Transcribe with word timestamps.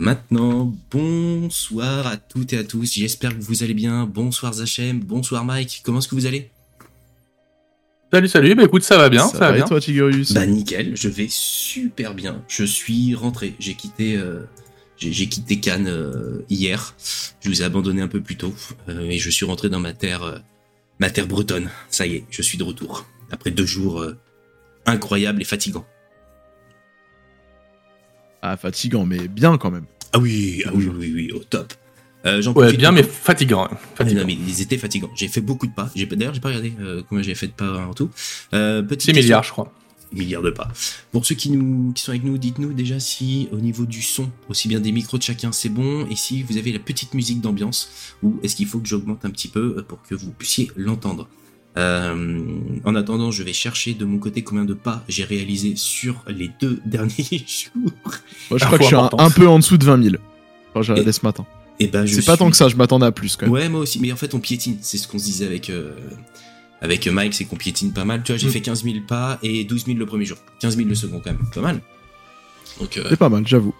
Maintenant, 0.00 0.74
bonsoir 0.90 2.06
à 2.06 2.16
toutes 2.16 2.54
et 2.54 2.56
à 2.56 2.64
tous. 2.64 2.94
J'espère 2.94 3.36
que 3.36 3.42
vous 3.42 3.62
allez 3.62 3.74
bien. 3.74 4.06
Bonsoir 4.06 4.54
Zachem, 4.54 4.98
bonsoir 4.98 5.44
Mike. 5.44 5.82
Comment 5.84 5.98
est-ce 5.98 6.08
que 6.08 6.14
vous 6.14 6.24
allez? 6.24 6.50
Salut, 8.10 8.28
salut. 8.28 8.54
Bah 8.54 8.64
écoute, 8.64 8.82
ça 8.82 8.96
va 8.96 9.10
bien, 9.10 9.28
ça, 9.28 9.36
va, 9.36 9.52
bien. 9.52 9.66
Et 9.66 9.68
toi, 9.68 9.78
Tigurius 9.78 10.32
Bah 10.32 10.46
nickel, 10.46 10.96
je 10.96 11.10
vais 11.10 11.26
super 11.28 12.14
bien. 12.14 12.42
Je 12.48 12.64
suis 12.64 13.14
rentré. 13.14 13.54
J'ai 13.58 13.74
quitté, 13.74 14.16
euh, 14.16 14.40
j'ai 14.96 15.28
quitté 15.28 15.60
Cannes 15.60 15.88
euh, 15.88 16.46
hier. 16.48 16.94
Je 17.42 17.50
vous 17.50 17.60
ai 17.60 17.66
abandonné 17.66 18.00
un 18.00 18.08
peu 18.08 18.22
plus 18.22 18.36
tôt 18.36 18.54
euh, 18.88 19.02
et 19.02 19.18
je 19.18 19.28
suis 19.28 19.44
rentré 19.44 19.68
dans 19.68 19.80
ma 19.80 19.92
terre, 19.92 20.42
ma 20.98 21.10
terre 21.10 21.26
bretonne. 21.26 21.68
Ça 21.90 22.06
y 22.06 22.14
est, 22.14 22.24
je 22.30 22.40
suis 22.40 22.56
de 22.56 22.64
retour 22.64 23.04
après 23.30 23.50
deux 23.50 23.66
jours 23.66 24.02
incroyables 24.86 25.42
et 25.42 25.44
fatigants. 25.44 25.84
Ah, 28.42 28.56
fatigant, 28.56 29.04
mais 29.04 29.28
bien 29.28 29.58
quand 29.58 29.70
même. 29.70 29.84
Ah 30.12 30.18
oui, 30.18 30.62
ah 30.66 30.70
oui, 30.74 30.88
oui, 30.88 31.12
oui, 31.14 31.32
au 31.32 31.38
top. 31.38 31.72
Euh, 32.26 32.42
ouais, 32.52 32.76
bien, 32.76 32.92
mais 32.92 33.02
fatigant. 33.02 33.64
Hein. 33.64 33.78
fatigant. 33.94 34.24
mais 34.26 34.34
ils 34.34 34.60
étaient 34.60 34.76
fatigants. 34.76 35.10
J'ai 35.14 35.28
fait 35.28 35.40
beaucoup 35.40 35.66
de 35.66 35.72
pas. 35.72 35.90
D'ailleurs, 35.94 36.34
j'ai 36.34 36.40
pas 36.40 36.48
regardé 36.48 36.72
euh, 36.80 37.02
combien 37.08 37.22
j'ai 37.22 37.34
fait 37.34 37.46
de 37.46 37.52
pas 37.52 37.86
en 37.86 37.94
tout. 37.94 38.10
Euh, 38.52 38.82
6 38.98 39.12
milliards, 39.12 39.42
je 39.42 39.50
crois. 39.50 39.72
Milliards 40.12 40.42
de 40.42 40.50
pas. 40.50 40.68
Pour 41.12 41.24
ceux 41.24 41.36
qui 41.36 41.50
nous, 41.50 41.92
qui 41.92 42.02
sont 42.02 42.10
avec 42.10 42.24
nous, 42.24 42.36
dites-nous 42.36 42.72
déjà 42.72 42.98
si 42.98 43.48
au 43.52 43.58
niveau 43.58 43.86
du 43.86 44.02
son, 44.02 44.28
aussi 44.48 44.66
bien 44.68 44.80
des 44.80 44.90
micros 44.90 45.18
de 45.18 45.22
chacun, 45.22 45.52
c'est 45.52 45.68
bon, 45.68 46.06
et 46.10 46.16
si 46.16 46.42
vous 46.42 46.56
avez 46.58 46.72
la 46.72 46.80
petite 46.80 47.14
musique 47.14 47.40
d'ambiance, 47.40 48.14
ou 48.22 48.40
est-ce 48.42 48.56
qu'il 48.56 48.66
faut 48.66 48.80
que 48.80 48.88
j'augmente 48.88 49.24
un 49.24 49.30
petit 49.30 49.48
peu 49.48 49.76
euh, 49.78 49.82
pour 49.82 50.02
que 50.02 50.16
vous 50.16 50.32
puissiez 50.32 50.70
l'entendre? 50.76 51.28
Euh, 51.76 52.38
en 52.84 52.94
attendant, 52.96 53.30
je 53.30 53.42
vais 53.42 53.52
chercher 53.52 53.94
de 53.94 54.04
mon 54.04 54.18
côté 54.18 54.42
combien 54.42 54.64
de 54.64 54.74
pas 54.74 55.04
j'ai 55.08 55.24
réalisé 55.24 55.74
sur 55.76 56.24
les 56.26 56.50
deux 56.60 56.80
derniers 56.86 57.44
jours. 57.46 57.92
Moi, 58.50 58.58
je 58.58 58.64
crois 58.64 58.78
que 58.78 58.84
je 58.84 58.88
suis 58.88 58.96
un, 58.96 59.30
peu 59.30 59.46
en 59.48 59.58
dessous 59.58 59.78
de 59.78 59.84
20 59.84 60.02
000. 60.02 60.16
Enfin, 60.70 60.82
j'ai 60.82 60.92
regardé 60.92 61.12
ce 61.12 61.24
matin. 61.24 61.46
Et 61.78 61.84
eh 61.84 61.86
ben, 61.86 62.06
c'est 62.06 62.26
pas 62.26 62.36
tant 62.36 62.50
que 62.50 62.56
ça, 62.56 62.68
je 62.68 62.76
m'attendais 62.76 63.06
à 63.06 63.12
plus 63.12 63.36
quand 63.36 63.46
même. 63.46 63.54
Ouais, 63.54 63.68
moi 63.70 63.80
aussi. 63.80 64.00
Mais 64.00 64.12
en 64.12 64.16
fait, 64.16 64.34
on 64.34 64.38
piétine. 64.38 64.76
C'est 64.82 64.98
ce 64.98 65.08
qu'on 65.08 65.18
se 65.18 65.24
disait 65.24 65.46
avec, 65.46 65.70
euh, 65.70 65.92
avec 66.82 67.06
Mike, 67.06 67.32
c'est 67.32 67.46
qu'on 67.46 67.56
piétine 67.56 67.94
pas 67.94 68.04
mal. 68.04 68.22
Tu 68.22 68.32
vois, 68.32 68.38
j'ai 68.38 68.48
mm. 68.48 68.50
fait 68.50 68.60
15 68.60 68.84
000 68.84 68.96
pas 69.08 69.38
et 69.42 69.64
12 69.64 69.86
000 69.86 69.98
le 69.98 70.04
premier 70.04 70.26
jour. 70.26 70.36
15 70.60 70.76
000 70.76 70.88
le 70.88 70.94
second 70.94 71.22
quand 71.24 71.30
même. 71.30 71.40
Pas 71.54 71.62
mal. 71.62 71.80
Euh, 72.82 73.06
c'est 73.08 73.16
pas 73.16 73.28
mal, 73.28 73.46
j'avoue. 73.46 73.74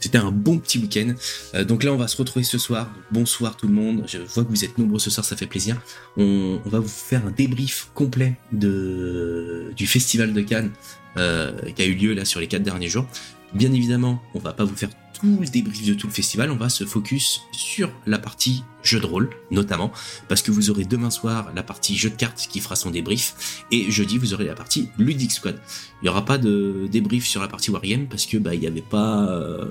C'était 0.00 0.18
un 0.18 0.30
bon 0.30 0.58
petit 0.58 0.78
week-end. 0.78 1.14
Euh, 1.54 1.64
donc 1.64 1.82
là, 1.84 1.92
on 1.92 1.96
va 1.96 2.08
se 2.08 2.16
retrouver 2.16 2.44
ce 2.44 2.58
soir. 2.58 2.90
Bonsoir 3.10 3.56
tout 3.56 3.66
le 3.66 3.74
monde. 3.74 4.04
Je 4.06 4.18
vois 4.18 4.44
que 4.44 4.50
vous 4.50 4.64
êtes 4.64 4.78
nombreux 4.78 4.98
ce 4.98 5.10
soir, 5.10 5.24
ça 5.24 5.36
fait 5.36 5.46
plaisir. 5.46 5.80
On, 6.16 6.60
va 6.64 6.78
vous 6.78 6.88
faire 6.88 7.26
un 7.26 7.30
débrief 7.30 7.90
complet 7.94 8.36
du 8.52 9.86
festival 9.86 10.32
de 10.32 10.40
Cannes 10.40 10.70
euh, 11.16 11.52
qui 11.74 11.82
a 11.82 11.86
eu 11.86 11.94
lieu 11.94 12.14
là 12.14 12.24
sur 12.24 12.40
les 12.40 12.48
quatre 12.48 12.62
derniers 12.62 12.88
jours. 12.88 13.06
Bien 13.54 13.72
évidemment, 13.72 14.20
on 14.34 14.40
va 14.40 14.52
pas 14.52 14.64
vous 14.64 14.76
faire 14.76 14.90
tout 15.14 15.38
le 15.40 15.46
débrief 15.46 15.86
de 15.86 15.94
tout 15.94 16.06
le 16.06 16.12
festival, 16.12 16.50
on 16.50 16.56
va 16.56 16.68
se 16.68 16.84
focus 16.84 17.42
sur 17.52 17.90
la 18.06 18.18
partie 18.18 18.64
jeu 18.82 19.00
de 19.00 19.06
rôle, 19.06 19.30
notamment, 19.50 19.90
parce 20.28 20.42
que 20.42 20.50
vous 20.50 20.70
aurez 20.70 20.84
demain 20.84 21.10
soir 21.10 21.50
la 21.54 21.62
partie 21.62 21.96
jeu 21.96 22.10
de 22.10 22.16
cartes 22.16 22.46
qui 22.50 22.60
fera 22.60 22.76
son 22.76 22.90
débrief, 22.90 23.64
et 23.70 23.90
jeudi 23.90 24.18
vous 24.18 24.34
aurez 24.34 24.44
la 24.44 24.54
partie 24.54 24.90
Ludic 24.98 25.32
Squad. 25.32 25.58
Il 26.02 26.04
n'y 26.04 26.10
aura 26.10 26.24
pas 26.24 26.36
de 26.36 26.88
débrief 26.90 27.26
sur 27.26 27.40
la 27.40 27.48
partie 27.48 27.70
Wargame, 27.70 28.06
parce 28.06 28.26
que 28.26 28.36
bah 28.36 28.54
il 28.54 28.60
n'y 28.60 28.66
avait 28.66 28.82
pas 28.82 29.26
euh, 29.30 29.64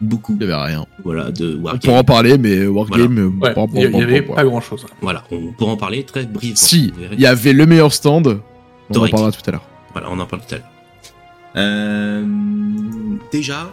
beaucoup. 0.00 0.32
Il 0.40 0.46
n'y 0.46 0.52
avait 0.52 0.62
rien. 0.62 0.86
Voilà, 1.04 1.30
de 1.30 1.56
Wargame. 1.56 1.80
On 1.82 1.86
pourra 1.86 1.98
en 1.98 2.04
parler, 2.04 2.38
mais 2.38 2.66
Wargame, 2.66 3.34
il 3.74 3.90
n'y 3.90 4.02
avait 4.02 4.22
pas 4.22 4.44
grand 4.44 4.60
chose. 4.60 4.86
Voilà, 5.02 5.24
on 5.30 5.52
pourra 5.52 5.72
en 5.72 5.76
parler 5.76 6.04
très 6.04 6.24
brièvement. 6.24 6.56
Si, 6.56 6.92
il 7.12 7.20
y 7.20 7.26
avait 7.26 7.52
le 7.52 7.66
meilleur 7.66 7.92
stand, 7.92 8.40
on 8.88 8.94
en 8.94 9.08
parlera 9.08 9.32
tout 9.32 9.42
à 9.46 9.50
l'heure. 9.50 9.66
Voilà, 9.92 10.08
on 10.10 10.18
en 10.18 10.26
parle 10.26 10.42
tout 10.46 10.54
à 10.54 10.58
l'heure. 10.58 10.70
Euh, 11.56 12.24
déjà, 13.32 13.70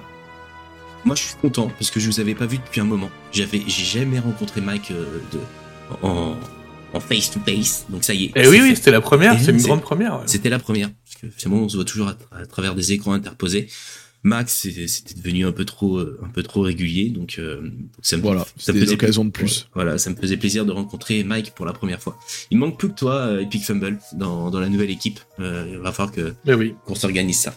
moi 1.08 1.16
je 1.16 1.24
suis 1.24 1.36
content 1.36 1.70
parce 1.80 1.90
que 1.90 2.00
je 2.00 2.08
vous 2.08 2.20
avais 2.20 2.36
pas 2.36 2.46
vu 2.46 2.58
depuis 2.58 2.82
un 2.82 2.86
moment. 2.86 3.10
J'avais, 3.32 3.62
j'ai 3.66 4.00
jamais 4.00 4.20
rencontré 4.20 4.62
Mike 4.62 4.92
euh, 4.92 5.06
de, 5.32 5.40
en, 6.04 6.36
en 6.94 7.00
face 7.00 7.32
to 7.32 7.40
face, 7.40 7.86
donc 7.90 8.04
ça 8.04 8.14
y 8.14 8.26
est. 8.26 8.28
Et 8.28 8.44
eh 8.44 8.48
oui, 8.48 8.60
oui, 8.62 8.76
c'était 8.76 8.92
la 8.92 9.02
première, 9.02 9.40
c'est 9.40 9.52
une 9.52 9.62
grande 9.62 9.82
première. 9.82 10.22
C'était 10.26 10.50
la 10.50 10.60
première, 10.60 10.90
parce 11.06 11.16
que 11.22 11.28
finalement 11.36 11.66
on 11.66 11.70
se 11.70 11.78
voit 11.78 11.86
toujours 11.86 12.10
à, 12.10 12.46
travers 12.46 12.76
des 12.76 12.92
écrans 12.92 13.14
interposés. 13.14 13.68
Max, 14.24 14.68
c'était 14.88 15.14
devenu 15.14 15.46
un 15.46 15.54
peu 15.54 15.64
trop, 15.64 16.00
euh, 16.00 16.20
un 16.26 16.28
peu 16.28 16.44
trop 16.44 16.62
régulier, 16.62 17.10
donc 17.10 17.40
ça 18.02 18.18
me, 18.18 18.22
voilà, 18.22 18.46
ça 18.58 18.74
me 18.74 18.80
faisait 18.80 18.96
occasion 18.96 19.24
de 19.24 19.30
plus. 19.30 19.70
Voilà, 19.74 19.98
ça 19.98 20.10
me 20.10 20.16
faisait 20.16 20.36
plaisir 20.36 20.66
de 20.66 20.74
rencontrer 20.74 21.24
Mike 21.24 21.54
pour 21.56 21.66
la 21.66 21.72
première 21.72 22.02
fois. 22.02 22.20
Il 22.52 22.58
manque 22.58 22.78
plus 22.78 22.90
que 22.90 22.96
toi, 22.96 23.42
Epic 23.42 23.64
Fumble, 23.64 24.00
dans, 24.14 24.50
dans 24.50 24.60
la 24.60 24.68
nouvelle 24.68 24.90
équipe. 24.90 25.20
il 25.40 25.78
va 25.78 25.94
falloir 25.94 26.14
que 26.14 26.34
oui. 26.48 26.76
qu'on 26.86 26.96
s'organise 26.96 27.40
ça. 27.40 27.56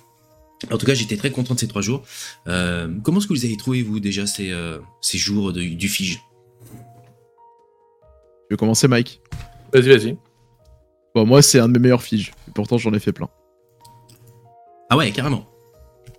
En 0.70 0.76
tout 0.76 0.86
cas, 0.86 0.94
j'étais 0.94 1.16
très 1.16 1.30
content 1.30 1.54
de 1.54 1.58
ces 1.58 1.68
trois 1.68 1.82
jours. 1.82 2.02
Euh, 2.46 2.88
comment 3.02 3.18
est-ce 3.18 3.26
que 3.26 3.32
vous 3.32 3.44
avez 3.44 3.56
trouvé, 3.56 3.82
vous, 3.82 3.98
déjà, 3.98 4.26
ces, 4.26 4.50
euh, 4.50 4.78
ces 5.00 5.16
jours 5.16 5.52
du 5.52 5.88
Fige? 5.88 6.20
Je 8.48 8.54
vais 8.54 8.56
commencer, 8.56 8.86
Mike. 8.86 9.22
Vas-y, 9.72 9.88
vas-y. 9.88 10.18
Bon, 11.14 11.24
moi, 11.24 11.40
c'est 11.40 11.58
un 11.58 11.68
de 11.68 11.72
mes 11.72 11.78
meilleurs 11.78 12.02
Figes. 12.02 12.32
Et 12.48 12.50
pourtant, 12.52 12.76
j'en 12.76 12.92
ai 12.92 12.98
fait 12.98 13.12
plein. 13.12 13.28
Ah 14.90 14.96
ouais, 14.96 15.10
carrément. 15.12 15.46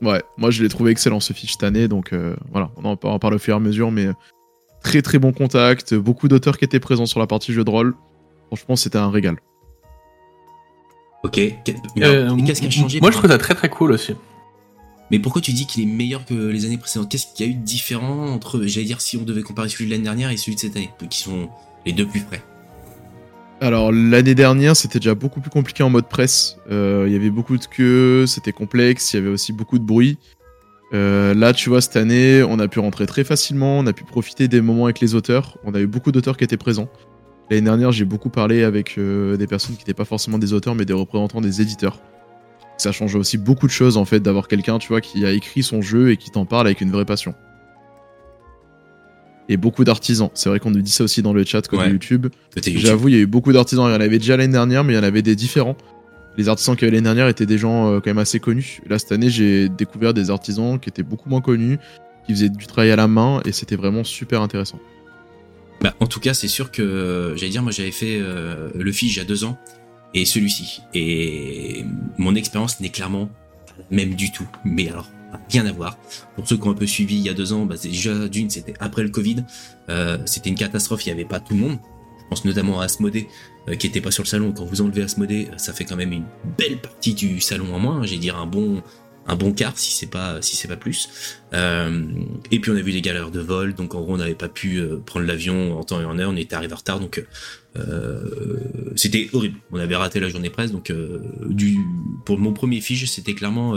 Ouais, 0.01 0.23
moi, 0.37 0.49
je 0.49 0.63
l'ai 0.63 0.69
trouvé 0.69 0.91
excellent, 0.91 1.19
ce 1.19 1.33
Fige, 1.33 1.51
cette 1.51 1.63
année. 1.63 1.87
Donc, 1.87 2.11
euh, 2.11 2.35
voilà, 2.51 2.71
on 2.77 2.85
en 2.85 3.19
parle 3.19 3.35
au 3.35 3.39
fur 3.39 3.53
et 3.53 3.57
à 3.57 3.59
mesure. 3.59 3.91
Mais 3.91 4.07
très, 4.81 5.03
très 5.03 5.19
bon 5.19 5.33
contact. 5.33 5.93
Beaucoup 5.93 6.27
d'auteurs 6.27 6.57
qui 6.57 6.65
étaient 6.65 6.79
présents 6.79 7.05
sur 7.05 7.19
la 7.19 7.27
partie 7.27 7.53
jeu 7.53 7.63
de 7.63 7.69
rôle. 7.69 7.95
Franchement, 8.47 8.75
c'était 8.75 8.97
un 8.97 9.11
régal. 9.11 9.37
Ok. 11.23 11.35
Qu'est-ce 11.35 12.61
qui 12.61 12.67
a 12.67 12.69
changé 12.71 12.99
Moi, 12.99 13.11
je 13.11 13.17
trouve 13.17 13.29
ça 13.29 13.37
très, 13.37 13.53
très 13.53 13.69
cool 13.69 13.91
aussi. 13.91 14.15
Mais 15.11 15.19
pourquoi 15.19 15.41
tu 15.41 15.51
dis 15.51 15.67
qu'il 15.67 15.83
est 15.83 15.93
meilleur 15.93 16.25
que 16.25 16.33
les 16.33 16.65
années 16.65 16.77
précédentes? 16.77 17.11
Qu'est-ce 17.11 17.27
qu'il 17.35 17.45
y 17.45 17.49
a 17.49 17.51
eu 17.51 17.55
de 17.55 17.63
différent 17.63 18.27
entre, 18.27 18.65
j'allais 18.65 18.85
dire, 18.85 19.01
si 19.01 19.17
on 19.17 19.23
devait 19.23 19.41
comparer 19.41 19.67
celui 19.67 19.85
de 19.85 19.91
l'année 19.91 20.05
dernière 20.05 20.31
et 20.31 20.37
celui 20.37 20.55
de 20.55 20.61
cette 20.61 20.77
année, 20.77 20.89
qui 21.09 21.19
sont 21.19 21.49
les 21.85 21.91
deux 21.91 22.07
plus 22.07 22.21
près 22.21 22.41
alors 23.63 23.91
l'année 23.91 24.33
dernière, 24.33 24.75
c'était 24.75 24.97
déjà 24.97 25.13
beaucoup 25.13 25.39
plus 25.39 25.51
compliqué 25.51 25.83
en 25.83 25.91
mode 25.91 26.07
presse. 26.09 26.57
Euh, 26.71 27.03
il 27.05 27.13
y 27.13 27.15
avait 27.15 27.29
beaucoup 27.29 27.59
de 27.59 27.65
queues, 27.65 28.25
c'était 28.25 28.53
complexe, 28.53 29.13
il 29.13 29.17
y 29.17 29.19
avait 29.19 29.29
aussi 29.29 29.53
beaucoup 29.53 29.77
de 29.77 29.83
bruit. 29.83 30.17
Euh, 30.95 31.35
là, 31.35 31.53
tu 31.53 31.69
vois, 31.69 31.79
cette 31.79 31.95
année, 31.95 32.41
on 32.41 32.57
a 32.57 32.67
pu 32.67 32.79
rentrer 32.79 33.05
très 33.05 33.23
facilement, 33.23 33.77
on 33.77 33.85
a 33.85 33.93
pu 33.93 34.03
profiter 34.03 34.47
des 34.47 34.61
moments 34.61 34.85
avec 34.85 34.99
les 34.99 35.13
auteurs. 35.13 35.59
On 35.63 35.75
a 35.75 35.79
eu 35.79 35.85
beaucoup 35.85 36.11
d'auteurs 36.11 36.37
qui 36.37 36.43
étaient 36.43 36.57
présents. 36.57 36.89
L'année 37.51 37.61
dernière, 37.61 37.91
j'ai 37.91 38.03
beaucoup 38.03 38.31
parlé 38.31 38.63
avec 38.63 38.97
euh, 38.97 39.37
des 39.37 39.45
personnes 39.45 39.75
qui 39.75 39.81
n'étaient 39.81 39.93
pas 39.93 40.05
forcément 40.05 40.39
des 40.39 40.53
auteurs, 40.53 40.73
mais 40.73 40.85
des 40.85 40.93
représentants 40.93 41.39
des 41.39 41.61
éditeurs 41.61 41.99
ça 42.81 42.91
change 42.91 43.15
aussi 43.15 43.37
beaucoup 43.37 43.67
de 43.67 43.71
choses 43.71 43.97
en 43.97 44.05
fait 44.05 44.19
d'avoir 44.19 44.47
quelqu'un, 44.47 44.79
tu 44.79 44.89
vois, 44.89 45.01
qui 45.01 45.25
a 45.25 45.31
écrit 45.31 45.63
son 45.63 45.81
jeu 45.81 46.11
et 46.11 46.17
qui 46.17 46.31
t'en 46.31 46.45
parle 46.45 46.67
avec 46.67 46.81
une 46.81 46.91
vraie 46.91 47.05
passion. 47.05 47.35
Et 49.49 49.57
beaucoup 49.57 49.83
d'artisans. 49.83 50.29
C'est 50.33 50.49
vrai 50.49 50.59
qu'on 50.59 50.71
nous 50.71 50.81
dit 50.81 50.91
ça 50.91 51.03
aussi 51.03 51.21
dans 51.21 51.33
le 51.33 51.43
chat 51.43 51.67
comme 51.67 51.81
YouTube. 51.89 52.27
J'avoue, 52.75 53.09
il 53.09 53.15
y 53.15 53.17
a 53.17 53.21
eu 53.21 53.27
beaucoup 53.27 53.51
d'artisans. 53.51 53.85
Il 53.89 53.93
y 53.93 53.95
en 53.95 54.01
avait 54.01 54.17
déjà 54.17 54.37
l'année 54.37 54.53
dernière, 54.53 54.83
mais 54.83 54.93
il 54.93 54.95
y 54.95 54.99
en 54.99 55.03
avait 55.03 55.21
des 55.21 55.35
différents. 55.35 55.75
Les 56.37 56.47
artisans 56.47 56.75
qui 56.75 56.85
avaient 56.85 56.91
l'année 56.91 57.03
dernière 57.03 57.27
étaient 57.27 57.45
des 57.45 57.57
gens 57.57 57.91
euh, 57.91 57.99
quand 57.99 58.11
même 58.11 58.17
assez 58.17 58.39
connus. 58.39 58.81
Là, 58.87 58.97
cette 58.97 59.11
année, 59.11 59.29
j'ai 59.29 59.67
découvert 59.67 60.13
des 60.13 60.29
artisans 60.29 60.79
qui 60.79 60.87
étaient 60.87 61.03
beaucoup 61.03 61.29
moins 61.29 61.41
connus, 61.41 61.77
qui 62.25 62.33
faisaient 62.33 62.49
du 62.49 62.65
travail 62.65 62.91
à 62.91 62.95
la 62.95 63.09
main, 63.09 63.41
et 63.43 63.51
c'était 63.51 63.75
vraiment 63.75 64.05
super 64.05 64.41
intéressant. 64.41 64.79
Bah, 65.81 65.93
en 65.99 66.07
tout 66.07 66.21
cas, 66.21 66.33
c'est 66.33 66.47
sûr 66.47 66.71
que, 66.71 67.33
j'allais 67.35 67.51
dire, 67.51 67.63
moi 67.63 67.73
j'avais 67.73 67.91
fait 67.91 68.19
euh, 68.21 68.69
le 68.73 68.91
Fige 68.93 69.15
il 69.15 69.19
y 69.19 69.21
a 69.21 69.25
deux 69.25 69.43
ans 69.43 69.57
et 70.13 70.25
celui-ci. 70.25 70.81
Et 70.93 71.85
mon 72.17 72.35
expérience 72.35 72.79
n'est 72.79 72.89
clairement 72.89 73.29
même 73.89 74.15
du 74.15 74.31
tout. 74.31 74.47
Mais 74.65 74.89
alors, 74.89 75.09
rien 75.49 75.65
à 75.65 75.71
voir. 75.71 75.97
Pour 76.35 76.47
ceux 76.47 76.57
qui 76.57 76.67
ont 76.67 76.71
un 76.71 76.75
peu 76.75 76.87
suivi 76.87 77.15
il 77.15 77.21
y 77.21 77.29
a 77.29 77.33
deux 77.33 77.53
ans, 77.53 77.65
bah, 77.65 77.75
déjà 77.81 78.27
d'une, 78.27 78.49
c'était 78.49 78.73
après 78.79 79.03
le 79.03 79.09
Covid. 79.09 79.43
Euh, 79.89 80.17
c'était 80.25 80.49
une 80.49 80.55
catastrophe, 80.55 81.05
il 81.05 81.09
n'y 81.09 81.13
avait 81.13 81.27
pas 81.27 81.39
tout 81.39 81.53
le 81.53 81.59
monde. 81.59 81.77
Je 82.19 82.25
pense 82.29 82.45
notamment 82.45 82.79
à 82.79 82.85
Asmodée, 82.85 83.27
euh, 83.67 83.75
qui 83.75 83.87
était 83.87 84.01
pas 84.01 84.11
sur 84.11 84.23
le 84.23 84.27
salon. 84.27 84.53
Quand 84.53 84.65
vous 84.65 84.81
enlevez 84.81 85.03
Asmodée, 85.03 85.49
ça 85.57 85.73
fait 85.73 85.83
quand 85.83 85.97
même 85.97 86.13
une 86.13 86.25
belle 86.57 86.79
partie 86.79 87.13
du 87.13 87.41
salon 87.41 87.73
en 87.73 87.79
moins. 87.79 88.03
J'ai 88.03 88.17
dire 88.17 88.37
un 88.37 88.45
bon 88.45 88.81
un 89.27 89.35
bon 89.35 89.53
quart 89.53 89.77
si 89.77 89.91
c'est 89.91 90.09
pas 90.09 90.41
si 90.41 90.55
c'est 90.55 90.67
pas 90.67 90.77
plus. 90.77 91.37
Euh, 91.53 92.05
et 92.51 92.59
puis 92.59 92.71
on 92.71 92.75
a 92.75 92.81
vu 92.81 92.91
des 92.91 93.01
galères 93.01 93.31
de 93.31 93.39
vol, 93.39 93.73
donc 93.73 93.95
en 93.95 94.01
gros 94.01 94.13
on 94.13 94.17
n'avait 94.17 94.35
pas 94.35 94.49
pu 94.49 94.77
euh, 94.77 94.97
prendre 94.97 95.25
l'avion 95.25 95.77
en 95.77 95.83
temps 95.83 96.01
et 96.01 96.05
en 96.05 96.17
heure, 96.17 96.31
on 96.31 96.35
était 96.35 96.55
arrivé 96.55 96.73
en 96.73 96.77
retard, 96.77 96.99
donc 96.99 97.23
euh, 97.77 98.57
c'était 98.95 99.29
horrible. 99.33 99.59
On 99.71 99.79
avait 99.79 99.95
raté 99.95 100.19
la 100.19 100.29
journée 100.29 100.49
presse, 100.49 100.71
donc 100.71 100.91
pour 102.25 102.39
mon 102.39 102.53
premier 102.53 102.81
fiche 102.81 103.05
c'était 103.09 103.33
clairement 103.33 103.75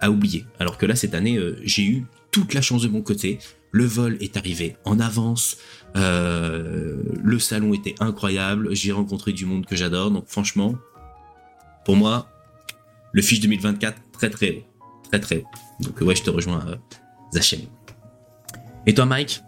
à 0.00 0.10
oublier. 0.10 0.44
Alors 0.58 0.78
que 0.78 0.86
là 0.86 0.96
cette 0.96 1.14
année 1.14 1.38
j'ai 1.62 1.84
eu 1.84 2.04
toute 2.30 2.54
la 2.54 2.62
chance 2.62 2.82
de 2.82 2.88
mon 2.88 3.02
côté. 3.02 3.38
Le 3.72 3.84
vol 3.84 4.16
est 4.20 4.36
arrivé 4.36 4.76
en 4.84 4.98
avance. 4.98 5.56
le 5.94 7.38
salon 7.38 7.72
était 7.72 7.94
incroyable. 8.00 8.74
J'ai 8.74 8.90
rencontré 8.90 9.32
du 9.32 9.46
monde 9.46 9.64
que 9.64 9.76
j'adore. 9.76 10.10
Donc 10.10 10.24
franchement, 10.26 10.74
pour 11.84 11.94
moi, 11.94 12.28
le 13.12 13.22
fiche 13.22 13.40
2024 13.40 13.96
très 14.12 14.28
très 14.28 14.64
très 15.10 15.20
très. 15.20 15.44
Donc 15.80 16.00
ouais, 16.00 16.14
je 16.14 16.22
te 16.22 16.30
rejoins, 16.30 16.64
euh, 16.68 16.76
Zachem. 17.32 17.60
Et 18.86 18.94
toi, 18.94 19.06
Mike? 19.06 19.42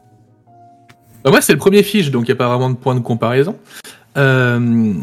Bah, 1.25 1.31
Moi, 1.31 1.41
c'est 1.41 1.53
le 1.53 1.59
premier 1.59 1.83
fiche, 1.83 2.11
donc 2.11 2.25
il 2.25 2.31
n'y 2.31 2.33
a 2.33 2.37
pas 2.37 2.49
vraiment 2.49 2.71
de 2.71 2.77
point 2.77 2.95
de 2.95 3.01
comparaison. 3.01 3.57
Euh, 4.17 4.95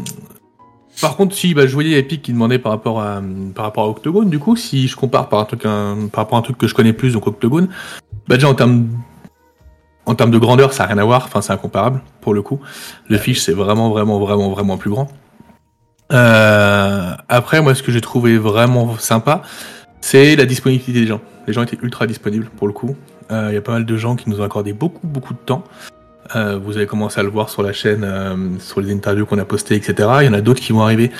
par 1.00 1.16
contre, 1.16 1.34
si 1.34 1.54
bah, 1.54 1.66
je 1.66 1.72
voyais 1.72 1.98
Epic 1.98 2.22
qui 2.22 2.32
demandait 2.32 2.58
par 2.58 2.72
rapport 2.72 3.00
à 3.00 3.22
par 3.54 3.64
rapport 3.64 3.84
à 3.84 3.88
Octogone, 3.88 4.28
du 4.28 4.38
coup, 4.38 4.54
si 4.54 4.86
je 4.86 4.96
compare 4.96 5.28
par 5.28 5.40
un 5.40 5.44
truc 5.44 5.62
par 5.62 6.24
rapport 6.24 6.36
à 6.36 6.40
un 6.40 6.42
truc 6.42 6.58
que 6.58 6.66
je 6.66 6.74
connais 6.74 6.92
plus, 6.92 7.14
donc 7.14 7.26
Octogone, 7.26 7.68
Bah 8.28 8.36
déjà 8.36 8.48
en 8.48 8.54
termes 8.54 8.88
en 10.06 10.14
termes 10.14 10.30
de 10.30 10.38
grandeur, 10.38 10.72
ça 10.72 10.84
n'a 10.84 10.88
rien 10.88 10.98
à 10.98 11.04
voir. 11.04 11.24
Enfin, 11.24 11.40
c'est 11.40 11.52
incomparable 11.52 12.02
pour 12.20 12.34
le 12.34 12.42
coup. 12.42 12.60
Le 13.08 13.18
fiche, 13.18 13.40
c'est 13.40 13.52
vraiment, 13.52 13.90
vraiment, 13.90 14.18
vraiment, 14.18 14.50
vraiment 14.50 14.76
plus 14.76 14.90
grand. 14.90 15.08
Euh, 16.12 17.12
après, 17.28 17.62
moi, 17.62 17.74
ce 17.74 17.82
que 17.82 17.92
j'ai 17.92 18.00
trouvé 18.00 18.36
vraiment 18.36 18.98
sympa, 18.98 19.42
c'est 20.00 20.36
la 20.36 20.44
disponibilité 20.46 20.92
des 20.92 21.06
gens. 21.06 21.20
Les 21.46 21.52
gens 21.52 21.62
étaient 21.62 21.78
ultra 21.82 22.06
disponibles 22.06 22.46
pour 22.56 22.66
le 22.66 22.72
coup. 22.72 22.96
Euh, 23.30 23.46
Il 23.50 23.54
y 23.54 23.58
a 23.58 23.60
pas 23.60 23.72
mal 23.72 23.84
de 23.84 23.96
gens 23.96 24.16
qui 24.16 24.28
nous 24.30 24.40
ont 24.40 24.44
accordé 24.44 24.72
beaucoup, 24.72 25.06
beaucoup 25.06 25.34
de 25.34 25.38
temps. 25.38 25.64
Euh, 26.36 26.58
vous 26.62 26.76
avez 26.76 26.86
commencé 26.86 27.18
à 27.18 27.22
le 27.22 27.28
voir 27.28 27.48
sur 27.50 27.62
la 27.62 27.72
chaîne, 27.72 28.02
euh, 28.04 28.36
sur 28.60 28.80
les 28.80 28.92
interviews 28.92 29.26
qu'on 29.26 29.38
a 29.38 29.44
postées, 29.44 29.74
etc. 29.74 30.08
Il 30.20 30.26
y 30.26 30.28
en 30.28 30.32
a 30.32 30.40
d'autres 30.40 30.60
qui 30.60 30.72
vont 30.72 30.82
arriver, 30.82 31.10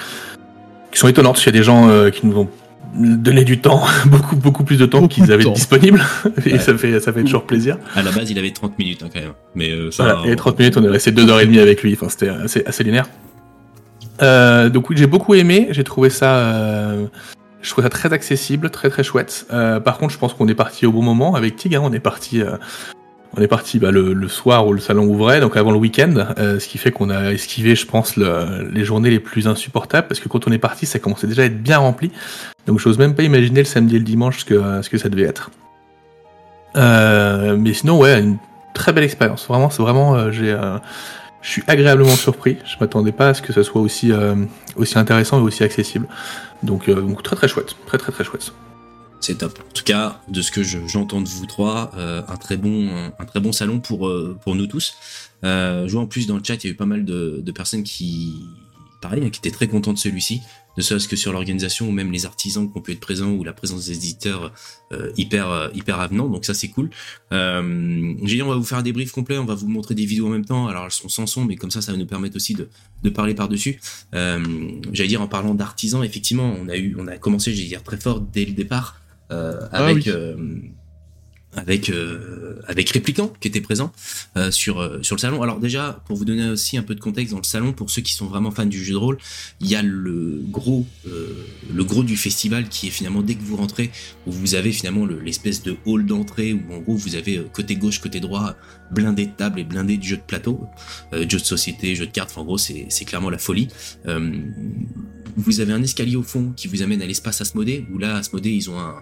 qui 0.93 0.99
sont 0.99 1.09
étonnantes. 1.09 1.41
Il 1.43 1.47
y 1.47 1.49
a 1.49 1.53
des 1.53 1.63
gens 1.65 1.89
euh, 1.89 2.11
qui 2.11 2.27
nous 2.27 2.37
ont 2.39 2.49
donné 2.95 3.45
du 3.45 3.61
temps, 3.61 3.83
beaucoup, 4.07 4.37
beaucoup 4.37 4.65
plus 4.65 4.77
de 4.79 4.87
temps 4.87 5.01
Beaucoup 5.01 5.15
qu'ils 5.15 5.33
avaient 5.33 5.45
temps. 5.45 5.53
disponible. 5.53 6.01
Et 6.47 6.53
Ouais. 6.53 6.59
ça 6.59 6.77
fait, 6.77 6.99
ça 7.01 7.13
fait 7.13 7.23
toujours 7.23 7.45
plaisir. 7.45 7.77
À 7.95 8.03
la 8.03 8.11
base, 8.13 8.31
il 8.31 8.39
avait 8.39 8.51
30 8.51 8.79
minutes 8.79 9.03
hein, 9.05 9.09
quand 9.13 9.21
même. 9.21 9.33
Mais 9.55 9.71
euh, 9.71 9.91
ça, 9.91 10.15
Voilà, 10.15 10.33
et 10.33 10.37
30 10.37 10.59
minutes, 10.59 10.77
on 10.77 10.85
est 10.85 10.89
resté 10.89 11.11
2h30 11.13 11.61
avec 11.61 11.83
lui, 11.83 11.93
enfin, 11.95 12.09
c'était 12.09 12.29
assez, 12.29 12.63
assez 12.67 12.83
linéaire. 12.85 13.07
Euh, 14.23 14.69
donc 14.69 14.91
oui, 14.91 14.97
j'ai 14.99 15.07
beaucoup 15.07 15.35
aimé, 15.35 15.69
j'ai 15.71 15.85
trouvé 15.85 16.11
ça, 16.11 16.37
euh, 16.37 17.07
je 17.63 17.71
trouve 17.71 17.85
ça 17.85 17.91
très 17.91 18.13
accessible, 18.13 18.71
très 18.71 18.91
très 18.91 19.03
chouette. 19.03 19.47
Euh, 19.53 19.81
par 19.81 19.99
contre, 19.99 20.13
je 20.13 20.19
pense 20.19 20.35
qu'on 20.35 20.49
est 20.49 20.55
parti 20.55 20.87
au 20.87 20.93
bon 20.93 21.03
moment 21.03 21.35
avec 21.35 21.57
Tig, 21.57 21.75
hein, 21.75 21.83
on 21.85 21.93
est 21.93 22.01
parti, 22.01 22.41
euh, 22.41 22.57
on 23.37 23.43
est 23.43 23.49
parti 23.49 23.79
bah, 23.79 23.91
le, 23.91 24.29
soir 24.29 24.67
où 24.67 24.73
le 24.73 24.81
salon 24.81 25.05
ouvrait, 25.05 25.41
donc 25.41 25.57
avant 25.57 25.71
le 25.71 25.79
week-end, 25.79 26.15
euh, 26.39 26.59
ce 26.59 26.69
qui 26.69 26.79
fait 26.79 26.91
qu'on 26.91 27.11
a 27.11 27.33
esquivé, 27.33 27.75
je 27.75 27.87
pense, 27.87 28.17
le- 28.17 28.71
les 28.73 28.85
journées 28.85 29.11
les 29.11 29.21
plus 29.21 29.47
insupportables, 29.47 30.09
parce 30.09 30.21
que 30.21 30.29
quand 30.29 30.49
on 30.49 30.53
est 30.53 30.59
parti, 30.59 30.87
ça 30.87 30.99
commençait 30.99 31.27
déjà 31.27 31.43
à 31.43 31.45
être 31.47 31.63
bien 31.63 31.79
rempli, 31.79 32.11
donc 32.67 32.79
j'ose 32.79 32.99
même 32.99 33.15
pas 33.15 33.23
imaginer 33.23 33.61
le 33.61 33.67
samedi 33.67 33.97
et 33.97 33.99
le 33.99 34.05
dimanche 34.05 34.41
ce 34.41 34.89
que, 34.89 34.99
ça 34.99 35.09
devait 35.09 35.25
être. 35.25 35.51
Mais 36.75 37.75
sinon, 37.75 37.99
ouais, 37.99 38.21
une 38.21 38.39
très 38.75 38.93
belle 38.93 39.05
expérience. 39.05 39.47
Vraiment, 39.49 39.71
c'est 39.71 39.83
vraiment, 39.83 40.31
je 40.31 40.79
suis 41.43 41.63
agréablement 41.67 42.15
surpris. 42.17 42.59
Je 42.65 42.77
m'attendais 42.81 43.13
pas 43.13 43.31
à 43.31 43.35
ce 43.35 43.43
que 43.43 43.53
ça 43.53 43.65
soit 43.65 43.83
aussi 43.83 44.13
intéressant 44.95 45.41
et 45.41 45.43
aussi 45.43 45.65
accessible. 45.65 46.07
Donc, 46.63 46.89
euh, 46.89 47.01
donc 47.01 47.23
très 47.23 47.37
très 47.37 47.49
chouette, 47.49 47.75
très 47.87 47.99
très 47.99 48.13
très 48.13 48.25
chouette. 48.25 48.53
c'est 49.23 49.37
top. 49.37 49.59
En 49.69 49.73
tout 49.75 49.85
cas, 49.85 50.23
de 50.29 50.41
ce 50.41 50.51
que 50.51 50.63
je- 50.63 50.87
j'entends 50.87 51.21
de 51.21 51.29
vous 51.29 51.45
trois, 51.45 51.91
euh, 51.99 52.23
un 52.27 52.37
très 52.37 52.57
bon, 52.57 52.89
un 53.19 53.25
très 53.27 53.39
bon 53.41 53.53
salon 53.53 53.79
pour 53.79 54.09
euh, 54.09 54.39
pour 54.43 54.55
nous 54.55 54.67
tous. 54.67 54.95
Euh, 55.45 55.87
je 55.87 55.93
vois 55.93 56.01
en 56.03 56.07
plus 56.07 56.27
dans 56.27 56.37
le 56.37 56.43
chat, 56.43 56.55
il 56.65 56.67
y 56.67 56.71
a 56.71 56.73
eu 56.73 56.77
pas 56.77 56.87
mal 56.87 57.05
de, 57.05 57.41
de 57.45 57.53
personnes 57.53 57.83
qui, 57.83 58.47
pareil, 59.03 59.23
hein, 59.25 59.29
qui 59.31 59.39
étaient 59.39 59.51
très 59.51 59.69
contents 59.69 59.93
de 59.93 59.99
celui-ci, 59.99 60.41
ne 60.77 60.83
serait-ce 60.83 61.09
que 61.09 61.17
sur 61.17 61.33
l'organisation 61.33 61.89
ou 61.89 61.93
même 61.93 62.13
les 62.13 62.27
artisans 62.27 62.71
qui 62.71 62.79
ont 62.79 62.81
pu 62.81 62.93
être 62.93 63.01
présents 63.01 63.31
ou 63.33 63.45
la 63.45 63.53
présence 63.53 63.87
des 63.87 63.97
éditeurs 63.97 64.53
euh, 64.93 65.11
hyper 65.17 65.51
euh, 65.51 65.69
hyper 65.75 66.01
avenants. 66.01 66.29
Donc 66.29 66.45
ça 66.45 66.55
c'est 66.55 66.69
cool. 66.69 66.91
Euh, 67.33 68.15
J'ai 68.25 68.37
dit 68.37 68.43
on 68.43 68.49
va 68.49 68.57
vous 68.57 68.65
faire 68.65 68.79
un 68.79 68.83
débrief 68.83 69.13
complet, 69.13 69.39
on 69.39 69.45
va 69.45 69.55
vous 69.55 69.69
montrer 69.69 69.95
des 69.95 70.05
vidéos 70.05 70.27
en 70.27 70.31
même 70.31 70.45
temps. 70.45 70.69
Alors 70.69 70.85
elles 70.85 70.91
sont 70.91 71.09
sans 71.09 71.27
son, 71.27 71.45
mais 71.45 71.57
comme 71.57 71.71
ça 71.71 71.83
ça 71.83 71.93
va 71.93 71.99
nous 71.99 72.07
permettre 72.07 72.37
aussi 72.37 72.55
de, 72.55 72.69
de 73.03 73.11
parler 73.11 73.35
par 73.35 73.49
dessus. 73.49 73.81
Euh, 74.15 74.43
J'allais 74.93 75.09
dire 75.09 75.23
en 75.23 75.29
parlant 75.29 75.55
d'artisans, 75.55 76.03
effectivement, 76.05 76.55
on 76.61 76.69
a 76.69 76.77
eu, 76.77 76.97
on 76.99 77.07
a 77.07 77.17
commencé, 77.19 77.53
j'allais 77.53 77.69
dire 77.69 77.83
très 77.83 77.99
fort 77.99 78.21
dès 78.21 78.45
le 78.45 78.53
départ 78.53 79.01
euh, 79.33 79.61
Ah 79.73 79.85
avec 79.85 80.07
oui. 80.07 80.73
Avec 81.57 81.91
euh, 81.91 82.61
avec 82.69 82.91
Répliquant 82.91 83.33
qui 83.41 83.49
était 83.49 83.61
présent 83.61 83.93
euh, 84.37 84.51
sur 84.51 84.79
euh, 84.81 85.03
sur 85.03 85.17
le 85.17 85.21
salon. 85.21 85.43
Alors 85.43 85.59
déjà 85.59 86.01
pour 86.07 86.17
vous 86.17 86.25
donner 86.25 86.49
aussi 86.49 86.77
un 86.79 86.83
peu 86.83 86.95
de 86.95 87.01
contexte 87.01 87.33
dans 87.33 87.39
le 87.41 87.45
salon 87.45 87.73
pour 87.73 87.91
ceux 87.91 88.03
qui 88.03 88.15
sont 88.15 88.27
vraiment 88.27 88.51
fans 88.53 88.67
du 88.67 88.85
jeu 88.85 88.93
de 88.93 88.99
rôle, 88.99 89.19
il 89.61 89.69
y 89.69 89.75
a 89.75 89.83
le 89.83 90.43
gros 90.49 90.87
euh, 91.09 91.35
le 91.73 91.85
gros 91.85 92.05
du 92.05 92.17
festival 92.17 92.69
qui 92.69 92.87
est 92.87 92.91
finalement 92.91 93.23
dès 93.23 93.35
que 93.35 93.43
vous 93.43 93.57
rentrez 93.57 93.91
où 94.27 94.33
vous 94.33 94.55
avez 94.55 94.71
finalement 94.73 95.05
le- 95.07 95.21
l'espèce 95.21 95.63
de 95.63 95.77
hall 95.87 96.07
d'entrée 96.07 96.53
où 96.53 96.73
en 96.73 96.79
gros 96.79 96.95
vous 96.97 97.17
avez 97.17 97.39
euh, 97.39 97.45
côté 97.53 97.75
gauche 97.75 97.99
côté 98.01 98.21
droit 98.21 98.55
blindé 98.93 99.27
de 99.27 99.33
tables 99.33 99.59
et 99.61 99.65
blindé 99.65 99.97
de 99.97 100.03
jeux 100.03 100.17
de 100.19 100.23
plateau, 100.23 100.61
euh, 101.13 101.29
jeux 101.29 101.39
de 101.39 101.45
société, 101.45 101.95
jeux 101.97 102.07
de 102.07 102.13
cartes. 102.13 102.31
Enfin 102.31 102.43
en 102.43 102.45
gros 102.45 102.59
c'est 102.59 102.87
c'est 102.91 103.05
clairement 103.05 103.31
la 103.31 103.39
folie. 103.39 103.69
Vous 105.37 105.61
avez 105.61 105.73
un 105.73 105.83
escalier 105.83 106.17
au 106.17 106.23
fond 106.23 106.53
qui 106.57 106.67
vous 106.69 106.83
amène 106.83 107.01
à 107.03 107.07
l'espace 107.07 107.41
Asmodée, 107.41 107.87
où 107.93 107.99
là, 107.99 108.17
Asmodée, 108.17 108.51
ils 108.51 108.69
ont 108.69 108.79
un, 108.79 108.97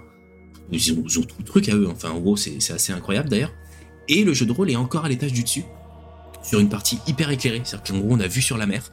ils 0.72 1.18
ont, 1.18 1.22
tout 1.22 1.36
le 1.38 1.44
truc 1.44 1.68
à 1.68 1.74
eux. 1.74 1.88
Enfin, 1.90 2.10
en 2.10 2.18
gros, 2.18 2.36
c'est 2.36 2.58
assez 2.72 2.92
incroyable 2.92 3.28
d'ailleurs. 3.28 3.52
Et 4.08 4.24
le 4.24 4.32
jeu 4.32 4.46
de 4.46 4.52
rôle 4.52 4.70
est 4.70 4.76
encore 4.76 5.04
à 5.04 5.08
l'étage 5.08 5.32
du 5.32 5.42
dessus, 5.42 5.64
sur 6.42 6.60
une 6.60 6.68
partie 6.68 6.98
hyper 7.06 7.30
éclairée. 7.30 7.60
C'est-à-dire 7.64 7.94
qu'en 7.94 8.00
gros, 8.00 8.14
on 8.14 8.20
a 8.20 8.26
vu 8.26 8.40
sur 8.40 8.56
la 8.56 8.66
mer. 8.66 8.90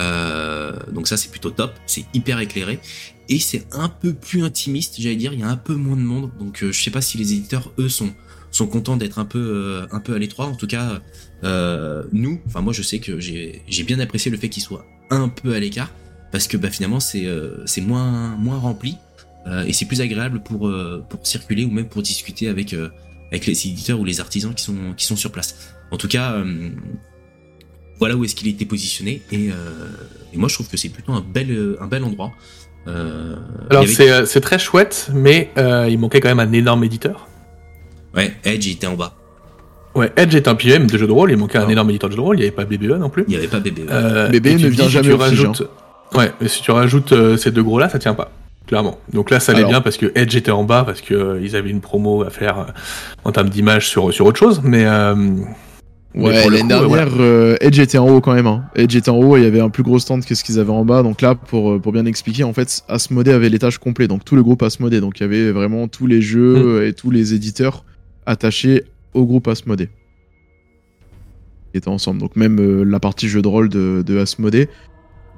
Euh, 0.00 0.72
donc 0.92 1.08
ça, 1.08 1.16
c'est 1.16 1.30
plutôt 1.30 1.50
top. 1.50 1.72
C'est 1.86 2.04
hyper 2.14 2.40
éclairé. 2.40 2.80
Et 3.28 3.38
c'est 3.38 3.66
un 3.72 3.88
peu 3.88 4.12
plus 4.12 4.44
intimiste, 4.44 4.96
j'allais 4.98 5.16
dire. 5.16 5.32
Il 5.32 5.40
y 5.40 5.42
a 5.42 5.48
un 5.48 5.56
peu 5.56 5.74
moins 5.74 5.96
de 5.96 6.02
monde. 6.02 6.30
Donc 6.38 6.62
euh, 6.62 6.72
je 6.72 6.82
sais 6.82 6.90
pas 6.90 7.00
si 7.00 7.18
les 7.18 7.32
éditeurs, 7.32 7.72
eux, 7.78 7.88
sont 7.88 8.12
sont 8.56 8.66
contents 8.66 8.96
d'être 8.96 9.18
un 9.18 9.24
peu 9.24 9.38
euh, 9.38 9.86
un 9.90 10.00
peu 10.00 10.14
à 10.14 10.18
l'étroit. 10.18 10.46
En 10.46 10.54
tout 10.54 10.66
cas, 10.66 11.00
euh, 11.44 12.04
nous, 12.12 12.40
enfin 12.46 12.60
moi, 12.60 12.72
je 12.72 12.82
sais 12.82 12.98
que 12.98 13.20
j'ai 13.20 13.82
bien 13.84 14.00
apprécié 14.00 14.30
le 14.30 14.38
fait 14.38 14.48
qu'ils 14.48 14.62
soient 14.62 14.86
un 15.10 15.28
peu 15.28 15.54
à 15.54 15.60
l'écart 15.60 15.90
parce 16.32 16.48
que 16.48 16.56
bah, 16.56 16.70
finalement 16.70 16.98
c'est 16.98 17.80
moins 17.80 18.36
moins 18.36 18.58
rempli 18.58 18.96
et 19.66 19.72
c'est 19.72 19.84
plus 19.86 20.00
agréable 20.00 20.40
pour 20.40 20.68
euh, 20.68 21.04
pour 21.08 21.26
circuler 21.26 21.64
ou 21.64 21.70
même 21.70 21.86
pour 21.88 22.02
discuter 22.02 22.48
avec 22.48 22.72
euh, 22.72 22.88
avec 23.30 23.46
les 23.46 23.66
éditeurs 23.66 23.98
ou 24.00 24.04
les 24.04 24.20
artisans 24.20 24.54
qui 24.54 24.64
sont 24.64 24.74
qui 24.96 25.04
sont 25.06 25.16
sur 25.16 25.30
place. 25.32 25.56
En 25.90 25.96
tout 25.96 26.08
cas, 26.08 26.32
euh, 26.32 26.70
voilà 27.98 28.16
où 28.16 28.24
est-ce 28.24 28.34
qu'il 28.34 28.48
était 28.48 28.64
positionné 28.64 29.22
et, 29.32 29.50
euh, 29.50 29.54
et 30.32 30.36
moi 30.38 30.48
je 30.48 30.54
trouve 30.54 30.68
que 30.68 30.76
c'est 30.76 30.88
plutôt 30.88 31.12
un 31.12 31.20
bel 31.22 31.50
euh, 31.50 31.76
un 31.80 31.86
bel 31.86 32.04
endroit. 32.04 32.32
Euh, 32.88 33.36
Alors 33.70 33.82
avait- 33.84 33.92
c'est 33.92 34.10
euh, 34.10 34.26
c'est 34.26 34.40
très 34.40 34.58
chouette, 34.58 35.08
mais 35.14 35.50
euh, 35.58 35.86
il 35.90 35.98
manquait 35.98 36.20
quand 36.20 36.28
même 36.28 36.40
un 36.40 36.52
énorme 36.52 36.84
éditeur. 36.84 37.26
ouais, 38.14 38.34
Edge 38.44 38.66
il 38.66 38.72
était 38.72 38.86
en 38.86 38.94
bas. 38.94 39.14
Ouais, 39.94 40.12
Edge 40.16 40.34
est 40.34 40.46
un 40.46 40.54
PM 40.54 40.86
de 40.88 40.98
jeu 40.98 41.06
de 41.06 41.12
rôle, 41.12 41.30
il 41.30 41.36
manquait 41.38 41.56
un 41.58 41.64
Non. 41.64 41.70
énorme 41.70 41.88
éditeur 41.90 42.10
de 42.10 42.14
jeu 42.14 42.18
de 42.18 42.22
rôle, 42.22 42.36
il 42.36 42.40
n'y 42.40 42.46
avait 42.46 42.54
pas 42.54 42.64
BBE 42.66 42.98
non 42.98 43.08
plus. 43.08 43.24
Il 43.28 43.32
y 43.34 43.36
avait 43.36 43.48
pas. 43.48 43.62
Euh, 43.90 44.28
BBE 44.28 44.56
tu 44.58 44.64
ne 44.64 44.68
vient 44.68 44.84
si 44.84 44.90
jamais 44.90 45.08
Fige, 45.08 45.16
rajoutes... 45.18 45.62
Ouais, 46.14 46.30
mais 46.40 46.48
si 46.48 46.60
tu 46.62 46.70
rajoutes 46.70 47.12
euh, 47.12 47.36
ces 47.38 47.50
deux 47.50 47.62
gros 47.62 47.78
là, 47.78 47.88
ça 47.88 47.98
tient 47.98 48.12
pas. 48.14 48.30
Clairement. 48.66 48.98
Donc 49.12 49.30
là, 49.30 49.38
ça 49.40 49.52
allait 49.52 49.60
Alors. 49.60 49.70
bien 49.70 49.80
parce 49.80 49.96
que 49.96 50.10
Edge 50.14 50.34
était 50.36 50.50
en 50.50 50.64
bas, 50.64 50.82
parce 50.84 51.00
que 51.00 51.14
euh, 51.14 51.40
ils 51.42 51.54
avaient 51.54 51.70
une 51.70 51.80
promo 51.80 52.22
à 52.24 52.30
faire 52.30 52.58
euh, 52.58 52.64
en 53.24 53.30
termes 53.32 53.48
d'image 53.48 53.88
sur, 53.88 54.12
sur 54.12 54.26
autre 54.26 54.38
chose, 54.38 54.60
mais... 54.64 54.84
euh, 54.86 55.14
Ouais, 56.14 56.32
l'année 56.48 56.62
coup, 56.62 56.68
dernière, 56.68 57.08
euh, 57.20 57.56
Edge 57.60 57.78
était 57.78 57.98
en 57.98 58.08
haut 58.08 58.22
quand 58.22 58.32
même. 58.32 58.46
hein. 58.46 58.64
Edge 58.74 58.96
était 58.96 59.10
en 59.10 59.16
haut 59.18 59.36
et 59.36 59.40
il 59.40 59.44
y 59.44 59.46
avait 59.46 59.60
un 59.60 59.68
plus 59.68 59.82
gros 59.82 59.98
stand 59.98 60.24
que 60.24 60.34
ce 60.34 60.42
qu'ils 60.44 60.58
avaient 60.58 60.70
en 60.70 60.82
bas. 60.86 61.02
Donc 61.02 61.20
là, 61.20 61.34
pour, 61.34 61.72
euh, 61.72 61.78
pour 61.78 61.92
bien 61.92 62.06
expliquer, 62.06 62.42
en 62.42 62.54
fait, 62.54 62.82
Asmodee 62.88 63.32
avait 63.32 63.50
l'étage 63.50 63.76
complet. 63.76 64.08
Donc 64.08 64.24
tout 64.24 64.34
le 64.34 64.42
groupe 64.42 64.62
Asmodee. 64.62 65.00
Donc 65.00 65.20
il 65.20 65.24
y 65.24 65.26
avait 65.26 65.50
vraiment 65.52 65.88
tous 65.88 66.06
les 66.06 66.22
jeux 66.22 66.80
Hmm. 66.80 66.86
et 66.86 66.92
tous 66.94 67.10
les 67.10 67.34
éditeurs 67.34 67.84
attachés 68.24 68.84
au 69.12 69.26
groupe 69.26 69.46
Asmodee. 69.46 69.88
Qui 71.72 71.76
étaient 71.78 71.88
ensemble. 71.88 72.18
Donc 72.18 72.34
même 72.34 72.58
euh, 72.60 72.82
la 72.84 72.98
partie 72.98 73.28
jeu 73.28 73.42
de 73.42 73.48
rôle 73.48 73.68
de, 73.68 74.02
de. 74.02 74.24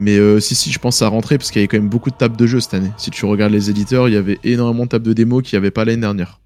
Mais 0.00 0.16
euh, 0.16 0.38
si, 0.38 0.54
si, 0.54 0.70
je 0.70 0.78
pense 0.78 1.02
à 1.02 1.08
rentrer 1.08 1.38
parce 1.38 1.50
qu'il 1.50 1.60
y 1.60 1.62
avait 1.62 1.68
quand 1.68 1.78
même 1.78 1.88
beaucoup 1.88 2.10
de 2.10 2.16
tables 2.16 2.36
de 2.36 2.46
jeux 2.46 2.60
cette 2.60 2.74
année. 2.74 2.92
Si 2.96 3.10
tu 3.10 3.24
regardes 3.26 3.52
les 3.52 3.68
éditeurs, 3.68 4.08
il 4.08 4.14
y 4.14 4.16
avait 4.16 4.38
énormément 4.44 4.84
de 4.84 4.90
tables 4.90 5.06
de 5.06 5.12
démo 5.12 5.40
qu'il 5.40 5.56
n'y 5.56 5.62
avait 5.62 5.72
pas 5.72 5.84
l'année 5.84 6.00
dernière. 6.00 6.38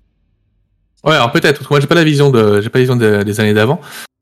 Ouais, 1.04 1.14
alors 1.14 1.32
peut-être, 1.32 1.66
moi 1.70 1.80
j'ai 1.80 1.86
pas 1.86 1.94
la 1.96 2.04
vision 2.04 2.30
de, 2.30 2.60
j'ai 2.60 2.70
pas 2.70 2.78
la 2.78 2.82
vision 2.84 2.96
de- 2.96 3.22
des 3.24 3.40
années 3.40 3.54
d'avant, 3.54 3.80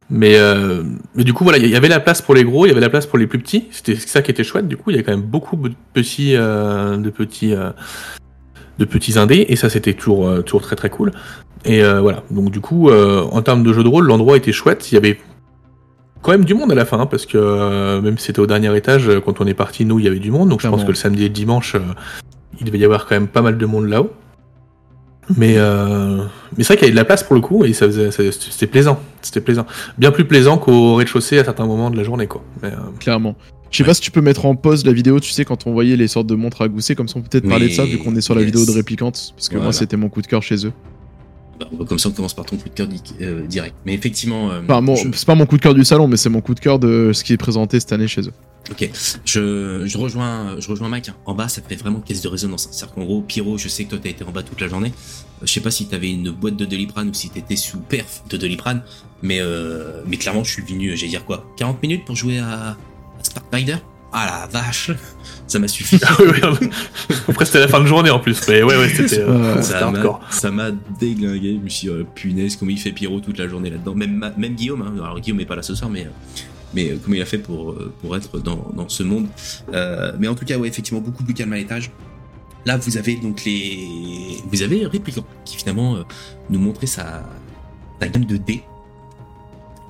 mais 0.08 0.36
euh, 0.36 0.82
mais 1.14 1.24
du 1.24 1.34
coup 1.34 1.44
voilà, 1.44 1.58
il 1.58 1.68
y 1.68 1.76
avait 1.76 1.88
la 1.88 2.00
place 2.00 2.22
pour 2.22 2.34
les 2.34 2.42
gros, 2.42 2.64
il 2.64 2.70
y 2.70 2.72
avait 2.72 2.80
la 2.80 2.88
place 2.88 3.06
pour 3.06 3.18
les 3.18 3.26
plus 3.26 3.38
petits. 3.38 3.66
C'était 3.70 3.96
ça 3.96 4.22
qui 4.22 4.30
était 4.30 4.44
chouette. 4.44 4.66
Du 4.66 4.76
coup, 4.78 4.90
il 4.90 4.96
y 4.96 4.98
a 4.98 5.02
quand 5.02 5.12
même 5.12 5.20
beaucoup 5.20 5.56
de 5.56 5.74
petits, 5.92 6.34
euh, 6.34 6.96
de 6.96 7.10
petits, 7.10 7.54
de 8.78 8.84
petits 8.84 9.18
indés, 9.18 9.44
et 9.48 9.56
ça 9.56 9.68
c'était 9.68 9.92
toujours, 9.92 10.42
toujours 10.42 10.62
très 10.62 10.74
très 10.74 10.88
cool. 10.90 11.12
Et 11.66 11.82
voilà, 11.82 12.24
donc 12.30 12.50
du 12.50 12.60
coup, 12.60 12.90
en 12.90 13.42
termes 13.42 13.62
de 13.62 13.72
jeu 13.74 13.84
de 13.84 13.88
rôle, 13.88 14.06
l'endroit 14.06 14.38
était 14.38 14.52
chouette. 14.52 14.90
Il 14.90 14.94
y 14.94 14.98
avait 14.98 15.20
quand 16.22 16.32
même 16.32 16.44
du 16.44 16.54
monde 16.54 16.70
à 16.72 16.74
la 16.74 16.84
fin, 16.84 16.98
hein, 17.00 17.06
parce 17.06 17.26
que 17.26 17.38
euh, 17.38 18.00
même 18.00 18.18
si 18.18 18.26
c'était 18.26 18.40
au 18.40 18.46
dernier 18.46 18.74
étage, 18.76 19.08
euh, 19.08 19.20
quand 19.20 19.40
on 19.40 19.46
est 19.46 19.54
parti, 19.54 19.84
nous, 19.84 19.98
il 19.98 20.04
y 20.04 20.08
avait 20.08 20.18
du 20.18 20.30
monde. 20.30 20.48
Donc 20.48 20.60
je 20.62 20.68
pense 20.68 20.82
que 20.84 20.88
le 20.88 20.94
samedi 20.94 21.24
et 21.24 21.28
le 21.28 21.34
dimanche, 21.34 21.74
euh, 21.76 21.80
il 22.60 22.66
devait 22.66 22.78
y 22.78 22.84
avoir 22.84 23.06
quand 23.06 23.14
même 23.14 23.28
pas 23.28 23.42
mal 23.42 23.56
de 23.58 23.66
monde 23.66 23.86
là-haut. 23.88 24.10
Mais, 25.36 25.54
euh, 25.58 26.24
mais 26.56 26.64
c'est 26.64 26.72
vrai 26.72 26.76
qu'il 26.76 26.82
y 26.82 26.86
avait 26.86 26.90
de 26.92 26.96
la 26.96 27.04
place 27.04 27.22
pour 27.22 27.36
le 27.36 27.40
coup 27.40 27.64
et 27.64 27.72
ça 27.72 27.86
faisait, 27.86 28.10
ça- 28.10 28.22
c'était 28.32 28.66
plaisant. 28.66 28.98
C'était 29.22 29.40
plaisant. 29.40 29.64
Bien 29.96 30.10
plus 30.10 30.24
plaisant 30.24 30.58
qu'au 30.58 30.96
rez-de-chaussée 30.96 31.38
à 31.38 31.44
certains 31.44 31.66
moments 31.66 31.90
de 31.90 31.96
la 31.96 32.02
journée, 32.02 32.26
quoi. 32.26 32.42
Mais, 32.62 32.68
euh, 32.72 32.76
Clairement. 32.98 33.36
Je 33.70 33.76
sais 33.76 33.84
Ouais. 33.84 33.86
pas 33.90 33.94
si 33.94 34.00
tu 34.00 34.10
peux 34.10 34.20
mettre 34.22 34.44
en 34.46 34.56
pause 34.56 34.84
la 34.84 34.92
vidéo, 34.92 35.20
tu 35.20 35.30
sais, 35.30 35.44
quand 35.44 35.68
on 35.68 35.72
voyait 35.72 35.94
les 35.96 36.08
sortes 36.08 36.26
de 36.26 36.34
montres 36.34 36.62
à 36.62 36.68
gousset, 36.68 36.96
comme 36.96 37.06
ça 37.06 37.14
on 37.18 37.22
peut 37.22 37.28
peut-être 37.30 37.44
Oui, 37.44 37.50
parler 37.50 37.68
de 37.68 37.72
ça 37.72 37.84
vu 37.84 37.98
qu'on 37.98 38.16
est 38.16 38.20
sur 38.20 38.34
la 38.34 38.40
yes. 38.40 38.50
vidéo 38.50 38.66
de 38.66 38.72
réplicante, 38.72 39.32
parce 39.36 39.48
que 39.48 39.58
moi 39.58 39.72
c'était 39.72 39.96
mon 39.96 40.08
coup 40.08 40.20
de 40.22 40.26
cœur 40.26 40.42
chez 40.42 40.66
eux. 40.66 40.72
Bah, 41.60 41.84
comme 41.86 41.98
ça 41.98 42.08
on 42.08 42.12
commence 42.12 42.34
par 42.34 42.46
ton 42.46 42.56
coup 42.56 42.68
de 42.68 42.74
cœur 42.74 42.86
di- 42.86 43.00
euh, 43.20 43.46
direct. 43.46 43.74
Mais 43.84 43.92
effectivement, 43.94 44.50
euh, 44.50 44.62
Enfin, 44.64 44.80
mon- 44.80 44.96
je- 44.96 45.08
c'est 45.12 45.26
pas 45.26 45.34
mon 45.34 45.44
coup 45.46 45.56
de 45.58 45.62
cœur 45.62 45.74
du 45.74 45.84
salon, 45.84 46.08
mais 46.08 46.16
c'est 46.16 46.30
mon 46.30 46.40
coup 46.40 46.54
de 46.54 46.60
cœur 46.60 46.78
de 46.78 47.12
ce 47.12 47.22
qui 47.22 47.32
est 47.34 47.36
présenté 47.36 47.78
cette 47.80 47.92
année 47.92 48.08
chez 48.08 48.22
eux. 48.22 48.32
Ok, 48.70 48.88
je, 49.24 49.82
je 49.86 49.98
rejoins, 49.98 50.56
je 50.60 50.68
rejoins 50.68 50.88
Mike. 50.88 51.08
hein. 51.08 51.16
En 51.26 51.34
bas, 51.34 51.48
ça 51.48 51.60
fait 51.66 51.74
vraiment 51.76 52.00
caisse 52.00 52.20
de 52.22 52.28
résonance. 52.28 52.66
hein. 52.66 52.70
C'est-à-dire 52.72 52.94
qu'en 52.94 53.04
gros, 53.04 53.20
Pyro, 53.22 53.58
je 53.58 53.68
sais 53.68 53.84
que 53.84 53.90
toi 53.90 53.98
t'as 54.02 54.10
été 54.10 54.24
en 54.24 54.30
bas 54.30 54.42
toute 54.42 54.60
la 54.60 54.68
journée. 54.68 54.92
Euh, 55.42 55.46
Je 55.46 55.52
sais 55.52 55.60
pas 55.60 55.70
si 55.70 55.86
t'avais 55.86 56.10
une 56.10 56.30
boîte 56.30 56.56
de 56.56 56.64
Doliprane 56.64 57.08
ou 57.08 57.14
si 57.14 57.30
t'étais 57.30 57.56
sous 57.56 57.78
perf 57.80 58.22
de 58.28 58.36
Doliprane, 58.36 58.82
mais 59.22 59.38
euh, 59.40 60.02
mais 60.06 60.16
clairement, 60.18 60.44
je 60.44 60.52
suis 60.52 60.62
venu, 60.62 60.96
j'allais 60.96 61.10
dire 61.10 61.24
quoi, 61.24 61.46
40 61.56 61.82
minutes 61.82 62.04
pour 62.04 62.14
jouer 62.16 62.38
à, 62.38 62.70
à 62.70 62.76
ah 64.12 64.26
la 64.52 64.60
vache, 64.60 64.90
ça 65.46 65.58
m'a 65.58 65.68
suffi. 65.68 65.98
Ah. 66.04 66.16
Après, 67.28 67.44
c'était 67.44 67.60
la 67.60 67.68
fin 67.68 67.80
de 67.80 67.86
journée 67.86 68.10
en 68.10 68.18
plus. 68.18 68.40
Mais 68.48 68.62
ouais, 68.62 68.76
ouais, 68.76 68.88
c'était 68.88 69.20
euh, 69.20 69.62
ça 69.62 70.50
m'a- 70.50 70.70
déglingué. 70.98 71.58
Je 71.58 71.64
me 71.64 71.68
suis 71.68 71.88
dit, 71.88 71.94
oh, 72.00 72.04
punaise, 72.14 72.56
comment 72.56 72.70
il 72.70 72.78
fait 72.78 72.92
Pyro 72.92 73.20
toute 73.20 73.38
la 73.38 73.46
journée 73.48 73.70
là-dedans? 73.70 73.94
Même, 73.94 74.32
même 74.36 74.54
Guillaume, 74.54 74.82
hein. 74.82 74.92
alors 75.02 75.20
Guillaume 75.20 75.40
est 75.40 75.46
pas 75.46 75.56
là 75.56 75.62
ce 75.62 75.74
soir, 75.74 75.90
mais, 75.90 76.06
euh, 76.06 76.10
mais 76.74 76.90
euh, 76.90 76.96
comment 77.02 77.16
il 77.16 77.22
a 77.22 77.26
fait 77.26 77.38
pour, 77.38 77.70
euh, 77.70 77.92
pour 78.00 78.16
être 78.16 78.38
dans, 78.40 78.70
dans 78.74 78.88
ce 78.88 79.02
monde? 79.02 79.28
Euh, 79.72 80.12
mais 80.18 80.28
en 80.28 80.34
tout 80.34 80.44
cas, 80.44 80.58
ouais, 80.58 80.68
effectivement, 80.68 81.00
beaucoup 81.00 81.22
plus 81.22 81.34
calme 81.34 81.52
à 81.52 81.56
l'étage. 81.56 81.90
Là, 82.66 82.76
vous 82.76 82.96
avez 82.98 83.14
donc 83.16 83.44
les. 83.44 84.36
Vous 84.50 84.62
avez 84.62 84.86
Réplicant 84.86 85.24
qui 85.44 85.56
finalement 85.56 85.96
euh, 85.96 86.02
nous 86.50 86.58
montrait 86.58 86.86
sa, 86.86 87.22
sa 88.00 88.08
gamme 88.08 88.26
de 88.26 88.36
dés 88.36 88.62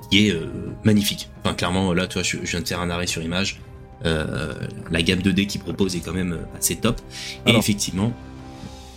qui 0.09 0.27
est 0.27 0.31
euh, 0.31 0.45
magnifique. 0.83 1.29
Enfin, 1.43 1.53
clairement, 1.55 1.93
là, 1.93 2.07
tu 2.07 2.13
vois, 2.13 2.23
je, 2.23 2.37
je 2.43 2.51
viens 2.51 2.61
de 2.61 2.67
faire 2.67 2.79
un 2.79 2.89
arrêt 2.89 3.07
sur 3.07 3.21
image. 3.21 3.59
Euh, 4.05 4.53
la 4.89 5.01
gamme 5.01 5.21
de 5.21 5.31
dés 5.31 5.45
qu'il 5.45 5.61
propose 5.61 5.95
est 5.95 5.99
quand 5.99 6.13
même 6.13 6.33
euh, 6.33 6.57
assez 6.57 6.75
top. 6.75 6.99
Et 7.45 7.49
Alors. 7.51 7.59
effectivement, 7.61 8.13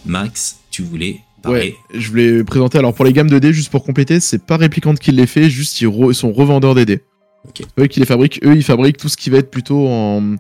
Max, 0.06 0.58
tu 0.70 0.82
voulais 0.82 1.20
Ouais, 1.44 1.50
parler. 1.50 1.76
je 1.94 2.08
voulais 2.08 2.42
présenter. 2.44 2.78
Alors 2.78 2.94
pour 2.94 3.04
les 3.04 3.12
gammes 3.12 3.28
de 3.28 3.38
dés, 3.38 3.52
juste 3.52 3.70
pour 3.70 3.84
compléter, 3.84 4.18
c'est 4.20 4.42
pas 4.44 4.56
Réplicante 4.56 4.99
qui 4.99 5.12
les 5.12 5.26
fait, 5.26 5.50
juste 5.50 5.78
ils, 5.82 5.87
re- 5.88 6.12
sont 6.14 6.32
revendeurs 6.32 6.75
des 6.75 6.87
dés. 6.87 7.00
Eux 7.78 7.87
qui 7.87 8.00
les 8.00 8.06
fabriquent. 8.06 8.40
Eux, 8.44 8.56
ils 8.56 8.62
fabriquent 8.62 8.96
tout 8.96 9.11
ce 9.11 9.18
qui 9.18 9.28
va 9.28 9.37
être 9.38 9.50
plutôt 9.50 9.87
en, 9.87 10.37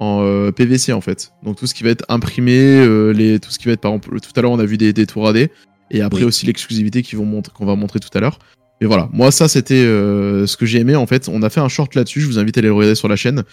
en 0.00 0.20
euh, 0.22 0.50
PVC 0.52 0.92
en 0.92 1.00
fait. 1.00 1.32
Donc 1.42 1.56
tout 1.56 1.66
ce 1.66 1.72
qui 1.72 1.82
va 1.82 1.88
être 1.88 2.04
imprimé, 2.10 2.52
euh, 2.58 3.12
les, 3.12 3.40
tout 3.40 3.50
ce 3.50 3.58
qui 3.58 3.64
va 3.66 3.72
être 3.72 3.80
par 3.80 3.92
exemple. 3.92 4.20
Tout 4.20 4.30
à 4.36 4.42
l'heure, 4.42 4.50
on 4.50 4.58
a 4.58 4.66
vu 4.66 4.76
des, 4.76 4.92
des 4.92 5.06
tours 5.06 5.26
à 5.26 5.32
dés. 5.32 5.50
Et 5.90 6.02
après 6.02 6.20
Oui. 6.20 6.26
aussi 6.26 6.44
l'exclusivité 6.44 7.02
qu'on 7.02 7.64
va 7.66 7.74
montrer 7.76 8.00
tout 8.00 8.10
à 8.12 8.20
l'heure. 8.20 8.38
Mais 8.82 8.86
voilà, 8.86 9.08
moi 9.12 9.30
ça 9.30 9.48
c'était 9.48 9.74
euh, 9.76 10.46
ce 10.46 10.58
que 10.58 10.66
j'ai 10.66 10.80
aimé 10.80 10.94
en 10.96 11.06
fait. 11.06 11.30
On 11.32 11.42
a 11.42 11.48
fait 11.48 11.60
un 11.60 11.68
short 11.70 11.94
là-dessus. 11.94 12.20
Je 12.20 12.26
vous 12.26 12.38
invite 12.38 12.58
à 12.58 12.60
aller 12.60 12.68
le 12.68 12.74
regarder 12.74 12.96
sur 12.96 13.08
la 13.08 13.16
chaîne. 13.16 13.44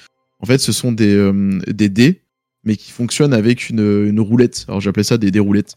En 0.41 0.45
fait, 0.45 0.57
ce 0.57 0.71
sont 0.71 0.91
des, 0.91 1.15
euh, 1.15 1.59
des 1.67 1.89
dés, 1.89 2.21
mais 2.63 2.75
qui 2.75 2.91
fonctionnent 2.91 3.33
avec 3.33 3.69
une, 3.69 4.05
une 4.07 4.19
roulette. 4.19 4.65
Alors 4.67 4.81
j'appelais 4.81 5.03
ça 5.03 5.17
des, 5.17 5.31
des 5.31 5.39
roulettes. 5.39 5.75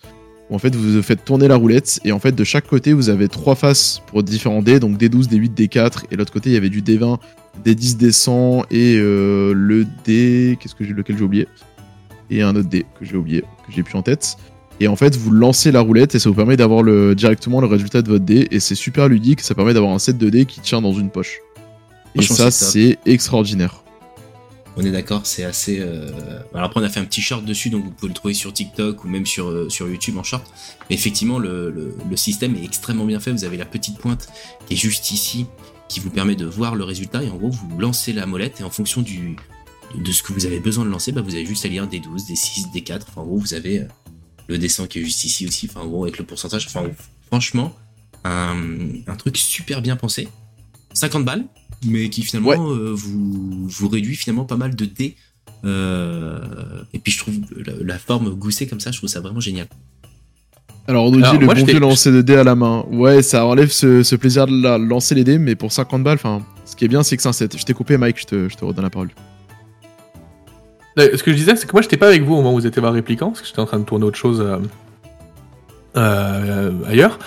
Où 0.50 0.54
en 0.54 0.58
fait, 0.58 0.74
vous 0.74 1.02
faites 1.02 1.24
tourner 1.24 1.48
la 1.48 1.56
roulette 1.56 2.00
et 2.04 2.12
en 2.12 2.18
fait, 2.18 2.32
de 2.32 2.44
chaque 2.44 2.66
côté, 2.66 2.92
vous 2.92 3.08
avez 3.08 3.28
trois 3.28 3.54
faces 3.54 4.02
pour 4.06 4.22
différents 4.22 4.62
dés. 4.62 4.78
Donc 4.80 4.98
D12, 4.98 5.28
D8, 5.28 5.54
D4. 5.54 6.04
Et 6.10 6.16
l'autre 6.16 6.32
côté, 6.32 6.50
il 6.50 6.52
y 6.52 6.56
avait 6.56 6.68
du 6.68 6.82
D20, 6.82 7.18
D10, 7.64 7.96
D100 7.96 8.64
et 8.70 8.96
euh, 8.96 9.52
le 9.54 9.86
D. 10.04 10.58
Qu'est-ce 10.60 10.74
que 10.74 10.84
j'ai, 10.84 10.92
lequel 10.92 11.16
j'ai 11.16 11.24
oublié? 11.24 11.48
Et 12.30 12.42
un 12.42 12.54
autre 12.56 12.68
dé 12.68 12.84
que 12.98 13.04
j'ai 13.04 13.16
oublié, 13.16 13.42
que 13.66 13.72
j'ai 13.72 13.82
plus 13.82 13.96
en 13.96 14.02
tête. 14.02 14.36
Et 14.80 14.88
en 14.88 14.96
fait, 14.96 15.16
vous 15.16 15.30
lancez 15.30 15.70
la 15.70 15.80
roulette 15.80 16.14
et 16.14 16.18
ça 16.18 16.28
vous 16.28 16.34
permet 16.34 16.56
d'avoir 16.56 16.82
le, 16.82 17.14
directement 17.14 17.60
le 17.60 17.66
résultat 17.66 18.02
de 18.02 18.08
votre 18.08 18.24
dé. 18.24 18.48
Et 18.50 18.60
c'est 18.60 18.74
super 18.74 19.08
ludique. 19.08 19.40
Ça 19.40 19.54
permet 19.54 19.72
d'avoir 19.72 19.92
un 19.92 19.98
set 19.98 20.18
de 20.18 20.28
dés 20.28 20.44
qui 20.46 20.60
tient 20.60 20.82
dans 20.82 20.92
une 20.92 21.10
poche. 21.10 21.38
Et 22.16 22.22
ça, 22.22 22.50
c'est 22.50 22.98
extraordinaire. 23.06 23.83
On 24.76 24.84
est 24.84 24.90
d'accord, 24.90 25.24
c'est 25.24 25.44
assez. 25.44 25.78
euh, 25.80 26.10
Alors 26.52 26.66
après, 26.66 26.80
on 26.80 26.82
a 26.82 26.88
fait 26.88 26.98
un 26.98 27.04
petit 27.04 27.22
short 27.22 27.44
dessus, 27.44 27.70
donc 27.70 27.84
vous 27.84 27.90
pouvez 27.90 28.08
le 28.08 28.14
trouver 28.14 28.34
sur 28.34 28.52
TikTok 28.52 29.04
ou 29.04 29.08
même 29.08 29.24
sur, 29.24 29.48
euh, 29.48 29.68
YouTube 29.80 30.16
en 30.18 30.24
short. 30.24 30.44
Mais 30.90 30.96
effectivement, 30.96 31.38
le, 31.38 31.70
le, 31.70 32.16
système 32.16 32.56
est 32.56 32.64
extrêmement 32.64 33.04
bien 33.04 33.20
fait. 33.20 33.30
Vous 33.30 33.44
avez 33.44 33.56
la 33.56 33.66
petite 33.66 33.98
pointe 33.98 34.28
qui 34.66 34.74
est 34.74 34.76
juste 34.76 35.12
ici, 35.12 35.46
qui 35.88 36.00
vous 36.00 36.10
permet 36.10 36.34
de 36.34 36.44
voir 36.46 36.74
le 36.74 36.82
résultat. 36.82 37.22
Et 37.22 37.28
en 37.28 37.36
gros, 37.36 37.50
vous 37.50 37.78
lancez 37.78 38.12
la 38.12 38.26
molette 38.26 38.60
et 38.60 38.64
en 38.64 38.70
fonction 38.70 39.00
du, 39.02 39.36
de 39.96 40.12
ce 40.12 40.22
que 40.24 40.32
vous 40.32 40.44
avez 40.46 40.58
besoin 40.58 40.84
de 40.84 40.90
lancer, 40.90 41.12
bah, 41.12 41.20
vous 41.22 41.34
avez 41.34 41.46
juste 41.46 41.64
à 41.64 41.68
lire 41.68 41.86
des 41.86 42.00
12, 42.00 42.26
des 42.26 42.36
6, 42.36 42.72
des 42.72 42.82
4. 42.82 43.06
Enfin, 43.10 43.20
en 43.20 43.26
gros, 43.26 43.38
vous 43.38 43.54
avez 43.54 43.80
euh, 43.80 43.86
le 44.48 44.58
dessin 44.58 44.88
qui 44.88 44.98
est 44.98 45.04
juste 45.04 45.22
ici 45.24 45.46
aussi. 45.46 45.68
Enfin, 45.70 45.82
en 45.82 45.86
gros, 45.86 46.02
avec 46.02 46.18
le 46.18 46.24
pourcentage. 46.24 46.66
Enfin, 46.66 46.84
franchement, 47.28 47.72
un, 48.24 48.56
un 49.06 49.16
truc 49.16 49.36
super 49.36 49.82
bien 49.82 49.94
pensé. 49.94 50.28
50 50.94 51.24
balles, 51.24 51.44
mais 51.86 52.08
qui 52.10 52.22
finalement 52.22 52.50
Ouais. 52.50 52.58
euh, 52.58 52.92
vous, 52.94 53.66
vous 53.68 53.88
réduit 53.88 54.16
finalement 54.16 54.44
pas 54.44 54.56
mal 54.56 54.74
de 54.74 54.84
dés. 54.84 55.16
Euh, 55.64 56.38
et 56.92 56.98
puis 56.98 57.10
je 57.12 57.18
trouve 57.18 57.34
la, 57.66 57.72
la 57.80 57.98
forme 57.98 58.30
goussée 58.34 58.66
comme 58.66 58.80
ça, 58.80 58.90
je 58.90 58.98
trouve 58.98 59.08
ça 59.08 59.20
vraiment 59.20 59.40
génial. 59.40 59.66
Alors 60.86 61.06
on 61.06 61.10
nous 61.10 61.18
dit 61.22 61.24
Alors, 61.24 61.40
le 61.40 61.46
moi, 61.46 61.54
bon 61.54 61.64
vieux 61.64 61.78
lancer 61.80 62.12
de 62.12 62.20
dés 62.20 62.36
à 62.36 62.44
la 62.44 62.54
main. 62.54 62.84
Ouais, 62.90 63.22
ça 63.22 63.46
enlève 63.46 63.70
ce, 63.70 64.02
ce 64.02 64.16
plaisir 64.16 64.46
de 64.46 64.62
la- 64.62 64.76
lancer 64.76 65.14
les 65.14 65.24
dés, 65.24 65.38
mais 65.38 65.54
pour 65.54 65.72
50 65.72 66.04
balles, 66.04 66.16
enfin, 66.16 66.42
ce 66.66 66.76
qui 66.76 66.84
est 66.84 66.88
bien, 66.88 67.02
c'est 67.02 67.16
que 67.16 67.22
c'est 67.22 67.28
un 67.30 67.32
set. 67.32 67.56
Je 67.56 67.64
t'ai 67.64 67.72
coupé, 67.72 67.96
Mike, 67.96 68.20
je 68.20 68.26
te, 68.26 68.48
je 68.50 68.54
te 68.56 68.64
redonne 68.64 68.84
la 68.84 68.90
parole. 68.90 69.08
Euh, 70.98 71.16
Ce 71.16 71.22
que 71.22 71.32
je 71.32 71.36
disais, 71.38 71.56
c'est 71.56 71.66
que 71.66 71.72
moi, 71.72 71.80
j'étais 71.80 71.96
pas 71.96 72.08
avec 72.08 72.22
vous 72.22 72.34
au 72.34 72.36
moment 72.36 72.52
où 72.52 72.60
vous 72.60 72.66
étiez 72.66 72.80
voir 72.80 72.92
Réplicant, 72.92 73.28
parce 73.30 73.40
que 73.40 73.46
j'étais 73.46 73.60
en 73.60 73.66
train 73.66 73.78
de 73.78 73.84
tourner 73.84 74.04
autre 74.04 74.18
chose 74.18 74.40
euh, 74.42 74.58
euh, 75.96 76.72
ailleurs. 76.86 77.18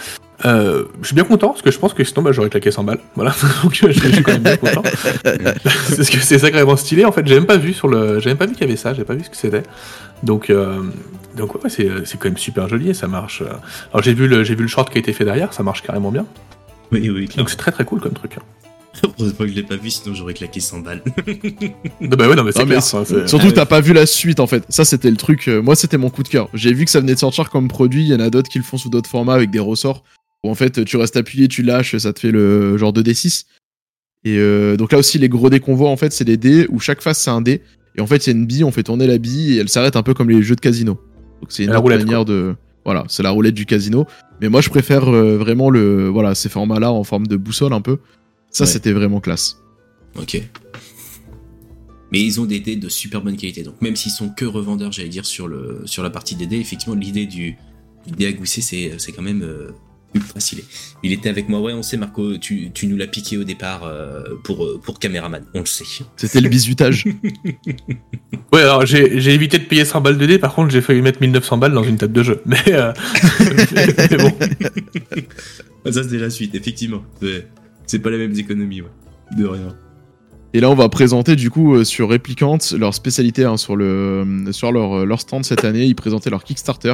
Euh, 0.46 0.86
je 1.02 1.08
suis 1.08 1.16
bien 1.16 1.24
content, 1.24 1.50
parce 1.50 1.62
que 1.64 1.72
je 1.72 1.80
pense 1.80 1.94
que 1.94 2.04
sinon, 2.04 2.22
bah, 2.22 2.32
j'aurais 2.32 2.50
claqué 2.50 2.70
100 2.72 2.84
balles. 2.84 3.00
Voilà, 3.16 3.36
donc 3.64 3.74
je, 3.74 3.92
je 3.92 4.08
suis 4.10 4.24
quand 4.24 4.34
même 4.34 4.44
bien 4.44 4.58
content. 4.58 4.84
c'est 5.88 6.04
ce 6.04 6.12
que 6.12 6.20
c'est 6.20 6.40
sacrément 6.40 6.76
stylé. 6.78 7.06
En 7.06 7.12
fait, 7.12 7.26
j'ai 7.26 7.36
même 7.36 7.46
pas 7.48 7.58
vu 7.58 7.74
sur 7.74 7.88
le, 7.88 8.20
j'ai 8.20 8.30
même 8.30 8.38
pas 8.38 8.46
vu 8.46 8.54
qu'il 8.54 8.62
y 8.62 8.70
avait 8.70 8.78
ça, 8.78 8.94
j'ai 8.94 9.04
pas 9.04 9.16
vu 9.16 9.24
ce 9.24 9.30
que 9.30 9.38
c'était. 9.38 9.64
Donc, 10.24 10.50
euh, 10.50 10.84
donc 11.36 11.56
ouais, 11.56 11.70
c'est, 11.70 11.90
c'est 12.06 12.18
quand 12.20 12.30
même 12.30 12.38
super 12.38 12.68
joli 12.70 12.90
et 12.90 12.94
ça 12.94 13.08
marche. 13.08 13.42
euh. 13.42 13.50
Alors 13.94 14.04
j'ai 14.04 14.14
vu 14.14 14.28
le, 14.28 14.44
j'ai 14.44 14.56
vu 14.56 14.64
le 14.64 14.68
short 14.68 14.90
qui 14.92 14.98
a 14.98 15.00
été 15.00 15.14
fait 15.14 15.26
derrière, 15.26 15.54
ça 15.54 15.64
marche 15.64 15.82
carrément 15.84 16.12
bien. 16.12 16.26
Oui, 16.92 17.10
oui, 17.10 17.28
Donc 17.38 17.50
c'est 17.50 17.58
très 17.58 17.72
très 17.72 17.84
cool 17.86 18.00
comme 18.00 18.14
truc. 18.14 18.38
hein. 18.38 18.42
Heureusement 19.20 19.46
que 19.46 19.48
je 19.48 19.54
l'ai 19.54 19.64
pas 19.64 19.76
vu, 19.76 19.90
sinon 19.92 20.16
j'aurais 20.16 20.34
claqué 20.34 20.60
100 20.60 20.80
balles. 20.80 21.02
Non, 22.02 22.10
bah 22.18 22.28
ouais, 22.28 22.36
non 22.36 22.44
mais 22.44 22.52
c'est 22.52 22.60
Non, 22.60 22.66
mais 22.66 22.78
clair. 22.80 23.28
Surtout 23.28 23.48
Ah 23.50 23.52
t'as 23.54 23.66
pas 23.68 23.80
vu 23.82 23.94
la 23.94 24.08
suite, 24.08 24.40
en 24.40 24.48
fait. 24.48 24.64
Ça, 24.70 24.86
c'était 24.86 25.12
le 25.12 25.18
truc. 25.18 25.48
euh, 25.50 25.62
moi, 25.62 25.76
c'était 25.76 25.98
mon 26.00 26.10
coup 26.10 26.24
de 26.24 26.28
cœur. 26.30 26.50
J'ai 26.56 26.74
vu 26.74 26.84
que 26.86 26.90
ça 26.90 27.00
venait 27.00 27.14
de 27.14 27.20
sortir 27.20 27.52
comme 27.52 27.68
produit. 27.68 28.02
Il 28.04 28.08
y 28.08 28.16
en 28.16 28.20
a 28.20 28.32
d'autres 28.32 28.50
qui 28.50 28.58
le 28.58 28.64
font 28.64 28.78
sous 28.78 28.90
d'autres 28.90 29.10
formats 29.10 29.36
avec 29.36 29.52
des 29.52 29.60
ressorts. 29.60 30.04
Où 30.48 30.50
en 30.50 30.56
fait, 30.56 30.84
tu 30.86 30.98
restes 30.98 31.18
appuyé, 31.18 31.48
tu 31.48 31.62
lâches, 31.64 31.96
ça 31.98 32.14
te 32.14 32.20
fait 32.20 32.32
le 32.32 32.78
genre 32.78 32.94
2d6. 32.94 33.46
Et 34.24 34.38
euh, 34.38 34.78
donc 34.78 34.92
là 34.92 34.98
aussi, 34.98 35.18
les 35.20 35.30
gros 35.30 35.50
dés 35.50 35.60
qu'on 35.60 35.76
voit, 35.76 35.90
en 35.90 35.98
fait, 35.98 36.12
c'est 36.14 36.26
des 36.26 36.38
dés 36.38 36.66
où 36.70 36.80
chaque 36.80 37.02
face, 37.02 37.20
c'est 37.20 37.30
un 37.30 37.42
dé. 37.42 37.62
Et 37.96 38.02
en 38.02 38.08
fait, 38.08 38.26
il 38.26 38.30
y 38.32 38.34
a 38.34 38.38
une 38.38 38.46
bille, 38.46 38.64
on 38.64 38.72
fait 38.72 38.84
tourner 38.84 39.08
la 39.08 39.18
bille 39.18 39.54
et 39.54 39.58
elle 39.58 39.70
s'arrête 39.70 39.96
un 39.96 40.04
peu 40.04 40.14
comme 40.14 40.30
les 40.30 40.42
jeux 40.42 40.56
de 40.56 40.62
casino. 40.62 41.00
Donc 41.42 41.52
c'est 41.52 41.64
une 41.64 41.70
La 41.70 41.76
autre 41.76 41.84
roulette, 41.84 42.04
manière 42.04 42.26
de. 42.26 42.56
Voilà, 42.86 43.04
c'est 43.10 43.24
la 43.24 43.32
roulette 43.32 43.54
du 43.56 43.66
casino. 43.66 44.06
Mais 44.42 44.50
moi, 44.50 44.62
je 44.62 44.70
préfère 44.70 45.08
euh, 45.14 45.38
vraiment 45.38 45.70
le, 45.70 46.08
voilà, 46.08 46.36
ces 46.36 46.48
formats-là 46.50 46.92
en 46.92 47.04
forme 47.04 47.28
de 47.28 47.36
boussole 47.36 47.74
un 47.74 47.82
peu. 47.82 47.98
Ça, 48.50 48.64
Ouais. 48.64 48.70
c'était 48.70 48.94
vraiment 48.94 49.20
classe. 49.20 49.58
Ok. 50.18 50.42
Mais 52.12 52.22
ils 52.22 52.40
ont 52.40 52.46
des 52.46 52.60
dés 52.62 52.78
de 52.78 52.88
super 52.88 53.22
bonne 53.22 53.36
qualité. 53.36 53.64
Donc 53.64 53.82
même 53.82 53.96
s'ils 53.98 54.12
sont 54.14 54.30
que 54.30 54.46
revendeurs, 54.46 54.92
j'allais 54.94 55.10
dire, 55.10 55.26
sur, 55.26 55.48
le, 55.48 55.82
sur 55.86 56.04
la 56.04 56.10
partie 56.10 56.36
des 56.36 56.48
dés, 56.48 56.58
effectivement, 56.58 56.96
l'idée 56.96 57.26
du, 57.26 57.58
du 58.06 58.14
dé 58.18 58.28
à 58.28 58.32
gousser, 58.32 58.62
c'est, 58.62 58.94
c'est 58.98 59.12
quand 59.12 59.22
même 59.22 59.42
euh, 59.44 59.72
ultra 60.18 60.40
stylé. 60.40 60.64
Il 61.04 61.12
était 61.14 61.30
avec 61.30 61.48
moi, 61.50 61.60
ouais, 61.62 61.74
on 61.74 61.82
sait, 61.84 61.98
Marco, 61.98 62.38
tu, 62.38 62.72
tu 62.74 62.88
nous 62.88 62.98
l'as 62.98 63.08
piqué 63.08 63.38
au 63.38 63.44
départ 63.44 63.84
euh, 63.86 64.24
pour, 64.44 64.64
euh, 64.66 64.80
pour 64.84 65.00
caméraman, 65.00 65.44
on 65.54 65.60
le 65.62 65.66
sait. 65.66 65.86
C'était 66.18 66.42
le 66.42 66.50
bisutage. 66.50 67.06
Ouais, 68.54 68.62
alors 68.62 68.86
j'ai 68.86 69.20
j'ai 69.20 69.34
évité 69.34 69.58
de 69.60 69.66
payer 69.66 69.84
100 69.84 70.00
balles 70.02 70.18
de 70.18 70.26
dés, 70.26 70.40
par 70.40 70.54
contre 70.56 70.70
j'ai 70.72 70.82
failli 70.82 71.02
mettre 71.02 71.20
1900 71.22 71.58
balles 71.58 71.74
dans 71.74 71.84
une 71.84 71.98
table 71.98 72.14
de 72.14 72.24
jeu. 72.24 72.42
Mais, 72.46 72.58
euh, 72.70 72.94
mais- 73.74 73.88
mais 74.12 74.18
bon. 74.18 74.32
Ah, 75.86 75.92
Ça, 75.92 76.02
c'est 76.08 76.18
la 76.18 76.30
suite, 76.30 76.56
effectivement. 76.56 77.04
C'est, 77.22 77.48
c'est 77.86 78.00
pas 78.00 78.10
les 78.10 78.18
mêmes 78.18 78.38
économies, 78.38 78.82
ouais. 78.82 78.90
De 79.38 79.46
rien. 79.46 79.76
Et 80.54 80.62
là, 80.62 80.70
on 80.70 80.76
va 80.76 80.88
présenter 80.88 81.36
du 81.36 81.50
coup 81.50 81.76
euh, 81.76 81.84
sur 81.84 82.08
Replicant 82.10 82.58
leur 82.78 82.94
spécialité 82.94 83.44
hein, 83.44 83.58
sur, 83.58 83.76
le, 83.76 84.46
sur 84.52 84.72
leur, 84.72 85.06
leur 85.06 85.20
stand 85.20 85.44
cette 85.44 85.66
année. 85.66 85.86
Ils 85.86 85.96
présentaient 85.96 86.30
leur 86.30 86.44
Kickstarter 86.46 86.94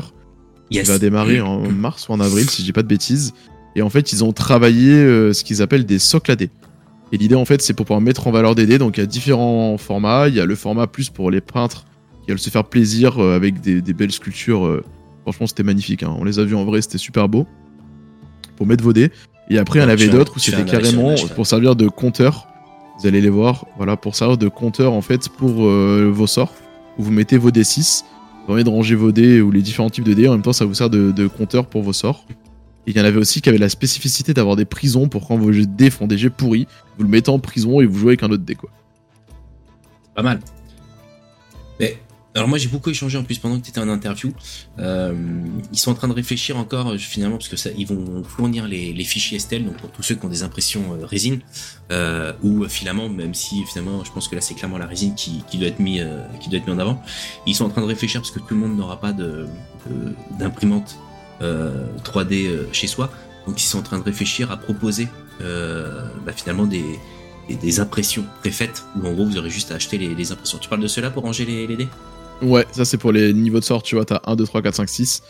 Yes. 0.72 0.84
qui 0.86 0.92
va 0.92 1.00
démarrer 1.00 1.40
en 1.42 1.60
mars 1.70 2.08
ou 2.10 2.14
en 2.14 2.20
avril, 2.20 2.50
si 2.50 2.62
je 2.62 2.66
dis 2.66 2.74
pas 2.74 2.82
de 2.84 2.88
bêtises. 2.88 3.34
Et 3.76 3.82
en 3.82 3.90
fait, 3.90 4.12
ils 4.14 4.24
ont 4.24 4.34
travaillé 4.34 4.92
euh, 4.94 5.34
ce 5.34 5.44
qu'ils 5.44 5.62
appellent 5.62 5.86
des 5.86 6.00
socles 6.00 6.32
à 6.32 6.36
dés. 6.36 6.50
Et 7.12 7.18
l'idée, 7.18 7.36
en 7.36 7.46
fait, 7.46 7.62
c'est 7.62 7.74
pour 7.74 7.86
pouvoir 7.86 8.02
mettre 8.02 8.28
en 8.28 8.32
valeur 8.32 8.56
des 8.56 8.66
dés. 8.66 8.78
Donc, 8.80 8.98
il 8.98 9.02
y 9.02 9.04
a 9.04 9.06
différents 9.08 9.78
formats. 9.78 10.28
Il 10.30 10.36
y 10.36 10.40
a 10.40 10.46
le 10.46 10.56
format 10.56 10.88
plus 10.88 11.10
pour 11.10 11.30
les 11.30 11.42
peintres 11.42 11.86
qui 12.24 12.30
veulent 12.32 12.40
se 12.40 12.50
faire 12.50 12.64
plaisir 12.64 13.22
euh, 13.22 13.36
avec 13.36 13.62
des, 13.62 13.82
des 13.82 13.94
belles 13.94 14.12
sculptures. 14.12 14.66
euh. 14.66 14.84
Franchement, 15.24 15.46
c'était 15.48 15.64
magnifique. 15.64 16.02
hein. 16.04 16.16
On 16.18 16.24
les 16.24 16.40
a 16.40 16.44
vus 16.44 16.56
en 16.56 16.66
vrai, 16.66 16.82
c'était 16.82 16.98
super 16.98 17.30
beau. 17.30 17.46
Pour 18.58 18.66
mettre 18.66 18.84
vos 18.84 18.94
dés. 18.94 19.12
Et 19.50 19.58
après, 19.60 19.80
il 19.80 19.82
y 19.84 19.86
en 19.86 19.90
avait 19.90 20.08
d'autres 20.08 20.34
où 20.38 20.40
c'était 20.40 20.64
carrément 20.66 21.16
pour 21.36 21.46
servir 21.46 21.76
de 21.76 21.88
compteur. 21.88 22.48
Vous 23.00 23.08
allez 23.08 23.22
les 23.22 23.30
voir. 23.30 23.66
Voilà, 23.78 23.98
pour 23.98 24.16
servir 24.16 24.38
de 24.38 24.48
compteur, 24.48 24.94
en 24.94 25.02
fait, 25.02 25.30
pour 25.30 25.50
vos 25.50 26.28
sorts. 26.28 26.54
Où 26.98 27.04
vous 27.04 27.12
mettez 27.12 27.38
vos 27.38 27.50
D6. 27.52 28.04
Permet 28.46 28.64
de 28.64 28.70
ranger 28.70 28.96
vos 28.96 29.12
dés 29.12 29.42
ou 29.42 29.52
les 29.52 29.62
différents 29.62 29.90
types 29.90 30.04
de 30.04 30.14
dés. 30.14 30.28
En 30.28 30.34
même 30.34 30.42
temps, 30.42 30.54
ça 30.54 30.66
vous 30.66 30.74
sert 30.74 30.90
de, 30.90 31.28
compteur 31.28 31.66
pour 31.66 31.82
vos 31.82 31.94
sorts. 31.94 32.26
Et 32.86 32.92
il 32.92 32.98
y 32.98 33.02
en 33.02 33.06
avait 33.06 33.18
aussi 33.20 33.42
qui 33.42 33.48
avaient 33.48 33.58
la 33.58 33.70
spécificité 33.70 34.34
d'avoir 34.34 34.56
des 34.56 34.66
prisons 34.66 35.08
pour 35.08 35.28
quand 35.28 35.38
vos 35.38 35.52
dés 35.52 35.90
font 35.90 36.08
des 36.08 36.18
jets 36.18 36.30
pourris, 36.30 36.68
vous 36.98 37.04
le 37.04 37.10
mettez 37.10 37.30
en 37.30 37.40
prison 37.40 37.80
et 37.80 37.86
vous 37.86 37.98
jouez 37.98 38.10
avec 38.10 38.24
un 38.24 38.30
autre 38.30 38.44
dé 38.44 38.56
quoi. 38.56 38.70
Pas 40.16 40.22
mal. 40.22 40.42
Mais, 41.80 41.98
alors 42.36 42.48
moi 42.48 42.58
j'ai 42.58 42.68
beaucoup 42.68 42.90
échangé 42.90 43.18
en 43.18 43.24
plus 43.24 43.38
pendant 43.38 43.60
que 43.60 43.64
tu 43.64 43.70
étais 43.70 43.80
en 43.80 43.90
interview. 43.90 44.34
Euh, 44.80 45.14
ils 45.72 45.78
sont 45.78 45.92
en 45.92 45.94
train 45.94 46.08
de 46.08 46.14
réfléchir 46.14 46.58
encore 46.58 46.92
euh, 46.92 46.98
finalement 46.98 47.38
parce 47.38 47.50
que 47.50 47.58
ça, 47.58 47.70
ils 47.78 47.86
vont 47.86 48.24
fournir 48.24 48.68
les, 48.68 48.92
les 48.92 49.04
fichiers 49.04 49.38
Estelle 49.38 49.66
donc 49.66 49.78
pour 49.78 49.92
tous 49.92 50.02
ceux 50.04 50.16
qui 50.16 50.26
ont 50.26 50.30
des 50.30 50.44
impressions 50.44 50.94
euh, 50.94 51.06
résine 51.06 51.42
euh, 51.92 52.34
ou 52.42 52.64
euh, 52.64 52.68
filament 52.68 53.10
même 53.10 53.34
si 53.34 53.64
finalement 53.66 54.04
je 54.04 54.12
pense 54.12 54.28
que 54.28 54.36
là 54.36 54.42
c'est 54.42 54.56
clairement 54.56 54.80
la 54.80 54.88
résine 54.88 55.14
qui, 55.14 55.44
qui 55.50 55.58
doit 55.58 55.68
être 55.68 55.80
mis 55.80 56.02
qui 56.40 56.50
doit 56.50 56.60
être 56.60 56.68
mis 56.68 56.74
en 56.74 56.80
avant. 56.80 57.02
Ils 57.46 57.56
sont 57.56 57.66
en 57.66 57.70
train 57.70 57.82
de 57.82 57.88
réfléchir 57.88 58.22
parce 58.22 58.32
que 58.32 58.40
tout 58.40 58.54
le 58.56 58.60
monde 58.60 58.76
n'aura 58.78 59.00
pas 59.00 59.14
de 59.14 59.46
d'imprimante 60.40 60.98
euh, 61.42 61.86
3D 62.04 62.48
euh, 62.48 62.68
chez 62.72 62.88
soi 62.88 63.12
donc 63.46 63.62
ils 63.62 63.66
sont 63.66 63.80
en 63.80 63.84
train 63.84 64.00
de 64.00 64.04
réfléchir 64.04 64.52
à 64.52 64.58
proposer 64.58 65.08
bah, 65.40 66.32
finalement 66.34 66.66
des 66.66 67.80
impressions 67.82 68.26
préfaites 68.40 68.86
où 68.96 69.06
en 69.06 69.12
gros 69.12 69.26
vous 69.26 69.38
aurez 69.38 69.50
juste 69.50 69.72
à 69.72 69.76
acheter 69.76 69.98
les, 69.98 70.16
les 70.16 70.32
impressions. 70.32 70.58
Tu 70.58 70.70
parles 70.70 70.82
de 70.82 70.88
cela 70.88 71.10
pour 71.10 71.24
ranger 71.24 71.44
les, 71.44 71.68
les 71.68 71.76
dés? 71.76 71.90
Ouais, 72.44 72.68
ça 72.72 72.86
c'est 72.86 72.98
pour 72.98 73.12
les 73.12 73.34
niveaux 73.34 73.60
de 73.60 73.64
sort, 73.64 73.84
tu 73.84 73.96
vois, 73.96 74.06
t'as 74.06 74.22
1, 74.26 74.36
2, 74.36 74.46
3, 74.46 74.62
4, 74.62 74.76
5, 74.76 74.90
6, 74.90 75.24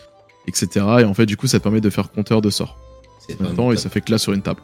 etc. 0.48 0.68
Et 1.00 1.04
en 1.04 1.14
fait, 1.14 1.26
du 1.26 1.38
coup, 1.38 1.48
ça 1.48 1.60
te 1.60 1.64
permet 1.64 1.82
de 1.82 1.90
faire 1.90 2.12
compteur 2.12 2.42
de 2.42 2.50
sorts 2.50 2.78
C'est 3.28 3.38
temps 3.56 3.72
et 3.72 3.78
ça 3.78 3.90
fait 3.90 4.02
classe 4.02 4.24
sur 4.24 4.34
une 4.34 4.42
table. 4.42 4.62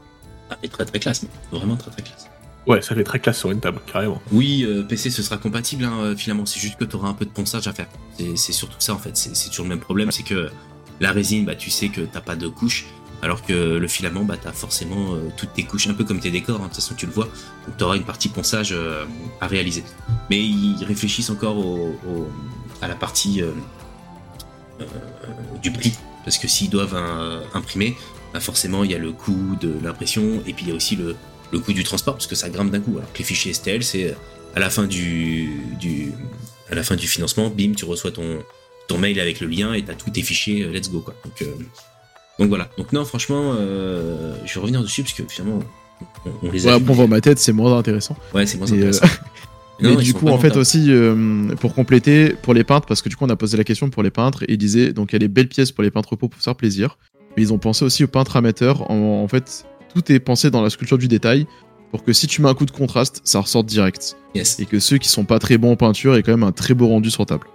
Ah, 0.49 0.57
et 0.63 0.67
très 0.67 0.85
très 0.85 0.99
classe, 0.99 1.25
vraiment 1.51 1.75
très 1.75 1.91
très 1.91 2.01
classe. 2.01 2.27
Ouais, 2.65 2.81
ça 2.81 2.95
fait 2.95 3.03
très 3.03 3.19
classe 3.19 3.37
sur 3.37 3.51
une 3.51 3.59
table, 3.59 3.79
carrément. 3.91 4.21
Oui, 4.31 4.65
euh, 4.67 4.83
PC 4.83 5.09
ce 5.09 5.21
sera 5.21 5.37
compatible 5.37 5.83
hein, 5.85 5.99
euh, 6.01 6.15
finalement, 6.15 6.45
c'est 6.45 6.59
juste 6.59 6.77
que 6.77 6.85
tu 6.85 6.95
auras 6.95 7.07
un 7.07 7.13
peu 7.13 7.25
de 7.25 7.29
ponçage 7.29 7.67
à 7.67 7.73
faire. 7.73 7.87
C'est 8.17 8.35
c'est 8.35 8.53
surtout 8.53 8.75
ça 8.79 8.93
en 8.93 8.97
fait, 8.97 9.15
c'est 9.15 9.35
c'est 9.35 9.49
toujours 9.49 9.65
le 9.65 9.69
même 9.69 9.79
problème, 9.79 10.11
c'est 10.11 10.23
que 10.23 10.49
la 10.99 11.11
résine, 11.11 11.45
bah, 11.45 11.55
tu 11.55 11.69
sais 11.69 11.89
que 11.89 12.01
t'as 12.01 12.21
pas 12.21 12.35
de 12.35 12.47
couche, 12.47 12.85
alors 13.21 13.43
que 13.45 13.53
le 13.53 13.87
filament, 13.87 14.23
bah, 14.23 14.37
t'as 14.41 14.51
forcément 14.51 15.13
euh, 15.13 15.29
toutes 15.35 15.53
tes 15.53 15.63
couches, 15.63 15.87
un 15.87 15.93
peu 15.93 16.03
comme 16.03 16.19
tes 16.19 16.31
décors, 16.31 16.57
hein, 16.57 16.63
de 16.63 16.65
toute 16.67 16.75
façon 16.75 16.95
tu 16.95 17.05
le 17.05 17.11
vois, 17.11 17.25
donc 17.25 17.77
tu 17.77 17.83
auras 17.83 17.97
une 17.97 18.03
partie 18.03 18.29
ponçage 18.29 18.71
euh, 18.71 19.05
à 19.41 19.47
réaliser. 19.47 19.83
Mais 20.29 20.39
ils 20.39 20.83
réfléchissent 20.85 21.29
encore 21.29 21.63
à 22.81 22.87
la 22.87 22.95
partie 22.95 23.41
euh, 23.41 23.51
du 25.61 25.71
prix, 25.71 25.93
parce 26.23 26.37
que 26.37 26.47
s'ils 26.47 26.69
doivent 26.69 26.95
imprimer, 27.53 27.97
bah, 28.33 28.39
forcément 28.39 28.83
il 28.83 28.91
y 28.91 28.95
a 28.95 28.99
le 28.99 29.11
coût 29.11 29.57
de 29.59 29.73
l'impression, 29.83 30.41
et 30.47 30.53
puis 30.53 30.65
il 30.65 30.69
y 30.69 30.71
a 30.71 30.75
aussi 30.75 30.95
le, 30.95 31.15
coût 31.59 31.73
du 31.73 31.83
transport, 31.83 32.13
parce 32.13 32.27
que 32.27 32.35
ça 32.35 32.49
grimpe 32.49 32.71
d'un 32.71 32.79
coup. 32.79 32.97
Alors 32.97 33.11
que 33.11 33.17
les 33.17 33.25
fichiers 33.25 33.53
STL, 33.53 33.83
c'est 33.83 34.15
à 34.55 34.59
la 34.59 34.69
fin 34.69 34.85
du, 34.87 36.13
financement, 36.99 37.49
bim, 37.49 37.73
tu 37.75 37.85
reçois 37.85 38.11
ton, 38.11 38.43
mail 38.97 39.19
avec 39.19 39.39
le 39.39 39.47
lien 39.47 39.73
et 39.73 39.83
t'as 39.83 39.93
tous 39.93 40.09
tes 40.09 40.23
fichiers, 40.23 40.63
let's 40.65 40.89
go 40.89 41.01
quoi. 41.01 41.13
Donc 42.39 42.49
voilà. 42.49 42.69
Donc 42.77 42.93
non, 42.93 43.05
franchement, 43.05 43.53
euh, 43.57 44.33
je 44.45 44.53
vais 44.55 44.61
revenir 44.61 44.81
dessus 44.81 45.03
parce 45.03 45.13
que 45.13 45.23
finalement, 45.27 45.59
on, 46.25 46.47
on 46.47 46.51
les 46.51 46.65
a. 46.65 46.71
Ouais, 46.71 46.77
vus. 46.77 46.81
après, 46.81 46.93
on 46.93 46.95
voit 46.95 47.07
ma 47.07 47.21
tête, 47.21 47.37
c'est 47.37 47.51
moins 47.53 47.77
intéressant. 47.77 48.15
Ouais, 48.33 48.45
c'est 48.45 48.57
moins 48.57 48.67
Et, 48.67 48.73
euh, 48.73 48.77
intéressant. 48.77 49.05
Non, 49.81 49.95
Mais 49.95 50.03
du 50.03 50.13
coup, 50.13 50.27
en 50.27 50.37
fait, 50.37 50.57
aussi, 50.57 50.87
euh, 50.89 51.55
pour 51.55 51.73
compléter, 51.73 52.33
pour 52.41 52.53
les 52.53 52.65
peintres, 52.65 52.85
parce 52.85 53.01
que 53.01 53.07
du 53.07 53.15
coup, 53.15 53.23
on 53.23 53.29
a 53.29 53.37
posé 53.37 53.55
la 53.55 53.63
question 53.63 53.89
pour 53.89 54.03
les 54.03 54.09
peintres, 54.09 54.43
et 54.43 54.51
ils 54.51 54.57
disaient, 54.57 54.91
donc 54.91 55.11
il 55.11 55.13
y 55.13 55.15
a 55.15 55.19
les 55.19 55.29
belles 55.29 55.47
pièces 55.47 55.71
pour 55.71 55.85
les 55.85 55.89
peintres 55.89 56.17
pour 56.17 56.29
faire 56.35 56.55
plaisir, 56.55 56.97
mais 57.37 57.43
ils 57.43 57.53
ont 57.53 57.59
pensé 57.59 57.85
aussi 57.85 58.03
aux 58.03 58.09
peintres 58.09 58.35
amateurs. 58.35 58.91
En, 58.91 59.23
en 59.23 59.27
fait, 59.29 59.65
tout 59.93 60.11
est 60.11 60.19
pensé 60.19 60.51
dans 60.51 60.61
la 60.61 60.69
sculpture 60.69 60.97
du 60.97 61.07
détail, 61.07 61.47
pour 61.91 62.03
que 62.03 62.11
si 62.11 62.27
tu 62.27 62.41
mets 62.41 62.49
un 62.49 62.55
coup 62.55 62.65
de 62.65 62.71
contraste, 62.71 63.21
ça 63.23 63.39
ressorte 63.39 63.67
direct. 63.67 64.17
Yes, 64.35 64.59
Et 64.59 64.65
que 64.65 64.79
ceux 64.79 64.97
qui 64.97 65.07
sont 65.07 65.23
pas 65.23 65.39
très 65.39 65.57
bons 65.57 65.71
en 65.71 65.75
peinture 65.77 66.15
aient 66.15 66.23
quand 66.23 66.33
même 66.33 66.43
un 66.43 66.51
très 66.51 66.73
beau 66.73 66.87
rendu 66.87 67.09
sur 67.09 67.25
table. 67.25 67.47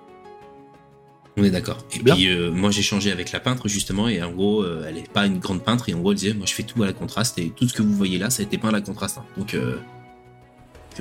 On 1.36 1.42
est 1.44 1.50
d'accord. 1.50 1.78
Et 1.92 1.98
Bien. 2.00 2.14
puis 2.14 2.28
euh, 2.28 2.50
moi 2.52 2.70
j'ai 2.70 2.82
changé 2.82 3.10
avec 3.10 3.32
la 3.32 3.40
peintre 3.40 3.66
justement 3.68 4.06
et 4.08 4.22
en 4.22 4.30
gros 4.30 4.62
euh, 4.62 4.84
elle 4.88 4.98
est 4.98 5.10
pas 5.10 5.26
une 5.26 5.38
grande 5.40 5.62
peintre 5.64 5.88
et 5.88 5.94
en 5.94 5.98
gros 5.98 6.12
elle 6.12 6.18
disait 6.18 6.34
moi 6.34 6.46
je 6.46 6.54
fais 6.54 6.62
tout 6.62 6.82
à 6.82 6.86
la 6.86 6.92
contraste 6.92 7.38
et 7.38 7.50
tout 7.50 7.68
ce 7.68 7.74
que 7.74 7.82
vous 7.82 7.94
voyez 7.94 8.18
là 8.18 8.30
ça 8.30 8.42
a 8.42 8.44
été 8.44 8.56
peint 8.58 8.68
à 8.68 8.72
la 8.72 8.80
contraste. 8.80 9.18
hein. 9.18 9.24
Donc 9.36 9.54
euh, 9.54 9.76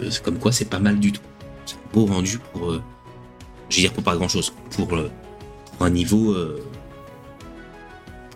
c'est 0.10 0.24
comme 0.24 0.40
quoi 0.40 0.52
c'est 0.52 0.66
pas 0.66 0.80
mal 0.80 1.00
du 1.00 1.12
tout. 1.12 1.22
C'est 1.66 1.75
un 1.75 1.94
beau 1.94 2.06
rendu 2.08 2.40
pour 2.52 2.72
je 3.70 3.75
veux 3.78 3.82
dire 3.82 3.94
pour 3.94 4.04
pas 4.04 4.16
grand 4.16 4.28
chose 4.28 4.52
pour, 4.72 4.88
pour 4.88 5.00
un 5.82 5.90
niveau 5.92 6.36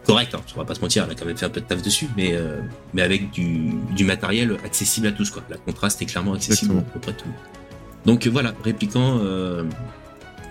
correct. 0.06 0.36
Hein. 0.36 0.42
On 0.56 0.60
va 0.60 0.66
pas 0.66 0.75
se 0.75 0.82
mentir 0.82 1.04
elle 1.04 1.12
a 1.12 1.16
quand 1.16 1.25
même 1.25 1.36
fait 1.38 1.46
un 1.46 1.50
peu 1.50 1.62
de 1.62 1.66
taf 1.66 1.82
dessus 1.82 2.08
mais 2.16 2.34
euh, 2.34 2.62
mais 2.94 3.01
avec 3.01 3.32
du, 3.32 3.72
du 3.96 4.06
matériel 4.06 4.58
accessible 4.63 5.08
à 5.08 5.12
tous 5.12 5.32
quoi. 5.32 5.44
La 5.50 5.58
contraste 5.58 6.01
est 6.01 6.06
clairement 6.06 6.34
accessible 6.34 6.72
Exactement. 6.74 6.96
auprès 6.96 7.12
de 7.12 7.18
tout. 7.18 7.25
le 7.25 7.32
monde. 7.32 7.42
Donc 8.06 8.27
voilà 8.27 8.54
répliquant. 8.63 9.20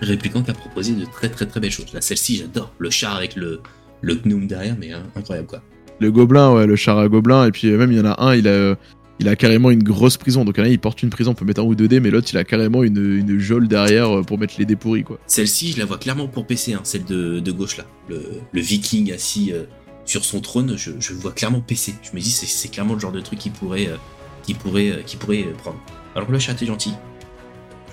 Répliquant 0.01 0.43
qui 0.43 0.51
a 0.51 0.53
proposé 0.53 0.93
de 0.93 1.05
très 1.05 1.29
très 1.29 1.45
très 1.45 1.59
belles 1.59 1.71
choses. 1.71 1.91
Là, 1.93 2.01
celle-ci, 2.01 2.37
j'adore. 2.37 2.71
Le 2.77 2.89
char 2.89 3.15
avec 3.15 3.35
le, 3.35 3.61
le 4.01 4.15
gnome 4.15 4.47
derrière, 4.47 4.75
mais 4.79 4.91
hein, 4.91 5.03
incroyable 5.15 5.47
quoi. 5.47 5.61
Le 5.99 6.11
gobelin, 6.11 6.53
ouais, 6.53 6.67
le 6.67 6.75
char 6.75 6.99
à 6.99 7.07
gobelin, 7.07 7.47
et 7.47 7.51
puis 7.51 7.69
euh, 7.69 7.77
même 7.77 7.91
il 7.91 7.97
y 7.97 8.01
en 8.01 8.05
a 8.05 8.23
un, 8.23 8.35
il 8.35 8.47
a, 8.47 8.51
euh, 8.51 8.75
il 9.19 9.27
a 9.27 9.35
carrément 9.35 9.71
une 9.71 9.81
grosse 9.81 10.17
prison. 10.17 10.45
Donc 10.45 10.55
il 10.57 10.59
y 10.59 10.63
en 10.63 10.67
a, 10.67 10.69
il 10.69 10.77
porte 10.79 11.01
une 11.01 11.09
prison, 11.09 11.31
on 11.31 11.33
peut 11.33 11.45
mettre 11.45 11.61
un 11.61 11.63
ou 11.63 11.73
deux 11.73 11.87
dés, 11.87 11.99
mais 11.99 12.11
l'autre, 12.11 12.27
il 12.31 12.37
a 12.37 12.43
carrément 12.43 12.83
une, 12.83 12.97
une 12.97 13.39
geôle 13.39 13.67
derrière 13.67 14.19
euh, 14.19 14.21
pour 14.21 14.37
mettre 14.37 14.53
les 14.59 14.65
dés 14.65 14.75
pourris, 14.75 15.03
quoi. 15.03 15.17
Celle-ci, 15.25 15.71
je 15.71 15.79
la 15.79 15.85
vois 15.85 15.97
clairement 15.97 16.27
pour 16.27 16.45
PC, 16.45 16.73
hein, 16.73 16.81
celle 16.83 17.05
de, 17.05 17.39
de 17.39 17.51
gauche 17.51 17.77
là. 17.77 17.85
Le, 18.09 18.21
le 18.51 18.61
viking 18.61 19.11
assis 19.11 19.51
euh, 19.51 19.63
sur 20.05 20.23
son 20.23 20.39
trône, 20.39 20.75
je, 20.77 20.91
je 20.99 21.13
le 21.13 21.19
vois 21.19 21.31
clairement 21.31 21.61
PC. 21.61 21.95
Je 22.03 22.15
me 22.15 22.21
dis, 22.21 22.29
c'est, 22.29 22.45
c'est 22.45 22.69
clairement 22.69 22.93
le 22.93 22.99
genre 22.99 23.11
de 23.11 23.21
truc 23.21 23.39
qui 23.39 23.49
pourrait, 23.49 23.87
euh, 23.87 24.53
pourrait, 24.59 24.91
euh, 24.91 25.17
pourrait 25.19 25.45
prendre. 25.57 25.79
Alors 26.15 26.29
le 26.29 26.37
chat 26.37 26.61
est 26.61 26.65
gentil. 26.67 26.93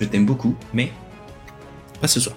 Je 0.01 0.07
t'aime 0.07 0.27
beaucoup, 0.27 0.57
mais 0.75 0.93
pas 2.05 2.09
ce 2.09 2.21
soir. 2.21 2.37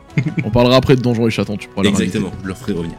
On 0.44 0.50
parlera 0.50 0.76
après 0.76 0.94
de 0.94 1.02
Donjons 1.02 1.26
et 1.26 1.30
Chatons, 1.30 1.56
tu 1.56 1.68
pourras 1.68 1.88
Exactement, 1.88 2.30
je 2.40 2.46
leur 2.46 2.56
ferai 2.56 2.72
revenir. 2.72 2.96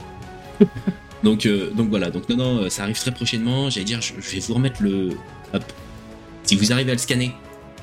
donc, 1.23 1.45
euh, 1.45 1.71
donc 1.71 1.89
voilà, 1.89 2.11
donc 2.11 2.27
non, 2.27 2.35
non, 2.35 2.57
euh, 2.57 2.69
ça 2.69 2.83
arrive 2.83 2.99
très 2.99 3.11
prochainement. 3.11 3.69
J'allais 3.69 3.85
dire, 3.85 4.01
je, 4.01 4.13
je 4.19 4.35
vais 4.35 4.39
vous 4.39 4.53
remettre 4.53 4.83
le. 4.83 5.11
Hop. 5.53 5.63
Si 6.43 6.55
vous 6.57 6.73
arrivez 6.73 6.91
à 6.91 6.95
le 6.95 6.99
scanner, 6.99 7.31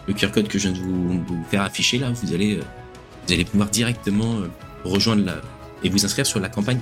le 0.07 0.13
QR 0.13 0.31
code 0.33 0.49
que 0.49 0.59
je 0.59 0.69
viens 0.69 0.79
de 0.79 0.83
vous, 0.85 1.25
vous 1.25 1.45
faire 1.51 1.63
afficher 1.63 1.99
là, 1.99 2.11
vous 2.11 2.35
allez, 2.35 2.57
euh, 2.57 2.63
vous 3.27 3.33
allez 3.33 3.45
pouvoir 3.47 3.71
directement 3.71 4.37
rejoindre 4.85 5.25
la 5.25 5.37
et 5.83 5.89
vous 5.89 6.05
inscrire 6.05 6.27
sur 6.27 6.41
la 6.41 6.51
campagne. 6.51 6.81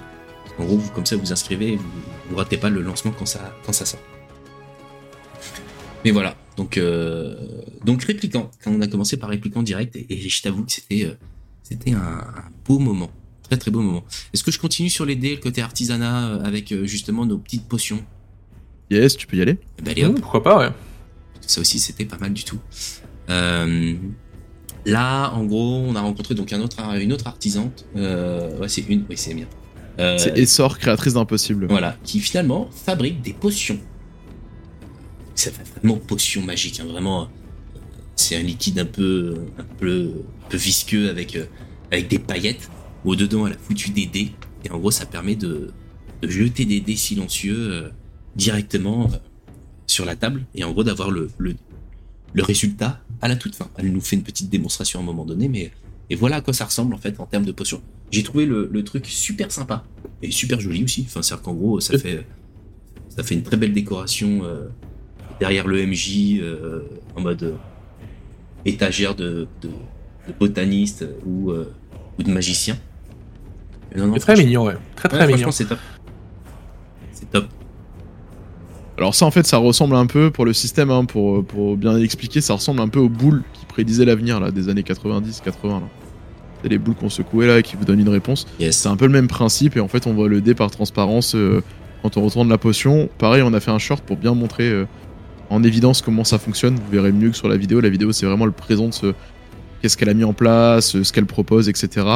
En 0.58 0.64
gros, 0.64 0.76
vous, 0.76 0.90
comme 0.90 1.06
ça, 1.06 1.16
vous 1.16 1.32
inscrivez 1.32 1.72
et 1.72 1.76
vous, 1.76 1.90
vous 2.30 2.36
ratez 2.36 2.56
pas 2.56 2.68
le 2.68 2.82
lancement 2.82 3.12
quand 3.16 3.26
ça, 3.26 3.54
quand 3.64 3.72
ça 3.72 3.86
sort. 3.86 4.00
Mais 6.04 6.10
voilà, 6.10 6.34
donc 6.56 6.76
euh, 6.76 7.34
donc 7.84 8.02
répliquant. 8.04 8.50
Quand 8.62 8.72
on 8.72 8.80
a 8.80 8.86
commencé 8.86 9.16
par 9.16 9.30
répliquant 9.30 9.62
direct, 9.62 9.96
et, 9.96 10.06
et 10.10 10.28
je 10.28 10.42
t'avoue 10.42 10.64
que 10.64 10.72
c'était 10.72 11.04
euh, 11.04 11.14
c'était 11.62 11.92
un, 11.92 11.98
un 12.00 12.44
beau 12.66 12.78
moment, 12.78 13.10
très 13.42 13.56
très 13.56 13.70
beau 13.70 13.80
moment. 13.80 14.04
Est-ce 14.34 14.42
que 14.44 14.50
je 14.50 14.58
continue 14.58 14.90
sur 14.90 15.04
les 15.04 15.16
dés, 15.16 15.36
le 15.36 15.40
côté 15.40 15.62
artisanat, 15.62 16.28
euh, 16.28 16.44
avec 16.44 16.72
euh, 16.72 16.84
justement 16.86 17.24
nos 17.26 17.38
petites 17.38 17.66
potions? 17.68 18.02
Yes, 18.90 19.16
tu 19.16 19.26
peux 19.26 19.36
y 19.36 19.42
aller. 19.42 19.58
Ben, 19.82 19.92
allez, 19.92 20.04
hop, 20.04 20.16
Mmh, 20.18 20.20
pourquoi 20.20 20.42
pas, 20.42 20.58
ouais. 20.58 20.68
ça 21.46 21.60
aussi 21.60 21.78
c'était 21.78 22.04
pas 22.04 22.18
mal 22.18 22.32
du 22.32 22.44
tout. 22.44 22.58
Euh, 23.30 23.94
là, 24.84 25.30
en 25.30 25.44
gros, 25.44 25.76
on 25.86 25.94
a 25.96 26.00
rencontré 26.00 26.34
donc 26.34 26.52
un 26.52 26.60
autre, 26.60 26.76
une 27.00 27.12
autre 27.12 27.26
artisante. 27.26 27.86
Euh, 27.96 28.58
ouais, 28.58 28.68
c'est 28.68 28.82
une, 28.88 29.04
oui, 29.08 29.16
c'est 29.16 29.32
bien. 29.34 29.46
Euh, 29.98 30.18
C'est 30.18 30.36
Essor, 30.38 30.78
créatrice 30.78 31.14
d'Impossible. 31.14 31.66
voilà, 31.68 31.96
qui 32.02 32.20
finalement 32.20 32.68
fabrique 32.84 33.22
des 33.22 33.32
potions. 33.32 33.78
C'est 35.34 35.52
vraiment 35.76 35.96
potion 35.96 36.42
magique, 36.42 36.80
hein, 36.80 36.84
vraiment. 36.86 37.22
euh, 37.24 37.78
C'est 38.16 38.36
un 38.36 38.42
liquide 38.42 38.78
un 38.78 38.84
peu, 38.86 39.34
un 39.58 39.64
peu, 39.78 40.12
un 40.44 40.48
peu 40.48 40.56
visqueux 40.56 41.08
avec, 41.08 41.36
euh, 41.36 41.46
avec 41.90 42.08
des 42.08 42.18
paillettes. 42.18 42.70
Au 43.04 43.16
dedans, 43.16 43.46
elle 43.46 43.54
a 43.54 43.58
foutu 43.58 43.90
des 43.90 44.06
dés 44.06 44.32
et 44.64 44.70
en 44.70 44.78
gros, 44.78 44.90
ça 44.90 45.06
permet 45.06 45.34
de, 45.34 45.72
de 46.22 46.28
jeter 46.28 46.64
des 46.64 46.80
dés 46.80 46.96
silencieux 46.96 47.56
euh, 47.58 47.88
directement 48.36 49.06
euh, 49.12 49.16
sur 49.86 50.04
la 50.04 50.14
table 50.14 50.44
et 50.54 50.62
en 50.64 50.70
gros 50.72 50.84
d'avoir 50.84 51.10
le, 51.10 51.28
le, 51.38 51.56
le 52.32 52.42
résultat 52.42 53.00
à 53.20 53.28
la 53.28 53.36
toute 53.36 53.56
fin. 53.56 53.68
Elle 53.76 53.90
nous 53.92 54.00
fait 54.00 54.16
une 54.16 54.22
petite 54.22 54.50
démonstration 54.50 55.00
à 55.00 55.02
un 55.02 55.06
moment 55.06 55.24
donné, 55.24 55.48
mais 55.48 55.72
et 56.10 56.14
voilà 56.14 56.36
à 56.36 56.40
quoi 56.42 56.52
ça 56.54 56.64
ressemble 56.66 56.94
en 56.94 56.98
fait 56.98 57.18
en 57.18 57.26
termes 57.26 57.44
de 57.44 57.52
potions. 57.52 57.82
J'ai 58.10 58.22
trouvé 58.22 58.46
le, 58.46 58.68
le 58.70 58.84
truc 58.84 59.06
super 59.06 59.50
sympa 59.50 59.84
et 60.22 60.30
super 60.30 60.60
joli 60.60 60.84
aussi. 60.84 61.04
Enfin, 61.08 61.22
c'est-à-dire 61.22 61.42
qu'en 61.42 61.54
gros, 61.54 61.80
ça 61.80 61.98
fait 61.98 62.24
ça 63.08 63.22
fait 63.24 63.34
une 63.34 63.42
très 63.42 63.56
belle 63.56 63.72
décoration 63.72 64.44
euh, 64.44 64.68
derrière 65.42 65.66
le 65.66 65.84
MJ 65.84 66.38
euh, 66.40 66.82
en 67.16 67.20
mode 67.20 67.42
euh, 67.42 67.54
étagère 68.64 69.16
de, 69.16 69.48
de, 69.60 69.68
de 70.28 70.32
botaniste 70.38 71.04
ou, 71.26 71.50
euh, 71.50 71.74
ou 72.16 72.22
de 72.22 72.30
magicien. 72.30 72.76
Mais 73.90 74.00
non, 74.00 74.06
non, 74.06 74.14
C'est 74.14 74.20
très 74.20 74.36
mignon, 74.36 74.66
ouais. 74.66 74.76
Très 74.94 75.08
ouais, 75.08 75.18
très 75.18 75.26
mignon. 75.26 75.38
franchement, 75.38 75.50
c'est 75.50 75.64
top. 75.64 75.78
C'est 77.12 77.28
top. 77.28 77.46
Alors 78.98 79.16
ça 79.16 79.26
en 79.26 79.32
fait 79.32 79.44
ça 79.44 79.56
ressemble 79.56 79.96
un 79.96 80.06
peu 80.06 80.30
pour 80.30 80.44
le 80.44 80.52
système, 80.52 80.92
hein, 80.92 81.06
pour, 81.06 81.44
pour 81.44 81.76
bien 81.76 81.98
expliquer, 81.98 82.40
ça 82.40 82.54
ressemble 82.54 82.80
un 82.80 82.86
peu 82.88 83.00
aux 83.00 83.08
boules 83.08 83.42
qui 83.52 83.66
prédisaient 83.66 84.04
l'avenir 84.04 84.38
là 84.38 84.52
des 84.52 84.68
années 84.68 84.82
90-80 84.82 85.50
là. 85.64 85.80
C'est 86.62 86.68
les 86.68 86.78
boules 86.78 86.94
qu'on 86.94 87.10
secouait 87.10 87.48
là 87.48 87.58
et 87.58 87.62
qui 87.64 87.74
vous 87.74 87.84
donnent 87.84 87.98
une 87.98 88.08
réponse. 88.08 88.46
Yes. 88.60 88.76
C'est 88.76 88.88
un 88.88 88.96
peu 88.96 89.06
le 89.06 89.12
même 89.12 89.26
principe 89.26 89.76
et 89.76 89.80
en 89.80 89.88
fait 89.88 90.06
on 90.06 90.12
voit 90.12 90.28
le 90.28 90.40
dé 90.40 90.54
par 90.54 90.70
transparence 90.70 91.34
euh, 91.34 91.64
quand 92.02 92.16
on 92.16 92.22
retourne 92.24 92.48
la 92.48 92.58
potion. 92.58 93.08
Pareil 93.18 93.42
on 93.42 93.52
a 93.54 93.58
fait 93.58 93.72
un 93.72 93.80
short 93.80 94.04
pour 94.04 94.16
bien 94.18 94.34
montrer 94.34 94.70
euh, 94.70 94.86
en 95.52 95.62
évidence 95.62 96.02
comment 96.02 96.24
ça 96.24 96.38
fonctionne. 96.38 96.76
Vous 96.76 96.90
verrez 96.90 97.12
mieux 97.12 97.30
que 97.30 97.36
sur 97.36 97.48
la 97.48 97.56
vidéo. 97.56 97.80
La 97.80 97.90
vidéo 97.90 98.12
c'est 98.12 98.26
vraiment 98.26 98.46
le 98.46 98.52
présent 98.52 98.88
de 98.88 98.94
ce 98.94 99.12
qu'est-ce 99.80 99.96
qu'elle 99.96 100.08
a 100.08 100.14
mis 100.14 100.24
en 100.24 100.32
place, 100.32 101.02
ce 101.02 101.12
qu'elle 101.12 101.26
propose, 101.26 101.68
etc. 101.68 102.06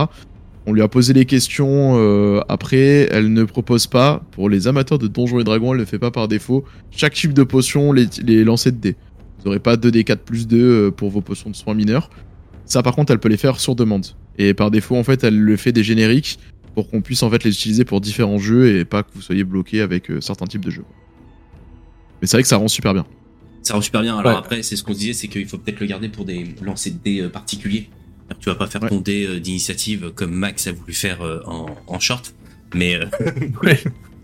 On 0.67 0.73
lui 0.73 0.83
a 0.83 0.89
posé 0.89 1.13
les 1.13 1.27
questions 1.27 1.95
euh, 1.97 2.41
après, 2.49 3.09
elle 3.13 3.33
ne 3.33 3.45
propose 3.45 3.87
pas, 3.87 4.23
pour 4.33 4.49
les 4.49 4.67
amateurs 4.67 4.99
de 4.99 5.07
Donjons 5.07 5.39
et 5.39 5.45
Dragons, 5.45 5.75
elle 5.75 5.81
ne 5.81 5.85
fait 5.85 5.99
pas 5.99 6.11
par 6.11 6.27
défaut, 6.27 6.65
chaque 6.91 7.15
type 7.15 7.33
de 7.33 7.45
potion, 7.45 7.93
les, 7.93 8.07
les 8.25 8.45
de 8.45 8.71
dés. 8.71 8.97
Vous 9.39 9.45
n'aurez 9.45 9.61
pas 9.61 9.77
2d4 9.77 10.17
plus 10.17 10.49
2 10.49 10.57
euh, 10.59 10.91
pour 10.91 11.11
vos 11.11 11.21
potions 11.21 11.51
de 11.51 11.57
soins 11.57 11.75
mineurs. 11.75 12.11
Ça 12.65 12.83
par 12.83 12.97
contre 12.97 13.13
elle 13.13 13.21
peut 13.21 13.29
les 13.29 13.37
faire 13.37 13.61
sur 13.61 13.77
demande. 13.77 14.07
Et 14.39 14.55
par 14.55 14.73
défaut 14.73 14.97
en 14.97 15.05
fait 15.05 15.23
elle 15.23 15.39
le 15.39 15.57
fait 15.57 15.73
des 15.73 15.85
génériques 15.85 16.41
pour 16.75 16.91
qu'on 16.91 17.01
puisse 17.01 17.23
en 17.23 17.31
fait 17.31 17.45
les 17.45 17.51
utiliser 17.51 17.85
pour 17.85 18.01
différents 18.01 18.39
jeux 18.39 18.77
et 18.77 18.85
pas 18.85 19.03
que 19.03 19.11
vous 19.15 19.23
soyez 19.23 19.45
bloqué 19.45 19.81
avec 19.83 20.11
euh, 20.11 20.21
certains 20.21 20.47
types 20.47 20.65
de 20.65 20.71
jeux. 20.71 20.85
Mais 22.21 22.27
c'est 22.27 22.37
vrai 22.37 22.43
que 22.43 22.49
ça 22.49 22.57
rend 22.57 22.69
super 22.69 22.93
bien. 22.93 23.07
Ça 23.67 23.75
rend 23.75 23.81
super 23.81 24.03
bien. 24.03 24.17
Alors 24.17 24.33
Ouais. 24.33 24.39
après, 24.39 24.63
c'est 24.63 24.77
ce 24.77 24.85
qu'on 24.85 24.93
se 24.95 24.99
disait, 24.99 25.13
c'est 25.13 25.27
qu'il 25.27 25.47
faut 25.47 25.59
peut-être 25.59 25.81
le 25.81 25.87
garder 25.87 26.09
pour 26.09 26.25
des 26.25 26.55
lancers 26.63 26.93
de 26.93 26.99
dés 27.03 27.21
euh, 27.23 27.29
particuliers. 27.29 27.89
Alors, 28.31 28.39
Tu 28.41 28.49
vas 28.49 28.55
pas 28.55 28.69
faire 28.69 28.83
Ouais. 28.83 28.89
ton 28.89 29.01
dé 29.01 29.27
euh, 29.27 29.41
d'initiative 29.41 30.13
comme 30.15 30.31
Max 30.33 30.69
a 30.69 30.73
voulu 30.73 30.93
faire 30.93 31.23
euh, 31.23 31.41
en, 31.47 31.67
en 31.89 31.99
short, 31.99 32.33
mais 32.75 32.97
Ouais. 33.65 33.81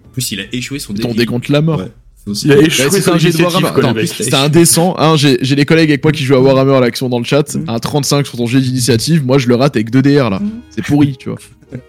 en 0.07 0.09
plus 0.13 0.31
il 0.31 0.41
a 0.41 0.45
échoué 0.53 0.79
son 0.79 0.93
dé. 0.93 1.03
Ton 1.03 1.13
dé 1.15 1.27
contre 1.27 1.51
la 1.51 1.61
mort. 1.61 1.83
Aussi. 2.25 2.47
Il 2.47 2.53
a 2.53 2.59
échoué 2.59 2.85
c'était 2.89 3.01
son 3.01 3.15
un 3.15 3.19
jet 3.19 3.33
de 3.37 3.43
Warhammer. 3.43 4.07
C'était 4.07 4.35
indécent. 4.37 4.95
Hein, 4.97 5.17
j'ai 5.17 5.39
les 5.57 5.65
collègues 5.65 5.91
avec 5.91 6.05
moi 6.05 6.13
qui 6.13 6.23
jouent 6.23 6.37
à 6.37 6.41
Warhammer 6.41 6.75
à 6.77 6.81
l'action 6.81 7.09
dans 7.09 7.19
le 7.19 7.25
chat. 7.25 7.57
Mhm. 7.57 7.65
Un 7.69 7.81
35 7.81 8.25
sur 8.25 8.39
ton 8.39 8.47
jet 8.47 8.61
d'initiative. 8.61 9.25
Moi, 9.27 9.39
je 9.39 9.49
le 9.49 9.57
rate 9.57 9.75
avec 9.75 9.91
2 9.91 10.03
DR 10.03 10.31
là. 10.31 10.41
C'est 10.71 10.85
pourri, 10.85 11.17
tu 11.17 11.31
vois. 11.31 11.39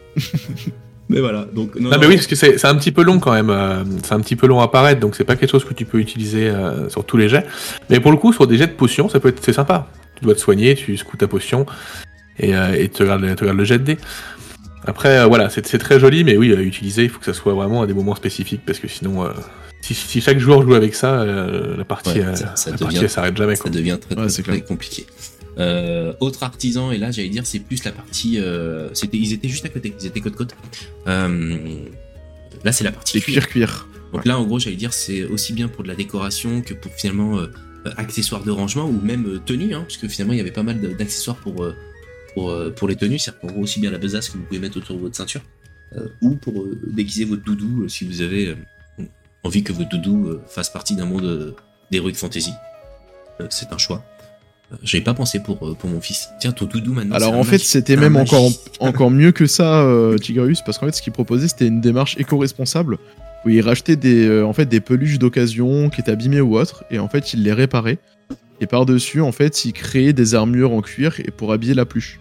Mais 1.10 1.20
voilà, 1.20 1.46
donc 1.54 1.76
non, 1.76 1.90
Non, 1.90 1.98
mais 2.00 2.08
oui, 2.08 2.16
parce 2.16 2.28
que 2.28 2.36
c'est 2.36 2.58
c'est 2.58 2.68
un 2.68 2.76
petit 2.76 2.92
peu 2.92 3.04
long 3.04 3.20
quand 3.20 3.34
même. 3.34 3.50
euh, 3.50 3.84
c'est 4.04 4.14
un 4.14 4.20
petit 4.22 4.36
peu 4.38 4.48
long 4.48 4.62
à 4.62 4.66
apparaître, 4.66 5.00
donc 5.02 5.16
c'est 5.16 5.26
pas 5.26 5.36
quelque 5.36 5.52
chose 5.52 5.66
que 5.66 5.74
tu 5.74 5.86
peux 5.86 6.00
utiliser 6.00 6.48
euh, 6.50 6.90
sur 6.90 7.04
tous 7.06 7.18
les 7.18 7.28
jets. 7.30 7.46
Mais 7.90 8.00
pour 8.00 8.12
le 8.12 8.18
coup, 8.18 8.32
sur 8.34 8.48
des 8.48 8.58
jets 8.58 8.68
de 8.68 8.72
potions, 8.74 9.10
ça 9.10 9.20
peut 9.20 9.30
être 9.30 9.44
c'est 9.44 9.54
sympa. 9.54 9.88
Tu 10.16 10.24
dois 10.24 10.34
te 10.34 10.40
soigner, 10.40 10.76
tu 10.76 10.96
secoues 10.96 11.18
ta 11.18 11.28
potion 11.28 11.66
et, 12.40 12.56
euh, 12.56 12.74
et 12.74 12.88
te 12.90 13.04
regardes 13.04 13.36
te 13.36 13.42
regardes 13.42 13.58
le 13.58 13.64
jet 13.66 13.80
de 13.80 13.84
dés. 13.84 13.98
Après, 14.86 15.18
euh, 15.20 15.26
voilà, 15.26 15.50
c'est 15.50 15.66
c'est 15.68 15.78
très 15.78 16.00
joli, 16.00 16.24
mais 16.24 16.38
oui, 16.38 16.54
à 16.54 16.62
utiliser, 16.62 17.04
il 17.04 17.10
faut 17.10 17.20
que 17.20 17.26
ça 17.26 17.34
soit 17.34 17.54
vraiment 17.54 17.82
à 17.82 17.88
des 17.88 17.94
moments 17.94 18.16
spécifiques, 18.16 18.62
parce 18.66 18.80
que 18.80 18.88
sinon, 18.88 19.24
euh, 19.26 19.30
si, 19.82 19.94
si 19.94 20.20
chaque 20.22 20.40
joueur 20.40 20.62
joue 20.62 20.74
avec 20.76 20.94
ça, 20.96 21.22
euh, 21.22 21.76
la 21.78 21.84
partie, 21.86 22.20
Ouais, 22.20 22.36
ça- 22.36 22.56
ça 22.56 22.70
la 22.70 22.76
devient- 22.78 22.84
partie 22.86 22.98
elle 23.00 23.10
s'arrête 23.10 23.38
jamais. 23.38 23.56
ça 23.56 23.64
Quoi. 23.64 23.72
devient 23.72 23.98
très, 24.00 24.16
Ouais, 24.16 24.22
très, 24.24 24.30
c'est 24.30 24.44
très 24.44 24.54
clair. 24.54 24.66
compliqué. 24.66 25.06
Euh, 25.58 26.14
autre 26.20 26.44
artisan, 26.44 26.92
et 26.92 26.98
là 26.98 27.12
j'allais 27.12 27.30
dire 27.30 27.46
c'est 27.46 27.60
plus 27.60 27.84
la 27.84 27.92
partie. 27.92 28.40
Euh, 28.40 28.90
c'était, 28.94 29.18
ils 29.18 29.34
étaient 29.34 29.50
juste 29.50 29.66
à 29.66 29.70
côté, 29.70 29.94
ils 30.00 30.08
étaient 30.08 30.22
côte 30.22 30.36
côte. 30.36 30.56
Euh, 31.08 31.58
là 32.64 32.72
c'est 32.72 32.84
la 32.84 32.92
partie 32.92 33.18
Les 33.18 33.22
cuir. 33.22 33.48
cuir. 33.48 33.88
Donc 34.14 34.26
là 34.26 34.38
en 34.38 34.46
gros 34.46 34.60
j'allais 34.60 34.76
dire 34.76 34.94
c'est 34.94 35.24
aussi 35.24 35.54
bien 35.54 35.68
pour 35.68 35.84
de 35.84 35.88
la 35.88 35.96
décoration 35.96 36.62
que 36.62 36.74
pour 36.74 36.92
finalement 36.94 37.38
euh, 37.38 37.48
accessoires 37.98 38.44
de 38.44 38.52
rangement 38.52 38.86
ou 38.86 39.00
même 39.02 39.28
euh, 39.28 39.40
tenues, 39.40 39.74
hein, 39.76 39.82
parce 39.82 39.98
que 39.98 40.08
finalement 40.08 40.34
il 40.34 40.38
y 40.38 40.42
avait 40.42 40.52
pas 40.52 40.64
mal 40.64 40.80
d'accessoires 40.98 41.38
pour 41.38 41.64
euh, 41.64 41.76
pour, 42.34 42.52
pour 42.76 42.88
les 42.88 42.96
tenues, 42.96 43.20
c'est-à-dire 43.20 43.52
gros 43.52 43.62
aussi 43.62 43.80
bien 43.80 43.92
la 43.92 44.00
besace 44.00 44.30
que 44.30 44.38
vous 44.38 44.44
pouvez 44.44 44.60
mettre 44.60 44.78
autour 44.78 44.96
de 44.96 45.02
votre 45.02 45.16
ceinture, 45.16 45.42
euh, 45.96 46.08
ou 46.22 46.36
pour 46.36 46.62
euh, 46.62 46.80
déguiser 46.88 47.26
votre 47.26 47.44
doudou 47.44 47.88
si 47.88 48.06
vous 48.06 48.22
avez 48.22 48.48
euh, 48.48 48.56
envie 49.44 49.64
que 49.64 49.72
votre 49.72 49.90
doudou 49.90 50.28
euh, 50.28 50.42
fasse 50.48 50.72
partie 50.72 50.96
d'un 50.96 51.06
monde 51.06 51.26
euh, 51.26 51.56
d'heroic 51.92 52.16
fantasy. 52.16 52.54
Euh, 53.40 53.48
c'est 53.50 53.72
un 53.72 53.78
choix. 53.78 54.04
J'avais 54.82 55.04
pas 55.04 55.14
pensé 55.14 55.40
pour, 55.42 55.68
euh, 55.68 55.76
pour 55.76 55.90
mon 55.90 56.02
fils. 56.02 56.30
Tiens, 56.40 56.52
ton 56.52 56.66
doudou 56.66 56.94
maintenant. 56.94 57.16
Alors 57.16 57.34
en 57.34 57.44
fait, 57.44 57.60
c'était 57.60 57.96
même 57.96 58.16
encore, 58.16 58.50
encore 58.80 59.12
mieux 59.12 59.32
que 59.32 59.46
ça, 59.46 59.84
euh, 59.84 60.18
Tigreus, 60.18 60.62
parce 60.66 60.78
qu'en 60.78 60.88
fait, 60.88 60.96
ce 60.96 61.02
qu'il 61.02 61.14
proposait, 61.14 61.48
c'était 61.48 61.68
une 61.68 61.82
démarche 61.82 62.18
éco-responsable 62.18 62.98
où 63.46 63.50
il 63.50 63.62
rachetait 63.62 63.98
des, 63.98 64.26
euh, 64.26 64.46
en 64.46 64.54
fait, 64.54 64.66
des 64.66 64.80
peluches 64.80 65.20
d'occasion 65.20 65.90
qui 65.90 66.02
étaient 66.02 66.12
abîmées 66.12 66.42
ou 66.42 66.58
autres, 66.58 66.86
et 66.90 67.00
en 67.00 67.10
fait, 67.10 67.34
il 67.34 67.44
les 67.44 67.54
réparait. 67.54 68.00
Et 68.62 68.68
par-dessus, 68.68 69.22
en 69.22 69.32
fait, 69.32 69.66
il 69.66 69.74
créait 69.74 70.14
des 70.14 70.36
armures 70.36 70.72
en 70.72 70.82
cuir 70.82 71.20
et 71.20 71.32
pour 71.32 71.52
habiller 71.52 71.74
la 71.74 71.86
pluche. 71.86 72.20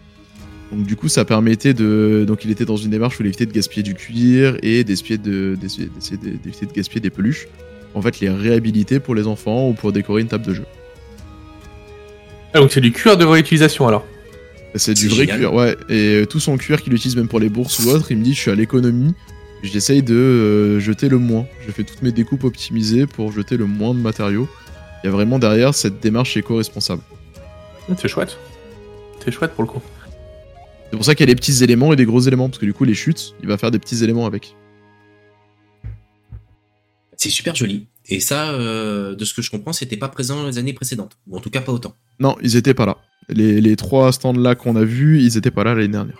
Donc 0.73 0.87
du 0.87 0.97
coup, 0.97 1.09
ça 1.09 1.25
permettait 1.25 1.75
de... 1.75 2.25
Donc 2.27 2.45
il 2.45 2.51
était 2.51 2.65
dans 2.65 2.79
une 2.79 2.91
démarche 2.91 3.21
où 3.21 3.23
il 3.23 3.27
évitait 3.27 3.47
de 3.47 3.53
gaspiller 3.53 3.83
du 3.83 3.95
cuir 3.95 4.57
et 4.63 4.83
d'essayer 4.85 5.19
de, 5.19 5.57
de, 5.61 6.67
de 6.67 6.73
gaspiller 6.75 7.01
des 7.01 7.11
peluches. 7.11 7.47
En 7.95 8.01
fait, 8.01 8.21
les 8.21 8.31
réhabiliter 8.31 8.99
pour 8.99 9.15
les 9.15 9.27
enfants 9.27 9.69
ou 9.69 9.75
pour 9.75 9.93
décorer 9.93 10.23
une 10.23 10.29
table 10.29 10.47
de 10.47 10.55
jeu. 10.55 10.65
Ah, 12.55 12.61
donc 12.61 12.73
c'est 12.73 12.81
du 12.81 12.93
cuir 12.93 13.17
de 13.17 13.25
réutilisation 13.25 13.89
alors. 13.89 14.07
C'est 14.75 14.95
du 14.95 15.09
vrai 15.09 15.27
génial. 15.27 15.39
cuir, 15.39 15.55
ouais. 15.55 15.77
Et 15.89 16.23
euh, 16.23 16.27
tout 16.27 16.41
son 16.41 16.57
cuir 16.57 16.83
qu'il 16.83 16.93
utilise 16.95 17.17
même 17.17 17.29
pour 17.29 17.41
les 17.41 17.49
bourses 17.49 17.79
ou 17.81 17.91
autre, 17.91 18.11
il 18.11 18.19
me 18.19 18.25
dit 18.25 18.35
je 18.35 18.41
suis 18.41 18.51
à 18.51 18.55
l'économie. 18.55 19.15
J'essaye 19.63 20.03
de 20.03 20.15
euh, 20.15 20.81
jeter 20.81 21.09
le 21.09 21.19
moins. 21.19 21.47
Je 21.67 21.71
fais 21.71 21.85
toutes 21.85 22.03
mes 22.03 22.11
découpes 22.11 22.45
optimisées 22.45 23.07
pour 23.07 23.33
jeter 23.33 23.57
le 23.57 23.67
moins 23.67 23.95
de 23.95 24.01
matériaux. 24.01 24.49
Il 25.03 25.07
y 25.07 25.09
a 25.09 25.13
vraiment 25.13 25.39
derrière 25.39 25.75
cette 25.75 26.01
démarche 26.01 26.37
éco-responsable. 26.37 27.03
C'est 27.97 28.09
chouette. 28.09 28.39
C'est 29.25 29.31
chouette 29.31 29.53
pour 29.53 29.63
le 29.63 29.69
coup. 29.69 29.83
C'est 30.91 30.97
pour 30.97 31.05
ça 31.05 31.15
qu'il 31.15 31.27
y 31.29 31.31
a 31.31 31.33
des 31.33 31.39
petits 31.39 31.63
éléments 31.65 31.93
et 31.93 31.97
des 31.97 32.05
gros 32.05 32.21
éléments, 32.21 32.49
parce 32.49 32.59
que 32.59 32.67
du 32.67 32.75
coup 32.75 32.85
les 32.85 32.95
chutes, 32.95 33.35
il 33.41 33.49
va 33.49 33.57
faire 33.57 33.71
des 33.71 33.79
petits 33.79 34.03
éléments 34.05 34.27
avec. 34.27 34.57
C'est 37.17 37.31
super 37.31 37.55
joli. 37.55 37.87
Et 38.09 38.21
ça, 38.21 38.51
euh, 38.51 39.15
de 39.15 39.25
ce 39.25 39.33
que 39.35 39.43
je 39.43 39.51
comprends, 39.51 39.73
c'était 39.73 39.97
pas 39.97 40.09
présent 40.09 40.45
les 40.47 40.59
années 40.59 40.73
précédentes. 40.73 41.19
Ou 41.29 41.37
en 41.37 41.41
tout 41.41 41.51
cas 41.51 41.61
pas 41.61 41.73
autant. 41.73 41.95
Non, 42.19 42.37
ils 42.43 42.57
étaient 42.57 42.75
pas 42.75 42.87
là. 42.87 42.99
Les, 43.29 43.61
les 43.61 43.77
trois 43.77 44.13
stands 44.13 44.33
là 44.33 44.55
qu'on 44.55 44.75
a 44.77 44.85
vus, 44.85 45.23
ils 45.23 45.37
étaient 45.37 45.51
pas 45.53 45.65
là 45.65 45.75
l'année 45.75 45.89
dernière. 45.89 46.19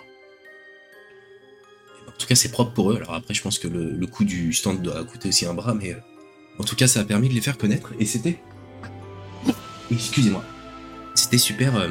En 2.09 2.13
tout 2.19 2.27
cas, 2.27 2.37
c'est 2.37 2.53
propre 2.53 2.73
pour 2.73 2.93
eux. 2.93 2.97
Alors 2.97 3.15
après, 3.15 3.35
je 3.35 3.43
pense 3.43 3.59
que 3.59 3.67
le, 3.67 3.91
le 3.91 4.07
coût 4.07 4.25
du 4.25 4.53
stand 4.53 4.81
doit 4.81 5.03
coûter 5.05 5.29
aussi 5.29 5.45
un 5.45 5.55
bras, 5.55 5.75
mais 5.75 5.93
euh, 5.93 5.99
en 6.59 6.65
tout 6.65 6.77
cas, 6.77 6.87
ça 6.87 7.01
a 7.01 7.05
permis 7.05 7.29
de 7.29 7.35
les 7.35 7.41
faire 7.41 7.59
connaître. 7.59 7.93
Et 7.99 8.07
c'était. 8.07 8.39
Excusez-moi. 9.91 10.45
C'était 11.17 11.39
super. 11.39 11.75
euh, 11.77 11.89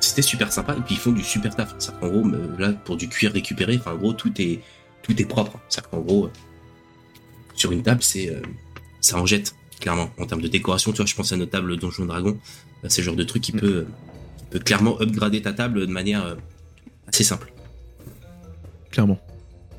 c'était 0.00 0.20
super 0.22 0.52
sympa. 0.52 0.74
Et 0.76 0.82
puis 0.82 0.96
ils 0.96 1.00
font 1.00 1.12
du 1.12 1.22
super 1.22 1.56
taf. 1.56 1.74
En 2.02 2.08
gros, 2.08 2.28
là, 2.58 2.72
pour 2.72 2.96
du 2.98 3.08
cuir 3.08 3.32
récupéré, 3.32 3.78
enfin, 3.78 3.92
en 3.92 3.96
gros, 3.96 4.12
tout 4.12 4.32
est, 4.42 4.60
tout 5.02 5.20
est 5.20 5.24
propre. 5.24 5.58
Qu'en 5.90 6.00
gros, 6.00 6.28
sur 7.54 7.72
une 7.72 7.82
table, 7.82 8.02
c'est. 8.02 8.30
Euh, 9.02 9.08
ça 9.08 9.18
en 9.18 9.26
jette, 9.26 9.54
clairement. 9.80 10.10
En 10.18 10.26
termes 10.26 10.42
de 10.42 10.48
décoration, 10.48 10.92
tu 10.92 10.98
vois, 10.98 11.06
je 11.06 11.14
pense 11.14 11.32
à 11.32 11.36
notre 11.36 11.50
table 11.52 11.76
Donjon 11.76 12.06
Dragon. 12.06 12.38
Euh, 12.84 12.86
C'est 12.88 13.02
le 13.02 13.06
genre 13.06 13.16
de 13.16 13.24
truc 13.24 13.42
qui 13.42 13.54
Mm. 13.54 13.60
peut, 13.60 13.86
qui 14.38 14.44
peut 14.50 14.58
clairement 14.58 15.00
upgrader 15.00 15.42
ta 15.42 15.52
table 15.52 15.86
de 15.86 15.92
manière 15.92 16.24
euh, 16.24 16.34
assez 17.06 17.24
simple. 17.24 17.52
Clairement. 18.90 19.20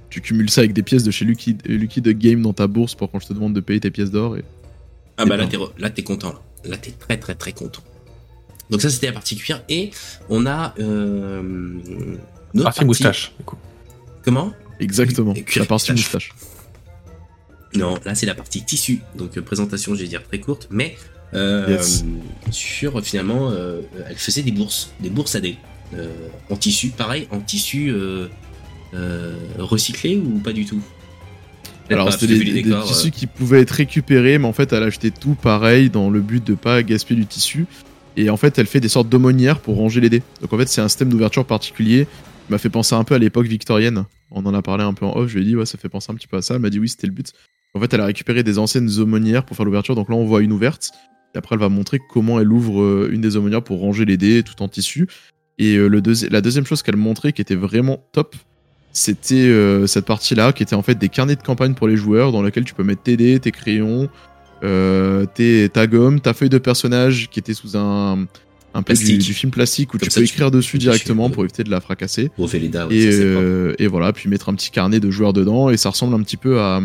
Tu 0.10 0.22
cumules 0.22 0.50
ça 0.50 0.62
avec 0.62 0.74
des 0.74 0.84
pièces 0.84 1.04
de 1.04 1.12
chez 1.12 1.26
Lucky, 1.26 1.58
Lucky 1.66 2.02
Duck 2.02 2.18
Game 2.18 2.42
dans 2.42 2.54
ta 2.54 2.68
bourse 2.68 2.94
pour 2.96 3.12
quand 3.12 3.20
je 3.20 3.28
te 3.28 3.34
demande 3.34 3.54
de 3.54 3.60
payer 3.62 3.80
tes 3.80 3.90
pièces 3.92 4.12
d'or. 4.12 4.38
Et... 4.38 4.44
Ah 5.18 5.26
bah 5.26 5.38
là 5.38 5.48
t'es, 5.48 5.58
là 5.78 5.90
t'es 5.90 6.04
content. 6.04 6.34
Là, 6.34 6.40
là 6.72 6.78
t'es 6.78 6.92
très 6.92 7.18
très 7.18 7.34
très 7.36 7.52
content. 7.52 7.82
Donc 8.70 8.82
ça 8.82 8.90
c'était 8.90 9.08
la 9.08 9.14
partie 9.14 9.36
cuir 9.36 9.64
et 9.70 9.90
on 10.30 10.46
a 10.46 10.74
euh, 10.80 11.42
une 11.42 12.20
autre 12.56 12.64
Partie 12.64 12.86
moustache. 12.86 13.34
Du 13.40 13.44
coup. 13.44 13.58
Comment? 14.24 14.54
Exactement. 14.80 15.34
La 15.56 15.66
partie 15.66 15.92
moustache. 15.92 16.32
Non, 17.76 17.98
là 18.06 18.16
c'est 18.16 18.26
la 18.26 18.36
partie 18.36 18.64
tissu. 18.64 19.02
Donc 19.16 19.38
euh, 19.38 19.42
présentation, 19.42 19.96
je 19.96 20.02
vais 20.02 20.08
dire 20.08 20.24
très 20.24 20.40
courte, 20.40 20.68
mais 20.70 20.96
euh, 21.34 21.66
Yes. 21.70 22.06
sur 22.52 23.02
finalement, 23.04 23.50
euh, 23.52 23.82
elle 24.08 24.16
faisait 24.16 24.44
des 24.44 24.52
bourses, 24.52 24.92
des 25.00 25.10
bourses 25.10 25.36
à 25.36 25.40
dés 25.40 25.58
euh, 25.96 26.08
en 26.50 26.56
tissu. 26.56 26.90
Pareil, 26.90 27.28
en 27.32 27.40
tissu 27.40 27.94
recyclé 29.58 30.18
ou 30.18 30.40
pas 30.40 30.54
du 30.54 30.66
tout? 30.66 30.82
Alors 31.90 32.14
c'était 32.14 32.38
des, 32.38 32.64
tissus 32.86 33.12
qui 33.12 33.28
pouvaient 33.28 33.62
être 33.62 33.72
récupérés, 33.72 34.38
mais 34.38 34.48
en 34.48 34.54
fait 34.54 34.72
elle 34.72 34.84
achetait 34.84 35.12
tout 35.12 35.36
pareil 35.36 35.90
dans 35.90 36.10
le 36.10 36.22
but 36.22 36.46
de 36.46 36.54
pas 36.54 36.82
gaspiller 36.84 37.20
du 37.20 37.28
tissu. 37.28 37.66
Et 38.16 38.30
en 38.30 38.38
fait 38.38 38.58
elle 38.60 38.68
fait 38.68 38.80
des 38.80 38.88
sortes 38.90 39.10
d'aumônières 39.10 39.60
pour 39.60 39.76
ranger 39.78 40.00
les 40.00 40.10
dés. 40.10 40.22
Donc 40.42 40.54
en 40.54 40.58
fait 40.58 40.70
c'est 40.70 40.82
un 40.82 40.88
système 40.88 41.10
d'ouverture 41.10 41.46
particulier. 41.46 42.08
M'a 42.50 42.58
fait 42.58 42.70
penser 42.70 42.94
un 42.96 43.04
peu 43.04 43.16
à 43.16 43.20
l'époque 43.20 43.46
victorienne. 43.46 44.06
On 44.32 44.46
en 44.46 44.54
a 44.54 44.62
parlé 44.62 44.84
un 44.84 44.94
peu 44.94 45.06
en 45.06 45.16
off, 45.16 45.30
je 45.30 45.36
lui 45.38 45.44
ai 45.44 45.48
dit 45.48 45.56
ouais 45.56 45.66
ça 45.66 45.78
fait 45.78 45.90
penser 45.90 46.12
un 46.12 46.16
petit 46.16 46.28
peu 46.28 46.38
à 46.38 46.42
ça. 46.42 46.56
Elle 46.56 46.62
m'a 46.62 46.70
dit 46.70 46.80
oui 46.80 46.90
c'était 46.90 47.08
le 47.08 47.14
but. 47.14 47.32
En 47.74 47.80
fait 47.80 47.94
elle 47.94 48.02
a 48.02 48.06
récupéré 48.06 48.44
des 48.44 48.60
anciennes 48.60 48.90
aumônières 49.00 49.46
pour 49.46 49.56
faire 49.56 49.66
l'ouverture. 49.66 49.96
Donc 49.96 50.10
là 50.10 50.16
on 50.16 50.26
voit 50.26 50.42
une 50.42 50.52
ouverte. 50.52 50.92
Et 51.34 51.38
après 51.38 51.56
elle 51.56 51.62
va 51.62 51.70
montrer 51.70 52.00
comment 52.10 52.40
elle 52.40 52.52
ouvre 52.52 52.82
euh, 52.82 53.10
une 53.12 53.22
des 53.22 53.38
aumônières 53.38 53.64
pour 53.64 53.80
ranger 53.80 54.06
les 54.06 54.18
dés 54.18 54.44
tout 54.44 54.62
en 54.62 54.68
tissu. 54.68 55.08
Et 55.58 55.76
euh, 55.78 55.88
la 55.88 56.42
deuxième 56.42 56.66
chose 56.66 56.84
qu'elle 56.84 56.98
montrait 56.98 57.32
qui 57.32 57.42
était 57.42 57.56
vraiment 57.56 58.04
top, 58.12 58.36
c'était 58.92 59.36
euh, 59.36 59.88
cette 59.88 60.06
partie-là 60.06 60.52
qui 60.52 60.64
était 60.64 60.76
en 60.76 60.84
fait 60.84 60.96
des 60.96 61.10
carnets 61.10 61.36
de 61.36 61.44
campagne 61.44 61.76
pour 61.76 61.88
les 61.88 61.96
joueurs 61.96 62.32
dans 62.32 62.42
lesquels 62.42 62.66
tu 62.66 62.74
peux 62.74 62.84
mettre 62.84 63.04
tes 63.04 63.18
dés, 63.18 63.40
tes 63.40 63.52
crayons, 63.52 64.10
tes, 64.62 65.70
ta 65.70 65.88
gomme, 65.88 66.20
ta 66.22 66.34
feuille 66.34 66.50
de 66.50 66.58
personnage 66.58 67.30
qui 67.30 67.40
était 67.40 67.54
sous 67.54 67.78
un, 67.78 68.26
un 68.74 68.82
peu 68.82 68.94
du, 68.94 69.34
film 69.34 69.52
plastique 69.52 69.94
où 69.94 69.98
Comme 69.98 70.08
tu 70.08 70.12
ça, 70.12 70.20
peux 70.20 70.26
tu 70.26 70.34
écrire 70.34 70.50
peux 70.52 70.58
dessus 70.58 70.78
directement 70.78 71.30
pour 71.30 71.44
éviter 71.44 71.64
de 71.64 71.70
la 71.70 71.80
fracasser. 71.82 72.32
Ouais, 72.38 72.46
et, 72.90 73.12
ça, 73.12 73.18
euh, 73.20 73.74
et 73.80 73.88
voilà, 73.88 74.12
puis 74.14 74.30
mettre 74.30 74.50
un 74.50 74.56
petit 74.56 74.72
carnet 74.72 75.00
de 75.00 75.12
joueurs 75.12 75.34
dedans 75.34 75.70
et 75.70 75.78
ça 75.78 75.90
ressemble 75.90 76.16
un 76.16 76.24
petit 76.24 76.38
peu 76.38 76.60
à, 76.60 76.82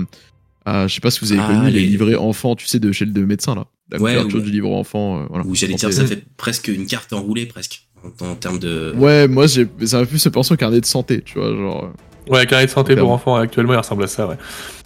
à 0.67 0.87
je 0.87 0.95
sais 0.95 1.01
pas 1.01 1.11
si 1.11 1.21
vous 1.21 1.33
avez 1.33 1.41
Ah, 1.43 1.47
connu 1.47 1.71
les 1.71 1.81
les- 1.81 1.87
livrets 1.87 2.15
enfants, 2.15 2.55
tu 2.57 2.67
sais, 2.67 2.79
de 2.79 2.93
chez 2.93 3.05
le 3.07 3.27
médecin 3.27 3.55
là. 3.55 3.67
La 3.91 3.99
Ouais, 3.99 4.15
couverture 4.17 4.39
ouais. 4.41 4.45
du 4.45 4.51
livre 4.51 4.71
enfant. 4.71 5.21
euh, 5.21 5.27
voilà. 5.31 5.47
Ou 5.47 5.55
j'allais 5.55 5.75
dire, 5.75 5.91
ça 5.93 6.05
fait 6.05 6.23
presque 6.37 6.69
une 6.69 6.85
carte 6.87 7.13
enroulée 7.15 7.47
presque 7.47 7.87
en, 8.21 8.27
en 8.27 8.35
termes 8.35 8.59
de. 8.59 8.93
Ouais, 8.97 9.27
moi 9.27 9.47
j'ai, 9.47 9.67
ça 9.87 10.01
m'a 10.01 10.07
plus 10.07 10.19
se 10.19 10.29
penser 10.29 10.53
au 10.53 10.57
carnet 10.59 10.81
de 10.83 10.87
santé, 10.87 11.23
tu 11.25 11.39
vois, 11.39 11.49
genre. 11.57 11.85
euh, 11.85 12.31
Ouais, 12.31 12.45
carré 12.45 12.67
de 12.67 12.71
santé 12.71 12.95
pour 12.95 13.11
enfants 13.11 13.37
actuellement, 13.37 13.73
il 13.73 13.79
ressemble 13.79 14.05
à 14.05 14.07
ça, 14.07 14.27
ouais. 14.29 14.37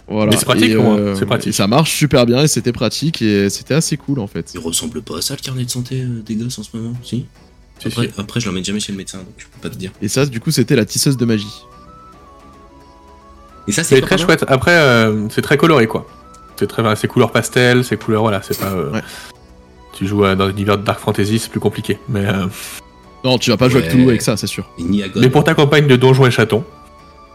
Voilà. 0.08 0.30
Mais 0.32 0.36
c'est 0.36 0.44
pratique, 0.44 0.70
euh, 0.72 1.14
c'est 1.16 1.26
pratique. 1.26 1.54
ça 1.54 1.66
marche 1.66 1.92
super 1.96 2.26
bien 2.26 2.42
et 2.42 2.48
c'était 2.48 2.72
pratique 2.72 3.22
et 3.22 3.48
c'était 3.48 3.74
assez 3.74 3.96
cool 3.96 4.18
en 4.18 4.26
fait. 4.26 4.50
Il 4.54 4.60
ressemble 4.60 5.00
pas 5.02 5.18
à 5.18 5.22
ça 5.22 5.34
le 5.34 5.40
carnet 5.40 5.64
de 5.64 5.70
santé 5.70 6.02
euh, 6.02 6.22
des 6.26 6.34
gosses 6.34 6.58
en 6.58 6.62
ce 6.62 6.76
moment, 6.76 6.92
si? 7.02 7.26
Après, 7.84 8.06
si. 8.06 8.12
après, 8.18 8.40
je 8.40 8.46
l'emmène 8.46 8.64
jamais 8.64 8.78
chez 8.80 8.92
le 8.92 8.98
médecin, 8.98 9.18
donc 9.18 9.28
je 9.38 9.44
peux 9.46 9.60
pas 9.60 9.70
te 9.70 9.78
dire. 9.78 9.90
Et 10.02 10.08
ça, 10.08 10.26
du 10.26 10.38
coup, 10.40 10.50
c'était 10.50 10.76
la 10.76 10.84
tisseuse 10.84 11.16
de 11.16 11.24
magie. 11.24 11.62
Et 13.68 13.72
ça, 13.72 13.84
c'est 13.84 14.00
très 14.00 14.18
chouette. 14.18 14.44
Après, 14.48 14.72
euh, 14.76 15.28
c'est 15.30 15.42
très 15.42 15.56
coloré, 15.56 15.86
quoi. 15.86 16.06
C'est 16.56 16.66
très, 16.66 16.96
c'est 16.96 17.08
couleur 17.08 17.30
pastel, 17.32 17.84
c'est 17.84 17.96
couleur, 17.96 18.22
voilà, 18.22 18.40
c'est 18.42 18.58
pas. 18.58 18.70
euh, 18.72 18.90
Ouais. 18.92 19.00
Tu 19.94 20.06
joues 20.06 20.24
euh, 20.24 20.34
dans 20.34 20.46
l'univers 20.46 20.78
de 20.78 20.84
Dark 20.84 21.00
Fantasy, 21.00 21.38
c'est 21.38 21.50
plus 21.50 21.60
compliqué. 21.60 21.98
Mais, 22.08 22.26
euh, 22.26 22.46
Non, 23.24 23.38
tu 23.38 23.50
vas 23.50 23.56
pas 23.56 23.68
jouer 23.68 23.76
Ouais. 23.80 23.86
avec 23.86 23.92
Toulouse 23.92 24.08
avec 24.08 24.22
ça, 24.22 24.36
c'est 24.36 24.46
sûr. 24.46 24.68
Et 24.78 24.82
ni 24.82 25.02
à 25.02 25.08
God. 25.08 25.22
mais 25.22 25.30
pour 25.30 25.44
ta 25.44 25.54
campagne 25.54 25.86
de 25.86 25.96
Donjons 25.96 26.26
et 26.26 26.30
Chatons, 26.30 26.64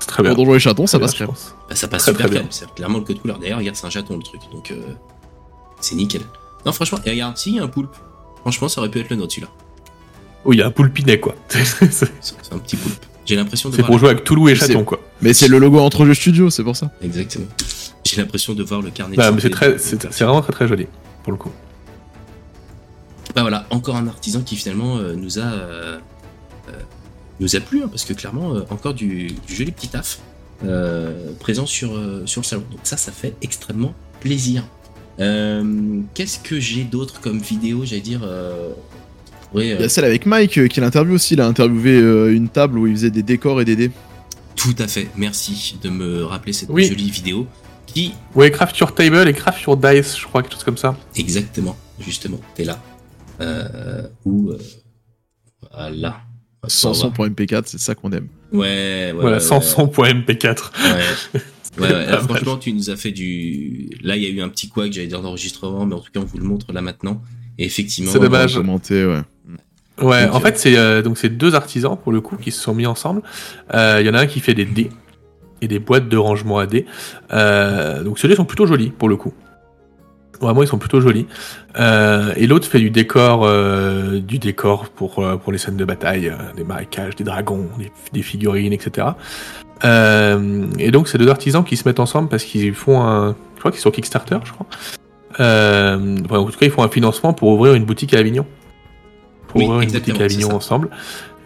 c'est 0.07 0.13
très 0.13 0.23
bien. 0.23 0.33
Donjons 0.33 0.55
et 0.55 0.59
Chatons, 0.59 0.87
ça 0.87 0.97
Très 0.97 1.07
passe 1.07 1.15
bien. 1.17 1.27
Bah, 1.27 1.75
ça 1.75 1.87
passe 1.87 2.03
Très, 2.03 2.11
super 2.11 2.25
très 2.27 2.35
bien. 2.35 2.41
bien. 2.43 2.49
C'est 2.51 2.73
clairement 2.73 2.99
le 2.99 3.03
code 3.03 3.21
couleur. 3.21 3.39
D'ailleurs, 3.39 3.59
regarde, 3.59 3.75
c'est 3.75 3.85
un 3.85 3.89
chaton 3.89 4.15
le 4.17 4.23
truc, 4.23 4.41
donc 4.51 4.71
euh, 4.71 4.75
c'est 5.81 5.95
nickel. 5.95 6.21
Non, 6.65 6.71
franchement, 6.71 6.99
et 7.05 7.11
regarde, 7.11 7.37
si, 7.37 7.51
il 7.51 7.55
y 7.57 7.59
a 7.59 7.63
un 7.63 7.67
poulpe. 7.67 7.95
Franchement, 8.41 8.69
ça 8.69 8.81
aurait 8.81 8.89
pu 8.89 8.99
être 8.99 9.09
le 9.09 9.17
nôtre 9.17 9.33
celui-là. 9.33 9.51
Oui, 10.45 10.55
il 10.55 10.59
y 10.59 10.61
a 10.61 10.67
un 10.67 10.71
poulpinet, 10.71 11.19
quoi. 11.19 11.35
c'est 11.49 12.53
un 12.53 12.59
petit 12.59 12.77
poulpe. 12.77 13.05
J'ai 13.25 13.35
l'impression 13.35 13.69
de 13.69 13.75
c'est 13.75 13.83
pour 13.83 13.99
jouer 13.99 14.09
avec 14.11 14.23
Toulouse 14.23 14.49
et 14.49 14.55
Chaton, 14.55 14.85
quoi. 14.85 15.01
Mais 15.21 15.33
c'est 15.33 15.49
le 15.49 15.57
logo 15.57 15.79
entre 15.79 16.05
jeux 16.05 16.13
studio, 16.13 16.49
c'est 16.49 16.63
pour 16.63 16.77
ça. 16.77 16.91
Exactement. 17.01 17.47
J'ai 18.05 18.17
l'impression 18.21 18.53
de 18.53 18.63
voir 18.63 18.81
le 18.81 18.89
carnet. 18.89 19.17
Bah, 19.17 19.31
c'est 19.39 19.49
très, 19.49 19.77
c'est 19.77 20.21
vraiment 20.21 20.41
très 20.41 20.53
très 20.53 20.67
joli 20.67 20.87
pour 21.23 21.33
le 21.33 21.37
coup. 21.37 21.51
Bah 23.35 23.41
voilà, 23.41 23.67
encore 23.69 23.97
un 23.97 24.07
artisan 24.07 24.41
qui 24.41 24.55
finalement 24.55 24.97
euh, 24.97 25.13
nous 25.13 25.37
a 25.39 25.43
euh, 25.43 25.99
euh, 26.69 26.71
nous 27.39 27.55
a 27.55 27.59
plu 27.59 27.83
hein, 27.83 27.87
parce 27.87 28.03
que 28.05 28.13
clairement 28.13 28.53
euh, 28.55 28.61
encore 28.69 28.93
du, 28.93 29.27
du 29.47 29.55
joli 29.55 29.71
petit 29.71 29.87
taf 29.89 30.19
euh, 30.65 31.31
présent 31.39 31.65
sur 31.65 31.95
euh, 31.95 32.23
sur 32.25 32.41
le 32.41 32.45
salon. 32.45 32.63
Donc 32.71 32.79
ça, 32.83 32.97
ça 32.97 33.11
fait 33.11 33.35
extrêmement 33.41 33.93
plaisir. 34.21 34.63
Euh, 35.19 36.01
Qu'est-ce 36.13 36.39
que 36.39 36.59
j'ai 36.59 36.83
d'autre 36.83 37.21
comme 37.21 37.39
vidéo 37.39 37.85
J'allais 37.85 38.01
dire. 38.01 38.21
Euh, 38.23 38.69
ouais, 39.53 39.67
Il 39.69 39.81
y 39.81 39.83
a 39.83 39.89
celle 39.89 40.05
avec 40.05 40.25
Mike 40.25 40.57
euh, 40.57 40.67
qui 40.67 40.79
l'interview 40.79 41.15
aussi. 41.15 41.33
Il 41.35 41.41
a 41.41 41.47
interviewé 41.47 41.97
euh, 41.99 42.33
une 42.35 42.49
table 42.49 42.77
où 42.79 42.87
il 42.87 42.93
faisait 42.93 43.11
des 43.11 43.23
décors 43.23 43.61
et 43.61 43.65
des 43.65 43.75
dés. 43.75 43.91
tout 44.55 44.75
à 44.79 44.87
fait. 44.87 45.07
Merci 45.15 45.77
de 45.81 45.89
me 45.89 46.23
rappeler 46.23 46.53
cette 46.53 46.69
Oui. 46.69 46.85
jolie 46.87 47.09
vidéo 47.11 47.47
qui 47.85 48.13
Ouais, 48.35 48.51
Craft 48.51 48.77
Your 48.79 48.93
Table 48.93 49.27
et 49.27 49.33
Craft 49.33 49.61
Your 49.63 49.77
Dice, 49.77 50.17
je 50.19 50.25
crois, 50.25 50.41
quelque 50.43 50.53
chose 50.53 50.63
comme 50.63 50.77
ça. 50.77 50.95
exactement, 51.15 51.75
justement, 51.99 52.39
t'es 52.55 52.63
là. 52.65 52.79
Euh, 53.39 54.07
ou 54.25 54.49
euh, 54.49 54.57
voilà. 55.71 56.17
Sans 56.65 56.93
son 56.93 57.11
pour 57.11 57.25
MP4, 57.25 57.63
c'est 57.65 57.79
ça 57.79 57.93
qu'on 57.95 58.11
aime. 58.11 58.27
Ouais, 58.51 58.59
ouais. 58.59 59.11
voilà, 59.13 59.37
ouais, 59.37 59.39
sans 59.39 59.57
ouais. 59.59 59.61
son.mp4. 59.63 60.45
Ouais. 60.45 60.91
Ouais, 61.33 61.41
ouais. 61.79 61.85
Alors, 61.87 62.07
Pas 62.07 62.15
mal. 62.15 62.21
franchement, 62.23 62.57
tu 62.57 62.73
nous 62.73 62.89
as 62.89 62.95
fait 62.95 63.11
du. 63.11 63.89
Là, 64.01 64.15
il 64.15 64.23
y 64.23 64.25
a 64.25 64.29
eu 64.29 64.41
un 64.41 64.49
petit 64.49 64.67
couac, 64.67 64.91
j'allais 64.91 65.07
dire 65.07 65.21
d'enregistrement, 65.21 65.85
mais 65.85 65.95
en 65.95 65.99
tout 65.99 66.11
cas, 66.11 66.19
on 66.19 66.25
vous 66.25 66.37
le 66.39 66.43
montre 66.45 66.71
là 66.73 66.81
maintenant. 66.81 67.21
Et 67.59 67.65
effectivement, 67.65 68.11
C'est 68.11 68.19
dommage. 68.19 68.55
Commenter, 68.55 69.05
ouais. 69.05 69.21
Ouais, 70.01 70.25
Donc, 70.25 70.35
en 70.35 70.37
euh, 70.37 70.41
fait, 70.41 70.57
c'est 70.59 70.77
euh, 70.77 71.01
donc 71.01 71.17
c'est 71.17 71.29
deux 71.29 71.55
artisans 71.55 71.97
pour 71.97 72.11
le 72.11 72.21
coup 72.21 72.35
qui 72.37 72.51
se 72.51 72.61
sont 72.61 72.75
mis 72.75 72.85
ensemble. 72.85 73.21
Euh, 73.73 73.97
Il 73.99 74.05
y 74.05 74.09
en 74.09 74.13
a 74.13 74.19
un 74.19 74.27
qui 74.27 74.39
fait 74.39 74.53
des 74.53 74.65
dés 74.65 74.89
et 75.61 75.67
des 75.67 75.79
boîtes 75.79 76.07
de 76.07 76.17
rangement 76.17 76.59
à 76.59 76.67
dés. 76.67 76.85
Euh, 77.33 78.03
donc 78.03 78.19
ceux-là 78.19 78.35
sont 78.35 78.45
plutôt 78.45 78.67
jolis 78.67 78.91
pour 78.91 79.09
le 79.09 79.15
coup. 79.15 79.33
Vraiment, 80.41 80.61
ils 80.61 80.67
sont 80.67 80.77
plutôt 80.77 81.01
jolis. 81.01 81.25
Euh, 81.79 82.33
et 82.35 82.47
l'autre 82.47 82.67
fait 82.67 82.79
du 82.79 82.89
décor, 82.89 83.43
euh, 83.43 84.19
du 84.19 84.39
décor 84.39 84.89
pour 84.89 85.19
euh, 85.19 85.37
pour 85.37 85.51
les 85.51 85.57
scènes 85.57 85.77
de 85.77 85.85
bataille, 85.85 86.31
des 86.55 86.63
marécages, 86.63 87.15
des 87.15 87.23
dragons, 87.23 87.67
des, 87.77 87.91
des 88.13 88.21
figurines, 88.21 88.73
etc. 88.73 89.07
Et 89.83 90.91
donc 90.91 91.07
c'est 91.07 91.17
deux 91.17 91.29
artisans 91.29 91.63
qui 91.63 91.77
se 91.77 91.87
mettent 91.87 91.99
ensemble 91.99 92.29
parce 92.29 92.43
qu'ils 92.43 92.73
font 92.73 93.01
un, 93.01 93.35
je 93.55 93.59
crois 93.59 93.71
qu'ils 93.71 93.81
sont 93.81 93.91
Kickstarter, 93.91 94.37
je 94.43 94.51
crois. 94.51 94.65
Enfin, 95.39 96.39
en 96.39 96.45
tout 96.45 96.57
cas, 96.57 96.65
ils 96.65 96.71
font 96.71 96.83
un 96.83 96.89
financement 96.89 97.33
pour 97.33 97.49
ouvrir 97.49 97.75
une 97.75 97.85
boutique 97.85 98.13
à 98.15 98.19
Avignon. 98.19 98.45
Pour 99.47 99.61
Oui, 99.61 99.67
ouvrir 99.67 99.81
une 99.81 99.91
boutique 99.91 100.19
à 100.19 100.23
Avignon 100.23 100.51
ensemble. 100.51 100.89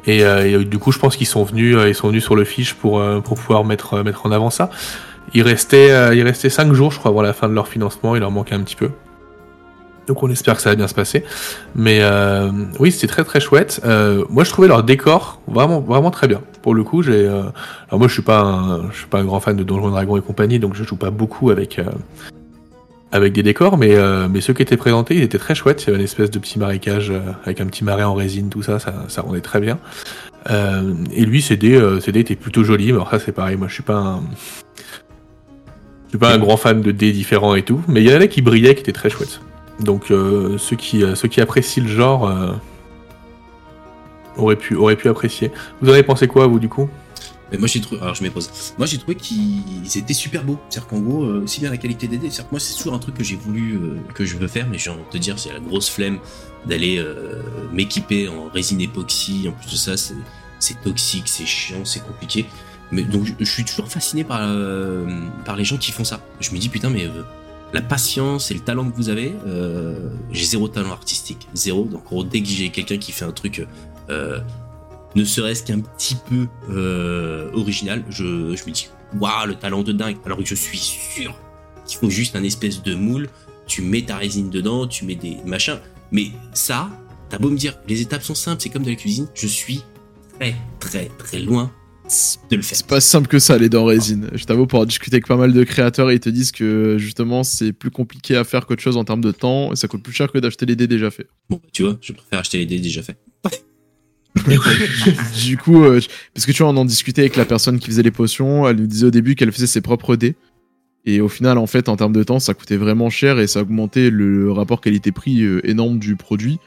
Et, 0.07 0.19
et, 0.19 0.65
du 0.65 0.79
coup, 0.79 0.91
je 0.91 0.99
pense 0.99 1.17
qu'ils 1.17 1.27
sont 1.27 1.43
venus, 1.43 1.77
ils 1.85 1.95
sont 1.95 2.07
venus 2.07 2.23
sur 2.23 2.35
le 2.35 2.45
fiche 2.45 2.73
pour 2.73 3.03
pour 3.23 3.37
pouvoir 3.37 3.65
mettre 3.65 4.01
mettre 4.03 4.25
en 4.25 4.31
avant 4.31 4.49
ça. 4.49 4.69
Il 5.33 5.43
restait 5.43 5.91
euh, 5.91 6.15
il 6.15 6.23
restait 6.23 6.49
cinq 6.49 6.73
jours, 6.73 6.91
je 6.91 6.99
crois, 6.99 7.11
avant 7.11 7.21
la 7.21 7.33
fin 7.33 7.47
de 7.47 7.53
leur 7.53 7.67
financement. 7.67 8.15
Il 8.15 8.19
leur 8.19 8.31
manquait 8.31 8.55
un 8.55 8.61
petit 8.61 8.75
peu. 8.75 8.89
Donc 10.07 10.23
on 10.23 10.29
espère 10.29 10.55
que 10.55 10.61
ça 10.61 10.71
va 10.71 10.75
bien 10.75 10.87
se 10.87 10.93
passer. 10.93 11.23
Mais 11.75 11.99
euh, 12.01 12.51
oui, 12.79 12.91
c'était 12.91 13.07
très 13.07 13.23
très 13.23 13.39
chouette. 13.39 13.81
Euh, 13.85 14.25
moi, 14.29 14.43
je 14.43 14.49
trouvais 14.49 14.67
leur 14.67 14.83
décor 14.83 15.39
vraiment 15.47 15.79
vraiment 15.79 16.11
très 16.11 16.27
bien. 16.27 16.41
Pour 16.61 16.75
le 16.75 16.83
coup, 16.83 17.01
j'ai. 17.01 17.25
euh, 17.27 17.43
Alors 17.87 17.99
moi, 17.99 18.07
je 18.07 18.13
suis 18.13 18.21
pas 18.23 18.41
un, 18.41 18.91
je 18.91 18.97
suis 18.97 19.07
pas 19.07 19.19
un 19.19 19.25
grand 19.25 19.39
fan 19.39 19.55
de 19.55 19.63
Donjons 19.63 19.89
Dragons 19.89 20.17
et 20.17 20.21
compagnie, 20.21 20.59
donc 20.59 20.75
je 20.75 20.83
joue 20.83 20.97
pas 20.97 21.11
beaucoup 21.11 21.49
avec 21.49 21.79
euh, 21.79 21.85
avec 23.13 23.31
des 23.33 23.43
décors, 23.43 23.77
mais 23.77 23.95
euh, 23.95 24.27
mais 24.29 24.41
ceux 24.41 24.53
qui 24.53 24.61
étaient 24.63 24.77
présentés, 24.77 25.15
ils 25.15 25.23
étaient 25.23 25.37
très 25.37 25.55
chouettes. 25.55 25.83
Il 25.83 25.87
y 25.87 25.89
avait 25.89 25.99
une 25.99 26.05
espèce 26.05 26.31
de 26.31 26.39
petit 26.39 26.59
marécage 26.59 27.09
euh, 27.11 27.19
avec 27.45 27.61
un 27.61 27.67
petit 27.67 27.83
marais 27.83 28.03
en 28.03 28.13
résine, 28.13 28.49
tout 28.49 28.63
ça, 28.63 28.79
ça, 28.79 28.93
ça 29.07 29.21
rendait 29.21 29.41
très 29.41 29.59
bien. 29.59 29.79
Euh, 30.49 30.93
et 31.13 31.25
lui, 31.25 31.39
euh, 31.39 31.99
ses 31.99 32.11
dés 32.11 32.19
étaient 32.19 32.35
plutôt 32.35 32.63
jolis. 32.63 32.87
Mais 32.87 32.93
alors 32.93 33.11
ça, 33.11 33.19
c'est 33.19 33.31
pareil. 33.31 33.57
Moi, 33.57 33.67
je 33.67 33.73
suis 33.75 33.83
pas 33.83 33.97
un 33.97 34.21
suis 36.11 36.19
pas 36.19 36.33
un 36.33 36.39
grand 36.39 36.57
fan 36.57 36.81
de 36.81 36.91
dés 36.91 37.13
différents 37.13 37.55
et 37.55 37.63
tout, 37.63 37.81
mais 37.87 38.03
il 38.03 38.09
y 38.09 38.13
en 38.13 38.19
a 38.19 38.27
qui 38.27 38.41
brillaient, 38.41 38.75
qui 38.75 38.81
étaient 38.81 38.91
très 38.91 39.09
chouettes. 39.09 39.39
Donc 39.79 40.11
euh, 40.11 40.57
ceux 40.57 40.75
qui 40.75 41.03
euh, 41.03 41.15
ceux 41.15 41.29
qui 41.29 41.39
apprécient 41.39 41.83
le 41.83 41.89
genre 41.89 42.27
euh, 42.27 42.51
auraient 44.35 44.57
pu 44.57 44.75
auraient 44.75 44.97
pu 44.97 45.07
apprécier. 45.07 45.51
Vous 45.81 45.89
en 45.89 45.93
avez 45.93 46.03
pensé 46.03 46.27
quoi 46.27 46.47
vous 46.47 46.59
du 46.59 46.67
coup? 46.67 46.89
Moi 47.57 47.67
j'ai 47.67 47.81
trouvé, 47.81 48.01
alors 48.01 48.15
je. 48.15 48.23
Moi 48.77 48.85
j'ai 48.85 48.97
trouvé 48.97 49.15
qu'ils 49.15 49.97
étaient 49.97 50.13
super 50.13 50.43
beaux. 50.43 50.57
C'est-à-dire 50.69 50.87
qu'en 50.87 50.99
gros, 50.99 51.23
aussi 51.25 51.59
bien 51.59 51.69
la 51.69 51.77
qualité 51.77 52.07
des 52.07 52.17
dés. 52.17 52.29
C'est-à-dire 52.29 52.47
que 52.47 52.51
moi 52.51 52.59
c'est 52.59 52.75
toujours 52.75 52.93
un 52.93 52.99
truc 52.99 53.15
que 53.15 53.23
j'ai 53.23 53.35
voulu, 53.35 53.77
que 54.13 54.23
je 54.25 54.37
veux 54.37 54.47
faire, 54.47 54.67
mais 54.69 54.77
j'ai 54.77 54.89
envie 54.89 55.01
de 55.01 55.09
te 55.09 55.17
dire, 55.17 55.37
c'est 55.37 55.51
la 55.51 55.59
grosse 55.59 55.89
flemme 55.89 56.19
d'aller 56.65 57.03
m'équiper 57.73 58.29
en 58.29 58.47
résine 58.53 58.79
époxy. 58.79 59.49
En 59.49 59.51
plus 59.51 59.69
de 59.69 59.75
ça, 59.75 59.97
c'est 59.97 60.81
toxique, 60.81 61.27
c'est 61.27 61.45
chiant, 61.45 61.83
c'est 61.83 62.05
compliqué. 62.05 62.45
Mais 62.91 63.03
donc 63.03 63.25
je, 63.39 63.45
suis 63.45 63.63
toujours 63.63 63.87
fasciné 63.87 64.23
par 64.23 64.39
euh, 64.41 65.05
par 65.45 65.55
les 65.55 65.63
gens 65.63 65.77
qui 65.77 65.91
font 65.91 66.03
ça. 66.03 66.21
Je 66.39 66.51
me 66.51 66.57
dis 66.57 66.69
putain 66.69 66.89
mais 66.89 67.05
euh, 67.05 67.23
la 67.73 67.81
patience 67.81 68.51
et 68.51 68.53
le 68.53 68.59
talent 68.59 68.89
que 68.89 68.95
vous 68.95 69.09
avez, 69.09 69.33
euh, 69.47 70.09
j'ai 70.31 70.45
zéro 70.45 70.67
talent 70.67 70.91
artistique, 70.91 71.47
zéro. 71.53 71.85
Donc 71.85 72.01
en 72.07 72.09
gros, 72.09 72.23
dès 72.23 72.41
que 72.41 72.47
j'ai 72.47 72.69
quelqu'un 72.69 72.97
qui 72.97 73.11
fait 73.11 73.25
un 73.25 73.31
truc 73.31 73.65
ne 75.13 75.25
serait-ce 75.25 75.63
qu'un 75.63 75.79
petit 75.79 76.15
peu 76.29 76.47
original, 77.53 78.03
je, 78.09 78.55
je 78.55 78.65
me 78.65 78.71
dis, 78.71 78.89
waouh, 79.19 79.47
le 79.47 79.55
talent 79.55 79.83
de 79.83 79.91
dingue. 79.91 80.17
Alors 80.25 80.37
que 80.37 80.45
je 80.45 80.55
suis 80.55 80.77
sûr 80.77 81.33
qu'il 81.85 81.97
faut 81.97 82.09
juste 82.09 82.35
un 82.35 82.43
espèce 82.43 82.81
de 82.81 82.95
moule, 82.95 83.29
tu 83.67 83.81
mets 83.81 84.01
ta 84.03 84.17
résine 84.17 84.49
dedans, 84.49 84.87
tu 84.87 85.05
mets 85.05 85.15
des 85.15 85.37
machins. 85.45 85.79
Mais 86.11 86.27
ça, 86.53 86.89
t'as 87.29 87.37
beau 87.37 87.49
me 87.49 87.57
dire, 87.57 87.77
les 87.87 88.01
étapes 88.01 88.23
sont 88.23 88.35
simples, 88.35 88.61
c'est 88.61 88.69
comme 88.69 88.83
de 88.83 88.89
la 88.89 88.95
cuisine, 88.95 89.27
je 89.33 89.47
suis 89.47 89.83
très, 90.37 90.55
très, 90.79 91.09
très 91.17 91.39
loin 91.39 91.71
de 92.49 92.55
le 92.57 92.61
faire. 92.61 92.77
C'est 92.77 92.87
pas 92.87 92.99
simple 93.01 93.27
que 93.27 93.39
ça, 93.39 93.57
les 93.57 93.69
dents 93.69 93.85
résine. 93.85 94.29
Je 94.33 94.43
t'avoue, 94.45 94.67
pour 94.67 94.85
discuter 94.85 95.15
avec 95.15 95.27
pas 95.27 95.35
mal 95.37 95.53
de 95.53 95.63
créateurs, 95.63 96.11
ils 96.11 96.19
te 96.19 96.29
disent 96.29 96.51
que 96.51 96.97
justement, 96.99 97.43
c'est 97.43 97.73
plus 97.73 97.91
compliqué 97.91 98.35
à 98.35 98.43
faire 98.43 98.65
qu'autre 98.65 98.81
chose 98.81 98.97
en 98.97 99.03
termes 99.03 99.21
de 99.21 99.31
temps 99.31 99.71
et 99.73 99.75
ça 99.75 99.87
coûte 99.87 100.03
plus 100.03 100.13
cher 100.13 100.31
que 100.31 100.37
d'acheter 100.39 100.65
les 100.65 100.75
dés 100.75 100.87
déjà 100.87 101.09
faits. 101.11 101.27
Bon, 101.49 101.57
bah, 101.63 101.69
tu 101.73 101.83
vois, 101.83 101.97
je 102.01 102.13
préfère 102.13 102.39
acheter 102.39 102.57
les 102.59 102.65
dés 102.65 102.79
déjà 102.79 103.01
faits. 103.01 103.17
du 105.43 105.57
coup, 105.57 105.83
euh, 105.83 105.99
parce 106.33 106.45
que 106.45 106.51
tu 106.51 106.63
vois, 106.63 106.71
on 106.71 106.77
en 106.77 106.85
discutait 106.85 107.21
avec 107.21 107.35
la 107.35 107.45
personne 107.45 107.79
qui 107.79 107.87
faisait 107.87 108.03
les 108.03 108.11
potions, 108.11 108.67
elle 108.67 108.77
nous 108.77 108.87
disait 108.87 109.07
au 109.07 109.11
début 109.11 109.35
qu'elle 109.35 109.51
faisait 109.51 109.67
ses 109.67 109.81
propres 109.81 110.15
dés. 110.15 110.35
Et 111.05 111.19
au 111.19 111.27
final, 111.29 111.57
en 111.57 111.67
fait, 111.67 111.89
en 111.89 111.95
termes 111.97 112.13
de 112.13 112.23
temps, 112.23 112.39
ça 112.39 112.53
coûtait 112.53 112.77
vraiment 112.77 113.09
cher 113.09 113.39
et 113.39 113.47
ça 113.47 113.61
augmentait 113.61 114.09
le 114.09 114.51
rapport 114.51 114.81
qualité-prix 114.81 115.41
euh, 115.43 115.67
énorme 115.67 115.99
du 115.99 116.15
produit. 116.15 116.59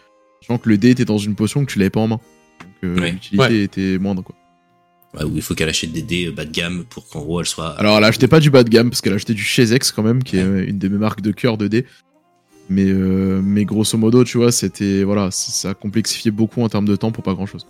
Sachant 0.42 0.58
que 0.58 0.68
le 0.68 0.76
dé 0.76 0.90
était 0.90 1.04
dans 1.04 1.18
une 1.18 1.36
potion 1.36 1.64
que 1.64 1.70
tu 1.72 1.78
l'avais 1.78 1.90
pas 1.90 2.00
en 2.00 2.08
main. 2.08 2.20
Donc 2.60 2.68
euh, 2.84 3.00
Ouais. 3.00 3.12
l'utilité 3.12 3.38
Ouais. 3.38 3.62
était 3.62 3.98
moindre, 3.98 4.22
quoi. 4.22 4.34
Ouais, 5.16 5.24
ou 5.24 5.32
il 5.36 5.42
faut 5.42 5.54
qu'elle 5.54 5.68
achète 5.68 5.92
des 5.92 6.02
dés 6.02 6.26
euh, 6.26 6.32
bas 6.32 6.44
de 6.44 6.50
gamme 6.50 6.84
pour 6.90 7.08
qu'en 7.08 7.20
gros 7.20 7.40
elle 7.40 7.46
soit. 7.46 7.70
Alors, 7.78 7.98
elle 7.98 8.04
a 8.04 8.08
acheté 8.08 8.26
pas 8.28 8.40
du 8.40 8.50
bas 8.50 8.64
de 8.64 8.68
gamme 8.70 8.90
parce 8.90 9.00
qu'elle 9.00 9.12
a 9.12 9.16
acheté 9.16 9.32
du 9.34 9.42
Chesex 9.42 9.92
quand 9.92 10.02
même, 10.02 10.22
qui 10.24 10.36
est 10.38 10.42
une 10.42 10.78
de 10.78 10.88
mes 10.88 10.98
marques 10.98 11.20
de 11.20 11.30
cœur 11.32 11.56
de 11.56 11.68
dés. 11.68 11.86
Mais, 12.70 12.86
euh, 12.86 13.40
mais 13.44 13.64
grosso 13.66 13.98
modo, 13.98 14.24
tu 14.24 14.38
vois, 14.38 14.50
c'était. 14.50 15.04
Voilà, 15.04 15.30
ça 15.30 15.70
a 15.70 15.74
complexifié 15.74 16.30
beaucoup 16.30 16.62
en 16.62 16.68
termes 16.68 16.86
de 16.86 16.96
temps 16.96 17.12
pour 17.12 17.22
pas 17.22 17.34
grand 17.34 17.46
chose. 17.46 17.66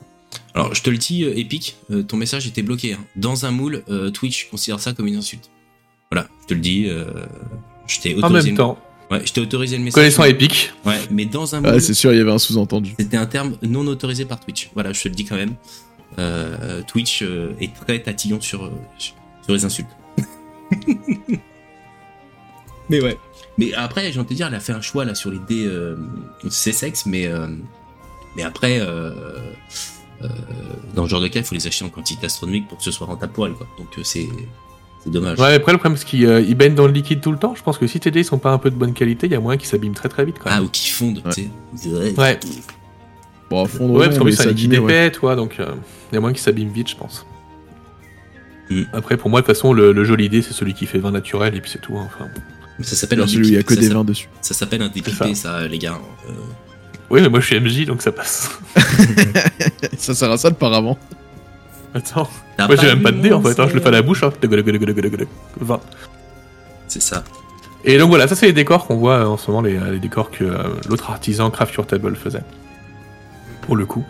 Alors, 0.55 0.73
je 0.75 0.83
te 0.83 0.91
le 0.91 0.97
dis, 0.99 1.25
euh, 1.25 1.37
Epic, 1.37 1.77
euh, 1.91 2.03
ton 2.03 2.17
message 2.17 2.47
était 2.47 2.63
bloqué. 2.63 2.93
hein. 2.95 3.05
Dans 3.17 3.45
un 3.45 3.51
moule, 3.51 3.83
euh, 3.89 4.11
Twitch 4.11 4.49
considère 4.51 4.79
ça 4.81 4.93
comme 4.93 5.07
une 5.09 5.17
insulte. 5.17 5.51
Voilà, 6.13 6.29
je 6.43 6.47
te 6.47 6.55
le 6.55 6.61
dis. 6.61 6.87
Euh, 6.89 7.05
je 7.89 8.01
t'ai 8.01 8.15
En 8.15 8.19
autorisé. 8.19 8.49
même 8.51 8.57
temps, 8.57 8.79
Ouais, 9.11 9.21
je 9.27 9.33
t'ai 9.33 9.41
autorisé 9.41 9.77
le 9.77 9.83
message. 9.83 9.95
connaissant 10.01 10.25
Epic, 10.25 10.73
Ouais, 10.87 10.99
mais 11.11 11.27
dans 11.27 11.55
un 11.55 11.61
moule, 11.61 11.71
Ah, 11.75 11.81
c'est 11.81 11.93
sûr, 11.93 12.13
il 12.13 12.19
y 12.19 12.21
avait 12.21 12.31
un 12.33 12.39
sous-entendu. 12.39 12.95
c'était 12.99 13.17
un 13.19 13.27
terme 13.27 13.57
non 13.63 13.87
autorisé 13.87 14.25
par 14.25 14.41
Twitch. 14.41 14.71
Voilà, 14.75 14.93
je 14.93 15.03
te 15.03 15.09
le 15.09 15.15
dis 15.15 15.25
quand 15.25 15.37
même. 15.37 15.55
Euh, 16.19 16.83
Twitch 16.87 17.23
euh, 17.23 17.55
est 17.61 17.75
très 17.75 17.99
tatillon 18.01 18.41
sur, 18.41 18.65
euh, 18.67 18.71
sur 18.99 19.15
les 19.49 19.65
insultes. 19.65 19.89
mais 22.91 23.01
ouais. 23.03 23.19
Mais 23.59 23.73
après, 23.75 24.13
j'ai 24.13 24.19
envie 24.19 24.27
de 24.27 24.31
te 24.31 24.35
dire, 24.35 24.47
elle 24.49 24.55
a 24.55 24.61
fait 24.61 24.73
un 24.73 24.81
choix 24.81 25.05
là 25.05 25.15
sur 25.15 25.31
les 25.31 25.39
dés 25.39 25.65
euh, 25.67 25.97
C-Sex, 26.49 27.07
mais, 27.07 27.27
euh, 27.27 27.47
mais 28.37 28.43
après, 28.43 28.81
euh, 28.81 29.11
euh, 30.23 30.29
dans 30.95 31.05
ce 31.05 31.11
genre 31.11 31.21
de 31.21 31.29
cas, 31.29 31.41
il 31.41 31.47
faut 31.47 31.55
les 31.55 31.67
acheter 31.67 31.85
en 31.85 31.89
quantité 31.89 32.27
astronomique 32.27 32.69
pour 32.69 32.79
que 32.79 32.85
ce 32.85 32.91
soit 32.91 33.07
rentable 33.07 33.33
pour 33.33 33.47
elle. 33.47 33.55
Quoi. 33.55 33.67
Donc 33.79 33.89
euh, 33.99 34.03
c'est 34.05 34.29
c'est 35.03 35.11
dommage. 35.11 35.39
ouais, 35.39 35.55
après 35.55 35.73
le 35.73 35.79
problème 35.79 35.99
c'est 35.99 36.07
qu'ils 36.07 36.25
euh, 36.27 36.41
ils 36.41 36.55
baignent 36.55 36.75
dans 36.75 36.87
le 36.87 36.93
liquide 36.93 37.21
tout 37.21 37.31
le 37.33 37.39
temps. 37.39 37.55
Je 37.55 37.63
pense 37.63 37.77
que 37.79 37.87
si 37.87 38.01
tes 38.01 38.11
dés 38.11 38.23
sont 38.25 38.39
pas 38.39 38.51
un 38.53 38.59
peu 38.59 38.71
de 38.71 38.77
bonne 38.77 38.93
qualité, 38.95 39.27
il 39.27 39.33
y 39.33 39.37
a 39.37 39.41
moyen 39.41 39.59
qu'ils 39.59 39.69
s'abîment 39.69 39.95
très 39.95 40.09
très 40.09 40.25
vite 40.25 40.37
quand 40.43 40.51
Ah, 40.53 40.63
ou 40.63 40.69
qui 40.69 40.89
fondent, 40.91 41.23
Ouais. 41.25 41.33
tu 41.33 41.49
sais. 41.77 42.15
Ouais. 42.19 42.41
Bon, 43.79 43.97
Ouais, 43.97 44.07
parce 44.07 44.19
qu'en 44.19 44.25
plus 44.25 44.33
c'est 44.37 44.47
un 44.47 44.51
liquide 44.51 44.75
épais, 44.75 45.11
toi, 45.11 45.37
donc 45.37 45.57
euh, 45.61 45.67
il 46.11 46.15
y 46.15 46.19
a 46.19 46.21
moyen 46.21 46.35
qu'ils 46.35 46.43
s'abîment 46.43 46.73
vite, 46.73 46.89
je 46.91 46.97
pense. 46.97 47.25
Mm. 48.71 48.83
Après, 48.93 49.17
pour 49.17 49.31
moi, 49.31 49.41
de 49.41 49.47
toute 49.47 49.55
façon, 49.55 49.73
le, 49.73 49.93
le 49.93 50.05
joli 50.05 50.29
dé, 50.29 50.43
c'est 50.43 50.53
celui 50.55 50.75
qui 50.75 50.87
fait 50.87 50.99
vin 50.99 51.11
naturel 51.11 51.55
et 51.55 51.61
puis 51.61 51.71
c'est 51.71 51.81
tout. 51.81 51.97
hein, 51.99 52.07
Enfin, 52.07 52.29
Mais 52.79 52.85
ça 52.85 52.97
s'appelle 52.97 53.21
un 53.21 53.27
celui 53.27 53.45
où 53.45 53.49
il 53.49 53.55
y 53.55 53.59
a 53.59 53.63
que 53.63 53.75
ça 53.75 53.81
des 53.81 53.87
s'appelle- 53.87 53.97
vins 53.99 54.05
dessus. 54.05 54.29
Ça 54.41 54.55
s'appelle 54.55 54.83
un 54.83 54.89
dépipé, 54.89 55.35
ça. 55.35 55.67
les 55.69 55.79
gars. 55.79 55.99
Euh, 56.29 56.33
Oui, 57.11 57.21
mais 57.23 57.29
moi 57.29 57.41
je 57.41 57.47
suis 57.47 57.61
MJ 57.61 57.85
donc 57.87 58.01
ça 58.03 58.11
passe. 58.13 58.51
ça 59.99 60.15
sert 60.15 60.31
à 60.31 60.37
ça 60.39 60.49
le 60.49 60.55
paravent. 60.55 60.99
Attends, 61.95 62.29
t'as 62.57 62.67
moi 62.67 62.75
j'ai 62.77 62.87
même 62.89 63.03
pas 63.03 63.13
de 63.13 63.21
dé 63.21 63.33
en 63.33 63.41
fait, 63.41 63.59
hein, 63.61 63.67
je 63.69 63.75
le 63.75 63.81
fais 63.81 63.89
à 63.89 63.93
la 63.93 64.03
bouche. 64.03 64.23
Hein. 64.25 64.33
Degu, 64.43 64.57
degu, 64.57 64.73
degu, 64.73 64.85
degu, 64.87 65.11
degu. 65.11 65.27
20. 65.61 65.81
C'est 66.89 67.03
ça. 67.03 67.23
Et 67.85 67.99
donc 67.99 68.09
voilà, 68.09 68.27
ça 68.27 68.35
c'est 68.35 68.47
les 68.47 68.53
décors 68.53 68.87
qu'on 68.87 68.97
voit 68.97 69.17
euh, 69.19 69.27
en 69.27 69.37
ce 69.37 69.49
moment, 69.51 69.61
les, 69.63 69.79
les 69.79 69.99
décors 70.01 70.31
que 70.31 70.43
euh, 70.43 70.57
l'autre 70.89 71.11
artisan 71.11 71.51
Craft 71.51 71.75
Your 71.75 71.87
Table 71.87 72.17
faisait. 72.17 72.43
Pour 73.65 73.77
le 73.77 73.87
coup. 73.87 74.05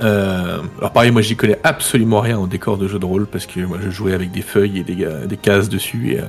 Euh, 0.00 0.60
alors 0.78 0.92
pareil, 0.92 1.10
moi 1.10 1.22
j'y 1.22 1.36
connais 1.36 1.58
absolument 1.62 2.20
rien 2.20 2.38
en 2.38 2.46
décor 2.46 2.78
de 2.78 2.88
jeu 2.88 2.98
de 2.98 3.04
rôle 3.04 3.26
parce 3.26 3.46
que 3.46 3.60
moi 3.60 3.78
je 3.82 3.90
jouais 3.90 4.12
avec 4.14 4.30
des 4.32 4.42
feuilles 4.42 4.78
et 4.78 4.82
des, 4.84 5.06
des 5.26 5.36
cases 5.36 5.68
dessus 5.68 6.12
et, 6.14 6.20
euh, 6.20 6.24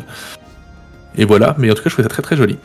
Et 1.17 1.25
voilà, 1.25 1.55
mais 1.57 1.71
en 1.71 1.73
tout 1.73 1.81
cas, 1.81 1.89
je 1.89 1.95
trouvais 1.95 2.03
ça 2.07 2.09
très 2.13 2.21
très 2.23 2.35
joli. 2.35 2.57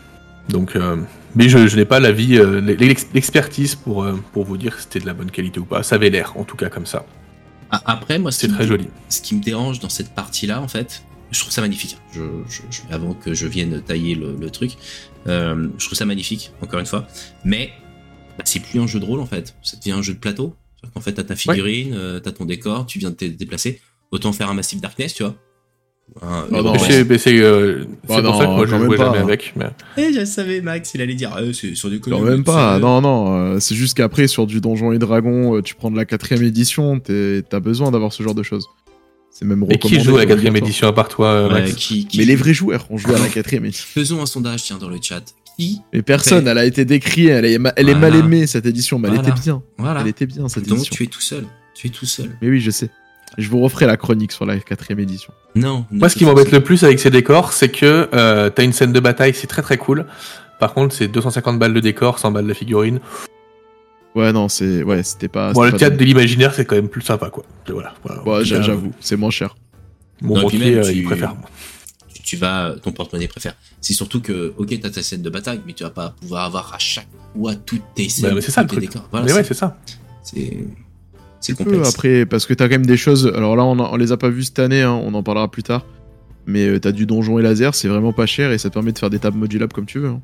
Donc, 0.49 0.75
euh, 0.75 0.97
mais 1.37 1.49
je, 1.49 1.69
je 1.69 1.77
n'ai 1.77 1.85
pas 1.85 2.01
l'avis, 2.01 2.37
euh, 2.39 2.61
l'ex- 2.61 3.07
l'expertise 3.15 3.77
pour, 3.77 4.05
pour 4.33 4.45
vous 4.45 4.57
dire 4.57 4.75
si 4.77 4.83
c'était 4.83 4.99
de 4.99 5.07
la 5.07 5.15
bonne 5.15 5.31
qualité 5.31 5.61
ou 5.61 5.65
pas. 5.65 5.83
Ça 5.85 5.95
avait 5.95 6.11
l'air, 6.11 6.33
en 6.37 6.43
tout 6.43 6.57
cas, 6.57 6.69
comme 6.69 6.87
ça. 6.87 7.05
Ah, 7.71 7.81
Après, 7.87 8.19
moi, 8.19 8.33
ce 8.33 8.41
C'est 8.41 8.49
très 8.49 8.65
me, 8.65 8.69
joli. 8.69 8.89
ce 9.09 9.21
qui 9.23 9.37
me 9.37 9.41
dérange 9.43 9.79
dans 9.79 9.89
cette 9.89 10.13
partie-là, 10.13 10.61
en 10.61 10.67
fait, 10.67 11.05
je 11.31 11.39
trouve 11.39 11.53
ça 11.53 11.61
magnifique. 11.61 11.99
Je, 12.13 12.23
je, 12.49 12.63
je- 12.71 12.81
avant 12.93 13.15
que 13.15 13.33
je 13.33 13.47
vienne 13.47 13.81
tailler 13.81 14.17
le, 14.17 14.35
le 14.41 14.51
truc, 14.51 14.73
euh, 15.29 15.69
je 15.79 15.87
trouve 15.87 15.97
ça 15.97 16.05
magnifique, 16.05 16.51
encore 16.61 16.81
une 16.81 16.87
fois. 16.87 17.07
Mais 17.45 17.71
bah, 18.41 18.45
c'est 18.47 18.61
plus 18.61 18.81
un 18.81 18.87
jeu 18.87 19.01
de 19.01 19.05
rôle, 19.05 19.21
en 19.21 19.27
fait. 19.27 19.55
Ça 19.63 19.77
devient 19.77 19.93
un 19.93 20.03
jeu 20.03 20.15
de 20.15 20.19
plateau. 20.19 20.55
C'est-à-dire 20.77 20.95
qu'en 20.95 21.01
fait, 21.01 21.13
t'as 21.13 21.25
ta 21.25 21.37
figurine, 21.37 21.93
euh, 21.95 22.21
t'as 22.21 22.33
ton 22.33 22.45
décor, 22.47 22.87
tu 22.87 22.99
viens 22.99 23.11
de 23.11 23.15
te 23.17 23.25
déplacer. 23.25 23.81
Autant 24.13 24.33
faire 24.33 24.49
un 24.51 24.55
Massive 24.55 24.81
Darkness, 24.81 25.15
tu 25.15 25.23
vois. 25.23 25.37
Un- 26.23 26.47
Ah 26.53 26.63
non, 26.63 26.73
Mais 26.73 26.81
ouais. 26.81 26.87
c'est 26.89 27.05
mais 27.05 27.19
c'est, 27.19 27.39
euh, 27.41 27.85
c'est 28.09 28.15
pour 28.15 28.23
non, 28.23 28.39
ça 28.39 28.45
que 28.47 28.51
moi, 28.51 28.67
je 28.67 28.77
jouais 28.77 28.97
jamais 28.97 29.19
hein. 29.19 29.23
avec. 29.23 29.53
Mais... 29.55 29.67
Eh, 29.97 30.13
je 30.13 30.25
savais, 30.25 30.61
Max, 30.61 30.93
il 30.95 31.01
allait 31.03 31.15
dire, 31.15 31.37
euh, 31.37 31.53
c'est 31.53 31.75
sur 31.77 31.89
du 31.89 32.01
Quand 32.01 32.19
même 32.21 32.43
pas, 32.43 32.79
non, 32.81 33.01
non, 33.01 33.33
euh, 33.55 33.61
c'est 33.61 33.77
juste 33.77 33.97
qu'après, 33.97 34.27
sur 34.27 34.47
du 34.49 34.61
Donjon 34.61 34.91
et 34.93 34.99
Dragon, 34.99 35.57
euh, 35.57 35.63
tu 35.63 35.77
prends 35.77 35.91
de 35.91 35.97
la 35.97 36.05
quatrième 36.07 36.43
édition, 36.43 36.99
t'as 36.99 37.61
besoin 37.61 37.93
d'avoir 37.93 38.13
ce 38.13 38.23
genre 38.25 38.35
de 38.35 38.43
choses. 38.43 38.67
C'est 39.31 39.45
même 39.45 39.63
Et 39.71 39.79
qui 39.79 39.87
recommandé, 39.87 40.05
joue 40.05 40.17
à 40.17 40.21
la 40.21 40.27
quatrième 40.27 40.57
édition 40.57 40.89
à 40.89 40.93
part 40.93 41.09
toi, 41.09 41.49
Max 41.49 41.75
qui, 41.75 42.07
qui- 42.09 42.19
Mais 42.19 42.25
les 42.25 42.35
vrais 42.35 42.55
joueurs 42.55 42.87
ont 42.91 42.99
joué 42.99 43.15
à 43.15 43.19
la 43.19 43.29
quatrième 43.29 43.65
édition. 43.67 43.87
Faisons 43.89 44.21
un 44.21 44.27
sondage, 44.27 44.65
tiens, 44.65 44.79
dans 44.79 44.89
le 44.89 44.99
chat. 45.01 45.23
Qui 45.61 45.83
Mais 45.93 46.03
personne, 46.03 46.47
elle 46.49 46.59
a 46.59 46.65
été 46.65 46.85
décriée, 46.85 47.31
elle 47.31 47.45
est, 47.45 47.59
ma- 47.59 47.73
elle 47.77 47.89
est 47.89 47.95
mal 47.95 48.15
aimée 48.17 48.47
cette 48.47 48.67
édition, 48.67 48.99
mais 48.99 49.09
elle 49.09 49.17
était 49.21 49.33
bien. 49.33 49.63
Voilà. 49.79 50.01
Elle 50.01 50.09
était 50.09 50.27
bien 50.27 50.49
cette 50.49 50.67
Donc 50.67 50.79
édition. 50.79 50.95
tu 50.97 51.05
es 51.05 51.07
tout 51.07 51.21
seul. 51.21 51.45
Tu 51.75 51.87
es 51.89 51.91
tout 51.91 52.07
seul. 52.07 52.31
Mais 52.41 52.49
oui, 52.49 52.61
je 52.61 52.71
sais. 52.71 52.91
Je 53.39 53.49
vous 53.49 53.61
referai 53.61 53.87
la 53.87 53.97
chronique 53.97 54.33
sur 54.33 54.45
la 54.47 54.59
quatrième 54.59 54.99
édition. 55.01 55.33
Non. 55.55 55.85
Moi, 55.91 56.09
ce 56.09 56.17
qui 56.17 56.25
m'embête 56.25 56.51
le 56.51 56.61
plus 56.63 56.83
avec 56.83 56.99
ces 56.99 57.11
décors, 57.11 57.53
c'est 57.53 57.69
que 57.71 58.09
euh, 58.13 58.51
t'as 58.51 58.65
une 58.65 58.73
scène 58.73 58.93
de 58.93 59.01
bataille, 59.01 59.35
c'est 59.35 59.47
très 59.47 59.63
très 59.63 59.77
cool. 59.79 60.07
Par 60.59 60.75
contre, 60.75 60.95
c'est 60.95 61.09
250 61.09 61.59
balles 61.59 61.73
de 61.75 61.81
décor, 61.81 62.19
100 62.19 62.33
balles 62.33 62.47
de 62.47 62.55
figurine. 62.55 62.99
Ouais, 64.17 64.33
non, 64.33 64.49
c'est, 64.49 64.83
ouais, 64.83 65.03
c'était 65.05 65.29
pas. 65.29 65.53
Bon, 65.53 65.63
le 65.63 65.71
pas 65.71 65.79
théâtre 65.79 65.97
de 65.97 66.05
l'imaginaire, 66.05 66.53
c'est 66.53 66.65
quand 66.65 66.75
même 66.75 66.89
plus 66.89 67.03
sympa, 67.03 67.31
quoi. 67.31 67.45
Voilà. 67.69 67.95
voilà. 68.05 68.27
Ouais, 68.29 68.45
j'a- 68.45 68.57
Là, 68.57 68.63
j'avoue, 68.63 68.91
c'est 69.01 69.17
moins 69.17 69.31
cher. 69.31 69.57
Mon 70.21 70.41
banquier, 70.43 70.75
euh, 70.79 70.83
tu- 70.83 70.97
il 70.99 71.05
préfère. 71.05 71.33
tu, 71.35 71.39
tu 72.23 72.37
vas, 72.37 72.75
ton 72.83 72.93
porte-monnaie 72.93 73.29
préfère. 73.29 73.55
C'est 73.81 73.93
surtout 73.95 74.21
que, 74.21 74.53
ok, 74.57 74.79
t'as 74.81 74.91
ta 74.91 75.03
scène 75.03 75.23
de 75.23 75.31
bataille, 75.31 75.61
mais 75.67 75.73
tu 75.73 75.83
vas 75.85 75.91
pas 75.91 76.15
pouvoir 76.21 76.45
avoir 76.45 76.73
à 76.75 76.79
chaque 76.79 77.07
fois 77.37 77.55
toutes 77.55 77.83
tes 77.95 78.09
scènes, 78.09 78.35
Bah, 78.35 78.41
c'est 78.41 78.51
ça, 78.51 78.65
tous 78.65 78.77
le 78.77 78.81
tes 78.83 78.87
truc. 78.89 78.93
décors. 78.95 79.09
Voilà, 79.11 79.27
Mais 79.27 79.33
ouais, 79.33 79.45
c'est- 79.45 79.55
ça. 79.55 79.77
c'est, 80.23 80.59
c'est 81.41 81.57
peu 81.57 81.65
complexe. 81.65 81.89
après, 81.89 82.27
parce 82.27 82.47
que 82.47 82.55
t'as 82.55 82.67
quand 82.67 82.75
même 82.75 82.87
des 82.87 82.97
choses. 82.97 83.31
Alors 83.35 83.57
là, 83.57 83.65
on, 83.65 83.79
a- 83.79 83.89
on 83.93 83.97
les 83.97 84.13
a 84.13 84.17
pas 84.17 84.29
vues 84.31 84.45
cette 84.45 84.59
année, 84.59 84.83
hein, 84.83 84.93
on 84.93 85.15
en 85.15 85.23
parlera 85.23 85.51
plus 85.51 85.63
tard. 85.63 85.85
Mais 86.47 86.67
euh, 86.67 86.81
t'as 86.81 86.93
du 86.93 87.07
donjon 87.07 87.39
et 87.39 87.43
laser, 87.43 87.75
c'est 87.75 87.87
vraiment 87.89 88.13
pas 88.13 88.27
cher 88.27 88.51
et 88.51 88.59
ça 88.59 88.69
te 88.71 88.75
permet 88.75 88.93
de 88.93 88.99
faire 88.99 89.11
des 89.11 89.19
tables 89.19 89.37
modulables 89.39 89.73
comme 89.73 89.87
tu 89.87 89.99
veux. 89.99 90.09
hein. 90.09 90.21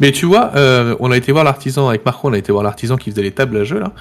Mais 0.00 0.12
tu 0.12 0.24
vois, 0.26 0.52
euh, 0.56 0.94
on 1.00 1.10
a 1.10 1.16
été 1.16 1.32
voir 1.32 1.44
l'artisan 1.44 1.88
avec 1.88 2.04
Marco, 2.04 2.28
on 2.28 2.32
a 2.32 2.38
été 2.38 2.52
voir 2.52 2.62
l'artisan 2.62 2.96
qui 2.96 3.10
faisait 3.10 3.22
les 3.22 3.32
tables 3.32 3.56
à 3.56 3.64
jeu 3.64 3.80
là. 3.80 3.92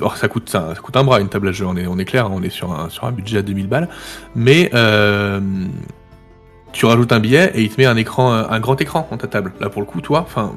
Alors, 0.00 0.16
ça 0.16 0.28
coûte 0.28 0.48
ça, 0.48 0.74
ça 0.74 0.80
coûte 0.80 0.96
un 0.96 1.04
bras 1.04 1.20
une 1.20 1.28
table 1.28 1.48
à 1.48 1.52
jeu. 1.52 1.66
On 1.66 1.76
est 1.76 1.86
on 1.86 1.98
est 1.98 2.04
clair, 2.04 2.26
hein, 2.26 2.32
on 2.34 2.42
est 2.42 2.50
sur 2.50 2.72
un 2.72 2.88
sur 2.88 3.04
un 3.04 3.12
budget 3.12 3.38
à 3.38 3.42
2000 3.42 3.68
balles. 3.68 3.88
Mais 4.34 4.70
euh, 4.74 5.40
tu 6.72 6.86
rajoutes 6.86 7.12
un 7.12 7.20
billet 7.20 7.50
et 7.54 7.62
il 7.62 7.68
te 7.70 7.80
met 7.80 7.86
un 7.86 7.96
écran, 7.96 8.32
un 8.32 8.60
grand 8.60 8.80
écran 8.80 9.06
dans 9.10 9.16
ta 9.16 9.26
table. 9.26 9.52
Là 9.60 9.68
pour 9.68 9.82
le 9.82 9.86
coup, 9.86 10.00
toi, 10.00 10.20
enfin, 10.20 10.52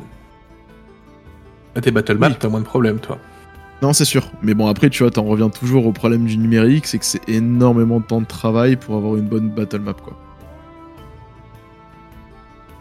t'es 1.81 1.91
battle 1.91 2.17
map, 2.17 2.27
Oui. 2.29 2.35
t'as 2.39 2.49
moins 2.49 2.61
de 2.61 2.65
problèmes, 2.65 2.99
toi. 2.99 3.17
Non, 3.81 3.91
c'est 3.91 4.05
sûr. 4.05 4.31
Mais 4.41 4.53
bon, 4.53 4.67
après, 4.67 4.89
tu 4.89 5.03
vois, 5.03 5.11
t'en 5.11 5.23
reviens 5.23 5.49
toujours 5.49 5.85
au 5.85 5.91
problème 5.91 6.25
du 6.25 6.37
numérique, 6.37 6.87
c'est 6.87 6.97
que 6.97 7.05
c'est 7.05 7.27
énormément 7.27 7.99
de 7.99 8.05
temps 8.05 8.21
de 8.21 8.25
travail 8.25 8.77
pour 8.77 8.95
avoir 8.95 9.17
une 9.17 9.27
bonne 9.27 9.49
battle 9.49 9.79
map, 9.81 9.93
quoi. 9.93 10.13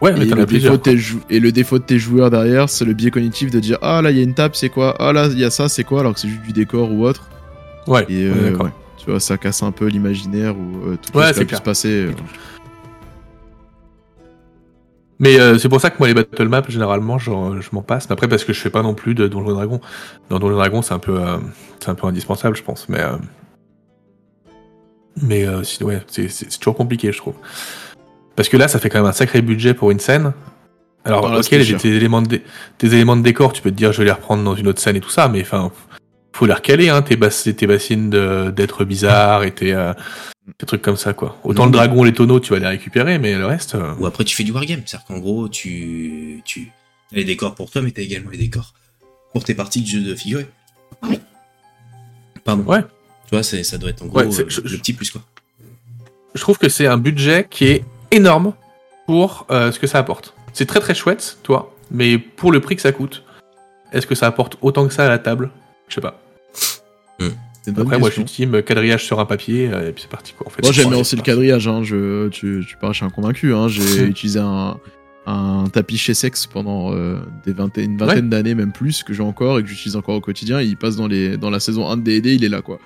Ouais, 0.00 0.12
mais 0.12 0.26
t'en 0.26 0.36
le, 0.36 0.42
as 0.42 0.46
plusieurs. 0.46 0.72
défaut 0.72 0.84
de 0.84 0.90
tes 0.90 0.98
jou- 0.98 1.20
et 1.30 1.40
le 1.40 1.50
défaut 1.52 1.78
de 1.78 1.84
tes 1.84 1.98
joueurs 1.98 2.30
derrière, 2.30 2.68
c'est 2.68 2.84
le 2.84 2.92
biais 2.92 3.10
cognitif 3.10 3.50
de 3.50 3.60
dire 3.60 3.78
Ah 3.80 4.02
là, 4.02 4.10
il 4.10 4.16
y 4.18 4.20
a 4.20 4.22
une 4.22 4.34
table, 4.34 4.54
c'est 4.54 4.68
quoi? 4.68 4.94
Ah 4.98 5.12
là, 5.12 5.28
il 5.30 5.38
y 5.38 5.44
a 5.44 5.50
ça, 5.50 5.68
c'est 5.68 5.84
quoi? 5.84 6.00
Alors 6.00 6.14
que 6.14 6.20
c'est 6.20 6.28
juste 6.28 6.42
du 6.42 6.52
décor 6.52 6.92
ou 6.92 7.06
autre. 7.06 7.28
Ouais, 7.86 8.04
Et 8.08 8.26
euh, 8.26 8.56
ouais, 8.56 8.70
tu 8.98 9.10
vois, 9.10 9.20
ça 9.20 9.38
casse 9.38 9.62
un 9.62 9.70
peu 9.72 9.86
l'imaginaire 9.86 10.56
ou 10.58 10.88
euh, 10.90 10.96
tout 11.00 11.16
Ouais, 11.16 11.32
ce 11.32 11.40
qui 11.40 11.46
clair. 11.46 11.58
se 11.58 11.62
passer. 11.64 12.06
euh. 12.06 12.12
Mais 15.20 15.38
euh, 15.38 15.58
c'est 15.58 15.68
pour 15.68 15.80
ça 15.80 15.90
que 15.90 15.96
moi 16.00 16.08
les 16.08 16.14
battle 16.14 16.48
maps 16.48 16.62
généralement 16.68 17.18
je 17.18 17.30
m'en 17.30 17.82
passe. 17.82 18.08
Mais 18.08 18.14
après 18.14 18.26
parce 18.28 18.42
que 18.44 18.52
je 18.52 18.60
fais 18.60 18.70
pas 18.70 18.82
non 18.82 18.94
plus 18.94 19.14
de 19.14 19.28
Donjons 19.28 19.50
et 19.50 19.54
Dragons. 19.54 19.80
Dans 20.28 20.38
Donjons 20.40 20.54
et 20.54 20.58
Dragons 20.58 20.82
c'est 20.82 20.92
un 20.94 20.98
peu 20.98 21.20
euh, 21.20 21.36
c'est 21.80 21.88
un 21.88 21.94
peu 21.94 22.06
indispensable 22.08 22.56
je 22.56 22.62
pense. 22.64 22.88
Mais 22.88 23.00
euh, 23.00 23.12
mais 25.22 25.46
si- 25.62 25.84
ouais 25.84 26.02
c'est 26.08 26.58
toujours 26.58 26.74
compliqué 26.76 27.12
je 27.12 27.18
trouve. 27.18 27.34
Parce 28.36 28.48
que 28.48 28.56
là 28.56 28.68
ça 28.68 28.78
fait 28.78 28.88
quand 28.90 28.98
même 28.98 29.08
un 29.08 29.12
sacré 29.12 29.42
budget 29.42 29.74
pour 29.74 29.90
une 29.90 30.00
scène. 30.00 30.32
Alors 31.04 31.20
Voilà, 31.22 31.38
ok 31.40 31.50
les, 31.50 31.76
tes 31.76 31.88
éléments 31.94 32.22
de 32.22 32.40
tes 32.78 32.86
éléments 32.86 33.16
de 33.16 33.22
décor 33.22 33.52
tu 33.52 33.60
peux 33.62 33.70
te 33.70 33.76
dire 33.76 33.92
je 33.92 33.98
vais 33.98 34.04
les 34.06 34.10
reprendre 34.12 34.42
dans 34.42 34.54
une 34.56 34.66
autre 34.68 34.80
scène 34.80 34.96
et 34.96 35.00
tout 35.00 35.10
ça 35.10 35.28
mais 35.28 35.42
enfin 35.42 35.70
faut 36.32 36.46
les 36.46 36.54
recaler 36.54 36.88
hein 36.88 37.02
tes 37.02 37.16
bas- 37.16 37.28
tes 37.28 37.66
bassines 37.66 38.08
d'êtres 38.50 38.84
bizarres 38.86 39.44
et 39.44 39.50
tes 39.52 39.74
euh, 39.74 39.92
des 40.58 40.66
trucs 40.66 40.80
comme 40.82 40.96
ça 40.96 41.12
quoi. 41.12 41.36
Autant 41.44 41.62
Non, 41.62 41.66
le 41.66 41.70
mais- 41.72 41.76
dragon 41.76 42.04
les 42.04 42.12
tonneaux 42.14 42.40
tu 42.40 42.52
vas 42.54 42.58
les 42.58 42.66
récupérer 42.66 43.18
mais 43.18 43.34
le 43.36 43.44
reste. 43.46 43.74
euh, 43.74 43.92
Ou 43.98 44.06
après, 44.06 44.24
tu 44.24 44.34
fais 44.34 44.44
du 44.44 44.52
wargame. 44.52 44.80
C'est-à-dire 44.86 45.06
qu'en 45.06 45.18
gros, 45.18 45.48
tu, 45.48 46.40
tu, 46.44 46.70
as 47.12 47.16
les 47.16 47.24
décors 47.24 47.54
pour 47.54 47.70
toi, 47.70 47.82
mais 47.82 47.90
t'as 47.92 48.02
également 48.02 48.30
les 48.30 48.38
décors 48.38 48.72
pour 49.32 49.44
tes 49.44 49.54
parties 49.54 49.80
de 49.82 49.86
jeu 49.86 50.00
de 50.00 50.14
figurés. 50.14 50.46
Pardon. 52.44 52.62
Ouais. 52.64 52.80
Tu 52.82 53.30
vois, 53.32 53.42
ça 53.42 53.78
doit 53.78 53.90
être 53.90 54.02
en 54.02 54.06
gros 54.06 54.18
Ouais, 54.20 54.26
euh, 54.26 54.44
je- 54.48 54.60
le 54.60 54.76
petit 54.78 54.92
plus, 54.92 55.10
quoi. 55.10 55.22
je 56.34 56.40
trouve 56.40 56.58
que 56.58 56.68
c'est 56.68 56.86
un 56.86 56.98
budget 56.98 57.46
qui 57.48 57.66
est 57.66 57.84
énorme 58.14 58.52
pour 59.06 59.46
euh, 59.50 59.72
ce 59.72 59.78
que 59.78 59.86
ça 59.86 59.98
apporte. 59.98 60.34
C'est 60.52 60.66
très 60.66 60.80
très 60.80 60.94
chouette, 60.94 61.38
toi, 61.42 61.74
mais 61.90 62.18
pour 62.18 62.52
le 62.52 62.60
prix 62.60 62.76
que 62.76 62.82
ça 62.82 62.92
coûte, 62.92 63.24
est-ce 63.92 64.06
que 64.06 64.14
ça 64.14 64.26
apporte 64.26 64.56
autant 64.62 64.86
que 64.86 64.94
ça 64.94 65.04
à 65.04 65.08
la 65.08 65.18
table? 65.18 65.50
Je 65.88 65.94
sais 65.96 66.00
pas. 66.00 66.20
Bonne 67.66 67.80
Après, 67.80 67.98
moi, 67.98 68.10
je 68.10 68.14
suis 68.14 68.24
team 68.24 68.62
quadrillage 68.62 69.04
sur 69.04 69.20
un 69.20 69.24
papier, 69.24 69.70
euh, 69.72 69.88
et 69.88 69.92
puis 69.92 70.02
c'est 70.02 70.10
parti 70.10 70.34
quoi. 70.34 70.46
En 70.46 70.50
fait, 70.50 70.62
Moi, 70.62 70.72
j'aime 70.72 70.90
bien 70.90 70.98
aussi 70.98 71.16
le 71.16 71.22
quadrillage. 71.22 71.66
Hein. 71.66 71.82
Je, 71.82 72.28
tu, 72.28 72.64
tu 72.66 72.76
je 72.80 72.92
suis 72.92 73.04
un 73.04 73.10
convaincu. 73.10 73.54
Hein. 73.54 73.68
J'ai 73.68 74.02
utilisé 74.06 74.38
un, 74.38 74.76
un 75.26 75.64
tapis 75.72 75.96
chez 75.96 76.14
Sex 76.14 76.46
pendant 76.46 76.92
euh, 76.92 77.18
des 77.46 77.52
vingtaine, 77.52 77.92
une 77.92 77.96
vingtaine 77.96 78.28
d'années, 78.28 78.54
même 78.54 78.72
plus, 78.72 79.02
que 79.02 79.14
j'ai 79.14 79.22
encore 79.22 79.58
et 79.58 79.62
que 79.62 79.68
j'utilise 79.68 79.96
encore 79.96 80.16
au 80.16 80.20
quotidien. 80.20 80.60
Il 80.60 80.76
passe 80.76 80.96
dans, 80.96 81.06
les, 81.06 81.36
dans 81.36 81.50
la 81.50 81.60
saison 81.60 81.88
1 81.88 81.96
de 81.96 82.02
D&D, 82.02 82.34
il 82.34 82.44
est 82.44 82.48
là, 82.48 82.60
quoi. 82.60 82.78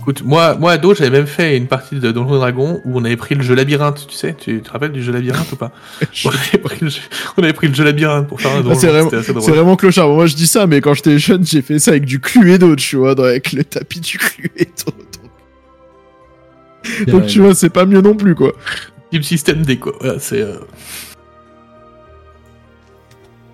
Écoute, 0.00 0.22
moi, 0.24 0.54
moi 0.54 0.72
ado, 0.72 0.94
j'avais 0.94 1.10
même 1.10 1.26
fait 1.26 1.56
une 1.58 1.66
partie 1.66 1.96
de 1.96 2.10
Donjons 2.10 2.34
et 2.36 2.38
Dragons 2.38 2.80
où 2.86 2.98
on 2.98 3.04
avait 3.04 3.16
pris 3.18 3.34
le 3.34 3.42
jeu 3.42 3.54
labyrinthe, 3.54 4.06
tu 4.08 4.16
sais, 4.16 4.34
tu 4.34 4.62
te 4.62 4.70
rappelles 4.70 4.92
du 4.92 5.02
jeu 5.02 5.12
labyrinthe 5.12 5.52
ou 5.52 5.56
pas 5.56 5.72
on 6.24 6.30
avait, 6.30 6.58
pris 6.58 6.78
le 6.80 6.88
jeu, 6.88 7.00
on 7.36 7.42
avait 7.42 7.52
pris 7.52 7.68
le 7.68 7.74
jeu 7.74 7.84
labyrinthe 7.84 8.26
pour 8.26 8.40
faire 8.40 8.52
un 8.52 8.62
donjon, 8.62 8.70
Ah, 8.72 8.74
c'est 8.80 8.86
vraiment- 8.88 9.08
drôle. 9.10 9.42
C'est 9.42 9.50
vraiment 9.50 9.76
clochard. 9.76 10.08
Moi, 10.08 10.26
je 10.26 10.34
dis 10.34 10.46
ça, 10.46 10.66
mais 10.66 10.80
quand 10.80 10.94
j'étais 10.94 11.18
jeune, 11.18 11.44
j'ai 11.44 11.60
fait 11.62 11.78
ça 11.78 11.90
avec 11.90 12.06
du 12.06 12.18
Cluedo, 12.18 12.74
tu 12.76 12.96
vois, 12.96 13.10
avec 13.10 13.52
le 13.52 13.62
tapis 13.62 14.00
du 14.00 14.16
Cluedo. 14.18 14.64
Donc, 17.06 17.06
donc, 17.08 17.26
tu 17.26 17.40
vois, 17.40 17.54
c'est 17.54 17.68
pas 17.70 17.84
mieux 17.84 18.00
non 18.00 18.14
plus, 18.14 18.34
quoi. 18.34 18.52
Team 19.10 19.22
System 19.22 19.62
D 19.62 19.76
quoi. 19.76 19.92
Voilà, 20.00 20.18
c'est 20.18 20.40
euh, 20.40 20.54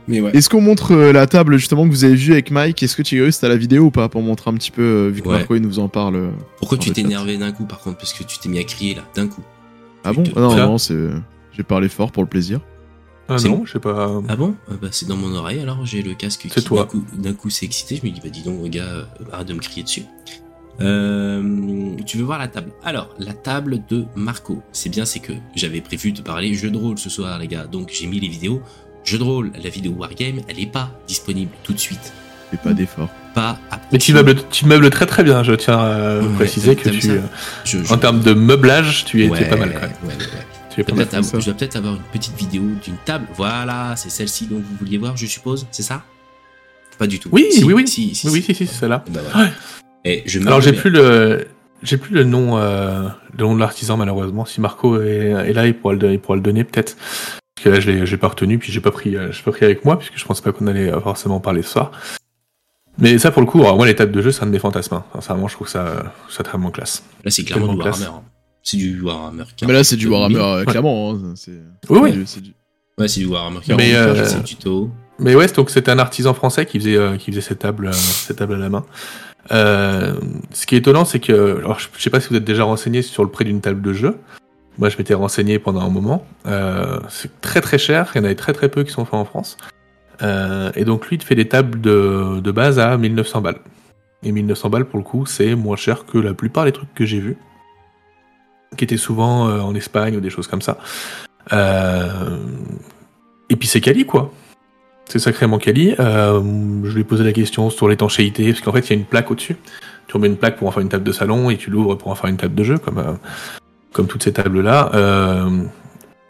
Mais 0.08 0.20
ouais. 0.20 0.30
Est-ce 0.36 0.48
qu'on 0.48 0.60
montre 0.60 0.92
euh, 0.92 1.12
la 1.12 1.26
table, 1.26 1.56
justement, 1.56 1.84
que 1.84 1.90
vous 1.90 2.04
avez 2.04 2.14
vue 2.14 2.32
avec 2.32 2.50
Mike? 2.50 2.82
Est-ce 2.82 2.96
que 2.96 3.02
tu 3.02 3.16
es? 3.16 3.18
Curieux, 3.18 3.30
c'était 3.32 3.46
à 3.46 3.48
la 3.50 3.56
vidéo 3.56 3.84
ou 3.84 3.90
pas 3.90 4.08
Pour 4.08 4.22
montrer 4.22 4.50
un 4.50 4.54
petit 4.54 4.70
peu, 4.70 4.82
euh, 4.82 5.08
vu 5.08 5.22
que 5.22 5.28
Ouais. 5.28 5.38
Marco, 5.38 5.54
il 5.56 5.62
nous 5.62 5.78
en 5.78 5.88
parle. 5.88 6.16
euh. 6.16 6.30
Pourquoi 6.58 6.78
tu 6.78 6.90
t'es 6.92 7.00
énervé 7.00 7.36
d'un 7.38 7.50
coup, 7.52 7.64
par 7.64 7.80
contre 7.80 7.96
Parce 7.98 8.12
que 8.12 8.22
tu 8.22 8.38
t'es 8.38 8.48
mis 8.48 8.58
à 8.58 8.64
crier, 8.64 8.94
là, 8.94 9.02
d'un 9.14 9.26
coup? 9.26 9.42
Ah 10.04 10.12
bon? 10.12 10.22
te- 10.22 10.30
Ah 10.36 10.40
Non, 10.40 10.56
non, 10.56 10.78
c'est. 10.78 11.08
J'ai 11.52 11.62
parlé 11.64 11.88
fort 11.88 12.12
pour 12.12 12.22
le 12.22 12.28
plaisir. 12.28 12.60
ah 13.28 13.38
C'est 13.38 13.48
non, 13.48 13.56
bon? 13.58 13.64
je 13.66 13.72
sais 13.72 13.80
pas. 13.80 14.20
Ah 14.28 14.36
bon? 14.36 14.54
Ah 14.70 14.74
bah, 14.80 14.88
C'est 14.92 15.08
dans 15.08 15.16
mon 15.16 15.34
oreille, 15.34 15.58
alors 15.60 15.84
j'ai 15.86 16.02
le 16.02 16.14
casque 16.14 16.42
C'est 16.50 16.60
qui, 16.60 16.64
toi. 16.66 16.82
d'un 16.82 16.86
coup, 16.86 17.04
d'un 17.16 17.32
coup 17.32 17.50
s'est 17.50 17.64
excité. 17.66 17.96
Je 18.00 18.06
me 18.06 18.12
dis, 18.12 18.20
bah 18.22 18.28
dis 18.28 18.42
donc, 18.42 18.62
gars, 18.68 18.82
euh, 18.84 19.04
arrête 19.32 19.48
de 19.48 19.54
me 19.54 19.58
crier 19.60 19.82
dessus. 19.82 20.02
Euh, 20.80 21.96
tu 22.04 22.18
veux 22.18 22.24
voir 22.24 22.38
la 22.38 22.48
table 22.48 22.70
Alors, 22.84 23.08
la 23.18 23.32
table 23.32 23.82
de 23.88 24.04
Marco. 24.14 24.62
C'est 24.72 24.90
bien, 24.90 25.04
c'est 25.04 25.20
que 25.20 25.32
j'avais 25.54 25.80
prévu 25.80 26.12
de 26.12 26.20
parler 26.20 26.52
jeu 26.54 26.70
de 26.70 26.76
rôle 26.76 26.98
ce 26.98 27.08
soir, 27.10 27.38
les 27.38 27.48
gars. 27.48 27.66
Donc, 27.66 27.90
j'ai 27.92 28.06
mis 28.06 28.20
les 28.20 28.28
vidéos. 28.28 28.60
Jeu 29.06 29.18
de 29.18 29.22
rôle, 29.22 29.52
la 29.62 29.70
vidéo 29.70 29.92
Wargame, 29.92 30.40
elle 30.48 30.58
est 30.60 30.66
pas 30.70 30.90
disponible 31.06 31.52
tout 31.62 31.72
de 31.72 31.78
suite. 31.78 32.12
Fais 32.50 32.56
pas 32.56 32.72
d'effort. 32.74 33.08
Pas 33.34 33.56
à 33.70 33.78
Mais 33.92 33.98
tu 33.98 34.12
meubles, 34.12 34.34
tu 34.50 34.66
meubles 34.66 34.90
très 34.90 35.06
très 35.06 35.22
bien, 35.22 35.42
je 35.44 35.52
tiens 35.52 35.78
à 35.78 36.18
Ouais, 36.18 36.28
préciser 36.34 36.74
que 36.74 36.88
tu, 36.88 37.10
euh, 37.10 37.20
Je, 37.64 37.84
je- 37.84 37.92
en 37.92 37.98
termes 37.98 38.20
de 38.20 38.34
meublage, 38.34 39.04
tu 39.04 39.22
es, 39.24 39.26
tu 39.28 39.34
es 39.34 39.42
Ouais, 39.42 39.48
pas 39.48 39.56
mal 39.56 39.72
quand 39.74 39.80
même. 39.82 39.90
ouais, 40.02 40.08
ouais, 40.08 40.14
ouais. 40.14 40.46
Tu 40.74 40.80
es 40.80 40.84
pas 40.84 40.90
Je 40.92 40.96
mal. 40.96 41.04
dois 41.04 41.06
peut-être 41.06 41.14
avoir- 41.14 41.40
je 41.40 41.46
dois 41.46 41.54
peut-être 41.54 41.76
avoir 41.76 41.94
une 41.94 42.02
petite 42.12 42.36
vidéo 42.36 42.62
d'une 42.84 42.96
table. 43.04 43.26
Voilà, 43.36 43.94
c'est 43.96 44.10
celle-ci 44.10 44.46
dont 44.46 44.56
vous 44.56 44.76
vouliez 44.80 44.98
voir, 44.98 45.16
je 45.16 45.26
suppose, 45.26 45.66
c'est 45.70 45.82
ça? 45.84 46.02
Pas 46.98 47.06
du 47.06 47.20
tout. 47.20 47.28
Oui, 47.30 47.46
Si, 47.52 47.62
oui, 47.62 47.74
oui. 47.74 47.86
Si, 47.86 48.12
si, 48.14 48.26
Oui, 48.26 48.32
oui, 48.34 48.40
si. 48.42 48.46
si, 48.46 48.54
si, 48.54 48.66
c'est 48.66 48.80
celle-là. 48.80 49.04
Bah 49.10 49.20
voilà. 49.30 49.46
Ouais. 49.48 49.52
Et 50.04 50.22
je 50.26 50.40
Alors 50.40 50.60
j'ai 50.60 50.72
plus 50.72 50.90
le, 50.90 51.46
j'ai 51.82 51.96
plus 51.98 52.12
le 52.14 52.24
nom, 52.24 52.56
euh, 52.58 53.08
le 53.38 53.44
nom 53.44 53.54
de 53.54 53.60
l'artisan 53.60 53.96
malheureusement. 53.96 54.46
Si 54.46 54.60
Marco 54.60 55.00
est, 55.00 55.30
est 55.46 55.52
là, 55.52 55.66
il 55.66 55.74
pourra 55.74 55.94
le, 55.94 56.12
il 56.12 56.18
pourra 56.18 56.36
le 56.36 56.42
donner 56.42 56.64
peut-être. 56.64 56.96
Que 57.66 57.70
là, 57.72 57.80
je 57.80 57.90
l'ai, 57.90 58.06
j'ai 58.06 58.16
pas 58.16 58.28
retenu, 58.28 58.58
puis 58.58 58.70
j'ai 58.72 58.80
pas 58.80 58.92
pris, 58.92 59.16
euh, 59.16 59.32
j'ai 59.32 59.42
pas 59.42 59.50
pris 59.50 59.64
avec 59.64 59.84
moi, 59.84 59.98
puisque 59.98 60.16
je 60.16 60.24
pense 60.24 60.40
pas 60.40 60.52
qu'on 60.52 60.68
allait 60.68 60.92
euh, 60.92 61.00
forcément 61.00 61.40
parler 61.40 61.62
ce 61.62 61.70
soir. 61.70 61.90
Mais 62.98 63.18
ça, 63.18 63.30
pour 63.30 63.42
le 63.42 63.46
coup, 63.46 63.60
alors, 63.60 63.76
moi, 63.76 63.86
les 63.86 63.94
tables 63.96 64.12
de 64.12 64.22
jeu, 64.22 64.30
c'est 64.30 64.42
un 64.42 64.46
de 64.46 64.52
mes 64.52 64.58
fantasmes. 64.58 64.94
hein. 64.94 65.04
Sincèrement, 65.14 65.48
je 65.48 65.54
trouve 65.54 65.68
ça, 65.68 66.14
ça 66.30 66.42
très 66.44 66.58
classe. 66.72 67.02
Là, 67.24 67.30
c'est 67.30 67.42
clairement 67.42 67.74
du. 67.74 67.80
Warhammer. 67.80 68.06
hein. 68.06 68.22
C'est 68.62 68.76
du 68.76 69.00
Warhammer. 69.00 69.44
Mais 69.66 69.72
là, 69.72 69.84
c'est 69.84 69.96
du 69.96 70.04
40 70.08 70.12
Warhammer, 70.32 70.34
000. 70.36 70.46
euh, 70.46 70.64
clairement. 70.64 71.10
hein, 71.12 71.32
c'est- 71.34 71.50
Oui, 71.90 71.98
oui. 72.02 72.22
c'est 72.26 72.40
du- 72.40 72.54
Ouais, 72.98 73.08
c'est 73.08 73.20
du 73.20 73.26
Warhammer. 73.26 73.58
Mais, 73.58 73.66
40 73.66 73.80
000, 73.82 74.02
euh, 74.04 74.24
c'est 74.26 74.36
du 74.38 74.44
tuto. 74.44 74.90
Mais 75.18 75.34
ouais, 75.34 75.46
donc 75.48 75.70
c'était 75.70 75.90
un 75.90 75.98
artisan 75.98 76.34
français 76.34 76.66
qui 76.66 76.78
faisait, 76.78 76.96
euh, 76.96 77.16
qui 77.16 77.30
faisait 77.32 77.40
cette 77.42 77.58
table, 77.58 77.88
euh, 77.88 77.92
cette 77.92 78.36
table 78.38 78.54
à 78.54 78.58
la 78.58 78.68
main. 78.70 78.84
Euh, 79.52 80.14
ce 80.52 80.66
qui 80.66 80.74
est 80.74 80.78
étonnant, 80.78 81.04
c'est 81.04 81.20
que, 81.20 81.58
alors, 81.58 81.78
je 81.78 81.88
je 81.96 82.02
sais 82.02 82.10
pas 82.10 82.20
si 82.20 82.28
vous 82.30 82.36
êtes 82.36 82.44
déjà 82.44 82.64
renseigné 82.64 83.02
sur 83.02 83.24
le 83.24 83.30
prix 83.30 83.44
d'une 83.44 83.60
table 83.60 83.82
de 83.82 83.92
jeu. 83.92 84.16
Moi, 84.78 84.90
je 84.90 84.98
m'étais 84.98 85.14
renseigné 85.14 85.58
pendant 85.58 85.80
un 85.80 85.88
moment. 85.88 86.26
Euh, 86.46 86.98
c'est 87.08 87.40
très 87.40 87.60
très 87.60 87.78
cher. 87.78 88.12
Il 88.14 88.18
y 88.18 88.20
en 88.20 88.24
avait 88.24 88.34
très 88.34 88.52
très 88.52 88.68
peu 88.68 88.84
qui 88.84 88.92
sont 88.92 89.04
faits 89.04 89.14
en 89.14 89.24
France. 89.24 89.56
Euh, 90.22 90.70
et 90.74 90.84
donc 90.84 91.08
lui, 91.08 91.16
il 91.16 91.22
fait 91.22 91.34
des 91.34 91.48
tables 91.48 91.80
de, 91.80 92.40
de 92.40 92.50
base 92.50 92.78
à 92.78 92.96
1900 92.96 93.40
balles. 93.40 93.60
Et 94.22 94.32
1900 94.32 94.70
balles, 94.70 94.84
pour 94.84 94.98
le 94.98 95.04
coup, 95.04 95.24
c'est 95.24 95.54
moins 95.54 95.76
cher 95.76 96.04
que 96.04 96.18
la 96.18 96.34
plupart 96.34 96.64
des 96.64 96.72
trucs 96.72 96.92
que 96.94 97.06
j'ai 97.06 97.20
vus, 97.20 97.38
qui 98.76 98.84
étaient 98.84 98.96
souvent 98.96 99.48
euh, 99.48 99.60
en 99.60 99.74
Espagne 99.74 100.16
ou 100.16 100.20
des 100.20 100.30
choses 100.30 100.46
comme 100.46 100.62
ça. 100.62 100.78
Et 103.48 103.56
puis 103.56 103.68
c'est 103.68 103.80
quali, 103.80 104.04
quoi. 104.04 104.32
C'est 105.08 105.20
sacrément 105.20 105.58
quali. 105.58 105.94
Je 105.96 106.92
lui 106.92 107.00
ai 107.00 107.04
posé 107.04 107.24
la 107.24 107.32
question 107.32 107.70
sur 107.70 107.88
l'étanchéité, 107.88 108.52
parce 108.52 108.60
qu'en 108.60 108.72
fait, 108.72 108.80
il 108.80 108.90
y 108.90 108.92
a 108.92 108.96
une 108.96 109.06
plaque 109.06 109.30
au-dessus. 109.30 109.56
Tu 110.08 110.16
remets 110.16 110.26
une 110.26 110.36
plaque 110.36 110.56
pour 110.56 110.68
en 110.68 110.70
faire 110.70 110.82
une 110.82 110.88
table 110.88 111.04
de 111.04 111.12
salon 111.12 111.48
et 111.48 111.56
tu 111.56 111.70
l'ouvres 111.70 111.94
pour 111.94 112.10
en 112.10 112.14
faire 112.14 112.28
une 112.28 112.36
table 112.36 112.54
de 112.54 112.64
jeu, 112.64 112.78
comme, 112.78 113.18
comme 113.96 114.06
toutes 114.06 114.22
ces 114.22 114.32
tables-là. 114.32 114.90
Euh, 114.94 115.64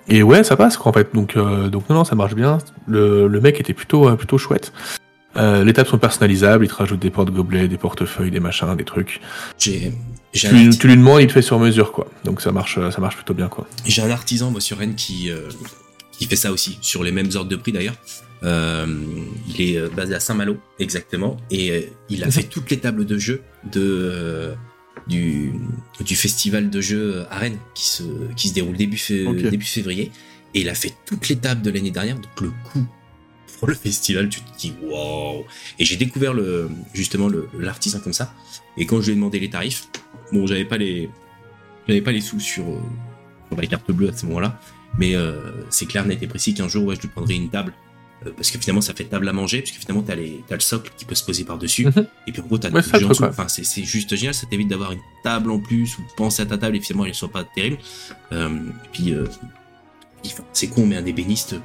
et 0.08 0.22
ouais, 0.22 0.44
ça 0.44 0.56
passe, 0.56 0.76
quoi, 0.76 0.90
en 0.90 0.92
fait. 0.92 1.12
Donc, 1.12 1.36
euh, 1.36 1.68
donc 1.68 1.88
non, 1.90 1.96
non, 1.96 2.04
ça 2.04 2.14
marche 2.14 2.34
bien. 2.34 2.58
Le, 2.86 3.26
le 3.26 3.40
mec 3.40 3.58
était 3.58 3.74
plutôt, 3.74 4.08
euh, 4.08 4.14
plutôt 4.14 4.38
chouette. 4.38 4.72
Les 5.38 5.74
tables 5.74 5.88
sont 5.90 5.98
personnalisables, 5.98 6.64
il 6.64 6.68
te 6.68 6.74
rajoute 6.74 6.98
des 6.98 7.10
porte-gobelets, 7.10 7.68
des 7.68 7.76
portefeuilles, 7.76 8.30
des 8.30 8.40
machins, 8.40 8.74
des 8.74 8.84
trucs. 8.84 9.20
J'ai 9.58 9.92
j'ai 10.32 10.48
Tu, 10.70 10.86
lui 10.88 10.96
demandes, 10.96 11.20
il 11.20 11.26
te 11.26 11.32
fait 11.32 11.42
sur 11.42 11.58
mesure, 11.58 11.92
quoi. 11.92 12.06
Donc 12.24 12.40
ça 12.40 12.52
marche, 12.52 12.78
ça 12.90 13.00
marche 13.02 13.16
plutôt 13.16 13.34
bien, 13.34 13.48
quoi. 13.48 13.66
j'ai 13.84 14.00
un 14.00 14.08
artisan, 14.08 14.50
moi, 14.50 14.62
sur 14.62 14.78
Rennes, 14.78 14.94
qui, 14.94 15.30
qui 16.10 16.24
fait 16.24 16.36
ça 16.36 16.52
aussi, 16.52 16.78
sur 16.80 17.04
les 17.04 17.12
mêmes 17.12 17.28
ordres 17.34 17.50
de 17.50 17.56
prix 17.56 17.72
d'ailleurs. 17.72 17.96
Il 18.42 19.60
est 19.60 19.94
basé 19.94 20.14
à 20.14 20.20
Saint-Malo, 20.20 20.56
exactement, 20.78 21.36
et 21.50 21.92
il 22.08 22.24
a 22.24 22.30
fait 22.30 22.44
toutes 22.44 22.70
les 22.70 22.78
tables 22.78 23.04
de 23.04 23.18
jeu 23.18 23.42
de, 23.70 24.54
du, 25.06 25.52
du 26.04 26.16
festival 26.16 26.70
de 26.70 26.80
jeux 26.80 27.24
à 27.30 27.38
Rennes 27.38 27.58
qui 27.74 27.86
se, 27.86 28.02
qui 28.34 28.48
se 28.48 28.54
déroule 28.54 28.76
début, 28.76 29.00
début 29.50 29.64
février. 29.66 30.10
Et 30.54 30.60
il 30.62 30.68
a 30.68 30.74
fait 30.74 30.94
toutes 31.06 31.28
les 31.28 31.36
tables 31.36 31.62
de 31.62 31.70
l'année 31.70 31.90
dernière, 31.90 32.16
donc 32.16 32.40
le 32.40 32.50
coût 32.64 32.86
pour 33.58 33.68
le 33.68 33.74
festival, 33.86 34.28
tu 34.28 34.40
te 34.40 34.58
dis 34.58 34.72
waouh! 34.82 35.44
Et 35.78 35.84
j'ai 35.84 35.96
découvert 35.96 36.32
le, 36.34 36.68
justement 36.94 37.28
le- 37.28 37.48
l'artisan 37.58 38.00
comme 38.00 38.12
ça. 38.12 38.34
Et 38.76 38.86
quand 38.86 39.00
je 39.00 39.06
lui 39.06 39.12
ai 39.12 39.14
demandé 39.16 39.38
les 39.38 39.50
tarifs, 39.50 39.88
bon, 40.32 40.46
j'avais 40.46 40.64
pas 40.64 40.76
les, 40.76 41.08
j'avais 41.88 42.02
pas 42.02 42.12
les 42.12 42.20
sous 42.20 42.40
sur, 42.40 42.64
euh, 42.68 42.78
sur 43.48 43.60
la 43.60 43.66
carte 43.66 43.90
bleue 43.92 44.08
à 44.08 44.16
ce 44.16 44.26
moment-là, 44.26 44.60
mais 44.98 45.14
euh, 45.14 45.40
c'est 45.70 45.86
clair, 45.86 46.06
net 46.06 46.22
et 46.22 46.26
précis 46.26 46.52
qu'un 46.54 46.68
jour, 46.68 46.84
ouais, 46.84 46.96
je 46.96 47.02
lui 47.02 47.08
prendrai 47.08 47.34
une 47.34 47.48
table. 47.50 47.72
Euh, 48.24 48.30
parce 48.34 48.50
que 48.50 48.58
finalement, 48.58 48.80
ça 48.80 48.94
fait 48.94 49.04
table 49.04 49.28
à 49.28 49.32
manger, 49.32 49.60
parce 49.60 49.72
que 49.72 49.78
finalement, 49.78 50.02
t'as, 50.02 50.14
les, 50.14 50.42
t'as 50.48 50.54
le 50.54 50.60
socle 50.60 50.90
qui 50.96 51.04
peut 51.04 51.14
se 51.14 51.24
poser 51.24 51.44
par-dessus. 51.44 51.86
Mhm. 51.86 52.06
Et 52.26 52.32
puis 52.32 52.40
en 52.40 52.46
gros, 52.46 52.58
t'as 52.58 52.70
Ouais, 52.70 52.82
ouais. 52.82 53.26
Enfin, 53.28 53.48
c'est, 53.48 53.64
c'est 53.64 53.84
juste 53.84 54.14
génial, 54.16 54.34
ça 54.34 54.46
t'évite 54.46 54.68
d'avoir 54.68 54.92
une 54.92 55.00
table 55.22 55.50
en 55.50 55.58
plus, 55.58 55.98
ou 55.98 56.02
de 56.02 56.12
penser 56.16 56.42
à 56.42 56.46
ta 56.46 56.58
table 56.58 56.76
et 56.76 56.80
finalement, 56.80 57.06
elle 57.06 57.14
soit 57.14 57.28
pas 57.28 57.44
terrible. 57.44 57.78
Euh, 58.32 58.48
et 58.48 58.88
puis, 58.92 59.12
euh, 59.12 59.26
puis, 60.22 60.32
enfin, 60.32 60.44
c'est 60.52 60.68
con, 60.68 60.86
mais 60.86 60.96
un 60.96 61.06
ébéniste 61.06 61.56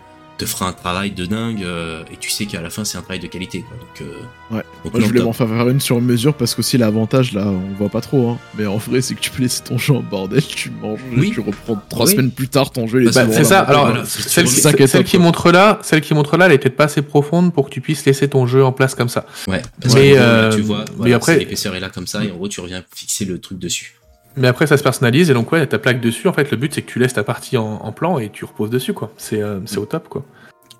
te 0.42 0.46
fera 0.50 0.68
un 0.68 0.74
travail 0.74 1.12
de 1.12 1.26
dingue, 1.26 1.64
euh, 1.64 2.04
et 2.12 2.18
tu 2.18 2.30
sais 2.30 2.46
qu'à 2.46 2.62
la 2.62 2.70
fin, 2.70 2.84
c'est 2.84 2.98
un 2.98 3.02
travail 3.02 3.20
de 3.20 3.28
qualité. 3.28 3.62
Quoi. 3.62 3.78
Donc, 3.78 4.02
euh, 4.02 4.56
Ouais. 4.56 4.64
donc 4.84 4.94
Moi, 4.94 5.02
je 5.02 5.06
voulais 5.08 5.22
m'en 5.24 5.34
faire 5.34 5.48
une 5.70 5.80
sur 5.80 6.02
mesure 6.02 6.34
parce 6.34 6.56
qu'aussi 6.56 6.78
l'avantage 6.78 7.32
là, 7.34 7.46
on 7.48 7.78
voit 7.78 7.89
pas 7.89 8.02
trop. 8.02 8.30
Hein. 8.32 8.38
Mais 8.58 8.66
en 8.66 8.78
vrai, 8.78 9.02
c'est 9.02 9.14
que 9.16 9.20
tu 9.22 9.30
peux 9.30 9.44
laisser 9.44 9.62
ton 9.64 9.78
jeu 9.78 9.94
en 9.94 10.02
bordel, 10.02 10.44
tu 10.44 10.70
manges, 10.72 11.00
Oui. 11.16 11.32
tu 11.32 11.39
reprends 11.39 11.80
trois 11.89 12.06
Oui. 12.06 12.12
semaines 12.14 12.32
plus 12.32 12.48
tard 12.48 12.72
ton 12.72 12.88
jeu. 12.88 13.04
Bah, 13.06 13.12
c'est 13.32 13.44
ça. 13.44 13.60
Alors, 13.62 13.88
voilà, 13.88 14.06
celle, 14.06 14.46
qui, 14.46 14.88
celle 14.88 15.20
montre 15.20 15.52
là, 15.52 15.80
celle 15.84 16.02
qui 16.02 16.14
montre 16.14 16.38
là, 16.38 16.48
elle 16.48 16.54
est 16.54 16.58
peut-être 16.58 16.76
pas 16.76 16.86
assez 16.86 17.02
profonde 17.02 17.54
pour 17.54 17.66
que 17.70 17.74
tu 17.74 17.82
puisses 17.82 18.04
laisser 18.06 18.28
ton 18.28 18.48
jeu 18.48 18.64
en 18.64 18.72
place 18.72 18.96
comme 18.96 19.10
ça. 19.10 19.26
Ouais, 19.48 19.62
parce 19.82 19.94
Mais, 19.96 20.14
que 20.14 20.18
euh, 20.18 20.56
tu 20.56 20.62
vois, 20.62 20.86
voilà, 20.98 21.16
après- 21.16 21.38
l'épaisseur 21.39 21.76
est 21.76 21.80
là 21.80 21.89
comme 21.89 22.08
ça, 22.08 22.24
et 22.26 22.32
en 22.32 22.36
gros, 22.36 22.48
tu 22.48 22.60
reviens 22.62 22.84
fixer 22.94 23.26
le 23.26 23.39
truc 23.39 23.60
dessus. 23.60 23.94
Mais 24.38 24.48
après, 24.48 24.66
ça 24.68 24.78
se 24.78 24.84
personnalise 24.84 25.30
et 25.30 25.34
donc 25.34 25.52
ouais, 25.52 25.66
ta 25.68 25.78
plaque 25.80 26.00
dessus. 26.02 26.28
En 26.28 26.34
fait, 26.34 26.50
le 26.52 26.58
but 26.58 26.74
c'est 26.74 26.82
que 26.82 26.90
tu 26.92 27.00
laisses 27.00 27.14
ta 27.14 27.24
partie 27.24 27.58
en, 27.58 27.66
en 27.84 27.92
plan 27.92 28.18
et 28.20 28.30
tu 28.30 28.46
reposes 28.46 28.70
dessus, 28.70 28.94
quoi. 28.94 29.12
C'est 29.18 29.42
euh, 29.42 29.60
c'est 29.66 29.78
au 29.78 29.86
top, 29.86 30.08
quoi. 30.10 30.24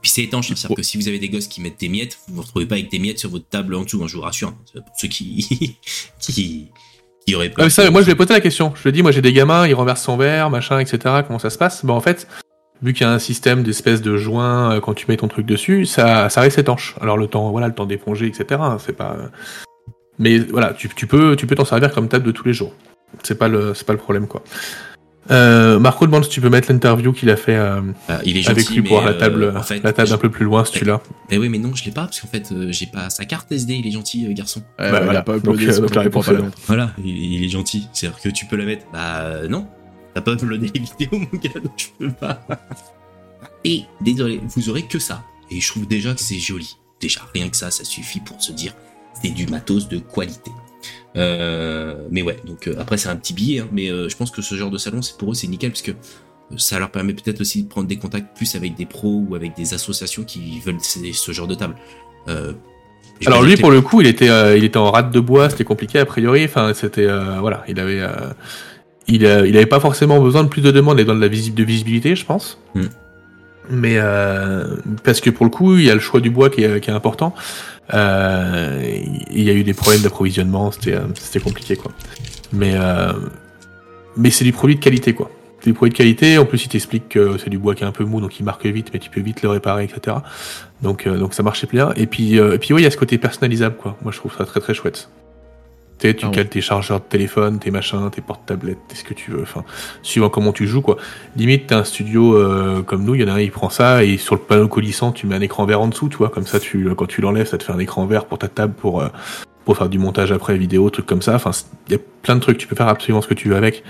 Puis 0.02 0.10
c'est 0.10 0.24
étanche, 0.24 0.49
hein, 0.52 0.56
c'est-à-dire 0.58 0.78
que 0.78 0.84
si 0.84 0.97
vous 0.97 1.08
avez 1.08 1.20
des 1.20 1.30
gosses 1.30 1.47
qui 1.47 1.62
mettent 1.62 1.80
des 1.80 1.89
miettes, 1.89 2.18
vous 2.28 2.36
vous 2.36 2.41
retrouvez 2.41 2.66
pas 2.66 2.76
avec 2.76 2.89
des 2.89 2.97
miettes 2.97 3.20
sur 3.20 3.30
votre 3.30 3.47
table 3.47 3.76
en 3.76 3.84
dessous, 3.84 4.02
hein, 4.04 4.08
je 4.08 4.16
vous 4.16 4.22
rassure. 4.24 4.54
C'est 4.66 4.80
Pour 4.84 4.93
ceux 4.97 5.08
qui, 5.10 5.78
qui, 6.20 6.70
qui 7.28 7.36
auraient 7.36 7.49
Ah, 7.54 7.56
peur. 7.58 7.66
mais 7.66 7.70
ça, 7.70 7.91
moi 7.91 8.02
je 8.02 8.06
lui 8.08 8.14
ai 8.14 8.16
posé 8.16 8.34
la 8.34 8.39
question. 8.41 8.74
Je 8.76 8.82
lui 8.82 8.89
ai 8.89 8.91
dit, 8.93 9.02
moi 9.04 9.12
j'ai 9.12 9.22
des 9.22 9.34
gamins, 9.34 9.68
ils 9.68 9.74
renversent 9.76 10.04
son 10.04 10.18
verre, 10.18 10.49
machin, 10.49 10.80
etc. 10.80 11.22
Comment 11.28 11.38
ça 11.39 11.49
se 11.52 11.58
passe? 11.60 11.86
Bah 11.86 11.93
en 11.93 11.99
fait, 11.99 12.28
vu 12.82 12.93
qu'il 12.93 13.06
y 13.06 13.10
a 13.10 13.12
un 13.14 13.20
système 13.20 13.62
d'espèce 13.62 14.02
de 14.02 14.18
joint 14.18 14.72
euh, 14.76 14.80
quand 14.80 14.95
tu 14.95 15.06
mets 15.08 15.18
ton 15.18 15.28
truc 15.28 15.45
dessus, 15.45 15.86
ça, 15.86 16.30
ça 16.30 16.41
reste 16.41 16.58
étanche. 16.58 16.95
Alors 16.99 17.18
le 17.18 17.28
temps, 17.28 17.52
voilà, 17.52 17.68
le 17.68 17.76
temps 17.76 17.86
d'éponger, 17.86 18.26
etc. 18.26 18.45
hein, 18.64 18.78
c'est 18.84 18.93
pas. 18.95 19.16
euh, 19.20 19.28
Mais 20.18 20.39
voilà, 20.39 20.74
tu, 20.74 20.89
tu 20.95 21.06
peux, 21.06 21.36
tu 21.36 21.45
peux 21.45 21.54
t'en 21.56 21.66
servir 21.66 21.91
comme 21.93 22.08
table 22.08 22.26
de 22.26 22.32
tous 22.32 22.47
les 22.47 22.54
jours. 22.54 22.74
C'est 23.24 23.38
pas 23.38 23.47
le, 23.47 23.74
c'est 23.74 23.86
pas 23.86 23.93
le 23.93 23.99
problème, 23.99 24.28
quoi. 24.28 24.43
Euh, 25.30 25.78
Marco 25.80 26.05
demande 26.07 26.24
si 26.24 26.32
tu 26.32 26.41
peux 26.41 26.49
mettre 26.49 26.72
l'interview 26.72 27.14
qu'il 27.14 27.30
a 27.30 27.38
fait 27.38 27.55
euh, 27.55 27.82
Ah, 28.09 28.20
il 28.26 28.38
est 28.38 28.41
gentil, 28.41 28.51
avec 28.51 28.70
lui 28.70 28.82
pour 28.82 29.01
la 29.01 29.12
euh, 29.12 29.20
table, 29.20 29.53
en 29.55 29.62
fait, 29.62 29.80
la 29.84 29.93
table 29.93 30.12
un 30.12 30.18
peu 30.18 30.30
plus 30.30 30.45
loin, 30.45 30.66
si 30.66 30.74
tu 30.74 30.84
l'as. 30.84 30.99
Mais 31.30 31.38
oui, 31.38 31.47
mais 31.47 31.59
non, 31.59 31.76
je 31.76 31.86
l'ai 31.86 31.91
pas, 31.91 32.05
parce 32.05 32.20
qu'en 32.20 32.28
fait, 32.28 32.51
euh, 32.51 32.72
j'ai 32.72 32.88
pas 32.88 33.09
sa 33.09 33.26
carte 33.26 33.51
SD, 33.51 33.76
il 33.76 33.88
est 33.88 33.91
gentil, 33.91 34.26
euh, 34.26 34.34
garçon. 34.34 34.64
Bah, 34.80 34.89
voilà. 34.89 35.12
il 35.14 35.18
a 35.18 35.22
pas 35.22 35.34
Donc, 35.34 35.62
uploadé, 35.62 35.80
euh, 35.80 35.88
la 35.93 36.01
réponse 36.01 36.26
pas 36.26 36.34
mettre. 36.34 36.57
Voilà, 36.66 36.91
il, 36.97 37.34
il 37.36 37.43
est 37.45 37.49
gentil. 37.49 37.88
C'est-à-dire 37.93 38.20
que 38.20 38.30
tu 38.30 38.45
peux 38.47 38.55
la 38.55 38.66
mettre. 38.66 38.86
Bah 38.91 39.20
euh, 39.22 39.47
non, 39.47 39.68
t'as 40.14 40.22
pas 40.22 40.34
uploadé 40.34 40.72
les 40.74 40.80
vidéos, 40.99 41.20
mon 41.32 41.39
gars, 41.39 41.59
donc 41.62 41.74
je 41.78 41.86
peux 41.99 42.12
pas. 42.12 42.41
Et 43.64 43.84
désolé, 44.01 44.41
vous 44.43 44.70
aurez 44.70 44.84
que 44.84 44.97
ça. 44.97 45.24
Et 45.51 45.62
je 45.62 45.68
trouve 45.68 45.88
déjà 45.88 46.14
que 46.14 46.22
c'est 46.22 46.39
joli. 46.39 46.78
Déjà, 46.99 47.22
rien 47.34 47.47
que 47.49 47.57
ça, 47.57 47.70
ça 47.70 47.84
suffit 47.84 48.20
pour 48.22 48.41
se 48.41 48.51
dire 48.51 48.74
c'est 49.22 49.30
du 49.30 49.45
matos 49.47 49.88
de 49.88 49.99
qualité. 49.99 50.51
Euh, 51.15 51.95
mais 52.09 52.21
ouais, 52.21 52.38
donc 52.45 52.67
euh, 52.67 52.75
après 52.79 52.97
c'est 52.97 53.09
un 53.09 53.15
petit 53.15 53.34
billet, 53.34 53.59
hein, 53.59 53.67
mais 53.71 53.89
euh, 53.89 54.07
je 54.07 54.15
pense 54.15 54.32
que 54.32 54.41
ce 54.41 54.55
genre 54.55 54.71
de 54.71 54.77
salon, 54.77 55.01
c'est 55.01 55.17
pour 55.17 55.32
eux 55.32 55.34
c'est 55.34 55.47
nickel 55.47 55.71
parce 55.71 55.82
que 55.82 55.91
ça 56.57 56.79
leur 56.79 56.89
permet 56.89 57.13
peut-être 57.13 57.41
aussi 57.41 57.63
de 57.63 57.69
prendre 57.69 57.88
des 57.88 57.97
contacts 57.97 58.36
plus 58.36 58.55
avec 58.55 58.75
des 58.75 58.86
pros 58.86 59.23
ou 59.27 59.36
avec 59.36 59.55
des 59.55 59.73
associations 59.73 60.23
qui 60.23 60.59
veulent 60.59 60.79
ce, 60.82 60.99
ce 61.11 61.32
genre 61.32 61.47
de 61.47 61.55
table. 61.55 61.75
Alors 63.25 63.43
lui, 63.43 63.55
pour 63.55 63.71
le 63.71 63.82
coup, 63.82 64.01
il 64.01 64.07
était, 64.07 64.57
il 64.57 64.63
était 64.63 64.77
en 64.77 64.91
rate 64.91 65.11
de 65.11 65.19
bois, 65.19 65.49
c'était 65.49 65.63
compliqué 65.63 65.99
a 65.99 66.05
priori. 66.05 66.43
Enfin, 66.43 66.73
c'était, 66.73 67.07
voilà, 67.39 67.63
il 67.69 67.79
avait, 67.79 68.01
il, 69.07 69.21
il 69.21 69.25
avait 69.25 69.65
pas 69.65 69.79
forcément 69.79 70.19
besoin 70.19 70.43
de 70.43 70.49
plus 70.49 70.61
de 70.61 70.71
demandes 70.71 70.99
et 70.99 71.05
de 71.05 71.11
la 71.13 71.29
de 71.29 71.63
visibilité, 71.63 72.15
je 72.17 72.25
pense. 72.25 72.59
Hmm. 72.75 72.88
Mais 73.69 73.97
parce 75.03 75.21
que 75.21 75.29
pour 75.29 75.45
le 75.45 75.51
coup, 75.51 75.77
il 75.77 75.86
y 75.86 75.89
a 75.89 75.93
le 75.93 76.01
choix 76.01 76.19
du 76.19 76.29
bois 76.29 76.49
qui 76.49 76.63
est, 76.63 76.82
qui 76.82 76.89
est 76.89 76.93
important. 76.93 77.34
Euh, 77.94 78.82
il 79.32 79.44
y 79.44 79.50
a 79.50 79.54
eu 79.54 79.64
des 79.64 79.74
problèmes 79.74 80.02
d'approvisionnement, 80.02 80.72
c'était, 80.72 80.96
euh, 80.96 81.39
compliqué 81.44 81.76
quoi. 81.76 81.92
Mais, 82.54 82.74
euh, 82.76 83.14
mais 84.18 84.30
c'est 84.30 84.44
du 84.44 84.52
produit 84.52 84.76
de 84.76 84.82
qualité 84.82 85.14
quoi. 85.14 85.30
C'est 85.60 85.70
du 85.70 85.74
produit 85.74 85.92
de 85.92 85.98
qualité. 85.98 86.38
En 86.39 86.46
plus, 86.46 86.66
il 86.66 86.70
t'explique 86.70 87.10
que 87.10 87.38
c'est 87.38 87.50
du 87.50 87.60
bois 87.60 87.76
qui 87.76 87.84
est 87.84 87.88
un 87.88 87.92
peu 87.92 88.04
mou, 88.04 88.20
donc 88.20 88.39
il 88.39 88.44
marque 88.44 88.66
vite, 88.66 88.89
mais 88.94 89.00
tu 89.00 89.12
peux 89.12 89.22
vite 89.22 89.44
le 89.44 89.50
réparer, 89.50 89.84
etc. 89.84 90.18
Donc, 90.82 91.08
donc 91.08 91.36
ça 91.36 91.44
marchait 91.44 91.68
bien. 91.68 91.94
Et 91.96 92.08
puis, 92.08 92.39
euh, 92.39 92.58
puis 92.58 92.74
ouais, 92.74 92.82
il 92.82 92.84
y 92.84 92.88
a 92.88 92.92
ce 92.92 92.98
côté 92.98 93.20
personnalisable, 93.20 93.76
quoi. 93.76 93.96
Moi, 94.02 94.12
je 94.12 94.18
trouve 94.18 94.36
ça 94.36 94.46
très 94.46 94.60
très 94.60 94.74
chouette. 94.74 95.10
Tu 96.02 96.16
tu 96.16 96.26
Ah 96.26 96.30
ouais. 96.30 96.36
cales 96.36 96.49
tes 96.49 96.62
chargeurs 96.62 96.99
de 96.99 97.06
téléphone, 97.06 97.60
tes 97.60 97.70
machins, 97.70 98.10
tes 98.12 98.22
porte-tablettes, 98.22 98.80
tes 98.88 98.95
ce 98.95 99.04
que 99.04 99.14
tu 99.14 99.30
veux. 99.32 99.43
Enfin, 99.43 99.64
suivant 100.02 100.30
comment 100.30 100.52
tu 100.52 100.66
joues, 100.66 100.82
quoi. 100.82 100.97
Limite, 101.36 101.68
t'as 101.68 101.78
un 101.80 101.84
studio 101.84 102.36
euh, 102.36 102.82
comme 102.82 103.04
nous, 103.04 103.14
il 103.14 103.22
y 103.22 103.24
en 103.24 103.28
a 103.28 103.34
un, 103.34 103.39
il 103.39 103.52
prend 103.52 103.70
ça 103.70 104.04
et 104.04 104.18
sur 104.18 104.34
le 104.34 104.41
panneau 104.41 104.68
coulissant, 104.68 105.12
tu 105.12 105.28
mets 105.28 105.36
un 105.36 105.41
écran 105.41 105.66
vert 105.66 105.80
en 105.80 105.88
dessous, 105.88 106.10
tu 106.10 106.18
vois. 106.18 106.30
Comme 106.30 106.47
ça, 106.47 106.60
tu, 106.60 106.89
quand 106.95 107.06
tu 107.06 107.22
l'enlèves, 107.22 107.47
ça 107.47 107.58
te 107.60 107.64
fait 107.64 107.72
un 107.72 107.80
écran 107.80 108.06
vert 108.08 108.26
pour 108.26 108.39
ta 108.39 108.47
table, 108.47 108.74
pour 108.74 109.02
euh, 109.02 109.10
pour 109.64 109.78
faire 109.78 109.89
du 109.89 109.99
montage 109.99 110.32
après 110.32 110.58
vidéo, 110.58 110.89
trucs 110.89 111.06
comme 111.06 111.22
ça. 111.22 111.36
Enfin, 111.36 111.52
il 111.88 111.93
y 111.93 111.95
a 111.95 111.99
plein 112.24 112.36
de 112.36 112.41
trucs. 112.41 112.58
Tu 112.58 112.66
peux 112.68 112.76
faire 112.76 112.88
absolument 112.88 113.22
ce 113.22 113.28
que 113.28 113.36
tu 113.36 113.49
veux 113.49 113.56
avec. 113.56 113.84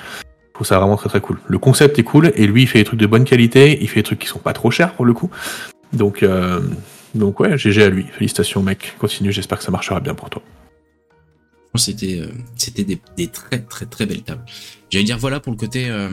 Je 0.50 0.54
trouve 0.54 0.68
ça 0.68 0.78
vraiment 0.80 0.98
très 0.98 1.08
très 1.08 1.22
cool. 1.22 1.40
Le 1.48 1.58
concept 1.60 1.98
est 1.98 2.04
cool 2.04 2.34
et 2.36 2.46
lui, 2.46 2.64
il 2.64 2.68
fait 2.68 2.80
des 2.80 2.84
trucs 2.84 3.00
de 3.00 3.08
bonne 3.08 3.24
qualité. 3.24 3.78
Il 3.82 3.88
fait 3.88 4.02
des 4.02 4.04
trucs 4.04 4.20
qui 4.20 4.28
sont 4.28 4.40
pas 4.40 4.52
trop 4.54 4.70
chers 4.70 4.94
pour 4.94 5.06
le 5.06 5.14
coup. 5.14 5.30
Donc, 5.94 6.24
euh, 6.24 6.60
donc 7.16 7.40
ouais, 7.40 7.58
GG 7.58 7.84
à 7.84 7.90
lui. 7.90 8.06
Félicitations, 8.12 8.62
mec. 8.62 8.96
Continue. 9.00 9.32
J'espère 9.32 9.60
que 9.60 9.64
ça 9.64 9.72
marchera 9.72 10.02
bien 10.02 10.14
pour 10.14 10.30
toi. 10.30 10.42
C'était 11.76 12.20
euh, 12.20 12.28
c'était 12.58 12.84
des, 12.84 13.00
des 13.16 13.28
très 13.28 13.60
très 13.60 13.86
très 13.86 14.06
belles 14.06 14.24
tables. 14.24 14.46
J'allais 14.90 15.06
dire 15.06 15.18
voilà 15.18 15.40
pour 15.40 15.54
le 15.54 15.58
côté 15.58 15.90
euh, 15.90 16.10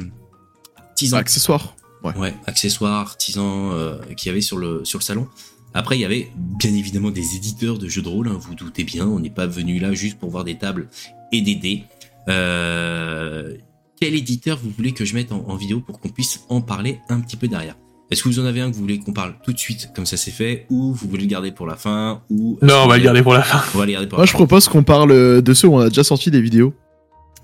artisan. 0.76 1.16
Accessoire. 1.16 1.74
Ouais. 2.04 2.16
Ouais, 2.16 2.34
accessoires, 2.46 3.00
artisans 3.00 3.72
euh, 3.72 3.98
qu'il 4.14 4.28
y 4.28 4.30
avait 4.30 4.40
sur 4.40 4.56
le 4.56 4.84
sur 4.84 5.00
le 5.00 5.04
salon. 5.04 5.26
Après, 5.74 5.98
il 5.98 6.00
y 6.00 6.04
avait 6.04 6.30
bien 6.36 6.72
évidemment 6.72 7.11
des 7.11 7.34
éditeurs 7.34 7.78
de 7.78 7.88
jeux 7.88 8.02
de 8.02 8.09
rôle. 8.09 8.28
hein, 8.28 8.38
vous 8.40 8.54
doutez 8.54 8.84
bien, 8.84 9.06
on 9.06 9.18
n'est 9.18 9.30
pas 9.30 9.46
venu 9.46 9.80
là 9.80 9.92
juste 9.92 10.18
pour 10.18 10.30
voir 10.30 10.44
des 10.44 10.56
tables 10.56 10.88
et 11.32 11.42
des 11.42 11.56
dés. 11.56 11.84
Euh, 12.28 13.56
quel 14.00 14.14
éditeur 14.14 14.59
vous 14.62 14.70
voulez 14.70 14.92
que 14.92 15.04
je 15.04 15.14
mette 15.14 15.32
en, 15.32 15.44
en 15.48 15.56
vidéo 15.56 15.80
pour 15.80 15.98
qu'on 15.98 16.09
puisse 16.09 16.40
en 16.48 16.61
parler 16.61 17.00
un 17.09 17.20
petit 17.20 17.36
peu 17.36 17.48
derrière? 17.48 17.76
Est-ce 18.11 18.22
que 18.22 18.28
vous 18.28 18.40
en 18.40 18.46
avez 18.46 18.61
un 18.62 18.70
que 18.70 18.74
vous 18.74 18.80
voulez 18.80 18.98
qu'on 18.98 19.12
parle 19.12 19.34
tout 19.44 19.52
de 19.52 19.59
suite, 19.59 19.90
comme 19.94 20.06
ça 20.06 20.16
c'est 20.16 20.30
fait, 20.30 20.64
ou 20.70 20.94
vous 20.94 21.09
voulez 21.09 21.24
le 21.24 21.28
garder 21.28 21.52
pour 21.52 21.66
la 21.66 21.76
fin, 21.76 22.22
ou 22.30 22.59
Non, 22.62 22.84
on 22.84 22.86
va 22.86 22.96
le 22.96 23.04
garder 23.04 23.22
pour 23.22 23.34
la 23.34 23.42
fin. 23.42 23.61
On 23.74 23.78
va 23.78 23.84
le 23.86 23.92
garder 23.92 24.06
pour 24.06 24.18
Moi, 24.18 24.22
la 24.24 24.26
je 24.26 24.32
fin. 24.32 24.38
propose 24.38 24.66
qu'on 24.68 24.82
parle 24.82 25.11
euh, 25.12 25.42
de 25.42 25.52
ceux 25.52 25.68
où 25.68 25.74
on 25.74 25.80
a 25.80 25.88
déjà 25.90 26.04
sorti 26.04 26.30
des 26.30 26.40
vidéos. 26.40 26.72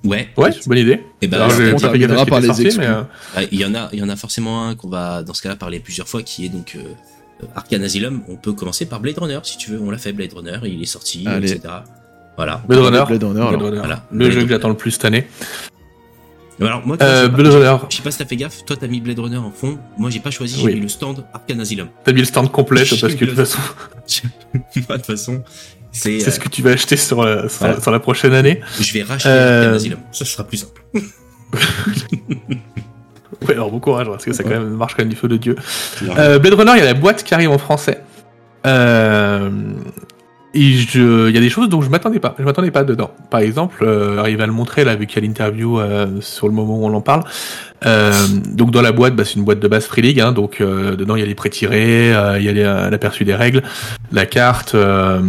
Ouais. 0.05 0.29
Ouais, 0.37 0.51
bonne 0.67 0.79
idée. 0.79 1.01
Et 1.23 1.29
ben, 1.29 1.39
pas 1.39 1.51
fait 1.51 1.65
gaffe 1.73 1.75
à 1.85 1.89
terminera 1.89 2.27
par 2.27 2.41
les 2.41 2.47
sorti, 2.49 2.69
mais, 2.79 2.87
euh, 2.87 3.03
Il 3.53 3.59
y 3.61 3.65
en 3.65 3.75
a, 3.75 3.89
il 3.93 3.99
y 3.99 4.03
en 4.03 4.09
a 4.09 4.17
forcément 4.17 4.67
un 4.69 4.75
qu'on 4.75 4.89
va 4.89 5.23
dans 5.23 5.35
ce 5.35 5.43
cas-là 5.43 5.57
parler 5.57 5.81
plusieurs 5.81 6.09
fois, 6.09 6.23
qui 6.23 6.47
est 6.47 6.51
donc 6.51 6.77
euh, 6.77 7.47
Arcane 7.55 7.83
Asylum. 7.83 8.23
On 8.29 8.37
peut 8.37 8.53
commencer 8.53 8.87
par 8.87 9.01
Blade 9.01 9.19
Runner 9.19 9.39
si 9.43 9.57
tu 9.59 9.71
veux. 9.71 9.81
On 9.81 9.91
l'a 9.91 9.99
fait 9.99 10.13
Blade 10.13 10.33
Runner, 10.33 10.59
il 10.65 10.83
est 10.83 10.87
sorti, 10.87 11.25
Allez. 11.27 11.53
etc. 11.53 11.75
Voilà. 12.37 12.63
Blade 12.69 12.81
Runner. 12.81 13.05
Blade 13.07 13.23
Runner. 13.25 13.49
Blade 13.49 13.63
Runner. 13.63 13.79
Voilà. 13.79 14.07
Le 14.11 14.19
Blade 14.19 14.31
jeu 14.33 14.43
que 14.43 14.49
j'attends 14.49 14.69
le 14.69 14.77
plus 14.77 14.91
cette 14.93 15.05
année. 15.05 15.27
Alors 16.61 16.87
moi, 16.87 16.97
Euh, 17.01 17.29
Blade 17.29 17.53
Runner. 17.53 17.77
je 17.91 17.97
sais 17.97 18.03
pas 18.03 18.11
si 18.11 18.19
t'as 18.19 18.25
fait 18.27 18.37
gaffe. 18.37 18.65
Toi, 18.65 18.77
t'as 18.79 18.87
mis 18.87 19.01
Blade 19.01 19.19
Runner 19.19 19.37
en 19.39 19.51
fond. 19.51 19.79
Moi, 19.99 20.11
j'ai 20.11 20.21
pas 20.21 20.31
choisi. 20.31 20.61
Oui. 20.65 20.71
J'ai 20.71 20.77
mis 20.77 20.83
le 20.83 20.89
stand 20.89 21.25
Arcane 21.33 21.61
Asylum. 21.61 21.89
T'as 22.05 22.13
mis 22.13 22.21
le 22.21 22.25
stand 22.27 22.51
complet 22.53 22.85
parce 22.89 23.01
que 23.01 23.07
de 23.25 23.27
toute 23.27 23.37
façon, 23.37 23.59
de 24.77 24.83
toute 24.95 25.07
façon, 25.07 25.43
c'est. 25.91 26.21
ce 26.21 26.39
que 26.39 26.49
tu 26.49 26.63
vas 26.63 26.71
acheter 26.71 26.97
sur, 26.97 27.25
la- 27.25 27.49
sur, 27.49 27.59
Voilà. 27.61 27.81
sur 27.81 27.91
la 27.91 27.99
prochaine 28.01 28.35
année. 28.35 28.61
euh, 28.63 28.83
je 28.83 28.93
vais 28.93 29.03
racheter 29.03 29.29
Euh, 29.31 29.75
Asylum. 29.75 29.99
Ça 30.13 30.25
sera 30.25 30.45
plus 30.45 30.59
simple. 30.59 30.83
Ouais, 33.47 33.53
alors 33.55 33.71
bon 33.71 33.79
courage 33.81 34.07
parce 34.07 34.25
que 34.25 34.33
ça 34.33 34.43
quand 34.43 34.51
même 34.51 34.71
marche 34.71 34.95
quand 34.95 35.03
même 35.03 35.11
du 35.11 35.17
feu 35.17 35.29
de 35.29 35.37
Dieu. 35.37 35.55
Euh, 36.17 36.39
Blade 36.39 36.55
Runner, 36.55 36.73
il 36.77 36.79
y 36.79 36.83
a 36.83 36.85
la 36.87 36.95
boîte 36.95 37.25
qui 37.25 37.35
arrive 37.35 37.51
en 37.51 37.59
français. 37.59 38.01
Euh, 38.67 39.51
et 40.55 40.73
je, 40.73 41.29
il 41.29 41.35
y 41.35 41.39
a 41.39 41.41
des 41.41 41.51
choses 41.51 41.69
dont 41.69 41.83
je 41.83 41.91
m'attendais 41.91 42.21
pas. 42.21 42.35
Je 42.39 42.45
m'attendais 42.45 42.71
pas 42.71 42.85
dedans. 42.85 43.11
Par 43.29 43.41
exemple, 43.41 43.83
euh, 43.83 44.19
arrive 44.19 44.41
à 44.41 44.47
le 44.47 44.53
montrer 44.53 44.85
là, 44.85 44.95
vu 44.95 45.07
qu'il 45.07 45.21
y 45.21 45.25
a 45.25 45.29
l'interview 45.29 45.81
euh, 45.81 46.21
sur 46.21 46.47
le 46.47 46.55
moment 46.55 46.77
où 46.79 46.87
on 46.87 46.95
en 46.95 47.01
parle. 47.01 47.25
Euh, 47.87 48.13
donc 48.47 48.71
dans 48.71 48.81
la 48.81 48.93
boîte, 48.93 49.17
bah, 49.17 49.25
c'est 49.25 49.35
une 49.35 49.45
boîte 49.45 49.61
de 49.61 49.69
base 49.69 49.87
Free 49.87 50.03
League. 50.03 50.21
Hein, 50.21 50.33
donc 50.33 50.61
euh, 50.61 50.95
dedans, 50.97 51.17
il 51.17 51.21
y 51.21 51.23
a 51.23 51.27
les 51.27 51.35
prêts 51.35 51.51
tirés, 51.51 52.15
euh, 52.15 52.39
il 52.39 52.45
y 52.45 52.49
a 52.49 52.53
euh, 52.53 52.91
l'aperçu 52.91 53.25
des 53.25 53.35
règles, 53.35 53.63
la 54.13 54.27
carte, 54.27 54.75
euh, 54.75 55.21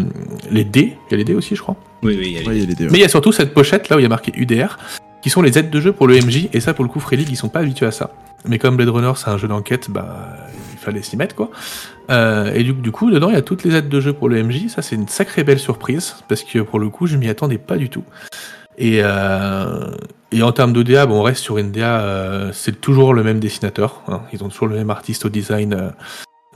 les 0.51 0.63
dés. 0.63 0.95
Il 1.09 1.11
y 1.11 1.13
a 1.15 1.17
les 1.17 1.26
dés 1.26 1.34
aussi, 1.36 1.55
je 1.55 1.61
crois. 1.61 1.76
Oui, 2.03 2.15
oui. 2.19 2.38
Ouais, 2.45 2.55
il 2.55 2.61
y 2.61 2.63
a 2.63 2.67
les 2.67 2.76
deux. 2.76 2.88
Mais 2.91 2.99
il 2.99 3.01
y 3.01 3.05
a 3.05 3.09
surtout 3.09 3.32
cette 3.32 3.53
pochette 3.53 3.89
là 3.89 3.95
où 3.95 3.99
il 3.99 4.03
y 4.03 4.05
a 4.05 4.09
marqué 4.09 4.32
UDR, 4.36 4.78
qui 5.23 5.30
sont 5.32 5.41
les 5.41 5.57
aides 5.57 5.71
de 5.71 5.82
jeu 5.82 5.91
pour 5.91 6.07
le 6.07 6.15
MJ, 6.17 6.49
et 6.53 6.59
ça 6.59 6.73
pour 6.73 6.86
le 6.86 6.89
coup 6.89 6.99
Free 6.99 7.17
League 7.17 7.30
ils 7.32 7.36
sont 7.36 7.49
pas 7.49 7.59
habitués 7.59 7.88
à 7.88 7.91
ça. 7.91 8.11
Mais 8.47 8.59
comme 8.59 8.76
Blade 8.76 8.89
Runner 8.89 9.13
c'est 9.15 9.30
un 9.30 9.38
jeu 9.38 9.47
d'enquête, 9.47 9.88
bah 9.89 10.38
fallait 10.86 11.01
s'y 11.01 11.17
mettre 11.17 11.36
quoi. 11.36 11.49
Euh, 12.09 12.53
et 12.53 12.63
du, 12.63 12.91
coup 12.91 13.11
dedans 13.11 13.29
il 13.29 13.36
y 13.36 13.38
a 13.38 13.41
toutes 13.41 13.63
les 13.63 13.75
aides 13.75 13.89
de 13.89 13.99
jeu 13.99 14.13
pour 14.13 14.29
le 14.29 14.41
MJ, 14.43 14.67
ça 14.69 14.81
c'est 14.81 14.95
une 14.95 15.07
sacrée 15.07 15.43
belle 15.43 15.59
surprise, 15.59 16.15
parce 16.27 16.43
que 16.43 16.59
pour 16.59 16.79
le 16.79 16.89
coup 16.89 17.07
je 17.07 17.17
m'y 17.17 17.29
attendais 17.29 17.57
pas 17.57 17.77
du 17.77 17.89
tout. 17.89 18.03
Et, 18.77 18.99
euh, 19.01 19.91
en 20.41 20.51
termes 20.51 20.73
d'ODA, 20.73 21.05
bon, 21.05 21.19
on 21.19 21.23
reste 21.23 21.41
sur 21.41 21.57
une 21.57 21.71
DA, 21.71 22.01
euh, 22.01 22.51
c'est 22.53 22.81
toujours 22.81 23.13
le 23.13 23.23
même 23.23 23.39
dessinateur, 23.39 24.01
hein. 24.07 24.21
ils 24.33 24.43
ont 24.43 24.49
toujours 24.49 24.67
le 24.67 24.75
même 24.75 24.89
artiste 24.89 25.25
au 25.25 25.29
design 25.29 25.93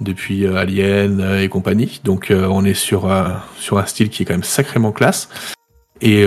depuis 0.01 0.45
Alien 0.45 1.37
et 1.39 1.49
compagnie, 1.49 2.01
donc 2.03 2.31
on 2.31 2.63
est 2.65 2.73
sur, 2.73 3.09
sur 3.57 3.77
un 3.79 3.85
style 3.85 4.09
qui 4.09 4.23
est 4.23 4.25
quand 4.25 4.33
même 4.33 4.43
sacrément 4.43 4.91
classe. 4.91 5.29
Et 6.01 6.25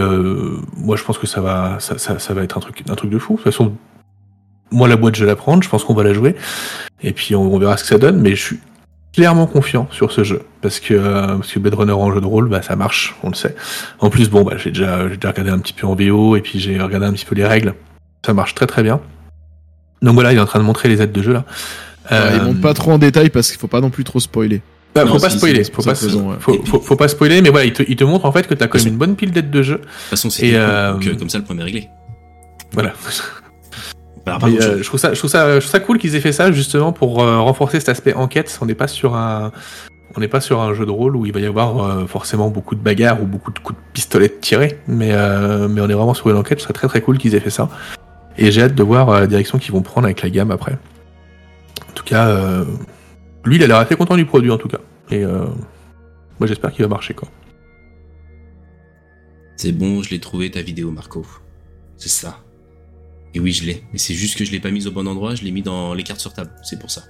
moi, 0.76 0.96
je 0.96 1.04
pense 1.04 1.16
que 1.16 1.26
ça 1.26 1.40
va, 1.40 1.78
ça, 1.78 1.96
ça 1.98 2.34
va 2.34 2.42
être 2.42 2.58
un 2.58 2.60
truc, 2.60 2.82
un 2.88 2.94
truc 2.94 3.10
de 3.10 3.18
fou. 3.18 3.34
De 3.34 3.36
toute 3.38 3.44
façon, 3.44 3.72
moi, 4.72 4.88
la 4.88 4.96
boîte, 4.96 5.14
je 5.16 5.24
vais 5.24 5.30
la 5.30 5.36
prendre. 5.36 5.62
Je 5.62 5.68
pense 5.68 5.84
qu'on 5.84 5.94
va 5.94 6.02
la 6.04 6.12
jouer. 6.14 6.34
Et 7.02 7.12
puis, 7.12 7.34
on, 7.34 7.42
on 7.54 7.58
verra 7.58 7.76
ce 7.76 7.82
que 7.84 7.88
ça 7.90 7.98
donne. 7.98 8.20
Mais 8.20 8.34
je 8.34 8.42
suis 8.42 8.58
clairement 9.14 9.46
confiant 9.46 9.88
sur 9.92 10.10
ce 10.10 10.24
jeu 10.24 10.40
parce 10.62 10.80
que 10.80 10.94
euh, 10.94 11.26
parce 11.36 11.52
que 11.52 11.58
Blade 11.58 11.74
Runner 11.74 11.92
en 11.92 12.12
jeu 12.14 12.20
de 12.22 12.26
rôle, 12.26 12.48
bah, 12.48 12.62
ça 12.62 12.76
marche, 12.76 13.14
on 13.22 13.28
le 13.28 13.34
sait. 13.34 13.54
En 13.98 14.08
plus, 14.08 14.30
bon, 14.30 14.42
bah, 14.42 14.54
j'ai 14.56 14.70
déjà, 14.70 15.06
j'ai 15.08 15.16
déjà 15.16 15.28
regardé 15.30 15.50
un 15.50 15.58
petit 15.58 15.74
peu 15.74 15.86
en 15.86 15.94
VO 15.94 16.34
et 16.36 16.40
puis 16.40 16.58
j'ai 16.58 16.80
regardé 16.80 17.06
un 17.06 17.12
petit 17.12 17.26
peu 17.26 17.34
les 17.34 17.44
règles. 17.46 17.74
Ça 18.24 18.32
marche 18.32 18.54
très 18.54 18.66
très 18.66 18.82
bien. 18.82 19.00
Donc 20.00 20.14
voilà, 20.14 20.32
il 20.32 20.38
est 20.38 20.40
en 20.40 20.46
train 20.46 20.58
de 20.60 20.64
montrer 20.64 20.88
les 20.88 21.02
aides 21.02 21.12
de 21.12 21.22
jeu 21.22 21.32
là. 21.34 21.44
Euh, 22.10 22.30
Ils 22.36 22.42
montent 22.42 22.60
pas 22.60 22.74
trop 22.74 22.90
en 22.92 22.98
détail 22.98 23.28
parce 23.30 23.50
qu'il 23.50 23.60
faut 23.60 23.68
pas 23.68 23.80
non 23.80 23.90
plus 23.90 24.02
trop 24.02 24.18
spoiler. 24.18 24.62
bah, 24.94 25.04
Non, 25.04 25.12
faut 25.12 25.20
pas 25.20 25.30
spoiler, 25.30 25.62
faut 25.64 25.82
pas, 25.82 25.92
raison, 25.92 26.34
faut, 26.40 26.54
Et 26.54 26.58
puis- 26.58 26.70
faut, 26.70 26.80
faut 26.80 26.96
pas 26.96 27.08
spoiler, 27.08 27.42
mais 27.42 27.50
voilà, 27.50 27.66
il 27.66 27.72
te, 27.72 27.82
il 27.86 27.94
te 27.96 28.04
montre 28.04 28.24
en 28.24 28.32
fait 28.32 28.46
que 28.48 28.54
t'as 28.54 28.66
quand 28.66 28.78
même 28.78 28.88
une 28.94 28.98
bonne 28.98 29.14
pile 29.14 29.30
d'aides 29.30 29.50
de 29.50 29.62
jeu. 29.62 29.74
De 29.74 29.80
toute 29.82 29.90
façon, 30.10 30.30
c'est 30.30 30.54
euh, 30.54 30.94
euh, 30.94 31.16
comme 31.18 31.28
ça, 31.28 31.38
le 31.38 31.44
problème 31.44 31.60
est 31.62 31.70
réglé. 31.70 31.88
Voilà. 32.72 32.94
Alors, 34.26 34.38
par 34.38 34.48
Mais, 34.48 34.56
contre, 34.56 34.68
euh, 34.68 34.78
je, 34.78 34.84
trouve 34.84 35.00
ça, 35.00 35.14
je, 35.14 35.18
trouve 35.18 35.30
ça, 35.30 35.54
je 35.54 35.58
trouve 35.60 35.70
ça 35.70 35.80
cool 35.80 35.98
qu'ils 35.98 36.14
aient 36.14 36.20
fait 36.20 36.32
ça 36.32 36.52
justement 36.52 36.92
pour 36.92 37.22
euh, 37.22 37.40
renforcer 37.40 37.80
cet 37.80 37.88
aspect 37.88 38.14
enquête. 38.14 38.56
On 38.62 38.66
n'est 38.66 38.74
pas 38.74 38.86
sur 38.88 39.16
un, 39.16 39.50
on 40.16 40.20
n'est 40.20 40.28
pas 40.28 40.40
sur 40.40 40.60
un 40.60 40.74
jeu 40.74 40.86
de 40.86 40.90
rôle 40.90 41.16
où 41.16 41.26
il 41.26 41.32
va 41.32 41.40
y 41.40 41.46
avoir 41.46 41.82
euh, 41.82 42.06
forcément 42.06 42.50
beaucoup 42.50 42.74
de 42.74 42.80
bagarres 42.80 43.22
ou 43.22 43.26
beaucoup 43.26 43.50
de 43.50 43.58
coups 43.58 43.78
de 43.78 43.84
pistolet 43.92 44.28
tirés, 44.28 44.78
mais 44.86 45.10
euh, 45.12 45.68
mais 45.68 45.80
on 45.80 45.88
est 45.88 45.94
vraiment 45.94 46.14
sur 46.14 46.28
une 46.30 46.36
enquête. 46.36 46.58
Ce 46.58 46.64
serait 46.64 46.74
très 46.74 46.88
très 46.88 47.00
cool 47.00 47.18
qu'ils 47.18 47.34
aient 47.34 47.40
fait 47.40 47.50
ça. 47.50 47.68
Et 48.38 48.50
j'ai 48.50 48.62
hâte 48.62 48.74
de 48.74 48.82
voir 48.82 49.08
euh, 49.10 49.20
la 49.20 49.26
direction 49.26 49.58
qu'ils 49.58 49.72
vont 49.72 49.82
prendre 49.82 50.06
avec 50.06 50.22
la 50.22 50.30
gamme 50.30 50.50
après. 50.50 50.78
En 51.88 51.92
tout 51.94 52.04
cas, 52.04 52.28
euh, 52.28 52.64
lui, 53.44 53.56
il 53.56 53.62
a 53.62 53.66
l'air 53.66 53.76
assez 53.76 53.96
content 53.96 54.16
du 54.16 54.24
produit 54.24 54.50
en 54.50 54.58
tout 54.58 54.68
cas. 54.68 54.80
Et 55.10 55.24
euh, 55.24 55.46
moi, 56.38 56.46
j'espère 56.46 56.72
qu'il 56.72 56.82
va 56.82 56.88
marcher 56.88 57.14
quoi. 57.14 57.28
c'est 59.56 59.72
bon, 59.72 60.02
je 60.02 60.10
l'ai 60.10 60.20
trouvé 60.20 60.50
ta 60.50 60.62
vidéo, 60.62 60.90
Marco. 60.90 61.24
C'est 61.96 62.08
ça. 62.08 62.38
Et 63.34 63.40
oui, 63.40 63.52
je 63.52 63.64
l'ai. 63.64 63.82
Mais 63.92 63.98
c'est 63.98 64.14
juste 64.14 64.36
que 64.38 64.44
je 64.44 64.50
l'ai 64.52 64.60
pas 64.60 64.70
mise 64.70 64.86
au 64.86 64.90
bon 64.92 65.06
endroit. 65.08 65.34
Je 65.34 65.42
l'ai 65.42 65.50
mis 65.52 65.62
dans 65.62 65.94
les 65.94 66.02
cartes 66.02 66.20
sur 66.20 66.32
table. 66.32 66.50
C'est 66.62 66.78
pour 66.78 66.90
ça. 66.90 67.04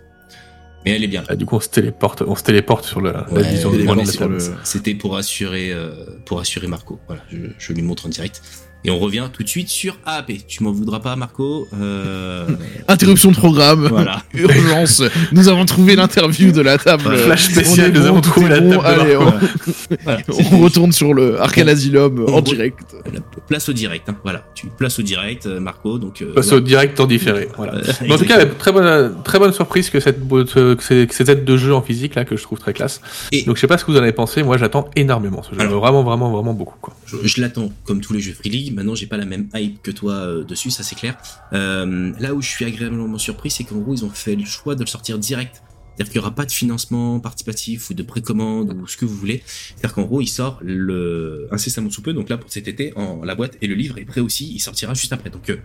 Mais 0.84 0.92
elle 0.92 1.04
est 1.04 1.08
bien. 1.08 1.22
Ah, 1.28 1.36
du 1.36 1.46
coup, 1.46 1.56
on 1.56 1.60
se 1.60 1.68
téléporte, 1.68 2.22
on 2.22 2.34
se 2.34 2.42
téléporte 2.42 2.84
sur 2.84 3.00
la 3.00 3.30
Ouais, 3.32 3.42
vision 3.48 3.70
de 3.70 3.78
la 3.78 4.04
table. 4.12 4.34
le- 4.38 4.54
C'était 4.64 4.94
pour 4.94 5.16
assurer, 5.16 5.72
euh, 5.72 5.92
pour 6.26 6.40
assurer 6.40 6.66
Marco. 6.66 6.98
Voilà, 7.06 7.22
je, 7.30 7.38
je 7.58 7.72
lui 7.72 7.82
montre 7.82 8.06
en 8.06 8.08
direct. 8.08 8.42
Et 8.84 8.90
on 8.90 8.98
revient 8.98 9.28
tout 9.32 9.44
de 9.44 9.48
suite 9.48 9.68
sur 9.68 9.96
AAP. 10.04 10.32
Tu 10.48 10.64
m'en 10.64 10.72
voudras 10.72 10.98
pas, 10.98 11.14
Marco 11.14 11.68
euh, 11.80 12.46
Interruption 12.88 13.30
de 13.30 13.36
programme. 13.36 13.86
Voilà. 13.86 14.22
Urgence. 14.34 15.02
Nous 15.30 15.48
avons 15.48 15.64
trouvé 15.64 15.94
l'interview 15.94 16.50
de 16.50 16.60
la 16.62 16.78
table. 16.78 17.16
Flash 17.16 17.44
spécial, 17.50 17.92
nous 17.92 18.04
avons 18.06 18.20
trouvé 18.20 18.48
la 18.48 18.58
table 18.60 18.80
Allez. 18.84 19.14
Voilà. 19.14 20.20
on, 20.52 20.58
retourne 20.58 20.90
sur 20.90 21.14
le 21.14 21.40
Arcane 21.40 21.68
Asylum 21.68 22.24
On 22.26 22.34
en 22.34 22.40
re- 22.40 22.42
direct. 22.42 22.80
La 23.12 23.20
place 23.46 23.68
au 23.68 23.72
direct. 23.72 24.08
Hein. 24.08 24.16
Voilà, 24.24 24.44
tu 24.54 24.66
places 24.66 24.98
au 24.98 25.02
direct, 25.02 25.46
euh, 25.46 25.60
Marco. 25.60 25.98
Donc. 25.98 26.20
euh, 26.22 26.32
ouais. 26.34 26.52
au 26.52 26.60
direct 26.60 26.98
en 26.98 27.06
différé. 27.06 27.48
Voilà. 27.56 27.74
En 28.10 28.16
tout 28.18 28.24
cas, 28.24 28.44
très 28.46 28.72
bonne, 28.72 29.14
très 29.22 29.38
bonne 29.38 29.52
surprise 29.52 29.90
que 29.90 30.00
cette, 30.00 30.20
boîte- 30.26 30.54
que 30.54 31.06
ces 31.10 31.30
aides 31.30 31.44
de 31.44 31.56
jeu 31.56 31.72
en 31.72 31.82
physique 31.82 32.16
là 32.16 32.24
que 32.24 32.36
je 32.36 32.42
trouve 32.42 32.58
très 32.58 32.72
classe. 32.72 33.00
Et- 33.30 33.44
Donc 33.44 33.56
je 33.56 33.60
sais 33.60 33.66
pas 33.68 33.78
ce 33.78 33.84
que 33.84 33.92
vous 33.92 33.98
en 33.98 34.02
avez 34.02 34.12
pensé. 34.12 34.42
Moi, 34.42 34.56
j'attends 34.58 34.90
énormément 34.96 35.42
ce 35.44 35.54
jeu. 35.54 35.60
Alors- 35.60 35.80
vraiment, 35.80 36.02
vraiment, 36.02 36.32
vraiment 36.32 36.52
beaucoup. 36.54 36.76
Quoi. 36.80 36.94
Je, 37.06 37.16
je 37.22 37.40
l'attends 37.40 37.70
comme 37.84 38.00
tous 38.00 38.12
les 38.12 38.20
jeux 38.20 38.32
Free 38.32 38.50
League. 38.50 38.71
Maintenant, 38.72 38.94
j'ai 38.94 39.06
pas 39.06 39.16
la 39.16 39.24
même 39.24 39.48
hype 39.54 39.82
que 39.82 39.90
toi 39.90 40.14
euh, 40.14 40.44
dessus, 40.44 40.70
ça 40.70 40.82
c'est 40.82 40.94
clair. 40.94 41.16
Euh, 41.52 42.12
là 42.18 42.34
où 42.34 42.42
je 42.42 42.48
suis 42.48 42.64
agréablement 42.64 43.18
surpris, 43.18 43.50
c'est 43.50 43.64
qu'en 43.64 43.76
gros, 43.78 43.94
ils 43.94 44.04
ont 44.04 44.10
fait 44.10 44.36
le 44.36 44.44
choix 44.44 44.74
de 44.74 44.80
le 44.80 44.86
sortir 44.86 45.18
direct. 45.18 45.62
C'est-à-dire 45.94 46.12
qu'il 46.12 46.20
n'y 46.20 46.24
aura 46.26 46.34
pas 46.34 46.46
de 46.46 46.52
financement 46.52 47.20
participatif 47.20 47.90
ou 47.90 47.94
de 47.94 48.02
précommande 48.02 48.72
ou 48.72 48.86
ce 48.86 48.96
que 48.96 49.04
vous 49.04 49.14
voulez. 49.14 49.42
C'est-à-dire 49.46 49.92
qu'en 49.94 50.04
gros, 50.04 50.22
il 50.22 50.26
sort 50.26 50.58
le 50.62 51.48
incessamment 51.50 51.90
sous 51.90 52.00
peu. 52.00 52.14
Donc 52.14 52.30
là, 52.30 52.38
pour 52.38 52.50
cet 52.50 52.66
été, 52.66 52.96
en 52.96 53.22
la 53.24 53.34
boîte 53.34 53.58
et 53.60 53.66
le 53.66 53.74
livre 53.74 53.98
est 53.98 54.06
prêt 54.06 54.22
aussi. 54.22 54.50
Il 54.54 54.60
sortira 54.60 54.94
juste 54.94 55.12
après. 55.12 55.28
Donc 55.28 55.50
euh, 55.50 55.58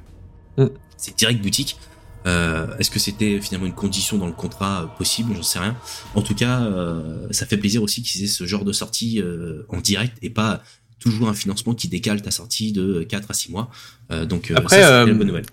Mm. 0.57 0.67
c'est 0.97 1.15
direct 1.17 1.41
boutique. 1.41 1.77
Euh, 2.25 2.75
Est-ce 2.77 2.91
que 2.91 2.99
c'était 2.99 3.39
finalement 3.39 3.67
une 3.67 3.73
condition 3.75 4.17
dans 4.17 4.25
le 4.25 4.33
contrat 4.33 4.83
euh, 4.83 4.85
possible? 4.97 5.33
J'en 5.35 5.43
sais 5.43 5.59
rien. 5.59 5.77
En 6.15 6.21
tout 6.21 6.35
cas, 6.35 6.61
euh, 6.63 7.27
ça 7.31 7.45
fait 7.45 7.57
plaisir 7.57 7.81
aussi 7.83 8.01
qu'ils 8.01 8.23
aient 8.23 8.27
ce 8.27 8.45
genre 8.45 8.65
de 8.65 8.73
sortie 8.73 9.21
en 9.69 9.79
direct 9.79 10.17
et 10.21 10.29
pas 10.29 10.61
toujours 10.99 11.29
un 11.29 11.33
financement 11.33 11.73
qui 11.73 11.87
décale 11.87 12.21
ta 12.21 12.31
sortie 12.31 12.71
de 12.71 13.03
4 13.03 13.31
à 13.31 13.33
6 13.33 13.51
mois. 13.51 13.69
Euh, 14.11 14.25
donc 14.25 14.51
euh, 14.51 14.55
Après, 14.57 14.81
ça, 14.81 14.87
c'est 14.87 14.93
euh, 14.93 15.07
une 15.07 15.17
bonne 15.17 15.27
nouvelle. 15.27 15.45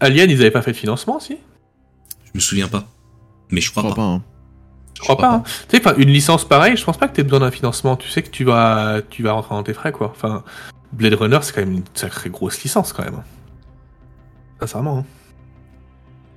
Alien, 0.00 0.30
ils 0.30 0.40
avaient 0.40 0.50
pas 0.50 0.62
fait 0.62 0.72
de 0.72 0.76
financement, 0.76 1.20
si? 1.20 1.36
Je 2.26 2.30
me 2.34 2.40
souviens 2.40 2.68
pas. 2.68 2.86
Mais 3.50 3.60
je 3.60 3.66
Je 3.66 3.70
crois, 3.70 3.82
pas. 3.90 3.94
pas. 3.94 4.02
hein. 4.02 4.22
Je 4.94 5.00
crois 5.00 5.16
pas. 5.16 5.32
hein. 5.34 5.42
Tu 5.68 5.76
sais, 5.76 5.82
enfin, 5.86 5.94
une 5.98 6.08
licence 6.10 6.44
pareille, 6.46 6.76
je 6.76 6.84
pense 6.84 6.96
pas 6.96 7.08
que 7.08 7.14
t'aies 7.14 7.22
besoin 7.22 7.40
d'un 7.40 7.50
financement. 7.50 7.96
Tu 7.96 8.08
sais 8.08 8.22
que 8.22 8.30
tu 8.30 8.44
vas, 8.44 9.00
tu 9.10 9.22
vas 9.22 9.32
rentrer 9.32 9.54
dans 9.54 9.62
tes 9.62 9.74
frais, 9.74 9.92
quoi. 9.92 10.08
Enfin, 10.10 10.42
Blade 10.92 11.14
Runner, 11.14 11.38
c'est 11.42 11.52
quand 11.54 11.60
même 11.60 11.72
une 11.72 11.84
sacrée 11.94 12.30
grosse 12.30 12.62
licence, 12.62 12.92
quand 12.92 13.04
même. 13.04 13.22
Sincèrement. 14.60 14.98
Hein. 14.98 15.04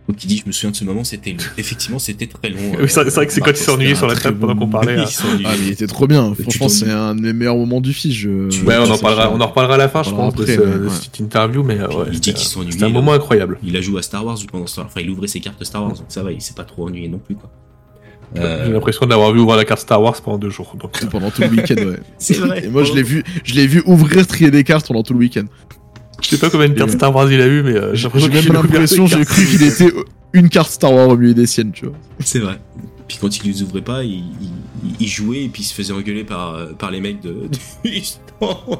Donc 0.07 0.23
il 0.23 0.27
dit, 0.27 0.37
je 0.37 0.47
me 0.47 0.51
souviens 0.53 0.71
de 0.71 0.75
ce 0.77 0.85
moment, 0.85 1.03
c'était 1.03 1.31
long. 1.31 1.37
effectivement 1.57 1.99
c'était 1.99 2.27
très 2.27 2.49
long. 2.49 2.59
Oui, 2.79 2.85
c'est 2.87 3.03
c'est 3.03 3.09
vrai 3.15 3.27
que 3.27 3.33
c'est 3.33 3.41
quand 3.41 3.51
il 3.51 3.57
s'est 3.57 3.71
ennuyé 3.71 3.93
sur 3.93 4.07
la 4.07 4.15
table 4.15 4.37
pendant 4.39 4.55
qu'on 4.55 4.67
parlait. 4.69 4.97
Hein. 4.97 5.05
Ah, 5.43 5.51
mais 5.59 5.65
il 5.65 5.71
était 5.73 5.85
trop 5.87 6.07
bien. 6.07 6.33
Franchement, 6.33 6.69
c'est 6.69 6.89
un 6.89 7.13
des 7.13 7.33
meilleurs 7.33 7.57
moments 7.57 7.81
du 7.81 7.91
je- 7.91 8.47
Tu- 8.47 8.63
Ouais, 8.63 8.75
on 8.77 8.89
en 8.89 8.95
c'est 8.95 9.01
parlera, 9.01 9.31
on 9.33 9.41
en 9.41 9.47
reparlera 9.47 9.75
à 9.75 9.77
la 9.77 9.89
fin, 9.89 10.03
je 10.03 10.11
pense, 10.11 10.33
de, 10.35 10.45
ouais. 10.45 10.89
cette 11.01 11.19
interview, 11.19 11.61
mais 11.63 11.79
euh, 11.79 11.87
il 12.05 12.11
dit 12.11 12.15
c'était- 12.29 12.33
qu'il 12.39 12.47
s'ennuie. 12.47 12.71
c'était 12.71 12.85
un 12.85 12.89
moment 12.89 13.11
incroyable. 13.13 13.59
Il 13.63 13.75
a 13.75 13.81
joué 13.81 13.99
à 13.99 14.01
Star 14.01 14.25
Wars 14.25 14.37
pendant 14.49 14.65
ce 14.67 14.77
temps. 14.77 14.83
Enfin, 14.85 15.01
il 15.01 15.09
ouvrait 15.09 15.27
ses 15.27 15.41
cartes 15.41 15.61
Star 15.65 15.83
Wars, 15.83 15.91
donc 15.93 16.05
ça 16.07 16.23
va, 16.23 16.31
il 16.31 16.41
s'est 16.41 16.53
pas 16.55 16.63
trop 16.63 16.87
ennuyé 16.87 17.09
non 17.09 17.19
plus, 17.19 17.35
quoi. 17.35 17.49
J'ai 18.35 18.41
Euh, 18.43 18.69
l'impression 18.73 19.05
d'avoir 19.05 19.31
vu 19.31 19.39
ouvrir 19.39 19.55
la 19.57 19.63
carte 19.65 19.79
Star 19.81 20.01
Wars 20.01 20.21
pendant 20.21 20.37
deux 20.37 20.49
jours. 20.49 20.75
Donc, 20.79 21.01
euh, 21.01 21.07
Pendant 21.07 21.31
tout 21.31 21.41
le 21.41 21.47
week-end, 21.49 21.75
ouais. 21.75 21.99
c'est 22.17 22.35
vrai. 22.37 22.65
Et 22.65 22.67
moi, 22.69 22.83
je 22.83 22.93
l'ai 22.93 23.03
vu, 23.03 23.23
je 23.45 23.53
l'ai 23.55 23.67
vu 23.67 23.81
ouvrir 23.85 24.27
trier 24.27 24.51
des 24.51 24.63
cartes 24.65 24.85
pendant 24.87 25.01
tout 25.03 25.13
le 25.13 25.19
week-end. 25.19 25.45
Je 26.21 26.29
sais 26.29 26.37
pas 26.37 26.49
combien 26.49 26.69
de 26.69 26.73
cartes 26.73 26.91
Star 26.91 27.15
Wars 27.15 27.31
il 27.31 27.41
a 27.41 27.47
eu, 27.47 27.63
mais 27.63 27.75
euh, 27.75 27.93
j'ai 27.93 28.03
l'impression 28.03 28.29
même 28.29 29.07
j'ai 29.07 29.25
cru 29.25 29.45
qu'il 29.45 29.63
était 29.63 29.93
une 30.33 30.49
carte 30.49 30.71
Star 30.71 30.93
Wars 30.93 31.09
au 31.09 31.17
milieu 31.17 31.33
des 31.33 31.45
siennes, 31.45 31.71
tu 31.71 31.85
vois. 31.85 31.95
C'est 32.19 32.39
vrai. 32.39 32.59
Puis 33.07 33.17
quand 33.21 33.37
il 33.37 33.49
les 33.49 33.63
ouvrait 33.63 33.81
pas, 33.81 34.03
il, 34.03 34.23
il, 34.41 34.95
il 34.99 35.07
jouait 35.07 35.43
et 35.43 35.49
puis 35.49 35.61
il 35.61 35.65
se 35.65 35.73
faisait 35.73 35.93
engueuler 35.93 36.23
par, 36.23 36.55
euh, 36.55 36.73
par 36.77 36.91
les 36.91 36.99
mecs 36.99 37.21
de, 37.21 37.47
du 37.83 38.01
stand. 38.03 38.79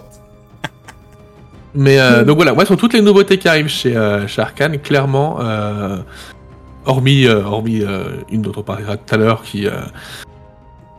Mais 1.76 2.00
euh, 2.00 2.24
donc 2.24 2.38
voilà, 2.38 2.54
moi 2.54 2.66
sur 2.66 2.76
toutes 2.76 2.94
les 2.94 3.02
nouveautés 3.02 3.38
qui 3.38 3.48
arrivent 3.48 3.68
chez, 3.68 3.96
euh, 3.96 4.28
chez 4.28 4.42
Arkane, 4.42 4.80
clairement, 4.80 5.38
euh, 5.42 5.98
hormis, 6.86 7.26
euh, 7.26 7.44
hormis 7.44 7.82
euh, 7.84 8.18
une 8.32 8.42
dont 8.42 8.54
on 8.56 8.64
parlera 8.64 8.98
tout 8.98 9.14
à 9.14 9.18
l'heure 9.18 9.44
qui, 9.44 9.68
euh, 9.68 9.82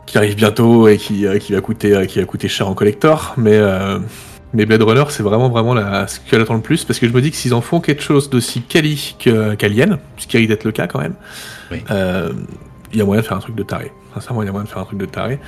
qui 0.05 0.17
arrive 0.17 0.35
bientôt 0.35 0.87
et 0.87 0.97
qui, 0.97 1.27
euh, 1.27 1.37
qui, 1.37 1.53
va 1.53 1.61
coûter, 1.61 1.93
euh, 1.95 2.05
qui 2.05 2.19
va 2.19 2.25
coûter 2.25 2.47
cher 2.47 2.67
en 2.67 2.73
collector, 2.75 3.33
mais, 3.37 3.57
euh, 3.57 3.99
Mais 4.53 4.65
Blade 4.65 4.81
Runner, 4.81 5.03
c'est 5.09 5.21
vraiment 5.23 5.49
vraiment 5.49 5.73
la, 5.75 6.07
ce 6.07 6.19
que 6.19 6.37
j'attends 6.39 6.55
le 6.55 6.61
plus, 6.61 6.83
parce 6.83 6.97
que 6.99 7.07
je 7.07 7.13
me 7.13 7.21
dis 7.21 7.29
que 7.29 7.37
s'ils 7.37 7.53
en 7.53 7.61
font 7.61 7.79
quelque 7.81 8.01
chose 8.01 8.29
d'aussi 8.31 8.61
quali 8.63 9.15
qu'Alien, 9.19 9.99
ce 10.17 10.25
qui 10.27 10.37
risque 10.37 10.49
d'être 10.49 10.63
le 10.63 10.71
cas 10.71 10.87
quand 10.87 10.99
même, 10.99 11.13
Oui. 11.71 11.83
euh, 11.91 12.33
il 12.91 12.97
y 12.97 13.01
a 13.01 13.05
moyen 13.05 13.21
de 13.21 13.27
faire 13.27 13.37
un 13.37 13.41
truc 13.41 13.55
de 13.55 13.61
taré. 13.63 13.91
Sincèrement, 14.15 14.41
il 14.41 14.47
y 14.47 14.49
a 14.49 14.51
moyen 14.51 14.65
de 14.65 14.69
faire 14.69 14.79
un 14.81 14.85
truc 14.85 14.97
de 14.99 15.05
taré. 15.05 15.39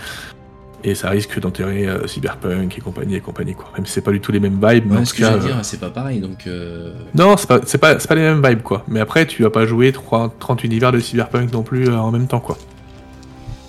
Et 0.83 0.93
ça 0.95 1.09
risque 1.09 1.39
d'enterrer 1.39 1.87
euh, 1.87 2.07
Cyberpunk 2.07 2.75
et 2.77 2.81
compagnie 2.81 3.15
et 3.15 3.19
compagnie, 3.21 3.53
quoi. 3.55 3.69
Même 3.75 3.85
si 3.85 3.93
c'est 3.93 4.01
pas 4.01 4.11
du 4.11 4.19
tout 4.19 4.31
les 4.31 4.39
mêmes 4.39 4.59
vibes, 4.63 4.85
mais 4.87 4.93
en 4.93 4.95
Ouais, 4.97 4.99
tout 5.01 5.05
ce 5.09 5.13
que 5.13 5.19
cas, 5.19 5.31
j'allais 5.31 5.53
dire, 5.53 5.57
c'est 5.63 5.79
pas 5.79 5.89
pareil, 5.91 6.19
donc. 6.19 6.45
euh, 6.47 6.93
Non, 7.15 7.37
c'est 7.37 7.47
pas, 7.47 7.59
pas, 7.95 8.15
les 8.15 8.21
mêmes 8.21 8.41
vibes, 8.47 8.61
quoi. 8.63 8.83
Mais 8.87 8.99
après, 8.99 9.25
tu 9.27 9.43
vas 9.43 9.49
pas 9.51 9.65
jouer 9.67 9.91
3, 9.91 10.33
30 10.39 10.63
univers 10.63 10.91
de 10.91 10.99
Cyberpunk 10.99 11.51
non 11.53 11.61
plus 11.63 11.87
en 11.89 12.11
même 12.11 12.27
temps, 12.27 12.39
quoi. 12.39 12.57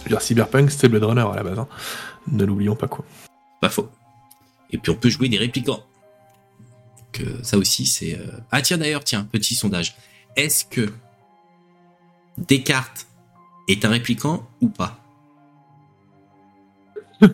Je 0.00 0.04
veux 0.04 0.08
dire, 0.10 0.20
Cyberpunk, 0.22 0.70
c'était 0.70 0.88
Blade 0.88 1.04
Runner 1.04 1.24
à 1.30 1.36
la 1.36 1.42
base. 1.42 1.58
hein. 1.58 1.66
Ne 2.30 2.44
l'oublions 2.46 2.76
pas, 2.76 2.86
quoi. 2.88 3.04
Pas 3.60 3.68
faux. 3.68 3.88
Et 4.72 4.78
puis 4.78 4.90
on 4.90 4.96
peut 4.96 5.10
jouer 5.10 5.28
des 5.28 5.38
réplicants. 5.38 5.84
Que 7.12 7.22
ça 7.42 7.58
aussi, 7.58 7.84
c'est. 7.86 8.18
euh, 8.18 8.26
Ah 8.50 8.62
tiens 8.62 8.78
d'ailleurs, 8.78 9.04
tiens, 9.04 9.24
petit 9.30 9.54
sondage. 9.54 9.94
Est-ce 10.36 10.64
que 10.64 10.90
Descartes 12.38 13.06
est 13.68 13.84
un 13.84 13.90
répliquant 13.90 14.48
ou 14.62 14.68
pas 14.68 14.98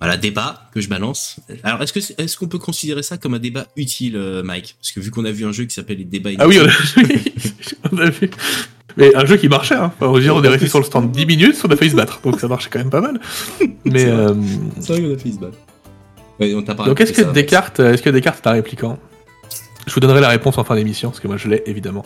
Voilà, 0.00 0.16
débat 0.18 0.68
que 0.74 0.80
je 0.82 0.88
balance. 0.88 1.36
Alors, 1.62 1.80
est-ce 1.82 1.92
que 1.92 2.20
est-ce 2.22 2.36
qu'on 2.36 2.48
peut 2.48 2.58
considérer 2.58 3.02
ça 3.02 3.16
comme 3.16 3.32
un 3.34 3.38
débat 3.38 3.68
utile, 3.76 4.16
euh, 4.16 4.42
Mike? 4.42 4.76
Parce 4.78 4.92
que 4.92 5.00
vu 5.00 5.10
qu'on 5.10 5.24
a 5.24 5.30
vu 5.30 5.46
un 5.46 5.52
jeu 5.52 5.64
qui 5.64 5.74
s'appelle 5.74 5.96
les 5.96 6.04
débats 6.04 6.30
Ah 6.38 6.46
oui, 6.46 6.58
on 6.60 6.66
a, 6.66 6.70
on 7.92 7.98
a 7.98 8.10
vu. 8.10 8.28
Mais 8.96 9.14
un 9.16 9.24
jeu 9.26 9.36
qui 9.36 9.48
marchait, 9.48 9.74
hein. 9.74 9.92
Enfin, 9.94 10.06
on, 10.06 10.12
va 10.12 10.20
dire, 10.20 10.34
on 10.36 10.42
est 10.42 10.48
resté 10.48 10.68
sur 10.68 10.78
le 10.78 10.84
stand 10.84 11.10
10 11.10 11.26
minutes, 11.26 11.60
on 11.64 11.68
a 11.70 11.76
failli 11.76 11.90
se 11.90 11.96
battre. 11.96 12.20
Donc 12.22 12.38
ça 12.38 12.46
marchait 12.48 12.70
quand 12.70 12.78
même 12.78 12.90
pas 12.90 13.00
mal. 13.00 13.20
Mais, 13.84 13.98
C'est 14.00 14.04
vrai. 14.10 14.24
euh, 14.26 14.32
vrai 14.32 15.02
qu'on 15.02 15.14
a 15.14 15.18
fait 15.18 15.32
se 15.32 15.38
battre. 15.38 15.56
Ouais, 16.40 16.54
on 16.54 16.62
donc 16.62 17.00
est-ce 17.00 17.12
que 17.12 17.22
ça. 17.22 17.30
Descartes, 17.32 17.80
est-ce 17.80 18.02
que 18.02 18.10
Descartes 18.10 18.44
est 18.44 18.48
un 18.48 18.52
répliquant? 18.52 18.98
Je 19.86 19.92
vous 19.94 20.00
donnerai 20.00 20.20
la 20.20 20.28
réponse 20.30 20.56
en 20.58 20.64
fin 20.64 20.74
d'émission, 20.76 21.10
parce 21.10 21.20
que 21.20 21.28
moi 21.28 21.36
je 21.36 21.48
l'ai, 21.48 21.62
évidemment. 21.66 22.04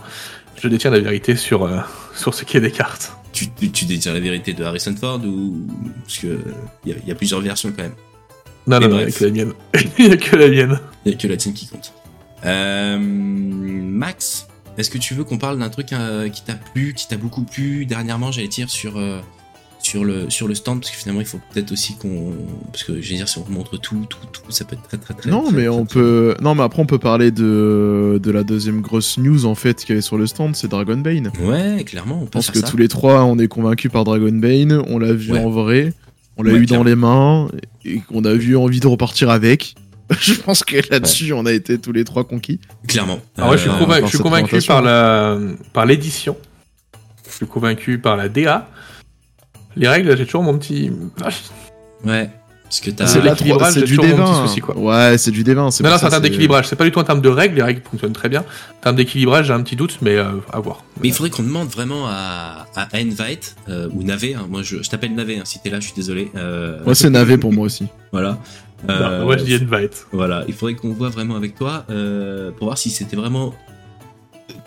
Je 0.61 0.67
détiens 0.69 0.91
la 0.91 0.99
vérité 0.99 1.37
sur, 1.37 1.65
euh, 1.65 1.79
sur 2.15 2.35
ce 2.35 2.45
qu'est 2.45 2.61
Descartes. 2.61 3.13
tu, 3.33 3.49
tu, 3.51 3.71
tu 3.71 3.85
détiens 3.85 4.13
la 4.13 4.21
vérité 4.21 4.53
de 4.53 4.65
Harrison 4.65 4.95
Ford 4.99 5.21
ou 5.25 5.67
parce 6.05 6.19
que 6.19 6.39
il 6.85 6.93
y, 6.93 6.95
a- 6.95 6.99
y 7.07 7.11
a 7.13 7.15
plusieurs 7.15 7.41
versions 7.41 7.71
quand 7.75 7.83
même. 7.85 7.93
Non, 8.67 8.81
Mais 8.81 8.89
non, 8.89 8.97
non, 8.97 9.01
il 9.01 9.07
n'y 9.07 9.13
a 9.15 9.19
que 9.19 9.25
la 9.25 9.31
mienne. 9.31 9.53
Il 9.99 10.07
n'y 10.09 10.13
a 10.13 10.17
que 10.17 10.37
la 10.37 10.49
mienne. 10.49 10.81
Il 11.07 11.13
y 11.13 11.15
a 11.15 11.19
que 11.19 11.27
la 11.29 11.37
tienne 11.39 11.55
qui 11.55 11.69
compte. 11.69 11.93
Euh, 12.45 12.99
Max, 13.01 14.47
est-ce 14.79 14.91
que 14.91 14.99
tu 14.99 15.15
veux 15.15 15.25
qu'on 15.25 15.39
parle 15.39 15.59
d'un 15.59 15.69
truc 15.69 15.93
euh, 15.93 16.29
qui 16.29 16.43
t'a 16.43 16.55
plu, 16.55 16.95
qui 16.95 17.07
t'a 17.09 17.17
beaucoup 17.17 17.43
plu? 17.43 17.85
Dernièrement, 17.87 18.33
j'allais 18.33 18.49
dire 18.49 18.71
sur 18.71 18.97
euh, 18.97 19.21
sur 19.81 20.05
le 20.05 20.29
sur 20.29 20.49
le 20.49 20.55
stand 20.57 20.81
parce 20.81 20.91
que 20.91 20.97
finalement 20.97 21.21
il 21.21 21.27
faut 21.27 21.39
peut-être 21.53 21.71
aussi 21.73 21.97
qu'on 21.97 22.33
parce 22.73 22.83
que 22.85 23.01
j'allais 23.01 23.19
dire 23.19 23.29
si 23.29 23.39
on 23.39 23.45
montre 23.49 23.77
tout 23.79 24.07
tout 24.09 24.19
tout 24.33 24.51
ça 24.51 24.65
peut 24.65 24.75
être 24.75 24.83
très 24.89 24.97
très 24.99 25.15
très 25.15 25.31
Non, 25.31 25.45
très, 25.45 25.53
mais 25.53 25.59
très, 25.67 25.69
on 25.69 25.85
très- 25.85 26.01
peut. 26.01 26.35
Non, 26.41 26.55
mais 26.57 26.63
après, 26.65 26.83
on 26.83 26.87
peut 26.87 26.99
parler 26.99 27.31
de, 27.31 28.19
de 28.23 28.31
la 28.31 28.43
deuxième 28.43 28.81
grosse 28.81 29.19
news 29.19 29.47
en 29.47 29.55
fait 29.55 29.79
qu'il 29.81 29.91
y 29.91 29.93
avait 29.93 30.01
sur 30.03 30.19
le 30.19 30.27
stand, 30.27 30.57
c'est 30.57 30.69
Dragon 30.69 30.97
Bane. 30.99 31.31
Ouais, 31.43 31.85
clairement, 31.85 32.21
on 32.23 32.27
peut 32.27 32.41
faire 32.41 32.53
que 32.55 32.61
ça. 32.61 32.67
tous 32.67 32.77
les 32.77 32.89
trois, 32.89 33.23
on 33.25 33.39
est 33.39 33.49
convaincus 33.49 33.91
par 33.93 34.05
Dragon 34.05 34.33
Bane. 34.33 34.83
On 34.89 34.99
l'a 34.99 35.13
vu 35.13 35.33
Ouais. 35.33 35.39
en 35.45 35.51
vrai, 35.51 35.93
on 36.37 36.43
l'a 36.43 36.53
Ouais, 36.53 36.59
eu 36.61 36.67
dans 36.67 36.83
les 36.85 36.97
mains, 36.97 37.49
et 37.85 38.01
qu'on 38.01 38.25
a 38.25 38.35
vu 38.35 38.57
envie 38.57 38.81
de 38.81 38.87
repartir 38.89 39.31
avec. 39.31 39.75
Je 40.21 40.35
pense 40.35 40.65
que 40.65 40.77
là-dessus, 40.91 41.33
on 41.33 41.45
a 41.47 41.53
été 41.53 41.79
tous 41.79 41.93
les 41.93 42.05
trois 42.05 42.25
conquis. 42.25 42.61
Clairement. 42.87 43.19
Alors, 43.37 43.49
moi, 43.49 43.57
je 43.57 43.63
suis, 43.63 43.71
Euh, 43.71 43.75
convaincu- 43.79 44.01
par 44.01 44.07
je 44.11 44.15
suis 44.17 44.19
convaincu 44.23 44.61
par 44.67 44.83
la 44.83 45.39
par 45.73 45.87
l'édition. 45.87 46.37
Je 47.29 47.35
suis 47.35 47.47
convaincu 47.47 47.99
par 47.99 48.17
la 48.17 48.29
DA. 48.29 48.69
Les 49.77 49.87
règles, 49.89 50.17
j'ai 50.17 50.25
toujours 50.25 50.43
mon 50.43 50.57
petit. 50.59 50.91
Ah, 51.23 51.29
Ouais, 52.05 52.31
parce 52.65 52.81
que 52.81 52.91
t'as 52.91 53.07
C'est 53.07 53.15
c'est 53.15 53.21
de 53.21 53.25
la 53.27 53.33
l'équilibrage, 53.33 53.75
c'est 53.75 53.81
j'ai 53.81 53.87
du 53.87 53.97
toujours 53.97 54.17
mon 54.17 54.25
D20. 54.25 54.41
petit 54.43 54.49
souci, 54.49 54.61
quoi. 54.61 54.79
Ouais, 54.79 55.19
c'est 55.19 55.31
du 55.31 55.43
D20. 55.45 55.55
Non, 55.57 55.65
non, 55.65 55.71
c'est 55.73 55.87
en 56.07 56.09
termes 56.11 56.23
d'équilibrage. 56.23 56.69
C'est 56.69 56.77
pas 56.77 56.85
du 56.85 56.91
tout 56.93 56.99
en 57.01 57.05
termes 57.05 57.21
de 57.21 57.29
règles. 57.29 57.57
Les 57.57 57.63
règles 57.63 57.83
fonctionnent 57.89 58.13
très 58.13 58.29
bien. 58.29 58.41
En 58.79 58.83
termes 58.83 58.97
d'équilibrage, 58.97 59.47
j'ai 59.49 59.53
un 59.53 59.63
petit 59.63 59.77
doute, 59.77 59.99
mais 60.01 60.17
euh, 60.17 60.31
à 60.53 60.61
voir. 60.61 60.85
Mais 61.03 61.09
il 61.09 61.13
faudrait 61.15 61.31
qu'on 61.31 61.43
demande 61.43 61.69
vraiment 61.69 62.07
à, 62.09 62.67
à 62.77 62.89
Invite 62.95 63.57
euh, 63.69 63.89
ou 63.93 64.03
Navé. 64.05 64.35
hein. 64.35 64.47
Moi, 64.49 64.63
je, 64.63 64.83
je 64.83 64.89
t'appelle 64.89 65.15
Navé. 65.15 65.39
Hein, 65.39 65.43
si 65.45 65.59
t'es 65.61 65.71
là, 65.71 65.81
je 65.81 65.87
suis 65.87 65.95
désolé. 65.95 66.31
Euh, 66.37 66.79
Moi, 66.85 66.95
c'est 66.95 67.11
navé 67.11 67.37
pour 67.37 67.53
moi 67.53 67.67
aussi. 67.67 67.87
Voilà. 68.13 68.39
Euh, 68.89 69.25
moi, 69.25 69.37
je 69.37 69.45
dis 69.45 69.55
invite. 69.55 70.07
Voilà, 70.13 70.45
il 70.47 70.55
faudrait 70.55 70.75
qu'on 70.75 70.93
voit 70.93 71.09
vraiment 71.09 71.35
avec 71.37 71.55
toi 71.57 71.85
euh, 71.91 72.51
pour 72.53 72.67
voir 72.69 72.79
si 72.79 72.91
c'était 72.91 73.17
vraiment 73.17 73.55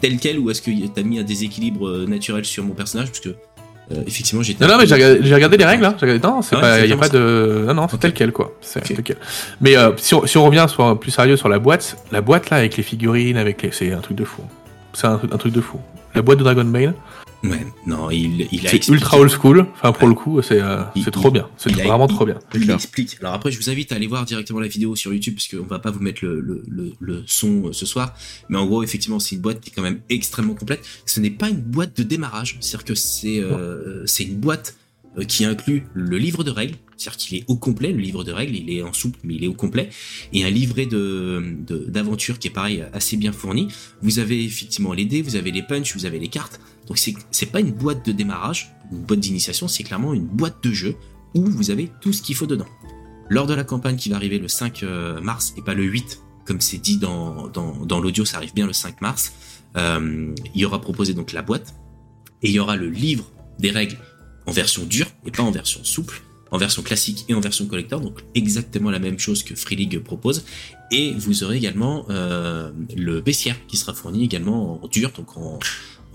tel 0.01 0.17
quel 0.19 0.39
ou 0.39 0.49
est-ce 0.49 0.61
que 0.61 0.71
t'as 0.93 1.03
mis 1.03 1.19
un 1.19 1.23
déséquilibre 1.23 1.87
euh, 1.87 2.05
naturel 2.07 2.43
sur 2.45 2.63
mon 2.63 2.73
personnage 2.73 3.07
parce 3.07 3.19
que 3.21 3.29
euh, 3.29 4.03
effectivement 4.07 4.43
j'étais. 4.43 4.65
Non, 4.65 4.71
non, 4.73 4.77
mais 4.79 4.87
j'ai 4.87 4.95
regardé, 4.95 5.57
les 5.57 5.65
règles. 5.65 5.85
Hein. 5.85 5.95
J'ai 5.99 6.05
regardé- 6.07 6.27
Non, 6.27 6.41
c'est 6.41 6.55
Ah 6.55 6.59
ouais, 6.59 6.61
pas, 6.61 6.79
c'est 6.79 6.87
y 6.89 6.93
a 6.93 6.97
pas 6.97 7.09
de. 7.09 7.63
Non, 7.67 7.73
non, 7.73 7.87
c'est 7.89 7.99
tel 7.99 8.13
quel, 8.13 8.31
quoi. 8.31 8.53
C'est 8.61 8.81
tel 8.81 9.01
quel. 9.03 9.17
Mais 9.61 9.75
si, 9.97 10.13
on, 10.13 10.25
si 10.25 10.37
on 10.37 10.45
revient 10.45 10.65
sur, 10.67 10.99
plus 10.99 11.11
sérieux 11.11 11.37
sur 11.37 11.49
la 11.49 11.59
boîte, 11.59 11.97
la 12.11 12.21
boîte 12.21 12.49
là, 12.49 12.57
avec 12.57 12.77
les 12.77 12.83
figurines, 12.83 13.37
avec 13.37 13.61
les... 13.61 13.71
c'est 13.71 13.91
un 13.93 13.99
truc 14.01 14.17
de 14.17 14.25
fou. 14.25 14.41
C'est 14.93 15.07
un, 15.07 15.19
un 15.31 15.37
truc 15.37 15.53
de 15.53 15.61
fou. 15.61 15.79
La 16.15 16.21
boîte 16.21 16.39
de 16.39 16.43
Dragon 16.43 16.65
Bane, 16.65 16.93
Ouais, 17.43 17.65
non, 17.87 18.11
il, 18.11 18.47
il 18.51 18.67
a 18.67 18.69
c'est 18.69 18.75
expliqué. 18.75 18.93
ultra 19.01 19.19
old 19.19 19.31
school. 19.31 19.65
Enfin, 19.73 19.91
pour 19.93 20.07
le 20.07 20.13
coup, 20.13 20.41
c'est 20.43 20.61
euh, 20.61 20.83
Il- 20.95 21.03
c'est 21.03 21.09
trop 21.11 21.31
bien. 21.31 21.49
C'est 21.57 21.71
il 21.71 21.81
a- 21.81 21.85
vraiment 21.85 22.07
il- 22.07 22.13
trop 22.13 22.25
bien. 22.25 22.37
Il 22.53 22.61
clair. 22.61 22.75
explique. 22.75 23.17
Alors 23.19 23.33
après, 23.33 23.51
je 23.51 23.57
vous 23.57 23.69
invite 23.69 23.91
à 23.91 23.95
aller 23.95 24.05
voir 24.07 24.25
directement 24.25 24.59
la 24.59 24.67
vidéo 24.67 24.95
sur 24.95 25.11
YouTube 25.11 25.33
parce 25.35 25.47
qu'on 25.47 25.65
va 25.65 25.79
pas 25.79 25.89
vous 25.89 26.01
mettre 26.01 26.23
le, 26.23 26.39
le, 26.39 26.63
le, 26.67 26.91
le 26.99 27.23
son 27.25 27.67
euh, 27.69 27.73
ce 27.73 27.85
soir. 27.87 28.13
Mais 28.49 28.57
en 28.59 28.65
gros, 28.67 28.83
effectivement, 28.83 29.19
c'est 29.19 29.35
une 29.35 29.41
boîte 29.41 29.59
qui 29.59 29.69
est 29.71 29.73
quand 29.73 29.81
même 29.81 30.01
extrêmement 30.09 30.53
complète. 30.53 30.81
Ce 31.07 31.19
n'est 31.19 31.31
pas 31.31 31.49
une 31.49 31.61
boîte 31.61 31.97
de 31.97 32.03
démarrage. 32.03 32.57
C'est-à-dire 32.59 32.85
que 32.85 32.95
c'est 32.95 33.39
euh, 33.39 34.05
c'est 34.05 34.23
une 34.23 34.37
boîte 34.37 34.75
euh, 35.17 35.23
qui 35.23 35.43
inclut 35.43 35.87
le 35.93 36.17
livre 36.17 36.43
de 36.43 36.51
règles. 36.51 36.75
C'est-à-dire 37.01 37.17
qu'il 37.17 37.37
est 37.39 37.43
au 37.47 37.55
complet. 37.55 37.91
Le 37.91 37.97
livre 37.97 38.23
de 38.23 38.31
règles, 38.31 38.55
il 38.55 38.69
est 38.69 38.83
en 38.83 38.93
souple, 38.93 39.17
mais 39.23 39.33
il 39.33 39.43
est 39.43 39.47
au 39.47 39.53
complet. 39.53 39.89
Et 40.33 40.45
un 40.45 40.51
livret 40.51 40.85
de 40.85 41.41
qui 42.39 42.47
est 42.47 42.51
pareil, 42.51 42.85
assez 42.93 43.17
bien 43.17 43.31
fourni. 43.31 43.69
Vous 44.03 44.19
avez 44.19 44.43
effectivement 44.43 44.93
les 44.93 45.05
dés, 45.05 45.23
vous 45.23 45.35
avez 45.35 45.51
les 45.51 45.63
punchs, 45.63 45.95
vous 45.95 46.05
avez 46.05 46.19
les 46.19 46.27
cartes. 46.27 46.59
Donc 46.87 46.99
c'est 46.99 47.15
c'est 47.31 47.47
pas 47.47 47.59
une 47.59 47.71
boîte 47.71 48.05
de 48.05 48.11
démarrage, 48.11 48.71
une 48.91 48.99
boîte 48.99 49.19
d'initiation, 49.19 49.67
c'est 49.67 49.83
clairement 49.83 50.13
une 50.13 50.25
boîte 50.25 50.63
de 50.63 50.71
jeu 50.71 50.95
où 51.33 51.43
vous 51.45 51.71
avez 51.71 51.89
tout 52.01 52.13
ce 52.13 52.21
qu'il 52.21 52.35
faut 52.35 52.47
dedans. 52.47 52.67
Lors 53.29 53.47
de 53.47 53.53
la 53.53 53.63
campagne 53.63 53.95
qui 53.95 54.09
va 54.09 54.17
arriver 54.17 54.37
le 54.37 54.47
5 54.47 54.83
euh, 54.83 55.21
mars 55.21 55.53
et 55.57 55.61
pas 55.61 55.73
le 55.73 55.83
8, 55.83 56.21
comme 56.45 56.61
c'est 56.61 56.77
dit 56.77 56.97
dans 56.97 57.49
l'audio, 58.01 58.25
ça 58.25 58.37
arrive 58.37 58.53
bien 58.53 58.67
le 58.67 58.73
5 58.73 59.01
mars, 59.01 59.33
euh, 59.77 60.35
il 60.53 60.61
y 60.61 60.65
aura 60.65 60.81
proposé 60.81 61.13
donc 61.13 61.31
la 61.31 61.41
boîte 61.41 61.73
et 62.43 62.49
il 62.49 62.53
y 62.53 62.59
aura 62.59 62.75
le 62.75 62.89
livre 62.89 63.25
des 63.57 63.71
règles 63.71 63.97
en 64.45 64.51
version 64.51 64.83
dure 64.85 65.07
et 65.25 65.31
pas 65.31 65.43
en 65.43 65.51
version 65.51 65.83
souple, 65.83 66.21
en 66.51 66.57
version 66.57 66.83
classique 66.83 67.25
et 67.29 67.33
en 67.33 67.39
version 67.39 67.65
collector, 67.65 68.01
donc 68.01 68.19
exactement 68.35 68.91
la 68.91 68.99
même 68.99 69.17
chose 69.17 69.41
que 69.43 69.55
Free 69.55 69.77
League 69.77 69.99
propose. 69.99 70.43
Et 70.91 71.13
vous 71.13 71.43
aurez 71.43 71.57
également 71.57 72.05
euh, 72.09 72.71
le 72.95 73.21
baissière 73.21 73.55
qui 73.67 73.77
sera 73.77 73.93
fourni 73.93 74.25
également 74.25 74.83
en 74.83 74.87
dur, 74.87 75.11
donc 75.15 75.37
en, 75.37 75.59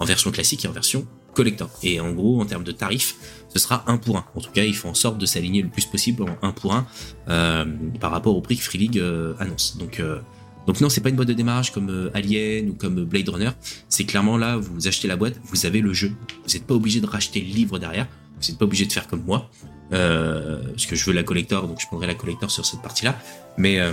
version 0.05 0.31
classique 0.31 0.65
et 0.67 0.69
en 0.69 0.73
version 0.73 1.07
collector. 1.33 1.71
Et 1.83 2.01
en 2.01 2.13
gros, 2.13 2.41
en 2.41 2.45
termes 2.45 2.65
de 2.65 2.73
tarifs, 2.73 3.17
ce 3.49 3.59
sera 3.59 3.85
un 3.87 3.97
pour 3.97 4.19
un. 4.19 4.27
En 4.35 4.41
tout 4.41 4.51
cas, 4.53 4.65
ils 4.65 4.75
font 4.75 4.91
en 4.91 4.95
sorte 4.95 5.19
de 5.19 5.25
s'aligner 5.25 5.63
le 5.63 5.69
plus 5.69 5.87
possible 5.87 6.25
en 6.25 6.47
un 6.47 6.53
pour 6.53 6.75
un 6.75 6.87
euh, 7.29 7.65
par 7.99 8.11
rapport 8.11 8.37
au 8.37 8.43
prix 8.43 8.57
que 8.57 8.63
Free 8.63 8.79
League 8.79 8.99
euh, 8.99 9.35
annonce. 9.39 9.79
Donc, 9.79 10.01
euh, 10.01 10.21
donc 10.67 10.81
non, 10.81 10.91
c'est 10.91 11.01
pas 11.01 11.09
une 11.09 11.17
boîte 11.17 11.29
de 11.29 11.33
démarrage 11.33 11.73
comme 11.73 12.11
Alien 12.13 12.71
ou 12.71 12.75
comme 12.75 13.05
Blade 13.05 13.29
Runner. 13.29 13.51
C'est 13.89 14.05
clairement 14.05 14.37
là, 14.37 14.59
vous 14.59 14.87
achetez 14.87 15.09
la 15.09 15.17
boîte, 15.17 15.41
vous 15.45 15.65
avez 15.65 15.81
le 15.81 15.95
jeu. 15.95 16.13
Vous 16.45 16.53
n'êtes 16.53 16.67
pas 16.67 16.75
obligé 16.75 17.01
de 17.01 17.07
racheter 17.07 17.41
le 17.41 17.47
livre 17.47 17.79
derrière. 17.79 18.09
Vous 18.41 18.49
n'êtes 18.49 18.59
pas 18.59 18.65
obligé 18.67 18.85
de 18.85 18.93
faire 18.93 19.07
comme 19.07 19.23
moi, 19.25 19.49
euh, 19.93 20.63
parce 20.71 20.87
que 20.87 20.97
je 20.97 21.05
veux 21.05 21.13
la 21.13 21.23
collector, 21.23 21.67
donc 21.67 21.81
je 21.81 21.87
prendrai 21.87 22.07
la 22.07 22.15
collector 22.15 22.51
sur 22.51 22.65
cette 22.65 22.83
partie-là. 22.83 23.17
Mais 23.57 23.81
euh, 23.81 23.93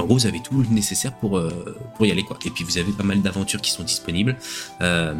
en 0.00 0.06
gros, 0.06 0.14
vous 0.14 0.26
avez 0.26 0.40
tout 0.40 0.62
le 0.62 0.68
nécessaire 0.68 1.12
pour, 1.12 1.36
euh, 1.38 1.76
pour 1.96 2.06
y 2.06 2.10
aller, 2.10 2.22
quoi. 2.22 2.38
Et 2.44 2.50
puis, 2.50 2.64
vous 2.64 2.78
avez 2.78 2.92
pas 2.92 3.02
mal 3.02 3.20
d'aventures 3.20 3.60
qui 3.60 3.70
sont 3.70 3.82
disponibles. 3.82 4.36
Euh, 4.80 5.14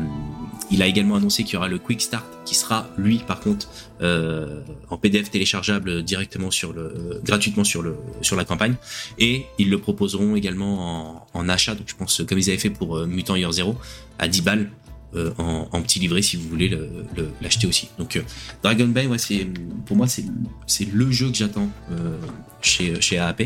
il 0.70 0.82
a 0.82 0.86
également 0.86 1.16
annoncé 1.16 1.44
qu'il 1.44 1.54
y 1.54 1.56
aura 1.56 1.68
le 1.68 1.78
Quick 1.78 2.00
Start 2.00 2.24
qui 2.44 2.54
sera, 2.54 2.88
lui, 2.96 3.18
par 3.18 3.40
contre, 3.40 3.68
euh, 4.00 4.62
en 4.88 4.96
PDF 4.96 5.30
téléchargeable 5.30 6.02
directement 6.02 6.50
sur 6.50 6.72
le, 6.72 7.20
gratuitement 7.24 7.64
sur 7.64 7.82
le, 7.82 7.96
sur 8.22 8.36
la 8.36 8.44
campagne. 8.44 8.74
Et 9.18 9.46
ils 9.58 9.70
le 9.70 9.78
proposeront 9.78 10.36
également 10.36 11.26
en, 11.34 11.40
en 11.40 11.48
achat, 11.48 11.74
donc 11.74 11.88
je 11.88 11.94
pense, 11.94 12.22
comme 12.26 12.38
ils 12.38 12.48
avaient 12.48 12.58
fait 12.58 12.70
pour 12.70 13.06
Mutant 13.06 13.36
Year 13.36 13.52
Zero, 13.52 13.76
à 14.18 14.28
10 14.28 14.42
balles. 14.42 14.70
Euh, 15.14 15.30
en, 15.38 15.68
en 15.72 15.82
petit 15.82 15.98
livret 15.98 16.22
si 16.22 16.36
vous 16.36 16.48
voulez 16.48 16.68
le- 16.68 16.88
le- 17.16 17.30
l'acheter 17.40 17.66
aussi. 17.66 17.88
Donc 17.98 18.16
euh, 18.16 18.22
Dragon 18.62 18.86
Bane, 18.88 19.08
ouais, 19.08 19.18
c'est 19.18 19.46
pour 19.86 19.96
moi 19.96 20.06
c'est 20.08 20.88
le 20.92 21.10
jeu 21.10 21.28
que 21.30 21.34
j'attends 21.36 21.68
euh, 21.90 22.16
chez 22.60 23.00
chez 23.00 23.18
AAP. 23.18 23.42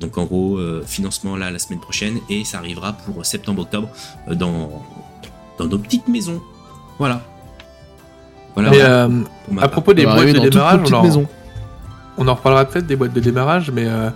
Donc 0.00 0.16
en 0.16 0.24
gros, 0.24 0.56
euh, 0.56 0.82
financement 0.86 1.36
là 1.36 1.50
la 1.50 1.58
semaine 1.58 1.80
prochaine 1.80 2.18
et 2.30 2.44
ça 2.44 2.58
arrivera 2.58 2.92
pour 2.94 3.26
septembre-octobre 3.26 3.88
euh, 4.28 4.34
dans, 4.34 4.82
dans 5.58 5.66
nos 5.66 5.78
petites 5.78 6.08
maisons. 6.08 6.40
Voilà. 6.98 7.22
Voilà. 8.54 8.70
Mais 8.70 8.80
euh, 8.80 9.08
à 9.60 9.68
propos 9.68 9.92
des 9.94 10.04
boîtes 10.04 10.26
de 10.32 10.48
démarrage, 10.48 10.80
on 10.90 10.94
en, 10.94 11.26
on 12.18 12.28
en 12.28 12.34
reparlera 12.34 12.64
peut-être 12.64 12.86
des 12.86 12.96
boîtes 12.96 13.12
de 13.12 13.20
démarrage, 13.20 13.70
mais 13.70 13.84
euh, 13.86 14.10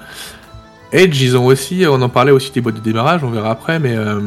Edge, 0.92 1.20
ils 1.20 1.36
ont 1.36 1.47
aussi, 1.47 1.84
on 1.88 2.01
en 2.03 2.09
parlait 2.09 2.32
aussi 2.32 2.51
des 2.51 2.61
boîtes 2.61 2.76
de 2.76 2.80
démarrage, 2.80 3.22
on 3.24 3.30
verra 3.30 3.51
après, 3.51 3.78
mais 3.78 3.95
euh, 3.95 4.20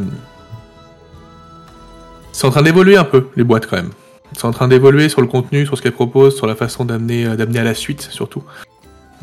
c'est 2.37 2.45
en 2.47 2.51
train 2.51 2.61
d'évoluer 2.61 2.97
un 2.97 3.03
peu 3.03 3.27
les 3.35 3.43
boîtes 3.43 3.67
quand 3.67 3.77
même. 3.77 3.89
C'est 4.33 4.45
en 4.45 4.51
train 4.51 4.67
d'évoluer 4.67 5.09
sur 5.09 5.21
le 5.21 5.27
contenu, 5.27 5.65
sur 5.65 5.77
ce 5.77 5.81
qu'elles 5.81 5.91
proposent, 5.93 6.35
sur 6.35 6.45
la 6.47 6.55
façon 6.55 6.85
d'amener, 6.85 7.25
euh, 7.25 7.35
d'amener 7.35 7.59
à 7.59 7.63
la 7.63 7.73
suite 7.73 8.07
surtout. 8.11 8.43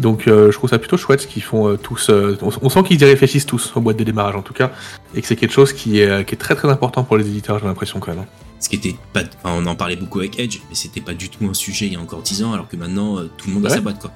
Donc 0.00 0.26
euh, 0.26 0.50
je 0.50 0.56
trouve 0.56 0.68
ça 0.70 0.78
plutôt 0.80 0.96
chouette 0.96 1.20
ce 1.20 1.26
qu'ils 1.28 1.42
font 1.42 1.68
euh, 1.68 1.76
tous. 1.76 2.08
euh, 2.10 2.36
on, 2.42 2.50
on 2.62 2.68
sent 2.68 2.82
qu'ils 2.82 3.00
y 3.00 3.04
réfléchissent 3.04 3.46
tous 3.46 3.72
aux 3.76 3.80
boîtes 3.80 3.96
de 3.98 4.02
démarrage 4.04 4.34
en 4.34 4.42
tout 4.42 4.54
cas, 4.54 4.72
et 5.14 5.20
que 5.20 5.26
c'est 5.28 5.36
quelque 5.36 5.52
chose 5.52 5.72
qui 5.72 6.00
est, 6.00 6.24
qui 6.26 6.34
est 6.34 6.38
très 6.38 6.56
très 6.56 6.68
important 6.68 7.04
pour 7.04 7.16
les 7.16 7.26
éditeurs, 7.28 7.58
j'ai 7.60 7.66
l'impression 7.66 8.00
quand 8.00 8.10
même. 8.12 8.22
hein. 8.22 8.26
Ce 8.58 8.68
qui 8.70 8.76
était 8.76 8.96
pas, 9.12 9.20
enfin, 9.42 9.54
on 9.62 9.66
en 9.66 9.76
parlait 9.76 9.94
beaucoup 9.96 10.18
avec 10.20 10.40
Edge, 10.40 10.58
mais 10.68 10.74
c'était 10.74 11.02
pas 11.02 11.12
du 11.12 11.28
tout 11.28 11.44
un 11.44 11.52
sujet 11.54 11.86
il 11.86 11.92
y 11.92 11.96
a 11.96 12.00
encore 12.00 12.22
10 12.22 12.42
ans, 12.44 12.54
alors 12.54 12.66
que 12.66 12.76
maintenant 12.76 13.18
euh, 13.18 13.30
tout 13.36 13.48
le 13.48 13.54
monde 13.54 13.66
a 13.66 13.70
sa 13.70 13.80
boîte 13.82 14.00
quoi. 14.00 14.10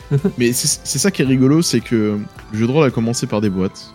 Mais 0.38 0.52
c'est 0.52 0.98
ça 0.98 1.10
qui 1.10 1.22
est 1.22 1.26
rigolo, 1.26 1.60
c'est 1.62 1.80
que 1.80 2.16
le 2.52 2.58
jeu 2.58 2.66
de 2.66 2.72
rôle 2.72 2.86
a 2.86 2.90
commencé 2.90 3.26
par 3.26 3.40
des 3.42 3.50
boîtes. 3.50 3.92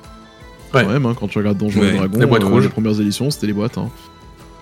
Ouais. 0.73 0.83
Quand 0.83 0.89
même, 0.89 1.05
hein, 1.05 1.15
quand 1.17 1.29
tu 1.29 1.37
regardes 1.37 1.57
Donjons 1.57 1.79
Ouais, 1.79 1.95
et 1.95 1.97
Dragons, 1.97 2.19
euh, 2.19 2.45
rouge. 2.49 2.63
les 2.63 2.69
premières 2.69 2.99
éditions, 2.99 3.31
c'était 3.31 3.47
les 3.47 3.53
boîtes. 3.53 3.77
hein. 3.77 3.89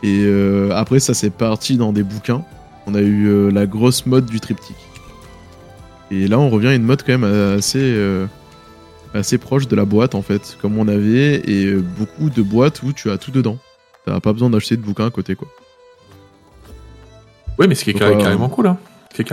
Et 0.03 0.23
euh, 0.25 0.71
après, 0.75 0.99
ça 0.99 1.13
s'est 1.13 1.29
parti 1.29 1.77
dans 1.77 1.93
des 1.93 2.03
bouquins. 2.03 2.43
On 2.87 2.93
a 2.95 3.01
eu 3.01 3.27
euh, 3.27 3.49
la 3.51 3.65
grosse 3.65 4.05
mode 4.05 4.25
du 4.25 4.39
triptyque. 4.39 4.75
Et 6.11 6.27
là, 6.27 6.37
on 6.39 6.49
revient 6.49 6.67
à 6.67 6.75
une 6.75 6.83
mode 6.83 7.01
quand 7.03 7.17
même 7.17 7.23
assez, 7.57 7.79
euh, 7.81 8.27
assez 9.15 9.37
proche 9.39 9.67
de 9.67 9.75
la 9.75 9.85
boîte, 9.85 10.13
en 10.13 10.21
fait, 10.21 10.57
comme 10.61 10.77
on 10.77 10.87
avait, 10.87 11.41
et 11.49 11.73
beaucoup 11.73 12.29
de 12.29 12.41
boîtes 12.43 12.83
où 12.83 12.93
tu 12.93 13.09
as 13.09 13.17
tout 13.17 13.31
dedans. 13.31 13.57
T'as 14.05 14.19
pas 14.19 14.31
besoin 14.33 14.51
d'acheter 14.51 14.77
de 14.77 14.83
bouquins 14.83 15.07
à 15.07 15.09
côté, 15.09 15.35
quoi. 15.35 15.47
Oui, 17.57 17.67
mais 17.67 17.73
ce 17.75 17.83
qui 17.83 17.89
est 17.91 17.93
carré- 17.93 18.17
carrément 18.17 18.49
cool. 18.49 18.67
Hein. 18.67 18.77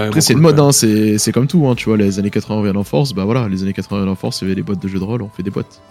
Après, 0.07 0.21
c'est 0.21 0.33
cool, 0.35 0.39
une 0.41 0.43
mode, 0.49 0.61
hein, 0.61 0.71
c'est 0.73 1.19
c'est 1.19 1.33
comme 1.33 1.49
tout, 1.49 1.67
hein, 1.67 1.75
tu 1.75 1.87
vois, 1.89 1.97
les 1.97 2.19
années 2.21 2.31
80 2.31 2.61
reviennent 2.61 2.77
en 2.77 2.85
force, 2.85 3.13
bah 3.15 3.25
voilà, 3.25 3.49
les 3.49 3.65
années 3.65 3.73
80 3.73 3.97
reviennent 3.99 4.13
en 4.13 4.17
force, 4.17 4.41
il 4.41 4.45
y 4.45 4.47
avait 4.47 4.55
les 4.55 4.63
boîtes 4.63 4.81
de 4.81 4.87
jeux 4.87 5.01
de 5.01 5.05
rôle, 5.05 5.23
on 5.23 5.29
fait 5.29 5.43
des 5.43 5.51
boîtes. 5.51 5.83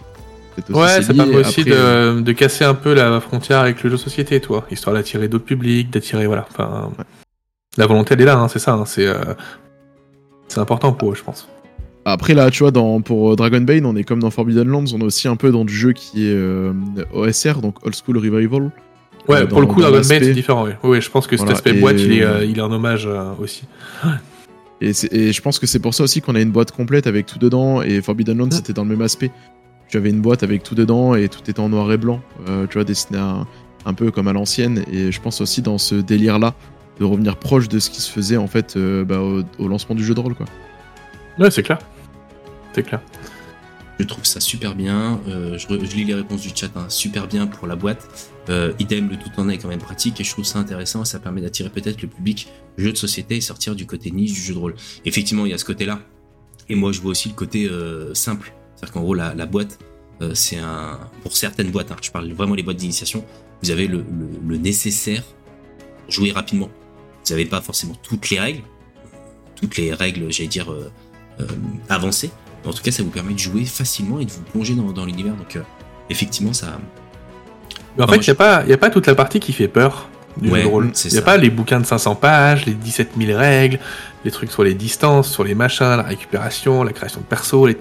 Ouais, 0.70 0.88
c'est 0.98 1.04
ça 1.04 1.14
permet 1.14 1.36
aussi 1.38 1.62
après, 1.62 1.72
euh, 1.74 2.16
de, 2.16 2.22
de 2.22 2.32
casser 2.34 2.66
un 2.66 2.74
peu 2.74 2.94
la 2.94 3.20
frontière 3.22 3.60
avec 3.60 3.82
le 3.84 3.90
jeu 3.90 3.96
de 3.96 4.02
société, 4.02 4.40
toi, 4.40 4.66
histoire 4.72 4.96
d'attirer 4.96 5.28
d'autres 5.28 5.46
publics, 5.46 5.90
d'attirer, 5.90 6.28
voilà. 6.28 6.46
Enfin, 6.52 6.92
Ouais. 6.98 7.06
la 7.78 7.88
volonté 7.88 8.14
elle 8.16 8.22
est 8.22 8.26
là, 8.26 8.38
hein, 8.38 8.48
c'est 8.48 8.60
ça. 8.60 8.74
hein, 8.74 8.86
c'est 8.86 9.08
euh, 9.08 9.16
c'est 10.48 10.60
important 10.60 10.92
pour 10.94 11.12
eux, 11.12 11.16
je 11.16 11.24
pense. 11.24 11.48
Après, 12.04 12.34
là, 12.34 12.50
tu 12.50 12.64
vois, 12.64 12.72
dans, 12.72 13.00
pour 13.02 13.32
euh, 13.32 13.36
Dragonbane, 13.36 13.86
on 13.86 13.96
est 13.96 14.04
comme 14.04 14.20
dans 14.20 14.32
Forbidden 14.32 14.68
Lands, 14.68 14.86
on 14.94 15.00
est 15.00 15.04
aussi 15.04 15.28
un 15.28 15.36
peu 15.36 15.52
dans 15.52 15.64
du 15.66 15.74
jeu 15.74 15.94
qui 15.94 16.28
est 16.28 16.34
euh, 16.34 16.74
OSR, 17.14 17.62
donc 17.62 17.86
Old 17.86 17.96
School 17.96 18.18
Revival. 18.18 18.72
Ouais, 19.28 19.42
Euh, 19.42 19.46
pour 19.46 19.62
le 19.62 19.68
coup, 19.68 19.82
Dragon 19.82 19.98
Bane, 19.98 20.04
c'est 20.04 20.34
différent. 20.34 20.66
Oui, 20.66 20.72
oui, 20.84 21.00
je 21.02 21.10
pense 21.12 21.28
que 21.28 21.38
cet 21.38 21.46
Voilà, 21.46 21.58
aspect 21.58 21.76
et- 21.76 21.80
boîte, 21.80 22.00
il 22.00 22.12
est, 22.14 22.24
euh, 22.24 22.44
il 22.44 22.58
est 22.58 22.62
en 22.62 22.72
hommage 22.72 23.06
euh, 23.08 23.32
aussi. 23.40 23.64
Et 24.82 24.92
je 25.32 25.42
pense 25.42 25.60
que 25.60 25.68
c'est 25.68 25.78
pour 25.80 25.94
ça 25.94 26.04
aussi 26.04 26.22
qu'on 26.22 26.34
a 26.34 26.42
une 26.42 26.50
boîte 26.52 26.72
complète 26.72 27.06
avec 27.06 27.28
tout 27.28 27.38
dedans, 27.38 27.84
et 27.84 28.02
Forbidden 28.02 28.36
Lands, 28.38 28.48
Mm. 28.48 28.52
c'était 28.52 28.74
dans 28.74 28.84
le 28.84 28.90
même 28.90 29.02
aspect. 29.04 29.30
Tu 29.92 29.98
avais 29.98 30.10
une 30.10 30.22
boîte 30.22 30.42
avec 30.42 30.64
tout 30.64 30.74
dedans, 30.74 31.16
et 31.16 31.28
tout 31.28 31.42
était 31.42 31.60
en 31.60 31.70
noir 31.70 31.92
et 31.92 31.98
blanc, 31.98 32.22
euh, 32.48 32.66
tu 32.66 32.76
vois, 32.76 32.86
dessiné 32.86 33.20
un, 33.20 33.46
un 33.86 33.94
peu 33.94 34.10
comme 34.10 34.30
à 34.30 34.34
l'ancienne, 34.34 34.86
et 34.90 35.12
je 35.12 35.22
pense 35.22 35.42
aussi 35.42 35.62
dans 35.62 35.78
ce 35.78 35.96
délire-là, 35.96 36.56
de 37.00 37.04
revenir 37.04 37.36
proche 37.36 37.68
de 37.68 37.78
ce 37.78 37.90
qui 37.90 38.00
se 38.02 38.10
faisait, 38.10 38.38
en 38.38 38.48
fait, 38.48 38.78
euh, 38.78 39.04
bah, 39.04 39.20
au, 39.20 39.44
au 39.60 39.68
lancement 39.68 39.94
du 39.94 40.06
jeu 40.06 40.14
de 40.14 40.20
rôle, 40.22 40.34
quoi. 40.34 40.46
Ouais, 41.38 41.52
c'est 41.52 41.62
clair. 41.62 41.78
C'est 42.74 42.84
clair. 42.84 43.02
Je 44.00 44.06
trouve 44.06 44.26
ça 44.26 44.40
super 44.40 44.76
bien. 44.76 45.20
Euh, 45.28 45.58
je, 45.58 45.68
re- 45.68 45.86
je 45.86 45.96
lis 45.96 46.06
les 46.06 46.14
réponses 46.14 46.42
du 46.42 46.50
chat, 46.56 46.72
hein, 46.76 46.86
super 46.88 47.28
bien 47.28 47.46
pour 47.46 47.68
la 47.68 47.76
boîte. 47.76 48.32
Euh, 48.50 48.72
idem, 48.80 49.10
le 49.10 49.18
tout 49.18 49.30
en 49.38 49.50
est 49.50 49.58
quand 49.58 49.68
même 49.68 49.80
pratique 49.80 50.20
et 50.22 50.24
je 50.24 50.32
trouve 50.32 50.46
ça 50.46 50.58
intéressant. 50.58 51.04
Ça 51.06 51.20
permet 51.20 51.42
d'attirer 51.42 51.70
peut-être 51.70 52.02
le 52.02 52.08
public 52.08 52.48
jeu 52.78 52.92
de 52.92 52.98
société 52.98 53.36
et 53.36 53.42
sortir 53.42 53.76
du 53.76 53.86
côté 53.86 54.10
niche 54.10 54.34
du 54.34 54.40
jeu 54.40 54.54
de 54.54 54.60
rôle. 54.60 54.76
Effectivement, 55.06 55.46
il 55.46 55.52
y 55.52 55.54
a 55.54 55.58
ce 55.58 55.66
côté-là. 55.66 56.00
Et 56.70 56.76
moi, 56.76 56.92
je 56.92 57.02
vois 57.02 57.12
aussi 57.12 57.30
le 57.30 57.36
côté 57.36 57.68
euh, 57.68 58.14
simple. 58.14 58.54
C'est-à-dire 58.82 58.94
qu'en 58.94 59.02
gros, 59.02 59.14
la, 59.14 59.36
la 59.36 59.46
boîte, 59.46 59.78
euh, 60.22 60.32
c'est 60.34 60.58
un. 60.58 61.00
Pour 61.22 61.36
certaines 61.38 61.70
boîtes, 61.70 61.92
hein, 61.92 61.98
je 62.02 62.10
parle 62.10 62.32
vraiment 62.34 62.56
les 62.56 62.64
boîtes 62.64 62.78
d'initiation, 62.78 63.24
vous 63.62 63.70
avez 63.72 63.86
le, 63.88 63.98
le- 64.00 64.40
le 64.48 64.58
nécessaire 64.58 65.22
pour 66.04 66.12
jouer 66.12 66.32
rapidement. 66.32 66.70
Vous 67.26 67.32
n'avez 67.34 67.46
pas 67.46 67.62
forcément 67.62 67.94
toutes 68.02 68.30
les 68.32 68.40
règles, 68.40 68.64
toutes 69.56 69.78
les 69.78 69.94
règles, 69.94 70.32
j'allais 70.32 70.50
dire, 70.50 70.72
euh, 70.72 70.92
euh, 71.40 71.46
avancées. 71.90 72.32
Mais 72.64 72.70
en 72.70 72.74
tout 72.74 72.82
cas, 72.82 72.92
ça 72.92 73.04
vous 73.04 73.10
permet 73.10 73.34
de 73.34 73.40
jouer 73.40 73.66
facilement 73.66 74.20
et 74.20 74.26
de 74.26 74.32
vous 74.32 74.42
plonger 74.42 74.74
dans, 74.74 74.92
dans 74.92 75.06
l'univers. 75.06 75.36
Donc, 75.36 75.56
euh, 75.56 75.62
effectivement, 76.10 76.54
ça. 76.54 76.80
Mais 77.98 78.04
en 78.04 78.08
fait, 78.08 78.18
il 78.18 78.22
n'y 78.22 78.30
a, 78.32 78.36
pas- 78.36 78.66
y 78.66 78.74
a 78.74 78.78
pas 78.78 78.90
toute 78.90 79.06
la 79.08 79.16
partie 79.16 79.40
qui 79.40 79.54
fait 79.54 79.68
peur 79.68 80.10
du 80.38 80.50
Ouais, 80.50 80.60
jeu 80.62 80.66
de 80.66 80.70
rôle. 80.72 80.92
Il 81.06 81.12
n'y 81.12 81.18
a 81.18 81.22
pas 81.22 81.38
les 81.38 81.50
bouquins 81.50 81.80
de 81.80 81.86
500 81.86 82.16
pages, 82.16 82.66
les 82.66 82.74
17 82.74 83.12
000 83.18 83.38
règles, 83.38 83.80
les 84.26 84.32
trucs 84.32 84.52
sur 84.52 84.64
les 84.64 84.74
distances, 84.74 85.30
sur 85.32 85.44
les 85.44 85.54
machins, 85.56 85.86
la 85.98 86.04
récupération, 86.04 86.84
la 86.84 86.94
création 86.94 87.22
de 87.22 87.26
perso. 87.26 87.68
les- 87.68 87.78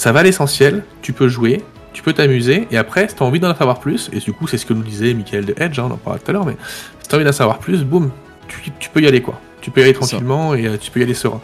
Ça 0.00 0.12
va 0.12 0.20
à 0.20 0.22
l'essentiel, 0.22 0.82
tu 1.02 1.12
peux 1.12 1.28
jouer, 1.28 1.62
tu 1.92 2.02
peux 2.02 2.14
t'amuser, 2.14 2.66
et 2.70 2.78
après, 2.78 3.06
si 3.06 3.14
tu 3.16 3.22
as 3.22 3.26
envie 3.26 3.38
d'en 3.38 3.54
savoir 3.54 3.80
plus, 3.80 4.08
et 4.14 4.18
du 4.18 4.32
coup, 4.32 4.46
c'est 4.46 4.56
ce 4.56 4.64
que 4.64 4.72
nous 4.72 4.82
disait 4.82 5.12
Michael 5.12 5.44
de 5.44 5.54
Edge, 5.58 5.78
hein, 5.78 5.88
on 5.90 5.92
en 5.92 5.98
parlait 5.98 6.20
tout 6.20 6.30
à 6.30 6.32
l'heure, 6.32 6.46
mais 6.46 6.56
si 7.02 7.08
tu 7.08 7.14
as 7.14 7.16
envie 7.18 7.24
d'en 7.26 7.32
savoir 7.32 7.58
plus, 7.58 7.84
boum, 7.84 8.10
tu, 8.48 8.70
tu 8.78 8.88
peux 8.88 9.02
y 9.02 9.06
aller 9.06 9.20
quoi. 9.20 9.38
Tu 9.60 9.70
peux 9.70 9.82
y 9.82 9.84
aller 9.84 9.92
tranquillement 9.92 10.54
et 10.54 10.66
euh, 10.68 10.78
tu 10.78 10.90
peux 10.90 11.00
y 11.00 11.02
aller 11.02 11.12
serein. 11.12 11.42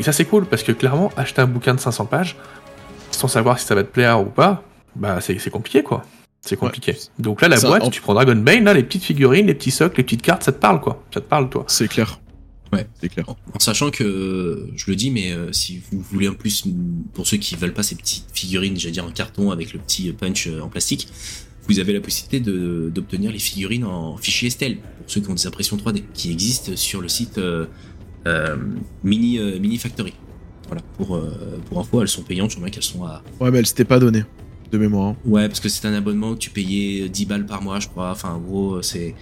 Et 0.00 0.02
ça, 0.02 0.10
c'est 0.10 0.24
cool, 0.24 0.46
parce 0.46 0.64
que 0.64 0.72
clairement, 0.72 1.12
acheter 1.16 1.42
un 1.42 1.46
bouquin 1.46 1.74
de 1.74 1.78
500 1.78 2.06
pages, 2.06 2.34
sans 3.12 3.28
savoir 3.28 3.60
si 3.60 3.66
ça 3.66 3.76
va 3.76 3.84
te 3.84 3.92
plaire 3.92 4.20
ou 4.20 4.24
pas, 4.24 4.64
bah 4.96 5.20
c'est 5.20 5.38
compliqué 5.50 5.84
quoi. 5.84 6.02
C'est 6.40 6.56
compliqué. 6.56 6.96
Donc 7.20 7.40
là, 7.40 7.46
la 7.46 7.56
Ça, 7.56 7.68
boîte, 7.68 7.84
en- 7.84 7.90
tu 7.90 8.00
prends 8.00 8.14
Dragon 8.14 8.34
Bane, 8.34 8.64
là, 8.64 8.74
les 8.74 8.82
petites 8.82 9.04
figurines, 9.04 9.46
les 9.46 9.54
petits 9.54 9.70
socles, 9.70 9.98
les 9.98 10.02
petites 10.02 10.22
cartes, 10.22 10.42
ça 10.42 10.50
te 10.50 10.58
parle 10.58 10.80
quoi. 10.80 11.00
Ça 11.14 11.20
te 11.20 11.26
parle 11.26 11.48
toi. 11.48 11.62
C'est 11.68 11.86
clair. 11.86 12.18
Ouais. 12.72 12.86
C'est 13.00 13.08
clair. 13.08 13.28
En, 13.28 13.36
en 13.54 13.58
sachant 13.58 13.90
que, 13.90 14.02
euh, 14.04 14.66
je 14.76 14.84
le 14.90 14.96
dis, 14.96 15.10
mais 15.10 15.32
euh, 15.32 15.52
si 15.52 15.80
vous 15.90 16.00
voulez 16.00 16.28
en 16.28 16.34
plus, 16.34 16.64
pour 17.12 17.26
ceux 17.26 17.36
qui 17.36 17.54
veulent 17.56 17.74
pas 17.74 17.82
ces 17.82 17.94
petites 17.96 18.24
figurines, 18.32 18.78
j'allais 18.78 18.92
dire 18.92 19.04
en 19.04 19.10
carton 19.10 19.50
avec 19.50 19.72
le 19.72 19.78
petit 19.78 20.10
punch 20.12 20.46
euh, 20.46 20.60
en 20.60 20.68
plastique, 20.68 21.08
vous 21.68 21.78
avez 21.78 21.92
la 21.92 22.00
possibilité 22.00 22.40
de- 22.40 22.90
d'obtenir 22.92 23.30
les 23.30 23.38
figurines 23.38 23.84
en 23.84 24.16
fichier 24.16 24.48
Estelle, 24.48 24.78
pour 24.78 25.04
ceux 25.10 25.20
qui 25.20 25.28
ont 25.30 25.34
des 25.34 25.46
impressions 25.46 25.76
3D, 25.76 26.02
qui 26.14 26.30
existent 26.32 26.72
sur 26.76 27.00
le 27.00 27.08
site 27.08 27.38
euh, 27.38 27.66
euh, 28.26 28.56
Mini, 29.04 29.38
euh, 29.38 29.58
Mini 29.60 29.76
Factory. 29.78 30.14
Voilà, 30.68 30.82
pour, 30.96 31.16
euh, 31.16 31.60
pour 31.68 31.78
info, 31.80 32.00
elles 32.00 32.08
sont 32.08 32.22
payantes, 32.22 32.50
je 32.52 32.56
crois 32.56 32.70
qu'elles 32.70 32.82
sont 32.82 33.04
à... 33.04 33.22
Ouais, 33.38 33.50
mais 33.50 33.58
elle 33.58 33.66
s'était 33.66 33.84
pas 33.84 33.98
donnée, 33.98 34.24
de 34.70 34.78
mémoire. 34.78 35.08
hein. 35.08 35.16
Ouais, 35.26 35.46
parce 35.46 35.60
que 35.60 35.68
c'est 35.68 35.86
un 35.86 35.92
abonnement 35.92 36.32
que 36.32 36.38
tu 36.38 36.48
payais 36.50 37.08
10 37.10 37.26
balles 37.26 37.44
par 37.46 37.60
mois, 37.60 37.78
je 37.80 37.88
crois, 37.88 38.10
enfin 38.12 38.30
en 38.30 38.38
gros, 38.40 38.80
c'est... 38.80 39.14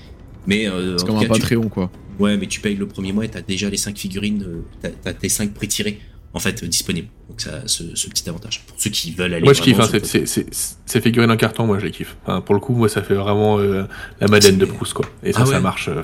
Mais 0.47 0.69
euh, 0.69 0.97
C'est 0.97 1.07
comme 1.07 1.17
un 1.17 1.21
cas, 1.21 1.35
tu- 1.35 1.41
Patreon, 1.41 1.69
quoi. 1.69 1.91
Ouais, 2.21 2.37
mais 2.37 2.47
tu 2.47 2.61
payes 2.61 2.77
le 2.77 2.87
premier 2.87 3.13
mois 3.13 3.25
et 3.25 3.29
t'as 3.29 3.41
déjà 3.43 3.69
les 3.71 3.77
5 3.77 3.97
figurines, 3.99 4.45
euh, 4.85 4.89
t'as- 5.03 5.13
tes 5.15 5.29
5 5.29 5.53
pré-tirés, 5.55 5.99
en 6.35 6.39
fait, 6.39 6.63
euh, 6.63 6.67
disponibles. 6.69 7.09
Donc 7.29 7.41
ça, 7.41 7.63
ce, 7.67 7.83
ce 7.97 8.09
petit 8.09 8.29
avantage. 8.29 8.63
Pour 8.67 8.77
ceux 8.81 8.91
qui 8.91 9.13
veulent 9.13 9.35
aller 9.35 9.45
Moi 9.45 9.53
je 9.55 9.63
kiffe, 9.63 9.79
hein, 9.81 9.83
sur 9.85 9.91
c'est- 10.07 10.21
le 10.21 10.27
c'est- 10.27 10.27
c'est- 10.53 10.77
ces 10.87 11.01
figurines 11.01 11.31
en 11.31 11.37
carton, 11.37 11.67
moi 11.67 11.79
je 11.79 11.87
les 11.87 11.91
kiffe. 11.91 12.17
Enfin, 12.25 12.41
pour 12.41 12.55
le 12.55 12.61
coup, 12.61 12.75
moi 12.75 12.89
ça 12.89 13.03
fait 13.03 13.15
vraiment 13.15 13.59
euh, 13.59 13.85
la 14.21 14.29
Madeleine 14.29 14.59
de 14.59 14.65
Proust 14.67 14.93
quoi. 14.93 15.07
Et 15.23 15.33
ça, 15.33 15.41
Ah 15.43 15.47
ça 15.47 15.53
ouais. 15.53 15.61
marche. 15.61 15.89
euh, 15.89 16.03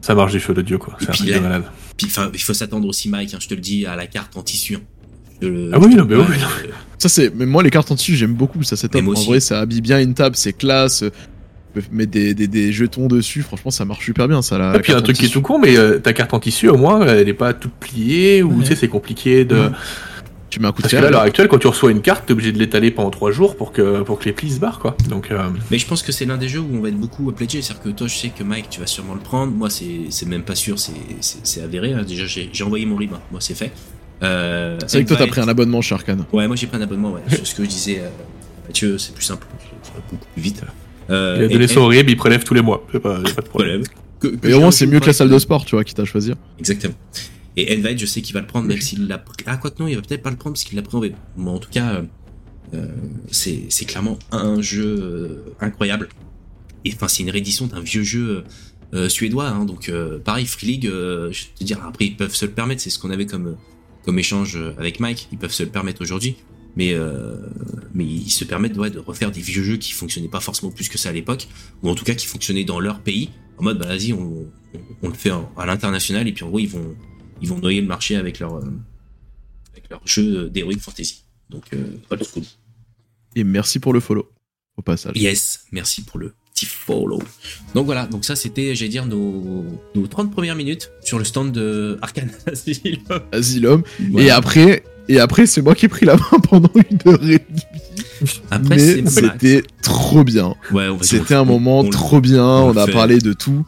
ça 0.00 0.14
marche 0.14 0.32
du 0.32 0.40
feu 0.40 0.54
de 0.54 0.62
Dieu 0.62 0.78
quoi. 0.78 0.96
C'est 1.00 1.08
un 1.08 1.12
truc 1.12 1.28
de 1.28 1.38
malade. 1.38 1.64
Puis, 1.96 2.06
enfin, 2.06 2.30
il 2.32 2.40
faut 2.40 2.54
s'attendre 2.54 2.88
aussi, 2.88 3.08
Mike, 3.08 3.34
hein, 3.34 3.38
je 3.40 3.48
te 3.48 3.54
le 3.54 3.60
dis, 3.60 3.86
à 3.86 3.94
la 3.96 4.06
carte 4.06 4.36
en 4.36 4.42
tissu. 4.42 4.76
hein. 4.76 4.80
Le- 5.40 5.70
Ah 5.72 5.78
oui, 5.80 5.94
non, 5.94 6.04
mais 6.04 6.14
oui, 6.14 6.22
ouais, 6.22 6.38
non. 6.38 6.46
Ça, 6.98 7.08
c'est. 7.08 7.34
Mais 7.34 7.46
moi, 7.46 7.62
les 7.64 7.70
cartes 7.70 7.90
en 7.90 7.96
tissu, 7.96 8.14
j'aime 8.16 8.32
beaucoup. 8.34 8.62
Ça, 8.62 8.76
c'est 8.76 8.88
top. 8.88 9.02
En 9.06 9.12
vrai, 9.12 9.40
ça 9.40 9.58
habille 9.60 9.80
bien 9.80 10.00
une 10.00 10.14
table, 10.14 10.36
c'est 10.36 10.52
classe. 10.52 11.02
Tu 11.74 11.80
peux 11.80 11.96
mettre 11.96 12.10
des, 12.10 12.34
des, 12.34 12.48
des 12.48 12.72
jetons 12.72 13.06
dessus. 13.06 13.42
Franchement, 13.42 13.70
ça 13.70 13.84
marche 13.84 14.04
super 14.04 14.28
bien, 14.28 14.42
ça. 14.42 14.58
La 14.58 14.76
Et 14.76 14.80
puis 14.80 14.92
un 14.92 15.00
truc 15.00 15.16
qui 15.16 15.26
est 15.26 15.28
tout 15.28 15.40
con, 15.42 15.58
mais 15.58 15.76
euh, 15.78 15.98
ta 15.98 16.12
carte 16.12 16.34
en 16.34 16.40
tissu 16.40 16.68
au 16.68 16.76
moins, 16.76 17.06
elle 17.06 17.28
est 17.28 17.34
pas 17.34 17.54
toute 17.54 17.72
pliée 17.72 18.42
ou 18.42 18.56
Ouais. 18.58 18.62
tu 18.62 18.66
sais 18.68 18.76
c'est 18.76 18.88
compliqué 18.88 19.44
de. 19.44 19.70
Tu 20.50 20.60
mets 20.60 20.66
un 20.68 20.72
coup 20.72 20.78
de 20.78 20.82
Parce 20.82 20.92
que 20.92 20.98
là, 20.98 21.06
à 21.06 21.10
l'heure 21.10 21.22
actuelle, 21.22 21.48
quand 21.48 21.56
tu 21.56 21.66
reçois 21.66 21.90
une 21.90 22.02
carte, 22.02 22.26
t'es 22.26 22.32
obligé 22.34 22.52
de 22.52 22.58
l'étaler 22.58 22.90
pendant 22.90 23.08
trois 23.08 23.30
jours 23.32 23.56
pour 23.56 23.72
que, 23.72 24.02
pour 24.02 24.18
que 24.18 24.26
les 24.26 24.32
plis 24.34 24.50
se 24.50 24.60
barrent, 24.60 24.80
quoi. 24.80 24.98
Donc, 25.08 25.30
euh, 25.30 25.38
Mais 25.70 25.78
je 25.78 25.86
pense 25.86 26.02
que 26.02 26.12
c'est 26.12 26.26
l'un 26.26 26.36
des 26.36 26.46
jeux 26.48 26.60
où 26.60 26.68
on 26.76 26.80
va 26.82 26.88
être 26.90 26.98
beaucoup 26.98 27.32
pledgé. 27.32 27.62
C'est-à-dire 27.62 27.82
que 27.84 27.88
toi, 27.88 28.06
je 28.06 28.14
sais 28.14 28.28
que 28.28 28.44
Mike, 28.44 28.66
tu 28.68 28.78
vas 28.80 28.86
sûrement 28.86 29.14
le 29.14 29.20
prendre. 29.20 29.50
Moi, 29.50 29.70
c'est 29.70 29.86
c'est 30.10 30.28
même 30.28 30.42
pas 30.42 30.54
sûr, 30.54 30.78
c'est- 30.78 31.62
avéré. 31.62 31.94
hein. 31.94 32.02
Déjà, 32.06 32.26
j'ai 32.26 32.50
j'ai 32.52 32.64
envoyé 32.64 32.84
mon 32.84 32.96
RIB. 32.96 33.14
hein. 33.14 33.20
Moi, 33.30 33.40
c'est 33.40 33.54
fait. 33.54 33.72
Euh, 34.22 34.76
C'est 34.86 34.98
vrai 34.98 35.04
que 35.04 35.08
toi, 35.08 35.16
t'as 35.16 35.26
pris 35.26 35.40
un 35.40 35.48
abonnement 35.48 35.80
chez 35.80 35.94
Arcane. 35.94 36.26
Ouais, 36.34 36.46
moi 36.46 36.54
j'ai 36.54 36.66
pris 36.66 36.76
un 36.76 36.82
abonnement, 36.82 37.12
ouais. 37.12 37.22
Ce 37.44 37.54
que 37.54 37.64
je 37.64 37.68
disais, 37.70 38.00
euh, 38.00 38.08
Mathieu, 38.68 38.98
c'est 38.98 39.14
plus 39.14 39.24
simple, 39.24 39.46
beaucoup 40.10 40.22
plus 40.34 40.42
vite. 40.42 40.62
Euh, 41.12 41.36
il 41.40 41.44
a 41.44 41.48
donné 41.48 41.64
et- 41.64 41.68
son 41.68 41.86
RIB, 41.86 42.08
il 42.10 42.16
prélève 42.16 42.42
tous 42.44 42.54
les 42.54 42.62
mois. 42.62 42.86
C'est 42.92 43.00
pas, 43.00 43.20
y 43.20 43.30
a 43.30 43.34
pas 43.34 43.42
de 43.42 43.48
problème. 43.48 43.82
Problème. 43.82 43.82
Que- 44.20 44.28
que 44.28 44.34
Mais 44.42 44.50
j'ai 44.50 44.54
au 44.54 44.60
moins, 44.60 44.70
c'est 44.70 44.86
mieux 44.86 45.00
que 45.00 45.06
la 45.06 45.12
salle 45.12 45.28
de 45.30 45.38
sport, 45.38 45.64
tu 45.64 45.74
vois, 45.76 45.84
qui 45.84 45.94
t'a 45.94 46.04
choisi. 46.04 46.32
Exactement. 46.58 46.94
Et 47.56 47.76
Envite, 47.78 47.98
je 47.98 48.06
sais 48.06 48.22
qu'il 48.22 48.32
va 48.34 48.40
le 48.40 48.46
prendre, 48.46 48.66
même 48.66 48.80
s'il 48.80 49.06
l'a 49.08 49.18
pris. 49.18 49.44
Ah, 49.46 49.56
quoi 49.58 49.70
que 49.70 49.82
non, 49.82 49.88
il 49.88 49.96
va 49.96 50.00
peut-être 50.02 50.22
pas 50.22 50.30
le 50.30 50.36
prendre 50.36 50.54
parce 50.54 50.64
qu'il 50.64 50.76
l'a 50.76 50.82
pris 50.82 50.96
en 50.96 51.00
VO. 51.00 51.08
Mais 51.36 51.50
en 51.50 51.58
tout 51.58 51.68
cas, 51.70 51.94
euh, 51.94 52.02
euh, 52.74 52.86
c'est 53.30 53.84
clairement 53.86 54.18
un 54.30 54.62
jeu 54.62 54.96
euh, 55.00 55.54
incroyable. 55.60 56.08
Et 56.84 56.92
enfin, 56.94 57.08
c'est 57.08 57.22
une 57.22 57.30
réédition 57.30 57.66
d'un 57.66 57.80
vieux 57.80 58.02
jeu 58.04 58.44
euh, 58.94 59.08
suédois. 59.08 59.48
Hein, 59.48 59.64
donc, 59.66 59.88
euh, 59.88 60.18
pareil, 60.18 60.46
Free 60.46 60.66
League, 60.66 60.86
euh, 60.86 61.30
je 61.32 61.42
vais 61.42 61.48
te 61.58 61.64
dire, 61.64 61.80
après, 61.86 62.06
ils 62.06 62.16
peuvent 62.16 62.34
se 62.34 62.44
le 62.46 62.52
permettre. 62.52 62.80
C'est 62.80 62.90
ce 62.90 62.98
qu'on 62.98 63.10
avait 63.10 63.26
comme, 63.26 63.56
comme 64.04 64.18
échange 64.18 64.58
avec 64.78 64.98
Mike. 65.00 65.28
Ils 65.32 65.38
peuvent 65.38 65.52
se 65.52 65.62
le 65.64 65.68
permettre 65.68 66.00
aujourd'hui. 66.00 66.36
Mais, 66.76 66.94
euh, 66.94 67.36
mais 67.94 68.04
ils 68.04 68.30
se 68.30 68.44
permettent 68.44 68.76
ouais, 68.78 68.90
de 68.90 68.98
refaire 68.98 69.30
des 69.30 69.40
vieux 69.40 69.62
jeux 69.62 69.76
qui 69.76 69.92
fonctionnaient 69.92 70.28
pas 70.28 70.40
forcément 70.40 70.72
plus 70.72 70.88
que 70.88 70.96
ça 70.96 71.10
à 71.10 71.12
l'époque, 71.12 71.48
ou 71.82 71.90
en 71.90 71.94
tout 71.94 72.04
cas 72.04 72.14
qui 72.14 72.26
fonctionnaient 72.26 72.64
dans 72.64 72.80
leur 72.80 73.00
pays, 73.00 73.30
en 73.58 73.64
mode 73.64 73.78
bah 73.78 73.86
vas-y, 73.86 74.12
on, 74.12 74.46
on, 74.74 74.78
on 75.02 75.08
le 75.08 75.14
fait 75.14 75.30
à 75.30 75.66
l'international, 75.66 76.26
et 76.26 76.32
puis 76.32 76.44
en 76.44 76.48
gros, 76.48 76.58
ils 76.58 76.68
vont, 76.68 76.96
ils 77.42 77.48
vont 77.48 77.58
noyer 77.58 77.80
le 77.80 77.86
marché 77.86 78.16
avec 78.16 78.38
leur, 78.38 78.54
euh, 78.56 78.64
avec 79.72 79.90
leur 79.90 80.00
jeu 80.06 80.48
d'Heroic 80.48 80.78
Fantasy. 80.80 81.24
Donc, 81.50 81.64
euh, 81.74 81.98
old 82.10 82.24
school. 82.24 82.44
Et 83.36 83.44
merci 83.44 83.78
pour 83.78 83.92
le 83.92 84.00
follow, 84.00 84.30
au 84.76 84.82
passage. 84.82 85.16
Yes, 85.16 85.66
merci 85.72 86.02
pour 86.02 86.18
le 86.18 86.34
petit 86.54 86.66
follow. 86.66 87.22
Donc 87.74 87.86
voilà, 87.86 88.06
donc 88.06 88.24
ça 88.24 88.36
c'était, 88.36 88.74
j'allais 88.74 88.90
dire, 88.90 89.06
nos, 89.06 89.64
nos 89.94 90.06
30 90.06 90.30
premières 90.30 90.54
minutes 90.54 90.90
sur 91.02 91.18
le 91.18 91.24
stand 91.24 91.52
de 91.52 91.98
Arkane 92.02 92.30
Asylum. 92.46 93.20
Asylum. 93.32 93.82
Voilà. 94.10 94.26
Et 94.26 94.30
après, 94.30 94.84
et 95.08 95.18
après 95.20 95.46
c'est 95.46 95.62
moi 95.62 95.74
qui 95.74 95.86
ai 95.86 95.88
pris 95.88 96.06
la 96.06 96.16
main 96.16 96.38
pendant 96.48 96.70
une 96.90 96.98
heure 97.12 97.22
et 97.22 97.38
demie. 97.38 97.62
Après, 98.50 98.76
Mais 98.76 99.02
c'était 99.10 99.62
trop 99.82 100.22
bien. 100.24 100.54
Ouais, 100.72 100.86
C'était 101.00 101.34
un 101.34 101.44
moment 101.44 101.80
on- 101.80 101.90
trop 101.90 102.20
bien. 102.20 102.44
on 102.46 102.76
a 102.76 102.86
fait. 102.86 102.92
parlé 102.92 103.18
de 103.18 103.32
tout. 103.32 103.66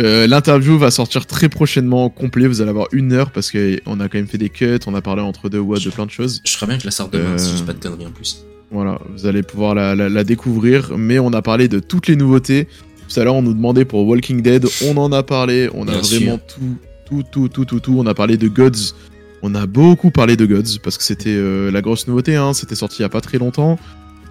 Euh, 0.00 0.26
L'interview 0.26 0.78
va 0.78 0.90
sortir 0.90 1.26
très 1.26 1.50
prochainement 1.50 2.06
en 2.06 2.08
complet. 2.08 2.46
Vous 2.46 2.62
allez 2.62 2.70
avoir 2.70 2.86
une 2.92 3.12
heure 3.12 3.30
parce 3.30 3.50
qu'on 3.50 4.00
a 4.00 4.08
quand 4.08 4.14
même 4.14 4.26
fait 4.26 4.38
des 4.38 4.48
cuts. 4.48 4.78
On 4.86 4.94
a 4.94 5.02
parlé 5.02 5.20
entre 5.20 5.50
deux 5.50 5.58
watts 5.58 5.84
de 5.84 5.90
plein 5.90 6.06
de 6.06 6.10
choses. 6.10 6.40
Je 6.46 6.52
ferais 6.52 6.66
bien 6.66 6.76
que 6.76 6.82
je 6.82 6.86
la 6.86 6.90
sorte 6.92 7.12
demain, 7.12 7.32
Euh, 7.34 7.38
si 7.38 7.50
je 7.50 7.56
dis 7.56 7.62
pas 7.64 7.74
de 7.74 7.78
conneries 7.78 8.06
en 8.06 8.10
plus. 8.10 8.44
Voilà, 8.70 8.98
vous 9.14 9.26
allez 9.26 9.42
pouvoir 9.42 9.74
la, 9.74 9.94
la- 9.94 10.08
la 10.08 10.24
découvrir. 10.24 10.96
Mais 10.96 11.18
on 11.18 11.30
a 11.34 11.42
parlé 11.42 11.68
de 11.68 11.78
toutes 11.78 12.06
les 12.08 12.16
nouveautés. 12.16 12.68
Tout 13.12 13.20
à 13.20 13.24
l'heure, 13.24 13.34
on 13.34 13.42
nous 13.42 13.52
demandait 13.52 13.84
pour 13.84 14.06
Walking 14.08 14.40
Dead. 14.40 14.66
On 14.86 14.96
en 14.96 15.12
a 15.12 15.22
parlé. 15.22 15.68
On 15.74 15.86
a 15.86 15.92
vraiment 15.98 16.38
tout, 16.38 16.76
tout, 17.04 17.22
tout, 17.30 17.48
tout, 17.48 17.64
tout, 17.66 17.80
tout. 17.80 17.94
On 17.98 18.06
a 18.06 18.14
parlé 18.14 18.38
de 18.38 18.48
Gods. 18.48 18.94
On 19.42 19.54
a 19.56 19.66
beaucoup 19.66 20.10
parlé 20.10 20.36
de 20.36 20.46
Gods 20.46 20.78
parce 20.82 20.96
que 20.96 21.02
c'était 21.02 21.34
euh, 21.34 21.70
la 21.70 21.82
grosse 21.82 22.06
nouveauté. 22.06 22.36
Hein. 22.36 22.54
C'était 22.54 22.76
sorti 22.76 22.98
il 23.00 23.02
y 23.02 23.04
a 23.04 23.08
pas 23.08 23.20
très 23.20 23.38
longtemps. 23.38 23.78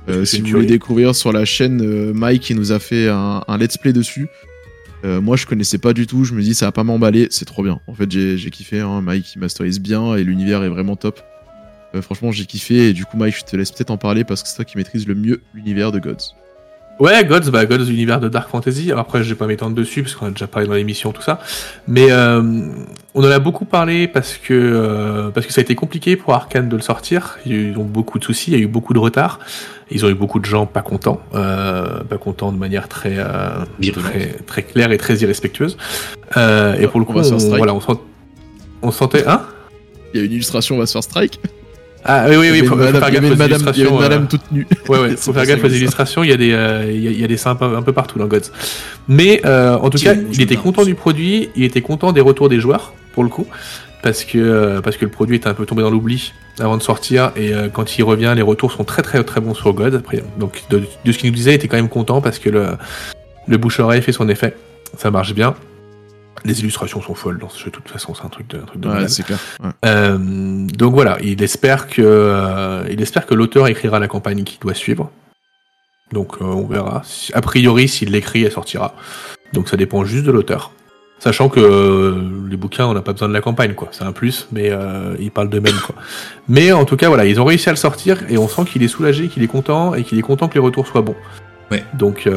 Euh, 0.09 0.25
si 0.25 0.41
vous 0.41 0.47
voulez 0.47 0.65
découvrir 0.65 1.13
sur 1.15 1.31
la 1.33 1.45
chaîne, 1.45 1.81
euh, 1.81 2.13
Mike 2.13 2.41
qui 2.41 2.55
nous 2.55 2.71
a 2.71 2.79
fait 2.79 3.09
un, 3.09 3.43
un 3.47 3.57
let's 3.57 3.77
play 3.77 3.93
dessus. 3.93 4.27
Moi, 5.03 5.35
je 5.35 5.47
connaissais 5.47 5.79
pas 5.79 5.93
du 5.93 6.05
tout. 6.05 6.25
Je 6.25 6.35
me 6.35 6.43
dis, 6.43 6.53
ça 6.53 6.67
va 6.67 6.71
pas 6.71 6.83
m'emballer. 6.83 7.27
C'est 7.31 7.45
trop 7.45 7.63
bien. 7.63 7.79
En 7.87 7.95
fait, 7.95 8.11
j'ai 8.11 8.49
kiffé. 8.51 8.81
Hein. 8.81 9.01
Mike, 9.01 9.33
il 9.33 9.39
masterise 9.39 9.79
bien 9.79 10.15
et 10.15 10.23
l'univers 10.23 10.63
est 10.63 10.69
vraiment 10.69 10.95
top. 10.95 11.19
Franchement, 12.01 12.31
j'ai 12.31 12.45
kiffé. 12.45 12.89
Et 12.89 12.93
du 12.93 13.05
coup, 13.05 13.17
Mike, 13.17 13.35
je 13.35 13.43
te 13.43 13.55
laisse 13.55 13.71
peut-être 13.71 13.89
en 13.89 13.97
parler 13.97 14.23
parce 14.23 14.43
que 14.43 14.49
c'est 14.49 14.57
toi 14.57 14.63
qui 14.63 14.77
maîtrise 14.77 15.07
le 15.07 15.15
mieux 15.15 15.41
l'univers 15.55 15.91
de 15.91 15.97
Gods. 15.97 16.35
Ouais, 16.99 17.25
Gods, 17.25 17.49
bah 17.49 17.65
Gods, 17.65 17.85
l'univers 17.85 18.19
de 18.19 18.29
Dark 18.29 18.47
Fantasy. 18.47 18.91
Alors 18.91 19.01
après, 19.01 19.23
je 19.23 19.29
vais 19.29 19.35
pas 19.35 19.47
m'étendre 19.47 19.75
dessus 19.75 20.03
parce 20.03 20.13
qu'on 20.13 20.27
a 20.27 20.29
déjà 20.29 20.45
parlé 20.45 20.67
dans 20.67 20.75
l'émission, 20.75 21.11
tout 21.11 21.23
ça. 21.23 21.39
Mais 21.87 22.11
euh, 22.11 22.69
on 23.13 23.23
en 23.23 23.29
a 23.31 23.39
beaucoup 23.39 23.65
parlé 23.65 24.07
parce 24.07 24.37
que 24.37 24.53
euh, 24.53 25.29
parce 25.31 25.45
que 25.45 25.51
ça 25.53 25.59
a 25.59 25.63
été 25.63 25.75
compliqué 25.75 26.15
pour 26.15 26.33
Arkane 26.33 26.69
de 26.69 26.75
le 26.75 26.81
sortir. 26.81 27.37
Ils 27.45 27.77
ont 27.77 27.83
beaucoup 27.83 28.19
de 28.19 28.23
soucis, 28.23 28.51
il 28.51 28.57
y 28.57 28.61
a 28.61 28.63
eu 28.63 28.67
beaucoup 28.67 28.93
de 28.93 28.99
retard. 28.99 29.39
Ils 29.89 30.05
ont 30.05 30.09
eu 30.09 30.13
beaucoup 30.13 30.39
de 30.39 30.45
gens 30.45 30.65
pas 30.65 30.81
contents, 30.81 31.19
euh, 31.35 32.03
pas 32.05 32.17
contents 32.17 32.51
de 32.53 32.57
manière 32.57 32.87
très 32.87 33.15
euh, 33.17 33.49
très 33.93 34.27
très 34.47 34.63
claire 34.63 34.91
et 34.93 34.97
très 34.97 35.15
irrespectueuse. 35.17 35.75
Et 36.37 36.87
pour 36.87 36.99
le 37.01 37.05
On 37.09 37.11
coup, 37.11 37.17
on, 37.19 37.23
strike. 37.39 37.57
voilà, 37.57 37.73
on, 37.73 37.81
sent- 37.81 37.99
on 38.81 38.91
sentait 38.91 39.27
hein? 39.27 39.41
Il 40.13 40.19
y 40.19 40.23
a 40.23 40.25
une 40.25 40.31
illustration, 40.31 40.75
on 40.75 40.79
va 40.79 40.85
se 40.85 40.93
faire 40.93 41.03
strike. 41.03 41.39
Ah 42.03 42.25
oui 42.29 42.35
oui 42.35 42.49
oui, 42.51 42.65
faut, 42.65 42.75
madame, 42.75 42.95
faire 42.99 43.11
gaffe 43.11 43.25
aux 43.25 43.35
madame, 43.35 43.61
illustrations. 43.61 44.25
toute 44.27 44.51
nue. 44.51 44.65
Ouais, 44.89 44.99
ouais, 44.99 45.15
faut 45.15 45.33
faire 45.33 45.45
gaffe 45.45 45.63
aux 45.63 45.67
illustrations, 45.67 46.23
il 46.23 46.31
y 46.31 46.33
a 46.33 46.37
des, 46.37 46.51
euh, 46.51 46.89
il 46.91 47.03
y, 47.03 47.07
a, 47.07 47.11
il 47.11 47.21
y 47.21 47.23
a 47.23 47.27
des 47.27 47.37
seins 47.37 47.55
un 47.61 47.81
peu, 47.83 47.93
partout 47.93 48.17
dans 48.17 48.25
Gods. 48.25 48.49
Mais 49.07 49.41
euh, 49.45 49.75
en 49.77 49.89
tout 49.91 49.99
cas, 49.99 50.15
il 50.15 50.41
était 50.41 50.55
content 50.55 50.83
du 50.83 50.95
produit, 50.95 51.49
il 51.55 51.63
était 51.63 51.81
content 51.81 52.11
des 52.11 52.21
retours 52.21 52.49
des 52.49 52.59
joueurs, 52.59 52.93
pour 53.13 53.23
le 53.23 53.29
coup, 53.29 53.47
parce 54.03 54.23
que, 54.23 54.37
euh, 54.37 54.81
parce 54.81 54.97
que 54.97 55.05
le 55.05 55.11
produit 55.11 55.35
était 55.37 55.47
un 55.47 55.53
peu 55.53 55.65
tombé 55.65 55.81
dans 55.81 55.89
l'oubli 55.91 56.33
avant 56.59 56.77
de 56.77 56.81
sortir, 56.83 57.31
et 57.35 57.53
euh, 57.53 57.69
quand 57.69 57.97
il 57.97 58.03
revient, 58.03 58.33
les 58.35 58.41
retours 58.41 58.71
sont 58.71 58.83
très 58.83 59.01
très 59.01 59.23
très 59.23 59.41
bons 59.41 59.53
sur 59.53 59.73
God. 59.73 59.95
Après, 59.95 60.23
donc 60.37 60.63
de, 60.69 60.83
de 61.05 61.11
ce 61.11 61.17
qu'il 61.17 61.29
nous 61.29 61.35
disait, 61.35 61.51
il 61.51 61.55
était 61.55 61.67
quand 61.67 61.77
même 61.77 61.89
content 61.89 62.21
parce 62.21 62.39
que 62.39 62.49
le, 62.49 62.67
le 63.47 63.57
bouche-oreille 63.57 64.01
fait 64.01 64.11
son 64.11 64.27
effet, 64.29 64.55
ça 64.97 65.11
marche 65.11 65.33
bien. 65.33 65.55
Les 66.43 66.59
illustrations 66.61 67.01
sont 67.01 67.13
folles 67.13 67.37
dans 67.37 67.49
ce 67.49 67.59
jeu, 67.59 67.65
de 67.65 67.71
toute 67.71 67.89
façon, 67.89 68.15
c'est 68.15 68.25
un 68.25 68.29
truc 68.29 68.47
de, 68.47 68.57
un 68.57 68.61
truc 68.61 68.79
de 68.81 68.87
Ouais, 68.87 68.93
malade. 68.95 69.09
c'est 69.09 69.23
clair. 69.23 69.37
Ouais. 69.63 69.69
Euh, 69.85 70.17
donc 70.17 70.93
voilà, 70.93 71.17
il 71.21 71.41
espère 71.43 71.87
que 71.87 72.01
euh, 72.03 72.83
il 72.89 73.01
espère 73.01 73.25
que 73.27 73.33
l'auteur 73.35 73.67
écrira 73.67 73.99
la 73.99 74.07
campagne 74.07 74.43
qui 74.43 74.57
doit 74.59 74.73
suivre. 74.73 75.11
Donc 76.11 76.37
euh, 76.41 76.45
on 76.45 76.65
verra. 76.65 77.03
A 77.33 77.41
priori, 77.41 77.87
s'il 77.87 78.11
l'écrit, 78.11 78.43
elle 78.43 78.51
sortira. 78.51 78.95
Donc 79.53 79.69
ça 79.69 79.77
dépend 79.77 80.03
juste 80.03 80.25
de 80.25 80.31
l'auteur. 80.31 80.71
Sachant 81.23 81.49
que 81.49 81.59
euh, 81.59 82.47
les 82.49 82.57
bouquins, 82.57 82.87
on 82.87 82.95
n'a 82.95 83.03
pas 83.03 83.13
besoin 83.13 83.29
de 83.29 83.33
la 83.33 83.41
campagne, 83.41 83.75
quoi. 83.75 83.89
C'est 83.91 84.03
un 84.03 84.11
plus, 84.11 84.47
mais 84.51 84.71
euh, 84.71 85.15
ils 85.19 85.29
parlent 85.29 85.49
d'eux-mêmes, 85.49 85.79
quoi. 85.85 85.93
Mais 86.49 86.71
en 86.71 86.83
tout 86.83 86.97
cas, 86.97 87.09
voilà, 87.09 87.25
ils 87.25 87.39
ont 87.39 87.45
réussi 87.45 87.69
à 87.69 87.71
le 87.71 87.77
sortir 87.77 88.23
et 88.27 88.39
on 88.39 88.47
sent 88.47 88.63
qu'il 88.65 88.81
est 88.81 88.87
soulagé, 88.87 89.27
qu'il 89.27 89.43
est 89.43 89.47
content 89.47 89.93
et 89.93 90.03
qu'il 90.03 90.17
est 90.17 90.23
content 90.23 90.47
que 90.47 90.55
les 90.55 90.59
retours 90.59 90.87
soient 90.87 91.03
bons. 91.03 91.15
Ouais. 91.69 91.83
Donc 91.93 92.25
euh, 92.25 92.35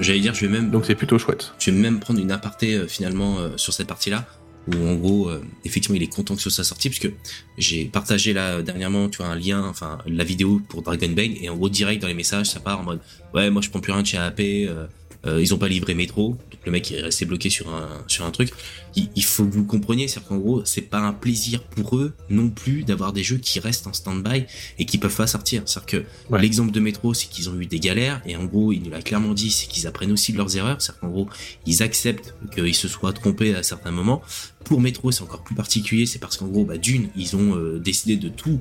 J'allais 0.00 0.20
dire, 0.20 0.34
je 0.34 0.44
vais 0.44 0.52
même 0.52 0.70
donc 0.70 0.84
c'est 0.86 0.96
plutôt 0.96 1.18
chouette. 1.18 1.52
Je 1.60 1.70
vais 1.70 1.76
même 1.76 2.00
prendre 2.00 2.18
une 2.18 2.32
aparté 2.32 2.74
euh, 2.74 2.86
finalement 2.88 3.38
euh, 3.38 3.50
sur 3.56 3.72
cette 3.72 3.86
partie-là, 3.86 4.26
où 4.68 4.88
en 4.88 4.94
gros, 4.94 5.28
euh, 5.28 5.40
effectivement, 5.64 5.96
il 5.96 6.02
est 6.02 6.12
content 6.12 6.34
que 6.34 6.42
ce 6.42 6.50
soit 6.50 6.64
sorti, 6.64 6.90
puisque 6.90 7.10
j'ai 7.58 7.84
partagé 7.86 8.32
là 8.32 8.60
dernièrement, 8.62 9.08
tu 9.08 9.18
vois, 9.18 9.28
un 9.28 9.36
lien, 9.36 9.64
enfin, 9.64 9.98
la 10.06 10.24
vidéo 10.24 10.60
pour 10.68 10.82
Dragon 10.82 11.08
Bane, 11.08 11.32
et 11.40 11.48
en 11.48 11.56
gros, 11.56 11.68
direct 11.68 12.02
dans 12.02 12.08
les 12.08 12.14
messages, 12.14 12.46
ça 12.46 12.60
part 12.60 12.80
en 12.80 12.82
mode, 12.82 13.00
ouais, 13.34 13.50
moi 13.50 13.62
je 13.62 13.70
prends 13.70 13.80
plus 13.80 13.92
rien 13.92 14.02
de 14.02 14.06
chez 14.06 14.18
AP, 14.18 14.40
euh, 14.40 14.86
euh, 15.26 15.40
ils 15.42 15.52
ont 15.52 15.58
pas 15.58 15.68
livré 15.68 15.94
métro, 15.94 16.30
donc 16.50 16.60
le 16.64 16.72
mec 16.72 16.90
est 16.92 17.00
resté 17.02 17.26
bloqué 17.26 17.50
sur 17.50 17.68
un 17.74 17.88
sur 18.06 18.24
un 18.24 18.30
truc. 18.30 18.50
Il, 18.96 19.08
il 19.14 19.24
faut 19.24 19.44
que 19.44 19.52
vous 19.52 19.64
compreniez, 19.64 20.08
c'est 20.08 20.24
qu'en 20.24 20.38
gros, 20.38 20.64
c'est 20.64 20.80
pas 20.82 20.98
un 21.00 21.12
plaisir 21.12 21.62
pour 21.62 21.96
eux 21.98 22.14
non 22.30 22.48
plus 22.48 22.84
d'avoir 22.84 23.12
des 23.12 23.22
jeux 23.22 23.36
qui 23.36 23.60
restent 23.60 23.86
en 23.86 23.92
stand-by 23.92 24.46
et 24.78 24.84
qui 24.86 24.96
peuvent 24.98 25.14
pas 25.14 25.26
sortir. 25.26 25.62
C'est-à-dire 25.66 25.86
que 25.86 26.32
Ouais. 26.34 26.40
l'exemple 26.40 26.70
de 26.72 26.80
métro, 26.80 27.12
c'est 27.14 27.28
qu'ils 27.28 27.50
ont 27.50 27.60
eu 27.60 27.66
des 27.66 27.80
galères, 27.80 28.22
et 28.24 28.34
en 28.36 28.44
gros, 28.44 28.72
il 28.72 28.82
nous 28.82 28.90
l'a 28.90 29.02
clairement 29.02 29.34
dit, 29.34 29.50
c'est 29.50 29.66
qu'ils 29.68 29.86
apprennent 29.86 30.12
aussi 30.12 30.32
de 30.32 30.38
leurs 30.38 30.56
erreurs. 30.56 30.80
C'est-à-dire 30.80 31.00
qu'en 31.00 31.08
gros, 31.10 31.28
ils 31.66 31.82
acceptent 31.82 32.34
qu'ils 32.54 32.74
se 32.74 32.88
soient 32.88 33.12
trompés 33.12 33.54
à 33.54 33.62
certains 33.62 33.90
moments. 33.92 34.22
Pour 34.64 34.80
Metro, 34.80 35.10
c'est 35.12 35.22
encore 35.22 35.42
plus 35.42 35.54
particulier, 35.54 36.06
c'est 36.06 36.18
parce 36.18 36.36
qu'en 36.36 36.46
gros, 36.48 36.64
bah, 36.64 36.78
d'une, 36.78 37.10
ils 37.16 37.36
ont 37.36 37.56
euh, 37.56 37.78
décidé 37.78 38.16
de 38.16 38.28
tout 38.28 38.60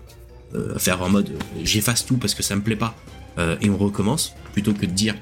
euh, 0.55 0.77
faire 0.79 1.01
en 1.01 1.09
mode 1.09 1.29
j'efface 1.63 2.05
tout 2.05 2.17
parce 2.17 2.33
que 2.33 2.41
ça 2.43 2.55
me 2.55 2.61
plaît 2.61 2.75
pas 2.75 2.95
et 3.61 3.69
on 3.69 3.77
recommence, 3.77 4.33
plutôt 4.51 4.73
que 4.73 4.85
de 4.85 4.91
dire 4.91 5.15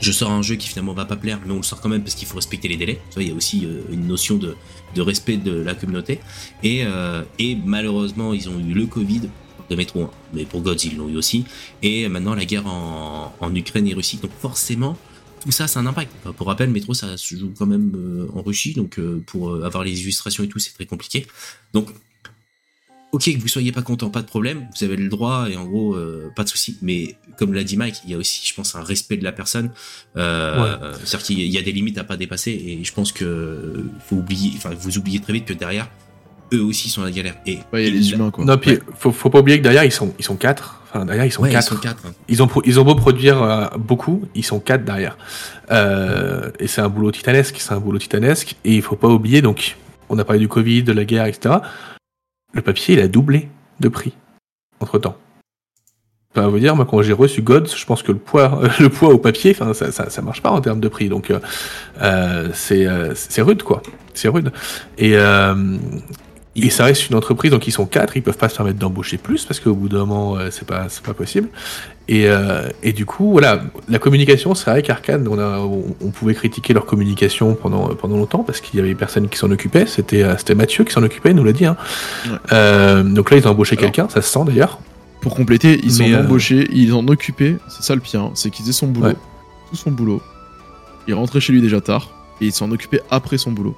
je 0.00 0.12
sors 0.12 0.30
un 0.30 0.42
jeu 0.42 0.56
qui 0.56 0.68
finalement 0.68 0.92
va 0.92 1.04
pas 1.04 1.16
plaire, 1.16 1.40
mais 1.44 1.52
on 1.52 1.56
le 1.56 1.62
sort 1.62 1.80
quand 1.80 1.88
même 1.88 2.02
parce 2.02 2.14
qu'il 2.14 2.28
faut 2.28 2.36
respecter 2.36 2.68
les 2.68 2.76
délais. 2.76 3.00
Il 3.16 3.28
y 3.28 3.30
a 3.30 3.34
aussi 3.34 3.64
euh, 3.64 3.82
une 3.90 4.06
notion 4.06 4.36
de, 4.36 4.56
de 4.94 5.02
respect 5.02 5.36
de 5.36 5.52
la 5.52 5.74
communauté. 5.74 6.20
Et, 6.62 6.84
euh, 6.84 7.22
et 7.38 7.56
malheureusement, 7.56 8.32
ils 8.32 8.48
ont 8.48 8.58
eu 8.58 8.72
le 8.72 8.86
Covid 8.86 9.22
de 9.70 9.76
Metro 9.76 10.02
1, 10.02 10.10
mais 10.34 10.44
pour 10.44 10.62
Gods, 10.62 10.84
ils 10.84 10.96
l'ont 10.96 11.08
eu 11.08 11.16
aussi. 11.16 11.44
Et 11.82 12.08
maintenant, 12.08 12.34
la 12.34 12.44
guerre 12.44 12.66
en, 12.66 13.34
en 13.40 13.54
Ukraine 13.54 13.86
et 13.86 13.94
Russie. 13.94 14.18
Donc 14.22 14.30
forcément, 14.40 14.96
tout 15.40 15.50
ça, 15.50 15.66
c'est 15.68 15.78
un 15.78 15.86
impact. 15.86 16.12
Pour 16.36 16.46
rappel, 16.46 16.70
Metro, 16.70 16.94
ça 16.94 17.16
se 17.16 17.36
joue 17.36 17.52
quand 17.56 17.66
même 17.66 17.92
euh, 17.96 18.28
en 18.34 18.42
Russie, 18.42 18.74
donc 18.74 19.00
pour 19.26 19.64
avoir 19.64 19.84
les 19.84 20.00
illustrations 20.00 20.44
et 20.44 20.48
tout, 20.48 20.58
c'est 20.58 20.72
très 20.72 20.86
compliqué. 20.86 21.26
Donc, 21.72 21.88
ok, 23.12 23.24
que 23.34 23.40
vous 23.40 23.48
soyez 23.48 23.72
pas 23.72 23.82
content, 23.82 24.10
pas 24.10 24.20
de 24.22 24.26
problème, 24.26 24.66
vous 24.76 24.84
avez 24.84 24.96
le 24.96 25.08
droit 25.08 25.46
et 25.50 25.56
en 25.56 25.64
gros, 25.64 25.94
euh, 25.94 26.30
pas 26.36 26.44
de 26.44 26.48
souci. 26.48 26.78
Mais 26.82 27.16
comme 27.38 27.54
l'a 27.54 27.64
dit 27.64 27.76
Mike, 27.76 27.96
il 28.04 28.10
y 28.10 28.14
a 28.14 28.18
aussi, 28.18 28.46
je 28.46 28.54
pense, 28.54 28.74
un 28.74 28.82
respect 28.82 29.16
de 29.16 29.24
la 29.24 29.32
personne. 29.32 29.70
Euh, 30.16 30.92
C'est-à-dire 31.04 31.22
qu'il 31.26 31.40
y 31.42 31.58
a 31.58 31.62
des 31.62 31.72
limites 31.72 31.98
à 31.98 32.04
pas 32.04 32.16
dépasser 32.16 32.50
et 32.52 32.84
je 32.84 32.92
pense 32.92 33.12
que 33.12 33.84
faut 34.06 34.16
oublier, 34.16 34.52
enfin, 34.56 34.70
vous 34.78 34.98
oubliez 34.98 35.20
très 35.20 35.32
vite 35.32 35.44
que 35.46 35.54
derrière, 35.54 35.88
eux 36.52 36.62
aussi 36.62 36.88
sont 36.88 37.02
à 37.02 37.06
la 37.06 37.10
galère. 37.10 37.34
Et 37.46 37.58
Ouais, 37.72 37.84
il 37.86 37.94
y 37.94 37.96
a 37.96 38.00
les 38.00 38.12
humains, 38.12 38.30
quoi. 38.30 38.44
Non, 38.44 38.56
puis 38.58 38.72
Ouais. 38.72 38.80
faut, 38.98 39.12
faut 39.12 39.30
pas 39.30 39.40
oublier 39.40 39.58
que 39.58 39.62
derrière 39.62 39.84
ils 39.84 39.92
sont 39.92 40.14
ils 40.18 40.24
sont 40.24 40.36
quatre. 40.36 40.80
Enfin 40.90 41.04
derrière 41.04 41.26
ils 41.26 41.30
sont 41.32 41.42
ouais, 41.42 41.50
ils 41.50 41.52
quatre. 41.52 41.68
sont 41.68 41.76
quatre. 41.76 42.06
hein. 42.06 42.12
Ils 42.28 42.42
ont, 42.42 42.46
pro- 42.46 42.62
ils 42.64 42.80
ont 42.80 42.84
beau 42.84 42.94
produire 42.94 43.42
euh, 43.42 43.66
beaucoup, 43.78 44.24
ils 44.34 44.44
sont 44.44 44.58
quatre 44.58 44.84
derrière. 44.84 45.18
Euh, 45.70 46.50
et 46.58 46.66
c'est 46.66 46.80
un 46.80 46.88
boulot 46.88 47.10
titanesque, 47.12 47.56
c'est 47.58 47.72
un 47.72 47.80
boulot 47.80 47.98
titanesque. 47.98 48.56
Et 48.64 48.74
il 48.76 48.82
faut 48.82 48.96
pas 48.96 49.08
oublier, 49.08 49.42
donc, 49.42 49.76
on 50.08 50.18
a 50.18 50.24
parlé 50.24 50.40
du 50.40 50.48
Covid, 50.48 50.82
de 50.84 50.92
la 50.92 51.04
guerre, 51.04 51.26
etc. 51.26 51.56
Le 52.54 52.62
papier, 52.62 52.94
il 52.94 53.00
a 53.00 53.08
doublé 53.08 53.48
de 53.80 53.88
prix 53.88 54.14
entre 54.80 54.98
temps. 54.98 55.16
Enfin, 56.34 56.48
vous 56.48 56.58
dire, 56.58 56.76
moi, 56.76 56.86
quand 56.88 57.00
j'ai 57.02 57.12
reçu 57.12 57.42
Gods, 57.42 57.66
je 57.74 57.84
pense 57.86 58.02
que 58.02 58.12
le 58.12 58.18
poids, 58.18 58.60
le 58.80 58.88
poids 58.88 59.08
au 59.10 59.18
papier, 59.18 59.56
enfin, 59.58 59.72
ça, 59.74 59.90
ça, 59.90 60.22
marche 60.22 60.42
pas 60.42 60.50
en 60.50 60.60
termes 60.60 60.80
de 60.80 60.88
prix. 60.88 61.08
Donc, 61.08 61.30
euh, 61.30 61.40
euh, 62.02 62.48
c'est, 62.52 62.86
euh, 62.86 63.14
rude, 63.38 63.62
quoi. 63.62 63.82
C'est 64.14 64.28
rude. 64.28 64.52
Et, 64.98 65.16
euh, 65.16 65.54
et 66.64 66.70
ça 66.70 66.84
reste 66.84 67.08
une 67.10 67.16
entreprise, 67.16 67.50
donc 67.50 67.66
ils 67.66 67.72
sont 67.72 67.86
quatre, 67.86 68.16
ils 68.16 68.22
peuvent 68.22 68.36
pas 68.36 68.48
se 68.48 68.56
permettre 68.56 68.78
d'embaucher 68.78 69.18
plus 69.18 69.44
parce 69.44 69.60
qu'au 69.60 69.74
bout 69.74 69.88
d'un 69.88 69.98
moment, 70.04 70.36
euh, 70.36 70.48
c'est 70.50 70.66
pas, 70.66 70.86
c'est 70.88 71.02
pas 71.02 71.14
possible. 71.14 71.48
Et, 72.10 72.26
euh, 72.26 72.68
et 72.82 72.92
du 72.92 73.04
coup, 73.04 73.32
voilà, 73.32 73.60
la 73.88 73.98
communication, 73.98 74.54
c'est 74.54 74.70
vrai 74.70 74.82
qu'Arcane, 74.82 75.28
on, 75.28 75.38
a, 75.38 75.58
on, 75.58 75.94
on 76.00 76.08
pouvait 76.10 76.32
critiquer 76.34 76.72
leur 76.72 76.86
communication 76.86 77.54
pendant, 77.54 77.88
pendant 77.88 78.16
longtemps 78.16 78.42
parce 78.44 78.60
qu'il 78.62 78.80
y 78.80 78.82
avait 78.82 78.94
personne 78.94 79.28
qui 79.28 79.36
s'en 79.36 79.50
occupait. 79.50 79.84
C'était, 79.86 80.22
euh, 80.22 80.36
c'était 80.38 80.54
Mathieu 80.54 80.84
qui 80.84 80.92
s'en 80.92 81.02
occupait, 81.02 81.30
il 81.30 81.36
nous 81.36 81.44
l'a 81.44 81.52
dit. 81.52 81.66
Hein. 81.66 81.76
Ouais. 82.26 82.38
Euh, 82.52 83.02
donc 83.02 83.30
là, 83.30 83.36
ils 83.36 83.46
ont 83.46 83.50
embauché 83.50 83.76
quelqu'un, 83.76 84.08
ça 84.08 84.22
se 84.22 84.30
sent 84.32 84.40
d'ailleurs. 84.46 84.78
Pour 85.20 85.34
compléter, 85.34 85.80
ils 85.84 85.98
Mais, 85.98 86.14
ont 86.14 86.18
euh, 86.18 86.24
embauché, 86.24 86.66
ils 86.72 86.94
en 86.94 87.06
occupaient, 87.08 87.56
c'est 87.68 87.82
ça 87.82 87.94
le 87.94 88.00
pire, 88.00 88.20
hein, 88.22 88.30
c'est 88.34 88.50
qu'ils 88.50 88.62
faisaient 88.64 88.72
son 88.72 88.86
boulot, 88.86 89.08
Ouais. 89.08 89.16
tout 89.68 89.76
son 89.76 89.90
boulot. 89.90 90.22
Il 91.08 91.14
rentrait 91.14 91.40
chez 91.40 91.52
lui 91.52 91.60
déjà 91.60 91.80
tard, 91.80 92.08
et 92.40 92.46
il 92.46 92.52
s'en 92.52 92.70
occupait 92.70 93.00
après 93.10 93.36
son 93.36 93.50
boulot. 93.50 93.76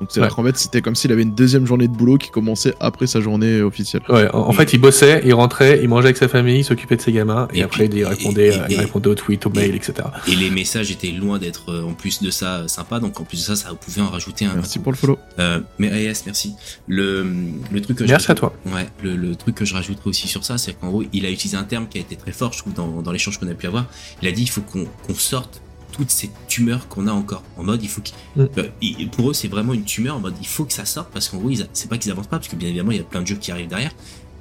Donc 0.00 0.08
c'est 0.10 0.18
à 0.20 0.22
dire 0.22 0.30
Ouais. 0.30 0.34
qu'en 0.36 0.44
fait, 0.44 0.56
c'était 0.56 0.80
comme 0.80 0.94
s'il 0.94 1.12
avait 1.12 1.22
une 1.22 1.34
deuxième 1.34 1.66
journée 1.66 1.86
de 1.86 1.92
boulot 1.92 2.16
qui 2.16 2.30
commençait 2.30 2.74
après 2.80 3.06
sa 3.06 3.20
journée 3.20 3.60
officielle. 3.60 4.00
Ouais, 4.08 4.28
en, 4.34 4.38
en 4.48 4.52
fait, 4.52 4.72
il 4.72 4.78
bossait, 4.78 5.20
il 5.26 5.34
rentrait, 5.34 5.80
il 5.82 5.88
mangeait 5.90 6.06
avec 6.06 6.16
sa 6.16 6.26
famille, 6.28 6.60
il 6.60 6.64
s'occupait 6.64 6.96
de 6.96 7.02
ses 7.02 7.12
gamins, 7.12 7.48
et, 7.52 7.58
Et 7.58 7.62
après, 7.62 7.86
puis- 7.88 7.98
il 7.98 8.04
répondait, 8.06 8.48
et- 8.48 8.58
euh, 8.58 8.64
il 8.70 8.78
répondait 8.80 9.08
aux 9.10 9.14
tweets, 9.14 9.44
aux 9.46 9.50
et- 9.52 9.56
mails, 9.58 9.74
etc. 9.74 9.92
Et 10.26 10.34
les 10.36 10.48
messages 10.50 10.90
étaient 10.90 11.10
loin 11.12 11.38
d'être, 11.38 11.70
euh, 11.70 11.82
en 11.84 11.92
plus 11.92 12.22
de 12.22 12.30
ça, 12.30 12.66
sympa. 12.66 12.98
Donc 12.98 13.20
en 13.20 13.24
plus 13.24 13.36
de 13.38 13.42
ça, 13.44 13.56
ça 13.56 13.74
pouvait 13.74 14.00
en 14.00 14.08
rajouter 14.08 14.46
un. 14.46 14.54
Merci 14.54 14.78
pour 14.78 14.90
le 14.92 14.96
follow. 14.96 15.18
Euh, 15.38 15.60
mais 15.78 15.90
AS, 16.08 16.22
merci. 16.24 16.54
Le, 16.88 17.26
le 17.70 17.80
truc 17.82 17.98
que 17.98 18.04
Merci 18.04 18.26
je 18.26 18.32
à 18.32 18.34
toi. 18.34 18.54
Ouais, 18.66 18.88
le, 19.02 19.16
le 19.16 19.36
truc 19.36 19.54
que 19.54 19.64
je 19.64 19.74
rajouterais 19.74 20.08
aussi 20.08 20.28
sur 20.28 20.44
ça, 20.44 20.56
c'est 20.58 20.72
qu'en 20.72 20.88
gros, 20.88 21.04
il 21.12 21.26
a 21.26 21.30
utilisé 21.30 21.56
un 21.58 21.64
terme 21.64 21.86
qui 21.88 21.98
a 21.98 22.00
été 22.00 22.16
très 22.16 22.32
fort, 22.32 22.52
je 22.54 22.58
trouve, 22.58 22.72
dans, 22.72 23.02
dans 23.02 23.12
l'échange 23.12 23.38
qu'on 23.38 23.48
a 23.48 23.54
pu 23.54 23.66
avoir. 23.66 23.84
Il 24.22 24.28
a 24.28 24.32
dit 24.32 24.42
il 24.42 24.50
faut 24.50 24.62
qu'on 24.62 24.86
qu'on 25.06 25.14
sorte 25.14 25.60
toute 26.00 26.10
cette 26.10 26.30
tumeur 26.48 26.88
qu'on 26.88 27.06
a 27.06 27.12
encore. 27.12 27.42
En 27.58 27.62
mode, 27.62 27.82
il 27.82 27.88
faut 27.88 28.00
qu'il. 28.00 28.14
Mm. 28.36 28.46
il- 28.80 29.10
pour 29.10 29.30
eux, 29.30 29.34
c'est 29.34 29.48
vraiment 29.48 29.74
une 29.74 29.84
tumeur. 29.84 30.16
En 30.16 30.20
mode, 30.20 30.34
il 30.40 30.46
faut 30.46 30.64
que 30.64 30.72
ça 30.72 30.84
sorte 30.86 31.10
parce 31.12 31.28
qu'en 31.28 31.36
gros, 31.36 31.50
ils 31.50 31.66
c'est 31.74 31.88
pas 31.90 31.98
qu'ils 31.98 32.10
avancent 32.10 32.26
pas, 32.28 32.38
parce 32.38 32.48
que 32.48 32.56
bien 32.56 32.68
évidemment, 32.68 32.92
il 32.92 32.96
y 32.96 33.00
a 33.00 33.04
plein 33.04 33.20
de 33.22 33.26
jeux 33.26 33.36
qui 33.36 33.52
arrivent 33.52 33.68
derrière. 33.68 33.92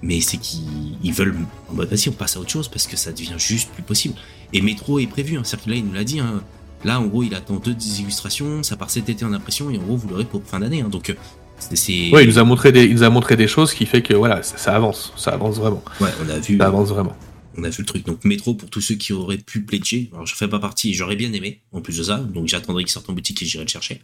Mais 0.01 0.22
c'est 0.22 0.38
qu'ils 0.38 0.97
ils 1.03 1.12
veulent. 1.14 1.36
En 1.70 1.74
mode, 1.74 1.89
vas-y, 1.89 2.07
on 2.07 2.14
passe 2.14 2.38
à 2.38 2.39
autre 2.39 2.49
chose 2.49 2.70
parce 2.70 2.88
que 2.88 2.95
ça 2.95 3.12
devient 3.12 3.34
juste 3.38 3.70
plus 3.72 3.84
possible. 3.84 4.16
Et 4.53 4.62
Metro 4.62 4.97
est 4.99 5.07
prévu. 5.07 5.38
Hein. 5.38 5.41
Que 5.43 5.70
là, 5.70 5.76
il 5.76 5.86
nous 5.86 5.93
l'a 5.93 6.05
dit. 6.05 6.22
Hein. 6.22 6.41
Là, 6.86 7.01
en 7.01 7.05
gros, 7.07 7.24
il 7.24 7.36
attend 7.36 7.57
deux 7.57 7.76
illustrations. 7.99 8.64
Ça 8.64 8.78
part 8.78 8.89
cet 8.89 9.10
été 9.10 9.26
en 9.26 9.34
impression 9.34 9.70
et 9.70 9.78
en 9.78 9.82
gros, 9.82 9.97
vous 9.97 10.07
l'aurez 10.07 10.24
pour 10.24 10.41
fin 10.45 10.62
d'année. 10.62 10.82
Hein. 10.82 10.88
Donc, 10.88 11.10
euh, 11.10 11.16
c'est. 11.60 11.76
c'est- 11.76 12.12
Ouais, 12.14 12.24
il 12.24 12.28
nous 12.30 12.39
a 12.39 12.45
montré 12.45 12.72
des, 12.72 12.86
il 12.86 12.93
nous 12.93 13.03
a 13.03 13.10
montré 13.10 13.36
des 13.36 13.47
choses 13.47 13.74
qui 13.74 13.86
fait 13.86 14.01
que 14.01 14.14
voilà, 14.14 14.41
ça, 14.43 14.55
ça 14.57 14.74
avance, 14.74 15.12
ça 15.18 15.32
avance 15.32 15.57
vraiment, 15.57 15.84
Ouais, 15.99 16.07
on 16.26 16.30
a 16.30 16.39
vu. 16.39 16.57
ça 16.57 16.68
avance 16.68 16.88
vraiment. 16.88 17.14
On 17.58 17.64
a 17.64 17.70
vu 17.70 17.78
le 17.80 17.86
truc. 17.86 18.06
Donc 18.06 18.24
métro 18.24 18.54
pour 18.54 18.70
tous 18.70 18.82
ceux 18.82 18.95
qui 18.95 19.14
auraient 19.14 19.38
pu 19.38 19.62
pledger. 19.62 20.10
Alors 20.14 20.26
je 20.26 20.36
fais 20.36 20.47
pas 20.47 20.60
partie, 20.60 20.93
j'aurais 20.93 21.16
bien 21.16 21.32
aimé 21.34 21.62
en 21.72 21.82
plus 21.82 21.97
de 21.97 22.04
ça. 22.04 22.18
Donc 22.18 22.47
j'attendrai 22.47 22.84
qu'il 22.84 22.91
sorte 22.91 23.10
en 23.10 23.14
boutique 23.14 23.41
et 23.41 23.45
j'irai 23.45 23.64
le 23.64 23.70
chercher. 23.70 24.02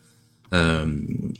Euh, 0.54 0.86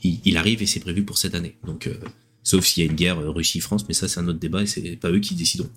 il, 0.02 0.36
arrive 0.36 0.62
et 0.62 0.66
c'est 0.66 0.80
prévu 0.80 1.04
pour 1.04 1.18
cette 1.18 1.34
année. 1.34 1.56
Donc 1.64 1.86
euh, 1.86 1.94
sauf 2.42 2.64
s'il 2.64 2.84
y 2.84 2.86
a 2.86 2.90
une 2.90 2.96
guerre 2.96 3.18
euh, 3.18 3.30
Russie-France, 3.30 3.86
mais 3.88 3.94
ça 3.94 4.08
c'est 4.08 4.20
un 4.20 4.28
autre 4.28 4.38
débat 4.38 4.62
et 4.62 4.66
c'est 4.66 4.96
pas 4.96 5.10
eux 5.10 5.20
qui 5.20 5.34
décideront. 5.34 5.70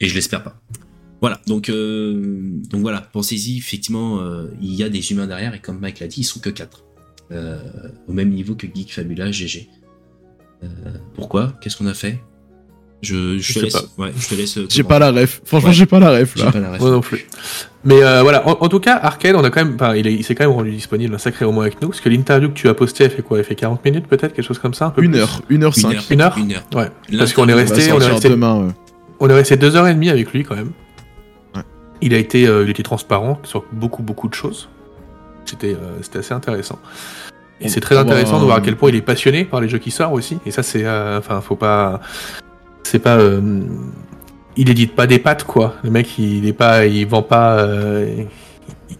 Et 0.00 0.08
je 0.08 0.14
l'espère 0.14 0.42
pas. 0.42 0.60
Voilà. 1.20 1.40
Donc 1.46 1.70
voilà. 2.72 3.00
Pensez-y. 3.00 3.58
Effectivement, 3.58 4.22
il 4.60 4.74
y 4.74 4.84
a 4.84 4.88
des 4.88 5.10
humains 5.10 5.26
derrière 5.26 5.54
et 5.54 5.60
comme 5.60 5.80
Mike 5.80 5.98
l'a 5.98 6.06
dit, 6.06 6.20
ils 6.20 6.24
sont 6.24 6.40
que 6.40 6.50
4 6.50 6.84
au 8.06 8.12
même 8.12 8.30
niveau 8.30 8.54
que 8.54 8.66
Geek 8.72 8.92
Fabula, 8.94 9.32
GG. 9.32 9.68
Pourquoi? 11.14 11.58
Qu'est-ce 11.60 11.76
qu'on 11.76 11.86
a 11.86 11.94
fait? 11.94 12.20
Je, 13.02 13.38
je, 13.38 13.38
Je 13.38 13.52
te 13.54 13.58
sais 13.58 13.64
laisse. 13.66 13.72
pas. 13.74 14.02
Ouais, 14.04 14.12
je 14.18 14.28
te 14.28 14.34
laisse. 14.34 14.58
euh, 14.58 14.66
J'ai 14.68 14.82
pas 14.82 14.98
la 14.98 15.10
ref. 15.12 15.40
Franchement, 15.44 15.68
Ouais. 15.68 15.74
j'ai 15.74 15.86
pas 15.86 16.00
la 16.00 16.10
ref 16.10 16.32
J'ai 16.36 16.44
là. 16.44 16.52
pas 16.52 16.58
la 16.58 16.70
ref. 16.72 16.80
Moi 16.80 16.90
non 16.90 17.00
plus. 17.00 17.26
Mais 17.84 18.02
euh, 18.02 18.22
voilà, 18.22 18.46
en, 18.48 18.56
en 18.60 18.68
tout 18.68 18.80
cas, 18.80 18.98
Arcade, 19.00 19.36
on 19.36 19.44
a 19.44 19.50
quand 19.50 19.64
même, 19.64 19.74
enfin, 19.76 19.94
il, 19.94 20.06
est- 20.06 20.14
il 20.14 20.24
s'est 20.24 20.34
quand 20.34 20.44
même 20.44 20.52
rendu 20.54 20.72
disponible 20.72 21.14
un 21.14 21.18
sacré 21.18 21.44
moment 21.44 21.60
avec 21.60 21.80
nous, 21.80 21.88
parce 21.88 22.00
que 22.00 22.08
l'interview 22.08 22.48
que 22.48 22.54
tu 22.54 22.68
as 22.68 22.74
postée, 22.74 23.04
elle 23.04 23.10
fait 23.10 23.22
quoi? 23.22 23.38
Elle 23.38 23.44
fait 23.44 23.54
40 23.54 23.84
minutes 23.84 24.06
peut-être, 24.08 24.34
quelque 24.34 24.44
chose 24.44 24.58
comme 24.58 24.74
ça, 24.74 24.86
un 24.86 24.90
peu 24.90 25.02
Une 25.02 25.12
plus? 25.12 25.20
heure, 25.20 25.40
une 25.48 25.62
heure 25.62 25.72
Une 25.76 25.82
cinq. 25.82 25.94
heure. 25.94 26.04
Une 26.10 26.20
heure? 26.20 26.36
Une 26.38 26.52
heure. 26.52 26.64
Ouais. 26.74 26.90
Parce 27.16 27.32
qu'on 27.32 27.48
est 27.48 27.54
resté, 27.54 27.92
on 27.92 28.00
est 28.00 28.06
resté, 28.06 28.28
demain. 28.30 28.66
ouais. 28.66 28.72
on 29.20 29.30
est 29.30 29.34
resté 29.34 29.56
deux 29.56 29.76
heures 29.76 29.86
et 29.86 29.94
demie 29.94 30.10
avec 30.10 30.32
lui 30.32 30.42
quand 30.42 30.56
même. 30.56 30.72
Ouais. 31.54 31.62
Il 32.02 32.14
a 32.14 32.18
été, 32.18 32.46
euh, 32.48 32.64
il 32.64 32.70
était 32.70 32.82
transparent 32.82 33.38
sur 33.44 33.64
beaucoup 33.72 34.02
beaucoup 34.02 34.28
de 34.28 34.34
choses. 34.34 34.68
C'était, 35.44 35.72
euh, 35.74 35.98
c'était 36.02 36.18
assez 36.18 36.34
intéressant. 36.34 36.78
Et 37.60 37.68
c'est 37.68 37.80
très 37.80 37.96
intéressant 37.96 38.38
de 38.38 38.44
voir 38.44 38.58
à 38.58 38.60
quel 38.60 38.76
point 38.76 38.88
il 38.90 38.94
est 38.96 39.02
passionné 39.02 39.44
par 39.44 39.60
les 39.60 39.68
jeux 39.68 39.78
qui 39.78 39.90
sortent 39.90 40.14
aussi. 40.14 40.38
Et 40.46 40.50
ça, 40.52 40.62
c'est, 40.62 40.84
euh, 40.84 41.18
enfin, 41.18 41.40
faut 41.40 41.56
pas, 41.56 42.00
c'est 42.82 42.98
pas, 42.98 43.18
euh, 43.18 43.60
il 44.56 44.70
édite 44.70 44.94
pas 44.94 45.06
des 45.06 45.18
pattes 45.18 45.44
quoi. 45.44 45.74
Le 45.82 45.90
mec, 45.90 46.18
il 46.18 46.46
est 46.46 46.52
pas, 46.52 46.86
il 46.86 47.06
vend 47.06 47.22
pas, 47.22 47.58
euh, 47.58 48.24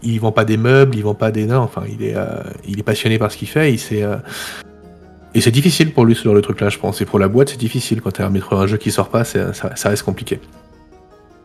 il 0.02 0.20
vend 0.20 0.32
pas 0.32 0.44
des 0.44 0.56
meubles, 0.56 0.96
il 0.96 1.02
vend 1.02 1.14
pas 1.14 1.30
des 1.30 1.46
nains. 1.46 1.58
Enfin, 1.58 1.82
il 1.88 2.04
est, 2.04 2.16
euh, 2.16 2.42
il 2.66 2.78
est 2.78 2.84
passionné 2.84 3.18
par 3.18 3.32
ce 3.32 3.36
qu'il 3.36 3.48
fait. 3.48 3.72
Il 3.72 3.78
sait, 3.78 4.02
euh, 4.02 4.16
et 5.34 5.40
c'est 5.40 5.50
difficile 5.50 5.92
pour 5.92 6.04
lui 6.04 6.14
ce 6.14 6.24
genre 6.24 6.34
de 6.34 6.40
truc 6.40 6.60
là, 6.60 6.68
je 6.68 6.78
pense. 6.78 7.00
Et 7.00 7.04
pour 7.04 7.18
la 7.18 7.28
boîte, 7.28 7.50
c'est 7.50 7.58
difficile 7.58 8.00
quand 8.00 8.12
tu 8.12 8.22
as 8.22 8.26
un 8.26 8.66
jeu 8.66 8.76
qui 8.76 8.90
sort 8.90 9.08
pas, 9.08 9.24
ça 9.24 9.88
reste 9.88 10.02
compliqué. 10.02 10.40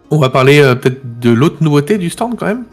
On 0.10 0.18
va 0.18 0.30
parler 0.30 0.60
euh, 0.60 0.76
peut-être 0.76 1.20
de 1.20 1.32
l'autre 1.32 1.58
nouveauté 1.62 1.98
du 1.98 2.10
stand 2.10 2.36
quand 2.38 2.46
même. 2.46 2.66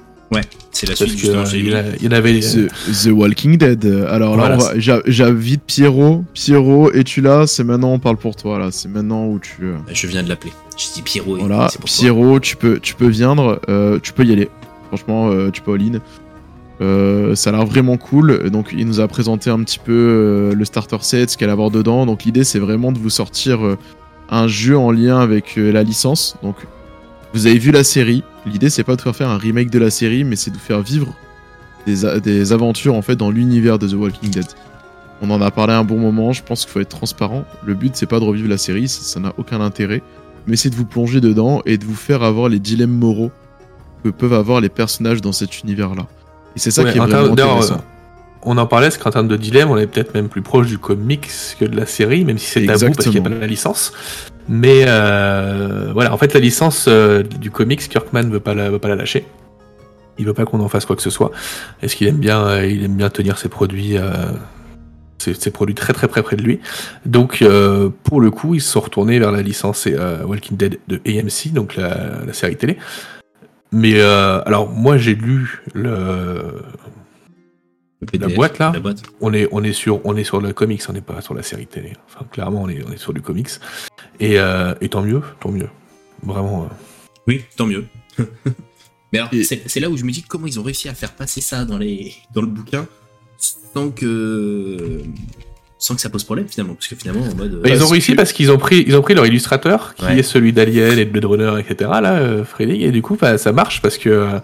C'est 0.72 0.87
la 0.87 0.95
Parce 0.95 1.11
suite, 1.11 1.22
que 1.22 1.28
euh, 1.37 1.45
il 1.55 1.74
a- 1.74 1.83
il 2.01 2.14
avait. 2.14 2.41
The, 2.41 2.68
The 3.05 3.09
Walking 3.11 3.59
Dead. 3.59 3.85
Alors 4.09 4.37
Voilà, 4.37 4.57
là, 4.57 5.03
j'invite 5.07 5.62
Pierrot. 5.66 6.24
Pierrot, 6.33 6.93
es-tu 6.93 7.20
là? 7.20 7.47
C'est 7.47 7.64
maintenant, 7.64 7.93
on 7.93 7.99
parle 7.99 8.16
pour 8.16 8.37
toi 8.37 8.59
là. 8.59 8.68
C'est 8.70 8.89
maintenant 8.89 9.26
où 9.26 9.39
tu. 9.41 9.57
euh, 9.64 9.74
Je 9.93 10.07
viens 10.07 10.22
de 10.22 10.28
l'appeler. 10.28 10.53
Je 10.78 10.85
dis 10.95 11.03
Pierrot. 11.03 11.37
et 11.37 11.41
Voilà, 11.41 11.68
toi. 11.68 11.81
Pierrot, 11.85 12.39
tu 12.41 12.57
peux, 12.57 12.78
tu 12.78 12.95
peux 12.95 13.09
viendre, 13.09 13.61
euh, 13.68 13.99
tu 14.03 14.12
peux 14.12 14.24
y 14.24 14.33
aller. 14.33 14.49
Franchement, 14.89 15.31
euh, 15.31 15.51
tu 15.51 15.61
peux 15.61 15.74
all-in. 15.74 15.99
Ça 17.35 17.51
a 17.51 17.53
l'air 17.53 17.66
vraiment 17.66 17.97
cool. 17.99 18.49
Donc, 18.51 18.68
il 18.72 18.87
nous 18.87 19.01
a 19.01 19.09
présenté 19.09 19.51
un 19.51 19.62
petit 19.62 19.78
peu 19.78 20.53
le 20.57 20.64
starter 20.64 20.97
set, 21.03 21.31
ce 21.31 21.37
qu'elle 21.37 21.51
a 21.51 21.53
avoir 21.53 21.70
dedans. 21.70 22.07
Donc, 22.07 22.24
l'idée, 22.24 22.45
c'est 22.45 22.59
vraiment 22.59 22.91
de 22.93 22.99
vous 22.99 23.11
sortir 23.11 23.59
un 24.31 24.47
jeu 24.49 24.78
en 24.78 24.91
lien 24.91 25.18
avec 25.18 25.57
la 25.57 25.83
licence. 25.83 26.37
Donc, 26.43 26.57
vous 27.33 27.47
avez 27.47 27.59
vu 27.59 27.70
la 27.70 27.85
série. 27.85 28.22
L'idée, 28.47 28.70
c'est 28.70 28.85
pas 28.85 28.97
de 28.97 29.01
faire 29.01 29.14
faire 29.14 29.28
un 29.28 29.39
remake 29.39 29.70
de 29.70 29.78
la 29.78 29.91
série, 29.91 30.24
mais 30.24 30.37
c'est 30.37 30.51
de 30.51 30.57
vous 30.57 30.62
faire 30.62 30.81
vivre 30.81 31.14
des, 31.87 32.53
aventures 32.53 32.95
en 32.95 33.03
fait 33.03 33.16
dans 33.16 33.31
l'univers 33.31 33.78
de 33.78 33.89
The 33.89 33.95
Walking 33.95 34.31
Dead. 34.31 34.47
On 35.22 35.31
en 35.31 35.41
a 35.43 35.51
parlé 35.51 35.74
un 35.74 35.85
bon 35.85 35.99
moment. 35.99 36.33
Je 36.33 36.43
pense 36.43 36.62
qu'il 36.62 36.70
faut 36.70 36.81
être 36.81 36.89
transparent. 36.89 37.45
Le 37.64 37.74
but, 37.74 37.95
c'est 37.95 38.07
pas 38.07 38.20
de 38.20 38.24
revivre 38.24 38.49
la 38.49 38.59
série. 38.59 38.89
Ça 38.89 39.20
n'a 39.20 39.33
aucun 39.37 39.61
intérêt 39.61 40.03
mais 40.47 40.57
c'est 40.57 40.70
de 40.70 40.74
vous 40.74 40.85
plonger 40.85 41.20
dedans 41.20 41.62
et 41.66 41.78
de 41.78 41.85
vous 41.85 41.95
faire 41.95 42.22
avoir 42.22 42.49
les 42.49 42.59
dilemmes 42.59 42.97
moraux 42.97 43.31
que 44.05 44.09
peuvent 44.11 44.33
avoir 44.33 44.61
les 44.61 44.68
personnages 44.68 45.20
dans 45.20 45.33
cet 45.33 45.62
univers-là. 45.62 46.07
Et 46.57 46.59
c'est 46.59 46.70
ça 46.70 46.83
Ouais, 46.83 46.93
qui 46.93 46.99
est 46.99 47.01
vraiment 47.01 47.33
intéressant. 47.33 47.74
euh, 47.74 48.43
On 48.43 48.57
en 48.59 48.66
parlait, 48.66 48.89
parce 48.89 48.99
qu'en 48.99 49.11
termes 49.11 49.28
de 49.28 49.37
dilemme, 49.37 49.70
on 49.70 49.76
est 49.76 49.87
peut-être 49.87 50.14
même 50.14 50.28
plus 50.28 50.43
proche 50.43 50.66
du 50.66 50.78
comics 50.78 51.28
que 51.59 51.64
de 51.64 51.76
la 51.76 51.87
série, 51.87 52.24
même 52.24 52.39
si 52.39 52.47
c'est 52.47 52.66
tabou 52.66 52.93
parce 52.93 53.09
qu'il 53.09 53.20
n'y 53.20 53.26
a 53.26 53.31
pas 53.31 53.37
la 53.37 53.47
licence. 53.47 53.93
Mais 54.51 54.83
euh, 54.85 55.93
voilà, 55.93 56.13
en 56.13 56.19
fait, 56.19 56.35
la 56.35 56.41
licence 56.41 56.87
euh, 56.89 57.23
du 57.23 57.53
comics, 57.53 57.89
Kirkman 57.89 58.25
veut 58.25 58.43
veut 58.45 58.79
pas 58.81 58.89
la 58.89 58.97
lâcher. 58.97 59.25
Il 60.19 60.27
veut 60.27 60.35
pas 60.35 60.45
qu'on 60.45 60.59
en 60.59 60.69
fasse 60.69 60.85
quoi 60.85 60.97
que 60.97 61.03
ce 61.03 61.09
soit. 61.09 61.31
Est-ce 61.83 61.95
qu'il 61.95 62.09
aime 62.09 62.19
bien, 62.19 62.45
euh, 62.45 62.85
aime 62.85 62.97
bien 62.97 63.11
tenir 63.11 63.39
ses 63.39 63.49
produits, 63.49 63.97
ses, 65.19 65.51
produits 65.53 65.77
très 65.77 65.93
très 65.93 66.09
près 66.09 66.23
près 66.25 66.35
de 66.35 66.43
lui? 66.43 66.59
Donc, 67.07 67.45
pour 68.03 68.21
le 68.21 68.31
coup, 68.33 68.57
ils 68.57 68.61
se 68.61 68.73
sont 68.73 68.81
retournés 68.81 69.21
vers 69.21 69.31
la 69.31 69.41
licence 69.41 69.89
Walking 70.27 70.57
Dead 70.57 70.81
de 70.89 71.01
AMC, 71.07 71.53
donc 71.55 71.77
la, 71.77 72.33
série 72.33 72.57
télé. 72.57 72.77
Mais 73.71 74.01
alors, 74.01 74.69
moi, 74.69 74.99
j'ai 74.99 75.15
lu 75.15 75.63
le, 75.75 76.61
Le 78.01 78.07
PDF, 78.07 78.35
boîte, 78.35 78.59
là 78.59 78.71
La 78.73 78.81
boîte. 78.81 79.03
on 79.21 79.33
est, 79.35 79.47
on 79.53 79.63
est 79.63 79.73
sur, 79.75 80.01
on 80.07 80.17
est 80.17 80.25
sur 80.25 80.41
le 80.41 80.53
comics, 80.55 80.83
on 80.89 80.93
n'est 80.95 81.03
pas 81.03 81.21
sur 81.21 81.35
la 81.35 81.43
série 81.43 81.67
télé. 81.67 81.93
Enfin, 82.09 82.25
clairement, 82.31 82.63
on 82.63 82.69
est, 82.69 82.83
on 82.89 82.93
est 82.93 82.97
sur 82.97 83.13
du 83.13 83.21
comics. 83.21 83.51
Et, 84.21 84.39
euh, 84.41 84.75
et 84.81 84.89
tant 84.89 85.03
mieux, 85.03 85.21
tant 85.41 85.51
mieux. 85.51 85.69
Vraiment. 86.23 86.63
euh. 86.65 86.67
Oui, 87.27 87.43
tant 87.57 87.67
mieux. 87.67 87.85
Mais 89.13 89.19
alors, 89.19 89.29
Et- 89.35 89.43
c'est 89.45 89.81
là 89.81 89.91
où 89.91 89.97
je 89.97 90.05
me 90.05 90.13
dis 90.13 90.23
comment 90.23 90.47
ils 90.47 90.59
ont 90.59 90.63
réussi 90.63 90.89
à 90.89 90.95
faire 90.95 91.13
passer 91.13 91.41
ça 91.43 91.65
dans, 91.65 91.77
les, 91.79 92.15
dans 92.33 92.41
le 92.41 92.47
bouquin 92.47 92.87
sans 93.39 93.91
que, 93.91 95.01
sans 95.79 95.95
que 95.95 96.01
ça 96.01 96.09
pose 96.09 96.25
problème 96.25 96.47
finalement. 96.49 96.75
Parce 96.75 96.89
que 96.89 96.97
finalement, 96.97 97.23
en 97.27 97.35
mode. 97.35 97.61
Bah, 97.61 97.69
ils 97.69 97.75
ont 97.77 97.79
Parce 97.81 97.91
réussi 97.91 98.13
que- 98.13 98.17
parce 98.17 98.33
qu'ils 98.33 98.51
ont 98.51 98.59
pris, 98.59 98.83
ils 98.87 98.97
ont 98.97 99.03
pris 99.03 99.15
leur 99.15 99.27
illustrateur, 99.27 99.95
qui 99.95 100.05
Ouais. 100.07 100.19
est 100.21 100.23
celui 100.23 100.53
d'Alien 100.55 100.99
et 100.99 101.05
de 101.05 101.11
Blade 101.11 101.25
Runner, 101.27 101.53
etc. 101.61 101.91
Là, 102.03 102.15
euh, 102.19 102.45
Freddy, 102.45 102.83
et 102.85 102.93
du 102.93 103.03
coup, 103.03 103.17
bah, 103.21 103.37
ça 103.37 103.53
marche 103.53 103.83
parce 103.83 103.99
que. 103.99 104.41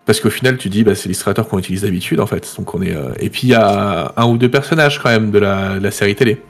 Euh, 0.00 0.06
Parce 0.06 0.20
qu'au 0.20 0.30
final, 0.30 0.56
tu 0.58 0.68
dis, 0.68 0.82
bah, 0.84 0.94
c'est 0.94 1.04
l'illustrateur 1.04 1.48
qu'on 1.48 1.58
utilise 1.58 1.82
d'habitude, 1.82 2.20
en 2.20 2.26
fait. 2.26 2.52
Donc 2.56 2.74
on 2.74 2.82
est. 2.82 2.94
euh, 2.94 3.10
Et 3.20 3.30
puis 3.30 3.42
il 3.44 3.50
y 3.50 3.54
a 3.54 4.12
un 4.16 4.26
ou 4.26 4.38
deux 4.38 4.50
personnages 4.50 4.98
quand 5.00 5.08
même 5.10 5.30
de 5.30 5.38
la, 5.38 5.78
de 5.78 5.82
la 5.84 5.90
série 5.90 6.14
télé. 6.14 6.42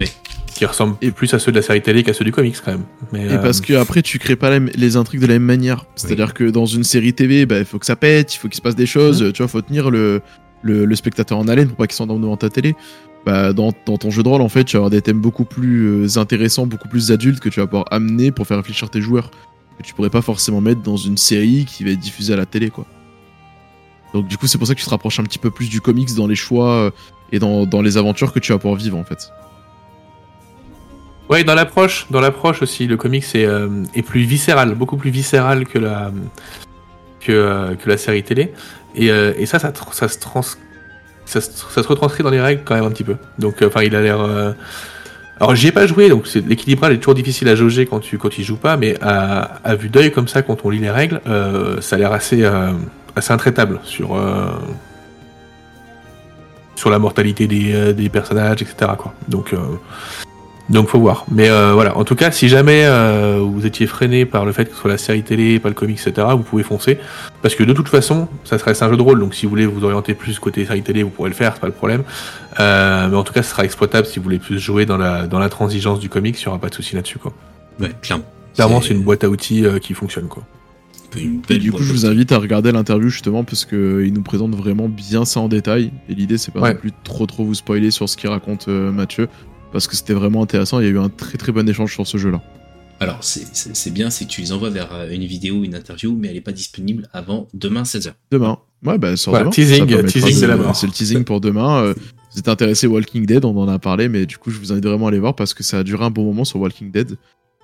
Oui. 0.00 0.08
Qui 0.54 0.64
ressemblent 0.66 0.96
Et- 1.02 1.10
plus 1.10 1.32
à 1.34 1.38
ceux 1.38 1.50
de 1.52 1.56
la 1.56 1.62
série 1.62 1.82
télé 1.82 2.02
qu'à 2.02 2.12
ceux 2.14 2.24
du 2.24 2.32
comics 2.32 2.56
quand 2.64 2.72
même. 2.72 2.84
Mais, 3.12 3.26
Et 3.26 3.32
euh, 3.32 3.38
parce 3.38 3.60
que 3.60 3.74
après 3.74 4.02
tu 4.02 4.18
crées 4.18 4.36
pas 4.36 4.58
les 4.58 4.96
intrigues 4.96 5.20
de 5.20 5.26
la 5.26 5.34
même 5.34 5.42
manière. 5.44 5.84
C'est-à-dire 5.96 6.34
que 6.34 6.44
dans 6.50 6.66
une 6.66 6.84
série 6.84 7.12
TV, 7.12 7.46
bah, 7.46 7.58
il 7.58 7.64
faut 7.64 7.78
que 7.78 7.86
ça 7.86 7.96
pète, 7.96 8.34
il 8.34 8.38
faut 8.38 8.48
qu'il 8.48 8.56
se 8.56 8.62
passe 8.62 8.76
des 8.76 8.86
choses, 8.86 9.32
tu 9.32 9.42
vois, 9.42 9.48
faut 9.48 9.60
tenir 9.62 9.90
le, 9.90 10.20
le, 10.62 10.84
le 10.84 10.94
spectateur 10.96 11.38
en 11.38 11.46
haleine 11.48 11.68
pour 11.68 11.76
pas 11.76 11.86
qu'il 11.86 11.96
s'endorme 11.96 12.20
devant 12.22 12.36
ta 12.36 12.48
télé. 12.50 12.74
Bah, 13.26 13.52
dans, 13.52 13.72
dans 13.86 13.98
ton 13.98 14.10
jeu 14.10 14.22
de 14.22 14.28
rôle, 14.28 14.40
en 14.42 14.48
fait, 14.48 14.64
tu 14.64 14.76
vas 14.76 14.78
avoir 14.78 14.90
des 14.90 15.02
thèmes 15.02 15.20
beaucoup 15.20 15.44
plus 15.44 16.04
euh, 16.06 16.18
intéressants, 16.20 16.66
beaucoup 16.66 16.88
plus 16.88 17.10
adultes 17.12 17.40
que 17.40 17.48
tu 17.48 17.60
vas 17.60 17.66
pouvoir 17.66 17.84
amener 17.90 18.30
pour 18.30 18.46
faire 18.46 18.56
réfléchir 18.58 18.88
tes 18.90 19.00
joueurs. 19.00 19.30
Que 19.78 19.82
tu 19.84 19.92
pourrais 19.94 20.10
pas 20.10 20.22
forcément 20.22 20.60
mettre 20.60 20.82
dans 20.82 20.96
une 20.96 21.16
série 21.16 21.66
qui 21.68 21.84
va 21.84 21.90
être 21.90 21.98
diffusée 22.00 22.32
à 22.32 22.36
la 22.36 22.46
télé, 22.46 22.70
quoi. 22.70 22.86
Donc 24.14 24.26
du 24.26 24.38
coup, 24.38 24.46
c'est 24.46 24.58
pour 24.58 24.66
ça 24.66 24.74
que 24.74 24.80
tu 24.80 24.86
te 24.86 24.90
rapproches 24.90 25.20
un 25.20 25.24
petit 25.24 25.38
peu 25.38 25.50
plus 25.50 25.68
du 25.68 25.80
comics 25.80 26.14
dans 26.14 26.26
les 26.26 26.34
choix 26.34 26.70
euh, 26.70 26.90
et 27.30 27.38
dans, 27.38 27.66
dans 27.66 27.82
les 27.82 27.96
aventures 27.96 28.32
que 28.32 28.38
tu 28.38 28.52
vas 28.52 28.58
pouvoir 28.58 28.78
vivre, 28.78 28.96
en 28.96 29.04
fait. 29.04 29.30
Ouais, 31.28 31.44
dans 31.44 31.54
l'approche, 31.54 32.06
dans 32.10 32.20
l'approche 32.20 32.62
aussi, 32.62 32.86
le 32.86 32.96
comics 32.96 33.24
est, 33.34 33.44
euh, 33.44 33.84
est 33.94 34.02
plus 34.02 34.22
viscéral, 34.22 34.74
beaucoup 34.74 34.96
plus 34.96 35.10
viscéral 35.10 35.66
que 35.66 35.78
la 35.78 36.10
que, 37.20 37.32
euh, 37.32 37.74
que 37.74 37.88
la 37.88 37.98
série 37.98 38.22
télé. 38.22 38.54
Et, 38.94 39.08
et 39.08 39.44
ça, 39.44 39.58
ça, 39.58 39.72
ça 39.92 40.08
se 40.08 40.18
trans, 40.18 40.40
ça, 40.40 41.40
ça 41.42 41.82
se 41.82 41.86
retranscrit 41.86 42.22
dans 42.24 42.30
les 42.30 42.40
règles 42.40 42.62
quand 42.64 42.74
même 42.74 42.84
un 42.84 42.90
petit 42.90 43.04
peu. 43.04 43.16
Donc, 43.38 43.62
enfin, 43.62 43.82
il 43.82 43.94
a 43.94 44.00
l'air. 44.00 44.18
Alors, 45.38 45.54
j'y 45.54 45.68
ai 45.68 45.72
pas 45.72 45.86
joué, 45.86 46.08
donc 46.08 46.26
l'équilibrage 46.34 46.94
est 46.94 46.96
toujours 46.96 47.14
difficile 47.14 47.48
à 47.48 47.54
jauger 47.54 47.86
quand 47.86 48.00
tu 48.00 48.16
quand 48.18 48.30
tu 48.30 48.42
joues 48.42 48.56
pas, 48.56 48.76
mais 48.76 48.96
à, 49.02 49.60
à 49.62 49.76
vue 49.76 49.90
d'œil 49.90 50.10
comme 50.10 50.26
ça, 50.26 50.42
quand 50.42 50.64
on 50.64 50.70
lit 50.70 50.80
les 50.80 50.90
règles, 50.90 51.20
ça 51.80 51.96
a 51.96 51.98
l'air 51.98 52.12
assez 52.12 52.42
assez 53.16 53.32
intraitable 53.32 53.80
sur 53.84 54.16
euh, 54.16 54.50
sur 56.78 56.90
la 56.90 56.98
mortalité 56.98 57.46
des, 57.46 57.74
euh, 57.74 57.92
des 57.92 58.08
personnages, 58.08 58.62
etc. 58.62 58.92
Quoi. 58.96 59.12
Donc 59.26 59.52
euh, 59.52 59.58
donc 60.70 60.88
faut 60.88 61.00
voir. 61.00 61.24
Mais 61.30 61.48
euh, 61.48 61.72
voilà, 61.72 61.96
en 61.96 62.04
tout 62.04 62.14
cas, 62.14 62.30
si 62.30 62.48
jamais 62.48 62.86
vous 63.40 63.64
étiez 63.64 63.86
freiné 63.86 64.26
par 64.26 64.44
le 64.44 64.52
fait 64.52 64.66
que 64.66 64.74
ce 64.74 64.80
soit 64.80 64.90
la 64.90 64.98
série 64.98 65.22
télé, 65.22 65.58
pas 65.58 65.70
le 65.70 65.74
comic, 65.74 65.98
etc., 65.98 66.26
vous 66.32 66.42
pouvez 66.42 66.62
foncer. 66.62 66.98
Parce 67.40 67.54
que 67.54 67.64
de 67.64 67.72
toute 67.72 67.88
façon, 67.88 68.28
ça 68.44 68.58
serait 68.58 68.80
un 68.82 68.90
jeu 68.90 68.96
de 68.98 69.02
rôle, 69.02 69.18
donc 69.18 69.34
si 69.34 69.46
vous 69.46 69.50
voulez 69.50 69.64
vous 69.64 69.82
orienter 69.84 70.12
plus 70.12 70.38
côté 70.38 70.66
série 70.66 70.82
télé, 70.82 71.02
vous 71.02 71.08
pourrez 71.08 71.30
le 71.30 71.34
faire, 71.34 71.54
c'est 71.54 71.60
pas 71.60 71.68
le 71.68 71.72
problème. 71.72 72.02
Mais 72.58 73.16
en 73.16 73.22
tout 73.22 73.32
cas, 73.32 73.42
ce 73.42 73.50
sera 73.50 73.64
exploitable 73.64 74.06
si 74.06 74.18
vous 74.18 74.24
voulez 74.24 74.38
plus 74.38 74.58
jouer 74.58 74.84
dans 74.84 74.98
la, 74.98 75.26
dans 75.26 75.38
la 75.38 75.48
transigence 75.48 76.00
du 76.00 76.10
comic, 76.10 76.38
il 76.38 76.44
n'y 76.44 76.48
aura 76.48 76.58
pas 76.58 76.68
de 76.68 76.74
souci 76.74 76.94
là-dessus. 76.94 77.18
Quoi. 77.18 77.32
Ouais, 77.80 77.92
clairement. 78.02 78.24
Clairement, 78.54 78.82
c'est 78.82 78.92
une 78.92 79.02
boîte 79.02 79.24
à 79.24 79.30
outils 79.30 79.64
qui 79.80 79.94
fonctionne. 79.94 80.28
Quoi. 80.28 80.42
Une 81.16 81.42
Et 81.48 81.58
du 81.58 81.72
coup, 81.72 81.82
je 81.82 81.92
vous 81.92 82.06
invite 82.06 82.32
à 82.32 82.38
regarder 82.38 82.72
l'interview 82.72 83.08
justement 83.08 83.44
parce 83.44 83.64
que 83.64 84.02
il 84.06 84.12
nous 84.12 84.22
présente 84.22 84.54
vraiment 84.54 84.88
bien 84.88 85.24
ça 85.24 85.40
en 85.40 85.48
détail. 85.48 85.90
Et 86.08 86.14
l'idée, 86.14 86.38
c'est 86.38 86.52
pas 86.52 86.60
Ouais. 86.60 86.74
non 86.74 86.80
plus 86.80 86.92
trop 87.04 87.26
trop 87.26 87.44
vous 87.44 87.54
spoiler 87.54 87.90
sur 87.90 88.08
ce 88.08 88.16
qu'il 88.16 88.28
raconte 88.30 88.68
euh, 88.68 88.92
Mathieu 88.92 89.28
parce 89.72 89.86
que 89.86 89.96
c'était 89.96 90.14
vraiment 90.14 90.42
intéressant. 90.42 90.80
Il 90.80 90.84
y 90.84 90.88
a 90.88 90.90
eu 90.92 90.98
un 90.98 91.08
très 91.08 91.38
très 91.38 91.52
bon 91.52 91.68
échange 91.68 91.92
sur 91.92 92.06
ce 92.06 92.18
jeu-là. 92.18 92.42
Alors, 93.00 93.22
c'est- 93.22 93.46
c'est 93.52 93.76
c'est 93.76 93.90
bien, 93.92 94.10
c'est 94.10 94.24
que 94.24 94.30
tu 94.30 94.40
les 94.40 94.50
envoies 94.52 94.70
vers 94.70 94.92
euh, 94.92 95.08
une 95.10 95.24
vidéo, 95.24 95.62
une 95.62 95.74
interview, 95.76 96.16
mais 96.18 96.28
elle 96.28 96.34
n'est 96.34 96.40
pas 96.40 96.52
disponible 96.52 97.08
avant 97.12 97.46
demain 97.54 97.84
16h. 97.84 98.12
Demain. 98.32 98.58
Ouais, 98.84 98.98
bah, 98.98 99.16
sur 99.16 99.30
Voilà, 99.30 99.44
demain. 99.44 99.52
teasing, 99.52 99.86
teasing 100.06 100.34
de- 100.36 100.40
de 100.42 100.46
la 100.46 100.56
mort. 100.56 100.74
C'est 100.76 100.86
le 100.86 100.92
teasing 100.92 101.22
pour 101.24 101.40
demain. 101.40 101.82
Euh, 101.82 101.94
vous 102.32 102.38
êtes 102.38 102.48
intéressé 102.48 102.86
Walking 102.88 103.24
Dead, 103.24 103.44
on 103.44 103.56
en 103.56 103.68
a 103.68 103.78
parlé, 103.78 104.08
mais 104.08 104.26
du 104.26 104.36
coup, 104.36 104.50
je 104.50 104.58
vous 104.58 104.72
invite 104.72 104.84
vraiment 104.84 105.06
à 105.06 105.08
aller 105.10 105.20
voir 105.20 105.34
parce 105.36 105.54
que 105.54 105.62
ça 105.62 105.78
a 105.78 105.82
duré 105.84 106.04
un 106.04 106.10
bon 106.10 106.24
moment 106.24 106.44
sur 106.44 106.58
Walking 106.60 106.90
Dead, 106.90 107.16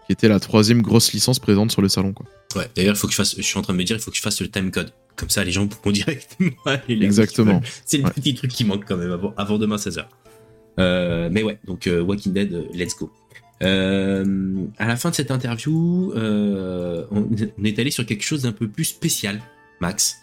qui 0.07 0.13
était 0.13 0.29
la 0.29 0.41
troisième 0.41 0.83
grosse 0.83 1.13
licence 1.13 1.39
présente 1.39 1.71
sur 1.73 1.83
le 1.83 1.89
salon. 1.89 2.13
Quoi. 2.13 2.27
Ouais, 2.57 2.69
d'ailleurs, 2.77 2.95
il 2.95 2.99
faut 2.99 3.07
que 3.07 3.13
je 3.13 3.17
fasse, 3.17 3.35
je 3.37 3.43
suis 3.43 3.59
en 3.59 3.63
train 3.63 3.73
de 3.73 3.79
me 3.79 3.85
dire, 3.85 3.97
il 3.97 4.01
faut 4.03 4.11
que 4.11 4.17
je 4.17 4.23
fasse 4.23 4.41
le 4.41 4.49
timecode. 4.49 4.93
Comme 5.17 5.31
ça, 5.31 5.45
les 5.45 5.53
gens 5.53 5.67
pourront 5.67 5.91
directement 5.93 6.51
aller 6.67 7.05
Exactement. 7.05 7.61
C'est 7.85 7.99
le 7.99 8.05
Ouais. 8.05 8.11
petit 8.11 8.35
truc 8.35 8.51
qui 8.51 8.65
manque 8.65 8.85
quand 8.87 8.97
même 8.97 9.13
avant, 9.13 9.33
avant 9.37 9.59
demain 9.59 9.77
16h. 9.77 10.05
Euh, 10.81 11.29
mais 11.31 11.43
ouais, 11.43 11.59
donc 11.67 11.87
euh, 11.87 12.01
Walking 12.01 12.33
Dead, 12.33 12.53
euh, 12.53 12.65
let's 12.75 12.97
go. 12.99 13.11
Euh, 13.63 14.55
à 14.79 14.87
la 14.87 14.97
fin 14.97 15.11
de 15.11 15.15
cette 15.15 15.31
interview, 15.31 16.13
euh, 16.17 17.05
on, 17.11 17.29
on 17.59 17.65
est 17.65 17.79
allé 17.79 17.91
sur 17.91 18.05
quelque 18.05 18.25
chose 18.25 18.43
d'un 18.43 18.53
peu 18.53 18.69
plus 18.69 18.85
spécial, 18.85 19.41
Max. 19.81 20.17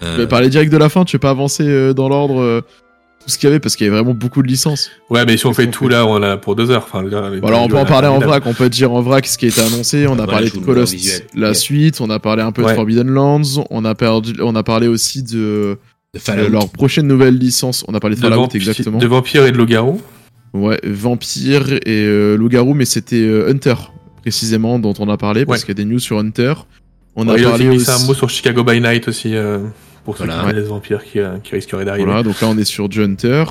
Vais 0.00 0.28
parler 0.28 0.48
direct 0.48 0.70
de 0.70 0.76
la 0.76 0.88
fin, 0.88 1.04
tu 1.04 1.16
veux 1.16 1.20
pas 1.20 1.30
avancer 1.30 1.92
dans 1.92 2.08
l'ordre 2.08 2.64
tout 3.28 3.32
ce 3.34 3.38
qu'il 3.38 3.48
y 3.48 3.50
avait 3.50 3.60
parce 3.60 3.76
qu'il 3.76 3.86
y 3.86 3.88
avait 3.90 3.98
vraiment 3.98 4.14
beaucoup 4.14 4.42
de 4.42 4.48
licences. 4.48 4.90
Ouais, 5.10 5.24
mais 5.26 5.36
si 5.36 5.46
on 5.46 5.52
fait 5.54 5.66
tout 5.68 5.84
fait 5.84 5.90
là, 5.92 6.06
on 6.06 6.22
a 6.22 6.36
pour 6.38 6.56
deux 6.56 6.70
heures. 6.70 6.86
Enfin, 6.90 7.02
là, 7.02 7.30
les 7.30 7.40
Bon, 7.40 7.48
alors 7.48 7.62
on 7.62 7.68
peut 7.68 7.76
en 7.76 7.84
parler 7.84 8.08
en 8.08 8.18
vrac, 8.18 8.44
on 8.46 8.54
peut 8.54 8.68
dire 8.70 8.90
en 8.92 9.02
vrac 9.02 9.26
ce 9.26 9.36
qui 9.38 9.44
a 9.44 9.48
été 9.48 9.60
annoncé, 9.60 10.06
on 10.08 10.18
a 10.18 10.26
parlé 10.26 10.50
de 10.50 10.84
visuel. 10.84 11.22
la 11.34 11.48
Ouais. 11.48 11.54
suite, 11.54 12.00
on 12.00 12.08
a 12.10 12.18
parlé 12.18 12.42
un 12.42 12.52
peu 12.52 12.62
de. 12.62 12.68
Forbidden 12.68 13.08
Lands, 13.08 13.42
on 13.70 13.84
a, 13.84 13.94
perdu, 13.94 14.34
on 14.42 14.56
a 14.56 14.62
parlé 14.62 14.88
aussi 14.88 15.22
de 15.22 15.76
de 16.14 16.18
Fallout. 16.18 16.44
euh, 16.44 16.48
leur 16.48 16.68
prochaine 16.70 17.06
nouvelle 17.06 17.36
licence, 17.36 17.84
on 17.86 17.94
a 17.94 18.00
parlé 18.00 18.16
de 18.16 18.20
de, 18.22 18.26
Fallout 18.26 18.42
vampi- 18.46 18.56
exactement. 18.56 18.98
de 18.98 19.06
vampires 19.06 19.44
et 19.46 19.52
de 19.52 19.58
loup-garou. 19.58 20.00
Ouais, 20.54 20.80
Vampire 20.82 21.74
et 21.84 22.04
euh, 22.04 22.36
Loup-garou, 22.36 22.72
mais 22.74 22.86
c'était 22.86 23.16
euh, 23.16 23.50
Hunter 23.50 23.74
précisément 24.22 24.78
dont 24.78 24.94
on 24.98 25.08
a 25.10 25.16
parlé 25.18 25.44
parce 25.44 25.60
qu'il 25.64 25.68
y 25.68 25.80
a 25.80 25.82
des 25.82 25.84
news 25.84 25.98
sur 25.98 26.18
Hunter. 26.18 26.54
On 27.14 27.26
Ouais, 27.28 27.34
a 27.34 27.38
il 27.38 27.44
a 27.44 27.48
parlé 27.50 27.68
aussi 27.68 27.90
un 27.90 28.06
mot 28.06 28.14
sur 28.14 28.30
Chicago 28.30 28.64
by 28.64 28.80
Night 28.80 29.08
aussi, 29.08 29.34
euh, 29.34 29.58
pour 30.08 30.16
ceux 30.16 30.24
Voilà. 30.24 30.40
qui 30.40 30.46
connaissent 30.48 30.62
les 30.64 30.68
vampires 30.70 31.04
qui, 31.04 31.18
euh, 31.18 31.36
qui 31.44 31.54
risqueraient 31.54 31.84
d'arriver. 31.84 32.06
Voilà, 32.06 32.22
donc 32.22 32.40
là 32.40 32.48
on 32.48 32.56
est 32.56 32.64
sur 32.64 32.88
du 32.88 33.02
Hunter. 33.02 33.44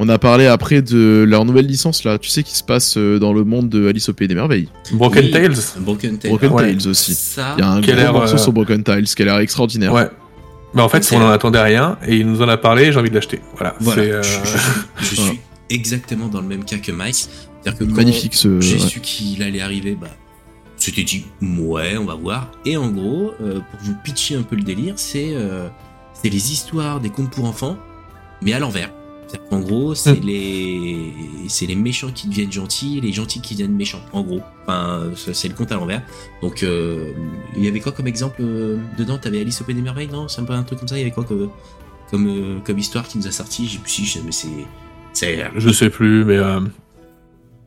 On 0.00 0.08
a 0.08 0.18
parlé 0.18 0.46
après 0.46 0.82
de 0.82 1.24
leur 1.28 1.44
nouvelle 1.44 1.66
licence 1.66 2.02
là, 2.02 2.18
tu 2.18 2.28
sais 2.30 2.42
qui 2.42 2.56
se 2.56 2.64
passe 2.64 2.96
euh, 2.96 3.18
dans 3.20 3.32
le 3.32 3.44
monde 3.44 3.68
de 3.68 3.86
Alice 3.86 4.08
au 4.08 4.12
pays 4.12 4.26
des 4.26 4.34
merveilles. 4.34 4.68
Broken 4.92 5.24
Oui. 5.26 5.30
Tales. 5.30 5.54
Broken 5.78 6.18
Tale. 6.18 6.30
Broken 6.32 6.50
ouais. 6.52 6.62
Tales 6.74 6.88
aussi. 6.88 7.14
Ça, 7.14 7.54
Il 7.56 7.60
y 7.60 7.64
a 7.64 7.70
un 7.70 7.80
gros 7.80 8.12
morceau 8.18 8.34
euh, 8.34 8.38
sur 8.38 8.52
Broken 8.52 8.82
Tiles 8.82 9.04
qui 9.04 9.22
a 9.22 9.24
l'air 9.26 9.38
extraordinaire. 9.38 9.92
Ouais. 9.92 10.08
Mais 10.74 10.82
en 10.82 10.88
fait, 10.88 11.04
C'est- 11.04 11.14
on 11.16 11.22
en 11.22 11.28
attendait 11.28 11.60
rien 11.62 11.96
et 12.06 12.16
il 12.16 12.26
nous 12.26 12.42
en 12.42 12.48
a 12.48 12.56
parlé. 12.56 12.90
J'ai 12.92 12.98
envie 12.98 13.10
de 13.10 13.14
l'acheter. 13.14 13.40
Voilà. 13.56 13.76
voilà, 13.80 14.02
C'est, 14.02 14.10
euh, 14.10 14.22
je, 14.22 14.28
je- 14.50 15.04
je 15.10 15.14
Voilà. 15.16 15.30
suis 15.32 15.40
exactement 15.68 16.26
dans 16.28 16.40
le 16.40 16.48
même 16.48 16.64
cas 16.64 16.78
que 16.78 16.90
Mike. 16.92 17.14
C'est-à-dire 17.62 17.78
que 17.78 17.84
quand 17.84 17.96
Magnifique 17.96 18.34
ce. 18.34 18.60
j'ai 18.60 18.74
ouais. 18.80 18.80
su 18.88 19.00
qu'il 19.00 19.42
allait 19.42 19.60
arriver, 19.60 19.98
bah, 20.00 20.08
c'était 20.78 21.02
dit, 21.02 21.26
ouais, 21.42 21.98
on 21.98 22.04
va 22.06 22.14
voir. 22.14 22.52
Et 22.64 22.76
en 22.78 22.88
gros, 22.88 23.32
euh, 23.42 23.60
pour 23.70 23.80
vous 23.82 23.94
pitcher 24.02 24.36
un 24.36 24.42
peu 24.42 24.56
le 24.56 24.62
délire, 24.62 24.94
c'est 24.96 25.32
euh, 25.34 25.68
c'est 26.22 26.28
les 26.30 26.52
histoires 26.52 27.00
des 27.00 27.10
contes 27.10 27.30
pour 27.30 27.44
enfants, 27.46 27.76
mais 28.42 28.52
à 28.52 28.58
l'envers. 28.58 28.90
C'est-à-dire 29.28 29.48
qu'en 29.48 29.60
gros, 29.60 29.94
c'est 29.94 30.20
Mm. 30.20 30.24
les 30.26 31.12
c'est 31.48 31.66
les 31.66 31.76
méchants 31.76 32.10
qui 32.12 32.26
deviennent 32.28 32.50
gentils 32.50 32.98
et 32.98 33.00
les 33.00 33.12
gentils 33.12 33.40
qui 33.40 33.54
deviennent 33.54 33.76
méchants. 33.76 34.00
En 34.12 34.22
gros, 34.22 34.40
enfin, 34.62 35.02
c'est 35.14 35.34
c'est 35.34 35.48
le 35.48 35.54
conte 35.54 35.70
à 35.70 35.76
l'envers. 35.76 36.02
Donc, 36.42 36.62
euh, 36.64 37.12
il 37.56 37.64
y 37.64 37.68
avait 37.68 37.78
quoi 37.80 37.92
comme 37.92 38.08
exemple 38.08 38.40
euh, 38.40 38.76
dedans? 38.98 39.18
T'avais 39.18 39.40
Alice 39.40 39.60
au 39.60 39.64
Pays 39.64 39.76
des 39.76 39.82
Merveilles, 39.82 40.08
non? 40.08 40.26
C'est 40.26 40.40
un 40.40 40.44
peu 40.44 40.52
un 40.52 40.64
truc 40.64 40.80
comme 40.80 40.88
ça? 40.88 40.96
Il 40.96 41.00
y 41.00 41.02
avait 41.02 41.12
quoi 41.12 41.24
comme 41.24 41.48
comme, 42.10 42.26
euh, 42.26 42.58
comme 42.64 42.78
histoire 42.78 43.06
qui 43.06 43.18
nous 43.18 43.28
a 43.28 43.30
sorti? 43.30 43.68
J'ai 43.68 43.78
plus 43.78 43.90
si, 43.90 44.20
mais 44.24 44.32
c'est 44.32 44.48
c'est. 45.12 45.48
je 45.56 45.70
sais 45.70 45.90
plus, 45.90 46.24
mais, 46.24 46.36
euh, 46.38 46.58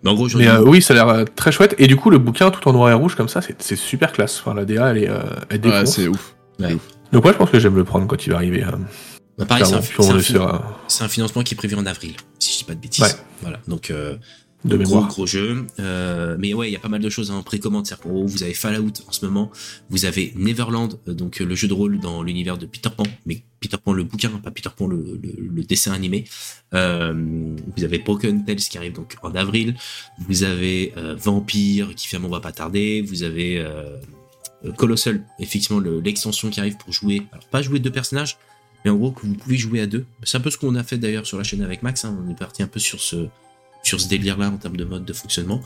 Mais 0.04 0.10
en 0.10 0.16
gros, 0.16 0.28
mais 0.36 0.47
euh, 0.49 0.62
oui, 0.64 0.82
ça 0.82 0.93
a 0.93 0.95
l'air 0.95 1.08
euh, 1.08 1.24
très 1.34 1.54
chouette. 1.54 1.76
Et 1.78 1.88
du 1.88 1.95
coup, 1.95 2.10
le 2.10 2.18
bouquin 2.18 2.51
tout 2.51 2.68
en 2.68 2.74
noir 2.74 2.89
et 2.89 2.93
rouge 2.93 3.16
comme 3.16 3.30
ça, 3.30 3.41
c'est, 3.41 3.62
c'est 3.62 3.78
super 3.78 4.12
classe. 4.12 4.41
Enfin, 4.41 4.54
la 4.54 4.66
DA, 4.66 4.91
elle 4.91 4.97
est, 4.97 5.10
euh, 5.10 5.22
elle 5.49 5.66
Ouais, 5.66 5.86
c'est 5.86 6.10
ouf. 6.10 6.36
Donc 7.14 7.24
ouais, 7.26 7.32
je 7.34 7.38
pense 7.38 7.49
que 7.49 7.59
j'aime 7.59 7.76
le 7.76 7.84
prendre 7.84 8.07
quand 8.07 8.26
il 8.26 8.32
va 8.32 8.36
arriver. 8.38 8.64
euh, 8.64 8.72
Bah, 9.38 9.45
pareil, 9.45 9.64
c'est 9.66 9.76
un, 11.03 11.07
financement 11.07 11.43
qui 11.43 11.53
est 11.53 11.57
prévu 11.57 11.76
en 11.76 11.86
avril, 11.86 12.16
si 12.39 12.51
je 12.53 12.57
dis 12.59 12.64
pas 12.66 12.76
de 12.76 12.80
bêtises. 12.82 13.03
Ouais. 13.03 13.09
Voilà, 13.41 13.59
donc 13.68 13.89
euh, 13.91 14.16
de 14.66 14.78
gros 14.78 14.84
mémoire. 14.95 15.07
gros 15.09 15.26
jeu. 15.28 15.66
Euh, 15.80 16.36
mais 16.39 16.53
ouais, 16.53 16.70
il 16.70 16.74
y 16.74 16.76
a 16.76 16.80
pas 16.80 16.88
mal 16.89 17.01
de 17.01 17.09
choses 17.09 17.32
en 17.32 17.43
précommande. 17.43 17.88
Qu'en 18.01 18.09
gros, 18.09 18.26
vous 18.26 18.43
avez 18.43 18.53
Fallout 18.53 18.93
en 19.07 19.11
ce 19.11 19.26
moment, 19.26 19.51
vous 19.89 20.05
avez 20.05 20.34
Neverland, 20.36 20.99
donc 21.05 21.39
le 21.39 21.53
jeu 21.55 21.68
de 21.68 21.74
rôle 21.74 21.99
dans 21.99 22.24
l'univers 22.24 22.57
de 22.57 22.66
Peter 22.66 22.89
Pan, 22.95 23.03
mais 23.26 23.43
Peter 23.59 23.78
Pan 23.84 23.93
le 23.93 24.03
bouquin, 24.03 24.30
pas 24.30 24.51
Peter 24.51 24.70
Pan 24.76 24.88
le, 24.88 25.20
le- 25.22 25.36
le 25.53 25.64
dessin 25.64 25.91
animé. 25.93 26.24
Euh, 26.74 27.14
vous 27.78 27.84
avez 27.84 27.99
Broken 27.99 28.45
Tales 28.45 28.55
qui 28.57 28.78
arrive 28.78 28.93
donc 28.93 29.16
en 29.22 29.36
avril. 29.36 29.76
Vous 30.28 30.43
avez 30.43 30.93
Vampire 31.18 31.93
qui 31.95 32.07
finalement 32.07 32.30
va 32.30 32.39
pas 32.39 32.51
tarder. 32.53 33.01
Vous 33.07 33.24
avez 33.24 33.64
Colossal, 34.72 35.22
effectivement 35.39 35.80
le- 35.80 35.99
l'extension 35.99 36.49
qui 36.49 36.59
arrive 36.59 36.78
pour 36.78 36.93
jouer. 36.93 37.24
Alors 37.32 37.45
pas 37.47 37.61
jouer 37.61 37.80
deux 37.80 37.91
personnages, 37.91 38.38
mais 38.86 38.91
en 38.91 38.95
gros 38.95 39.11
que 39.11 39.26
vous 39.26 39.34
pouvez 39.34 39.57
jouer 39.57 39.82
à 39.82 39.88
deux. 39.88 40.05
C'est 40.24 40.38
un 40.38 40.41
peu 40.41 40.49
ce 40.49 40.57
qu'on 40.57 40.76
a 40.76 40.84
fait 40.84 40.97
d'ailleurs 40.97 41.26
sur 41.26 41.38
la 41.38 41.43
chaîne 41.43 41.61
avec 41.61 41.84
Max. 41.84 42.05
hein. 42.05 42.16
On 42.26 42.30
est 42.32 42.38
parti 42.38 42.64
un 42.64 42.68
peu 42.68 42.80
sur 42.80 42.99
ce 43.01 43.28
sur 43.84 43.99
ce 43.99 44.07
délire-là 44.07 44.47
en 44.47 44.55
termes 44.57 44.78
de 44.78 44.86
mode 44.86 45.03
de 45.03 45.11
fonctionnement. 45.11 45.61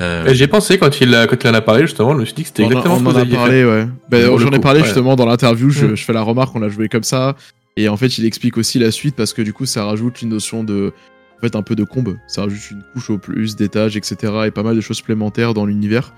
Euh, 0.00 0.32
J'ai 0.34 0.46
pensé 0.46 0.76
quand 0.78 1.00
il, 1.00 1.14
a- 1.14 1.26
quand 1.26 1.42
il 1.42 1.48
en 1.48 1.54
a 1.54 1.60
parlé 1.62 1.82
justement, 1.86 2.12
je 2.14 2.18
me 2.20 2.24
suis 2.26 2.34
dit 2.34 2.42
que 2.42 2.48
c'était 2.48 2.64
a- 2.64 2.66
exactement 2.66 2.96
on 2.96 2.98
ce 2.98 3.04
en 3.04 3.10
vous 3.12 3.18
a 3.18 3.24
fait. 3.24 3.30
parlé, 3.30 3.64
ouais. 3.64 3.86
Ben, 4.10 4.38
J'en 4.38 4.50
ai 4.50 4.58
parlé 4.58 4.80
ouais. 4.80 4.84
justement 4.86 5.16
dans 5.16 5.24
l'interview, 5.26 5.70
je, 5.70 5.86
Mm. 5.86 5.96
je 5.96 6.04
fais 6.04 6.12
la 6.12 6.20
remarque, 6.22 6.54
on 6.54 6.58
l'a 6.60 6.68
joué 6.68 6.88
comme 6.90 7.02
ça. 7.02 7.34
Et 7.78 7.88
en 7.88 7.96
fait, 7.96 8.18
il 8.18 8.26
explique 8.26 8.58
aussi 8.58 8.78
la 8.78 8.90
suite 8.90 9.16
parce 9.16 9.32
que 9.32 9.40
du 9.40 9.54
coup, 9.54 9.64
ça 9.64 9.84
rajoute 9.86 10.20
une 10.20 10.28
notion 10.30 10.64
de. 10.64 10.92
En 11.38 11.40
fait, 11.40 11.56
un 11.56 11.62
peu 11.62 11.74
de 11.74 11.84
combe. 11.84 12.16
Ça 12.28 12.42
rajoute 12.42 12.70
une 12.70 12.82
couche 12.92 13.08
au 13.10 13.16
plus 13.18 13.56
d'étages, 13.56 13.96
etc. 13.96 14.16
Et 14.46 14.50
pas 14.50 14.62
mal 14.62 14.76
de 14.76 14.80
choses 14.82 14.98
supplémentaires 14.98 15.54
dans 15.54 15.64
l'univers. 15.66 16.12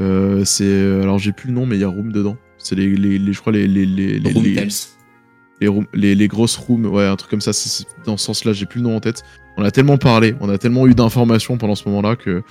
Euh, 0.00 0.44
c'est. 0.44 1.00
Alors, 1.02 1.18
j'ai 1.18 1.32
plus 1.32 1.48
le 1.48 1.54
nom, 1.54 1.66
mais 1.66 1.76
il 1.76 1.80
y 1.80 1.84
a 1.84 1.88
Room 1.88 2.12
dedans. 2.12 2.36
C'est 2.58 2.74
les, 2.74 2.88
les, 2.96 3.18
les- 3.18 3.32
Je 3.32 3.40
crois 3.40 3.52
les. 3.52 3.66
les, 3.66 3.86
les, 3.86 4.18
les, 4.18 4.32
Room 4.32 4.42
les- 4.44 4.54
les, 5.60 5.68
room- 5.68 5.86
les, 5.92 6.14
les 6.14 6.28
grosses 6.28 6.56
rooms, 6.56 6.86
ouais, 6.86 7.04
un 7.06 7.16
truc 7.16 7.30
comme 7.30 7.40
ça, 7.42 7.52
c'est- 7.52 7.84
dans 8.06 8.16
ce 8.16 8.24
sens-là, 8.26 8.52
j'ai 8.54 8.64
plus 8.66 8.78
le 8.78 8.84
nom 8.84 8.96
en 8.96 9.00
tête. 9.00 9.22
On 9.58 9.64
a 9.64 9.70
tellement 9.70 9.98
parlé, 9.98 10.34
on 10.40 10.48
a 10.48 10.56
tellement 10.56 10.86
eu 10.86 10.94
d'informations 10.94 11.58
pendant 11.58 11.74
ce 11.74 11.86
moment-là 11.88 12.16
que, 12.16 12.42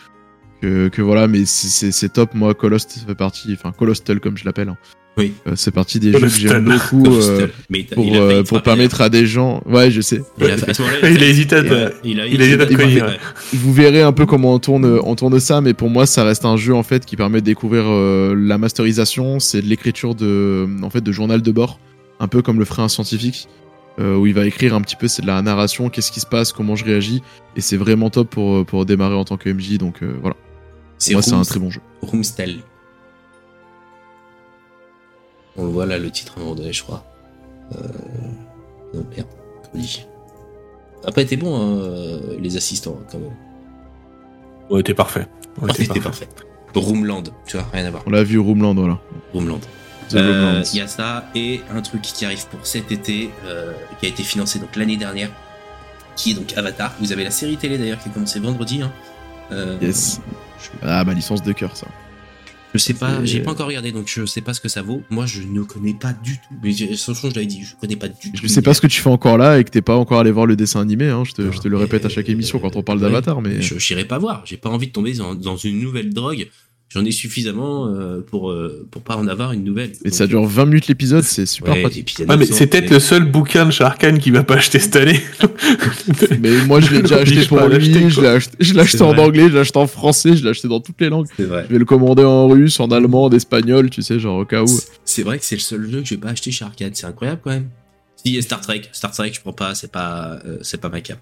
que, 0.61 0.89
que 0.89 1.01
voilà, 1.01 1.27
mais 1.27 1.45
c'est- 1.45 1.69
c'est 1.69 1.91
c'est 1.91 2.09
top. 2.09 2.35
Moi, 2.35 2.53
Colost 2.53 3.03
fait 3.07 3.15
partie, 3.15 3.51
enfin, 3.53 3.71
Colostel 3.71 4.19
comme 4.19 4.37
je 4.37 4.45
l'appelle. 4.45 4.69
hein. 4.69 4.77
Oui. 5.19 5.33
Euh, 5.47 5.51
c'est 5.55 5.71
partie 5.71 5.99
des 5.99 6.11
jeux 6.13 6.19
que 6.21 6.27
j'aime 6.29 6.63
beaucoup 6.65 7.05
euh, 7.21 7.47
pour, 7.93 8.15
euh, 8.15 8.43
pour 8.43 8.61
permettre 8.63 9.01
à 9.01 9.09
des 9.09 9.25
gens. 9.27 9.61
Ouais, 9.65 9.91
je 9.91 10.01
sais. 10.01 10.21
Il 10.39 11.19
a, 11.21 11.27
hésité 11.27 11.55
à 11.55 11.59
il 11.59 11.65
te- 11.69 11.73
a-. 11.73 11.89
Vous 13.53 13.73
verrez 13.73 14.01
un 14.01 14.13
peu 14.13 14.25
comment 14.25 14.53
on 14.53 14.59
tourne, 14.59 14.99
on 15.03 15.15
tourne 15.15 15.39
ça, 15.39 15.61
mais 15.61 15.73
pour 15.73 15.89
moi, 15.89 16.05
ça 16.05 16.23
reste 16.23 16.45
un 16.45 16.57
jeu 16.57 16.73
en 16.73 16.83
fait 16.83 17.05
qui 17.05 17.15
permet 17.15 17.41
de 17.41 17.45
découvrir 17.45 17.83
euh, 17.85 18.33
la 18.35 18.57
masterisation. 18.57 19.39
C'est 19.39 19.61
de 19.61 19.67
l'écriture 19.67 20.15
de, 20.15 20.67
en 20.81 20.89
fait, 20.89 21.01
de 21.01 21.11
journal 21.11 21.41
de 21.41 21.51
bord, 21.51 21.79
un 22.19 22.27
peu 22.27 22.41
comme 22.41 22.57
le 22.59 22.65
ferait 22.65 22.81
un 22.83 22.89
scientifique, 22.89 23.47
euh, 23.99 24.15
où 24.15 24.25
il 24.27 24.33
va 24.33 24.45
écrire 24.45 24.73
un 24.73 24.81
petit 24.81 24.95
peu, 24.95 25.07
c'est 25.09 25.21
de 25.21 25.27
la 25.27 25.41
narration, 25.41 25.89
qu'est-ce 25.89 26.11
qui 26.11 26.21
se 26.21 26.25
passe, 26.25 26.53
comment 26.53 26.75
je 26.77 26.85
réagis, 26.85 27.21
et 27.57 27.61
c'est 27.61 27.75
vraiment 27.77 28.09
top 28.09 28.29
pour 28.29 28.65
pour 28.65 28.85
démarrer 28.85 29.15
en 29.15 29.25
tant 29.25 29.35
que 29.37 29.49
MJ. 29.49 29.77
Donc 29.77 30.01
euh, 30.01 30.13
voilà, 30.21 30.37
C'est 30.97 31.11
pour 31.13 31.17
moi, 31.21 31.21
c'est 31.23 31.33
un 31.33 31.41
très 31.43 31.59
bon 31.59 31.69
jeu. 31.69 31.81
Roomstel. 32.01 32.59
On 35.59 35.65
le 35.65 35.71
voit 35.71 35.85
là, 35.85 35.97
le 35.97 36.09
titre 36.09 36.33
à 36.37 36.39
un 36.39 36.43
moment 36.43 36.55
donné, 36.55 36.71
je 36.73 36.83
crois. 36.83 37.03
Euh... 37.75 37.87
Non, 38.93 39.05
merde, 39.15 39.27
comment 39.61 39.69
on 39.75 39.77
dit 39.77 40.05
Après, 41.05 41.25
t'es 41.25 41.35
bon, 41.37 41.55
hein, 41.55 41.77
euh, 41.81 42.37
les 42.39 42.57
assistants, 42.57 42.97
quand 43.11 43.19
même. 43.19 43.35
Ouais, 44.69 44.81
t'es 44.83 44.93
parfait. 44.93 45.27
Ouais, 45.61 45.71
t'es 45.73 45.83
C'était 45.83 45.99
parfait. 45.99 46.25
parfait. 46.25 46.45
Roomland, 46.75 47.23
tu 47.45 47.57
vois, 47.57 47.65
rien 47.73 47.85
à 47.85 47.91
voir. 47.91 48.03
On 48.05 48.11
l'a 48.11 48.23
vu 48.23 48.39
Roomland, 48.39 48.75
voilà. 48.75 48.99
Roomland. 49.33 49.59
The 50.09 50.15
Euh. 50.15 50.63
Il 50.73 50.77
y 50.79 50.81
a 50.81 50.87
ça 50.87 51.25
et 51.35 51.61
un 51.71 51.81
truc 51.81 52.01
qui 52.01 52.25
arrive 52.25 52.47
pour 52.47 52.65
cet 52.65 52.91
été, 52.91 53.29
euh, 53.45 53.73
qui 53.99 54.05
a 54.05 54.09
été 54.09 54.23
financé 54.23 54.59
donc 54.59 54.75
l'année 54.75 54.97
dernière, 54.97 55.29
qui 56.15 56.31
est 56.31 56.33
donc 56.35 56.55
Avatar. 56.57 56.93
Vous 56.99 57.11
avez 57.11 57.23
la 57.23 57.31
série 57.31 57.57
télé 57.57 57.77
d'ailleurs 57.77 57.99
qui 57.99 58.09
a 58.09 58.11
commencé 58.11 58.39
vendredi. 58.39 58.81
Hein. 58.81 58.91
Euh, 59.51 59.77
Yes. 59.81 60.21
Ah, 60.81 61.03
ma 61.03 61.13
licence 61.13 61.41
de 61.43 61.51
cœur, 61.53 61.75
ça. 61.75 61.87
Je 62.73 62.77
sais 62.77 62.93
pas, 62.93 63.25
j'ai 63.25 63.39
pas 63.39 63.51
encore 63.51 63.67
regardé, 63.67 63.91
donc 63.91 64.07
je 64.07 64.25
sais 64.25 64.41
pas 64.41 64.53
ce 64.53 64.61
que 64.61 64.69
ça 64.69 64.81
vaut. 64.81 65.01
Moi, 65.09 65.25
je 65.25 65.41
ne 65.41 65.63
connais 65.63 65.95
pas 65.95 66.13
du 66.13 66.35
tout. 66.35 66.55
Mais 66.61 66.71
franchement, 66.95 67.29
je 67.29 67.35
l'avais 67.35 67.47
dit, 67.47 67.63
je 67.63 67.75
connais 67.75 67.95
pas 67.95 68.07
du 68.07 68.31
tout. 68.31 68.37
Je 68.41 68.47
sais 68.47 68.61
pas 68.61 68.73
ce 68.73 68.81
que 68.81 68.87
tu 68.87 69.01
fais 69.01 69.09
encore 69.09 69.37
là 69.37 69.59
et 69.59 69.63
que 69.63 69.71
t'es 69.71 69.81
pas 69.81 69.95
encore 69.95 70.19
allé 70.19 70.31
voir 70.31 70.45
le 70.45 70.55
dessin 70.55 70.81
animé. 70.81 71.09
Hein. 71.09 71.23
Je, 71.25 71.33
te, 71.33 71.41
Non, 71.41 71.51
je 71.51 71.59
te 71.59 71.67
le 71.67 71.77
répète 71.77 72.05
à 72.05 72.09
chaque 72.09 72.29
émission 72.29 72.59
quand 72.59 72.75
on 72.75 72.83
parle 72.83 72.99
ouais. 72.99 73.05
d'Avatar, 73.05 73.41
mais 73.41 73.61
Je 73.61 73.75
n'irai 73.75 74.05
pas 74.05 74.19
voir. 74.19 74.43
J'ai 74.45 74.57
pas 74.57 74.69
envie 74.69 74.87
de 74.87 74.91
tomber 74.91 75.13
dans, 75.13 75.33
dans 75.33 75.57
une 75.57 75.79
nouvelle 75.79 76.13
drogue 76.13 76.47
j'en 76.89 77.05
ai 77.05 77.11
suffisamment 77.11 77.87
euh, 77.87 78.21
pour 78.21 78.51
euh, 78.51 78.87
pour 78.91 79.01
pas 79.03 79.15
en 79.15 79.27
avoir 79.27 79.51
une 79.51 79.63
nouvelle. 79.63 79.91
Mais 80.03 80.09
Donc, 80.09 80.17
ça 80.17 80.27
dure 80.27 80.45
20 80.45 80.65
minutes 80.65 80.87
l'épisode, 80.87 81.23
c'est 81.23 81.45
super 81.45 81.73
ouais, 81.73 81.81
pratique. 81.81 81.99
et 81.99 82.03
puis 82.03 82.15
il 82.17 82.21
y 82.21 82.23
a 82.23 82.27
Ouais, 82.27 82.37
mais 82.37 82.45
900, 82.45 82.55
c'est 82.57 82.67
peut-être 82.67 82.89
le 82.89 82.99
seul 82.99 83.23
bouquin 83.25 83.65
de 83.65 83.71
chez 83.71 83.83
Arkane 83.83 84.19
qui 84.19 84.31
va 84.31 84.43
pas 84.43 84.55
acheter 84.55 84.79
cette 84.79 84.95
année. 84.95 85.21
Mais 86.39 86.65
moi, 86.65 86.79
je 86.79 86.91
l'ai 86.93 87.01
déjà 87.01 87.17
acheté 87.21 87.45
pour 87.45 87.59
lui, 87.61 87.73
l'acheter, 87.77 88.09
je 88.09 88.21
l'ai 88.21 88.27
acheté, 88.27 88.79
acheté 88.79 89.01
en 89.01 89.17
anglais, 89.17 89.49
je 89.49 89.53
l'ai 89.53 89.59
acheté 89.59 89.77
en 89.77 89.87
français, 89.87 90.35
je 90.35 90.43
l'ai 90.43 90.49
acheté 90.49 90.67
dans 90.67 90.79
toutes 90.79 90.99
les 90.99 91.09
langues. 91.09 91.27
Vrai. 91.37 91.65
Je 91.67 91.73
vais 91.73 91.79
le 91.79 91.85
commander 91.85 92.23
en 92.23 92.47
russe, 92.47 92.79
en 92.79 92.89
allemand, 92.91 93.25
en 93.25 93.31
espagnol, 93.31 93.89
tu 93.89 94.01
sais, 94.01 94.19
genre 94.19 94.39
au 94.39 94.45
cas 94.45 94.63
où. 94.63 94.79
C'est 95.05 95.23
vrai 95.23 95.37
que 95.37 95.45
c'est 95.45 95.55
le 95.55 95.61
seul 95.61 95.89
jeu 95.89 96.01
que 96.01 96.07
je 96.07 96.15
vais 96.15 96.21
pas 96.21 96.29
acheter 96.29 96.51
chez 96.51 96.65
Arcade. 96.65 96.95
C'est 96.95 97.05
incroyable 97.05 97.41
quand 97.43 97.51
même. 97.51 97.69
Si 98.15 98.31
il 98.31 98.35
y 98.35 98.37
a 98.37 98.41
Star 98.41 98.59
Trek, 98.61 98.81
Star 98.91 99.11
Trek, 99.11 99.31
je 99.33 99.39
prends 99.41 99.53
pas. 99.53 99.75
C'est 99.75 99.91
pas 99.91 100.39
euh, 100.45 100.57
c'est 100.61 100.81
pas 100.81 100.89
ma 100.89 101.01
cam. 101.01 101.17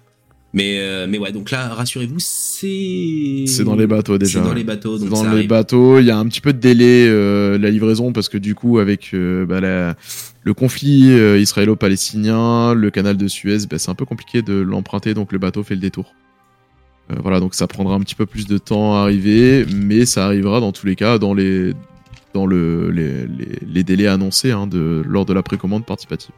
Mais 0.54 0.78
euh, 0.80 1.06
mais 1.08 1.18
ouais. 1.18 1.30
Donc 1.30 1.50
là, 1.50 1.68
rassurez-vous, 1.74 2.18
c'est 2.18 3.44
C'est 3.46 3.64
dans 3.64 3.76
les 3.76 3.86
bateaux 3.86 4.16
déjà. 4.16 4.40
C'est 4.40 4.46
dans 4.48 4.54
les 4.54 4.64
bateaux. 4.64 4.96
Donc 4.98 5.10
dans 5.10 5.16
ça 5.16 5.24
les 5.24 5.28
arrive. 5.36 5.48
bateaux, 5.48 5.98
il 5.98 6.06
y 6.06 6.10
a 6.10 6.16
un 6.18 6.26
petit 6.26 6.40
peu 6.40 6.52
de 6.54 6.58
délai 6.58 7.06
euh, 7.06 7.58
la 7.58 7.68
livraison 7.70 8.12
parce 8.12 8.28
que 8.30 8.38
du 8.38 8.54
coup 8.54 8.78
avec 8.78 9.10
euh, 9.12 9.44
bah, 9.44 9.60
la- 9.60 9.94
le 10.44 10.54
conflit 10.54 11.10
israélo-palestinien, 11.38 12.72
le 12.74 12.90
canal 12.90 13.16
de 13.18 13.28
Suez, 13.28 13.66
bah, 13.70 13.78
c'est 13.78 13.90
un 13.90 13.94
peu 13.94 14.06
compliqué 14.06 14.40
de 14.42 14.54
l'emprunter 14.54 15.12
donc 15.14 15.32
le 15.32 15.38
bateau 15.38 15.62
fait 15.62 15.74
le 15.74 15.80
détour. 15.80 16.14
Voilà 17.22 17.40
donc 17.40 17.54
ça 17.54 17.66
prendra 17.66 17.94
un 17.94 18.00
petit 18.00 18.14
peu 18.14 18.26
plus 18.26 18.46
de 18.46 18.58
temps 18.58 18.94
à 18.96 19.00
arriver, 19.00 19.64
mais 19.74 20.04
ça 20.06 20.26
arrivera 20.26 20.60
dans 20.60 20.72
tous 20.72 20.86
les 20.86 20.94
cas 20.96 21.18
dans 21.18 21.32
les 21.34 21.72
dans 22.34 22.44
le, 22.46 22.90
les, 22.90 23.26
les- 23.26 23.58
les 23.66 23.84
délais 23.84 24.06
annoncés 24.06 24.50
hein, 24.52 24.66
de, 24.66 25.02
lors 25.06 25.24
de 25.24 25.32
la 25.32 25.42
précommande 25.42 25.86
participative. 25.86 26.32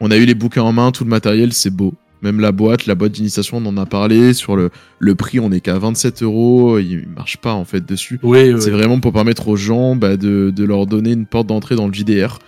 On 0.00 0.10
a 0.10 0.16
eu 0.16 0.24
les 0.24 0.34
bouquins 0.34 0.62
en 0.62 0.72
main, 0.72 0.90
tout 0.90 1.04
le 1.04 1.10
matériel, 1.10 1.52
c'est 1.52 1.70
beau. 1.70 1.94
Même 2.24 2.40
la 2.40 2.50
boîte, 2.52 2.86
la 2.86 2.94
boîte 2.96 3.12
d'initiation, 3.12 3.58
on 3.58 3.66
en 3.66 3.76
a 3.76 3.86
parlé. 3.86 4.32
Sur 4.32 4.56
le, 4.56 4.70
le 4.98 5.14
prix, 5.14 5.38
on 5.38 5.52
est 5.52 5.60
qu'à 5.60 5.78
27 5.78 6.22
euros. 6.22 6.78
Il 6.78 7.06
marche 7.14 7.36
pas 7.36 7.52
en 7.52 7.64
fait 7.64 7.84
dessus. 7.86 8.18
Oui, 8.22 8.52
oui. 8.52 8.60
C'est 8.60 8.70
vraiment 8.70 8.98
pour 8.98 9.12
permettre 9.12 9.46
aux 9.46 9.56
gens 9.56 9.94
bah, 9.94 10.16
de, 10.16 10.50
de 10.50 10.64
leur 10.64 10.86
donner 10.86 11.12
une 11.12 11.26
porte 11.26 11.46
d'entrée 11.46 11.76
dans 11.76 11.86
le 11.86 11.92
JDR. 11.94 12.38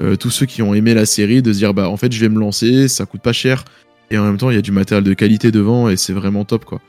Euh, 0.00 0.16
tous 0.16 0.30
ceux 0.30 0.46
qui 0.46 0.62
ont 0.62 0.72
aimé 0.72 0.94
la 0.94 1.04
série, 1.06 1.42
de 1.42 1.52
se 1.52 1.58
dire 1.58 1.72
bah 1.74 1.88
en 1.88 1.96
fait 1.96 2.10
je 2.12 2.20
vais 2.20 2.28
me 2.28 2.40
lancer, 2.40 2.88
ça 2.88 3.06
coûte 3.06 3.20
pas 3.22 3.32
cher 3.32 3.64
et 4.10 4.18
en 4.18 4.24
même 4.24 4.38
temps 4.38 4.50
il 4.50 4.56
y 4.56 4.58
a 4.58 4.62
du 4.62 4.72
matériel 4.72 5.04
de 5.04 5.14
qualité 5.14 5.52
devant 5.52 5.88
et 5.88 5.96
c'est 5.96 6.12
vraiment 6.12 6.44
top 6.44 6.64
quoi. 6.64 6.80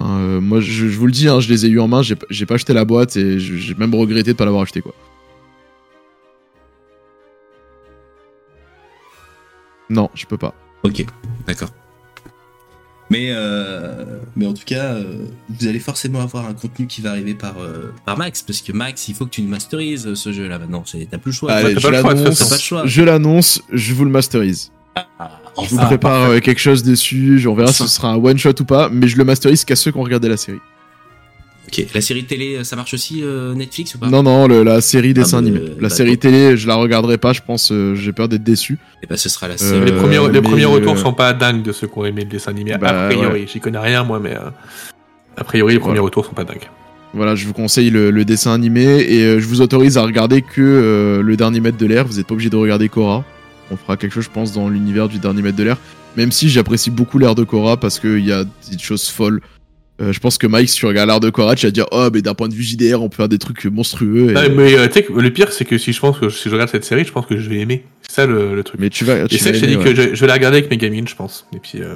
Euh, 0.00 0.40
moi 0.40 0.58
je, 0.60 0.88
je 0.88 0.96
vous 0.98 1.04
le 1.04 1.12
dis, 1.12 1.28
hein, 1.28 1.40
je 1.40 1.48
les 1.50 1.66
ai 1.66 1.68
eu 1.68 1.78
en 1.78 1.88
main, 1.88 2.00
j'ai 2.00 2.14
pas- 2.16 2.26
j'ai 2.30 2.46
pas 2.46 2.54
acheté 2.54 2.72
la 2.72 2.86
boîte 2.86 3.18
et 3.18 3.38
j'ai 3.38 3.74
même 3.74 3.94
regretté 3.94 4.32
de 4.32 4.36
pas 4.38 4.46
l'avoir 4.46 4.62
acheté 4.62 4.80
quoi. 4.80 4.94
Non, 9.90 10.08
je 10.14 10.26
peux 10.26 10.38
pas. 10.38 10.54
Ok, 10.84 11.04
d'accord. 11.48 11.70
Mais, 13.10 13.28
euh, 13.30 14.04
mais 14.36 14.46
en 14.46 14.52
tout 14.52 14.64
cas, 14.66 14.92
euh, 14.92 15.24
vous 15.48 15.66
allez 15.66 15.78
forcément 15.80 16.20
avoir 16.20 16.46
un 16.46 16.52
contenu 16.52 16.86
qui 16.86 17.00
va 17.00 17.10
arriver 17.12 17.32
par, 17.34 17.54
euh, 17.58 17.94
par 18.04 18.18
Max, 18.18 18.42
parce 18.42 18.60
que 18.60 18.70
Max, 18.72 19.08
il 19.08 19.14
faut 19.14 19.24
que 19.24 19.30
tu 19.30 19.40
le 19.40 19.48
masterises 19.48 20.12
ce 20.12 20.30
jeu-là 20.30 20.58
maintenant. 20.58 20.82
C'est- 20.84 21.08
T'as 21.10 21.16
plus 21.16 21.30
le 21.30 21.34
choix. 21.34 21.52
Allez, 21.52 21.74
je 21.80 21.88
l'annonce, 21.88 22.38
façon. 22.38 22.44
T'as 22.44 22.48
pas 22.50 22.54
le 22.56 22.60
choix. 22.60 22.82
je 22.86 23.02
l'annonce, 23.02 23.62
je 23.72 23.94
vous 23.94 24.04
le 24.04 24.10
masterise. 24.10 24.70
Je 24.96 25.70
vous 25.70 25.78
Ah, 25.80 25.86
prépare 25.86 26.40
quelque 26.40 26.60
chose 26.60 26.82
dessus, 26.82 27.44
on 27.48 27.54
verra 27.54 27.72
si 27.72 27.82
ce 27.84 27.88
sera 27.88 28.10
un 28.10 28.16
one 28.16 28.36
shot 28.38 28.52
ou 28.60 28.64
pas, 28.64 28.90
mais 28.90 29.08
je 29.08 29.16
le 29.16 29.24
masterise 29.24 29.64
qu'à 29.64 29.74
ceux 29.74 29.90
qui 29.90 29.96
ont 29.98 30.02
regardé 30.02 30.28
la 30.28 30.36
série. 30.36 30.58
Ok, 31.70 31.84
la 31.94 32.00
série 32.00 32.24
télé, 32.24 32.64
ça 32.64 32.76
marche 32.76 32.94
aussi 32.94 33.20
euh, 33.22 33.52
Netflix 33.54 33.94
ou 33.94 33.98
pas? 33.98 34.08
Non, 34.08 34.22
non, 34.22 34.48
le- 34.48 34.62
la 34.62 34.80
série 34.80 35.12
dessin 35.12 35.38
Ah, 35.38 35.42
bah, 35.42 35.48
animé. 35.48 35.58
euh, 35.60 35.74
la 35.80 35.88
bah, 35.88 35.94
série 35.94 36.16
télé, 36.16 36.56
je 36.56 36.66
la 36.66 36.76
regarderai 36.76 37.18
pas, 37.18 37.34
je 37.34 37.40
pense, 37.46 37.70
euh, 37.72 37.94
j'ai 37.94 38.12
peur 38.12 38.26
d'être 38.28 38.42
déçu. 38.42 38.78
Et 39.02 39.06
bah 39.06 39.18
ce 39.18 39.28
sera 39.28 39.48
la 39.48 39.54
Euh, 39.54 39.58
seule. 39.58 39.84
les 39.84 39.92
premiers, 39.92 40.16
les 40.18 40.28
mais, 40.40 40.40
premiers 40.40 40.64
retours 40.64 40.96
sont 40.98 41.12
pas 41.12 41.34
dingues 41.34 41.62
de 41.62 41.72
ceux 41.72 41.86
qui 41.86 41.98
ont 41.98 42.06
aimé 42.06 42.22
le 42.24 42.30
dessin 42.30 42.52
animé. 42.52 42.74
Bah, 42.80 43.04
a 43.04 43.08
priori, 43.08 43.46
j'y 43.52 43.60
connais 43.60 43.78
rien 43.78 44.02
moi, 44.02 44.18
mais 44.18 44.34
euh, 44.34 44.48
a 45.36 45.44
priori, 45.44 45.74
les 45.74 45.78
premiers 45.78 45.92
Voilà. 45.96 46.04
retours 46.06 46.24
sont 46.24 46.32
pas 46.32 46.44
dingues. 46.44 46.68
Voilà, 47.12 47.34
je 47.34 47.46
vous 47.46 47.52
conseille 47.54 47.90
le, 47.90 48.10
le 48.10 48.24
dessin 48.24 48.52
animé 48.54 48.82
et 49.00 49.22
euh, 49.24 49.40
je 49.40 49.46
vous 49.46 49.60
autorise 49.60 49.96
à 49.98 50.02
regarder 50.02 50.40
que 50.42 50.60
euh, 50.60 51.22
le 51.22 51.36
dernier 51.36 51.60
maître 51.60 51.78
de 51.78 51.86
l'air. 51.86 52.06
Vous 52.06 52.18
êtes 52.18 52.26
pas 52.26 52.34
obligé 52.34 52.50
de 52.50 52.56
regarder 52.56 52.88
Korra. 52.88 53.24
On 53.70 53.76
fera 53.76 53.96
quelque 53.98 54.12
chose, 54.12 54.24
je 54.24 54.30
pense, 54.30 54.52
dans 54.52 54.68
l'univers 54.70 55.08
du 55.08 55.18
dernier 55.18 55.42
maître 55.42 55.56
de 55.58 55.64
l'air. 55.64 55.76
Même 56.16 56.32
si 56.32 56.48
j'apprécie 56.48 56.90
beaucoup 56.90 57.18
l'air 57.18 57.34
de 57.34 57.44
Korra 57.44 57.76
parce 57.76 57.98
qu'il 58.00 58.24
y 58.26 58.32
a 58.32 58.44
des 58.44 58.78
choses 58.78 59.08
folles. 59.08 59.40
Euh, 60.00 60.12
je 60.12 60.20
pense 60.20 60.38
que 60.38 60.46
Mike, 60.46 60.68
si 60.68 60.76
tu 60.76 60.86
regardes 60.86 61.08
l'air 61.08 61.18
de 61.20 61.28
Korra, 61.30 61.56
tu 61.56 61.66
vas 61.66 61.72
dire 61.72 61.86
Oh, 61.90 62.08
mais 62.12 62.22
d'un 62.22 62.34
point 62.34 62.48
de 62.48 62.54
vue 62.54 62.62
JDR, 62.62 63.02
on 63.02 63.08
peut 63.08 63.16
faire 63.16 63.28
des 63.28 63.38
trucs 63.38 63.64
monstrueux. 63.64 64.30
et- 64.30 64.34
Ouais, 64.34 64.48
mais 64.48 64.78
euh, 64.78 64.86
tu 64.86 64.92
sais 64.94 65.02
que 65.02 65.12
le 65.12 65.30
pire, 65.32 65.52
c'est 65.52 65.64
que 65.64 65.76
si 65.76 65.92
je 65.92 65.98
pense 66.00 66.18
que 66.18 66.28
si 66.30 66.48
je 66.48 66.54
regarde 66.54 66.70
cette 66.70 66.84
série, 66.84 67.04
je 67.04 67.10
pense 67.12 67.26
que 67.26 67.36
je 67.38 67.48
vais 67.50 67.58
aimer. 67.58 67.84
C'est 68.02 68.12
ça 68.12 68.26
le, 68.26 68.54
le 68.54 68.62
truc. 68.62 68.80
Mais 68.80 68.90
tu 68.90 69.04
vas. 69.04 69.26
Tu 69.26 69.34
Et 69.34 69.38
c'est 69.38 69.46
vas 69.46 69.50
que 69.52 69.56
je 69.58 69.60
t'ai 69.64 69.76
dit 69.76 69.82
que 69.82 69.94
je, 69.94 70.14
je 70.14 70.20
vais 70.20 70.26
la 70.28 70.34
regarder 70.34 70.58
avec 70.58 70.70
mes 70.70 70.76
gamines, 70.76 71.08
je 71.08 71.16
pense. 71.16 71.46
Et 71.54 71.58
puis. 71.58 71.80
euh, 71.82 71.94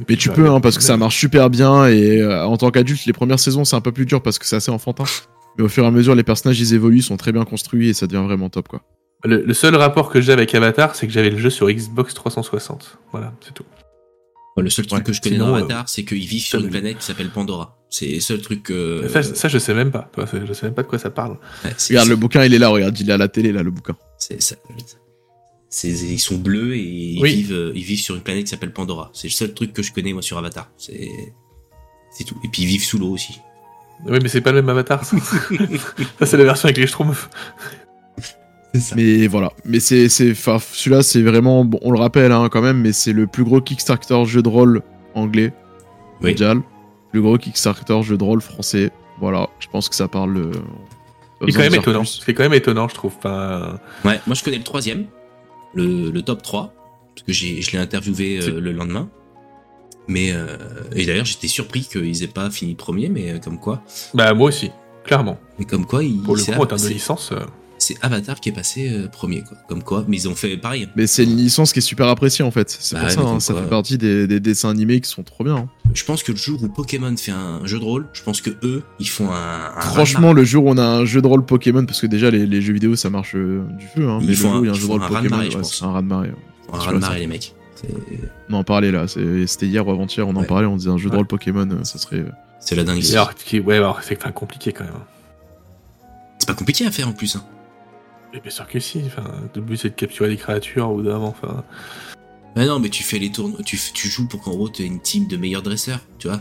et 0.00 0.04
puis 0.04 0.06
Mais 0.10 0.16
tu 0.16 0.28
vais 0.28 0.34
peux, 0.34 0.48
hein, 0.50 0.60
parce 0.60 0.76
que 0.76 0.82
ça 0.84 0.96
marche 0.96 1.16
super 1.18 1.48
bien 1.48 1.86
et 1.86 2.22
en 2.26 2.56
tant 2.58 2.70
qu'adulte, 2.70 3.06
les 3.06 3.12
premières 3.14 3.38
saisons, 3.38 3.64
c'est 3.64 3.76
un 3.76 3.80
peu 3.80 3.92
plus 3.92 4.04
dur 4.06 4.20
parce 4.20 4.38
que 4.38 4.44
c'est 4.44 4.56
assez 4.56 4.70
enfantin. 4.70 5.04
Mais 5.56 5.64
au 5.64 5.68
fur 5.68 5.84
et 5.84 5.86
à 5.86 5.90
mesure, 5.90 6.14
les 6.14 6.22
personnages, 6.24 6.60
ils 6.60 6.74
évoluent, 6.74 7.00
sont 7.00 7.16
très 7.16 7.32
bien 7.32 7.44
construits 7.44 7.88
et 7.88 7.94
ça 7.94 8.06
devient 8.06 8.22
vraiment 8.26 8.50
top, 8.50 8.68
quoi. 8.68 8.82
Le, 9.24 9.42
le 9.46 9.54
seul 9.54 9.74
rapport 9.74 10.10
que 10.10 10.20
j'ai 10.20 10.32
avec 10.32 10.54
Avatar, 10.54 10.94
c'est 10.94 11.06
que 11.06 11.12
j'avais 11.14 11.30
le 11.30 11.38
jeu 11.38 11.48
sur 11.48 11.70
Xbox 11.70 12.12
360. 12.12 12.98
Voilà, 13.12 13.32
c'est 13.40 13.54
tout. 13.54 13.64
Le 14.56 14.70
seul 14.70 14.86
truc 14.86 14.98
Ouais, 15.00 15.04
que 15.04 15.12
je 15.12 15.20
connais 15.20 15.36
sinon, 15.36 15.48
dans 15.48 15.54
euh, 15.54 15.58
Avatar, 15.58 15.88
c'est 15.88 16.04
qu'ils 16.04 16.26
vivent 16.26 16.42
sur 16.44 16.60
une 16.60 16.70
planète 16.70 16.98
qui 16.98 17.04
s'appelle 17.04 17.28
Pandora. 17.30 17.76
C'est 17.90 18.06
le 18.14 18.20
seul 18.20 18.40
truc 18.40 18.62
que. 18.62 19.06
ça, 19.08 19.22
ça, 19.22 19.48
je 19.48 19.58
sais 19.58 19.74
même 19.74 19.90
pas. 19.90 20.10
Je 20.46 20.52
sais 20.52 20.66
même 20.66 20.74
pas 20.74 20.82
de 20.82 20.88
quoi 20.88 20.98
ça 20.98 21.10
parle. 21.10 21.38
Ouais, 21.64 21.72
Regarde, 21.90 22.08
le 22.08 22.16
bouquin, 22.16 22.44
il 22.44 22.54
est 22.54 22.58
là, 22.58 22.68
regarde, 22.68 22.98
il 22.98 23.08
est 23.10 23.12
à 23.12 23.18
la 23.18 23.28
télé, 23.28 23.52
là, 23.52 23.62
le 23.62 23.70
bouquin. 23.70 23.96
c'est- 24.18 24.40
ça- 24.42 24.56
ils 25.84 26.18
sont 26.18 26.36
bleus 26.38 26.74
et 26.76 26.80
ils, 26.82 27.20
Oui. 27.20 27.34
vivent, 27.34 27.52
euh, 27.52 27.72
ils 27.74 27.82
vivent 27.82 28.00
sur 28.00 28.14
une 28.14 28.22
planète 28.22 28.44
qui 28.44 28.50
s'appelle 28.50 28.72
Pandora. 28.72 29.10
C'est 29.12 29.28
le 29.28 29.32
seul 29.32 29.52
truc 29.52 29.72
que 29.74 29.82
je 29.82 29.92
connais 29.92 30.12
moi 30.14 30.22
sur 30.22 30.38
Avatar. 30.38 30.70
C'est 30.78 31.10
c'est 32.16 32.24
tout. 32.24 32.36
Et 32.44 32.48
puis 32.48 32.62
ils 32.62 32.66
vivent 32.68 32.84
sous 32.84 32.98
l'eau 32.98 33.10
aussi. 33.10 33.38
Oui, 34.06 34.18
mais 34.22 34.28
c'est 34.28 34.40
pas 34.40 34.52
le 34.52 34.62
même 34.62 34.68
Avatar. 34.70 35.04
ça, 35.04 35.16
Ça, 36.18 36.26
c'est 36.26 36.36
la 36.38 36.44
version 36.44 36.66
avec 36.66 36.78
les 36.78 36.86
Schtroumpfs. 36.86 37.28
Mais 38.96 39.26
voilà. 39.26 39.52
Mais 39.64 39.80
c'est, 39.80 40.08
celui-là, 40.08 41.02
c'est 41.02 41.22
vraiment, 41.22 41.64
bon, 41.64 41.78
on 41.82 41.90
le 41.90 41.98
rappelle, 41.98 42.32
hein, 42.32 42.48
quand 42.50 42.62
même, 42.62 42.80
mais 42.80 42.92
c'est 42.92 43.12
le 43.12 43.26
plus 43.26 43.44
gros 43.44 43.60
Kickstarter 43.60 44.24
jeu 44.24 44.42
de 44.42 44.48
rôle 44.48 44.82
anglais, 45.14 45.52
Oui. 46.22 46.30
mondial. 46.30 46.60
Plus 47.12 47.20
gros 47.22 47.38
Kickstarter 47.38 48.02
jeu 48.02 48.16
de 48.16 48.24
rôle 48.24 48.40
français. 48.40 48.90
Voilà. 49.20 49.48
Je 49.60 49.66
pense 49.68 49.88
que 49.88 49.94
ça 49.94 50.08
parle. 50.08 50.36
euh, 50.36 50.50
pas 51.40 51.46
C'est 51.46 51.52
quand 51.52 51.60
même 51.60 51.74
étonnant. 51.74 52.04
C'est 52.04 52.34
quand 52.34 52.42
même 52.42 52.54
étonnant, 52.54 52.88
je 52.88 52.94
trouve. 52.94 53.12
Enfin, 53.18 53.78
Ouais, 54.04 54.20
moi 54.26 54.34
je 54.34 54.42
connais 54.44 54.58
le 54.58 54.64
troisième, 54.64 55.06
le, 55.74 56.10
le 56.10 56.22
top 56.22 56.42
3, 56.42 56.72
parce 57.14 57.26
que 57.26 57.32
j'ai, 57.32 57.62
je 57.62 57.72
l'ai 57.72 57.78
interviewé 57.78 58.40
euh, 58.42 58.60
le 58.60 58.72
lendemain. 58.72 59.08
Mais 60.08 60.30
euh, 60.32 60.46
et 60.94 61.04
d'ailleurs 61.04 61.24
j'étais 61.24 61.48
surpris 61.48 61.82
qu'ils 61.82 62.22
aient 62.22 62.28
pas 62.28 62.48
fini 62.50 62.74
premier, 62.76 63.08
mais 63.08 63.32
euh, 63.32 63.38
comme 63.38 63.58
quoi, 63.58 63.82
bah 64.14 64.32
moi 64.34 64.48
aussi, 64.50 64.70
clairement. 65.04 65.36
mais 65.58 65.64
comme 65.64 65.84
quoi, 65.84 66.04
ils, 66.04 66.22
Pour 66.22 66.36
le 66.36 66.42
coup, 66.44 66.52
en 66.52 66.64
termes 66.66 66.80
de 66.80 66.88
licence, 66.88 67.32
euh, 67.32 67.40
c'est 67.86 67.96
Avatar 68.02 68.40
qui 68.40 68.48
est 68.48 68.52
passé 68.52 68.88
euh, 68.90 69.08
premier, 69.08 69.42
quoi. 69.42 69.56
Comme 69.68 69.82
quoi, 69.82 70.04
mais 70.08 70.16
ils 70.16 70.28
ont 70.28 70.34
fait 70.34 70.56
pareil. 70.56 70.88
Mais 70.96 71.06
c'est 71.06 71.24
une 71.24 71.36
licence 71.36 71.72
qui 71.72 71.78
est 71.78 71.82
super 71.82 72.08
appréciée 72.08 72.44
en 72.44 72.50
fait. 72.50 72.68
C'est 72.80 72.94
Bah 72.94 73.00
pour 73.00 73.08
ouais, 73.08 73.14
ça, 73.14 73.20
hein, 73.22 73.40
ça 73.40 73.52
quoi. 73.52 73.62
fait 73.62 73.68
partie 73.68 73.98
des, 73.98 74.26
des 74.26 74.40
dessins 74.40 74.70
animés 74.70 75.00
qui 75.00 75.08
sont 75.10 75.22
trop 75.22 75.44
bien. 75.44 75.56
hein. 75.56 75.68
Je 75.94 76.04
pense 76.04 76.22
que 76.22 76.32
le 76.32 76.38
jour 76.38 76.62
où 76.62 76.68
Pokémon 76.68 77.16
fait 77.16 77.32
un 77.32 77.64
jeu 77.64 77.78
de 77.78 77.84
rôle, 77.84 78.06
je 78.12 78.22
pense 78.22 78.40
que 78.40 78.50
eux, 78.62 78.82
ils 78.98 79.08
font 79.08 79.30
un. 79.30 79.70
un 79.76 79.80
Franchement, 79.80 80.32
le 80.32 80.44
jour 80.44 80.64
où 80.66 80.70
on 80.70 80.78
a 80.78 80.84
un 80.84 81.04
jeu 81.04 81.22
de 81.22 81.26
rôle 81.26 81.44
Pokémon, 81.44 81.86
parce 81.86 82.00
que 82.00 82.06
déjà 82.06 82.30
les, 82.30 82.46
les 82.46 82.60
jeux 82.60 82.72
vidéo 82.72 82.96
ça 82.96 83.08
marche 83.10 83.34
euh, 83.36 83.62
du 83.78 83.86
feu, 83.86 84.08
hein, 84.08 84.18
Ils 84.20 84.26
mais 84.26 84.32
le 84.32 84.36
font 84.38 84.50
jour 84.52 84.60
où 84.60 84.64
il 84.64 84.66
y 84.66 84.70
a 84.70 84.72
un- 84.72 84.74
jeu 84.74 84.86
de 84.86 84.92
rôle 84.92 85.00
Pokémon, 85.06 85.38
ouais, 85.38 85.48
c'est 85.62 85.84
un 85.84 85.92
raz 85.92 86.02
de 86.02 86.06
marée. 86.06 86.32
un 86.72 86.78
raz 86.78 86.92
de 86.92 86.98
marée, 86.98 87.20
les 87.20 87.26
mecs. 87.26 87.54
On 88.50 88.54
en 88.54 88.64
parlait 88.64 88.90
là, 88.90 89.06
c'était 89.06 89.66
hier 89.66 89.86
ou 89.86 89.90
avant-hier, 89.90 90.26
on 90.26 90.34
en 90.34 90.40
Ouais. 90.40 90.46
parlait, 90.46 90.66
on 90.66 90.76
disait 90.76 90.90
un 90.90 90.98
jeu 90.98 91.08
de 91.10 91.14
rôle 91.16 91.26
Pokémon, 91.26 91.68
euh, 91.70 91.84
ça 91.84 91.98
serait. 91.98 92.24
C'est 92.58 92.74
la 92.74 92.84
dingue. 92.84 93.00
ouais, 93.64 93.76
alors, 93.76 94.00
compliqué 94.32 94.72
quand 94.72 94.84
même. 94.84 94.92
C'est 96.38 96.48
pas 96.48 96.54
compliqué 96.54 96.86
à 96.86 96.90
faire 96.90 97.08
en 97.08 97.12
plus. 97.12 97.36
hein. 97.36 97.44
Et 98.34 98.40
bien 98.40 98.50
sûr 98.50 98.66
que 98.68 98.78
si. 98.80 99.00
Enfin, 99.06 99.24
le 99.54 99.60
but 99.60 99.76
c'est 99.76 99.90
de 99.90 99.94
capturer 99.94 100.28
des 100.28 100.36
créatures 100.36 100.90
ou 100.92 101.02
d'avant. 101.02 101.28
Enfin, 101.40 101.64
Mais 102.56 102.66
non, 102.66 102.78
mais 102.78 102.88
tu 102.90 103.02
fais 103.02 103.18
les 103.18 103.30
tournois, 103.30 103.58
tu, 103.64 103.78
tu 103.94 104.08
joues 104.08 104.28
pour 104.28 104.40
qu'en 104.42 104.52
gros 104.52 104.68
tu 104.68 104.82
aies 104.82 104.86
une 104.86 105.00
team 105.00 105.26
de 105.28 105.36
meilleurs 105.36 105.62
dresseurs, 105.62 106.00
tu 106.18 106.28
vois. 106.28 106.40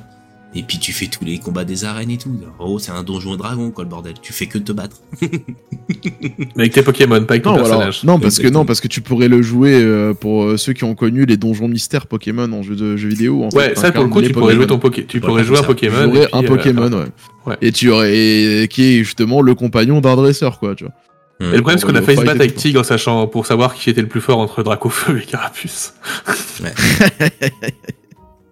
Et 0.58 0.64
puis 0.64 0.80
tu 0.80 0.94
fais 0.94 1.08
tous 1.08 1.26
les 1.26 1.38
combats 1.40 1.66
des 1.66 1.84
arènes 1.84 2.12
et 2.12 2.18
tout. 2.18 2.34
En 2.60 2.66
gros, 2.66 2.80
c'est 2.80 2.92
un 2.94 3.04
donjon 3.04 3.34
et 3.34 3.38
dragon, 3.38 3.72
quoi, 3.72 3.84
le 3.84 3.90
bordel. 3.90 4.14
Tu 4.22 4.32
fais 4.32 4.46
que 4.46 4.58
te 4.58 4.72
battre. 4.72 5.02
mais 5.22 6.48
avec 6.58 6.72
tes 6.74 6.82
Pokémon, 6.82 7.22
pas 7.26 7.34
avec 7.34 7.44
ton 7.44 7.52
Non, 7.52 7.58
personnage. 7.58 8.04
non, 8.06 8.20
parce 8.20 8.40
que 8.40 8.48
non, 8.48 8.64
parce 8.66 8.80
que 8.80 8.88
tu 8.88 9.02
pourrais 9.02 9.28
le 9.28 9.42
jouer 9.42 9.74
euh, 9.76 10.14
pour 10.14 10.44
euh, 10.46 10.56
ceux 10.58 10.72
qui 10.72 10.86
ont 10.86 10.96
connu 10.96 11.26
les 11.26 11.36
donjons 11.36 11.68
mystères 11.68 12.08
Pokémon 12.08 12.50
en 12.54 12.64
jeu 12.64 12.78
de 12.78 12.96
jeux 12.96 13.10
vidéo. 13.10 13.44
En 13.44 13.50
Ouais, 13.50 13.70
fait, 13.70 13.76
ça 13.78 13.92
pour 13.92 14.06
le 14.06 14.10
coup, 14.10 14.22
tu 14.22 14.32
pourrais 14.32 14.54
jouer 14.56 14.66
Pokémon. 14.66 14.80
ton 14.80 14.80
Poké. 14.80 15.06
Tu 15.06 15.18
Ouais, 15.18 15.24
pourrais 15.28 15.44
jouer 15.44 15.58
un. 15.60 15.64
Pokémon. 15.64 16.10
Tu 16.12 16.20
un 16.34 16.44
euh, 16.44 16.48
Pokémon, 16.48 16.92
ouais. 16.94 17.06
ouais. 17.48 17.58
Et 17.62 17.74
tu 17.74 17.90
aurais 17.90 18.16
et 18.64 18.68
qui 18.70 18.84
est 18.84 19.04
justement 19.04 19.42
le 19.42 19.56
compagnon 19.56 20.00
d'un 20.00 20.16
dresseur, 20.16 20.60
quoi, 20.60 20.74
tu 20.74 20.86
vois. 20.86 20.94
Et 21.40 21.44
le 21.44 21.62
problème, 21.62 21.78
c'est 21.78 21.86
qu'on 21.86 21.96
a 21.96 22.02
failli 22.02 22.18
se 22.18 22.24
battre 22.24 22.40
avec 22.40 22.56
tout. 22.56 22.62
Tigre, 22.62 22.86
sachant 22.86 23.28
pour 23.28 23.46
savoir 23.46 23.76
qui 23.76 23.90
était 23.90 24.02
le 24.02 24.08
plus 24.08 24.22
fort 24.22 24.40
entre 24.40 24.64
Dracofeu 24.64 25.20
et 25.22 25.26
Carapuce. 25.26 25.94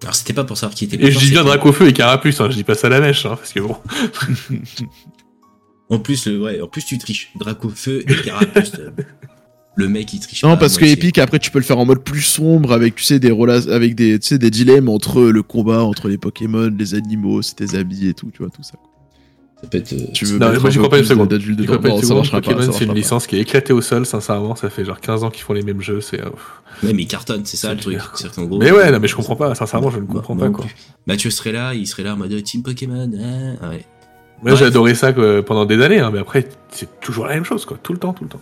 Alors 0.03 0.15
c'était 0.15 0.33
pas 0.33 0.43
pour 0.43 0.57
savoir 0.57 0.75
qui 0.75 0.83
était 0.83 0.97
le 0.97 1.05
Et 1.05 1.07
je 1.07 1.13
fort, 1.13 1.21
dis 1.23 1.31
bien 1.31 1.45
Dracofeu 1.45 1.87
et 1.87 1.93
Carapuce, 1.93 2.41
hein, 2.41 2.49
je 2.49 2.55
dis 2.55 2.65
pas 2.65 2.75
ça 2.75 2.87
à 2.87 2.89
la 2.89 2.99
mèche, 2.99 3.25
hein, 3.25 3.37
parce 3.37 3.53
que 3.53 3.61
bon. 3.61 3.77
En 5.89 5.99
plus, 5.99 6.27
le, 6.27 6.41
ouais, 6.41 6.59
en 6.59 6.67
plus 6.67 6.83
tu 6.83 6.97
triches. 6.97 7.31
Dracofeu 7.39 8.01
et 8.01 8.15
Carapuce. 8.23 8.73
euh, 8.79 8.89
le 9.75 9.87
mec 9.87 10.13
il 10.13 10.19
triche 10.19 10.43
Non, 10.43 10.51
pas 10.51 10.57
parce 10.57 10.77
que. 10.77 10.85
Epic, 10.85 11.17
après, 11.19 11.39
tu 11.39 11.51
peux 11.51 11.59
le 11.59 11.65
faire 11.65 11.79
en 11.79 11.85
mode 11.85 12.03
plus 12.03 12.21
sombre 12.21 12.73
avec, 12.73 12.95
tu 12.95 13.03
sais, 13.03 13.19
des 13.19 13.31
avec 13.31 13.95
des, 13.95 14.19
tu 14.19 14.27
sais, 14.27 14.37
des 14.37 14.51
dilemmes 14.51 14.89
entre 14.89 15.21
le 15.21 15.41
combat 15.41 15.83
entre 15.83 16.09
les 16.09 16.17
Pokémon, 16.17 16.73
les 16.77 16.95
animaux, 16.95 17.41
c'est 17.41 17.55
tes 17.55 17.75
habits 17.75 18.09
et 18.09 18.13
tout, 18.13 18.29
tu 18.31 18.39
vois, 18.39 18.49
tout 18.49 18.63
ça. 18.63 18.75
Ça 19.63 19.69
peut 19.69 19.77
être. 19.79 19.93
euh, 19.93 19.97
Tu 20.13 20.25
veux 20.25 20.37
Non, 20.37 20.47
moi, 20.51 20.57
un 20.65 20.69
j'y 20.69 20.77
crois 20.77 20.89
pas 20.89 20.97
une 20.99 21.05
seconde. 21.05 21.29
Pokémon, 21.29 22.71
c'est 22.71 22.83
une 22.85 22.93
licence 22.93 23.27
qui 23.27 23.37
est 23.37 23.39
éclatée 23.41 23.73
au 23.73 23.81
sol, 23.81 24.05
sincèrement. 24.05 24.55
Ça 24.55 24.69
fait 24.69 24.83
genre 24.85 24.99
15 24.99 25.23
ans 25.23 25.29
qu'ils 25.29 25.43
font 25.43 25.53
les 25.53 25.63
mêmes 25.63 25.81
jeux. 25.81 26.01
C'est. 26.01 26.21
euh, 26.21 26.29
Ouais, 26.83 26.91
mais 26.91 27.03
il 27.03 27.07
cartonne, 27.07 27.45
c'est 27.45 27.55
ça 27.55 27.73
le 27.73 27.79
truc. 27.79 27.97
gros, 28.37 28.57
Mais 28.59 28.71
ouais, 28.71 28.91
non, 28.91 28.99
mais 28.99 29.07
je 29.07 29.15
comprends 29.15 29.35
pas. 29.37 29.55
Sincèrement, 29.55 29.89
je 29.89 29.97
ne 29.99 30.01
Bah, 30.05 30.13
comprends 30.15 30.35
pas 30.35 30.49
quoi. 30.49 30.65
Mathieu 31.07 31.29
serait 31.29 31.51
là, 31.51 31.73
il 31.73 31.87
serait 31.87 32.03
là 32.03 32.13
en 32.13 32.17
mode 32.17 32.43
Team 32.43 32.61
Pokémon. 32.63 33.09
hein, 33.17 33.69
ouais. 33.69 33.85
Moi, 34.41 34.55
j'ai 34.55 34.65
adoré 34.65 34.93
ça 34.93 35.13
quoi, 35.13 35.41
pendant 35.45 35.65
des 35.65 35.81
années, 35.81 35.99
hein, 35.99 36.09
mais 36.11 36.19
après, 36.19 36.49
c'est 36.69 36.99
toujours 36.99 37.27
la 37.27 37.35
même 37.35 37.45
chose, 37.45 37.63
quoi. 37.65 37.77
Tout 37.81 37.93
le 37.93 37.99
temps, 37.99 38.11
tout 38.11 38.25
le 38.25 38.29
temps. 38.29 38.41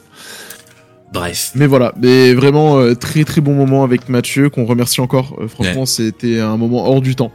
Bref. 1.13 1.51
Mais 1.55 1.67
voilà, 1.67 1.93
mais 2.01 2.33
vraiment 2.33 2.79
euh, 2.79 2.95
très 2.95 3.25
très 3.25 3.41
bon 3.41 3.53
moment 3.53 3.83
avec 3.83 4.07
Mathieu, 4.09 4.49
qu'on 4.49 4.65
remercie 4.65 5.01
encore. 5.01 5.37
Euh, 5.41 5.47
franchement, 5.47 5.85
c'était 5.85 6.39
un 6.39 6.55
moment 6.57 6.89
hors 6.89 7.01
du 7.01 7.15
temps. 7.15 7.31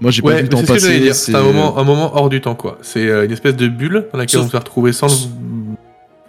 Moi, 0.00 0.10
j'ai 0.10 0.22
pas 0.22 0.34
vu 0.36 0.42
le 0.42 0.48
temps 0.48 0.58
c'est 0.60 0.66
passer. 0.66 1.12
C'est 1.14 1.34
un 1.34 1.42
moment, 1.42 1.78
un 1.78 1.84
moment 1.84 2.16
hors 2.16 2.28
du 2.28 2.40
temps, 2.40 2.54
quoi. 2.54 2.78
C'est 2.82 3.06
euh, 3.08 3.24
une 3.24 3.32
espèce 3.32 3.56
de 3.56 3.68
bulle 3.68 4.08
dans 4.12 4.18
laquelle 4.18 4.40
Sauf- 4.40 4.48
on 4.48 4.50
s'est 4.50 4.58
retrouvé 4.58 4.92
sans 4.92 5.06
le 5.08 5.76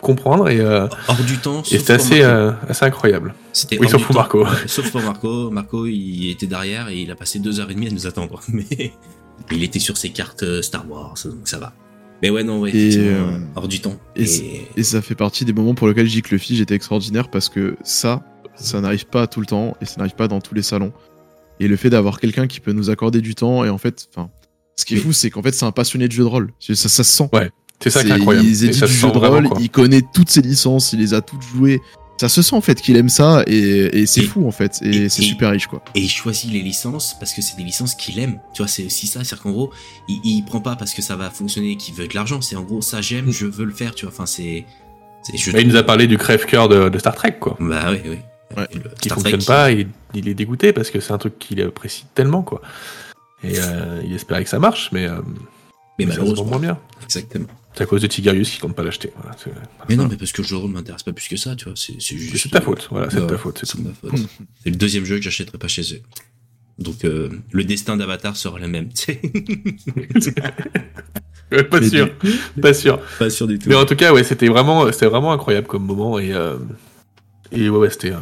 comprendre 0.01 0.47
et, 0.49 0.59
euh, 0.59 0.87
Hors 1.07 1.15
du 1.25 1.37
temps. 1.37 1.63
et 1.71 1.77
pour 1.79 1.95
assez, 1.95 2.21
euh, 2.21 2.51
assez 2.69 2.85
incroyable. 2.85 3.33
C'était 3.51 3.79
Oui, 3.79 3.89
sauf 3.89 4.03
pour 4.05 4.13
temps. 4.15 4.21
Marco. 4.21 4.45
Sauf 4.67 4.91
pour 4.91 5.01
Marco. 5.01 5.49
Marco, 5.49 5.85
il 5.87 6.29
était 6.29 6.45
derrière 6.47 6.89
et 6.89 6.97
il 6.97 7.11
a 7.11 7.15
passé 7.15 7.39
deux 7.39 7.59
heures 7.59 7.69
et 7.71 7.73
demie 7.73 7.87
à 7.87 7.91
nous 7.91 8.05
attendre. 8.07 8.39
Mais 8.53 8.91
il 9.51 9.63
était 9.63 9.79
sur 9.79 9.97
ses 9.97 10.09
cartes 10.09 10.43
euh, 10.43 10.61
Star 10.61 10.89
Wars, 10.89 11.15
donc 11.25 11.45
ça 11.47 11.57
va. 11.57 11.73
Mais 12.21 12.29
ouais, 12.31 12.43
non, 12.43 12.59
ouais, 12.61 12.71
Et, 12.71 12.87
effectivement, 12.87 13.27
euh, 13.33 13.39
hors 13.55 13.67
du 13.67 13.79
temps. 13.79 13.95
et 14.15 14.23
Et, 14.23 14.67
Et 14.77 14.83
ça 14.83 15.01
fait 15.01 15.13
partie 15.15 15.45
des 15.45 15.53
moments 15.53 15.75
pour 15.75 15.87
lesquels 15.87 16.07
je 16.07 16.13
dis 16.13 16.21
que 16.21 16.31
le 16.31 16.37
Fige 16.39 16.61
était 16.61 16.73
extraordinaire 16.75 17.29
parce 17.29 17.47
que 17.49 17.75
ça, 17.83 18.21
ça 18.55 18.79
n'arrive 18.81 19.05
pas 19.05 19.27
tout 19.27 19.39
le 19.39 19.45
temps 19.45 19.75
et 19.81 19.85
ça 19.85 19.95
n'arrive 19.97 20.15
pas 20.15 20.27
dans 20.27 20.41
tous 20.41 20.55
les 20.55 20.63
salons. 20.63 20.93
Et 21.59 21.67
le 21.67 21.75
fait 21.75 21.89
d'avoir 21.89 22.19
quelqu'un 22.19 22.47
qui 22.47 22.59
peut 22.59 22.71
nous 22.73 22.89
accorder 22.89 23.21
du 23.21 23.33
temps 23.35 23.63
et 23.65 23.69
en 23.69 23.77
fait, 23.77 24.07
enfin, 24.15 24.29
ce 24.75 24.85
qui 24.85 24.93
est 24.95 24.97
fou, 24.97 25.11
c'est 25.13 25.29
qu'en 25.31 25.41
fait, 25.41 25.53
c'est 25.53 25.65
un 25.65 25.71
passionné 25.71 26.07
de 26.07 26.11
jeu 26.13 26.23
de 26.23 26.27
rôle. 26.29 26.51
Ça, 26.59 26.75
ça 26.75 26.89
se 26.89 27.03
sent. 27.03 27.29
C'est 27.81 27.89
ça 27.89 28.03
qui 28.03 28.09
est 28.09 28.13
incroyable. 28.13 28.47
Il 28.47 28.73
ça 28.73 28.85
du 28.87 28.93
jeu 28.93 29.11
de 29.11 29.17
rôle, 29.17 29.49
il 29.59 29.69
connaît 29.69 30.01
toutes 30.13 30.29
ses 30.29 30.41
licences, 30.41 30.93
il 30.93 30.99
les 30.99 31.13
a 31.13 31.21
toutes 31.21 31.41
jouées. 31.43 31.79
Ça 32.19 32.29
se 32.29 32.41
sent 32.41 32.55
en 32.55 32.61
fait 32.61 32.81
qu'il 32.81 32.95
aime 32.97 33.09
ça 33.09 33.43
et, 33.45 33.99
et 34.01 34.05
c'est 34.07 34.23
fou 34.23 34.47
en 34.47 34.51
fait. 34.51 34.79
Et, 34.81 34.89
et- 35.03 35.09
c'est 35.09 35.21
super 35.21 35.51
riche 35.51 35.67
quoi. 35.67 35.83
et 35.93 35.99
il 36.01 36.09
choisit 36.09 36.51
les 36.51 36.61
licences 36.63 37.15
parce 37.19 37.31
que 37.31 37.43
c'est 37.43 37.55
des 37.57 37.63
licences 37.63 37.93
qu'il 37.93 38.17
aime. 38.17 38.39
Tu 38.55 38.63
vois, 38.63 38.67
c'est 38.67 38.85
aussi 38.85 39.05
ça. 39.05 39.23
C'est-à-dire 39.23 39.43
qu'en 39.43 39.51
gros, 39.51 39.71
il, 40.09 40.19
il 40.23 40.43
prend 40.43 40.59
pas 40.59 40.75
parce 40.75 40.95
que 40.95 41.03
ça 41.03 41.15
va 41.15 41.29
fonctionner 41.29 41.73
et 41.73 41.77
qu'il 41.77 41.93
veut 41.93 42.07
de 42.07 42.15
l'argent. 42.15 42.41
C'est 42.41 42.55
en 42.55 42.63
gros, 42.63 42.81
ça 42.81 43.01
j'aime, 43.01 43.31
je 43.31 43.45
veux 43.45 43.65
le 43.65 43.73
faire. 43.73 43.93
Tu 43.93 44.05
vois, 44.05 44.13
enfin, 44.15 44.25
c'est. 44.25 44.65
Mais 45.53 45.61
il 45.61 45.67
nous 45.67 45.75
a 45.75 45.83
parlé 45.83 46.07
du 46.07 46.17
crève-cœur 46.17 46.69
de, 46.69 46.89
de 46.89 46.97
Star 46.99 47.13
Trek, 47.13 47.37
quoi. 47.39 47.55
Bah 47.59 47.89
oui, 47.91 47.99
oui. 48.09 48.17
Ouais. 48.55 48.67
Le 48.73 48.89
Qui 49.01 49.09
fonctionne 49.09 49.39
Trek, 49.39 49.45
pas, 49.45 49.71
il, 49.71 49.89
il 50.13 50.27
est 50.29 50.33
dégoûté 50.33 50.71
parce 50.73 50.89
que 50.89 50.99
c'est 50.99 51.11
un 51.11 51.17
truc 51.17 51.37
qu'il 51.37 51.61
apprécie 51.61 52.05
tellement, 52.15 52.43
quoi. 52.43 52.61
Et 53.43 53.59
euh, 53.59 54.01
il 54.05 54.13
espérait 54.13 54.43
que 54.43 54.49
ça 54.49 54.59
marche, 54.59 54.89
mais, 54.91 55.05
euh, 55.07 55.19
Mais 55.99 56.05
vend 56.05 56.13
malheureusement. 56.13 56.45
moins 56.45 56.59
bien. 56.59 56.79
Exactement. 57.03 57.47
C'est 57.73 57.83
à 57.83 57.85
cause 57.85 58.01
de 58.01 58.07
Tigarius 58.07 58.49
qui 58.49 58.57
compte 58.57 58.75
pas 58.75 58.83
l'acheter. 58.83 59.11
Voilà, 59.21 59.37
Mais 59.87 59.95
non, 59.95 60.07
mais 60.07 60.15
parce 60.17 60.31
que 60.31 60.41
le 60.41 60.47
jeu 60.47 60.57
rôle 60.57 60.71
m'intéresse 60.71 61.03
pas 61.03 61.13
plus 61.13 61.27
que 61.27 61.35
ça, 61.37 61.55
tu 61.55 61.65
vois. 61.65 61.73
C'est 61.75 61.99
juste. 61.99 62.37
c'est 62.37 62.49
de 62.49 62.53
ta 62.53 62.61
faute. 62.61 62.87
Voilà, 62.89 63.09
c'est 63.11 63.27
ta 63.27 63.37
faute. 63.37 63.59
C'est 63.63 63.77
ma 63.79 63.91
faute. 63.93 64.19
C'est 64.63 64.69
le 64.71 64.75
deuxième 64.77 65.05
jeu 65.05 65.17
que 65.17 65.21
j'achèterai 65.23 65.57
pas 65.59 65.67
chez 65.67 65.93
eux. 65.93 66.01
Donc 66.79 67.05
euh, 67.05 67.29
le 67.51 67.63
destin 67.63 67.97
d'Avatar 67.97 68.35
sera 68.35 68.57
le 68.59 68.67
même. 68.67 68.89
Ouais, 71.51 71.63
pas 71.63 71.79
Mais 71.79 71.87
sûr. 71.89 72.09
Pas 72.61 72.73
sûr. 72.73 72.99
pas 73.19 73.29
sûr 73.29 73.47
du 73.47 73.57
tout. 73.57 73.69
Mais 73.69 73.75
en 73.75 73.85
tout 73.85 73.95
cas, 73.95 74.11
ouais, 74.11 74.23
c'était 74.25 74.49
vraiment, 74.49 74.91
c'était 74.91 75.05
vraiment 75.05 75.31
incroyable 75.31 75.65
comme 75.67 75.85
moment 75.85 76.19
et 76.19 76.33
euh, 76.33 76.57
et 77.51 77.69
ouais, 77.69 77.77
ouais, 77.77 77.89
c'était. 77.89 78.11
euh, 78.11 78.17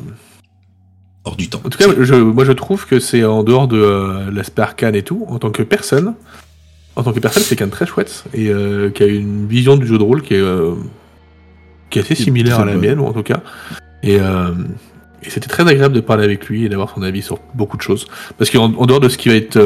Hors 1.28 1.36
du 1.36 1.50
temps. 1.50 1.60
En 1.66 1.70
tout 1.70 1.80
cas, 1.80 1.86
je, 2.00 2.14
moi 2.14 2.46
je 2.46 2.52
trouve 2.52 2.86
que 2.86 3.00
c'est 3.00 3.24
en 3.24 3.42
dehors 3.42 3.68
de 3.68 3.80
euh, 3.80 4.30
l'aspect 4.32 4.62
arcane 4.62 4.94
et 4.94 5.02
tout, 5.02 5.26
en 5.28 5.40
tant 5.40 5.50
que 5.50 5.64
personne, 5.64 6.14
en 6.96 7.02
tant 7.02 7.14
que 7.14 7.20
personne, 7.20 7.42
c'est 7.42 7.56
quelqu'un 7.56 7.66
de 7.66 7.72
très 7.72 7.88
chouette 7.88 8.26
et 8.36 8.50
euh, 8.50 8.92
qui 8.92 9.02
a 9.02 9.08
une 9.08 9.48
vision 9.48 9.76
du 9.76 9.88
jeu 9.88 9.98
de 9.98 10.04
rôle 10.04 10.22
qui 10.22 10.36
est, 10.36 10.40
euh, 10.40 10.76
qui 11.90 11.98
est 11.98 12.04
assez 12.04 12.14
similaire 12.14 12.60
à 12.60 12.66
la 12.66 12.76
mienne, 12.76 13.00
en 13.00 13.12
tout 13.12 13.24
cas. 13.24 13.42
Et, 14.04 14.20
euh, 14.20 14.52
et 15.24 15.32
c'était 15.32 15.48
très 15.48 15.68
agréable 15.68 15.96
de 15.96 16.00
parler 16.00 16.24
avec 16.26 16.46
lui 16.48 16.64
et 16.66 16.70
d'avoir 16.70 16.92
son 16.92 17.02
avis 17.02 17.24
sur 17.24 17.40
beaucoup 17.56 17.78
de 17.78 17.82
choses. 17.82 18.06
Parce 18.38 18.52
qu'en 18.52 18.72
en 18.76 18.86
dehors 18.86 19.00
de 19.00 19.10
ce 19.10 19.18
qui 19.18 19.30
va 19.30 19.36
être 19.36 19.60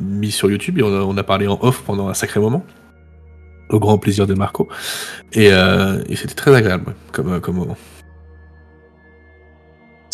mis 0.00 0.30
sur 0.30 0.48
YouTube, 0.48 0.80
on 0.84 0.86
a, 0.96 1.00
on 1.02 1.16
a 1.16 1.24
parlé 1.24 1.48
en 1.48 1.58
off 1.62 1.82
pendant 1.84 2.06
un 2.08 2.14
sacré 2.14 2.38
moment, 2.38 2.64
au 3.70 3.80
grand 3.80 3.98
plaisir 3.98 4.28
de 4.28 4.34
Marco. 4.34 4.68
Et, 5.32 5.46
et 5.46 6.14
c'était 6.14 6.34
très 6.34 6.54
agréable 6.54 6.84
ouais, 6.86 6.94
comme, 7.10 7.40
comme 7.40 7.56
moment. 7.56 7.76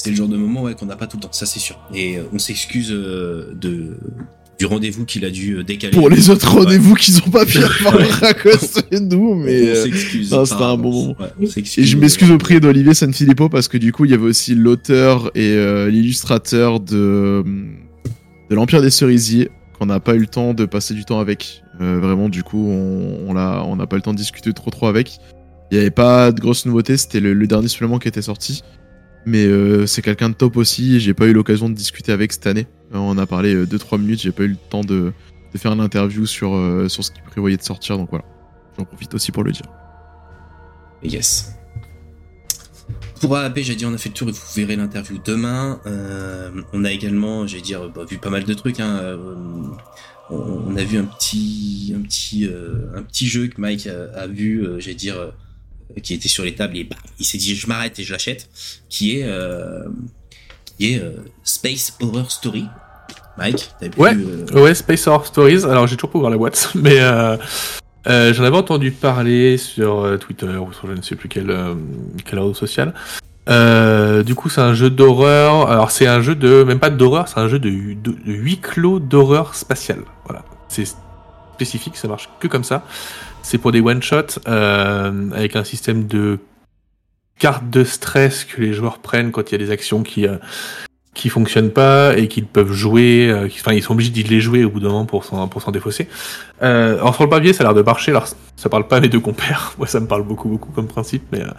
C'est 0.03 0.11
le 0.11 0.17
genre 0.17 0.29
de 0.29 0.37
moment 0.37 0.63
ouais, 0.65 0.75
qu'on 0.75 0.87
n'a 0.87 0.97
pas 0.97 1.07
tout 1.07 1.17
le 1.17 1.23
temps, 1.23 1.33
ça 1.33 1.47
c'est 1.47 1.61
sûr. 1.61 1.79
Et 1.95 2.17
euh, 2.19 2.23
on 2.33 2.39
s'excuse 2.39 2.91
euh, 2.91 3.53
de 3.55 3.97
du 4.59 4.67
rendez-vous 4.67 5.05
qu'il 5.07 5.25
a 5.25 5.31
dû 5.31 5.57
euh, 5.59 5.63
décaler. 5.65 5.93
Pour 5.97 6.09
les 6.11 6.29
autres 6.31 6.53
rendez-vous 6.57 6.95
qu'ils 6.95 7.19
ont 7.19 7.31
pas 7.31 7.45
pu 7.47 7.59
avoir 7.87 8.23
à 8.25 8.35
cause 8.35 8.75
de 8.91 8.99
nous, 8.99 9.35
mais. 9.35 9.73
on 9.73 9.83
s'excuse. 9.85 10.29
c'était 10.45 10.63
un 10.63 10.77
bon 10.77 10.91
moment. 10.93 11.17
Ouais. 11.21 11.49
Et 11.77 11.85
je 11.85 11.97
m'excuse 11.97 12.31
auprès 12.31 12.59
d'Olivier 12.61 12.95
Sanfilippo 12.95 13.49
parce 13.49 13.69
que 13.69 13.79
du 13.79 13.93
coup, 13.93 14.05
il 14.05 14.11
y 14.11 14.15
avait 14.15 14.25
aussi 14.27 14.55
l'auteur 14.55 15.31
et 15.37 15.53
euh, 15.53 15.89
l'illustrateur 15.89 16.81
de, 16.81 17.45
de 18.51 18.55
l'Empire 18.55 18.83
des 18.83 18.91
Cerisiers 18.91 19.51
qu'on 19.79 19.87
n'a 19.87 20.01
pas 20.01 20.15
eu 20.15 20.19
le 20.21 20.27
temps 20.27 20.53
de 20.55 20.65
passer 20.65 20.95
du 20.95 21.05
temps 21.05 21.19
avec. 21.21 21.63
Euh, 21.81 21.99
vraiment, 22.01 22.29
du 22.29 22.43
coup, 22.43 22.69
on, 22.69 23.31
on 23.31 23.35
l'a- 23.35 23.65
on 23.65 23.77
n'a 23.77 23.87
pas 23.87 23.97
eu 23.97 23.99
le 24.01 24.03
temps 24.03 24.13
de 24.13 24.19
discuter 24.19 24.53
trop 24.53 24.71
trop 24.71 24.87
avec. 24.87 25.19
Il 25.71 25.77
n'y 25.77 25.81
avait 25.81 25.91
pas 25.91 26.31
de 26.33 26.41
grosses 26.41 26.67
nouveautés, 26.67 26.97
c'était 26.99 27.21
le, 27.21 27.33
le 27.35 27.47
dernier 27.47 27.69
supplément 27.69 27.99
qui 27.99 28.07
était 28.07 28.21
sorti. 28.23 28.63
Mais 29.25 29.45
euh, 29.45 29.87
c'est 29.87 30.03
quelqu'un 30.03 30.31
de 30.31 30.35
top 30.35 30.57
aussi, 30.57 30.99
j'ai 31.01 31.15
pas 31.15 31.27
eu 31.27 31.33
l'occasion 31.33 31.69
de 31.69 31.75
discuter 31.75 32.13
avec 32.13 32.33
cette 32.33 32.47
année. 32.47 32.67
Euh, 32.95 32.99
on 32.99 33.17
a 33.19 33.27
parlé 33.27 33.55
2-3 33.65 34.01
minutes, 34.01 34.21
j'ai 34.21 34.33
pas 34.33 34.43
eu 34.43 34.49
le 34.49 34.57
temps 34.57 34.83
de, 34.83 35.13
faire 35.57 35.75
l'interview 35.77 36.27
sur, 36.27 36.55
euh, 36.55 36.89
sur 36.89 37.05
ce 37.05 37.13
qu'il 37.13 37.23
prévoyait 37.23 37.57
de 37.57 37.63
sortir, 37.63 37.99
donc 37.99 38.11
voilà. 38.11 38.25
J'en 38.77 38.85
profite 38.85 39.15
aussi 39.15 39.33
pour 39.33 39.45
le 39.45 39.53
dire. 39.53 39.67
Yes. 41.03 41.55
Pour 43.21 43.37
AAP, 43.37 43.61
j'ai 43.61 43.77
dit 43.77 43.87
on 43.87 43.95
a 43.95 43.99
fait 43.99 44.09
le 44.09 44.15
tour 44.15 44.29
et 44.29 44.33
vous 44.33 44.41
verrez 44.57 44.75
l'interview 44.75 45.19
demain. 45.25 45.81
Euh, 45.87 46.51
on 46.73 46.85
a 46.85 46.91
également, 46.91 47.47
j'ai 47.47 47.61
dire, 47.61 47.89
bah, 47.89 48.05
vu 48.09 48.19
pas 48.19 48.31
mal 48.31 48.43
de 48.43 48.55
trucs. 48.55 48.81
Hein, 48.81 48.99
euh, 49.01 49.17
on, 50.31 50.77
a 50.77 50.83
vu 50.83 50.99
un 50.99 51.05
petit, 51.05 51.95
un 51.97 52.03
petit, 52.03 52.47
euh, 52.47 52.91
un 52.97 53.03
petit 53.03 53.27
jeu 53.27 53.47
que 53.47 53.61
Mike 53.61 53.87
a, 53.87 54.27
vu, 54.27 54.67
euh, 54.67 54.81
j'ai 54.81 54.95
dire, 54.95 55.19
euh, 55.19 55.31
qui 56.03 56.15
était 56.15 56.29
sur 56.29 56.45
les 56.45 56.55
tables 56.55 56.77
et 56.77 56.85
bah, 56.85 56.97
il 57.19 57.25
s'est 57.27 57.39
dit 57.39 57.55
je 57.55 57.67
m'arrête 57.67 57.99
et 57.99 58.05
je 58.05 58.13
l'achète, 58.13 58.49
qui 58.89 59.19
est, 59.19 59.25
euh, 59.25 59.85
qui 60.79 60.95
est 60.95 60.99
euh, 61.01 61.13
Space 61.45 61.97
Horror 62.01 62.31
Story. 62.31 62.67
Mike, 63.39 63.71
t'as 63.81 63.89
pu, 63.89 63.99
Ouais. 64.01 64.15
euh, 64.15 64.63
Ouais, 64.63 64.75
Space 64.75 65.07
Horror 65.07 65.27
Stories. 65.27 65.65
Alors, 65.65 65.87
j'ai 65.87 65.97
toujours 65.97 66.11
pas 66.11 66.19
ouvert 66.19 66.31
la 66.31 66.37
boîte, 66.37 66.71
mais 66.75 67.01
euh, 67.01 67.37
j'en 68.07 68.45
avais 68.45 68.57
entendu 68.57 68.91
parler 68.91 69.57
sur 69.57 70.19
Twitter 70.21 70.47
ou 70.57 70.73
sur 70.73 70.89
je 70.89 70.93
ne 70.93 71.03
sais 71.03 71.17
plus 71.17 71.29
quel, 71.29 71.51
euh, 71.51 71.75
quel 72.25 72.39
réseau 72.39 72.55
social. 72.55 72.93
Euh, 73.49 74.23
du 74.23 74.35
coup, 74.35 74.49
c'est 74.49 74.61
un 74.61 74.75
jeu 74.75 74.91
d'horreur. 74.91 75.69
Alors, 75.71 75.91
c'est 75.91 76.07
un 76.07 76.21
jeu 76.21 76.35
de, 76.35 76.63
même 76.63 76.79
pas 76.79 76.91
d'horreur, 76.91 77.27
c'est 77.29 77.41
un 77.41 77.49
jeu 77.49 77.59
de, 77.59 77.71
de, 77.71 78.13
de 78.13 78.33
huis 78.33 78.59
clos 78.59 79.01
d'horreur 79.01 79.55
spatiale. 79.55 80.03
Voilà. 80.27 80.45
C'est 80.69 80.85
spécifique, 81.55 81.97
ça 81.97 82.09
marche 82.09 82.29
que 82.41 82.49
comme 82.49 82.65
ça. 82.65 82.85
C'est 83.43 83.59
pour 83.59 83.73
des 83.73 83.81
one-shots, 83.81 84.41
euh, 84.49 85.31
avec 85.33 85.57
un 85.57 85.65
système 85.65 86.07
de 86.07 86.39
cartes 87.39 87.69
de 87.71 87.85
stress 87.85 88.45
que 88.45 88.61
les 88.61 88.73
joueurs 88.73 88.99
prennent 88.99 89.33
quand 89.33 89.51
il 89.51 89.53
y 89.53 89.55
a 89.57 89.59
des 89.59 89.71
actions 89.71 90.03
qui, 90.03 90.27
euh, 90.27 90.37
qui 91.15 91.29
fonctionnent 91.29 91.71
pas 91.71 92.17
et 92.17 92.29
qu'ils 92.29 92.47
peuvent 92.47 92.73
jouer, 92.73 93.29
euh, 93.31 93.47
enfin 93.47 93.73
ils 93.73 93.83
sont 93.83 93.93
obligés 93.93 94.11
d'y 94.11 94.23
les 94.23 94.41
jouer 94.41 94.65
au 94.65 94.71
bout 94.71 94.81
d'un 94.81 94.89
moment 94.89 95.05
pour 95.05 95.25
s'en 95.25 95.47
pour 95.49 95.61
s'en 95.61 95.71
défausser. 95.71 96.09
Euh, 96.63 96.95
alors 96.97 97.15
sur 97.15 97.25
le 97.25 97.31
papier 97.31 97.53
ça 97.53 97.65
a 97.65 97.67
l'air 97.67 97.75
de 97.75 97.83
marcher, 97.83 98.13
alors 98.13 98.29
ça 98.57 98.69
parle 98.69 98.87
pas 98.89 98.97
à 98.97 99.01
mes 99.01 99.09
deux 99.09 99.21
compères, 99.21 99.75
moi 99.79 99.87
ça 99.87 100.01
me 100.01 100.07
parle 100.07 100.23
beaucoup 100.23 100.49
beaucoup 100.49 100.71
comme 100.73 100.87
principe, 100.87 101.25
mais 101.31 101.43
euh, 101.43 101.51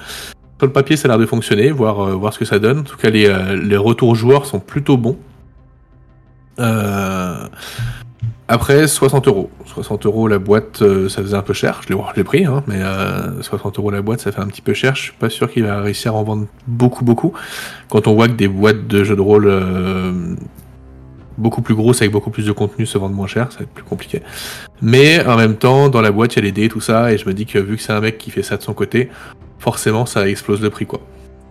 sur 0.57 0.67
le 0.67 0.71
papier 0.71 0.97
ça 0.97 1.07
a 1.07 1.09
l'air 1.09 1.19
de 1.19 1.25
fonctionner, 1.25 1.69
voir 1.71 1.99
euh, 1.99 2.13
voir 2.13 2.33
ce 2.33 2.39
que 2.39 2.45
ça 2.45 2.57
donne. 2.57 2.79
En 2.79 2.83
tout 2.83 2.97
cas 2.97 3.09
les 3.09 3.31
les 3.61 3.77
retours 3.77 4.15
joueurs 4.15 4.45
sont 4.45 4.59
plutôt 4.59 4.97
bons. 4.97 5.17
Euh, 6.59 7.47
après 8.47 8.87
60 8.87 9.27
euros, 9.27 9.49
60 9.65 10.05
euros 10.05 10.27
la 10.27 10.37
boîte, 10.37 10.81
euh, 10.81 11.07
ça 11.07 11.21
faisait 11.21 11.35
un 11.35 11.41
peu 11.41 11.53
cher. 11.53 11.81
Je 11.87 11.93
l'ai 12.15 12.23
pris, 12.23 12.45
hein, 12.45 12.63
mais 12.67 12.81
euh, 12.81 13.41
60 13.41 13.79
euros 13.79 13.89
la 13.89 14.01
boîte, 14.01 14.19
ça 14.19 14.31
fait 14.31 14.41
un 14.41 14.47
petit 14.47 14.61
peu 14.61 14.73
cher. 14.73 14.95
Je 14.95 15.03
suis 15.03 15.13
pas 15.13 15.29
sûr 15.29 15.49
qu'il 15.51 15.63
va 15.63 15.81
réussir 15.81 16.13
à 16.13 16.17
en 16.17 16.23
vendre 16.23 16.47
beaucoup 16.67 17.05
beaucoup 17.05 17.33
quand 17.89 18.07
on 18.07 18.15
voit 18.15 18.27
que 18.27 18.33
des 18.33 18.47
boîtes 18.47 18.85
de 18.87 19.03
jeux 19.03 19.15
de 19.15 19.21
rôle 19.21 19.47
euh, 19.47 20.35
beaucoup 21.37 21.61
plus 21.61 21.73
grosses 21.73 22.01
avec 22.01 22.11
beaucoup 22.11 22.29
plus 22.29 22.45
de 22.45 22.51
contenu 22.51 22.85
se 22.85 22.97
vendent 22.97 23.13
moins 23.13 23.27
cher, 23.27 23.51
ça 23.51 23.59
va 23.59 23.63
être 23.63 23.73
plus 23.73 23.83
compliqué. 23.83 24.21
Mais 24.81 25.25
en 25.25 25.37
même 25.37 25.55
temps, 25.55 25.89
dans 25.89 26.01
la 26.01 26.11
boîte, 26.11 26.35
il 26.35 26.39
y 26.39 26.39
a 26.39 26.43
les 26.43 26.51
dés, 26.51 26.69
tout 26.69 26.81
ça, 26.81 27.11
et 27.13 27.17
je 27.17 27.25
me 27.25 27.33
dis 27.33 27.45
que 27.45 27.59
vu 27.59 27.77
que 27.77 27.81
c'est 27.81 27.93
un 27.93 28.01
mec 28.01 28.17
qui 28.17 28.29
fait 28.29 28.43
ça 28.43 28.57
de 28.57 28.61
son 28.61 28.73
côté, 28.73 29.09
forcément, 29.59 30.05
ça 30.05 30.27
explose 30.27 30.61
le 30.61 30.69
prix, 30.69 30.85
quoi. 30.85 30.99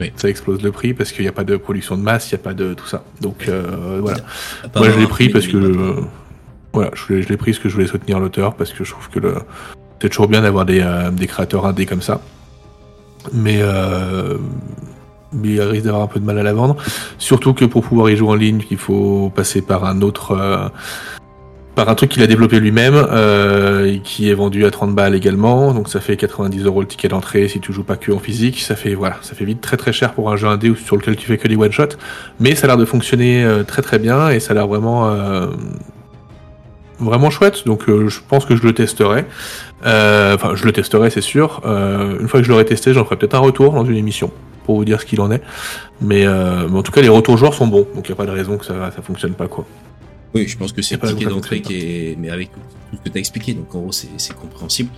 Oui. 0.01 0.13
Ça 0.17 0.29
explose 0.29 0.63
le 0.63 0.73
prix 0.73 0.95
parce 0.95 1.13
qu'il 1.13 1.23
n'y 1.23 1.29
a 1.29 1.33
pas 1.33 1.45
de 1.45 1.57
production 1.57 1.97
de 1.97 2.03
masse, 2.03 2.31
il 2.31 2.35
n'y 2.35 2.41
a 2.41 2.45
pas 2.45 2.55
de 2.55 2.75
tout 2.75 2.87
ça. 2.87 3.05
Donc 3.21 3.49
euh, 3.49 3.99
voilà. 4.01 4.19
Moi, 4.75 4.91
je 4.91 4.99
l'ai 4.99 5.07
pris 5.07 5.29
parce 5.29 5.47
que 5.47 5.57
euh, 5.57 6.01
voilà, 6.73 6.91
je 6.95 7.13
l'ai 7.13 7.23
je 7.23 7.29
l'ai 7.29 7.37
pris 7.37 7.53
parce 7.53 7.63
que 7.63 7.69
je 7.69 7.75
voulais 7.75 7.87
soutenir 7.87 8.19
l'auteur 8.19 8.55
parce 8.55 8.73
que 8.73 8.85
je 8.85 8.91
trouve 8.91 9.09
que 9.09 9.19
le 9.19 9.35
c'est 10.03 10.09
toujours 10.09 10.27
bien 10.27 10.43
d'avoir 10.43 10.65
des, 10.65 10.81
euh, 10.81 11.13
des 11.13 11.29
créateurs 11.29 11.65
indés 11.65 11.87
comme 11.87 12.03
ça. 12.03 12.21
Mais 13.33 13.59
euh, 13.61 14.37
mais 15.33 15.51
il 15.51 15.61
risque 15.63 15.85
d'avoir 15.85 16.03
un 16.03 16.07
peu 16.09 16.19
de 16.19 16.25
mal 16.25 16.39
à 16.39 16.43
la 16.43 16.53
vendre. 16.53 16.77
Surtout 17.19 17.55
que 17.55 17.65
pour 17.65 17.85
pouvoir 17.85 18.11
y 18.11 18.17
jouer 18.17 18.29
en 18.29 18.35
ligne, 18.35 18.63
il 18.71 18.79
faut 18.79 19.31
passer 19.35 19.63
par 19.63 19.85
un 19.85 20.03
autre 20.03 20.33
euh, 20.33 20.69
par 21.77 21.89
un 21.89 21.95
truc 21.95 22.11
qu'il 22.11 22.23
a 22.23 22.27
développé 22.27 22.59
lui-même, 22.59 22.95
euh, 22.97 23.97
qui 24.03 24.29
est 24.29 24.35
vendu 24.35 24.67
à 24.67 24.71
30 24.71 24.95
balles 24.95 25.15
également, 25.15 25.73
donc 25.73 25.89
ça 25.89 26.01
fait 26.01 26.19
90 26.19 26.65
euros 26.65 26.83
le 26.83 26.87
ticket 26.87 27.09
d'entrée 27.09 27.49
si 27.49 27.61
tu 27.61 27.73
joues 27.73 27.85
pas 27.85 27.97
que 27.97 28.13
en 28.13 28.19
physique, 28.19 28.61
ça 28.61 28.77
fait 28.77 28.95
voilà, 28.95 29.17
ça 29.23 29.35
fait 29.35 29.47
vite 29.47 29.63
très 29.63 29.79
très 29.79 29.93
cher 29.93 30.13
pour 30.13 30.31
un 30.31 30.37
jeu 30.37 30.49
indé 30.49 30.75
sur 30.85 30.97
lequel 30.97 31.17
tu 31.17 31.27
fais 31.27 31.39
que 31.39 31.49
des 31.49 31.57
one 31.57 31.73
shot, 31.73 31.97
mais 32.41 32.57
ça 32.57 32.65
a 32.65 32.67
l'air 32.67 32.77
de 32.77 32.85
fonctionner 32.85 33.47
très 33.67 33.81
très 33.81 33.99
bien 33.99 34.29
et 34.29 34.39
ça 34.39 34.51
a 34.51 34.55
l'air 34.55 34.67
vraiment 34.67 35.11
vraiment 37.03 37.31
chouette, 37.31 37.65
donc 37.67 37.89
euh, 37.89 38.09
je 38.09 38.21
pense 38.27 38.45
que 38.45 38.57
je 38.57 38.63
le 38.63 38.73
testerai. 38.73 39.25
Euh, 39.85 40.35
Enfin, 40.35 40.55
je 40.55 40.65
le 40.65 40.73
testerai, 40.73 41.11
c'est 41.11 41.21
sûr. 41.21 41.61
Euh, 41.65 42.19
une 42.21 42.29
fois 42.29 42.41
que 42.41 42.47
je 42.47 42.51
l'aurai 42.51 42.65
testé, 42.65 42.93
j'en 42.93 43.05
ferai 43.05 43.17
peut-être 43.17 43.35
un 43.35 43.41
retour 43.41 43.73
dans 43.73 43.85
une 43.85 43.97
émission 43.97 44.31
pour 44.65 44.77
vous 44.77 44.85
dire 44.85 45.01
ce 45.01 45.07
qu'il 45.07 45.21
en 45.21 45.31
est. 45.31 45.43
Mais, 46.01 46.25
mais 46.25 46.79
en 46.79 46.83
tout 46.83 46.93
cas, 46.93 47.03
les 47.03 47.09
retours 47.09 47.37
joueurs 47.37 47.55
sont 47.55 47.67
bons, 47.67 47.87
donc 47.95 48.09
il 48.09 48.11
n'y 48.11 48.13
a 48.13 48.17
pas 48.17 48.27
de 48.27 48.31
raison 48.31 48.57
que 48.57 48.65
ça 48.65 48.91
ça 48.95 49.03
fonctionne 49.03 49.35
pas 49.35 49.49
quoi. 49.49 49.67
Oui, 50.35 50.47
je 50.49 50.57
pense 50.57 50.73
que 50.73 50.83
c'est 50.83 50.97
pas 50.97 51.09
ticket 51.09 51.27
d'entrée 51.27 51.61
que 51.61 51.69
qui 51.69 51.75
est. 51.75 52.17
Mais 52.19 52.31
avec 52.31 52.51
tout 52.53 52.97
ce 52.97 53.03
que 53.03 53.09
tu 53.09 53.17
as 53.17 53.21
expliqué, 53.21 53.55
donc 53.55 53.75
en 53.75 53.81
gros, 53.81 53.93
c'est 53.93 54.09
c'est 54.17 54.35
compréhensible. 54.35 54.91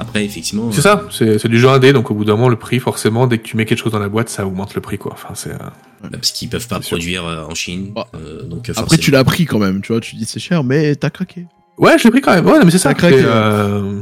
Après, 0.00 0.24
effectivement. 0.24 0.70
C'est 0.72 0.80
ça, 0.80 1.04
c'est 1.10 1.38
c'est 1.38 1.48
du 1.48 1.58
jeu 1.58 1.68
indé, 1.68 1.92
donc 1.92 2.10
au 2.10 2.14
bout 2.14 2.24
d'un 2.24 2.32
moment, 2.34 2.48
le 2.48 2.56
prix, 2.56 2.80
forcément, 2.80 3.26
dès 3.26 3.38
que 3.38 3.44
tu 3.44 3.56
mets 3.56 3.64
quelque 3.64 3.78
chose 3.78 3.92
dans 3.92 3.98
la 4.00 4.08
boîte, 4.08 4.28
ça 4.28 4.46
augmente 4.46 4.74
le 4.74 4.80
prix, 4.80 4.98
quoi. 4.98 5.12
Enfin, 5.14 5.34
c'est. 5.34 5.50
euh, 5.52 5.56
euh, 6.04 6.08
Parce 6.12 6.32
qu'ils 6.32 6.48
peuvent 6.48 6.66
pas 6.66 6.80
sûr. 6.82 6.96
produire 6.96 7.24
euh, 7.26 7.44
en 7.44 7.54
Chine. 7.54 7.92
Ah. 7.96 8.06
euh, 8.16 8.42
donc, 8.42 8.68
euh, 8.68 8.72
Après, 8.72 8.82
forcément. 8.82 9.00
tu 9.02 9.10
l'as 9.12 9.24
pris 9.24 9.44
quand 9.46 9.58
même, 9.60 9.80
tu 9.82 9.92
vois. 9.92 10.00
Tu 10.00 10.16
dis 10.16 10.24
c'est 10.24 10.40
cher, 10.40 10.64
mais 10.64 10.96
t'as 10.96 11.10
craqué. 11.10 11.46
Ouais, 11.78 11.96
je 11.98 12.04
l'ai 12.04 12.10
pris 12.10 12.20
quand 12.20 12.34
même. 12.34 12.46
Ouais, 12.46 12.58
mais 12.64 12.70
c'est 12.70 12.78
ça. 12.78 12.90
T'as 12.90 12.94
craqué, 12.94 13.22
euh... 13.24 14.00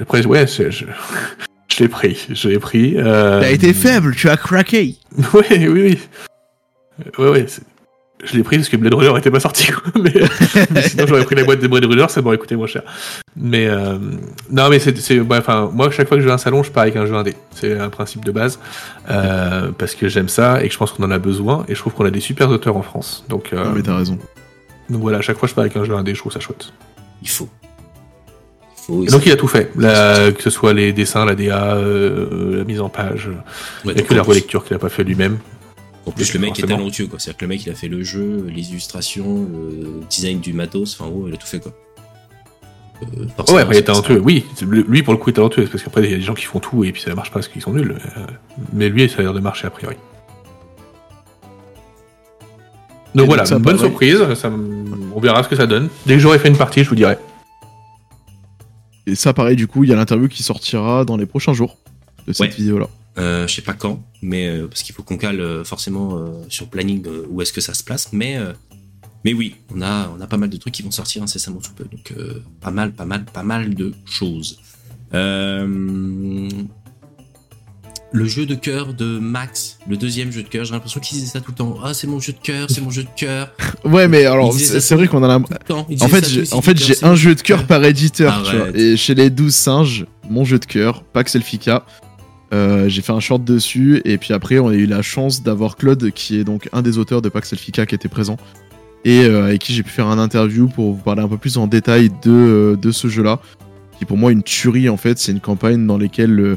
Après, 0.00 0.24
ouais, 0.24 0.46
c'est- 0.46 0.70
je, 0.70 0.84
je 1.68 1.78
l'ai 1.80 1.88
pris, 1.88 2.26
je 2.30 2.48
l'ai 2.48 2.58
pris. 2.58 2.94
Euh... 2.96 3.40
T'as 3.40 3.50
été 3.50 3.74
faible, 3.74 4.14
tu 4.16 4.28
as 4.30 4.36
craqué. 4.36 4.96
Oui, 5.34 5.42
oui, 5.50 5.68
oui. 5.68 5.98
Ouais, 7.18 7.28
ouais. 7.30 7.46
Je 8.22 8.36
l'ai 8.36 8.42
pris 8.42 8.56
parce 8.58 8.68
que 8.68 8.76
Blade 8.76 8.92
Runner 8.94 9.16
était 9.18 9.30
pas 9.30 9.40
sorti, 9.40 9.72
quoi. 9.72 9.82
Mais, 10.02 10.12
mais 10.70 10.82
sinon, 10.82 11.06
j'aurais 11.06 11.24
pris 11.24 11.34
la 11.34 11.44
boîte 11.44 11.60
de 11.60 11.66
Blade 11.68 11.86
Runner, 11.86 12.06
ça 12.08 12.20
m'aurait 12.20 12.36
coûté 12.38 12.54
moins 12.56 12.66
cher. 12.66 12.82
Mais 13.36 13.66
euh... 13.66 13.96
non, 14.50 14.68
mais 14.68 14.78
c'est, 14.78 14.96
c'est, 14.98 15.18
ouais, 15.20 15.38
enfin, 15.38 15.70
moi, 15.72 15.90
chaque 15.90 16.06
fois 16.08 16.16
que 16.16 16.20
je 16.20 16.26
vais 16.26 16.32
à 16.32 16.34
un 16.34 16.38
salon, 16.38 16.62
je 16.62 16.70
pars 16.70 16.82
avec 16.82 16.96
un 16.96 17.06
jeu 17.06 17.14
indé. 17.14 17.34
C'est 17.54 17.78
un 17.78 17.88
principe 17.88 18.24
de 18.24 18.30
base 18.32 18.58
euh, 19.10 19.70
parce 19.78 19.94
que 19.94 20.08
j'aime 20.08 20.28
ça 20.28 20.62
et 20.62 20.66
que 20.68 20.72
je 20.74 20.78
pense 20.78 20.92
qu'on 20.92 21.04
en 21.04 21.10
a 21.10 21.18
besoin. 21.18 21.64
Et 21.68 21.74
je 21.74 21.80
trouve 21.80 21.94
qu'on 21.94 22.04
a 22.04 22.10
des 22.10 22.20
super 22.20 22.50
auteurs 22.50 22.76
en 22.76 22.82
France. 22.82 23.24
Donc, 23.28 23.52
euh, 23.52 23.64
Non, 23.64 23.70
mais 23.74 23.82
t'as 23.82 23.96
raison. 23.96 24.18
donc 24.90 25.00
voilà, 25.00 25.18
à 25.18 25.22
chaque 25.22 25.38
fois, 25.38 25.48
je 25.48 25.54
pars 25.54 25.62
avec 25.62 25.76
un 25.76 25.84
jeu 25.84 25.94
indé. 25.94 26.14
Je 26.14 26.18
trouve 26.20 26.32
ça 26.32 26.40
chouette. 26.40 26.72
Il 27.22 27.28
faut. 27.28 27.48
Il 28.76 28.82
faut. 28.82 29.04
Et 29.04 29.06
donc 29.06 29.24
il 29.24 29.32
a 29.32 29.36
tout 29.36 29.48
fait, 29.48 29.70
La- 29.76 30.32
que 30.32 30.42
ce 30.42 30.50
soit 30.50 30.72
les 30.74 30.92
dessins, 30.92 31.24
la 31.24 31.34
DA, 31.34 31.74
euh, 31.76 32.58
la 32.58 32.64
mise 32.64 32.80
en 32.80 32.88
page. 32.90 33.30
Ouais, 33.84 33.94
donc, 33.94 34.06
que 34.06 34.14
la 34.14 34.22
relecture 34.22 34.64
qu'il 34.64 34.74
a 34.76 34.78
pas 34.78 34.88
fait 34.90 35.04
lui-même. 35.04 35.38
En 36.06 36.12
plus, 36.12 36.32
le 36.34 36.40
mec 36.40 36.58
est 36.58 36.66
talentueux, 36.66 37.06
quoi. 37.06 37.18
C'est-à-dire 37.18 37.38
que 37.38 37.44
le 37.44 37.48
mec, 37.48 37.64
il 37.66 37.70
a 37.70 37.74
fait 37.74 37.88
le 37.88 38.02
jeu, 38.02 38.46
les 38.52 38.70
illustrations, 38.70 39.46
le 39.52 40.00
design 40.08 40.40
du 40.40 40.52
matos. 40.52 40.94
Enfin, 40.94 41.04
en 41.10 41.10
gros, 41.14 41.28
il 41.28 41.34
a 41.34 41.36
tout 41.36 41.46
fait, 41.46 41.60
quoi. 41.60 41.72
Euh, 43.02 43.24
Oh 43.48 43.52
ouais, 43.54 43.62
après 43.62 43.76
il 43.76 43.78
est 43.78 43.82
talentueux. 43.84 44.20
Oui, 44.22 44.44
lui 44.62 45.02
pour 45.02 45.14
le 45.14 45.18
coup 45.18 45.30
il 45.30 45.32
est 45.32 45.36
talentueux, 45.36 45.64
parce 45.66 45.82
qu'après 45.82 46.02
il 46.04 46.10
y 46.10 46.14
a 46.14 46.16
des 46.18 46.22
gens 46.22 46.34
qui 46.34 46.44
font 46.44 46.60
tout 46.60 46.84
et 46.84 46.92
puis 46.92 47.00
ça 47.00 47.14
marche 47.14 47.30
pas 47.30 47.36
parce 47.36 47.48
qu'ils 47.48 47.62
sont 47.62 47.72
nuls. 47.72 47.96
euh, 48.18 48.26
Mais 48.74 48.90
lui, 48.90 49.08
ça 49.08 49.20
a 49.20 49.22
l'air 49.22 49.32
de 49.32 49.40
marcher 49.40 49.66
a 49.66 49.70
priori. 49.70 49.96
Donc 53.14 53.24
Et 53.24 53.26
voilà, 53.26 53.44
donc 53.44 53.62
bonne 53.62 53.76
pareil. 53.76 53.90
surprise. 53.90 54.34
Ça, 54.34 54.48
m- 54.48 55.10
on 55.14 55.20
verra 55.20 55.42
ce 55.42 55.48
que 55.48 55.56
ça 55.56 55.66
donne. 55.66 55.88
Dès 56.06 56.14
que 56.14 56.20
j'aurai 56.20 56.38
fait 56.38 56.48
une 56.48 56.58
partie, 56.58 56.84
je 56.84 56.88
vous 56.90 56.94
dirai. 56.94 57.16
Et 59.06 59.14
ça, 59.14 59.32
pareil, 59.32 59.56
du 59.56 59.66
coup, 59.66 59.82
il 59.84 59.90
y 59.90 59.92
a 59.92 59.96
l'interview 59.96 60.28
qui 60.28 60.42
sortira 60.42 61.04
dans 61.06 61.16
les 61.16 61.26
prochains 61.26 61.54
jours 61.54 61.78
de 62.26 62.32
cette 62.34 62.50
Ouais. 62.50 62.54
vidéo-là. 62.56 62.88
Euh, 63.20 63.46
je 63.46 63.54
sais 63.54 63.62
pas 63.62 63.74
quand, 63.74 64.02
mais 64.22 64.48
euh, 64.48 64.66
parce 64.66 64.82
qu'il 64.82 64.94
faut 64.94 65.02
qu'on 65.02 65.16
cale 65.18 65.40
euh, 65.40 65.62
forcément 65.64 66.18
sur 66.48 66.68
planning 66.68 67.04
où 67.28 67.42
est-ce 67.42 67.52
que 67.52 67.60
ça 67.60 67.74
se 67.74 67.82
place. 67.84 68.08
Mais, 68.12 68.38
mais 69.24 69.32
oui, 69.34 69.56
on 69.74 69.82
a, 69.82 70.10
on 70.16 70.20
a 70.20 70.26
pas 70.26 70.36
mal 70.38 70.48
de 70.50 70.56
trucs 70.56 70.74
qui 70.74 70.82
vont 70.82 70.90
sortir 70.90 71.22
incessamment 71.22 71.60
sous 71.60 71.72
peu. 71.74 71.84
Donc 71.84 72.12
pas 72.60 72.70
mal, 72.70 72.92
pas 72.92 73.04
mal, 73.04 73.24
pas 73.24 73.42
mal 73.42 73.74
de 73.74 73.92
choses. 74.06 74.58
Le 78.12 78.24
jeu 78.24 78.44
de 78.44 78.56
cœur 78.56 78.92
de 78.92 79.20
Max, 79.20 79.78
le 79.88 79.96
deuxième 79.96 80.32
jeu 80.32 80.42
de 80.42 80.48
cœur, 80.48 80.64
j'ai 80.64 80.72
l'impression 80.72 80.98
qu'il 80.98 81.16
disait 81.18 81.30
ça 81.30 81.40
tout 81.40 81.52
le 81.52 81.56
temps. 81.56 81.76
Ah, 81.84 81.94
c'est 81.94 82.08
mon 82.08 82.18
jeu 82.18 82.32
de 82.32 82.38
cœur, 82.42 82.68
c'est 82.68 82.80
mon 82.80 82.90
jeu 82.90 83.04
de 83.04 83.08
cœur. 83.16 83.52
Ouais, 83.84 84.08
mais 84.08 84.26
alors, 84.26 84.52
c'est 84.52 84.94
vrai 84.94 85.06
qu'on 85.08 85.22
a 85.22 85.28
l'im- 85.28 85.42
Tout 85.42 85.52
le 85.52 85.58
temps. 85.64 85.86
Il 85.88 86.02
En 86.02 86.08
fait, 86.08 86.52
en 86.52 86.60
fait, 86.60 86.76
j'ai 86.76 87.02
un 87.04 87.14
jeu 87.14 87.34
de 87.34 87.40
cœur 87.40 87.66
par 87.66 87.82
éditeur, 87.84 88.42
tu 88.50 88.56
vois. 88.56 88.68
Et 88.74 88.96
chez 88.96 89.14
les 89.14 89.30
12 89.30 89.54
singes, 89.54 90.06
mon 90.28 90.44
jeu 90.44 90.58
de 90.58 90.64
cœur, 90.66 91.02
Pax 91.04 91.34
Elfica, 91.36 91.86
euh, 92.52 92.88
j'ai 92.88 93.02
fait 93.02 93.12
un 93.12 93.20
short 93.20 93.44
dessus. 93.44 94.00
Et 94.04 94.18
puis 94.18 94.32
après, 94.34 94.58
on 94.58 94.68
a 94.68 94.74
eu 94.74 94.86
la 94.86 95.02
chance 95.02 95.42
d'avoir 95.42 95.76
Claude, 95.76 96.10
qui 96.10 96.38
est 96.38 96.44
donc 96.44 96.68
un 96.72 96.82
des 96.82 96.98
auteurs 96.98 97.22
de 97.22 97.28
Pax 97.28 97.52
Elfica, 97.52 97.86
qui 97.86 97.94
était 97.94 98.08
présent. 98.08 98.36
Et 99.04 99.20
euh, 99.24 99.44
avec 99.46 99.62
qui 99.62 99.72
j'ai 99.72 99.82
pu 99.82 99.90
faire 99.90 100.08
un 100.08 100.18
interview 100.18 100.68
pour 100.68 100.92
vous 100.94 101.02
parler 101.02 101.22
un 101.22 101.28
peu 101.28 101.38
plus 101.38 101.56
en 101.56 101.66
détail 101.66 102.10
de, 102.22 102.30
euh, 102.30 102.76
de 102.76 102.90
ce 102.90 103.08
jeu-là. 103.08 103.40
Qui 103.96 104.04
est 104.04 104.06
pour 104.06 104.18
moi 104.18 104.30
une 104.32 104.42
tuerie, 104.42 104.88
en 104.88 104.96
fait. 104.96 105.18
C'est 105.18 105.32
une 105.32 105.40
campagne 105.40 105.86
dans 105.86 105.98
laquelle. 105.98 106.38
euh, 106.38 106.56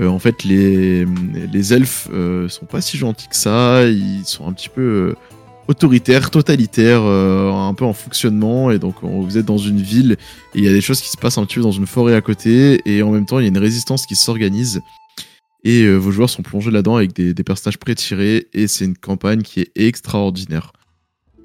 euh, 0.00 0.06
en 0.06 0.20
fait, 0.20 0.44
les, 0.44 1.04
les 1.52 1.74
elfes 1.74 2.08
sont 2.48 2.66
pas 2.66 2.80
si 2.80 2.96
gentils 2.96 3.28
que 3.28 3.34
ça. 3.36 3.88
Ils 3.88 4.24
sont 4.24 4.46
un 4.46 4.52
petit 4.52 4.68
peu 4.68 5.16
autoritaires, 5.66 6.30
totalitaires, 6.30 7.02
un 7.02 7.74
peu 7.74 7.84
en 7.84 7.92
fonctionnement. 7.92 8.70
Et 8.70 8.78
donc, 8.78 9.02
on- 9.02 9.20
vous 9.22 9.36
êtes 9.36 9.46
dans 9.46 9.58
une 9.58 9.80
ville 9.80 10.12
et 10.54 10.58
il 10.58 10.64
y 10.64 10.68
a 10.68 10.72
des 10.72 10.80
choses 10.80 11.00
qui 11.00 11.08
se 11.10 11.16
passent 11.16 11.38
un 11.38 11.44
petit 11.44 11.56
peu 11.56 11.62
dans 11.62 11.72
une 11.72 11.86
forêt 11.86 12.14
à 12.14 12.20
côté. 12.20 12.80
Et 12.86 13.02
en 13.02 13.10
même 13.10 13.26
temps, 13.26 13.40
il 13.40 13.42
y 13.42 13.46
a 13.46 13.48
une 13.48 13.58
résistance 13.58 14.06
qui 14.06 14.14
s'organise. 14.14 14.82
Et 15.64 15.82
euh, 15.82 15.96
vos 15.96 16.10
joueurs 16.10 16.30
sont 16.30 16.42
plongés 16.42 16.70
là-dedans 16.70 16.96
avec 16.96 17.12
des, 17.14 17.34
des 17.34 17.44
personnages 17.44 17.78
pré-tirés. 17.78 18.48
Et 18.54 18.66
c'est 18.66 18.84
une 18.84 18.96
campagne 18.96 19.42
qui 19.42 19.60
est 19.60 19.70
extraordinaire. 19.76 20.72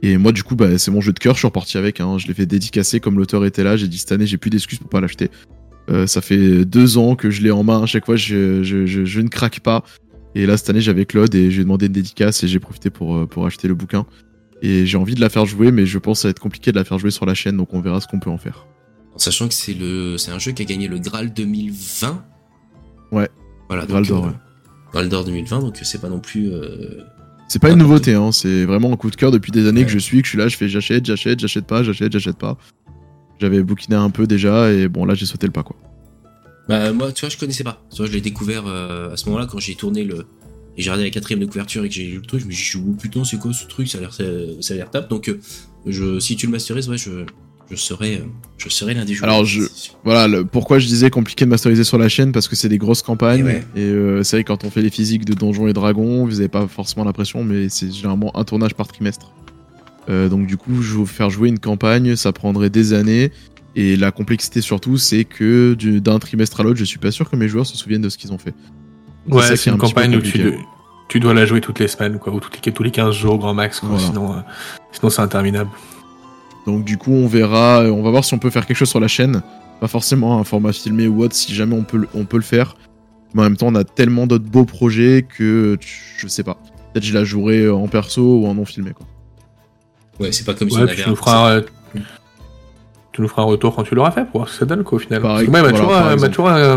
Et 0.02 0.18
moi, 0.18 0.32
du 0.32 0.44
coup, 0.44 0.56
bah, 0.56 0.78
c'est 0.78 0.92
mon 0.92 1.02
jeu 1.02 1.12
de 1.14 1.20
cœur. 1.20 1.34
Je 1.34 1.40
suis 1.40 1.48
reparti 1.48 1.78
avec. 1.78 2.00
hein. 2.00 2.18
Je 2.18 2.28
l'ai 2.28 2.34
fait 2.34 2.46
dédicacer 2.46 3.00
comme 3.00 3.18
l'auteur 3.18 3.44
était 3.46 3.64
là. 3.64 3.76
J'ai 3.78 3.88
dit 3.88 3.98
cette 3.98 4.12
année, 4.12 4.26
j'ai 4.28 4.38
plus 4.38 4.50
d'excuses 4.50 4.80
pour 4.80 4.90
pas 4.90 5.02
l'acheter. 5.02 5.30
Euh, 5.90 6.08
ça 6.08 6.22
fait 6.22 6.66
deux 6.66 6.98
ans 6.98 7.16
que 7.16 7.30
je 7.30 7.42
l'ai 7.42 7.52
en 7.52 7.64
main. 7.64 7.84
À 7.84 7.86
chaque 7.86 8.06
fois, 8.06 8.16
je, 8.16 8.64
je, 8.64 8.86
je, 8.86 9.06
je 9.06 9.22
ne 9.22 9.28
craque 9.28 9.60
pas. 9.60 9.84
Et 10.34 10.46
là, 10.46 10.58
cette 10.58 10.70
année, 10.70 10.82
j'avais 10.82 11.06
Claude 11.06 11.34
et 11.36 11.50
j'ai 11.52 11.64
demandé 11.64 11.86
une 11.88 11.94
dédicace 11.94 12.44
et 12.44 12.48
j'ai 12.48 12.60
profité 12.60 12.90
pour, 12.90 13.16
euh, 13.18 13.26
pour 13.26 13.46
acheter 13.46 13.68
le 13.68 13.76
bouquin. 13.76 14.06
Et 14.62 14.86
j'ai 14.86 14.98
envie 14.98 15.16
de 15.16 15.22
la 15.22 15.30
faire 15.30 15.46
jouer, 15.46 15.72
mais 15.72 15.86
je 15.86 15.98
pense 15.98 16.20
que 16.20 16.22
ça 16.24 16.28
va 16.28 16.32
être 16.32 16.40
compliqué 16.40 16.72
de 16.72 16.78
la 16.78 16.84
faire 16.86 16.98
jouer 16.98 17.12
sur 17.12 17.26
la 17.26 17.34
chaîne, 17.36 17.58
donc 17.58 17.74
on 17.74 17.82
verra 17.82 18.02
ce 18.02 18.08
qu'on 18.08 18.20
peut 18.20 18.30
en 18.30 18.38
faire. 18.38 18.66
En 19.14 19.18
sachant 19.18 19.48
que 19.48 19.54
c'est 19.54 19.74
le, 19.74 20.18
c'est 20.18 20.32
un 20.32 20.40
jeu 20.40 20.52
qui 20.54 20.62
a 20.62 20.66
gagné 20.66 20.88
le 20.88 20.98
Graal 20.98 21.34
2020. 21.34 22.24
Ouais. 23.12 23.30
Voilà. 23.68 23.86
Donc, 23.86 24.06
d'or, 24.08 24.26
euh, 24.26 24.28
ouais. 24.30 24.34
Graal 24.92 25.10
d'or 25.10 25.26
2020, 25.26 25.60
donc 25.60 25.78
c'est 25.82 26.00
pas 26.02 26.10
non 26.10 26.20
plus. 26.20 26.52
euh, 26.52 27.02
C'est 27.48 27.60
pas 27.62 27.70
une 27.72 27.80
nouveauté, 27.80 28.14
hein, 28.14 28.32
c'est 28.32 28.66
vraiment 28.66 28.92
un 28.94 28.96
coup 28.98 29.10
de 29.10 29.16
cœur 29.16 29.32
depuis 29.32 29.52
des 29.52 29.68
années 29.68 29.82
Ouais. 29.82 29.86
que 29.86 29.92
je 29.92 30.00
suis, 30.00 30.22
que 30.22 30.26
je 30.26 30.30
suis 30.30 30.38
là, 30.38 30.48
je 30.48 30.56
fais 30.58 30.70
j'achète, 30.70 31.06
j'achète, 31.06 31.40
j'achète 31.40 31.66
pas, 31.66 31.84
j'achète, 31.84 32.12
j'achète 32.12 32.38
pas. 32.38 32.58
J'avais 33.40 33.62
bouquiné 33.64 33.96
un 33.98 34.10
peu 34.10 34.28
déjà 34.28 34.72
et 34.72 34.88
bon 34.88 35.04
là 35.06 35.14
j'ai 35.14 35.26
sauté 35.26 35.46
le 35.48 35.52
pas 35.52 35.64
quoi. 35.64 35.76
Bah 36.70 36.92
moi, 36.94 37.12
tu 37.12 37.22
vois, 37.22 37.30
je 37.30 37.38
connaissais 37.38 37.64
pas. 37.64 37.84
Tu 37.92 37.98
vois, 37.98 38.08
je 38.08 38.12
l'ai 38.12 38.22
découvert 38.22 38.64
euh, 38.66 39.14
à 39.14 39.18
ce 39.18 39.26
moment-là 39.28 39.46
quand 39.46 39.60
j'ai 39.60 39.76
tourné 39.76 40.04
le 40.04 40.26
et 40.78 40.82
j'ai 40.82 40.90
regardé 40.90 41.04
la 41.06 41.10
quatrième 41.12 41.40
de 41.40 41.46
couverture 41.46 41.84
et 41.86 41.90
que 41.90 41.94
j'ai 41.96 42.06
lu 42.06 42.16
le 42.16 42.22
truc. 42.22 42.42
Je 42.42 42.48
me 42.48 42.52
suis 42.52 42.80
dit, 42.80 42.86
oh, 42.90 42.94
putain, 43.00 43.24
c'est 43.24 43.38
quoi 43.38 43.54
ce 43.54 43.66
truc? 43.68 43.88
Ça 43.88 43.98
a 43.98 44.02
l'air, 44.02 44.14
ça, 44.14 44.24
ça 44.62 44.74
a 44.74 44.78
l'air 44.78 44.90
top. 44.92 45.10
Donc, 45.10 45.30
euh, 45.30 45.40
je, 45.86 46.20
si 46.20 46.36
tu 46.36 46.48
le 46.48 46.52
masterises, 46.52 46.90
ouais, 46.90 46.98
je, 46.98 47.12
je 47.72 47.76
serai, 47.76 48.18
euh, 48.18 48.26
je 48.58 48.70
serai 48.70 48.94
l'un 48.94 49.06
des 49.06 49.14
joueurs. 49.14 49.30
Alors, 49.32 49.46
je- 49.46 49.62
Voilà, 50.04 50.28
le- 50.28 50.46
pourquoi 50.46 50.78
je 50.80 50.88
disais 50.88 51.10
compliqué 51.10 51.46
de 51.46 51.50
masteriser 51.50 51.84
sur 51.84 51.98
la 51.98 52.10
chaîne 52.10 52.32
parce 52.32 52.48
que 52.48 52.56
c'est 52.56 52.70
des 52.70 52.78
grosses 52.78 53.02
campagnes 53.02 53.40
Et 53.40 53.44
ouais. 53.44 53.64
et 53.76 53.82
euh, 53.82 54.24
c'est 54.24 54.38
vrai 54.38 54.44
quand 54.44 54.64
on 54.64 54.70
fait 54.70 54.82
les 54.82 54.90
physiques 54.90 55.26
de 55.26 55.34
Donjons 55.34 55.68
et 55.68 55.74
Dragons, 55.74 56.26
vous 56.26 56.40
avez 56.40 56.50
pas 56.50 56.68
forcément 56.68 57.04
l'impression 57.06 57.44
mais 57.44 57.70
c'est 57.70 57.92
généralement 57.92 58.36
un 58.38 58.44
tournage 58.44 58.74
par 58.76 58.88
trimestre. 58.88 59.32
Euh, 60.10 60.30
donc 60.30 60.46
du 60.46 60.58
coup, 60.58 60.82
je 60.84 60.92
vais 60.92 60.98
vous 60.98 61.06
faire 61.08 61.30
jouer 61.32 61.50
une 61.50 61.58
campagne, 61.60 62.16
ça 62.16 62.32
prendrait 62.32 62.70
des 62.70 62.94
années 62.94 63.32
et 63.76 63.96
la 63.98 64.12
complexité 64.12 64.62
surtout, 64.62 64.98
c'est 64.98 65.24
que 65.26 65.74
du- 65.74 66.00
d'un 66.02 66.20
trimestre 66.20 66.60
à 66.60 66.64
l'autre, 66.64 66.78
je 66.78 66.86
suis 66.86 67.00
pas 67.00 67.12
sûr 67.12 67.30
que 67.30 67.36
mes 67.36 67.48
joueurs 67.48 67.66
se 67.66 67.76
souviennent 67.76 68.02
de 68.04 68.10
ce 68.10 68.18
qu'ils 68.18 68.32
ont 68.32 68.38
fait. 68.38 68.54
Ouais, 69.28 69.42
c'est 69.48 69.54
est 69.54 69.66
une 69.66 69.74
un 69.74 69.78
campagne 69.78 70.16
où 70.16 70.22
tu, 70.22 70.34
compliqué. 70.34 70.52
de- 70.52 70.58
tu 71.10 71.20
dois 71.20 71.34
la 71.34 71.46
jouer 71.48 71.60
toutes 71.62 71.80
les 71.80 71.88
semaines, 71.88 72.20
quoi, 72.20 72.32
ou 72.34 72.40
toutes 72.40 72.64
les, 72.64 72.72
tous 72.72 72.84
les 72.84 72.92
15 72.92 73.16
jours, 73.16 73.38
grand 73.40 73.54
max, 73.56 73.80
quoi, 73.80 73.90
Voilà. 73.90 74.06
sinon, 74.06 74.34
euh, 74.34 74.40
sinon 74.92 75.10
c'est 75.10 75.22
interminable. 75.24 75.72
Donc 76.66 76.84
du 76.84 76.98
coup, 76.98 77.12
on 77.12 77.28
verra, 77.28 77.82
euh, 77.84 77.92
on 77.92 78.02
va 78.02 78.10
voir 78.12 78.24
si 78.26 78.34
on 78.34 78.40
peut 78.40 78.50
faire 78.50 78.66
quelque 78.66 78.78
chose 78.78 78.90
sur 78.90 79.00
la 79.00 79.08
chaîne. 79.08 79.42
Pas 79.80 79.88
forcément 79.88 80.40
un 80.40 80.44
format 80.44 80.74
filmé 80.74 81.08
ou 81.08 81.22
autre, 81.24 81.36
si 81.36 81.54
jamais 81.54 81.76
on 81.76 81.84
peut, 81.84 81.98
le- 81.98 82.08
on 82.16 82.26
peut 82.26 82.38
le 82.38 82.44
faire. 82.44 82.76
Mais 83.34 83.42
en 83.42 83.44
même 83.44 83.58
temps, 83.58 83.68
on 83.68 83.76
a 83.76 83.84
tellement 83.84 84.26
d'autres 84.28 84.46
beaux 84.46 84.66
projets 84.66 85.26
que 85.28 85.78
je 86.18 86.28
sais 86.28 86.44
pas. 86.44 86.58
Peut-être 86.94 87.04
je 87.06 87.14
la 87.14 87.24
jouerai 87.26 87.70
en 87.70 87.88
perso 87.88 88.22
ou 88.40 88.48
en 88.48 88.54
non 88.56 88.64
filmé. 88.66 88.92
Quoi. 88.94 89.06
ouais, 90.22 90.32
c'est 90.32 90.46
pas 90.46 90.54
comme 90.54 90.70
si 90.70 90.78
on 90.78 90.82
avait 90.84 90.96
tu 90.96 91.04
un- 91.04 91.10
nous 91.10 91.16
feras, 91.18 91.50
euh, 91.52 91.62
tu 93.12 93.22
nous 93.22 93.28
feras 93.28 93.42
un 93.44 93.46
retour 93.46 93.76
quand 93.76 93.84
tu 93.84 93.94
l'auras 93.96 94.12
fait 94.12 94.24
pour 94.26 94.40
voir 94.42 94.48
ce 94.48 94.54
que 94.54 94.60
ça 94.60 94.66
donne, 94.66 94.84
quoi, 94.84 94.96
au 94.96 95.00
final. 95.00 95.22
Pareil, 95.22 95.46
Parce 95.46 95.46
que 95.46 95.52
moi, 95.52 95.60
il 95.60 95.64
m'a 95.64 95.70
voilà, 95.70 96.28
toujours, 96.30 96.46
par 96.46 96.56
euh, 96.56 96.68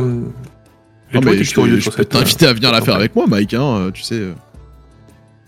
euh, 1.15 1.21
mais 1.25 1.35
été 1.35 1.45
je, 1.45 1.53
curieux 1.53 1.79
je 1.79 1.91
peux 1.91 2.05
t'inviter 2.05 2.47
à 2.47 2.53
venir 2.53 2.69
euh, 2.69 2.73
la 2.73 2.79
faire 2.79 2.87
campagne. 2.87 3.01
avec 3.01 3.17
moi, 3.17 3.27
Mike. 3.29 3.55
Hein, 3.55 3.63
euh, 3.63 3.91
tu 3.93 4.03
sais. 4.03 4.17
euh. 4.17 4.35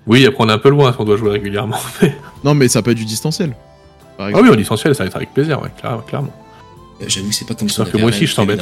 Oui, 0.06 0.24
après 0.24 0.42
on 0.44 0.48
est 0.48 0.52
un 0.52 0.58
peu 0.58 0.70
loin 0.70 0.92
si 0.92 1.00
on 1.00 1.04
doit 1.04 1.16
jouer 1.16 1.30
régulièrement. 1.32 1.76
mais- 2.02 2.14
Non, 2.44 2.54
mais 2.54 2.68
ça 2.68 2.80
peut 2.82 2.92
être 2.92 2.96
du 2.96 3.04
distanciel. 3.04 3.54
Par 4.20 4.28
ah 4.34 4.40
oui, 4.42 4.50
en 4.50 4.54
distanciel, 4.56 4.94
ça 4.94 5.04
va 5.04 5.08
être 5.08 5.16
avec 5.16 5.32
plaisir, 5.32 5.62
ouais, 5.62 5.70
clair- 5.80 6.04
clairement. 6.06 6.32
Euh, 7.00 7.04
J'avoue 7.08 7.28
que 7.30 7.34
c'est 7.34 7.46
pas 7.46 7.54
comme 7.54 7.68
on 7.78 7.84
que 7.84 7.96
moi 7.96 8.10
aussi, 8.10 8.26
je 8.26 8.34
t'embête. 8.34 8.60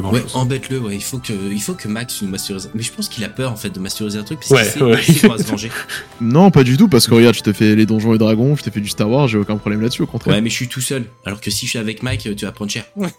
grand 0.00 0.12
Ouais, 0.12 0.20
chose. 0.20 0.36
embête-le, 0.36 0.78
ouais. 0.78 0.94
Il 0.94 1.02
faut 1.02 1.18
que, 1.18 1.32
il 1.50 1.60
faut 1.60 1.74
que 1.74 1.88
Max 1.88 2.22
nous 2.22 2.28
masterise. 2.28 2.70
Mais 2.74 2.82
je 2.84 2.92
pense 2.92 3.08
qu'il 3.08 3.24
a 3.24 3.28
peur, 3.28 3.50
en 3.50 3.56
fait, 3.56 3.70
de 3.70 3.80
masteriser 3.80 4.20
un 4.20 4.22
truc, 4.22 4.38
parce 4.38 4.46
qu'il 4.48 4.56
Ouais, 4.56 4.64
sait, 4.64 4.80
ouais. 4.80 5.22
il 5.22 5.28
va 5.28 5.36
se 5.38 5.42
venger. 5.42 5.72
Non, 6.20 6.52
pas 6.52 6.62
du 6.62 6.76
tout, 6.76 6.86
parce 6.86 7.08
que 7.08 7.14
regarde, 7.14 7.34
je 7.34 7.40
te 7.42 7.52
fais 7.52 7.74
les 7.74 7.86
donjons 7.86 8.14
et 8.14 8.18
dragons, 8.18 8.54
je 8.54 8.62
t'ai 8.62 8.70
fait 8.70 8.80
du 8.80 8.88
Star 8.88 9.10
Wars, 9.10 9.26
j'ai 9.26 9.38
aucun 9.38 9.56
problème 9.56 9.80
là-dessus, 9.80 10.02
au 10.02 10.06
contraire. 10.06 10.36
Ouais, 10.36 10.40
mais 10.40 10.50
je 10.50 10.54
suis 10.54 10.68
tout 10.68 10.80
seul. 10.80 11.06
Alors 11.26 11.40
que 11.40 11.50
si 11.50 11.66
je 11.66 11.70
suis 11.70 11.78
avec 11.80 12.04
Mike, 12.04 12.36
tu 12.36 12.44
vas 12.44 12.52
prendre 12.52 12.70
cher. 12.70 12.84
Ouais, 12.94 13.08
bon. 13.08 13.16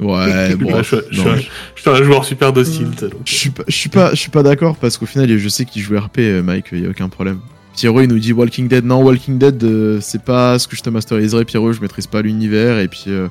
Ouais, 0.00 0.82
je, 0.84 0.96
je- 1.10 1.22
non, 1.22 1.36
je- 1.36 1.42
je 1.74 1.80
suis 1.80 1.90
un 1.90 2.02
joueur 2.02 2.24
super 2.26 2.52
docile. 2.52 2.90
Je 3.24 3.34
suis 3.34 3.50
pas, 3.50 3.64
je 3.66 3.74
suis 3.74 3.88
pas, 3.88 4.10
je 4.10 4.16
suis 4.16 4.30
pas 4.30 4.42
d'accord 4.42 4.76
parce 4.76 4.98
qu'au 4.98 5.06
final, 5.06 5.36
je 5.38 5.48
sais 5.48 5.64
qu'il 5.64 5.80
joue 5.82 5.98
RP, 5.98 6.18
euh, 6.18 6.42
Mike, 6.42 6.66
y 6.72 6.84
a 6.86 6.90
aucun 6.90 7.08
problème. 7.08 7.40
Pierrot, 7.78 8.00
il 8.00 8.08
nous 8.08 8.18
dit 8.18 8.32
Walking 8.32 8.66
Dead. 8.68 8.84
Non, 8.84 9.02
Walking 9.02 9.38
Dead, 9.38 9.62
euh, 9.62 9.98
c'est 10.00 10.22
pas 10.22 10.58
ce 10.58 10.66
que 10.66 10.74
je 10.76 10.82
te 10.82 10.90
masteriserai, 10.90 11.44
Pierrot. 11.44 11.72
Je 11.72 11.80
maîtrise 11.80 12.06
pas 12.08 12.22
l'univers 12.22 12.78
et 12.80 12.88
puis, 12.88 13.04
euh, 13.08 13.28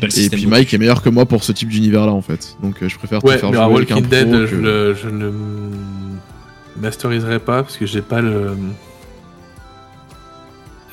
pas 0.00 0.08
et 0.08 0.28
puis 0.28 0.46
Mike 0.46 0.74
est 0.74 0.78
meilleur 0.78 1.00
que 1.02 1.08
moi 1.08 1.26
pour 1.26 1.44
ce 1.44 1.52
type 1.52 1.68
d'univers-là 1.68 2.10
en 2.12 2.20
fait. 2.22 2.56
Donc 2.62 2.82
euh, 2.82 2.88
je 2.88 2.98
préfère 2.98 3.22
te 3.22 3.28
faire 3.28 3.50
mais 3.50 3.56
jouer 3.56 3.56
alors, 3.64 3.76
avec 3.76 3.90
un 3.92 3.94
Walking 3.94 4.08
pro 4.08 4.16
Dead, 4.24 4.30
que- 4.32 4.46
je, 4.46 4.56
le- 4.56 4.94
je 5.00 5.08
ne 5.08 5.30
masteriserai 6.80 7.38
pas 7.38 7.62
parce 7.62 7.76
que 7.76 7.86
j'ai 7.86 8.02
pas 8.02 8.20
le. 8.20 8.56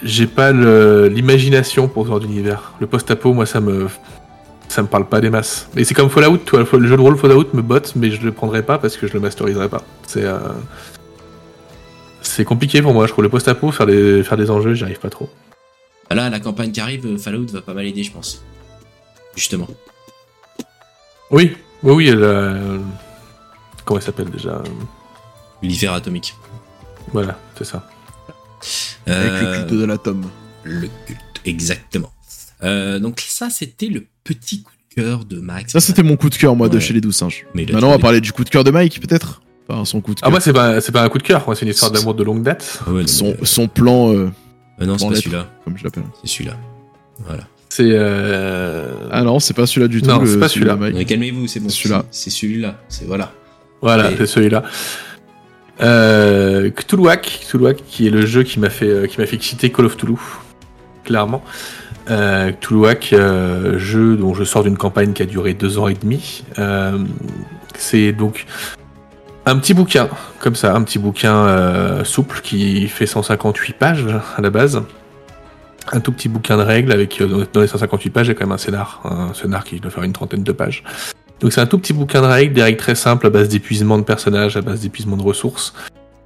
J'ai 0.04 0.26
pas 0.28 0.52
le- 0.52 1.08
l'imagination 1.08 1.88
pour 1.88 2.04
ce 2.06 2.10
genre 2.10 2.20
d'univers. 2.20 2.74
Le 2.80 2.88
post-apo, 2.88 3.34
moi, 3.34 3.46
ça 3.46 3.60
me. 3.62 3.88
Ça 4.68 4.82
me 4.82 4.88
parle 4.88 5.06
pas 5.10 5.20
des 5.20 5.30
masses. 5.30 5.68
Et 5.76 5.84
c'est 5.84 5.94
comme 5.94 6.10
Fallout, 6.10 6.38
tu 6.46 6.52
vois, 6.58 6.66
le 6.80 6.88
jeu 6.88 6.96
de 6.96 7.02
rôle 7.02 7.18
Fallout 7.18 7.48
me 7.54 7.62
botte, 7.62 7.92
mais 7.98 8.10
je 8.10 8.22
le 8.22 8.32
prendrai 8.32 8.64
pas 8.64 8.78
parce 8.78 8.96
que 8.96 9.06
je 9.06 9.14
le 9.14 9.20
masteriserai 9.20 9.68
pas. 9.68 9.84
C'est. 10.08 10.24
euh, 10.24 10.38
C'est 12.22 12.46
compliqué 12.46 12.82
pour 12.82 12.94
moi, 12.94 13.08
je 13.08 13.12
trouve 13.12 13.24
le 13.24 13.30
post-apo, 13.30 13.72
faire 13.72 13.86
des, 13.88 14.24
faire 14.24 14.38
des 14.38 14.50
enjeux, 14.52 14.74
j'y 14.74 14.84
arrive 14.84 15.00
pas 15.00 15.10
trop. 15.10 15.30
Là, 16.10 16.30
la 16.30 16.40
campagne 16.40 16.72
qui 16.72 16.80
arrive, 16.82 17.06
euh, 17.06 17.18
Fallout 17.18 17.48
va 17.48 17.62
pas 17.62 17.74
mal 17.74 17.86
aider, 17.86 18.04
je 18.04 18.12
pense. 18.12 18.44
Justement. 19.36 19.68
Oui, 21.32 21.56
oui, 21.84 21.94
oui, 21.94 22.08
elle, 22.10 22.24
euh, 22.24 22.78
Comment 23.86 24.00
elle 24.00 24.06
s'appelle 24.06 24.30
déjà? 24.30 24.62
L'hiver 25.64 25.94
atomique. 25.94 26.36
Voilà, 27.14 27.40
c'est 27.58 27.64
ça. 27.64 27.88
Avec 29.08 29.32
Euh, 29.32 29.52
le 29.54 29.58
culte 29.68 29.80
de 29.80 29.86
l'atome. 29.86 30.26
Le 30.64 30.88
culte, 31.08 31.42
exactement. 31.46 32.12
Euh, 32.64 33.00
donc 33.00 33.22
ça, 33.26 33.50
c'était 33.50 33.88
le 33.88 34.06
petit 34.24 34.62
coup 34.64 34.72
de 34.90 35.02
cœur 35.02 35.26
de 35.26 35.40
Max. 35.40 35.72
Ça, 35.72 35.80
c'était 35.80 36.04
mon 36.04 36.18
coup 36.18 36.30
de 36.30 36.36
cœur, 36.36 36.56
moi, 36.56 36.70
de 36.70 36.78
chez 36.80 36.94
les 36.94 37.02
douze 37.02 37.16
singes. 37.16 37.46
Mais 37.56 37.66
Maintenant, 37.66 37.88
on 37.88 37.92
va 37.92 38.00
parler 38.00 38.22
du 38.22 38.32
coup 38.34 38.44
de 38.44 38.50
cœur 38.50 38.64
de 38.64 38.70
Mike, 38.72 39.00
peut-être? 39.02 39.42
Enfin, 39.72 39.86
son 39.86 40.02
coup 40.02 40.14
de 40.14 40.20
Ah, 40.22 40.26
cœur. 40.26 40.32
moi, 40.32 40.40
c'est 40.42 40.54
pas, 40.54 40.82
c'est 40.82 40.92
pas 40.92 41.04
un 41.04 41.10
coup 41.10 41.18
de 41.18 41.24
cœur, 41.24 41.44
moi, 41.46 41.56
c'est 41.56 41.64
une 41.66 41.72
histoire 41.72 41.92
d'amour 41.92 42.14
de 42.14 42.24
longue 42.24 42.44
date. 42.44 42.80
Ah 42.86 42.92
ouais, 42.92 43.02
non, 43.02 43.08
son, 43.08 43.26
mais- 43.40 43.46
son 43.46 43.68
plan, 43.68 44.14
euh, 44.14 44.30
Ah 44.80 44.86
non, 44.86 44.98
c'est 44.98 45.08
pas 45.10 45.16
celui-là. 45.16 45.48
comme 45.64 45.78
je 45.78 45.84
l'appelle. 45.84 46.04
C'est 46.22 46.30
celui-là. 46.30 46.54
Voilà. 47.26 47.44
C'est. 47.70 47.84
Euh... 47.88 48.92
Ah 49.12 49.24
non, 49.24 49.40
c'est 49.40 49.54
pas 49.54 49.66
celui-là 49.66 49.88
du 49.88 50.02
tout. 50.02 50.10
Non, 50.10 50.22
c'est 50.26 50.38
pas 50.40 50.50
celui 50.50 50.66
celui-là. 50.66 50.76
Mike. 50.76 50.96
Mais 50.96 51.06
calmez-vous, 51.06 51.48
c'est 51.48 51.60
bon. 51.62 51.70
C'est 51.70 51.76
celui-là. 51.84 52.06
C'est 52.12 52.30
c'est 52.30 52.38
celui-là. 52.38 52.76
C'est 52.90 53.06
voilà. 53.08 53.32
Voilà, 53.82 54.12
Et- 54.12 54.18
c'est 54.18 54.26
celui-là. 54.26 54.64
Euh, 55.82 56.70
Cthulhuac, 56.70 57.40
Cthulhuac, 57.48 57.78
qui 57.88 58.08
est 58.08 58.12
le 58.12 58.26
jeu 58.26 58.44
qui 58.44 58.60
m'a 58.60 58.70
fait, 58.70 58.88
euh, 58.88 59.08
qui 59.08 59.20
m'a 59.20 59.26
fait 59.26 59.36
exciter 59.38 59.72
Call 59.72 59.86
of 59.86 59.96
Cthulhu, 59.98 60.18
clairement. 61.04 61.44
Euh, 62.10 62.52
Cthulhuac, 62.52 63.14
euh, 63.14 63.80
jeu 63.80 64.16
dont 64.16 64.34
je 64.34 64.44
sors 64.44 64.64
d'une 64.64 64.78
campagne 64.78 65.14
qui 65.14 65.24
a 65.24 65.26
duré 65.26 65.54
deux 65.54 65.78
ans 65.80 65.88
et 65.88 65.94
demi. 65.96 66.44
Euh, 66.60 67.00
c'est 67.78 68.12
donc 68.12 68.46
un 69.46 69.58
petit 69.58 69.74
bouquin, 69.74 70.10
comme 70.40 70.56
ça, 70.56 70.76
un 70.76 70.84
petit 70.84 71.00
bouquin 71.00 71.36
euh, 71.36 72.04
souple 72.04 72.42
qui 72.42 72.88
fait 72.88 73.06
158 73.06 73.74
pages 73.74 74.06
à 74.38 74.42
la 74.42 74.50
base. 74.50 74.84
Un 75.92 76.00
tout 76.00 76.12
petit 76.12 76.30
bouquin 76.30 76.58
de 76.58 76.62
règles 76.62 76.92
avec 76.92 77.20
euh, 77.22 77.46
dans 77.52 77.62
les 77.62 77.68
158 77.68 78.10
pages, 78.12 78.28
il 78.28 78.30
y 78.30 78.32
a 78.32 78.36
quand 78.36 78.46
même 78.46 78.52
un 78.52 78.58
scénar, 78.58 79.02
un 79.04 79.34
scénar 79.34 79.64
qui 79.64 79.80
doit 79.80 79.92
faire 79.92 80.04
une 80.04 80.14
trentaine 80.14 80.44
de 80.44 80.52
pages. 80.52 80.84
Donc 81.40 81.52
c'est 81.54 81.62
un 81.62 81.66
tout 81.66 81.80
petit 81.80 81.94
bouquin 81.94 82.22
de 82.22 82.28
règles, 82.28 82.54
des 82.54 82.62
règles 82.62 82.78
très 82.78 82.94
simples 82.94 83.26
à 83.26 83.30
base 83.32 83.50
d'épuisement 83.50 83.98
de 83.98 84.04
personnages, 84.04 84.58
à 84.58 84.62
base 84.62 84.82
d'épuisement 84.82 85.18
de 85.18 85.24
ressources, 85.24 85.74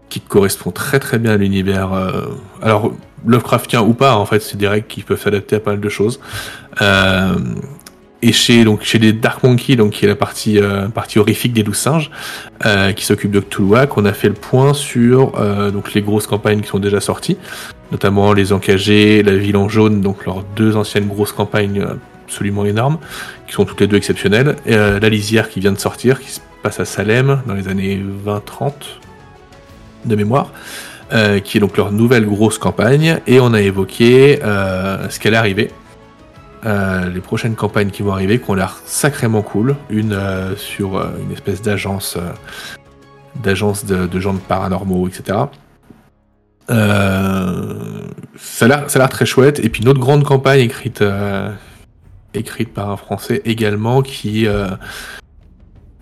qui 0.09 0.19
correspond 0.19 0.71
très 0.71 0.99
très 0.99 1.17
bien 1.17 1.31
à 1.31 1.37
l'univers. 1.37 1.93
euh, 1.93 2.25
alors 2.61 2.91
Lovecraftien 3.25 3.81
ou 3.81 3.93
pas, 3.93 4.15
en 4.15 4.25
fait, 4.25 4.39
c'est 4.39 4.57
des 4.57 4.67
règles 4.67 4.87
qui 4.87 5.01
peuvent 5.01 5.19
s'adapter 5.19 5.55
à 5.55 5.59
pas 5.59 5.71
mal 5.71 5.79
de 5.79 5.89
choses. 5.89 6.19
Euh, 6.81 7.35
et 8.25 8.31
chez 8.31 8.63
donc 8.63 8.81
chez 8.81 8.97
les 8.97 9.13
Dark 9.13 9.43
Monkey, 9.43 9.75
donc 9.75 9.91
qui 9.91 10.05
est 10.05 10.07
la 10.07 10.15
partie 10.15 10.59
euh, 10.59 10.87
partie 10.87 11.19
horrifique 11.19 11.53
des 11.53 11.61
douze 11.61 11.77
singes, 11.77 12.09
euh, 12.65 12.91
qui 12.91 13.05
s'occupe 13.05 13.29
de 13.29 13.39
Cthulhuac, 13.39 13.97
on 13.97 14.05
a 14.05 14.13
fait 14.13 14.29
le 14.29 14.33
point 14.33 14.73
sur 14.73 15.33
euh, 15.39 15.69
donc 15.69 15.93
les 15.93 16.01
grosses 16.01 16.25
campagnes 16.25 16.61
qui 16.61 16.67
sont 16.67 16.79
déjà 16.79 16.99
sorties, 16.99 17.37
notamment 17.91 18.33
les 18.33 18.51
Encagés, 18.51 19.21
la 19.21 19.35
Ville 19.35 19.57
en 19.57 19.69
jaune, 19.69 20.01
donc 20.01 20.25
leurs 20.25 20.43
deux 20.55 20.75
anciennes 20.75 21.07
grosses 21.07 21.33
campagnes 21.33 21.85
absolument 22.25 22.65
énormes 22.65 22.97
qui 23.45 23.53
sont 23.53 23.63
toutes 23.63 23.81
les 23.81 23.87
deux 23.87 23.97
exceptionnelles. 23.97 24.55
Et, 24.65 24.75
la 24.75 25.09
lisière 25.09 25.47
qui 25.47 25.59
vient 25.59 25.71
de 25.71 25.79
sortir, 25.79 26.19
qui 26.19 26.31
se 26.31 26.39
passe 26.63 26.79
à 26.79 26.85
Salem 26.85 27.43
dans 27.45 27.53
les 27.53 27.67
années 27.67 28.01
20-30 28.25 28.71
de 30.05 30.15
mémoire, 30.15 30.51
qui 31.43 31.57
est 31.57 31.59
donc 31.59 31.77
leur 31.77 31.91
nouvelle 31.91 32.25
grosse 32.25 32.57
campagne. 32.57 33.19
Et 33.27 33.39
on 33.39 33.53
a 33.53 33.61
évoqué 33.61 34.39
ce 34.41 35.19
qu'elle 35.19 35.35
est 35.35 35.37
arrivée. 35.37 35.69
Euh, 36.65 37.09
les 37.09 37.21
prochaines 37.21 37.55
campagnes 37.55 37.91
qui 37.91 38.01
vont 38.01 38.11
arriver, 38.11 38.39
qui 38.39 38.49
ont 38.49 38.55
l'air 38.55 38.79
sacrément 38.85 39.43
cool. 39.43 39.75
Une 39.89 40.13
euh, 40.13 40.55
sur 40.55 40.97
euh, 40.97 41.11
une 41.23 41.31
espèce 41.31 41.61
d'agence, 41.61 42.17
d'agence 43.43 43.85
de, 43.85 44.19
gens 44.19 44.33
de 44.33 44.39
paranormaux, 44.39 45.07
etc. 45.07 45.37
Ça 46.67 48.65
a 48.65 48.67
l'air, 48.67 49.09
très 49.09 49.27
chouette. 49.27 49.59
Et 49.59 49.69
puis 49.69 49.83
une 49.83 49.89
autre 49.89 49.99
grande 49.99 50.23
campagne 50.23 50.61
écrite, 50.61 51.03
par 52.73 52.89
un 52.89 52.97
Français 52.97 53.43
également, 53.45 54.01
qui 54.01 54.47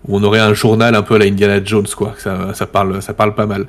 où 0.06 0.18
on 0.18 0.22
aurait 0.22 0.40
un 0.40 0.52
journal 0.52 0.94
un 0.94 1.02
peu 1.02 1.14
à 1.14 1.18
la 1.18 1.24
Indiana 1.26 1.62
Jones, 1.62 1.86
quoi. 1.96 2.14
Ça 2.18 2.66
parle 2.66 3.34
pas 3.34 3.46
mal. 3.46 3.66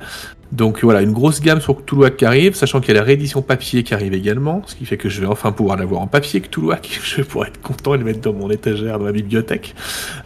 Donc 0.52 0.82
voilà, 0.84 1.02
une 1.02 1.12
grosse 1.12 1.40
gamme 1.40 1.60
sur 1.60 1.74
Cthulhuac 1.84 2.16
qui 2.16 2.24
arrive, 2.24 2.54
sachant 2.54 2.80
qu'il 2.80 2.94
y 2.94 2.96
a 2.96 3.00
la 3.00 3.04
réédition 3.04 3.42
papier 3.42 3.82
qui 3.82 3.94
arrive 3.94 4.14
également, 4.14 4.62
ce 4.66 4.74
qui 4.76 4.86
fait 4.86 4.96
que 4.96 5.08
je 5.08 5.20
vais 5.20 5.26
enfin 5.26 5.50
pouvoir 5.52 5.76
l'avoir 5.76 6.00
en 6.02 6.06
papier 6.06 6.40
Cthulhuac. 6.40 7.00
Je 7.04 7.16
vais 7.16 7.24
pouvoir 7.24 7.48
être 7.48 7.60
content 7.60 7.94
et 7.94 7.98
le 7.98 8.04
mettre 8.04 8.20
dans 8.20 8.32
mon 8.32 8.50
étagère, 8.50 8.98
dans 8.98 9.04
ma 9.06 9.12
bibliothèque. 9.12 9.74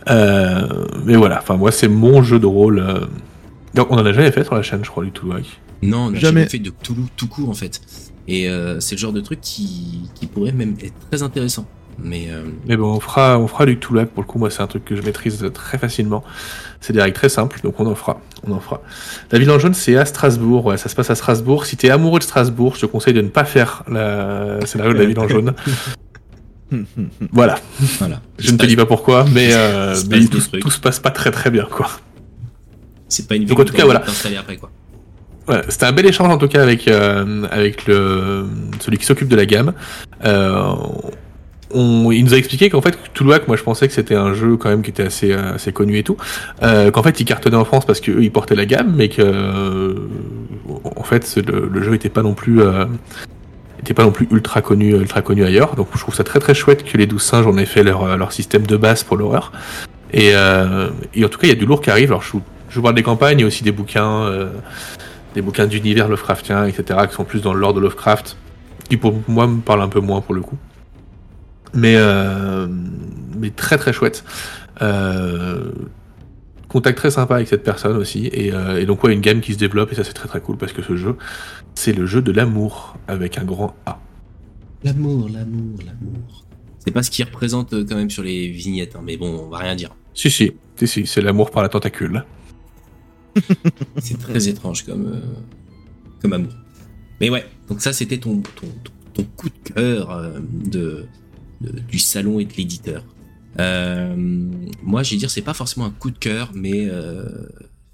Euh, 0.09 0.87
mais 1.05 1.17
voilà, 1.17 1.39
enfin 1.41 1.57
moi 1.57 1.73
c'est 1.73 1.89
mon 1.89 2.23
jeu 2.23 2.39
de 2.39 2.47
rôle. 2.47 2.79
euh. 2.81 3.01
Donc 3.75 3.91
on 3.91 3.97
en 3.97 4.05
a 4.05 4.13
jamais 4.13 4.31
fait 4.33 4.45
sur 4.45 4.55
la 4.55 4.63
chaîne, 4.63 4.85
je 4.85 4.91
crois, 4.91 5.05
du 5.05 5.11
Cthulhuac. 5.11 5.45
Non, 5.83 6.07
on 6.07 6.11
n'a 6.11 6.19
Jamais. 6.19 6.41
jamais 6.43 6.49
fait 6.51 6.59
de 6.59 6.71
Cthulhu 6.71 7.03
tout 7.17 7.29
court 7.29 7.49
en 7.49 7.55
fait. 7.55 7.81
Et 8.29 8.49
euh, 8.49 8.79
c'est 8.81 8.95
le 8.97 9.01
genre 9.01 9.13
de 9.13 9.21
truc 9.23 9.41
qui, 9.41 10.03
qui 10.15 10.27
pourrait 10.27 10.53
même 10.53 10.75
être 10.83 10.95
très 11.11 11.23
intéressant. 11.23 11.67
Mais 11.99 12.29
euh, 12.31 12.45
Mais 12.67 12.77
bon, 12.77 12.95
on 12.95 13.01
fera, 13.01 13.39
on 13.39 13.47
fera 13.47 13.67
du 13.67 13.79
Cthulhuac 13.79 14.11
pour 14.11 14.23
le 14.23 14.27
coup. 14.27 14.39
Moi, 14.39 14.51
c'est 14.51 14.63
un 14.63 14.67
truc 14.67 14.85
que 14.85 14.97
je 14.97 15.03
maîtrise 15.03 15.45
très 15.53 15.79
facilement. 15.79 16.23
C'est 16.81 16.93
des 16.93 17.01
règles 17.01 17.17
très 17.17 17.29
simples, 17.29 17.61
donc 17.63 17.79
on 17.79 17.87
en 17.87 17.95
fera. 17.95 18.21
On 18.47 18.53
en 18.53 18.61
fera. 18.61 18.81
La 19.31 19.39
ville 19.39 19.51
en 19.51 19.59
jaune, 19.59 19.75
c'est 19.75 19.97
à 19.97 20.05
Strasbourg. 20.05 20.65
Ouais, 20.67 20.77
ça 20.77 20.89
se 20.89 20.95
passe 20.95 21.11
à 21.11 21.15
Strasbourg. 21.15 21.67
Si 21.67 21.77
t'es 21.77 21.91
amoureux 21.91 22.19
de 22.19 22.25
Strasbourg, 22.25 22.75
je 22.77 22.83
te 22.83 22.87
conseille 22.87 23.15
de 23.15 23.21
ne 23.21 23.29
pas 23.29 23.45
faire 23.45 23.85
la 23.89 24.65
scénario 24.67 24.95
de 24.95 24.99
la 24.99 25.05
ville 25.05 25.19
en 25.19 25.29
jaune. 25.29 25.55
Voilà. 27.33 27.59
voilà. 27.99 28.21
Je 28.39 28.53
ne 28.53 28.57
te 28.57 28.65
dis 28.65 28.77
pas 28.77 28.87
pourquoi, 28.87 29.25
mais, 29.33 29.49
euh, 29.53 29.97
mais 30.09 30.25
tout, 30.27 30.71
se 30.71 30.79
passe 30.79 31.01
pas 31.01 31.11
très 31.11 31.33
très 31.33 31.51
bien, 31.51 31.67
quoi. 31.69 31.89
C'est 33.09 33.27
pas 33.27 33.35
une 33.35 33.45
Donc, 33.45 33.59
ville 33.59 33.61
en 33.61 33.65
tout 33.65 33.75
cas, 33.75 33.85
voilà. 33.85 34.05
après 34.39 34.57
quoi. 34.57 34.71
Ouais, 35.49 35.63
c'était 35.69 35.87
un 35.87 35.93
bel 35.93 36.07
échange 36.07 36.33
en 36.33 36.39
tout 36.39 36.47
cas 36.47 36.63
avec 36.63 36.87
euh, 36.87 37.45
avec 37.51 37.87
le 37.87 38.47
celui 38.79 38.99
qui 38.99 39.05
s'occupe 39.05 39.27
de 39.27 39.35
la 39.35 39.47
gamme. 39.47 39.73
Euh, 40.25 40.75
on, 41.73 42.11
il 42.11 42.25
nous 42.25 42.35
a 42.35 42.37
expliqué 42.37 42.69
qu'en 42.71 42.81
fait 42.81 42.99
Toulouac, 43.15 43.47
moi 43.49 43.57
je 43.57 43.63
pensais 43.63 43.87
que 43.87 43.95
c'était 43.95 44.15
un 44.15 44.35
jeu 44.35 44.57
quand 44.57 44.69
même 44.69 44.83
qui 44.83 44.91
était 44.91 45.05
assez 45.05 45.33
euh, 45.33 45.55
assez 45.55 45.73
connu 45.73 45.99
et 45.99 46.03
tout, 46.03 46.17
euh, 46.63 46.91
qu'en 46.91 47.03
fait 47.03 47.21
il 47.21 47.25
cartonnait 47.25 47.57
en 47.57 47.65
France 47.65 47.85
parce 47.87 48.01
qu'eux 48.01 48.23
ils 48.23 48.31
portaient 48.33 48.55
la 48.55 48.67
gamme, 48.67 48.93
mais 48.97 49.09
que 49.09 49.23
euh, 49.23 49.95
en 50.97 51.03
fait 51.03 51.37
le, 51.47 51.83
jeu 51.83 51.95
était 51.95 52.09
pas 52.09 52.23
non 52.23 52.35
plus 52.35 52.61
euh, 52.61 52.85
pas 53.95 54.03
non 54.05 54.13
plus 54.13 54.29
ultra 54.31 54.63
connu 54.63 54.95
ultra 54.95 55.23
connu 55.23 55.45
ailleurs. 55.45 55.75
Donc 55.75 55.89
je 55.95 55.99
trouve 56.01 56.15
ça 56.15 56.25
très 56.25 56.39
très 56.39 56.55
chouette 56.55 56.85
que 56.85 56.97
les 56.99 57.07
12 57.07 57.23
singes 57.23 57.47
en 57.47 57.57
aient 57.57 57.67
fait 57.67 57.83
leur 57.83 58.05
euh, 58.05 58.17
leur 58.17 58.33
système 58.33 58.67
de 58.67 58.77
base 58.77 59.05
pour 59.05 59.17
l'horreur. 59.17 59.53
Et, 60.13 60.31
et 61.15 61.25
en 61.25 61.29
tout 61.29 61.39
cas 61.39 61.47
il 61.47 61.51
y 61.51 61.53
a 61.53 61.55
du 61.55 61.67
lourd 61.67 61.81
qui 61.81 61.89
arrive. 61.91 62.11
Alors 62.11 62.23
je, 62.23 62.33
vous- 62.33 62.43
je 62.69 62.81
parle 62.81 62.97
des 62.97 63.05
campagnes, 63.05 63.39
il 63.39 63.43
y 63.43 63.45
a 63.45 63.47
aussi 63.47 63.63
des 63.63 63.71
bouquins. 63.71 64.29
des 65.37 65.41
bouquins 65.43 65.67
d'univers 65.67 66.09
Lovecraftien, 66.09 66.67
etc., 66.67 66.99
qui 67.09 67.15
sont 67.15 67.23
plus 67.23 67.43
dans 67.43 67.55
le 67.55 67.61
lore 67.61 67.75
de 67.75 67.81
Lovecraft, 67.81 68.37
qui 68.89 68.97
pour 68.97 69.15
moi 69.29 69.47
me 69.47 69.61
parlent 69.61 69.83
un 69.83 69.89
peu 69.89 70.01
moins 70.01 70.21
pour 70.21 70.35
le 70.35 70.41
coup. 70.41 70.59
Mais, 71.75 71.95
euh, 71.97 72.67
mais 73.37 73.51
très 73.51 73.79
très 73.79 73.93
chouette. 73.93 74.25
Euh, 74.83 75.71
contact 76.69 76.99
très 76.99 77.11
sympa 77.11 77.37
avec 77.37 77.49
cette 77.49 77.65
personne 77.65 77.97
aussi, 77.97 78.27
et, 78.33 78.53
euh, 78.53 78.81
et 78.81 78.87
donc 78.87 79.03
ouais, 79.03 79.13
une 79.13 79.21
gamme 79.21 79.41
qui 79.41 79.55
se 79.55 79.59
développe, 79.59 79.93
et 79.93 79.95
ça 79.97 80.05
c'est 80.05 80.13
très 80.13 80.29
très 80.29 80.41
cool, 80.41 80.57
parce 80.57 80.73
que 80.73 80.83
ce 80.83 80.97
jeu, 80.97 81.17
c'est 81.75 81.93
le 81.93 82.07
jeu 82.07 82.23
de 82.23 82.31
l'amour, 82.31 82.97
avec 83.09 83.39
un 83.39 83.45
grand 83.45 83.75
A. 83.87 84.01
L'amour, 84.85 85.29
l'amour, 85.29 85.79
l'amour. 85.85 86.47
C'est 86.79 86.93
pas 86.93 87.03
ce 87.03 87.11
qu'il 87.11 87.25
représente 87.25 87.71
quand 87.87 87.97
même 87.97 88.09
sur 88.09 88.23
les 88.23 88.49
vignettes, 88.49 88.97
hein, 88.97 89.03
mais 89.05 89.17
bon, 89.17 89.47
on 89.47 89.49
va 89.49 89.59
rien 89.59 89.75
dire. 89.75 89.91
Si 90.15 90.31
si, 90.31 90.53
si 90.77 90.87
si, 90.87 91.07
c'est 91.07 91.21
l'amour 91.21 91.51
par 91.51 91.63
la 91.63 91.69
tentacule. 91.69 92.25
C'est 93.99 94.19
très 94.19 94.49
étrange 94.49 94.85
comme, 94.85 95.07
euh, 95.07 95.21
comme 96.21 96.33
amour. 96.33 96.53
Mais 97.21 97.31
ouais, 97.31 97.45
donc 97.69 97.81
ça 97.81 97.93
c'était 97.93 98.19
ton, 98.19 98.41
ton, 98.41 98.67
ton, 98.85 98.93
ton 99.15 99.25
coup 99.37 99.49
de 99.49 99.73
cœur 99.73 100.11
euh, 100.11 100.39
de, 100.41 101.07
du 101.61 101.99
salon 101.99 102.41
et 102.41 102.45
de 102.45 102.53
l'éditeur. 102.55 103.05
Euh, 103.59 104.15
moi, 104.83 105.03
j'ai 105.03 105.17
dire, 105.17 105.31
c'est 105.31 105.43
pas 105.43 105.55
forcément 105.55 105.87
un 105.87 105.91
coup 105.91 106.11
de 106.11 106.19
cœur, 106.19 106.53
mais 106.55 106.87
euh, 106.89 107.49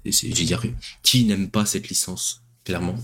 j'ai 0.05 0.29
dire, 0.29 0.61
qui 1.03 1.25
n'aime 1.25 1.49
pas 1.49 1.65
cette 1.65 1.89
licence, 1.89 2.43
clairement 2.63 2.95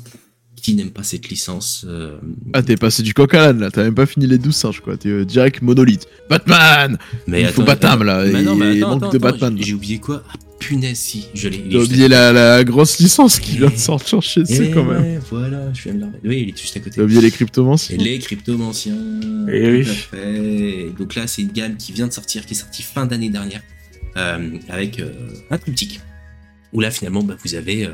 qui 0.63 0.73
n'aime 0.75 0.91
pas 0.91 1.03
cette 1.03 1.27
licence. 1.29 1.85
Euh... 1.87 2.17
Ah, 2.53 2.63
t'es 2.63 2.77
passé 2.77 3.03
du 3.03 3.13
coq 3.13 3.33
à 3.33 3.47
l'âne 3.47 3.59
là, 3.59 3.69
t'as 3.69 3.83
même 3.83 3.93
pas 3.93 4.05
fini 4.05 4.25
les 4.25 4.37
12 4.37 4.55
singes 4.55 4.79
quoi, 4.79 4.95
t'es 4.95 5.09
euh, 5.09 5.25
direct 5.25 5.61
monolithe. 5.61 6.07
Batman 6.29 6.97
Mais 7.27 7.41
Il 7.41 7.47
faut 7.49 7.63
Batam 7.63 8.01
là, 8.03 8.23
mais 8.25 8.41
non, 8.41 8.55
mais 8.55 8.77
il 8.77 8.81
manque 8.81 9.03
attends, 9.03 9.11
de 9.11 9.17
attends, 9.17 9.27
Batman. 9.31 9.57
J'ai 9.57 9.65
j'ai 9.65 9.73
oublié 9.73 9.99
quoi? 9.99 10.23
Ah, 10.29 10.33
Punaise, 10.59 10.97
si, 10.97 11.25
je 11.33 11.49
l'ai. 11.49 11.75
à 11.75 11.79
oublié 11.79 12.07
la, 12.07 12.31
la 12.31 12.63
grosse 12.63 12.97
licence 12.99 13.39
qui 13.39 13.57
vient 13.57 13.69
de 13.69 13.75
sortir 13.75 14.21
chez 14.21 14.43
Eh 14.47 14.61
eux 14.61 14.71
quand 14.73 14.85
même. 14.85 15.01
ouais, 15.01 15.19
voilà, 15.29 15.73
je 15.73 15.83
viens 15.83 15.93
de 15.95 15.99
la 15.99 16.05
remettre. 16.05 16.23
Oui, 16.25 16.45
il 16.47 16.49
est 16.53 16.57
juste 16.57 16.77
à 16.77 16.79
côté. 16.79 16.95
T'as 16.95 17.03
oublié 17.03 17.19
les 17.19 17.31
cryptomanciens. 17.31 17.97
Et 17.97 18.01
les 18.01 18.19
cryptomanciens. 18.19 18.95
Eh 19.51 19.71
oui. 19.71 19.83
tout 19.83 19.91
à 19.91 19.93
fait. 19.93 20.89
Donc 20.97 21.15
là, 21.15 21.27
c'est 21.27 21.41
une 21.41 21.51
gamme 21.51 21.75
qui 21.75 21.91
vient 21.91 22.07
de 22.07 22.13
sortir, 22.13 22.45
qui 22.45 22.53
est 22.53 22.57
sortie 22.57 22.81
fin 22.83 23.05
d'année 23.05 23.29
dernière, 23.29 23.61
euh, 24.15 24.51
avec 24.69 25.01
euh, 25.01 25.11
un 25.51 25.57
triptyque. 25.57 25.99
Où 26.71 26.79
là, 26.79 26.89
finalement, 26.91 27.23
bah, 27.23 27.35
vous 27.43 27.55
avez 27.55 27.85
euh, 27.85 27.89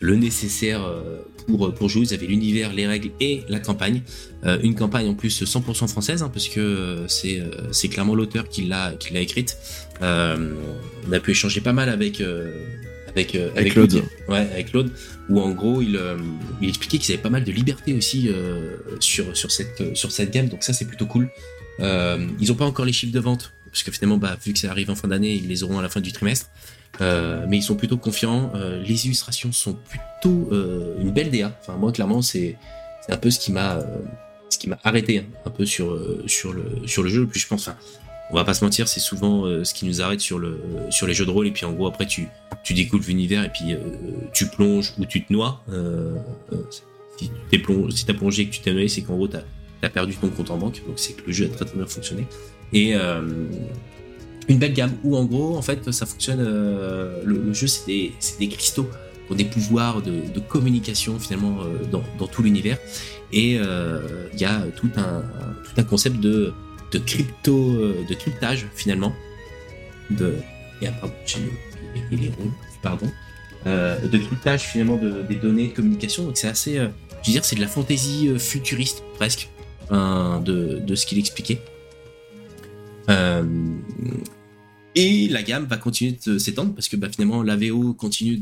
le 0.00 0.16
nécessaire 0.16 0.84
euh, 0.84 1.22
pour, 1.46 1.72
pour 1.74 1.88
jouer. 1.88 2.04
Vous 2.04 2.12
avez 2.12 2.26
l'univers, 2.26 2.72
les 2.72 2.86
règles 2.86 3.10
et 3.20 3.42
la 3.48 3.60
campagne. 3.60 4.02
Euh, 4.44 4.58
une 4.62 4.74
campagne 4.74 5.08
en 5.08 5.14
plus 5.14 5.42
100% 5.42 5.88
française, 5.88 6.22
hein, 6.22 6.30
parce 6.32 6.48
que 6.48 6.60
euh, 6.60 7.08
c'est 7.08 7.42
c'est 7.72 7.88
clairement 7.88 8.14
l'auteur 8.14 8.48
qui 8.48 8.64
l'a 8.64 8.92
qui 8.92 9.12
l'a 9.12 9.20
écrite. 9.20 9.56
Euh, 10.02 10.54
on 11.08 11.12
a 11.12 11.20
pu 11.20 11.30
échanger 11.32 11.60
pas 11.60 11.72
mal 11.72 11.88
avec 11.88 12.20
euh, 12.20 12.52
avec 13.08 13.34
Avec 13.34 13.72
Claude. 13.72 14.02
Ouais, 14.28 14.38
avec 14.38 14.70
Claude, 14.70 14.90
où 15.28 15.40
en 15.40 15.50
gros 15.52 15.80
il, 15.80 15.98
il 16.60 16.68
expliquait 16.68 16.98
qu'ils 16.98 17.14
avaient 17.14 17.22
pas 17.22 17.30
mal 17.30 17.44
de 17.44 17.52
liberté 17.52 17.94
aussi 17.94 18.28
euh, 18.28 18.76
sur 19.00 19.36
sur 19.36 19.50
cette 19.50 19.94
sur 19.96 20.10
cette 20.10 20.32
gamme, 20.32 20.48
donc 20.48 20.62
ça 20.64 20.72
c'est 20.72 20.86
plutôt 20.86 21.06
cool. 21.06 21.28
Euh, 21.80 22.26
ils 22.40 22.52
ont 22.52 22.54
pas 22.54 22.64
encore 22.64 22.84
les 22.84 22.92
chiffres 22.92 23.12
de 23.12 23.20
vente 23.20 23.52
parce 23.74 23.82
que 23.82 23.90
finalement 23.90 24.18
bah 24.18 24.36
vu 24.40 24.52
que 24.52 24.60
ça 24.60 24.70
arrive 24.70 24.88
en 24.88 24.94
fin 24.94 25.08
d'année, 25.08 25.34
ils 25.34 25.48
les 25.48 25.64
auront 25.64 25.80
à 25.80 25.82
la 25.82 25.88
fin 25.88 26.00
du 26.00 26.12
trimestre. 26.12 26.48
Euh, 27.00 27.44
mais 27.48 27.56
ils 27.56 27.62
sont 27.62 27.74
plutôt 27.74 27.96
confiants. 27.96 28.52
Euh, 28.54 28.80
les 28.80 29.06
illustrations 29.06 29.50
sont 29.50 29.72
plutôt 29.74 30.48
euh, 30.52 30.94
une 31.00 31.10
belle 31.10 31.32
DA. 31.32 31.58
Moi 31.76 31.90
clairement 31.90 32.22
c'est 32.22 32.56
un 33.08 33.16
peu 33.16 33.32
ce 33.32 33.40
qui 33.40 33.50
m'a 33.50 33.80
arrêté 34.84 35.18
hein, 35.18 35.24
un 35.44 35.50
peu 35.50 35.66
sur 35.66 35.92
le 35.92 37.08
jeu. 37.08 37.26
Puis 37.26 37.40
je 37.40 37.48
pense, 37.48 37.68
va 38.30 38.44
pas 38.44 38.54
se 38.54 38.64
mentir, 38.64 38.86
c'est 38.86 39.00
souvent 39.00 39.42
ce 39.64 39.74
qui 39.74 39.86
nous 39.86 40.00
arrête 40.00 40.20
sur 40.20 40.38
le 40.38 40.60
sur 40.90 41.08
les 41.08 41.14
jeux 41.14 41.26
de 41.26 41.32
rôle. 41.32 41.48
Et 41.48 41.50
puis 41.50 41.64
en 41.64 41.72
gros 41.72 41.88
après 41.88 42.06
tu 42.06 42.28
tu 42.62 42.74
découvres 42.74 43.08
l'univers 43.08 43.42
et 43.42 43.48
puis 43.48 43.74
tu 44.32 44.46
plonges 44.46 44.94
ou 44.98 45.04
tu 45.04 45.24
te 45.24 45.32
noies. 45.32 45.60
Si 46.70 47.28
tu 47.28 48.04
t'es 48.06 48.14
plongé, 48.14 48.42
et 48.42 48.46
que 48.46 48.54
tu 48.54 48.60
t'es 48.60 48.72
noyé, 48.72 48.86
c'est 48.86 49.02
qu'en 49.02 49.16
gros 49.16 49.26
t'as 49.26 49.42
as 49.82 49.90
perdu 49.90 50.14
ton 50.14 50.28
compte 50.28 50.52
en 50.52 50.58
banque. 50.58 50.80
Donc 50.86 51.00
c'est 51.00 51.14
que 51.14 51.26
le 51.26 51.32
jeu 51.32 51.46
a 51.46 51.48
très 51.48 51.64
très 51.64 51.76
bien 51.76 51.86
fonctionné. 51.86 52.24
Et 52.72 52.94
euh, 52.94 53.22
une 54.48 54.58
belle 54.58 54.72
gamme 54.72 54.92
où 55.02 55.16
en 55.16 55.24
gros 55.24 55.56
en 55.56 55.62
fait 55.62 55.90
ça 55.90 56.06
fonctionne. 56.06 56.40
euh, 56.40 57.22
le, 57.24 57.52
jeu 57.52 57.66
c'est 57.66 58.12
des 58.38 58.48
cristaux 58.48 58.88
qui 59.26 59.32
ont 59.32 59.36
des 59.36 59.44
pouvoirs 59.44 60.02
de, 60.02 60.40
communication 60.48 61.18
finalement 61.18 61.58
euh, 61.62 61.84
dans, 62.18 62.26
tout 62.26 62.42
l'univers 62.42 62.78
et 63.32 63.54
il 63.54 64.40
y 64.40 64.44
a 64.44 64.62
tout 64.76 64.90
un 64.96 65.82
concept 65.84 66.20
de 66.20 66.52
de 66.92 66.98
crypto 66.98 67.72
de 68.08 68.14
cryptage 68.14 68.66
finalement 68.74 69.12
de 70.10 70.34
et, 70.82 70.86
ah, 70.86 71.06
j'ai 71.24 71.38
oublié 72.06 72.28
les 72.28 72.28
ronds, 72.28 72.52
pardon 72.82 73.10
euh, 73.66 73.98
de 74.06 74.18
cryptage 74.18 74.62
finalement 74.62 74.96
de, 74.96 75.22
des 75.22 75.36
données 75.36 75.68
de 75.68 75.72
communication 75.72 76.24
donc 76.24 76.36
c'est 76.36 76.48
assez 76.48 76.74
je 76.74 76.80
veux 77.26 77.32
dire 77.32 77.44
c'est 77.44 77.56
de 77.56 77.60
la 77.60 77.68
fantaisie 77.68 78.30
futuriste 78.38 79.02
presque 79.16 79.48
hein, 79.90 80.40
de, 80.44 80.94
ce 80.94 81.06
qu'il 81.06 81.18
expliquait 81.18 81.60
et 84.96 85.28
la 85.28 85.42
gamme 85.42 85.66
va 85.66 85.76
continuer 85.76 86.16
de 86.24 86.38
s'étendre 86.38 86.74
parce 86.74 86.88
que 86.88 86.96
bah, 86.96 87.08
finalement 87.10 87.42
la 87.42 87.56
VO 87.56 87.94
continue 87.94 88.38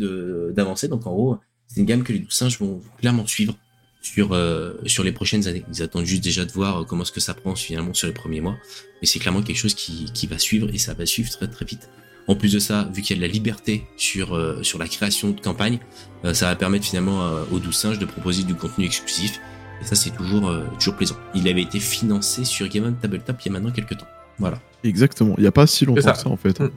d'avancer. 0.52 0.88
Donc 0.88 1.06
en 1.06 1.12
gros, 1.12 1.38
c'est 1.66 1.80
une 1.80 1.86
gamme 1.86 2.02
que 2.02 2.12
les 2.12 2.18
douze 2.18 2.32
singes 2.32 2.58
vont 2.58 2.80
clairement 2.98 3.26
suivre 3.26 3.56
sur 4.02 4.32
euh, 4.32 4.74
sur 4.86 5.04
les 5.04 5.12
prochaines 5.12 5.46
années. 5.46 5.64
Ils 5.72 5.82
attendent 5.82 6.06
juste 6.06 6.24
déjà 6.24 6.44
de 6.44 6.52
voir 6.52 6.82
euh, 6.82 6.84
comment 6.84 7.02
est-ce 7.02 7.12
que 7.12 7.20
ça 7.20 7.34
prend 7.34 7.54
finalement 7.54 7.94
sur 7.94 8.08
les 8.08 8.14
premiers 8.14 8.40
mois. 8.40 8.56
Mais 9.00 9.06
c'est 9.06 9.18
clairement 9.18 9.42
quelque 9.42 9.58
chose 9.58 9.74
qui, 9.74 10.10
qui 10.12 10.26
va 10.26 10.38
suivre 10.38 10.68
et 10.72 10.78
ça 10.78 10.94
va 10.94 11.06
suivre 11.06 11.30
très 11.30 11.48
très 11.48 11.64
vite. 11.64 11.88
En 12.28 12.36
plus 12.36 12.52
de 12.52 12.58
ça, 12.58 12.88
vu 12.94 13.02
qu'il 13.02 13.16
y 13.16 13.18
a 13.18 13.22
de 13.22 13.26
la 13.26 13.32
liberté 13.32 13.84
sur 13.96 14.34
euh, 14.34 14.62
sur 14.62 14.78
la 14.78 14.86
création 14.86 15.30
de 15.30 15.40
campagne, 15.40 15.78
euh, 16.24 16.34
ça 16.34 16.46
va 16.46 16.56
permettre 16.56 16.84
finalement 16.84 17.22
euh, 17.22 17.44
aux 17.50 17.58
douze 17.58 17.76
singes 17.76 17.98
de 17.98 18.06
proposer 18.06 18.44
du 18.44 18.54
contenu 18.54 18.84
exclusif. 18.84 19.40
Et 19.80 19.84
ça, 19.84 19.96
c'est 19.96 20.10
toujours 20.10 20.48
euh, 20.48 20.64
toujours 20.78 20.96
plaisant. 20.96 21.16
Il 21.34 21.48
avait 21.48 21.62
été 21.62 21.80
financé 21.80 22.44
sur 22.44 22.68
Game 22.68 22.84
on 22.84 22.92
Tabletop 22.92 23.36
il 23.40 23.46
y 23.46 23.48
a 23.48 23.52
maintenant 23.52 23.72
quelques 23.72 23.98
temps. 23.98 24.06
Voilà. 24.38 24.58
Exactement, 24.84 25.34
il 25.38 25.44
y 25.44 25.46
a 25.46 25.52
pas 25.52 25.66
si 25.66 25.84
longtemps 25.84 26.00
ça. 26.02 26.12
que 26.12 26.18
ça 26.18 26.28
en 26.28 26.36
fait. 26.36 26.58
Mm. 26.60 26.70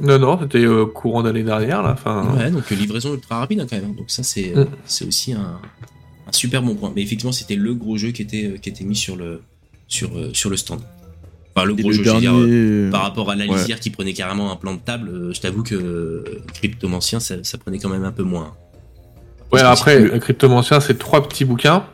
Non, 0.00 0.18
non, 0.18 0.38
c'était 0.40 0.64
euh, 0.64 0.86
courant 0.86 1.22
d'année 1.22 1.42
dernière, 1.42 1.82
là. 1.82 1.92
Enfin, 1.92 2.34
Ouais, 2.36 2.50
donc 2.50 2.70
euh, 2.70 2.74
livraison 2.74 3.14
ultra 3.14 3.38
rapide 3.40 3.60
hein, 3.60 3.66
quand 3.68 3.76
même. 3.76 3.86
hein. 3.90 3.94
Donc 3.96 4.10
ça 4.10 4.22
c'est 4.22 4.52
Mm. 4.54 4.66
c'est 4.84 5.04
aussi 5.06 5.32
un, 5.32 5.60
un 6.26 6.32
super 6.32 6.62
bon 6.62 6.74
point. 6.74 6.92
Mais 6.94 7.02
effectivement, 7.02 7.32
c'était 7.32 7.56
le 7.56 7.74
gros 7.74 7.96
jeu 7.96 8.10
qui 8.10 8.22
était 8.22 8.44
euh, 8.44 8.56
qui 8.58 8.68
était 8.68 8.84
mis 8.84 8.96
sur 8.96 9.16
le 9.16 9.40
sur 9.86 10.10
euh, 10.16 10.30
sur 10.32 10.50
le 10.50 10.56
stand. 10.56 10.80
Enfin 11.54 11.64
le 11.66 11.72
Et 11.78 11.82
gros 11.82 11.88
le 11.90 11.94
jeu, 11.96 12.04
je 12.04 12.10
veux 12.10 12.20
dire, 12.20 12.32
euh, 12.34 12.90
par 12.90 13.02
rapport 13.02 13.30
à 13.30 13.36
la 13.36 13.46
Ouais. 13.46 13.56
lisière 13.56 13.80
qui 13.80 13.90
prenait 13.90 14.12
carrément 14.12 14.52
un 14.52 14.56
plan 14.56 14.74
de 14.74 14.80
table, 14.80 15.08
euh, 15.08 15.32
je 15.32 15.40
t'avoue 15.40 15.62
que 15.64 15.74
euh, 15.74 16.24
Cryptomancien 16.54 17.18
ça, 17.20 17.36
ça 17.42 17.58
prenait 17.58 17.78
quand 17.78 17.88
même 17.88 18.04
un 18.04 18.12
peu 18.12 18.22
moins. 18.24 18.54
ouais, 19.52 19.60
Parce 19.60 19.80
après, 19.80 20.20
Cryptomancien, 20.20 20.78
c'est 20.80 20.98
trois 20.98 21.26
petits 21.28 21.44
bouquins. 21.44 21.84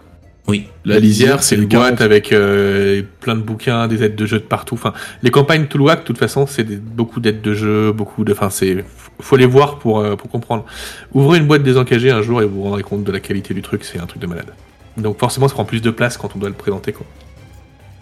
Oui, 0.46 0.66
La 0.84 0.98
lisière, 0.98 1.42
c'est 1.42 1.56
le 1.56 1.62
une 1.62 1.68
boîte 1.68 2.02
avec 2.02 2.30
euh, 2.30 3.02
plein 3.20 3.34
de 3.34 3.40
bouquins, 3.40 3.88
des 3.88 4.02
aides 4.02 4.14
de 4.14 4.26
jeu 4.26 4.38
de 4.38 4.44
partout. 4.44 4.74
Enfin, 4.74 4.92
les 5.22 5.30
campagnes 5.30 5.66
Toulouac, 5.66 6.00
de 6.00 6.04
toute 6.04 6.18
façon, 6.18 6.46
c'est 6.46 6.64
beaucoup 6.64 7.20
d'aides 7.20 7.40
de 7.40 7.54
jeu, 7.54 7.92
beaucoup 7.92 8.24
de. 8.24 8.32
Enfin, 8.32 8.50
c'est. 8.50 8.84
Faut 9.20 9.36
les 9.36 9.46
voir 9.46 9.78
pour, 9.78 10.00
euh, 10.00 10.16
pour 10.16 10.28
comprendre. 10.28 10.66
Ouvrez 11.14 11.38
une 11.38 11.46
boîte 11.46 11.62
désencagée 11.62 12.10
un 12.10 12.20
jour 12.20 12.42
et 12.42 12.44
vous 12.44 12.56
vous 12.56 12.62
rendrez 12.64 12.82
compte 12.82 13.04
de 13.04 13.12
la 13.12 13.20
qualité 13.20 13.54
du 13.54 13.62
truc, 13.62 13.84
c'est 13.84 13.98
un 13.98 14.06
truc 14.06 14.20
de 14.20 14.26
malade. 14.26 14.52
Donc, 14.98 15.18
forcément, 15.18 15.48
ça 15.48 15.54
prend 15.54 15.64
plus 15.64 15.80
de 15.80 15.90
place 15.90 16.18
quand 16.18 16.36
on 16.36 16.38
doit 16.38 16.50
le 16.50 16.54
présenter, 16.54 16.92
quoi. 16.92 17.06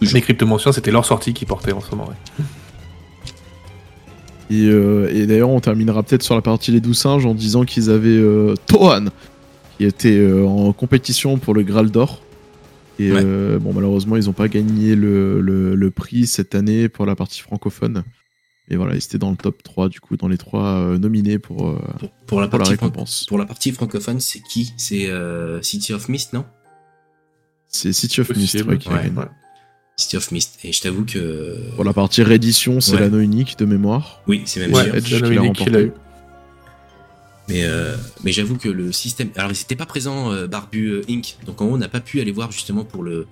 Les 0.01 0.19
Cryptomanciens, 0.19 0.73
c'était 0.73 0.91
leur 0.91 1.05
sortie 1.05 1.33
qui 1.33 1.45
portait 1.45 1.71
en 1.71 1.79
ce 1.79 1.91
moment, 1.91 2.09
ouais. 2.09 2.45
Et, 4.49 4.65
euh, 4.65 5.09
et 5.13 5.25
d'ailleurs, 5.25 5.49
on 5.49 5.61
terminera 5.61 6.03
peut-être 6.03 6.23
sur 6.23 6.35
la 6.35 6.41
partie 6.41 6.71
les 6.71 6.81
douze 6.81 6.97
singes 6.97 7.25
en 7.25 7.33
disant 7.33 7.63
qu'ils 7.63 7.89
avaient 7.89 8.09
euh, 8.09 8.55
Tohan 8.67 9.05
qui 9.77 9.85
était 9.85 10.17
euh, 10.17 10.45
en 10.45 10.71
compétition 10.73 11.37
pour 11.37 11.53
le 11.53 11.63
Graal 11.63 11.89
d'or. 11.89 12.21
Et 12.99 13.11
Ouais. 13.11 13.21
euh, 13.23 13.59
bon, 13.59 13.73
malheureusement, 13.73 14.15
ils 14.17 14.25
n'ont 14.25 14.33
pas 14.33 14.47
gagné 14.47 14.95
le, 14.95 15.41
le- 15.41 15.75
le 15.75 15.91
prix 15.91 16.27
cette 16.27 16.53
année 16.55 16.89
pour 16.89 17.05
la 17.05 17.15
partie 17.15 17.41
francophone. 17.41 18.03
Et 18.69 18.75
voilà, 18.77 18.93
ils 18.93 18.99
étaient 19.03 19.17
dans 19.17 19.31
le 19.31 19.35
top 19.35 19.61
3, 19.63 19.89
du 19.89 19.99
coup, 19.99 20.15
dans 20.15 20.27
les 20.29 20.37
trois 20.37 20.63
euh, 20.79 20.97
nominés 20.97 21.37
pour, 21.39 21.69
euh, 21.69 21.79
pour, 21.99 22.09
pour 22.27 22.39
la 22.41 22.47
pour 22.47 22.59
la 22.59 22.65
partie 22.65 22.71
récompense. 22.71 23.25
pour 23.27 23.37
la 23.37 23.45
partie 23.45 23.71
francophone, 23.71 24.19
c'est 24.19 24.39
qui? 24.41 24.73
C'est 24.77 25.09
euh, 25.09 25.61
City 25.61 25.91
of 25.93 26.07
Mist, 26.07 26.33
non? 26.33 26.45
C'est 27.67 27.91
City 27.93 28.21
of 28.21 28.29
Mist 28.35 28.53
ouais, 28.63 28.77
qui 28.77 28.87
ouais. 28.89 29.11
City 29.97 30.15
of 30.17 30.31
Mist. 30.31 30.59
Et 30.63 30.71
je 30.71 30.81
t'avoue 30.81 31.03
que 31.05 31.57
Pour 31.75 31.83
la 31.83 31.93
partie 31.93 32.23
réédition, 32.23 32.79
c'est 32.79 32.93
Ouais. 32.93 32.99
l'anneau 33.01 33.19
unique 33.19 33.57
de 33.57 33.65
mémoire. 33.65 34.21
oui, 34.27 34.43
c'est 34.45 34.59
même 34.59 34.73
Ouais, 34.73 34.83
sûr. 34.85 34.95
Edge 34.95 35.23
qui 35.23 35.33
l'a 35.35 35.41
remporté. 35.41 35.91
Mais, 37.53 37.63
euh, 37.65 37.95
mais 38.23 38.31
j'avoue 38.31 38.57
que 38.57 38.67
le 38.67 38.91
système. 38.91 39.29
Alors, 39.35 39.51
n'étaient 39.51 39.75
pas 39.75 39.85
présents, 39.85 40.31
euh, 40.31 40.47
Barbu 40.47 40.87
euh, 40.87 41.01
Inc. 41.09 41.37
Donc, 41.45 41.61
en 41.61 41.65
haut, 41.67 41.73
on 41.75 41.77
n'a 41.77 41.87
pas 41.87 41.99
pu 41.99 42.19
aller 42.19 42.31
voir 42.31 42.51
justement 42.51 42.83
pour 42.83 43.03
le, 43.03 43.27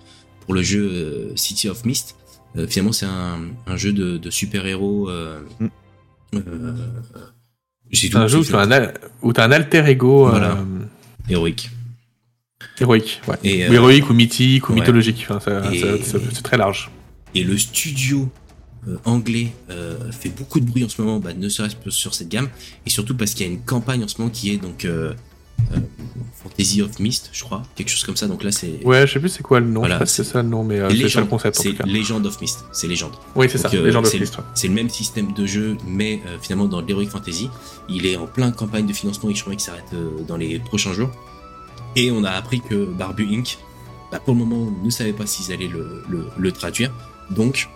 pour 0.45 0.53
le 0.53 0.61
jeu 0.61 1.31
City 1.35 1.67
of 1.69 1.83
Mist. 1.85 2.15
Finalement, 2.67 2.91
c'est 2.91 3.05
un, 3.05 3.39
un 3.65 3.77
jeu 3.77 3.93
de, 3.93 4.17
de 4.17 4.29
super-héros. 4.29 5.09
Euh, 5.09 5.39
Mm. 6.33 6.39
C'est 7.93 8.15
un 8.15 8.27
jeu 8.27 8.39
où 8.39 8.43
t'as 8.45 8.65
fait 8.65 9.41
un, 9.41 9.51
alter 9.51 9.83
ego 9.87 10.29
Voilà. 10.29 10.57
héroïque. 11.29 11.69
héroïque, 12.79 13.21
ouais. 13.27 13.35
Et, 13.43 13.67
Ou 13.67 13.73
héroïque 13.73 14.09
ou 14.09 14.13
mythique 14.13 14.69
ou 14.69 14.73
ouais. 14.73 14.79
mythologique. 14.79 15.27
Enfin, 15.29 15.61
c'est 15.73 16.41
très 16.43 16.57
large. 16.57 16.89
Et 17.35 17.43
le 17.43 17.57
studio 17.57 18.29
euh, 18.87 18.97
anglais 19.05 19.51
euh, 19.69 20.11
fait 20.11 20.29
beaucoup 20.29 20.59
de 20.59 20.65
bruit 20.65 20.83
en 20.83 20.89
ce 20.89 21.01
moment, 21.01 21.19
bah, 21.19 21.33
ne 21.33 21.49
serait-ce 21.49 21.75
que 21.75 21.89
sur 21.89 22.13
cette 22.13 22.29
gamme, 22.29 22.49
et 22.85 22.89
surtout 22.89 23.15
parce 23.15 23.33
qu'il 23.33 23.45
y 23.45 23.49
a 23.49 23.51
une 23.51 23.61
campagne 23.61 24.03
en 24.03 24.07
ce 24.07 24.17
moment 24.19 24.31
qui 24.31 24.51
est 24.51 24.57
donc 24.57 24.85
euh, 24.85 25.13
euh, 25.73 25.77
Fantasy 26.43 26.81
of 26.81 26.97
Mist, 26.99 27.29
je 27.31 27.43
crois, 27.43 27.61
quelque 27.75 27.89
chose 27.89 28.03
comme 28.03 28.15
ça. 28.15 28.27
Donc 28.27 28.43
là, 28.43 28.51
c'est 28.51 28.83
Ouais, 28.83 29.05
je 29.05 29.13
sais 29.13 29.19
plus 29.19 29.29
c'est 29.29 29.43
quoi 29.43 29.59
le 29.59 29.67
nom. 29.67 29.81
Voilà, 29.81 30.03
c'est 30.07 30.23
ça 30.23 30.41
le 30.41 30.49
nom, 30.49 30.63
mais 30.63 30.79
euh, 30.79 30.89
c'est 30.89 30.95
ça 30.95 31.01
le 31.01 31.03
Legend. 31.25 31.29
concept 31.29 31.55
c'est. 31.61 31.85
Legend 31.85 32.25
of 32.25 32.41
Mist, 32.41 32.65
c'est 32.71 32.87
Legend. 32.87 33.11
Oui, 33.35 33.47
c'est 33.49 33.59
ça. 33.59 33.69
Euh, 33.73 33.85
Les 33.85 33.91
gens 33.91 34.01
de 34.01 34.07
c'est- 34.07 34.67
le 34.67 34.73
même 34.73 34.89
système 34.89 35.33
de 35.33 35.45
jeu, 35.45 35.77
mais 35.85 36.19
euh, 36.25 36.37
finalement 36.41 36.65
dans 36.65 36.81
l'Heroic 36.81 37.05
Fantasy. 37.09 37.49
Il 37.89 38.05
est 38.07 38.15
en 38.15 38.25
plein 38.25 38.51
campagne 38.51 38.87
de 38.87 38.93
financement 38.93 39.29
et 39.29 39.35
je 39.35 39.41
crois 39.41 39.53
qu'il 39.53 39.61
s'arrête 39.61 39.85
euh, 39.93 40.09
dans 40.27 40.37
les 40.37 40.57
prochains 40.59 40.93
jours. 40.93 41.11
Et 41.95 42.09
on 42.09 42.23
a 42.23 42.31
appris 42.31 42.61
que 42.61 42.85
Barbu 42.85 43.27
Inc., 43.31 43.57
bah, 44.11 44.19
pour 44.23 44.33
le 44.33 44.39
moment, 44.39 44.71
ne 44.83 44.89
savait 44.89 45.13
pas 45.13 45.25
s'ils 45.25 45.53
allaient 45.53 45.67
le, 45.67 46.03
le, 46.09 46.25
le 46.37 46.51
traduire. 46.51 46.91
Donc, 47.29 47.69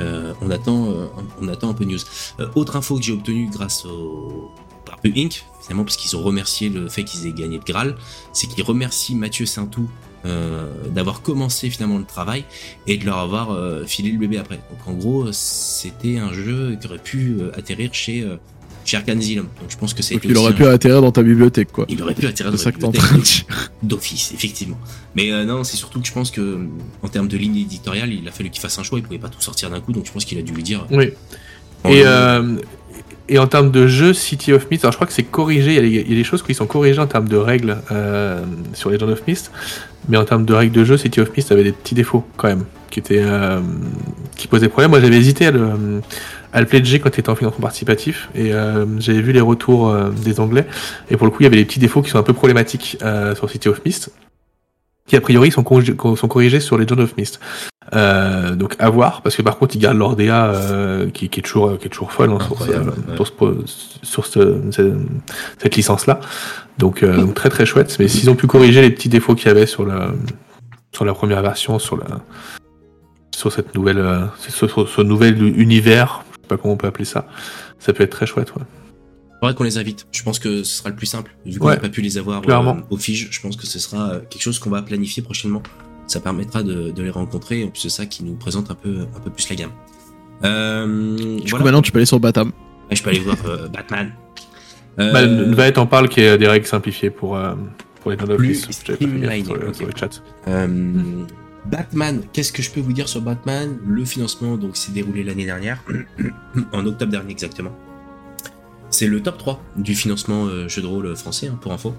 euh, 0.00 0.34
on, 0.40 0.50
attend, 0.50 0.90
euh, 0.90 1.06
on 1.40 1.48
attend 1.48 1.70
un 1.70 1.74
peu 1.74 1.84
de 1.84 1.90
news. 1.90 1.98
Euh, 2.40 2.48
autre 2.54 2.76
info 2.76 2.96
que 2.96 3.02
j'ai 3.02 3.12
obtenue 3.12 3.48
grâce 3.50 3.84
au 3.84 4.50
Barbu 4.86 5.12
Inc., 5.16 5.44
finalement, 5.60 5.84
parce 5.84 5.96
qu'ils 5.96 6.16
ont 6.16 6.22
remercié 6.22 6.68
le 6.68 6.88
fait 6.88 7.04
qu'ils 7.04 7.26
aient 7.26 7.32
gagné 7.32 7.58
le 7.58 7.64
Graal, 7.64 7.96
c'est 8.32 8.46
qu'ils 8.46 8.64
remercient 8.64 9.14
Mathieu 9.14 9.46
Saintou 9.46 9.88
euh, 10.24 10.88
d'avoir 10.88 11.20
commencé 11.20 11.68
finalement 11.68 11.98
le 11.98 12.04
travail 12.04 12.44
et 12.86 12.96
de 12.96 13.04
leur 13.04 13.18
avoir 13.18 13.50
euh, 13.50 13.84
filé 13.84 14.12
le 14.12 14.18
bébé 14.18 14.38
après. 14.38 14.60
Donc 14.70 14.86
en 14.86 14.92
gros, 14.92 15.32
c'était 15.32 16.18
un 16.18 16.32
jeu 16.32 16.76
qui 16.80 16.86
aurait 16.86 16.98
pu 16.98 17.38
euh, 17.40 17.50
atterrir 17.56 17.92
chez 17.92 18.24
Arcane 18.94 19.18
Asylum. 19.18 19.46
Donc 19.60 19.70
je 19.70 19.76
pense 19.76 19.94
que 19.94 20.02
c'est 20.02 20.18
il 20.22 20.36
aurait 20.36 20.54
pu 20.54 20.66
atterrir 20.66 21.00
dans 21.00 21.12
ta 21.12 21.22
bibliothèque, 21.22 21.72
quoi. 21.72 21.86
il 21.88 22.02
aurait 22.02 22.14
pu 22.14 22.26
atterrir 22.26 22.52
dans 22.52 22.58
ça 22.58 22.66
la 22.66 22.72
que 22.72 22.78
t'es 22.78 22.84
en 22.84 22.92
train 22.92 23.16
de 23.16 23.20
bibliothèque 23.20 23.46
dire. 23.46 23.70
d'office, 23.82 24.32
effectivement. 24.32 24.78
Mais 25.14 25.32
euh, 25.32 25.44
non, 25.44 25.64
c'est 25.64 25.76
surtout 25.76 26.00
que 26.00 26.06
je 26.06 26.12
pense 26.12 26.30
que 26.30 26.58
en 27.02 27.08
termes 27.08 27.28
de 27.28 27.36
ligne 27.36 27.56
éditoriale, 27.56 28.12
il 28.12 28.26
a 28.28 28.32
fallu 28.32 28.50
qu'il 28.50 28.60
fasse 28.60 28.78
un 28.78 28.82
choix. 28.82 28.98
Il 28.98 29.02
pouvait 29.02 29.18
pas 29.18 29.28
tout 29.28 29.40
sortir 29.40 29.70
d'un 29.70 29.80
coup, 29.80 29.92
donc 29.92 30.06
je 30.06 30.12
pense 30.12 30.24
qu'il 30.24 30.38
a 30.38 30.42
dû 30.42 30.52
lui 30.52 30.62
dire. 30.62 30.86
Oui. 30.90 31.10
en 31.84 31.90
Et, 31.90 32.02
euh, 32.04 32.56
et 33.28 33.38
en 33.38 33.46
termes 33.46 33.70
de 33.70 33.86
jeu, 33.86 34.12
City 34.12 34.52
of 34.52 34.70
Mist, 34.70 34.84
alors 34.84 34.92
je 34.92 34.98
crois 34.98 35.06
que 35.06 35.12
c'est 35.12 35.22
corrigé, 35.22 35.70
il 35.70 35.74
y, 35.74 35.78
a 35.78 35.80
des, 35.80 35.88
il 35.88 36.10
y 36.10 36.12
a 36.12 36.16
des 36.16 36.24
choses 36.24 36.42
qui 36.42 36.54
sont 36.54 36.66
corrigées 36.66 36.98
en 36.98 37.06
termes 37.06 37.28
de 37.28 37.36
règles 37.36 37.78
euh, 37.90 38.44
sur 38.74 38.90
Legend 38.90 39.10
of 39.10 39.26
Mist, 39.26 39.50
mais 40.08 40.16
en 40.16 40.24
termes 40.24 40.44
de 40.44 40.52
règles 40.52 40.74
de 40.74 40.84
jeu, 40.84 40.96
City 40.96 41.20
of 41.20 41.34
Mist 41.36 41.52
avait 41.52 41.64
des 41.64 41.72
petits 41.72 41.94
défauts 41.94 42.24
quand 42.36 42.48
même, 42.48 42.64
qui 42.90 42.98
étaient 42.98 43.22
euh, 43.22 43.60
qui 44.36 44.48
posaient 44.48 44.68
problème. 44.68 44.90
Moi 44.90 45.00
j'avais 45.00 45.16
hésité 45.16 45.46
à 45.46 45.50
le, 45.52 46.02
à 46.52 46.60
le 46.60 46.66
pledger 46.66 47.00
quand 47.00 47.16
il 47.16 47.20
était 47.20 47.30
en 47.30 47.34
financement 47.36 47.62
participatif, 47.62 48.28
et 48.34 48.52
euh, 48.52 48.84
j'avais 48.98 49.22
vu 49.22 49.32
les 49.32 49.40
retours 49.40 49.88
euh, 49.88 50.10
des 50.10 50.38
Anglais, 50.40 50.66
et 51.10 51.16
pour 51.16 51.26
le 51.26 51.30
coup 51.30 51.38
il 51.40 51.44
y 51.44 51.46
avait 51.46 51.56
des 51.56 51.64
petits 51.64 51.80
défauts 51.80 52.02
qui 52.02 52.10
sont 52.10 52.18
un 52.18 52.22
peu 52.22 52.34
problématiques 52.34 52.98
euh, 53.02 53.34
sur 53.34 53.48
City 53.50 53.68
of 53.68 53.80
Mist, 53.86 54.10
qui 55.06 55.16
a 55.16 55.20
priori 55.20 55.50
sont, 55.50 55.64
sont 56.16 56.28
corrigés 56.28 56.60
sur 56.60 56.76
Legend 56.78 57.00
of 57.00 57.16
Mist. 57.16 57.40
Euh, 57.94 58.54
donc 58.54 58.76
à 58.78 58.88
voir, 58.90 59.22
parce 59.22 59.34
que 59.36 59.42
par 59.42 59.58
contre 59.58 59.74
ils 59.74 59.78
gardent 59.80 59.98
leur 59.98 60.14
DA 60.14 60.46
euh, 60.46 61.10
qui, 61.10 61.28
qui 61.28 61.40
est 61.40 61.42
toujours 61.42 61.76
qui 61.78 61.86
est 61.86 61.90
toujours 61.90 62.12
folle 62.12 62.30
hein, 62.30 62.38
sur, 62.40 62.56
ce- 62.56 62.62
Incroyable, 62.70 62.90
ouais. 63.08 63.16
sur, 63.16 63.26
ce- 63.26 64.06
sur 64.06 64.26
ce- 64.26 64.60
ce- 64.70 64.96
cette 65.58 65.74
licence 65.74 66.06
là. 66.06 66.20
Donc, 66.78 67.02
euh, 67.02 67.16
donc 67.16 67.34
très 67.34 67.48
très 67.50 67.66
chouette. 67.66 67.96
Mais 67.98 68.08
s'ils 68.08 68.30
ont 68.30 68.34
pu 68.36 68.46
corriger 68.46 68.80
les 68.82 68.90
petits 68.90 69.08
défauts 69.10 69.34
qu'il 69.34 69.48
y 69.48 69.50
avait 69.50 69.66
sur 69.66 69.84
la 69.84 70.12
sur 70.92 71.04
la 71.04 71.12
première 71.12 71.42
version, 71.42 71.78
sur 71.80 71.96
la 71.96 72.06
sur 73.34 73.52
cette 73.52 73.74
nouvelle 73.74 73.98
euh, 73.98 74.20
sur 74.48 74.88
ce 74.88 75.02
nouvel 75.02 75.42
univers, 75.58 76.22
sais 76.42 76.48
pas 76.48 76.56
comment 76.56 76.74
on 76.74 76.76
peut 76.76 76.86
appeler 76.86 77.04
ça, 77.04 77.26
ça 77.78 77.92
peut 77.92 78.02
être 78.04 78.10
très 78.10 78.26
chouette. 78.26 78.54
Ouais. 78.54 78.62
faudrait 79.40 79.54
qu'on 79.54 79.64
les 79.64 79.78
invite. 79.78 80.06
Je 80.12 80.22
pense 80.22 80.38
que 80.38 80.62
ce 80.62 80.76
sera 80.78 80.90
le 80.90 80.96
plus 80.96 81.06
simple. 81.06 81.34
Vu 81.46 81.58
qu'on 81.58 81.66
Ouais, 81.68 81.74
n'a 81.74 81.80
pas 81.80 81.88
pu 81.88 82.00
les 82.02 82.18
avoir 82.18 82.42
clairement. 82.42 82.76
euh, 82.76 82.80
au 82.94 82.96
Fige, 82.96 83.28
je 83.30 83.40
pense 83.40 83.56
que 83.56 83.66
ce 83.66 83.78
sera 83.78 84.10
euh, 84.12 84.20
quelque 84.30 84.42
chose 84.42 84.58
qu'on 84.58 84.70
va 84.70 84.82
planifier 84.82 85.22
prochainement. 85.22 85.62
Ça 86.06 86.20
permettra 86.20 86.62
de, 86.62 86.90
de 86.90 87.02
les 87.02 87.10
rencontrer. 87.10 87.60
Et 87.60 87.64
en 87.64 87.68
plus, 87.68 87.80
c'est 87.80 87.88
ça 87.88 88.06
qui 88.06 88.22
nous 88.24 88.34
présente 88.34 88.70
un 88.70 88.74
peu, 88.74 89.06
un 89.16 89.20
peu 89.20 89.30
plus 89.30 89.48
la 89.48 89.56
gamme. 89.56 89.70
Euh, 90.44 91.38
Du 91.40 91.52
coup, 91.52 91.62
maintenant, 91.62 91.82
tu 91.82 91.92
peux 91.92 91.98
aller 91.98 92.06
sur 92.06 92.20
Batam. 92.20 92.48
Ouais, 92.90 92.96
je 92.96 93.02
peux 93.02 93.10
aller 93.10 93.20
voir 93.20 93.36
euh, 93.46 93.68
Batman. 93.68 94.12
Euh, 94.98 95.12
Bah, 95.12 95.26
Nvaet 95.26 95.78
en 95.78 95.86
parle 95.86 96.08
qu'il 96.08 96.24
y 96.24 96.26
a 96.28 96.36
des 96.36 96.48
règles 96.48 96.66
simplifiées 96.66 97.10
pour 97.10 97.36
euh, 97.36 97.54
pour 98.02 98.10
les 98.10 98.16
of 98.22 98.36
Plus 98.36 98.66
gaffe 98.66 98.84
sur, 99.44 99.54
le- 99.56 99.72
sur 99.72 99.86
le 99.86 99.92
chat. 99.96 100.22
Euh, 100.48 101.24
Batman, 101.66 102.22
qu'est-ce 102.32 102.52
que 102.52 102.62
je 102.62 102.70
peux 102.70 102.80
vous 102.80 102.92
dire 102.92 103.08
sur 103.08 103.20
Batman? 103.20 103.78
Le 103.86 104.04
financement 104.04 104.56
donc 104.56 104.76
s'est 104.76 104.92
déroulé 104.92 105.22
l'année 105.22 105.44
dernière, 105.44 105.82
en 106.72 106.86
octobre 106.86 107.10
dernier 107.10 107.32
exactement. 107.32 107.72
C'est 108.90 109.06
le 109.06 109.22
top 109.22 109.38
3 109.38 109.62
du 109.76 109.94
financement 109.94 110.46
euh, 110.46 110.68
jeu 110.68 110.82
de 110.82 110.86
rôle 110.86 111.16
français, 111.16 111.46
hein, 111.46 111.58
pour 111.60 111.72
info. 111.72 111.94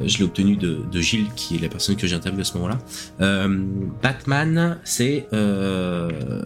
Euh, 0.00 0.08
je 0.08 0.18
l'ai 0.18 0.24
obtenu 0.24 0.56
de, 0.56 1.00
Gilles, 1.00 1.28
qui 1.36 1.56
est 1.56 1.58
la 1.58 1.68
personne 1.68 1.96
que 1.96 2.06
j'ai 2.06 2.14
interviewé 2.14 2.42
à 2.42 2.44
ce 2.44 2.54
moment-là. 2.54 2.78
Euh, 3.20 3.64
Batman, 4.02 4.78
c'est 4.84 5.26
euh, 5.32 6.42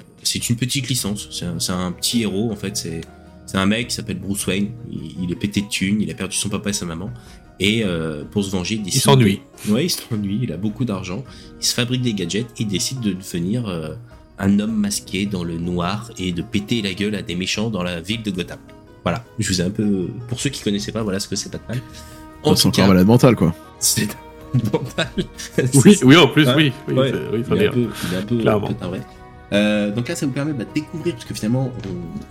une 0.49 0.57
petite 0.57 0.89
licence. 0.89 1.29
C'est 1.31 1.73
un, 1.73 1.93
petit 1.93 2.23
héros 2.23 2.51
en 2.51 2.57
fait. 2.57 2.77
C'est 2.77 3.03
c'est 3.45 3.59
un 3.59 3.67
mec 3.67 3.89
qui 3.89 3.95
s'appelle 3.95 4.19
Bruce 4.19 4.47
Wayne. 4.47 4.71
Il, 4.91 5.25
il 5.25 5.33
est 5.33 5.37
pété 5.37 5.63
de 5.63 5.69
thunes. 5.69 6.01
Il 6.01 6.11
a 6.11 6.15
perdu 6.15 6.37
son 6.37 6.49
papa 6.49 6.71
et 6.71 6.73
sa 6.73 6.87
maman. 6.87 7.11
Et 7.65 7.85
euh, 7.85 8.25
pour 8.31 8.43
se 8.45 8.51
venger, 8.51 8.75
Il 8.75 8.83
décide 8.83 9.03
s'ennuie. 9.03 9.41
Ouais, 9.69 9.85
il 9.87 9.91
s'ennuie. 9.91 10.41
Il 10.43 10.53
a 10.53 10.57
beaucoup 10.57 10.85
d'argent. 10.85 11.23
Il 11.61 11.65
se 11.65 11.73
fabrique 11.75 12.03
des 12.03 12.13
gadgets 12.13 12.47
et 12.59 12.65
décide 12.65 13.01
de 13.01 13.13
devenir 13.13 13.69
euh, 13.69 13.95
un 14.39 14.59
homme 14.59 14.75
masqué 14.75 15.27
dans 15.27 15.45
le 15.45 15.59
noir 15.59 16.11
et 16.19 16.33
de 16.33 16.43
péter 16.43 16.83
la 16.83 16.93
gueule 16.93 17.15
à 17.15 17.23
des 17.23 17.37
méchants 17.37 17.71
dans 17.71 17.85
la 17.85 18.01
ville 18.01 18.23
de 18.25 18.31
Gotham. 18.33 18.59
Voilà. 19.05 19.25
Je 19.39 19.49
vous 19.49 19.61
ai 19.61 19.65
un 19.65 19.71
peu. 19.71 20.09
Pour 20.29 20.41
ceux 20.41 20.51
qui 20.51 20.61
connaissaient 20.63 20.91
pas, 20.93 21.03
voilà 21.05 21.21
ce 21.21 21.29
que 21.29 21.37
c'est 21.37 21.53
Batman. 21.53 21.81
En 22.43 22.57
C'est 22.57 22.67
encore 22.67 22.89
malade 22.89 23.07
mental, 23.07 23.37
quoi. 23.37 23.55
c'est 23.79 24.09
mental. 24.73 25.09
Oui, 25.85 25.99
oui, 26.03 26.17
en 26.17 26.27
plus, 26.27 26.47
Ouais. 26.49 26.55
oui. 26.57 26.73
oui, 26.89 26.95
Ouais. 26.95 27.11
c'est- 27.13 27.37
oui, 27.37 27.45
Il 27.49 27.63
est 27.63 27.71
peu, 27.71 27.87
il 28.11 28.15
est 28.15 28.51
un 28.51 28.61
peu, 28.61 28.65
un. 28.83 28.91
Euh, 29.53 29.91
donc 29.91 30.09
là, 30.09 30.17
ça 30.17 30.27
vous 30.27 30.33
permet 30.33 30.53
bah, 30.53 30.65
de 30.65 30.73
découvrir, 30.73 31.15
parce 31.15 31.25
que 31.25 31.35
finalement, 31.35 31.71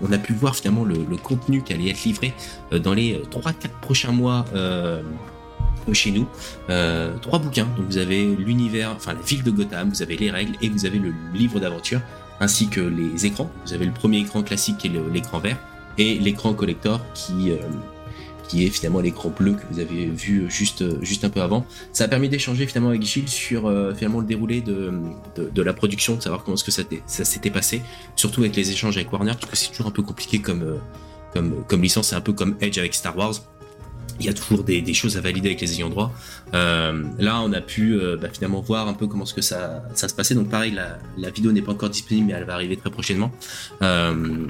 on, 0.01 0.11
a 0.11 0.17
pu 0.17 0.33
voir 0.33 0.55
finalement 0.55 0.83
le, 0.83 1.17
contenu 1.17 1.61
qui 1.61 1.73
allait 1.73 1.89
être 1.89 2.03
livré 2.03 2.33
euh, 2.73 2.79
dans 2.79 2.93
les 2.93 3.21
3-4 3.31 3.53
prochains 3.81 4.11
mois 4.11 4.45
euh, 4.55 5.01
chez 5.93 6.11
nous. 6.11 6.27
Euh, 6.69 7.17
trois 7.21 7.39
bouquins, 7.39 7.67
donc 7.77 7.87
vous 7.87 7.97
avez 7.97 8.35
l'univers, 8.35 8.93
enfin 8.95 9.13
la 9.13 9.21
ville 9.21 9.43
de 9.43 9.51
Gotham, 9.51 9.89
vous 9.89 10.01
avez 10.01 10.15
les 10.15 10.31
règles 10.31 10.55
et 10.61 10.69
vous 10.69 10.85
avez 10.85 10.99
le 10.99 11.13
livre 11.33 11.59
d'aventure, 11.59 12.01
ainsi 12.39 12.67
que 12.67 12.81
les 12.81 13.25
écrans. 13.25 13.49
Vous 13.65 13.73
avez 13.73 13.85
le 13.85 13.91
premier 13.91 14.19
écran 14.19 14.41
classique 14.43 14.77
qui 14.77 14.87
est 14.87 15.11
l'écran 15.11 15.39
vert, 15.39 15.57
et 15.97 16.15
l'écran 16.19 16.53
collector 16.53 17.01
qui... 17.13 17.51
euh, 17.51 17.57
qui 18.51 18.65
est 18.65 18.69
finalement 18.69 18.99
l'écran 18.99 19.29
bleu 19.29 19.53
que 19.53 19.61
vous 19.71 19.79
avez 19.79 20.07
vu 20.07 20.45
juste, 20.49 21.01
juste 21.01 21.23
un 21.23 21.29
peu 21.29 21.41
avant. 21.41 21.65
Ça 21.93 22.03
a 22.03 22.07
permis 22.09 22.27
d'échanger 22.27 22.67
finalement 22.67 22.89
avec 22.89 23.01
Gilles 23.01 23.29
sur 23.29 23.65
euh, 23.65 23.93
finalement 23.95 24.19
le 24.19 24.25
déroulé 24.25 24.59
de, 24.59 24.91
de, 25.37 25.61
la 25.61 25.71
production, 25.71 26.17
de 26.17 26.21
savoir 26.21 26.43
comment 26.43 26.55
est-ce 26.55 26.65
que 26.65 26.71
ça, 26.71 26.83
s'était 27.23 27.49
passé, 27.49 27.81
surtout 28.17 28.41
avec 28.41 28.53
les 28.57 28.69
échanges 28.69 28.97
avec 28.97 29.09
Warner, 29.13 29.31
parce 29.39 29.51
que 29.51 29.55
c'est 29.55 29.69
toujours 29.69 29.87
un 29.87 29.91
peu 29.91 30.01
compliqué 30.01 30.39
comme, 30.39 30.63
euh, 30.63 30.75
comme, 31.33 31.63
comme 31.65 31.81
licence, 31.81 32.09
c'est 32.09 32.15
un 32.15 32.21
peu 32.21 32.33
comme 32.33 32.57
Edge 32.59 32.77
avec 32.77 32.93
Star 32.93 33.17
Wars. 33.17 33.35
Il 34.19 34.25
y 34.25 34.29
a 34.29 34.33
toujours 34.33 34.65
des, 34.65 34.93
choses 34.93 35.15
à 35.15 35.21
valider 35.21 35.47
avec 35.47 35.61
les 35.61 35.75
ayants 35.75 35.89
droit. 35.89 36.13
Euh, 36.53 37.05
là, 37.19 37.41
on 37.41 37.53
a 37.53 37.61
pu 37.61 37.97
bah, 38.21 38.27
finalement 38.31 38.59
voir 38.59 38.89
un 38.89 38.93
peu 38.93 39.07
comment 39.07 39.23
est-ce 39.23 39.33
que 39.33 39.41
ça, 39.41 39.83
ça 39.95 40.09
se 40.09 40.13
passait. 40.13 40.35
Donc 40.35 40.49
pareil, 40.49 40.73
la, 40.73 40.99
la 41.17 41.29
vidéo 41.29 41.53
n'est 41.53 41.61
pas 41.61 41.71
encore 41.71 41.89
disponible, 41.89 42.27
mais 42.27 42.33
elle 42.33 42.43
va 42.43 42.53
arriver 42.53 42.75
très 42.75 42.91
prochainement. 42.91 43.31
Un 43.79 44.47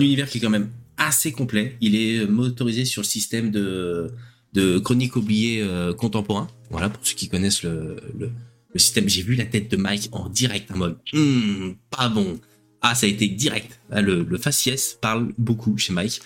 univers 0.00 0.28
qui 0.28 0.38
est 0.38 0.40
quand 0.40 0.50
même 0.50 0.70
assez 1.06 1.32
complet. 1.32 1.76
Il 1.80 1.94
est 1.96 2.26
motorisé 2.26 2.84
sur 2.84 3.02
le 3.02 3.06
système 3.06 3.50
de, 3.50 4.10
de 4.52 4.78
chronique 4.78 5.16
oubliée 5.16 5.60
euh, 5.62 5.92
contemporain. 5.92 6.48
Voilà, 6.70 6.88
pour 6.88 7.04
ceux 7.06 7.14
qui 7.14 7.28
connaissent 7.28 7.62
le, 7.62 7.96
le, 8.18 8.30
le 8.74 8.78
système. 8.78 9.08
J'ai 9.08 9.22
vu 9.22 9.34
la 9.34 9.44
tête 9.44 9.70
de 9.70 9.76
Mike 9.76 10.08
en 10.12 10.28
direct, 10.28 10.70
en 10.72 10.78
mode 10.78 10.96
Hmm, 11.12 11.72
pas 11.90 12.08
bon. 12.08 12.38
Ah, 12.80 12.94
ça 12.94 13.06
a 13.06 13.08
été 13.08 13.28
direct. 13.28 13.78
Ah, 13.90 14.00
le, 14.02 14.22
le 14.28 14.38
faciès 14.38 14.98
parle 15.00 15.28
beaucoup 15.38 15.76
chez 15.78 15.92
Mike. 15.92 16.20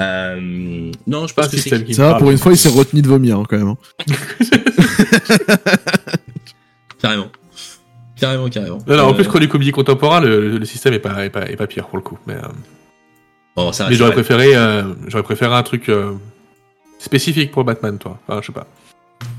Euh, 0.00 0.90
non, 1.06 1.26
je 1.26 1.34
pense 1.34 1.46
un 1.46 1.48
que 1.50 1.56
c'est 1.58 1.92
Ça 1.94 2.14
pour 2.14 2.30
une 2.30 2.38
fois, 2.38 2.52
il 2.52 2.58
s'est 2.58 2.68
retenu 2.68 3.02
de 3.02 3.08
vomir, 3.08 3.38
hein, 3.38 3.44
quand 3.48 3.58
même. 3.58 3.68
hein. 3.68 3.76
carrément, 7.00 7.30
carrément, 8.16 8.48
carrément. 8.48 8.78
Non, 8.86 8.96
non, 8.96 9.02
en 9.04 9.10
Euh, 9.10 9.14
plus, 9.14 9.26
Chronique 9.28 9.52
oubliée 9.54 9.72
contemporain, 9.72 10.20
le, 10.20 10.58
le 10.58 10.64
système 10.64 10.94
est 10.94 10.98
pas, 10.98 11.24
est, 11.24 11.30
pas, 11.30 11.48
est 11.48 11.56
pas 11.56 11.66
pire 11.66 11.86
pour 11.86 11.98
le 11.98 12.02
coup. 12.02 12.18
Mais, 12.26 12.34
euh, 12.34 12.40
bon, 13.56 13.72
ça 13.72 13.88
mais 13.88 13.94
j'aurais 13.94 14.12
préféré, 14.12 14.54
euh, 14.54 14.94
j'aurais 15.06 15.22
préféré 15.22 15.54
un 15.54 15.62
truc 15.62 15.88
euh, 15.88 16.14
spécifique 16.98 17.50
pour 17.50 17.64
Batman, 17.64 17.98
toi. 17.98 18.18
Enfin, 18.26 18.40
je 18.40 18.46
sais 18.46 18.52
pas. 18.52 18.66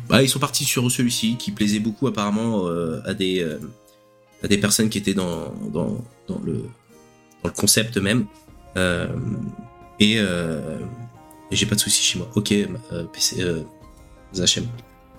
Bah, 0.10 0.22
ils 0.22 0.30
sont 0.30 0.40
partis 0.40 0.66
sur 0.66 0.90
celui-ci 0.90 1.38
qui 1.38 1.52
plaisait 1.52 1.80
beaucoup 1.80 2.08
apparemment 2.08 2.68
euh, 2.68 3.02
à 3.06 3.14
des 3.14 3.46
à 4.44 4.48
des 4.48 4.58
personnes 4.58 4.90
qui 4.90 4.98
étaient 4.98 5.14
dans 5.14 5.54
dans, 5.72 6.04
dans 6.28 6.42
le 6.44 6.66
dans 7.44 7.50
le 7.50 7.52
concept 7.52 7.98
même 7.98 8.26
et, 10.00 10.16
et 10.16 10.26
j'ai 11.52 11.66
pas 11.66 11.76
de 11.76 11.80
soucis 11.80 12.04
chez 12.04 12.20
moi. 12.20 12.30
Ok, 12.36 12.54
PC, 13.14 13.44
Zachem. 14.34 14.66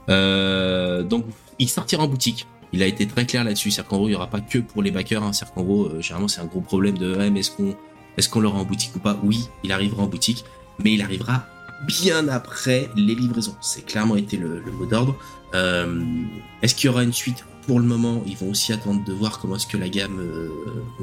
Donc 0.09 1.27
il 1.59 1.69
sortira 1.69 2.03
en 2.03 2.09
boutique. 2.09 2.47
Il 2.73 2.83
a 2.83 2.87
été 2.87 3.07
très 3.07 3.25
clair 3.25 3.45
là-dessus. 3.45 3.71
C'est-à-dire 3.71 3.89
qu'en 3.89 3.97
gros, 3.99 4.09
il 4.09 4.12
y 4.12 4.15
aura 4.16 4.27
pas 4.27 4.41
que 4.41 4.59
pour 4.59 4.83
les 4.83 4.91
backers. 4.91 5.23
Hein. 5.23 5.33
C'est-à-dire 5.33 5.55
qu'en 5.55 5.62
gros, 5.62 5.85
euh, 5.85 6.01
généralement, 6.01 6.29
c'est 6.29 6.41
un 6.41 6.47
gros 6.47 6.61
problème 6.61 6.99
de 6.99 7.15
ouais, 7.15 7.31
mais 7.31 7.41
est-ce 7.41 7.53
qu'on 7.53 7.77
est-ce 8.16 8.28
qu'on 8.28 8.41
l'aura 8.41 8.59
en 8.59 8.65
boutique 8.65 8.95
ou 8.97 8.99
pas? 8.99 9.19
Oui, 9.23 9.49
il 9.62 9.73
arrivera 9.73 10.03
en 10.03 10.07
boutique, 10.07 10.45
mais 10.78 10.93
il 10.93 11.03
arrivera 11.03 11.47
bien 11.86 12.28
après 12.28 12.89
les 12.97 13.15
livraisons. 13.15 13.57
C'est 13.61 13.85
clairement 13.85 14.16
été 14.16 14.36
le, 14.36 14.61
le 14.61 14.73
mot 14.73 14.86
d'ordre. 14.86 15.16
Euh, 15.55 16.03
est-ce 16.62 16.74
qu'il 16.74 16.86
y 16.86 16.91
aura 16.91 17.03
une 17.03 17.12
suite? 17.12 17.45
Pour 17.66 17.81
le 17.81 17.86
moment, 17.86 18.23
ils 18.27 18.36
vont 18.36 18.51
aussi 18.51 18.73
attendre 18.73 19.05
de 19.05 19.12
voir 19.12 19.39
comment 19.39 19.57
est-ce 19.57 19.66
que 19.66 19.77
la 19.77 19.89
gamme 19.89 20.20
euh, 20.20 20.49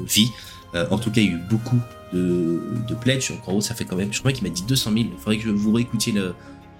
vit. 0.04 0.30
Euh, 0.74 0.86
en 0.90 0.98
tout 0.98 1.10
cas, 1.10 1.20
il 1.20 1.26
y 1.26 1.30
a 1.30 1.36
eu 1.36 1.40
beaucoup 1.50 1.78
de, 2.12 2.62
de 2.88 2.94
pledges. 2.94 3.30
Donc, 3.30 3.40
en 3.48 3.52
gros, 3.52 3.60
ça 3.60 3.74
fait 3.74 3.84
quand 3.84 3.96
même. 3.96 4.12
Je 4.12 4.20
crois 4.20 4.32
qu'il 4.32 4.44
m'a 4.44 4.54
dit 4.54 4.62
200 4.62 4.92
000. 4.92 5.04
Il 5.12 5.18
faudrait 5.18 5.38
que 5.38 5.48
vous 5.48 5.72
réécoutiez 5.72 6.14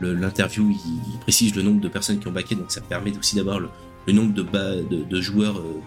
l'interview. 0.01 0.71
Il, 0.71 1.19
précise 1.21 1.55
le 1.55 1.63
nombre 1.63 1.81
de 1.81 1.89
personnes 1.89 2.19
qui 2.21 2.29
ont 2.29 2.33
baqué. 2.33 2.55
Donc, 2.55 2.71
ça 2.71 2.81
permet 2.81 3.17
aussi 3.19 3.37
d'avoir 3.37 3.59
le, 3.59 3.69
le 4.07 4.13
nombre 4.13 4.35
de, 4.35 4.43
de, 4.43 5.05
de 5.05 5.21
joueurs 5.21 5.59
euh, 5.59 5.81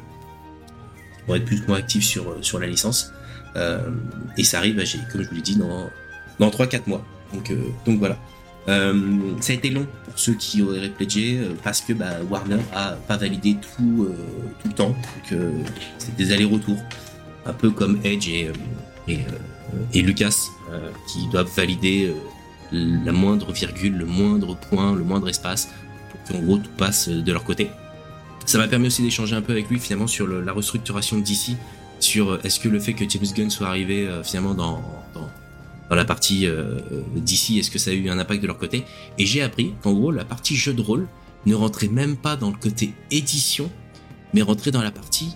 qui 1.17 1.27
vont 1.27 1.35
être 1.35 1.45
plus 1.45 1.61
ou 1.61 1.67
moins 1.67 1.77
actifs 1.77 2.05
sur, 2.05 2.29
euh, 2.29 2.37
sur 2.41 2.59
la 2.59 2.67
licence. 2.67 3.11
Euh, 3.55 3.79
et 4.37 4.43
ça 4.43 4.59
arrive, 4.59 4.75
bah, 4.75 4.83
comme 5.11 5.23
je 5.23 5.29
vous 5.29 5.35
l'ai 5.35 5.41
dit, 5.41 5.55
dans, 5.55 5.89
dans 6.39 6.49
3-4 6.49 6.81
mois. 6.87 7.05
Donc, 7.33 7.51
euh, 7.51 7.57
voilà. 7.87 8.17
Euh, 8.67 9.19
ça 9.41 9.53
a 9.53 9.55
été 9.55 9.69
long 9.69 9.85
pour 10.05 10.17
ceux 10.17 10.33
qui 10.33 10.63
auraient 10.63 10.89
pledgé 10.89 11.39
parce 11.63 11.81
que 11.81 11.93
bah, 11.93 12.21
Warner 12.29 12.57
a 12.73 12.93
pas 13.07 13.15
validé 13.15 13.57
tout, 13.61 14.09
tout 14.61 14.67
le 14.67 14.73
temps. 14.73 14.95
C'est 15.97 16.15
des 16.15 16.31
allers-retours. 16.31 16.79
Un 17.45 17.53
peu 17.53 17.69
comme 17.69 17.99
Edge 18.03 18.27
et, 18.27 18.51
Lucas 19.93 20.47
qui 21.07 21.27
doivent 21.27 21.51
valider 21.55 22.11
la 22.71 23.11
moindre 23.11 23.51
virgule, 23.51 23.97
le 23.97 24.05
moindre 24.05 24.57
point, 24.57 24.95
le 24.95 25.03
moindre 25.03 25.29
espace 25.29 25.69
pour 26.09 26.23
qu'en 26.23 26.43
gros 26.43 26.57
tout 26.57 26.71
passe 26.75 27.07
de 27.07 27.31
leur 27.31 27.43
côté. 27.43 27.69
Ça 28.47 28.57
m'a 28.57 28.67
permis 28.67 28.87
aussi 28.87 29.03
d'échanger 29.03 29.35
un 29.35 29.41
peu 29.41 29.53
avec 29.53 29.69
lui 29.69 29.79
finalement 29.79 30.07
sur 30.07 30.27
la 30.27 30.51
restructuration 30.51 31.19
d'ici, 31.19 31.55
sur 32.05 32.31
euh, 32.31 32.39
est-ce 32.43 32.59
que 32.59 32.69
le 32.69 32.79
fait 32.79 32.93
que 32.93 33.07
James 33.09 33.25
Gunn 33.35 33.49
soit 33.49 33.67
arrivé 33.67 34.07
euh, 34.07 34.23
finalement 34.23 34.53
dans, 34.53 34.81
dans, 35.13 35.29
dans 35.89 35.95
la 35.95 36.05
partie 36.05 36.45
euh, 36.45 36.79
d'ici, 37.15 37.59
est-ce 37.59 37.71
que 37.71 37.79
ça 37.79 37.91
a 37.91 37.93
eu 37.93 38.09
un 38.09 38.19
impact 38.19 38.41
de 38.41 38.47
leur 38.47 38.57
côté? 38.57 38.85
Et 39.17 39.25
j'ai 39.25 39.41
appris 39.41 39.73
qu'en 39.81 39.93
gros 39.93 40.11
la 40.11 40.25
partie 40.25 40.55
jeu 40.55 40.73
de 40.73 40.81
rôle 40.81 41.07
ne 41.45 41.55
rentrait 41.55 41.87
même 41.87 42.15
pas 42.15 42.35
dans 42.35 42.49
le 42.49 42.57
côté 42.57 42.93
édition, 43.11 43.69
mais 44.33 44.41
rentrait 44.41 44.71
dans 44.71 44.81
la 44.81 44.91
partie 44.91 45.35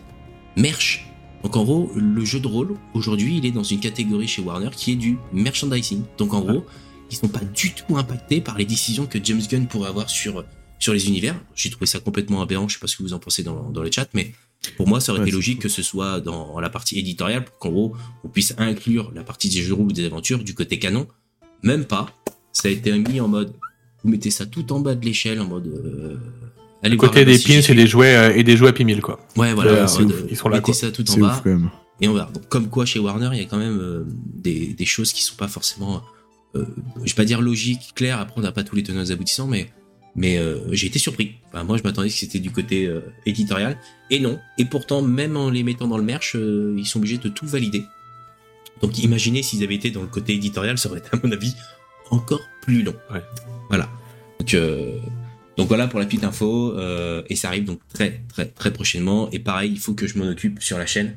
merch. 0.55 1.05
Donc 1.43 1.55
en 1.55 1.63
gros, 1.63 1.91
le 1.95 2.25
jeu 2.25 2.39
de 2.39 2.47
rôle, 2.47 2.75
aujourd'hui, 2.93 3.37
il 3.37 3.45
est 3.45 3.51
dans 3.51 3.63
une 3.63 3.79
catégorie 3.79 4.27
chez 4.27 4.41
Warner 4.41 4.71
qui 4.75 4.91
est 4.91 4.95
du 4.95 5.17
merchandising. 5.31 6.03
Donc 6.17 6.33
en 6.33 6.41
gros, 6.41 6.65
ils 7.09 7.17
sont 7.17 7.27
pas 7.29 7.45
du 7.53 7.73
tout 7.73 7.97
impactés 7.97 8.41
par 8.41 8.57
les 8.57 8.65
décisions 8.65 9.05
que 9.05 9.19
James 9.23 9.41
Gunn 9.49 9.67
pourrait 9.67 9.89
avoir 9.89 10.09
sur 10.09 10.43
sur 10.79 10.93
les 10.93 11.07
univers. 11.07 11.35
J'ai 11.55 11.69
trouvé 11.69 11.85
ça 11.85 11.99
complètement 11.99 12.41
aberrant, 12.41 12.67
je 12.67 12.75
sais 12.75 12.79
pas 12.79 12.87
ce 12.87 12.95
que 12.95 13.03
vous 13.03 13.13
en 13.13 13.19
pensez 13.19 13.43
dans, 13.43 13.69
dans 13.69 13.83
le 13.83 13.91
chat, 13.91 14.07
mais 14.13 14.33
pour 14.77 14.87
moi, 14.87 14.99
ça 14.99 15.11
aurait 15.11 15.21
Ouais, 15.21 15.27
été 15.27 15.35
logique 15.35 15.59
que 15.59 15.69
ce 15.69 15.81
soit 15.81 16.19
dans 16.19 16.59
la 16.59 16.69
partie 16.69 16.99
éditoriale 16.99 17.45
pour 17.45 17.57
qu'en 17.59 17.69
gros, 17.69 17.95
on 18.23 18.27
puisse 18.29 18.53
inclure 18.57 19.11
la 19.15 19.23
partie 19.23 19.49
des 19.49 19.61
jeux 19.61 19.69
de 19.69 19.73
rôle 19.73 19.87
ou 19.87 19.91
des 19.91 20.05
aventures 20.05 20.43
du 20.43 20.53
côté 20.53 20.79
canon. 20.79 21.07
Même 21.63 21.85
pas. 21.85 22.07
Ça 22.51 22.67
a 22.67 22.71
été 22.71 22.91
mis 22.97 23.19
en 23.21 23.27
mode, 23.27 23.53
vous 24.03 24.09
mettez 24.09 24.31
ça 24.31 24.45
tout 24.45 24.71
en 24.73 24.79
bas 24.79 24.95
de 24.95 25.05
l'échelle, 25.05 25.39
en 25.39 25.45
mode, 25.47 25.67
euh, 25.67 26.17
allez 26.83 26.97
Côté 26.97 27.25
des 27.25 27.37
pins 27.39 27.61
et 27.61 27.75
des 27.75 27.87
jouets 27.87 28.15
euh, 28.15 28.33
et 28.35 28.43
des 28.43 28.57
jouets 28.57 28.69
Happy 28.69 28.83
Meal 28.85 29.01
quoi. 29.01 29.19
Ouais, 29.37 29.53
voilà. 29.53 29.73
Ouais, 29.73 29.81
en 29.81 29.87
c'est 29.87 30.01
mode, 30.03 30.11
ouf. 30.11 30.23
Ils 30.29 30.35
sont 30.37 30.49
là, 30.49 30.57
mettez 30.57 30.65
quoi. 30.65 30.73
ça 30.73 30.91
tout 30.91 31.09
en 31.09 31.13
C'est 31.13 31.19
bas 31.19 31.27
ouf 31.35 31.41
quand 31.43 31.49
même. 31.49 31.69
et 32.01 32.07
on 32.07 32.13
verra. 32.13 32.29
Donc, 32.31 32.47
comme 32.49 32.69
quoi, 32.69 32.85
chez 32.85 32.99
Warner, 32.99 33.29
il 33.33 33.39
y 33.39 33.41
a 33.41 33.45
quand 33.45 33.57
même 33.57 33.77
euh, 33.79 34.03
des, 34.07 34.67
des 34.73 34.85
choses 34.85 35.13
qui 35.13 35.23
sont 35.23 35.35
pas 35.35 35.47
forcément, 35.47 36.01
euh, 36.55 36.65
je 37.03 37.11
vais 37.11 37.15
pas 37.15 37.25
dire 37.25 37.41
logiques, 37.41 37.91
claires. 37.95 38.19
Après, 38.19 38.35
on 38.37 38.41
n'a 38.41 38.51
pas 38.51 38.63
tous 38.63 38.75
les 38.75 38.83
tenants 38.83 39.05
et 39.05 39.11
aboutissants, 39.11 39.47
mais 39.47 39.71
mais 40.21 40.37
euh, 40.37 40.57
j'ai 40.73 40.87
été 40.87 40.99
surpris. 40.99 41.35
Enfin, 41.47 41.63
moi, 41.63 41.77
je 41.77 41.83
m'attendais 41.83 42.09
que 42.09 42.13
c'était 42.13 42.39
du 42.39 42.51
côté 42.51 42.85
euh, 42.87 42.99
éditorial, 43.25 43.77
et 44.09 44.19
non. 44.19 44.37
Et 44.57 44.65
pourtant, 44.65 45.01
même 45.01 45.37
en 45.37 45.49
les 45.49 45.63
mettant 45.63 45.87
dans 45.87 45.97
le 45.97 46.03
merch, 46.03 46.35
euh, 46.35 46.75
ils 46.77 46.85
sont 46.85 46.99
obligés 46.99 47.17
de 47.19 47.29
tout 47.29 47.47
valider. 47.47 47.83
Donc, 48.81 48.99
imaginez 48.99 49.41
s'ils 49.43 49.63
avaient 49.63 49.75
été 49.75 49.91
dans 49.91 50.01
le 50.01 50.07
côté 50.07 50.33
éditorial, 50.33 50.77
ça 50.77 50.89
aurait 50.89 50.99
été, 50.99 51.09
à 51.13 51.19
mon 51.23 51.31
avis, 51.31 51.53
encore 52.11 52.41
plus 52.61 52.83
long. 52.83 52.95
Ouais. 53.13 53.21
Voilà. 53.69 53.87
Donc, 54.39 54.55
donc 55.57 55.67
voilà 55.69 55.87
pour 55.87 55.99
la 55.99 56.05
petite 56.05 56.23
info, 56.25 56.73
et 57.29 57.35
ça 57.35 57.47
arrive 57.49 57.65
donc 57.65 57.79
très 57.93 58.21
très 58.29 58.45
très 58.45 58.71
prochainement. 58.73 59.29
Et 59.31 59.39
pareil, 59.39 59.71
il 59.71 59.79
faut 59.79 59.93
que 59.93 60.05
je 60.07 60.17
m'en 60.17 60.27
occupe 60.29 60.61
sur 60.61 60.77
la 60.77 60.85
chaîne. 60.85 61.15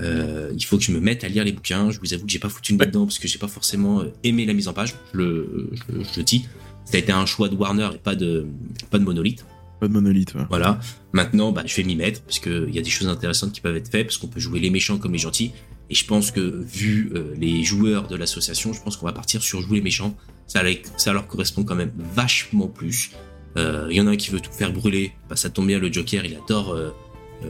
Euh, 0.00 0.52
il 0.56 0.64
faut 0.64 0.76
que 0.78 0.84
je 0.84 0.92
me 0.92 1.00
mette 1.00 1.24
à 1.24 1.28
lire 1.28 1.44
les 1.44 1.52
bouquins. 1.52 1.90
Je 1.90 1.98
vous 1.98 2.12
avoue 2.14 2.24
que 2.26 2.30
j'ai 2.30 2.38
pas 2.38 2.48
foutu 2.50 2.72
une 2.72 2.78
Ouais. 2.80 2.86
dedans 2.86 3.04
parce 3.06 3.18
que 3.18 3.26
j'ai 3.26 3.38
pas 3.38 3.48
forcément 3.48 4.04
aimé 4.22 4.44
la 4.46 4.52
mise 4.52 4.68
en 4.68 4.72
page. 4.72 4.94
Je 5.12 5.18
le, 5.18 5.70
je, 5.72 5.92
le- 5.92 6.04
je 6.04 6.16
le 6.18 6.22
dis. 6.22 6.46
Ça 6.90 6.96
a 6.96 7.00
été 7.00 7.12
un 7.12 7.26
choix 7.26 7.48
de 7.48 7.54
Warner 7.56 7.88
et 7.94 7.98
pas 7.98 8.14
de 8.14 8.46
pas 8.90 8.98
de 8.98 9.04
monolithe. 9.04 9.44
Pas 9.80 9.88
de 9.88 9.92
monolithe, 9.92 10.34
ouais. 10.34 10.42
Voilà. 10.48 10.80
Maintenant, 11.12 11.52
bah, 11.52 11.62
je 11.66 11.76
vais 11.76 11.84
m'y 11.84 11.94
mettre 11.96 12.22
parce 12.22 12.38
que 12.40 12.66
il 12.68 12.74
y 12.74 12.78
a 12.78 12.82
des 12.82 12.90
choses 12.90 13.08
intéressantes 13.08 13.52
qui 13.52 13.60
peuvent 13.60 13.76
être 13.76 13.88
faites 13.90 14.06
parce 14.06 14.16
qu'on 14.18 14.26
peut 14.26 14.40
jouer 14.40 14.58
les 14.58 14.70
méchants 14.70 14.98
comme 14.98 15.12
les 15.12 15.18
gentils. 15.18 15.52
Et 15.90 15.94
je 15.94 16.04
pense 16.04 16.30
que 16.30 16.40
vu 16.40 17.10
euh, 17.14 17.34
les 17.38 17.62
joueurs 17.64 18.08
de 18.08 18.16
l'association, 18.16 18.72
je 18.72 18.80
pense 18.82 18.96
qu'on 18.96 19.06
va 19.06 19.12
partir 19.12 19.40
sur 19.42 19.60
jouer 19.60 19.76
les 19.78 19.82
méchants. 19.84 20.14
Ça, 20.46 20.62
leur- 20.62 20.74
ça 20.96 21.12
leur 21.12 21.26
correspond 21.26 21.62
quand 21.64 21.74
même 21.76 21.92
vachement 22.14 22.66
plus. 22.68 23.10
Euh, 23.56 23.86
Il 23.90 23.96
y 23.96 24.00
en 24.00 24.06
a 24.06 24.10
un 24.10 24.16
qui 24.16 24.30
veut 24.30 24.40
tout 24.40 24.52
faire 24.52 24.72
brûler. 24.72 25.12
Bah, 25.30 25.36
ça 25.36 25.48
tombe 25.50 25.66
bien, 25.66 25.78
le 25.78 25.92
Joker, 25.92 26.24
il 26.24 26.34
adore 26.36 26.72
euh, 26.72 26.90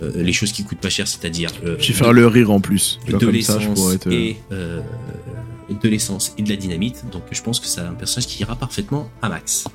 euh, 0.02 0.22
les 0.22 0.32
choses 0.32 0.52
qui 0.52 0.64
coûtent 0.64 0.78
pas 0.80 0.90
cher, 0.90 1.08
c'est-à-dire 1.08 1.50
euh, 1.64 1.76
J'ai 1.80 1.92
faire 1.94 2.12
le 2.12 2.26
rire 2.26 2.50
en 2.50 2.60
plus. 2.60 2.98
De 3.08 3.18
je 3.18 3.26
l'essence 3.26 3.96
et 4.10 4.36
euh, 4.52 4.80
de 5.74 5.88
l'essence 5.88 6.34
et 6.38 6.42
de 6.42 6.48
la 6.48 6.56
dynamite. 6.56 7.04
Donc 7.10 7.22
je 7.30 7.42
pense 7.42 7.60
que 7.60 7.66
c'est 7.66 7.80
un 7.80 7.94
personnage 7.94 8.26
qui 8.26 8.40
ira 8.42 8.56
parfaitement 8.56 9.10
à 9.22 9.28
Max. 9.28 9.66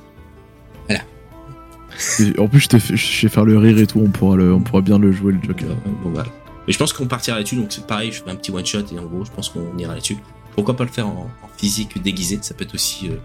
Et 2.19 2.39
En 2.39 2.47
plus, 2.47 2.59
je, 2.61 2.69
te 2.69 2.79
fais, 2.79 2.97
je 2.97 3.05
sais 3.21 3.29
faire 3.29 3.45
le 3.45 3.57
rire 3.57 3.77
et 3.77 3.85
tout, 3.85 3.99
on 3.99 4.09
pourra, 4.09 4.35
le, 4.35 4.53
on 4.53 4.61
pourra 4.61 4.81
bien 4.81 4.97
le 4.97 5.11
jouer, 5.11 5.33
le 5.33 5.39
Joker. 5.43 5.69
Euh, 5.69 5.89
bon, 6.03 6.09
voilà. 6.09 6.29
Mais 6.65 6.73
je 6.73 6.77
pense 6.79 6.91
qu'on 6.93 7.05
partira 7.05 7.37
là-dessus, 7.37 7.55
donc 7.55 7.67
c'est 7.69 7.85
pareil, 7.85 8.11
je 8.11 8.23
fais 8.23 8.29
un 8.31 8.35
petit 8.35 8.51
one 8.51 8.65
shot 8.65 8.79
et 8.91 8.99
en 8.99 9.05
gros, 9.05 9.23
je 9.25 9.31
pense 9.31 9.49
qu'on 9.49 9.77
ira 9.77 9.93
là-dessus. 9.93 10.17
Pourquoi 10.55 10.75
pas 10.75 10.85
le 10.85 10.89
faire 10.89 11.07
en, 11.07 11.29
en 11.43 11.47
physique 11.57 12.01
déguisé, 12.01 12.39
ça 12.41 12.53
peut 12.55 12.63
être 12.63 12.73
aussi 12.73 13.09
euh, 13.09 13.17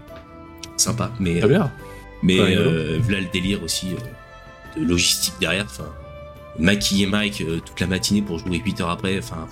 sympa. 0.77 1.11
Mais, 1.19 1.39
Très 1.39 1.49
bien. 1.49 1.71
mais 2.23 2.39
Ouais, 2.39 2.55
euh, 2.57 2.99
voilà 3.01 3.21
le 3.21 3.27
délire 3.31 3.63
aussi 3.63 3.93
euh, 3.93 4.79
de 4.79 4.85
logistique 4.85 5.33
derrière. 5.39 5.65
Enfin, 5.65 5.89
maquiller 6.57 7.05
Mike 7.05 7.41
euh, 7.41 7.59
toute 7.65 7.79
la 7.79 7.87
matinée 7.87 8.21
pour 8.21 8.39
jouer 8.39 8.61
8 8.63 8.81
heures 8.81 8.89
après, 8.89 9.17
enfin. 9.17 9.47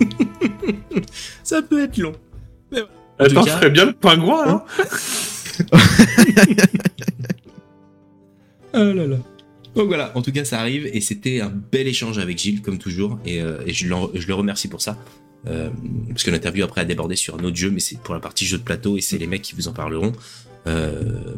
ça 1.42 1.62
peut 1.62 1.82
être 1.82 1.98
long. 1.98 2.12
Attends, 3.18 3.44
cas- 3.44 3.50
je 3.50 3.56
ferais 3.56 3.70
bien 3.70 3.86
le 3.86 3.92
pingouin 3.92 4.46
hein 4.48 4.64
Oh 8.74 8.92
là 8.92 9.06
là. 9.06 9.16
Donc 9.74 9.88
voilà, 9.88 10.12
en 10.16 10.22
tout 10.22 10.32
cas 10.32 10.44
ça 10.44 10.60
arrive 10.60 10.86
et 10.92 11.00
c'était 11.00 11.40
un 11.40 11.50
bel 11.50 11.86
échange 11.88 12.18
avec 12.18 12.38
Gilles 12.38 12.62
comme 12.62 12.78
toujours 12.78 13.18
et, 13.24 13.40
euh, 13.40 13.58
et 13.66 13.72
je, 13.72 13.86
le 13.88 14.34
remercie 14.34 14.68
pour 14.68 14.80
ça. 14.82 14.96
Euh, 15.46 15.70
parce 16.08 16.24
que 16.24 16.30
l'interview 16.30 16.64
après 16.64 16.80
a 16.80 16.84
débordé 16.84 17.14
sur 17.16 17.38
un 17.38 17.44
autre 17.44 17.56
jeu 17.56 17.70
mais 17.70 17.80
c'est 17.80 17.98
pour 18.00 18.14
la 18.14 18.20
partie 18.20 18.44
jeu 18.44 18.58
de 18.58 18.62
plateau 18.62 18.96
et 18.96 19.00
c'est 19.00 19.18
les 19.18 19.26
mecs 19.26 19.42
qui 19.42 19.54
vous 19.54 19.68
en 19.68 19.72
parleront. 19.72 20.12
Euh, 20.66 21.34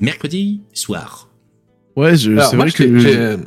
mercredi 0.00 0.62
soir. 0.72 1.28
Ouais, 1.96 2.16
c'est 2.16 2.30
vrai 2.30 2.70
que. 2.70 3.38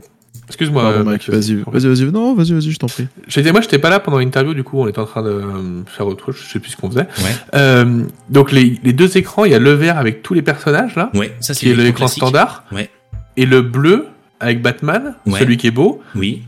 Excuse-moi, 0.49 0.83
euh, 0.83 1.03
vas-y, 1.03 1.53
vas-y, 1.63 1.87
vas-y, 1.87 2.11
non, 2.11 2.33
vas-y, 2.33 2.53
vas-y, 2.53 2.71
je 2.71 2.77
t'en 2.79 2.87
prie. 2.87 3.07
J'étais, 3.27 3.51
moi, 3.51 3.61
j'étais 3.61 3.77
pas 3.79 3.89
là 3.89 3.99
pendant 3.99 4.17
l'interview, 4.17 4.53
du 4.53 4.63
coup, 4.63 4.81
on 4.81 4.87
était 4.87 4.99
en 4.99 5.05
train 5.05 5.21
de 5.21 5.29
euh, 5.29 5.83
faire 5.85 6.07
autre 6.07 6.31
chose, 6.31 6.43
je 6.47 6.51
sais 6.53 6.59
plus 6.59 6.71
ce 6.71 6.77
qu'on 6.77 6.89
faisait. 6.89 7.07
Ouais. 7.23 7.35
Euh, 7.55 8.03
donc, 8.29 8.51
les, 8.51 8.79
les 8.83 8.91
deux 8.93 9.15
écrans, 9.17 9.45
il 9.45 9.51
y 9.51 9.55
a 9.55 9.59
le 9.59 9.71
vert 9.73 9.97
avec 9.97 10.23
tous 10.23 10.33
les 10.33 10.41
personnages, 10.41 10.95
là, 10.95 11.11
Ouais, 11.13 11.33
ça 11.39 11.53
c'est 11.53 11.61
qui 11.61 11.69
est 11.71 11.75
l'écran 11.75 12.07
standard. 12.07 12.65
Ouais. 12.71 12.89
Et 13.37 13.45
le 13.45 13.61
bleu, 13.61 14.07
avec 14.39 14.61
Batman, 14.61 15.15
Ouais. 15.25 15.39
celui 15.39 15.57
qui 15.57 15.67
est 15.67 15.71
beau, 15.71 16.01
Oui. 16.15 16.41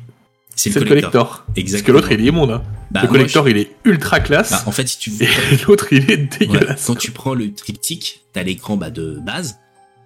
C'est 0.56 0.70
c'est 0.70 0.80
le 0.80 0.84
le 0.86 0.90
collector. 0.90 1.12
collector. 1.12 1.44
Parce 1.46 1.56
que 1.56 1.60
Exactement. 1.62 1.96
l'autre, 1.98 2.12
il 2.12 2.22
est 2.22 2.28
immonde. 2.28 2.52
Hein. 2.52 2.62
Bah, 2.92 3.00
le 3.04 3.08
moi, 3.08 3.18
collector, 3.18 3.48
il 3.50 3.58
est 3.58 3.72
ultra 3.86 4.20
classe. 4.20 4.52
bah, 4.52 4.64
en 4.66 4.72
fait, 4.72 4.88
si 4.88 4.98
tu 5.00 5.12
Et 5.24 5.28
l'autre, 5.68 5.88
il 5.92 6.12
est 6.12 6.18
Ouais, 6.18 6.30
dégueulasse. 6.40 6.86
quand 6.86 6.96
tu 6.96 7.12
prends 7.12 7.34
le 7.34 7.52
triptyque, 7.54 8.22
t'as 8.34 8.44
l'écran 8.44 8.76
bah, 8.78 8.90
de 8.90 9.18
base. 9.26 9.58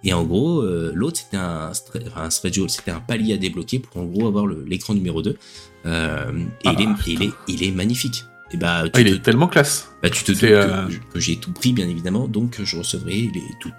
Et 0.06 0.12
en 0.12 0.22
gros, 0.24 0.60
euh, 0.62 0.92
l'autre, 0.94 1.18
c'était 1.18 1.36
un, 1.36 1.72
un 2.16 2.30
c'était 2.30 2.90
un 2.92 3.00
palier 3.00 3.34
à 3.34 3.36
débloquer 3.36 3.80
pour 3.80 3.96
en 4.00 4.04
gros 4.04 4.28
avoir 4.28 4.46
l'écran 4.46 4.94
numéro 4.94 5.20
2. 5.20 5.36
Euh, 5.84 6.32
et 6.64 6.68
Ah, 6.68 6.74
il, 6.78 6.82
est, 6.82 6.88
il, 7.08 7.22
est, 7.24 7.30
il 7.48 7.64
est 7.64 7.72
magnifique. 7.72 8.24
Et 8.52 8.56
bah, 8.56 8.84
tu 8.84 8.90
Ah, 8.94 9.00
il 9.00 9.10
te, 9.10 9.14
est 9.16 9.22
tellement 9.22 9.48
classe. 9.48 9.90
bah, 10.04 10.08
tu 10.08 10.22
te 10.22 10.30
que, 10.30 10.46
euh, 10.46 10.86
que 11.12 11.18
j'ai 11.18 11.36
tout 11.36 11.50
pris, 11.52 11.72
bien 11.72 11.88
évidemment, 11.88 12.28
donc 12.28 12.60
je 12.62 12.76
recevrai 12.76 13.12
les 13.34 13.42
tout. 13.60 13.72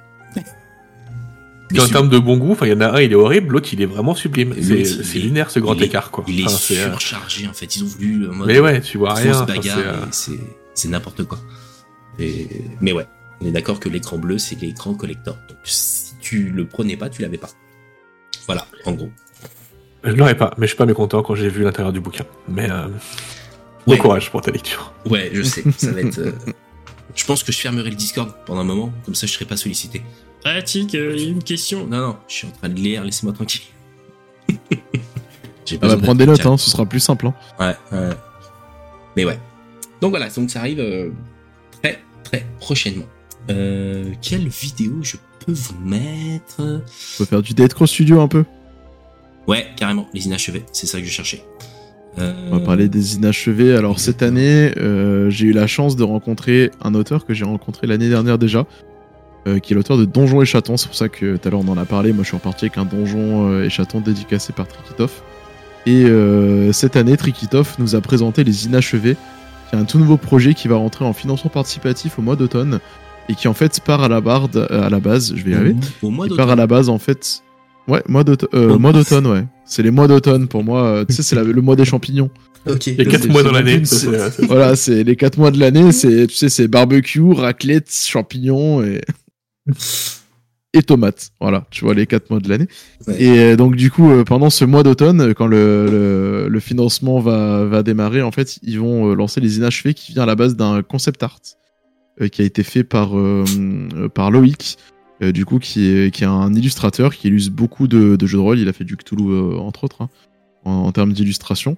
Et 1.73 1.79
en 1.79 1.87
termes 1.87 2.09
de 2.09 2.19
bon 2.19 2.37
goût, 2.37 2.55
il 2.61 2.67
y 2.69 2.73
en 2.73 2.81
a 2.81 2.91
un, 2.91 3.01
il 3.01 3.11
est 3.11 3.15
horrible, 3.15 3.53
l'autre, 3.53 3.69
il 3.73 3.81
est 3.81 3.85
vraiment 3.85 4.15
sublime. 4.15 4.53
C'est, 4.61 5.19
lunaire, 5.19 5.49
ce 5.49 5.59
grand 5.59 5.75
écart, 5.81 6.11
quoi. 6.11 6.23
Il 6.27 6.39
est 6.41 6.45
Enfin, 6.45 6.57
surchargé, 6.57 7.47
en 7.47 7.53
fait. 7.53 7.75
Ils 7.75 7.83
ont 7.83 7.87
voulu, 7.87 8.29
en 8.29 8.33
mode, 8.33 8.47
Mais 8.47 8.59
ouais, 8.59 8.79
tu 8.81 8.97
vois 8.97 9.13
rien. 9.13 9.41
enfin, 9.41 10.07
c'est, 10.11 10.89
n'importe 10.89 11.23
quoi. 11.23 11.39
Et, 12.19 12.47
mais 12.81 12.93
ouais, 12.93 13.05
on 13.41 13.45
est 13.47 13.51
d'accord 13.51 13.79
que 13.79 13.89
l'écran 13.89 14.17
bleu, 14.17 14.37
c'est 14.37 14.59
l'écran 14.61 14.93
collector. 14.93 15.37
Donc, 15.49 15.57
tu 16.27 16.49
le 16.49 16.65
prenais 16.67 16.97
pas, 16.97 17.09
tu 17.09 17.21
l'avais 17.21 17.37
pas. 17.37 17.49
Voilà, 18.45 18.65
en 18.85 18.91
gros. 18.93 19.09
Je 20.03 20.11
l'aurais 20.11 20.35
pas, 20.37 20.53
mais 20.57 20.65
je 20.67 20.71
suis 20.71 20.77
pas 20.77 20.85
mécontent 20.85 21.21
quand 21.23 21.35
j'ai 21.35 21.49
vu 21.49 21.63
l'intérieur 21.63 21.91
du 21.93 21.99
bouquin. 21.99 22.25
Mais 22.47 22.69
euh, 22.69 22.87
bon 23.85 23.93
Ouais. 23.93 23.97
courage 23.97 24.29
pour 24.31 24.41
ta 24.41 24.51
lecture. 24.51 24.93
Ouais, 25.05 25.29
je 25.33 25.41
sais, 25.43 25.63
ça 25.77 25.91
va 25.91 26.01
être. 26.01 26.17
euh, 26.19 26.31
Je 27.15 27.25
pense 27.25 27.43
que 27.43 27.51
je 27.51 27.57
fermerai 27.59 27.89
le 27.89 27.95
Discord 27.95 28.31
pendant 28.45 28.61
un 28.61 28.65
moment, 28.65 28.91
comme 29.05 29.15
ça 29.15 29.25
je 29.27 29.33
serai 29.33 29.45
pas 29.45 29.57
sollicité. 29.57 30.01
Ah, 30.45 30.61
Tic, 30.61 30.93
euh, 30.95 31.17
une 31.17 31.43
question. 31.43 31.87
Non, 31.87 31.97
non, 31.99 32.17
je 32.27 32.33
suis 32.35 32.47
en 32.47 32.51
train 32.51 32.69
de 32.69 32.75
lire, 32.75 33.03
laissez-moi 33.03 33.33
tranquille. 33.33 33.61
J'ai 35.65 35.75
On 35.77 35.79
besoin 35.79 35.95
va 35.95 35.95
de- 35.95 36.03
prendre 36.05 36.19
des 36.19 36.25
notes, 36.25 36.45
hein, 36.45 36.57
ce 36.57 36.69
sera 36.69 36.85
plus 36.85 36.99
simple. 37.01 37.27
Hein. 37.27 37.33
Ouais, 37.59 37.75
ouais. 37.91 38.09
Mais 39.17 39.25
ouais. 39.25 39.39
Donc 40.01 40.11
voilà, 40.11 40.29
donc 40.29 40.49
ça 40.49 40.59
arrive 40.59 40.79
euh, 40.79 41.09
très, 41.81 42.01
très 42.23 42.45
prochainement. 42.59 43.05
Euh, 43.49 44.13
quelle 44.21 44.47
vidéo 44.47 44.99
je 45.01 45.17
peux 45.48 45.53
vous 45.53 45.80
mettre 45.84 46.60
On 46.60 47.18
peut 47.18 47.26
faire 47.26 47.41
du 47.41 47.53
Dead 47.53 47.74
Cross 47.74 47.91
Studio 47.91 48.19
un 48.19 48.28
peu. 48.28 48.44
Ouais, 49.48 49.65
carrément, 49.78 50.07
les 50.14 50.26
inachevés, 50.26 50.65
c'est 50.74 50.88
ça 50.88 50.99
que 50.99 51.06
je 51.06 51.11
cherchais. 51.11 51.44
Euh, 52.19 52.34
On 52.52 52.57
va 52.57 52.65
parler 52.65 52.90
des 52.90 53.15
inachevés. 53.15 53.76
Alors 53.76 53.99
cette 53.99 54.22
année, 54.22 54.74
euh, 54.78 55.30
j'ai 55.30 55.48
eu 55.48 55.53
la 55.53 55.68
chance 55.68 55.95
de 55.95 56.03
rencontrer 56.03 56.72
un 56.82 56.94
auteur 56.95 57.26
que 57.26 57.34
j'ai 57.34 57.45
rencontré 57.45 57.88
l'année 57.88 58.10
dernière 58.10 58.38
déjà, 58.38 58.65
euh, 59.48 59.60
qui 59.60 59.72
est 59.72 59.76
l'auteur 59.76 59.98
de 59.98 60.03
Donjon 60.03 60.41
et 60.41 60.45
Chaton. 60.45 60.76
C'est 60.76 60.88
pour 60.88 60.98
ça 60.98 61.07
que 61.07 61.38
tout 61.38 61.48
à 61.48 61.52
l'heure 61.52 61.61
on 61.61 61.69
en 61.69 61.78
a 61.78 61.86
parlé. 61.86 62.11
Moi 62.11 62.24
je 62.24 62.30
suis 62.30 62.38
reparti 62.38 62.65
avec 62.65 62.78
un 62.78 62.86
Donjon 62.86 63.61
et 63.64 63.69
Chaton 63.69 64.02
dédicacé 64.02 64.52
par 64.52 64.68
Trikitov. 64.68 65.11
Et 65.86 66.06
cette 66.74 66.98
année, 66.98 67.15
Trikitov 67.15 67.76
nous 67.80 67.95
a 67.95 68.02
présenté 68.02 68.44
les 68.44 68.65
inachevés, 68.65 69.15
qui 69.69 69.76
est 69.78 69.80
un 69.80 69.86
tout 69.86 69.99
nouveau 69.99 70.18
projet 70.18 70.53
qui 70.53 70.68
va 70.68 70.76
rentrer 70.76 71.06
en 71.06 71.14
financement 71.14 71.49
participatif 71.49 72.19
au 72.19 72.22
mois 72.22 72.36
d'automne 72.36 72.82
et 73.29 73.35
qui 73.35 73.47
en 73.47 73.53
fait 73.53 73.79
part 73.85 74.03
à 74.03 74.07
la, 74.07 74.21
barde, 74.21 74.67
à 74.69 74.89
la 74.89 74.99
base, 74.99 75.33
je 75.35 75.43
vais 75.43 75.51
y 75.51 75.53
arriver, 75.53 75.75
Au 76.01 76.09
mois 76.09 76.27
qui 76.27 76.35
part 76.35 76.49
à 76.49 76.55
la 76.55 76.67
base 76.67 76.89
en 76.89 76.97
fait. 76.99 77.41
Ouais, 77.87 78.03
mois 78.09 78.23
d'automne, 78.25 78.49
euh, 78.53 78.77
mois 78.77 78.91
d'automne, 78.91 79.27
ouais. 79.27 79.45
C'est 79.65 79.81
les 79.83 79.91
mois 79.91 80.07
d'automne 80.07 80.47
pour 80.47 80.63
moi. 80.63 80.83
euh, 80.85 81.05
tu 81.05 81.13
sais, 81.15 81.23
c'est 81.23 81.41
le 81.41 81.61
mois 81.61 81.75
des 81.77 81.85
champignons. 81.85 82.29
Ok. 82.69 82.87
Il 82.87 82.95
y 82.95 83.01
a 83.01 83.03
C'est- 83.05 83.09
4 83.11 83.27
mois 83.29 83.43
dans 83.43 83.51
l'année. 83.53 83.81
euh, 84.07 84.29
Voilà, 84.43 84.75
c'est 84.75 85.03
les 85.05 85.15
quatre 85.15 85.37
mois 85.37 85.51
de 85.51 85.59
l'année, 85.59 85.93
c'est 85.93 86.27
tu 86.27 86.35
sais, 86.35 86.49
c'est 86.49 86.67
barbecue, 86.67 87.31
raclette, 87.31 87.89
champignons 87.91 88.83
et 88.83 88.99
et 90.73 90.83
tomates. 90.83 91.31
Voilà, 91.39 91.65
tu 91.71 91.85
vois 91.85 91.93
les 91.93 92.05
quatre 92.07 92.29
mois 92.29 92.39
de 92.39 92.49
l'année. 92.49 92.67
Ouais. 93.07 93.21
Et 93.21 93.39
euh, 93.39 93.55
donc 93.55 93.75
du 93.75 93.89
coup, 93.89 94.11
euh, 94.11 94.23
pendant 94.23 94.49
ce 94.49 94.65
mois 94.65 94.83
d'automne, 94.83 95.33
quand 95.33 95.47
le, 95.47 95.85
le, 95.89 96.47
le 96.49 96.59
financement 96.59 97.19
va, 97.19 97.63
va 97.65 97.83
démarrer, 97.83 98.21
en 98.21 98.31
fait, 98.31 98.59
ils 98.63 98.79
vont 98.79 99.09
euh, 99.11 99.15
lancer 99.15 99.39
les 99.39 99.57
inachevés 99.57 99.93
qui 99.93 100.11
vient 100.11 100.23
à 100.23 100.27
la 100.27 100.35
base 100.35 100.55
d'un 100.55 100.81
concept 100.83 101.23
art 101.23 101.39
euh, 101.45 101.66
qui 102.30 102.41
a 102.41 102.45
été 102.45 102.64
fait 102.64 102.84
par 102.84 103.18
euh, 103.18 103.45
euh, 103.95 104.10
par 104.10 104.31
Loïc. 104.31 104.77
euh, 105.22 105.31
du 105.31 105.45
coup, 105.45 105.60
qui 105.60 105.88
est, 105.88 106.14
qui 106.14 106.23
est 106.23 106.27
un 106.27 106.53
illustrateur 106.53 107.15
qui 107.15 107.27
illustre 107.27 107.52
beaucoup 107.53 107.88
de, 107.88 108.18
jeux 108.26 108.38
de 108.38 108.41
rôle. 108.41 108.60
Il 108.60 108.68
a 108.69 108.73
fait 108.73 108.84
du 108.84 108.98
Cthulhu, 108.98 109.31
euh, 109.31 109.57
entre 109.57 109.84
autres, 109.84 110.02
hein, 110.02 110.10
en, 110.64 110.91
termes 110.91 111.14
d'illustration. 111.14 111.77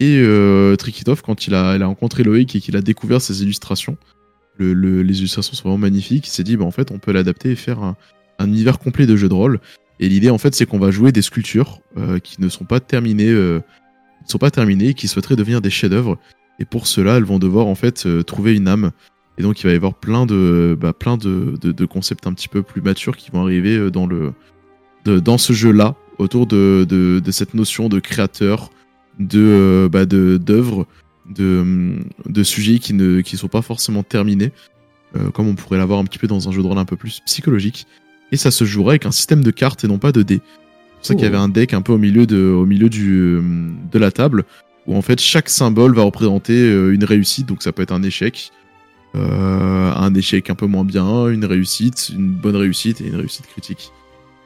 Et 0.00 0.18
euh, 0.18 0.76
Trikitov, 0.76 1.22
quand 1.22 1.46
il 1.46 1.54
a, 1.54 1.76
rencontré 1.86 2.22
Loïc 2.22 2.56
et 2.56 2.60
qu'il 2.60 2.76
a 2.76 2.80
découvert 2.80 3.20
ses 3.20 3.42
illustrations, 3.42 3.96
le, 4.58 4.72
le- 4.72 5.02
les 5.02 5.18
illustrations 5.18 5.54
sont 5.54 5.68
vraiment 5.68 5.78
magnifiques. 5.78 6.26
Il 6.26 6.30
s'est 6.30 6.44
dit, 6.44 6.56
bah, 6.56 6.64
en 6.64 6.70
fait, 6.70 6.90
on 6.90 6.98
peut 6.98 7.12
l'adapter 7.12 7.50
et 7.50 7.56
faire 7.56 7.82
un, 7.82 7.96
un 8.38 8.46
univers 8.48 8.78
complet 8.78 9.06
de 9.06 9.14
jeux 9.16 9.28
de 9.28 9.34
rôle. 9.34 9.60
Et 10.00 10.08
l'idée, 10.08 10.30
en 10.30 10.38
fait, 10.38 10.54
c'est 10.54 10.64
qu'on 10.66 10.78
va 10.78 10.90
jouer 10.90 11.12
des 11.12 11.22
sculptures 11.22 11.80
euh, 11.98 12.18
qui 12.18 12.40
ne 12.40 12.48
sont 12.48 12.64
pas 12.64 12.80
terminées, 12.80 13.28
euh, 13.28 13.60
ne 14.24 14.28
sont 14.28 14.38
pas 14.38 14.50
terminées, 14.50 14.94
qui 14.94 15.06
souhaiteraient 15.06 15.36
devenir 15.36 15.60
des 15.60 15.70
chefs-d'œuvre. 15.70 16.18
Et 16.58 16.64
pour 16.64 16.86
cela, 16.86 17.18
elles 17.18 17.24
vont 17.24 17.38
devoir 17.38 17.66
en 17.66 17.74
fait 17.74 18.06
euh, 18.06 18.22
trouver 18.22 18.56
une 18.56 18.68
âme. 18.68 18.90
Et 19.40 19.42
donc, 19.42 19.58
il 19.62 19.66
va 19.66 19.72
y 19.72 19.76
avoir 19.76 19.94
plein 19.94 20.26
de, 20.26 20.76
bah, 20.78 20.92
plein 20.92 21.16
de, 21.16 21.54
de, 21.62 21.72
de 21.72 21.86
concepts 21.86 22.26
un 22.26 22.34
petit 22.34 22.46
peu 22.48 22.62
plus 22.62 22.82
matures 22.82 23.16
qui 23.16 23.30
vont 23.30 23.40
arriver 23.40 23.74
euh, 23.74 23.90
dans 23.90 24.06
le, 24.06 24.32
de- 25.06 25.18
dans 25.18 25.38
ce 25.38 25.54
jeu-là, 25.54 25.94
autour 26.18 26.46
de, 26.46 26.84
de, 26.86 27.20
de 27.24 27.30
cette 27.30 27.54
notion 27.54 27.88
de 27.88 28.00
créateur, 28.00 28.70
de, 29.18 29.40
euh, 29.40 29.88
bah, 29.88 30.04
de 30.04 30.36
d'œuvres, 30.36 30.86
de, 31.26 31.60
hum, 31.60 32.04
de 32.28 32.42
sujets 32.42 32.78
qui 32.80 32.92
ne 32.92 33.22
qui 33.22 33.38
sont 33.38 33.48
pas 33.48 33.62
forcément 33.62 34.02
terminés, 34.02 34.52
euh, 35.16 35.30
comme 35.30 35.48
on 35.48 35.54
pourrait 35.54 35.78
l'avoir 35.78 36.00
un 36.00 36.04
petit 36.04 36.18
peu 36.18 36.26
dans 36.26 36.46
un 36.50 36.52
jeu 36.52 36.60
de 36.62 36.66
rôle 36.66 36.76
un 36.76 36.84
peu 36.84 36.96
plus 36.96 37.20
psychologique. 37.24 37.86
Et 38.32 38.36
ça 38.36 38.50
se 38.50 38.64
jouera 38.66 38.92
avec 38.92 39.06
un 39.06 39.10
système 39.10 39.42
de 39.42 39.50
cartes 39.50 39.84
et 39.84 39.88
non 39.88 39.96
pas 39.98 40.12
de 40.12 40.22
dés. 40.22 40.42
C'est 40.42 40.96
pour 40.98 41.06
ça 41.06 41.14
qu'il 41.14 41.24
y 41.24 41.28
Oh. 41.28 41.32
avait 41.32 41.42
un 41.42 41.48
deck 41.48 41.72
un 41.72 41.80
peu 41.80 41.92
au 41.94 41.98
milieu 41.98 42.26
de, 42.26 42.42
au 42.44 42.66
milieu 42.66 42.90
du, 42.90 43.38
hum, 43.38 43.74
de 43.90 43.98
la 43.98 44.10
table, 44.10 44.44
où 44.86 44.94
en 44.94 45.00
fait 45.02 45.18
chaque 45.18 45.48
symbole 45.48 45.94
va 45.94 46.02
représenter 46.02 46.70
une 46.92 47.04
réussite, 47.04 47.46
donc 47.46 47.62
ça 47.62 47.72
peut 47.72 47.80
être 47.82 47.92
un 47.92 48.02
échec, 48.02 48.50
euh, 49.16 49.92
un 49.94 50.14
échec 50.14 50.50
un 50.50 50.54
peu 50.54 50.66
moins 50.66 50.84
bien, 50.84 51.28
une 51.28 51.44
réussite, 51.44 52.10
une 52.14 52.30
bonne 52.30 52.56
réussite 52.56 53.00
et 53.00 53.06
une 53.06 53.16
réussite 53.16 53.46
critique. 53.46 53.92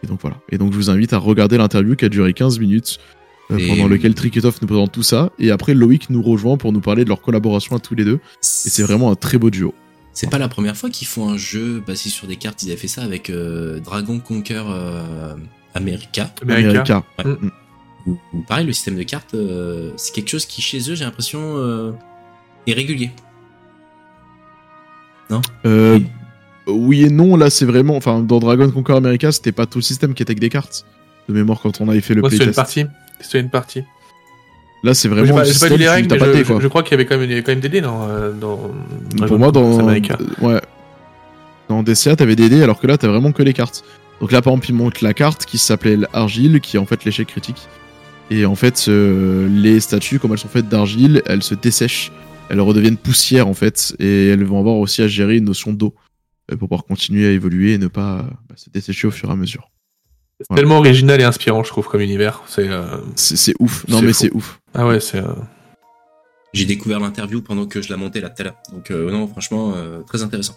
Et 0.02 0.06
donc 0.06 0.20
voilà. 0.20 0.36
Et 0.50 0.58
donc 0.58 0.72
je 0.72 0.76
vous 0.76 0.90
invite 0.90 1.12
à 1.12 1.18
regarder 1.18 1.58
l'interview 1.58 1.96
qui 1.96 2.04
a 2.04 2.08
duré 2.08 2.32
15 2.32 2.58
minutes, 2.58 2.98
euh, 3.50 3.58
Et- 3.58 3.68
pendant 3.68 3.88
lequel 3.88 4.14
Triketov 4.14 4.58
nous 4.62 4.68
présente 4.68 4.92
tout 4.92 5.02
ça, 5.02 5.30
et 5.38 5.50
après 5.50 5.74
Loïc 5.74 6.10
nous 6.10 6.22
rejoint 6.22 6.56
pour 6.56 6.72
nous 6.72 6.80
parler 6.80 7.04
de 7.04 7.08
leur 7.08 7.20
collaboration 7.20 7.76
à 7.76 7.78
tous 7.78 7.94
les 7.94 8.04
deux. 8.04 8.16
Et 8.16 8.20
c'est 8.40 8.82
vraiment 8.82 9.10
un 9.10 9.16
très 9.16 9.38
beau 9.38 9.50
duo. 9.50 9.74
C'est 10.12 10.30
pas 10.30 10.38
la 10.38 10.48
première 10.48 10.76
fois 10.76 10.90
qu'ils 10.90 11.08
font 11.08 11.28
un 11.28 11.36
jeu 11.36 11.82
basé 11.84 12.08
sur 12.08 12.28
des 12.28 12.36
cartes. 12.36 12.62
Ils 12.62 12.70
avaient 12.70 12.76
fait 12.80 12.86
ça 12.88 13.02
avec 13.02 13.30
euh, 13.30 13.80
Dragon 13.80 14.20
Conquer 14.20 14.62
euh, 14.64 15.34
America. 15.74 16.32
America. 16.40 16.68
America. 16.70 17.04
Ouais. 17.18 17.24
Mm. 17.32 17.50
Où 18.06 18.18
pareil, 18.46 18.66
le 18.66 18.72
système 18.72 18.96
de 18.96 19.02
cartes, 19.02 19.34
euh, 19.34 19.90
c'est 19.96 20.14
quelque 20.14 20.28
chose 20.28 20.46
qui 20.46 20.62
chez 20.62 20.78
eux, 20.90 20.94
j'ai 20.94 21.04
l'impression, 21.04 21.40
euh, 21.56 21.92
est 22.66 22.74
régulier. 22.74 23.10
Euh, 25.66 25.98
Oui. 25.98 26.06
oui 26.66 27.04
et 27.04 27.10
non, 27.10 27.36
là 27.36 27.50
c'est 27.50 27.64
vraiment. 27.64 27.96
Enfin, 27.96 28.20
dans 28.20 28.38
Dragon 28.40 28.70
Conquer 28.70 28.94
America, 28.94 29.30
c'était 29.32 29.52
pas 29.52 29.66
tout 29.66 29.78
le 29.78 29.82
système 29.82 30.14
qui 30.14 30.22
était 30.22 30.30
avec 30.32 30.40
des 30.40 30.48
cartes. 30.50 30.84
De 31.28 31.34
mémoire, 31.34 31.60
quand 31.62 31.80
on 31.80 31.88
avait 31.88 32.00
fait 32.02 32.14
le 32.14 32.20
Moi, 32.20 32.30
c'était 32.30 32.44
une 32.44 32.52
partie. 32.52 32.84
C'était 33.20 33.40
une 33.40 33.48
partie. 33.50 33.82
Là, 34.82 34.92
c'est 34.92 35.08
J'ai 35.08 35.14
vraiment. 35.14 35.34
pas, 35.36 35.44
le 35.44 35.50
j'ai 35.52 35.58
pas 35.58 35.66
lu 35.68 35.72
système 35.74 35.78
les 35.78 35.88
règles, 35.88 36.08
mais 36.12 36.18
je, 36.18 36.38
je- 36.40 36.52
quoi. 36.52 36.60
je 36.60 36.68
crois 36.68 36.82
qu'il 36.82 36.90
y 36.92 36.94
avait 36.94 37.06
quand 37.06 37.16
même, 37.16 37.24
il 37.24 37.30
y 37.30 37.32
avait 37.32 37.42
quand 37.42 37.52
même 37.52 37.60
des 37.60 37.70
dés 37.70 37.80
dans. 37.80 38.06
euh, 38.06 38.32
Pour 39.26 39.38
moi, 39.38 39.50
dans. 39.50 39.78
America. 39.78 40.18
Ouais. 40.42 40.60
Dans 41.70 41.82
DCA, 41.82 42.16
t'avais 42.16 42.36
des 42.36 42.50
dés, 42.50 42.62
alors 42.62 42.78
que 42.78 42.86
là, 42.86 42.98
t'as 42.98 43.08
vraiment 43.08 43.32
que 43.32 43.42
les 43.42 43.54
cartes. 43.54 43.82
Donc 44.20 44.30
là, 44.32 44.42
par 44.42 44.52
exemple, 44.52 44.66
il 44.70 44.74
montre 44.74 45.02
la 45.02 45.14
carte 45.14 45.46
qui 45.46 45.56
s'appelait 45.56 45.96
l'argile, 45.96 46.60
qui 46.60 46.76
est 46.76 46.80
en 46.80 46.84
fait 46.86 47.04
l'échec 47.06 47.26
critique. 47.28 47.66
Et 48.30 48.44
en 48.44 48.54
fait, 48.54 48.84
euh, 48.88 49.48
les 49.50 49.80
statues, 49.80 50.18
comme 50.18 50.32
elles 50.32 50.38
sont 50.38 50.48
faites 50.48 50.68
d'argile, 50.68 51.22
elles 51.26 51.42
se 51.42 51.54
dessèchent. 51.54 52.12
Elles 52.50 52.60
redeviennent 52.60 52.96
poussière, 52.98 53.48
en 53.48 53.54
fait. 53.54 53.96
Et 53.98 54.28
elles 54.28 54.44
vont 54.44 54.58
avoir 54.60 54.76
aussi 54.76 55.02
à 55.02 55.08
gérer 55.08 55.36
une 55.38 55.44
notion 55.44 55.72
d'eau. 55.72 55.94
euh, 56.52 56.56
Pour 56.56 56.68
pouvoir 56.68 56.84
continuer 56.84 57.26
à 57.26 57.30
évoluer 57.30 57.72
et 57.72 57.78
ne 57.78 57.86
pas 57.88 58.18
euh, 58.18 58.22
bah, 58.48 58.54
se 58.56 58.70
dessécher 58.70 59.06
au 59.06 59.10
fur 59.10 59.28
et 59.30 59.32
à 59.32 59.36
mesure. 59.36 59.70
C'est 60.40 60.54
tellement 60.56 60.78
original 60.78 61.20
et 61.20 61.24
inspirant, 61.24 61.62
je 61.62 61.68
trouve, 61.70 61.86
comme 61.88 62.00
univers. 62.00 62.42
C'est. 62.46 62.68
euh, 62.68 62.98
C'est 63.14 63.54
ouf. 63.60 63.86
Non, 63.88 64.02
mais 64.02 64.12
c'est 64.12 64.32
ouf. 64.32 64.60
Ah 64.74 64.86
ouais, 64.86 65.00
c'est. 65.00 65.18
euh, 65.18 65.32
J'ai 66.52 66.64
découvert 66.66 67.00
l'interview 67.00 67.40
pendant 67.40 67.66
que 67.66 67.80
je 67.80 67.88
la 67.90 67.96
montais 67.96 68.20
là 68.20 68.30
tout 68.30 68.42
à 68.42 68.44
l'heure. 68.44 68.56
Donc 68.72 68.90
euh, 68.90 69.10
non, 69.10 69.26
franchement, 69.28 69.72
euh, 69.76 70.00
très 70.02 70.22
intéressant. 70.22 70.56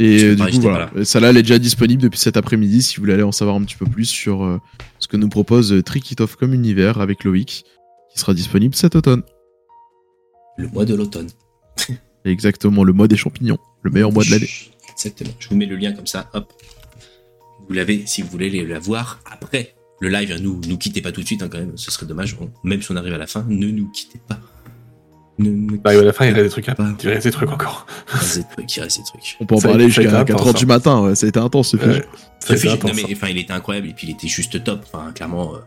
Et 0.00 0.36
du 0.36 0.42
coup, 0.44 0.60
voilà. 0.60 0.90
Ça 1.02 1.18
là, 1.18 1.30
elle 1.30 1.36
est 1.38 1.42
déjà 1.42 1.58
disponible 1.58 2.00
depuis 2.00 2.20
cet 2.20 2.36
après-midi 2.36 2.82
si 2.82 2.96
vous 2.96 3.02
voulez 3.02 3.14
aller 3.14 3.24
en 3.24 3.32
savoir 3.32 3.56
un 3.56 3.62
petit 3.64 3.74
peu 3.74 3.84
plus 3.84 4.04
sur 4.04 4.44
euh, 4.44 4.60
ce 5.00 5.08
que 5.08 5.16
nous 5.16 5.28
propose 5.28 5.72
euh, 5.72 5.82
Trikitov 5.82 6.36
comme 6.36 6.54
univers 6.54 7.00
avec 7.00 7.24
Loïc, 7.24 7.64
qui 8.12 8.18
sera 8.20 8.32
disponible 8.32 8.76
cet 8.76 8.94
automne. 8.94 9.22
Le 10.58 10.68
mois 10.68 10.84
de 10.84 10.94
l'automne. 10.94 11.28
Exactement, 12.24 12.84
le 12.84 12.92
mois 12.92 13.08
des 13.08 13.16
champignons, 13.16 13.58
le 13.82 13.90
meilleur 13.90 14.12
mois 14.12 14.24
de 14.24 14.30
l'année. 14.30 14.48
Exactement. 14.92 15.30
Je 15.38 15.48
vous 15.48 15.56
mets 15.56 15.66
le 15.66 15.76
lien 15.76 15.92
comme 15.92 16.06
ça, 16.06 16.28
hop. 16.34 16.52
Vous 17.68 17.74
l'avez 17.74 18.04
si 18.06 18.22
vous 18.22 18.28
voulez 18.28 18.50
la 18.66 18.78
voir 18.78 19.20
après 19.30 19.74
le 20.00 20.08
live. 20.08 20.32
hein, 20.32 20.40
Nous, 20.40 20.60
nous 20.68 20.76
quittez 20.78 21.00
pas 21.00 21.12
tout 21.12 21.20
de 21.22 21.26
suite, 21.26 21.42
hein, 21.42 21.48
quand 21.50 21.58
même. 21.58 21.76
Ce 21.76 21.90
serait 21.90 22.06
dommage. 22.06 22.36
On- 22.40 22.50
même 22.66 22.82
si 22.82 22.90
on 22.92 22.96
arrive 22.96 23.14
à 23.14 23.18
la 23.18 23.26
fin, 23.26 23.44
ne 23.48 23.68
nous 23.68 23.88
quittez 23.90 24.20
pas. 24.26 24.38
Ne 25.38 25.50
nous 25.50 25.80
Bah, 25.80 25.90
à 25.90 25.94
la 26.02 26.12
fin, 26.12 26.26
il 26.26 26.36
y 26.36 26.40
a 26.40 26.42
des 26.42 26.48
trucs 26.48 26.68
à 26.68 26.74
Pas. 26.74 26.92
il 27.02 27.08
reste 27.08 27.24
des 27.26 27.30
trucs 27.30 27.50
encore. 27.50 27.86
Il 28.12 28.16
reste 28.18 28.36
des 28.38 28.44
trucs, 28.52 28.76
il 28.76 28.80
reste 28.80 28.98
des 28.98 29.04
trucs. 29.04 29.36
On 29.40 29.46
peut 29.46 29.54
en 29.54 29.60
Ça 29.60 29.68
parler 29.68 29.84
jusqu'à 29.86 30.02
été 30.02 30.10
4h 30.10 30.32
intense, 30.32 30.54
du 30.56 30.64
hein. 30.64 30.66
matin, 30.66 31.00
ouais, 31.02 31.14
ça 31.14 31.26
a 31.26 31.28
été 31.28 31.38
intense 31.38 31.68
ce 31.68 31.76
Ouais. 31.76 31.82
film. 31.92 32.04
Mais, 32.94 33.04
enfin, 33.12 33.28
il 33.28 33.38
était 33.38 33.52
incroyable 33.52 33.88
et 33.88 33.92
puis 33.92 34.08
il 34.08 34.10
était 34.10 34.26
juste 34.28 34.64
top. 34.64 34.84
Enfin, 34.92 35.12
clairement, 35.12 35.54
euh, 35.54 35.58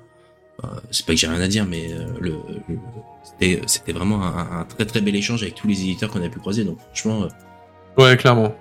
c'est 0.91 1.05
pas 1.05 1.13
que 1.13 1.19
j'ai 1.19 1.27
rien 1.27 1.41
à 1.41 1.47
dire, 1.47 1.65
mais 1.65 1.91
euh, 1.91 2.05
le, 2.19 2.31
le- 2.69 2.77
c'était, 3.23 3.61
c'était 3.67 3.93
vraiment 3.93 4.23
un, 4.23 4.59
un 4.61 4.63
très 4.65 4.85
très 4.85 5.01
bel 5.01 5.15
échange 5.15 5.41
avec 5.43 5.55
tous 5.55 5.67
les 5.67 5.79
éditeurs 5.81 6.09
qu'on 6.11 6.23
a 6.23 6.29
pu 6.29 6.39
croiser. 6.39 6.63
Donc 6.63 6.77
franchement, 6.93 7.23
euh, 7.23 8.01
Ouais, 8.01 8.15
clairement. 8.17 8.53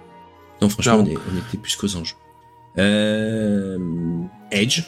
non, 0.63 0.69
franchement, 0.69 0.97
on, 1.01 1.07
est- 1.07 1.17
on 1.17 1.39
était 1.39 1.59
plus 1.59 1.77
qu'aux 1.77 1.95
anges. 1.97 2.17
Euh, 2.79 3.79
Edge, 4.51 4.83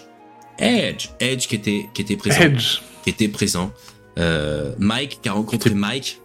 Edge, 0.58 1.08
Edge 1.20 1.46
qui 1.48 1.54
était 1.56 1.88
qui 1.92 2.02
était 2.02 2.16
présent, 2.16 2.40
Edge. 2.40 2.78
qui 3.04 3.10
était 3.10 3.28
présent. 3.28 3.70
Euh, 4.18 4.74
Mike 4.78 5.20
qui 5.22 5.28
a 5.28 5.32
rencontré 5.32 5.70
Mike. 5.74 6.20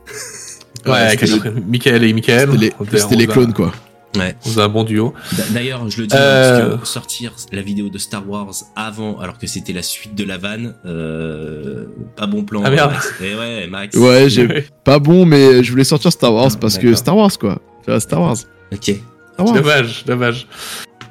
Ouais, 0.86 1.16
quelqu'un- 1.18 1.54
Michael 1.66 2.04
et 2.04 2.14
Michael. 2.14 2.49
C'était 2.94 3.16
les, 3.16 3.28
clones, 3.28 3.54
quoi. 3.54 3.72
Ouais. 4.15 4.35
On 4.45 4.49
faisait 4.49 4.61
un 4.61 4.69
bon 4.69 4.84
duo. 4.84 5.13
D'ailleurs, 5.51 5.88
je 5.89 6.01
le 6.01 6.07
dis, 6.07 6.15
hein, 6.15 6.19
Euh. 6.19 6.69
parce 6.69 6.81
que 6.81 6.88
sortir 6.88 7.34
la 7.51 7.61
vidéo 7.61 7.89
de 7.89 7.97
Star 7.97 8.27
Wars 8.27 8.51
avant, 8.75 9.19
alors 9.19 9.38
que 9.38 9.45
c'était 9.47 9.73
la 9.73 9.81
suite 9.84 10.15
de 10.15 10.23
la 10.23 10.38
vanne, 10.38 10.73
euh, 10.85 11.85
pas 12.15 12.25
bon 12.25 12.43
plan. 12.43 12.61
Ah, 12.65 12.69
merde. 12.71 12.91
Max. 12.91 13.13
Et 13.21 13.35
ouais, 13.35 13.67
Max. 13.67 13.95
Ouais, 13.97 14.29
j'ai 14.29 14.65
pas 14.84 14.99
bon, 14.99 15.25
mais 15.25 15.63
je 15.63 15.69
voulais 15.71 15.84
sortir 15.84 16.11
Star 16.11 16.34
Wars 16.34 16.51
Ah, 16.53 16.57
parce 16.59 16.77
que. 16.77 16.95
Star 16.95 17.15
Wars, 17.17 17.38
quoi. 17.38 17.59
Star 17.99 18.21
Wars. 18.21 18.38
Ok. 18.73 18.95
Star 19.34 19.45
Wars. 19.45 19.53
Dommage, 19.55 20.05
dommage. 20.05 20.47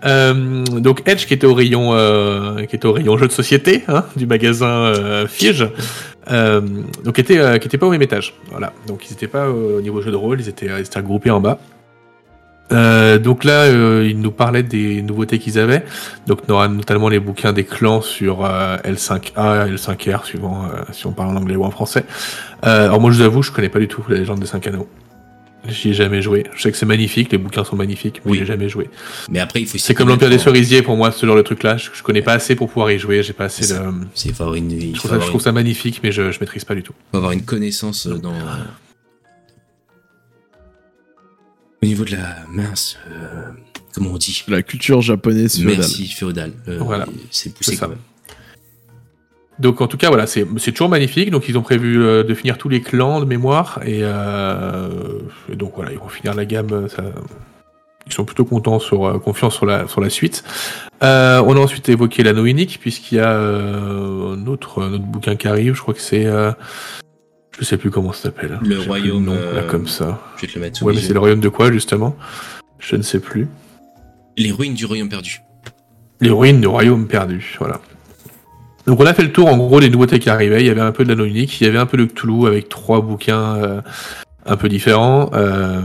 Euh, 0.05 0.63
donc 0.65 1.03
Edge 1.07 1.27
qui 1.27 1.35
était 1.35 1.47
au 1.47 1.55
rayon, 1.55 1.95
euh, 1.95 2.65
qui 2.67 2.77
était 2.77 2.87
au 2.87 2.93
rayon 2.93 3.17
jeux 3.17 3.29
de 3.29 3.33
société 3.33 3.83
hein, 3.89 4.05
du 4.15 4.27
magasin 4.27 4.67
euh, 4.69 5.27
Fige, 5.27 5.67
euh, 6.31 6.61
donc 7.03 7.15
qui 7.15 7.21
était, 7.23 7.39
euh, 7.39 7.57
qui 7.59 7.67
était 7.67 7.79
pas 7.79 7.87
au 7.87 7.91
même 7.91 8.03
étage. 8.03 8.35
Voilà, 8.51 8.73
donc 8.87 9.09
ils 9.09 9.15
étaient 9.15 9.27
pas 9.27 9.47
euh, 9.47 9.79
au 9.79 9.81
niveau 9.81 10.03
jeu 10.03 10.11
de 10.11 10.17
rôle, 10.17 10.41
ils 10.41 10.49
étaient, 10.49 10.67
ils 10.67 10.81
étaient 10.85 10.99
regroupés 10.99 11.31
en 11.31 11.41
bas. 11.41 11.59
Euh, 12.73 13.19
donc 13.19 13.45
là, 13.45 13.63
euh, 13.65 14.07
ils 14.09 14.19
nous 14.19 14.33
parlaient 14.33 14.63
des 14.65 15.01
nouveautés 15.03 15.39
qu'ils 15.39 15.59
avaient. 15.59 15.85
Donc 16.27 16.49
notamment 16.49 17.09
les 17.09 17.21
bouquins 17.21 17.53
des 17.53 17.65
clans 17.65 18.01
sur 18.01 18.45
euh, 18.45 18.77
L5A, 18.79 19.73
L5R, 19.73 20.25
suivant 20.25 20.65
euh, 20.65 20.83
si 20.93 21.07
on 21.07 21.13
parle 21.13 21.31
en 21.31 21.37
anglais 21.37 21.57
ou 21.57 21.65
en 21.65 21.71
français. 21.71 22.05
Euh, 22.65 22.87
alors 22.87 23.01
moi, 23.01 23.11
je 23.13 23.19
vous 23.19 23.23
avoue, 23.23 23.43
je 23.43 23.53
connais 23.53 23.69
pas 23.69 23.79
du 23.79 23.89
tout 23.89 24.03
la 24.09 24.17
légende 24.17 24.41
des 24.41 24.47
5 24.47 24.67
anneaux. 24.67 24.89
J'y 25.69 25.91
ai 25.91 25.95
jamais 25.95 26.23
joué. 26.23 26.45
Je 26.55 26.63
sais 26.63 26.71
que 26.71 26.77
c'est 26.79 26.87
magnifique, 26.87 27.33
les 27.33 27.39
bouquins 27.39 27.65
sont 27.65 27.75
magnifiques, 27.75 28.21
mais 28.25 28.33
Oui. 28.33 28.39
j'ai 28.39 28.47
jamais 28.47 28.69
joué. 28.69 28.89
Mais 29.31 29.41
après, 29.41 29.61
il 29.63 29.67
faut. 29.67 29.79
C'est 29.79 29.95
comme 29.95 30.09
l'Empire 30.09 30.31
des 30.31 30.39
Cerisiers 30.39 30.83
pour 30.83 30.97
moi, 30.97 31.11
ce 31.11 31.27
genre 31.27 31.35
de 31.35 31.43
truc-là. 31.43 31.77
Je, 31.77 31.89
je 31.93 32.03
connais 32.05 32.23
pas 32.23 32.35
assez 32.35 32.55
pour 32.55 32.69
pouvoir 32.69 32.93
y 32.93 32.99
jouer. 33.01 33.25
J'ai 33.25 33.33
pas 33.33 33.47
assez 33.47 33.75
de. 33.75 33.81
C'est 34.15 34.29
une, 34.29 34.71
Je 34.95 34.99
trouve, 34.99 35.11
ça, 35.11 35.19
je 35.19 35.27
trouve 35.27 35.41
ça 35.41 35.51
magnifique, 35.51 36.01
mais 36.05 36.13
je, 36.13 36.31
je 36.31 36.39
maîtrise 36.39 36.65
pas 36.65 36.77
du 36.77 36.85
tout. 36.85 36.93
faut 37.11 37.17
avoir 37.19 37.33
une 37.33 37.43
connaissance 37.43 38.07
dans. 38.07 38.33
Au 41.87 41.89
niveau 41.89 42.05
de 42.05 42.17
la 42.17 42.35
mince, 42.51 42.99
euh, 43.13 43.43
comment 43.95 44.11
on 44.15 44.17
dit? 44.17 44.43
La 44.49 44.63
culture 44.63 45.03
japonaise 45.03 45.55
féodale. 45.55 45.77
Merci 45.79 46.09
féodal. 46.09 46.53
Euh, 46.67 46.79
Voilà. 46.81 47.07
C'est 47.31 47.55
poussé 47.55 47.77
quand 47.77 47.91
même. 47.91 47.99
Donc 49.61 49.81
en 49.81 49.87
tout 49.87 49.97
cas, 49.97 50.09
voilà, 50.09 50.27
c'est 50.27 50.45
c'est 50.59 50.73
toujours 50.73 50.89
magnifique. 50.89 51.31
Donc 51.31 51.49
ils 51.49 51.57
ont 51.57 51.63
prévu 51.63 52.03
euh, 52.03 52.25
de 52.25 52.35
finir 52.35 52.59
tous 52.59 52.69
les 52.69 52.81
clans 52.81 53.21
de 53.21 53.25
mémoire 53.25 53.79
et, 53.87 54.01
euh, 54.03 55.21
et 55.49 55.55
donc 55.55 55.75
voilà, 55.77 55.93
ils 55.93 55.99
vont 56.01 56.09
finir 56.09 56.35
la 56.35 56.45
gamme. 56.45 56.89
Ça, 56.89 57.05
ils 58.09 58.13
sont 58.13 58.25
plutôt 58.25 58.45
contents 58.45 58.81
sur 58.81 59.07
euh, 59.07 59.19
confiants 59.21 59.51
sur 59.51 59.65
la 59.65 59.87
sur 59.87 60.01
la 60.01 60.11
suite. 60.11 60.43
Euh, 61.05 61.41
on 61.47 61.57
a 61.57 61.61
ensuite 61.61 61.89
évoqué 61.89 62.25
l'anneau 62.25 62.47
unique 62.47 62.79
puisqu'il 62.81 63.19
y 63.19 63.21
a 63.21 63.31
euh, 63.31 64.35
un 64.35 64.47
autre 64.49 64.83
un 64.83 64.93
autre 64.95 65.05
bouquin 65.05 65.37
qui 65.37 65.47
arrive. 65.47 65.75
Je 65.75 65.83
crois 65.83 65.95
que 65.95 66.01
c'est 66.03 66.27
euh, 66.27 66.51
je 67.59 67.65
sais 67.65 67.77
plus 67.77 67.91
comment 67.91 68.13
ça 68.13 68.25
s'appelle. 68.25 68.59
Le 68.63 68.77
J'ai 68.77 68.81
plus 68.83 68.89
royaume, 68.89 69.25
nom, 69.25 69.35
là 69.35 69.41
euh, 69.41 69.71
comme 69.71 69.89
ça. 69.89 70.21
Je 70.37 70.43
vais 70.43 70.53
te 70.53 70.59
le 70.59 70.65
mettre 70.65 70.79
sous 70.79 70.85
Ouais, 70.85 70.93
les 70.93 71.01
mais 71.01 71.07
c'est 71.07 71.15
le 71.15 71.21
royaume 71.21 71.41
de 71.41 71.49
quoi 71.49 71.73
justement? 71.73 72.17
Je 72.79 72.97
ne 72.97 73.03
sais 73.03 73.21
plus. 73.21 73.49
Les 74.37 74.53
ruines 74.53 74.75
du 74.75 74.85
royaume 74.85 75.09
perdu. 75.09 75.41
Les 76.21 76.31
ruines 76.31 76.61
du 76.61 76.67
royaume 76.67 77.07
perdu, 77.07 77.57
voilà. 77.59 77.81
Donc 78.87 79.01
on 79.01 79.07
a 79.07 79.15
fait 79.15 79.23
le 79.25 79.33
tour 79.33 79.49
en 79.49 79.57
gros 79.57 79.81
des 79.81 79.91
nouveautés 79.91 80.19
qui 80.19 80.31
arrivaient. 80.31 80.61
Il 80.61 80.67
y 80.67 80.71
avait 80.71 80.81
un 80.81 80.93
peu 80.93 81.05
de 81.05 81.09
l'anneau 81.09 81.25
unique, 81.25 81.61
il 81.61 81.65
y 81.65 81.67
avait 81.67 81.79
un 81.79 81.87
peu 81.87 81.97
de 81.97 82.05
Cthulhu 82.05 82.47
avec 82.47 82.69
trois 82.69 83.01
bouquins 83.01 83.57
euh, 83.57 83.81
un 84.45 84.57
peu 84.57 84.69
différents, 84.69 85.31
euh, 85.35 85.81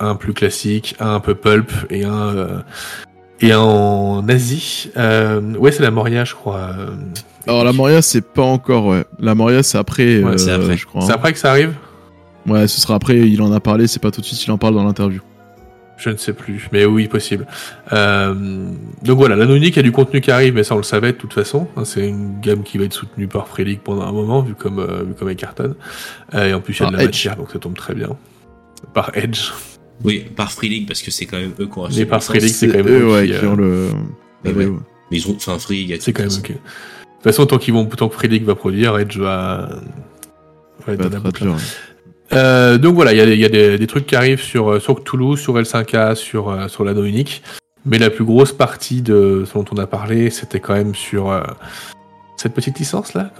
un 0.00 0.14
plus 0.16 0.32
classique, 0.32 0.96
un 0.98 1.14
un 1.14 1.20
peu 1.20 1.34
pulp 1.34 1.70
et 1.90 2.04
un 2.04 2.36
euh, 2.36 2.58
et 3.40 3.54
en 3.54 4.26
Asie. 4.28 4.90
Euh, 4.96 5.40
ouais, 5.54 5.72
c'est 5.72 5.82
la 5.82 5.90
Moria, 5.90 6.24
je 6.24 6.34
crois. 6.34 6.70
Alors 7.46 7.64
la 7.64 7.72
Moria, 7.72 8.02
c'est 8.02 8.20
pas 8.26 8.42
encore, 8.42 8.86
ouais. 8.86 9.04
La 9.18 9.34
Moria, 9.34 9.62
c'est 9.62 9.78
après, 9.78 10.22
Ouais, 10.22 10.38
c'est 10.38 10.50
euh, 10.50 10.56
après. 10.62 10.76
je 10.76 10.86
crois. 10.86 11.02
C'est 11.02 11.12
hein. 11.12 11.14
après 11.16 11.32
que 11.32 11.38
ça 11.38 11.50
arrive 11.50 11.74
Ouais, 12.46 12.66
ce 12.66 12.80
sera 12.80 12.94
après, 12.94 13.16
il 13.18 13.42
en 13.42 13.52
a 13.52 13.60
parlé, 13.60 13.86
c'est 13.86 14.00
pas 14.02 14.10
tout 14.10 14.20
de 14.20 14.26
suite, 14.26 14.42
il 14.44 14.50
en 14.50 14.58
parle 14.58 14.74
dans 14.74 14.84
l'interview. 14.84 15.20
Je 15.98 16.10
ne 16.10 16.16
sais 16.16 16.32
plus, 16.32 16.68
mais 16.72 16.84
oui, 16.84 17.08
possible. 17.08 17.46
Euh, 17.92 18.32
donc 19.02 19.18
voilà, 19.18 19.34
l'anneau 19.34 19.56
unique, 19.56 19.74
il 19.74 19.78
y 19.78 19.80
a 19.80 19.82
du 19.82 19.90
contenu 19.92 20.20
qui 20.20 20.30
arrive, 20.30 20.54
mais 20.54 20.62
ça 20.62 20.74
on 20.74 20.78
le 20.78 20.84
savait 20.84 21.10
de 21.12 21.16
toute 21.16 21.32
façon. 21.32 21.66
Hein, 21.76 21.84
C'est 21.84 22.06
une 22.08 22.40
gamme 22.40 22.62
qui 22.62 22.78
va 22.78 22.84
être 22.84 22.92
soutenue 22.92 23.26
par 23.26 23.48
Frelick 23.48 23.82
pendant 23.82 24.02
un 24.02 24.12
moment, 24.12 24.40
vu 24.40 24.54
comme, 24.54 24.78
euh, 24.78 25.02
vu 25.04 25.14
comme 25.14 25.28
elle 25.28 25.36
cartonne. 25.36 25.74
Et 26.32 26.54
en 26.54 26.60
plus, 26.60 26.78
il 26.78 26.82
y 26.84 26.86
a 26.86 26.90
de 26.90 26.96
la 26.96 27.02
Edge. 27.02 27.08
matière, 27.08 27.36
donc 27.36 27.50
ça 27.50 27.58
tombe 27.58 27.74
très 27.74 27.94
bien. 27.94 28.10
Par 28.94 29.10
Edge. 29.14 29.50
Oui, 30.04 30.24
par 30.36 30.52
Free 30.52 30.68
League, 30.68 30.86
parce 30.86 31.02
que 31.02 31.10
c'est 31.10 31.26
quand 31.26 31.38
même 31.38 31.52
eux 31.58 31.66
qui 31.66 31.78
ont 31.78 31.84
acheté 31.84 32.00
Mais 32.00 32.06
par 32.06 32.22
Free. 32.22 32.38
League, 32.40 32.50
c'est 32.54 32.68
quand 32.68 32.76
même 32.78 32.88
eux, 32.88 33.00
eux 33.02 33.12
ouais, 33.12 33.26
qui, 33.26 33.32
qui 33.38 33.44
euh, 33.44 33.48
ont 33.50 33.56
le. 33.56 33.88
Mais 34.44 34.52
ouais. 34.52 34.66
Mais 35.10 35.16
ils 35.16 35.28
ont, 35.28 35.34
enfin, 35.36 35.58
Free 35.58 35.78
League 35.84 35.92
a 35.94 35.96
C'est 36.00 36.12
quand 36.12 36.22
même 36.22 36.32
ok. 36.32 36.48
De 36.50 36.54
toute 36.54 36.62
façon, 37.24 37.46
tant 37.46 37.58
qu'ils 37.58 37.74
vont, 37.74 37.84
tant 37.86 38.08
que 38.08 38.14
Frelick 38.14 38.44
va 38.44 38.54
produire, 38.54 38.96
Edge 38.98 39.18
va. 39.18 39.80
va 40.86 40.92
être 40.92 40.98
Pas 41.02 41.08
dans 41.08 41.10
la 41.10 41.10
très 41.10 41.20
boucle. 41.20 41.42
dur. 41.42 41.56
Euh, 42.32 42.78
donc 42.78 42.94
voilà, 42.94 43.12
il 43.12 43.16
y 43.16 43.20
a, 43.20 43.24
il 43.24 43.40
y 43.40 43.44
a 43.44 43.48
des, 43.48 43.78
des 43.78 43.86
trucs 43.86 44.06
qui 44.06 44.14
arrivent 44.14 44.42
sur, 44.42 44.70
euh, 44.72 44.80
sur 44.80 45.02
Cthulhu, 45.02 45.36
sur 45.36 45.58
L5A, 45.58 46.14
sur, 46.14 46.50
euh, 46.50 46.68
sur 46.68 46.84
l'anneau 46.84 47.04
unique. 47.04 47.42
Mais 47.86 47.98
la 47.98 48.10
plus 48.10 48.24
grosse 48.24 48.52
partie 48.52 49.00
de 49.02 49.44
ce 49.46 49.54
dont 49.54 49.64
on 49.72 49.78
a 49.78 49.86
parlé, 49.86 50.30
c'était 50.30 50.60
quand 50.60 50.74
même 50.74 50.94
sur 50.94 51.30
euh, 51.32 51.40
cette 52.38 52.54
petite 52.54 52.78
licence 52.78 53.14
là. 53.14 53.30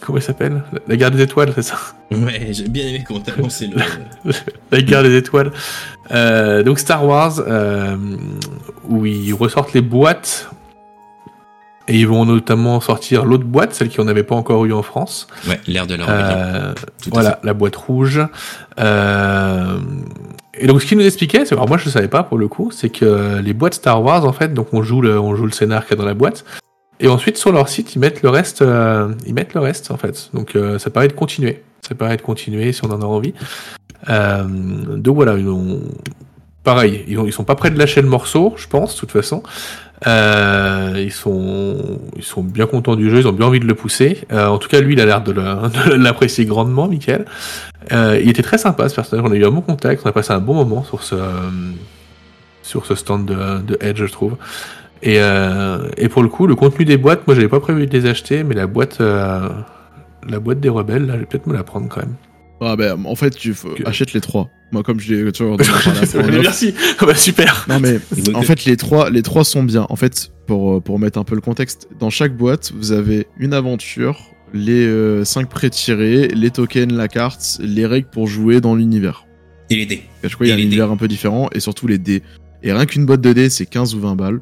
Comment 0.00 0.18
elle 0.18 0.22
s'appelle? 0.22 0.62
La 0.88 0.96
guerre 0.96 1.10
des 1.10 1.22
étoiles, 1.22 1.52
c'est 1.54 1.62
ça? 1.62 1.76
Ouais, 2.10 2.48
j'ai 2.50 2.68
bien 2.68 2.84
aimé 2.86 3.04
comment 3.06 3.20
t'as 3.20 3.36
lancé 3.36 3.68
le. 3.68 3.80
La 4.72 4.82
guerre 4.82 5.04
des 5.04 5.16
étoiles. 5.16 5.52
Euh, 6.10 6.62
donc 6.62 6.80
Star 6.80 7.06
Wars, 7.06 7.40
euh, 7.46 7.96
où 8.88 9.06
ils 9.06 9.32
ressortent 9.32 9.72
les 9.72 9.80
boîtes. 9.80 10.50
Et 11.88 11.98
ils 11.98 12.06
vont 12.06 12.24
notamment 12.24 12.80
sortir 12.80 13.24
l'autre 13.24 13.44
boîte, 13.44 13.74
celle 13.74 13.88
qui 13.88 14.00
en 14.00 14.06
avait 14.06 14.22
pas 14.22 14.36
encore 14.36 14.64
eu 14.64 14.72
en 14.72 14.82
France. 14.82 15.26
Ouais, 15.48 15.60
l'air 15.66 15.86
de 15.86 15.94
la. 15.94 16.08
Euh, 16.08 16.74
voilà, 17.10 17.40
la 17.42 17.54
boîte 17.54 17.76
rouge. 17.76 18.20
Et 18.78 20.66
donc, 20.66 20.82
ce 20.82 20.86
qu'il 20.86 20.98
nous 20.98 21.06
expliquait, 21.06 21.46
c'est, 21.46 21.54
alors 21.54 21.68
moi 21.68 21.78
je 21.78 21.86
ne 21.86 21.90
savais 21.90 22.08
pas 22.08 22.22
pour 22.22 22.36
le 22.36 22.48
coup, 22.48 22.70
c'est 22.70 22.90
que 22.90 23.40
les 23.40 23.54
boîtes 23.54 23.74
Star 23.74 24.02
Wars, 24.02 24.24
en 24.24 24.32
fait, 24.32 24.52
donc 24.52 24.68
on 24.72 24.82
joue 24.82 25.00
le, 25.00 25.18
on 25.18 25.34
joue 25.34 25.46
le 25.46 25.52
scénar 25.52 25.86
qu'il 25.86 25.96
y 25.96 25.98
a 25.98 26.02
dans 26.02 26.08
la 26.08 26.14
boîte, 26.14 26.44
et 27.00 27.08
ensuite 27.08 27.36
sur 27.36 27.50
leur 27.50 27.68
site 27.68 27.94
ils 27.94 27.98
mettent 27.98 28.22
le 28.22 28.28
reste, 28.28 28.62
euh, 28.62 29.12
ils 29.26 29.34
mettent 29.34 29.54
le 29.54 29.60
reste 29.60 29.90
en 29.90 29.96
fait. 29.96 30.30
Donc 30.34 30.54
euh, 30.54 30.78
ça 30.78 30.90
paraît 30.90 31.08
de 31.08 31.12
continuer, 31.14 31.62
ça 31.80 31.94
paraît 31.94 32.16
de 32.16 32.22
continuer 32.22 32.72
si 32.72 32.84
on 32.84 32.90
en 32.90 33.00
a 33.00 33.06
envie. 33.06 33.34
Euh, 34.08 34.44
donc 34.44 35.16
voilà, 35.16 35.36
ils 35.36 35.48
ont, 35.48 35.80
pareil, 36.62 37.04
ils, 37.08 37.18
ont, 37.18 37.26
ils 37.26 37.32
sont 37.32 37.44
pas 37.44 37.54
prêts 37.54 37.70
de 37.70 37.78
lâcher 37.78 38.02
le 38.02 38.08
morceau, 38.08 38.54
je 38.56 38.66
pense, 38.66 38.94
de 38.94 39.00
toute 39.00 39.12
façon. 39.12 39.42
Ils 40.06 41.12
sont, 41.12 42.00
ils 42.16 42.22
sont 42.22 42.42
bien 42.42 42.66
contents 42.66 42.96
du 42.96 43.10
jeu, 43.10 43.18
ils 43.18 43.28
ont 43.28 43.32
bien 43.32 43.46
envie 43.46 43.60
de 43.60 43.66
le 43.66 43.74
pousser. 43.74 44.22
En 44.32 44.56
tout 44.56 44.68
cas, 44.68 44.80
lui, 44.80 44.94
il 44.94 45.00
a 45.00 45.04
l'air 45.04 45.22
de 45.22 45.32
l'apprécier 45.94 46.46
grandement, 46.46 46.88
Michael. 46.88 47.26
Il 47.90 48.28
était 48.28 48.42
très 48.42 48.56
sympa 48.56 48.88
ce 48.88 48.94
personnage. 48.94 49.26
On 49.28 49.32
a 49.32 49.36
eu 49.36 49.44
un 49.44 49.50
bon 49.50 49.60
contact, 49.60 50.00
on 50.04 50.08
a 50.08 50.12
passé 50.12 50.32
un 50.32 50.40
bon 50.40 50.54
moment 50.54 50.84
sur 50.84 51.02
ce, 51.02 51.16
sur 52.62 52.86
ce 52.86 52.94
stand 52.94 53.26
de, 53.26 53.60
de 53.60 53.78
Edge, 53.82 53.98
je 53.98 54.10
trouve. 54.10 54.36
Et, 55.02 55.16
euh, 55.18 55.88
et 55.96 56.08
pour 56.08 56.22
le 56.22 56.28
coup, 56.28 56.46
le 56.46 56.54
contenu 56.54 56.84
des 56.84 56.96
boîtes, 56.96 57.26
moi, 57.26 57.34
j'avais 57.34 57.48
pas 57.48 57.60
prévu 57.60 57.86
de 57.86 57.98
les 57.98 58.06
acheter, 58.06 58.44
mais 58.44 58.54
la 58.54 58.66
boîte, 58.66 59.00
euh, 59.00 59.48
la 60.28 60.40
boîte 60.40 60.60
des 60.60 60.68
rebelles, 60.68 61.06
là, 61.06 61.14
je 61.14 61.20
vais 61.20 61.26
peut-être 61.26 61.46
me 61.46 61.54
la 61.54 61.62
prendre 61.64 61.88
quand 61.88 62.00
même. 62.00 62.14
Ah 62.62 62.76
bah, 62.76 62.94
en 63.04 63.14
fait, 63.14 63.30
tu 63.30 63.54
Que- 63.54 63.88
achètes 63.88 64.12
les 64.12 64.20
trois. 64.20 64.50
Moi, 64.72 64.82
comme 64.82 65.00
je 65.00 65.14
l'ai, 65.14 65.32
tu 65.32 65.42
vois. 65.44 65.56
Merci. 66.30 66.74
Ah 66.98 67.06
bah, 67.06 67.14
super. 67.14 67.64
Non 67.68 67.80
mais 67.80 67.98
en 68.34 68.42
fait 68.42 68.66
les 68.66 68.76
trois 68.76 69.10
les 69.10 69.22
trois 69.22 69.44
sont 69.44 69.62
bien. 69.64 69.86
En 69.88 69.96
fait 69.96 70.30
pour 70.46 70.76
euh, 70.76 70.80
pour 70.80 70.98
mettre 71.00 71.18
un 71.18 71.24
peu 71.24 71.34
le 71.34 71.40
contexte, 71.40 71.88
dans 71.98 72.10
chaque 72.10 72.36
boîte 72.36 72.70
vous 72.76 72.92
avez 72.92 73.26
une 73.38 73.52
aventure, 73.54 74.20
les 74.52 74.86
euh, 74.86 75.24
cinq 75.24 75.48
pré-tirés, 75.48 76.28
les 76.28 76.50
tokens, 76.50 76.92
la 76.92 77.08
carte, 77.08 77.58
les 77.60 77.84
règles 77.86 78.08
pour 78.10 78.26
jouer 78.28 78.60
dans 78.60 78.76
l'univers. 78.76 79.24
Et 79.70 79.76
les 79.76 79.86
dés. 79.86 80.02
À 80.22 80.28
chaque 80.28 80.36
fois 80.36 80.46
il 80.46 80.50
y 80.50 80.52
a 80.52 80.56
un 80.56 80.58
univers 80.58 80.90
un 80.90 80.96
peu 80.96 81.08
différent 81.08 81.48
et 81.52 81.58
surtout 81.58 81.88
les 81.88 81.98
dés. 81.98 82.22
Et 82.62 82.72
rien 82.72 82.84
qu'une 82.86 83.06
boîte 83.06 83.22
de 83.22 83.32
dés 83.32 83.48
c'est 83.50 83.66
15 83.66 83.94
ou 83.96 84.00
20 84.00 84.14
balles. 84.14 84.40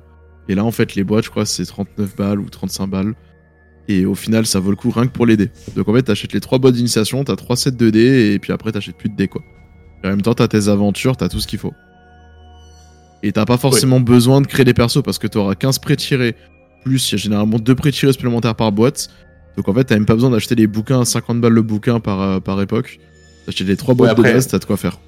Et 0.49 0.55
là 0.55 0.65
en 0.65 0.71
fait 0.71 0.95
les 0.95 1.05
boîtes 1.05 1.25
je 1.25 1.31
crois 1.31 1.45
c'est 1.47 1.65
39 1.65 2.17
balles 2.17 2.41
ou 2.41 2.49
35 2.49 2.87
balles. 2.87 3.15
Et 3.89 4.05
au 4.07 4.15
final 4.15 4.47
ça 4.47 4.61
vaut 4.61 4.71
le 4.71 4.77
coup 4.77 4.91
rien 4.91 5.07
que 5.07 5.13
pour 5.13 5.27
les 5.27 5.37
dés. 5.37 5.51
Donc 5.77 5.89
en 5.89 5.95
fait 5.95 6.03
t'achètes 6.03 6.33
les 6.33 6.41
trois 6.41 6.59
boîtes 6.59 6.75
d'initiation, 6.75 7.25
t'as 7.25 7.37
trois 7.37 7.57
sets 7.57 7.73
de 7.73 7.91
dés 7.91 8.33
et 8.35 8.39
puis 8.39 8.53
après 8.53 8.73
t'achètes 8.73 8.97
plus 8.97 9.09
de 9.09 9.17
dés 9.17 9.29
quoi. 9.29 9.43
Et 10.03 10.07
en 10.07 10.11
même 10.11 10.23
temps 10.23 10.35
t'as 10.35 10.49
tes 10.49 10.69
aventures, 10.69 11.17
t'as 11.17 11.29
tout 11.29 11.41
ce 11.41 11.47
qu'il 11.47 11.59
faut. 11.59 11.75
Et 13.23 13.33
t'as 13.33 13.45
pas 13.47 13.57
forcément 13.59 14.01
besoin 14.01 14.41
de 14.41 14.47
créer 14.47 14.65
des 14.65 14.75
persos 14.75 15.03
parce 15.03 15.19
que 15.19 15.27
t'auras 15.27 15.55
15 15.57 15.81
pré-tirés, 15.81 16.37
plus 16.85 17.11
il 17.11 17.13
y 17.13 17.15
a 17.17 17.19
généralement 17.19 17.59
deux 17.59 17.75
pré-tirés 17.75 18.13
supplémentaires 18.13 18.55
par 18.55 18.71
boîte. 18.73 19.09
Donc 19.57 19.69
en 19.69 19.75
fait, 19.75 19.85
t'as 19.85 19.97
même 19.97 20.07
pas 20.07 20.15
besoin 20.15 20.31
d'acheter 20.31 20.55
les 20.55 20.69
bouquins 20.69 21.01
à 21.01 21.05
50 21.05 21.41
balles 21.41 21.53
le 21.53 21.63
bouquin 21.63 21.99
par, 21.99 22.21
euh, 22.23 22.39
par 22.41 22.63
époque. 22.63 23.01
T'achètes 23.45 23.67
les 23.67 23.77
trois 23.77 23.95
boîtes 23.95 24.13
après- 24.13 24.29
de 24.31 24.35
base, 24.35 24.47
t'as 24.47 24.61
de 24.61 24.65
quoi 24.65 24.77
faire. 24.77 24.99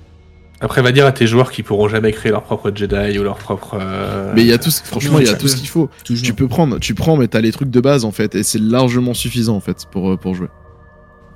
Après, 0.63 0.83
va 0.83 0.93
dire 0.93 1.07
à 1.07 1.13
tes 1.13 1.27
joueurs 1.27 1.51
qu'ils 1.53 1.65
pourront 1.65 1.89
jamais 1.89 2.13
créer 2.13 2.31
leur 2.33 2.43
propre 2.43 2.71
Jedi 2.75 3.19
ou 3.19 3.23
leur 3.23 3.39
propre. 3.39 3.79
euh, 3.81 4.33
Mais 4.35 4.43
il 4.43 4.47
y 4.47 4.53
a 4.53 4.59
tout, 4.59 4.71
ce- 4.71 4.83
franchement, 4.83 5.19
il 5.19 5.27
y 5.27 5.29
a 5.31 5.33
tu 5.33 5.39
tout 5.39 5.49
ce 5.49 5.55
peux. 5.55 5.61
qu'il 5.61 5.69
faut. 5.69 5.89
Toujours. 6.05 6.25
Tu 6.27 6.35
peux 6.35 6.49
prendre, 6.49 6.79
tu 6.79 6.95
prends, 6.95 7.17
mais 7.17 7.29
t'as 7.29 7.41
les 7.41 7.51
trucs 7.53 7.71
de 7.71 7.81
base 7.81 8.05
en 8.05 8.13
fait, 8.13 8.35
et 8.35 8.43
c'est 8.43 8.59
largement 8.61 9.15
suffisant 9.15 9.57
en 9.57 9.61
fait 9.61 9.87
pour, 9.91 10.11
euh, 10.11 10.17
pour 10.19 10.35
jouer. 10.35 10.49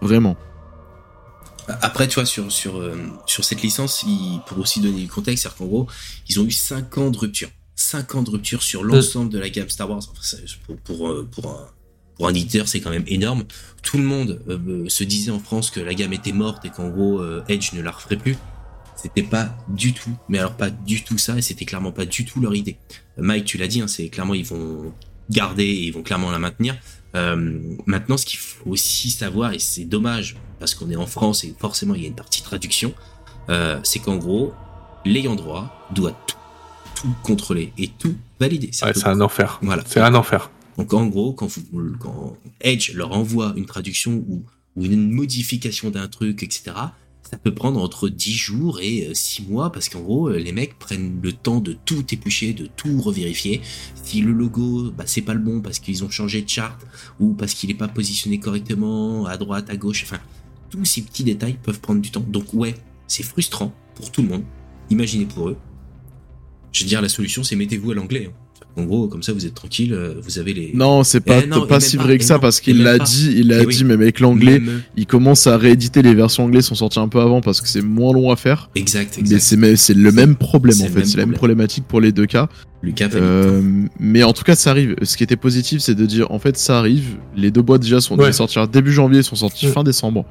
Vraiment. 0.02 0.36
Après, 1.80 2.06
tu 2.08 2.16
vois, 2.16 2.26
sur, 2.26 2.52
sur, 2.52 2.76
euh, 2.78 2.94
sur 3.24 3.42
cette 3.44 3.62
licence, 3.62 4.02
il, 4.06 4.40
pour 4.46 4.58
aussi 4.58 4.80
donner 4.80 5.00
du 5.00 5.08
contexte, 5.08 5.44
c'est-à-dire 5.44 5.56
qu'en 5.56 5.64
gros, 5.64 5.86
ils 6.28 6.38
ont 6.38 6.44
eu 6.44 6.50
5 6.50 6.98
ans 6.98 7.10
de 7.10 7.16
rupture. 7.16 7.48
5 7.76 8.14
ans 8.16 8.22
de 8.22 8.28
rupture 8.30 8.62
sur 8.62 8.84
l'ensemble 8.84 9.30
de 9.30 9.38
la 9.38 9.48
gamme 9.48 9.70
Star 9.70 9.88
Wars. 9.88 10.00
Enfin, 10.12 10.36
pour, 10.66 10.76
pour, 10.76 11.24
pour, 11.30 11.50
un, 11.50 11.66
pour 12.18 12.28
un 12.28 12.34
éditeur, 12.34 12.68
c'est 12.68 12.80
quand 12.80 12.90
même 12.90 13.04
énorme. 13.06 13.44
Tout 13.82 13.96
le 13.96 14.04
monde 14.04 14.42
euh, 14.50 14.84
se 14.88 15.04
disait 15.04 15.30
en 15.30 15.38
France 15.38 15.70
que 15.70 15.80
la 15.80 15.94
gamme 15.94 16.12
était 16.12 16.32
morte 16.32 16.66
et 16.66 16.68
qu'en 16.68 16.88
gros, 16.90 17.18
euh, 17.20 17.42
Edge 17.48 17.72
ne 17.72 17.80
la 17.80 17.90
referait 17.92 18.16
plus. 18.18 18.36
C'était 18.96 19.22
pas 19.22 19.56
du 19.68 19.92
tout, 19.92 20.16
mais 20.28 20.38
alors 20.38 20.56
pas 20.56 20.70
du 20.70 21.02
tout 21.02 21.18
ça, 21.18 21.36
et 21.36 21.42
c'était 21.42 21.64
clairement 21.64 21.92
pas 21.92 22.06
du 22.06 22.24
tout 22.24 22.40
leur 22.40 22.54
idée. 22.54 22.76
Mike, 23.18 23.44
tu 23.44 23.58
l'as 23.58 23.66
dit, 23.66 23.80
hein, 23.80 23.88
c'est 23.88 24.08
clairement 24.08 24.34
ils 24.34 24.44
vont 24.44 24.92
garder 25.30 25.64
et 25.64 25.84
ils 25.84 25.92
vont 25.92 26.02
clairement 26.02 26.30
la 26.30 26.38
maintenir. 26.38 26.76
Euh, 27.14 27.76
maintenant, 27.86 28.16
ce 28.16 28.26
qu'il 28.26 28.38
faut 28.38 28.70
aussi 28.70 29.10
savoir, 29.10 29.52
et 29.52 29.58
c'est 29.58 29.84
dommage 29.84 30.36
parce 30.58 30.74
qu'on 30.74 30.90
est 30.90 30.96
en 30.96 31.06
France 31.06 31.44
et 31.44 31.54
forcément 31.58 31.94
il 31.94 32.02
y 32.02 32.04
a 32.04 32.08
une 32.08 32.14
partie 32.14 32.42
traduction, 32.42 32.94
euh, 33.50 33.78
c'est 33.82 33.98
qu'en 33.98 34.16
gros, 34.16 34.52
l'ayant 35.04 35.34
droit 35.34 35.86
doit 35.92 36.12
tout, 36.26 36.36
tout 36.94 37.14
contrôler 37.22 37.72
et 37.78 37.88
tout 37.88 38.16
valider. 38.40 38.70
Ouais, 38.82 38.92
c'est 38.94 39.06
un 39.06 39.20
enfer. 39.20 39.58
Voilà. 39.62 39.82
C'est 39.86 40.00
un 40.00 40.14
enfer. 40.14 40.50
Donc 40.76 40.92
en 40.92 41.06
gros, 41.06 41.32
quand, 41.32 41.46
vous, 41.46 41.96
quand 42.00 42.36
Edge 42.60 42.92
leur 42.94 43.12
envoie 43.12 43.52
une 43.56 43.66
traduction 43.66 44.12
ou, 44.12 44.44
ou 44.76 44.84
une 44.84 45.10
modification 45.10 45.90
d'un 45.90 46.08
truc, 46.08 46.42
etc., 46.42 46.72
ça 47.28 47.38
peut 47.38 47.54
prendre 47.54 47.80
entre 47.80 48.08
10 48.08 48.32
jours 48.34 48.80
et 48.80 49.10
6 49.14 49.46
mois 49.48 49.72
parce 49.72 49.88
qu'en 49.88 50.00
gros, 50.00 50.28
euh, 50.28 50.38
les 50.38 50.52
mecs 50.52 50.78
prennent 50.78 51.20
le 51.22 51.32
temps 51.32 51.60
de 51.60 51.72
tout 51.84 52.04
éplucher, 52.12 52.52
de 52.52 52.66
tout 52.66 53.00
revérifier. 53.00 53.60
Si 54.02 54.20
le 54.20 54.32
logo, 54.32 54.90
bah, 54.90 55.04
c'est 55.06 55.22
pas 55.22 55.34
le 55.34 55.40
bon 55.40 55.60
parce 55.60 55.78
qu'ils 55.78 56.04
ont 56.04 56.10
changé 56.10 56.42
de 56.42 56.48
charte 56.48 56.86
ou 57.20 57.32
parce 57.32 57.54
qu'il 57.54 57.70
est 57.70 57.74
pas 57.74 57.88
positionné 57.88 58.38
correctement 58.38 59.26
à 59.26 59.36
droite, 59.36 59.70
à 59.70 59.76
gauche, 59.76 60.04
enfin, 60.04 60.20
tous 60.70 60.84
ces 60.84 61.02
petits 61.02 61.24
détails 61.24 61.58
peuvent 61.62 61.80
prendre 61.80 62.02
du 62.02 62.10
temps. 62.10 62.24
Donc 62.28 62.52
ouais, 62.52 62.74
c'est 63.06 63.22
frustrant 63.22 63.72
pour 63.94 64.12
tout 64.12 64.22
le 64.22 64.28
monde. 64.28 64.44
Imaginez 64.90 65.24
pour 65.24 65.48
eux. 65.48 65.56
Je 66.72 66.82
veux 66.82 66.88
dire, 66.88 67.00
la 67.00 67.08
solution, 67.08 67.42
c'est 67.42 67.56
mettez-vous 67.56 67.92
à 67.92 67.94
l'anglais. 67.94 68.26
hein. 68.30 68.43
En 68.76 68.82
gros, 68.84 69.06
comme 69.06 69.22
ça, 69.22 69.32
vous 69.32 69.46
êtes 69.46 69.54
tranquille, 69.54 69.92
euh, 69.94 70.14
vous 70.20 70.40
avez 70.40 70.52
les. 70.52 70.72
Non, 70.74 71.04
c'est 71.04 71.20
pas, 71.20 71.42
Eh 71.44 71.46
non, 71.46 71.64
pas 71.64 71.78
si 71.78 71.96
même 71.96 72.06
vrai 72.06 72.14
pas, 72.14 72.18
que 72.18 72.24
ça 72.24 72.34
non, 72.34 72.40
parce 72.40 72.60
qu'il 72.60 72.76
même 72.78 72.84
l'a 72.84 72.98
dit, 72.98 73.32
il 73.36 73.52
Eh 73.52 73.64
oui. 73.66 73.72
dit, 73.74 73.84
mais 73.84 73.94
avec 73.94 74.18
l'anglais, 74.18 74.58
Même- 74.58 74.82
il 74.96 75.06
commence 75.06 75.46
à 75.46 75.56
rééditer 75.56 76.02
les 76.02 76.12
versions 76.14 76.44
anglaises 76.44 76.64
sont 76.66 76.74
sorties 76.74 76.98
un 76.98 77.06
peu 77.06 77.20
avant 77.20 77.40
parce 77.40 77.60
que 77.60 77.68
c'est 77.68 77.82
moins 77.82 78.12
long 78.12 78.32
à 78.32 78.36
faire. 78.36 78.70
Exact, 78.74 79.14
Mais 79.16 79.20
exact. 79.22 79.38
c'est 79.40 79.56
mais 79.56 79.76
c'est 79.76 79.94
le 79.94 80.10
même 80.10 80.34
problème 80.34 80.80
en 80.80 80.86
fait, 80.86 80.90
même 80.96 81.04
c'est 81.04 81.16
la 81.18 81.26
même 81.26 81.34
problème. 81.34 81.54
problématique 81.56 81.84
pour 81.86 82.00
les 82.00 82.10
deux 82.10 82.26
cas. 82.26 82.48
Lucas. 82.82 83.08
Euh, 83.14 83.62
mais 84.00 84.24
en 84.24 84.32
tout 84.32 84.42
cas, 84.42 84.56
ça 84.56 84.70
arrive. 84.70 84.96
Ce 85.02 85.16
qui 85.16 85.22
était 85.22 85.36
positif, 85.36 85.80
c'est 85.80 85.94
de 85.94 86.04
dire 86.04 86.30
en 86.32 86.40
fait, 86.40 86.56
ça 86.56 86.76
arrive. 86.78 87.16
Les 87.36 87.50
deux 87.52 87.62
boîtes 87.62 87.82
déjà 87.82 88.00
sont 88.00 88.18
Ouais. 88.18 88.32
sortir 88.32 88.66
début 88.66 88.92
janvier, 88.92 89.22
sont 89.22 89.36
sorties 89.36 89.68
Mm. 89.68 89.72
fin 89.72 89.84
décembre. 89.84 90.24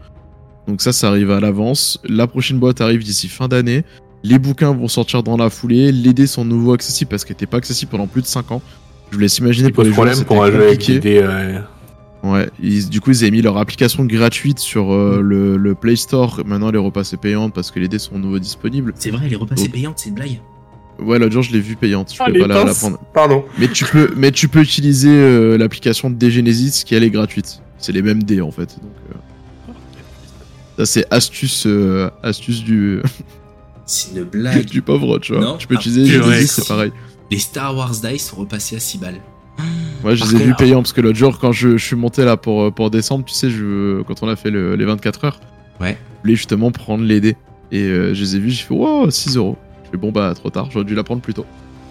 Donc 0.68 0.82
ça, 0.82 0.91
ça 0.94 1.07
arrive 1.07 1.32
à 1.32 1.40
l'avance. 1.40 1.99
La 2.07 2.28
prochaine 2.28 2.57
boîte 2.60 2.80
arrive 2.82 3.03
d'ici 3.03 3.28
fin 3.28 3.48
d'année. 3.48 3.84
Les 4.23 4.39
bouquins 4.39 4.71
vont 4.73 4.87
sortir 4.87 5.21
dans 5.23 5.35
la 5.37 5.49
foulée. 5.49 5.91
Les 5.91 6.13
dés 6.13 6.27
sont 6.27 6.45
nouveau 6.45 6.73
accessibles 6.73 7.09
parce 7.09 7.25
qu'ils 7.25 7.33
n'étaient 7.33 7.45
pas 7.45 7.57
accessibles 7.57 7.91
pendant 7.91 8.07
plus 8.07 8.21
de 8.21 8.27
5 8.27 8.51
ans. 8.51 8.61
Je 9.11 9.15
vous 9.17 9.21
laisse 9.21 9.37
imaginer 9.37 9.67
Il 9.69 9.73
pour 9.73 9.83
les 9.83 9.89
joueurs, 9.89 9.95
problème 9.97 10.15
c'était 10.15 10.27
pour 10.27 10.43
un 10.43 10.51
jeu 10.51 10.63
avec 10.63 10.85
des 10.85 10.99
dés. 10.99 11.19
euh, 11.21 11.59
Ouais, 12.23 12.49
ils- 12.61 12.87
du 12.89 13.01
coup, 13.01 13.11
ils 13.11 13.17
avaient 13.23 13.31
mis 13.31 13.41
leur 13.41 13.57
application 13.57 14.05
gratuite 14.05 14.59
sur 14.59 14.93
euh, 14.93 15.17
Mm. 15.17 15.21
le, 15.21 15.57
le 15.57 15.75
Play 15.75 15.97
Store. 15.97 16.39
Maintenant, 16.45 16.71
les 16.71 16.77
repas 16.77 17.03
c'est 17.03 17.17
payantes 17.17 17.53
parce 17.53 17.69
que 17.69 17.79
les 17.81 17.89
dés 17.89 17.99
sont 17.99 18.17
nouveau 18.17 18.39
disponibles. 18.39 18.93
C'est 18.95 19.11
vrai, 19.11 19.27
les 19.27 19.35
repas, 19.35 19.55
c'est 19.57 19.65
Donc- 19.65 19.73
payant, 19.73 19.93
c'est 19.97 20.07
une 20.09 20.15
blague. 20.15 20.39
Ouais, 20.99 21.19
l'autre 21.19 21.33
jour, 21.33 21.43
je 21.43 21.51
l'ai 21.51 21.59
vu 21.59 21.75
payante. 21.75 22.13
Je 22.13 22.17
Ah, 22.21 22.27
peux 22.31 22.39
pas 22.39 22.47
la, 22.47 22.63
la 22.63 22.73
prendre. 22.73 22.97
Pardon. 23.13 23.43
Mais 23.59 23.67
tu 23.67 23.83
peux, 23.83 24.13
mais 24.15 24.31
tu 24.31 24.47
peux 24.47 24.61
utiliser 24.61 25.09
euh, 25.09 25.57
l'application 25.57 26.09
de 26.09 26.29
Genesis 26.29 26.83
qui 26.85 26.95
elle 26.95 27.03
est 27.03 27.09
gratuite. 27.09 27.61
C'est 27.77 27.91
les 27.91 28.01
mêmes 28.01 28.23
dés 28.23 28.39
en 28.39 28.51
fait. 28.51 28.77
Donc, 28.81 28.93
euh, 29.09 29.73
Ça 30.77 30.85
c'est 30.85 31.05
astuce, 31.11 31.65
euh, 31.67 32.09
astuce 32.23 32.63
du, 32.63 32.99
C'est 33.85 34.11
une 34.15 34.23
blague. 34.23 34.65
du 34.65 34.81
pauvre, 34.81 35.19
tu 35.19 35.34
vois. 35.34 35.41
Non. 35.41 35.57
tu 35.57 35.68
peux 35.68 35.76
Ah, 35.77 35.80
utiliser. 35.80 36.05
Genesis, 36.05 36.47
c'est 36.47 36.68
pareil. 36.68 36.91
Les 37.31 37.39
Star 37.39 37.76
Wars 37.76 37.91
Dice 37.91 38.27
sont 38.30 38.38
repassés 38.38 38.76
à 38.76 38.80
6 38.80 38.97
balles. 38.99 39.19
Moi, 40.03 40.15
je 40.15 40.23
les 40.26 40.35
ai 40.41 40.45
vus 40.45 40.55
payants 40.55 40.81
parce 40.81 40.93
que 40.93 41.01
l'autre 41.01 41.18
jour, 41.18 41.39
quand 41.39 41.51
je, 41.51 41.77
je 41.77 41.85
suis 41.85 41.95
monté 41.95 42.26
là 42.26 42.35
pour, 42.38 42.73
pour 42.73 42.89
descendre, 42.91 43.23
tu 43.26 43.34
sais, 43.34 43.49
je, 43.49 44.01
quand 44.03 44.22
on 44.23 44.27
a 44.27 44.35
fait 44.35 44.49
le- 44.51 44.76
les 44.76 44.85
24 44.85 45.26
heures, 45.26 45.39
Ouais. 45.80 45.97
je 46.18 46.22
voulais 46.23 46.35
justement 46.35 46.72
prendre 46.72 47.03
les 47.03 47.22
dés. 47.22 47.35
Et 47.72 47.81
euh, 47.84 48.14
je 48.14 48.22
les 48.22 48.35
ai 48.35 48.39
vus, 48.39 48.51
j'ai 48.51 48.64
fait, 48.64 48.73
wow, 48.73 49.10
6 49.10 49.38
euros. 49.38 49.57
Je 49.85 49.91
fais, 49.91 49.97
bon, 49.97 50.11
bah, 50.11 50.34
trop 50.35 50.49
tard, 50.49 50.69
j'aurais 50.72 50.85
dû 50.85 50.93
la 50.95 51.03
prendre 51.03 51.22
plus 51.22 51.34
tôt. 51.34 51.45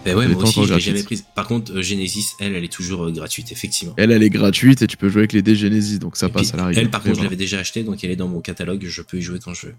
Ben 0.04 0.16
ouais, 0.16 0.26
moi 0.28 0.42
aussi, 0.42 0.64
je 0.64 0.74
l'ai 0.74 0.80
jamais 0.80 1.02
prise. 1.02 1.24
Par 1.34 1.46
contre, 1.46 1.72
euh, 1.76 1.82
Genesis, 1.82 2.32
elle, 2.40 2.54
elle 2.56 2.64
est 2.64 2.72
toujours 2.72 3.04
euh, 3.04 3.10
gratuite, 3.12 3.52
effectivement. 3.52 3.94
Elle, 3.96 4.10
elle 4.10 4.22
est 4.24 4.30
gratuite 4.30 4.82
et 4.82 4.86
tu 4.88 4.96
peux 4.96 5.08
jouer 5.08 5.20
avec 5.20 5.32
les 5.32 5.42
dés 5.42 5.54
Genesis, 5.54 5.98
donc 6.00 6.16
ça 6.16 6.26
Et 6.26 6.30
passe 6.30 6.52
à 6.54 6.56
la 6.56 6.66
rigueur. 6.66 6.82
Elle, 6.82 6.90
par 6.90 7.00
Mais 7.04 7.10
contre, 7.10 7.20
je 7.20 7.24
l'avais 7.24 7.36
déjà 7.36 7.58
acheté, 7.60 7.84
donc 7.84 8.02
elle 8.02 8.10
est 8.10 8.16
dans 8.16 8.26
mon 8.28 8.40
catalogue, 8.40 8.84
je 8.84 9.00
peux 9.02 9.18
y 9.18 9.22
jouer 9.22 9.38
quand 9.42 9.54
je 9.54 9.68
veux. 9.68 9.74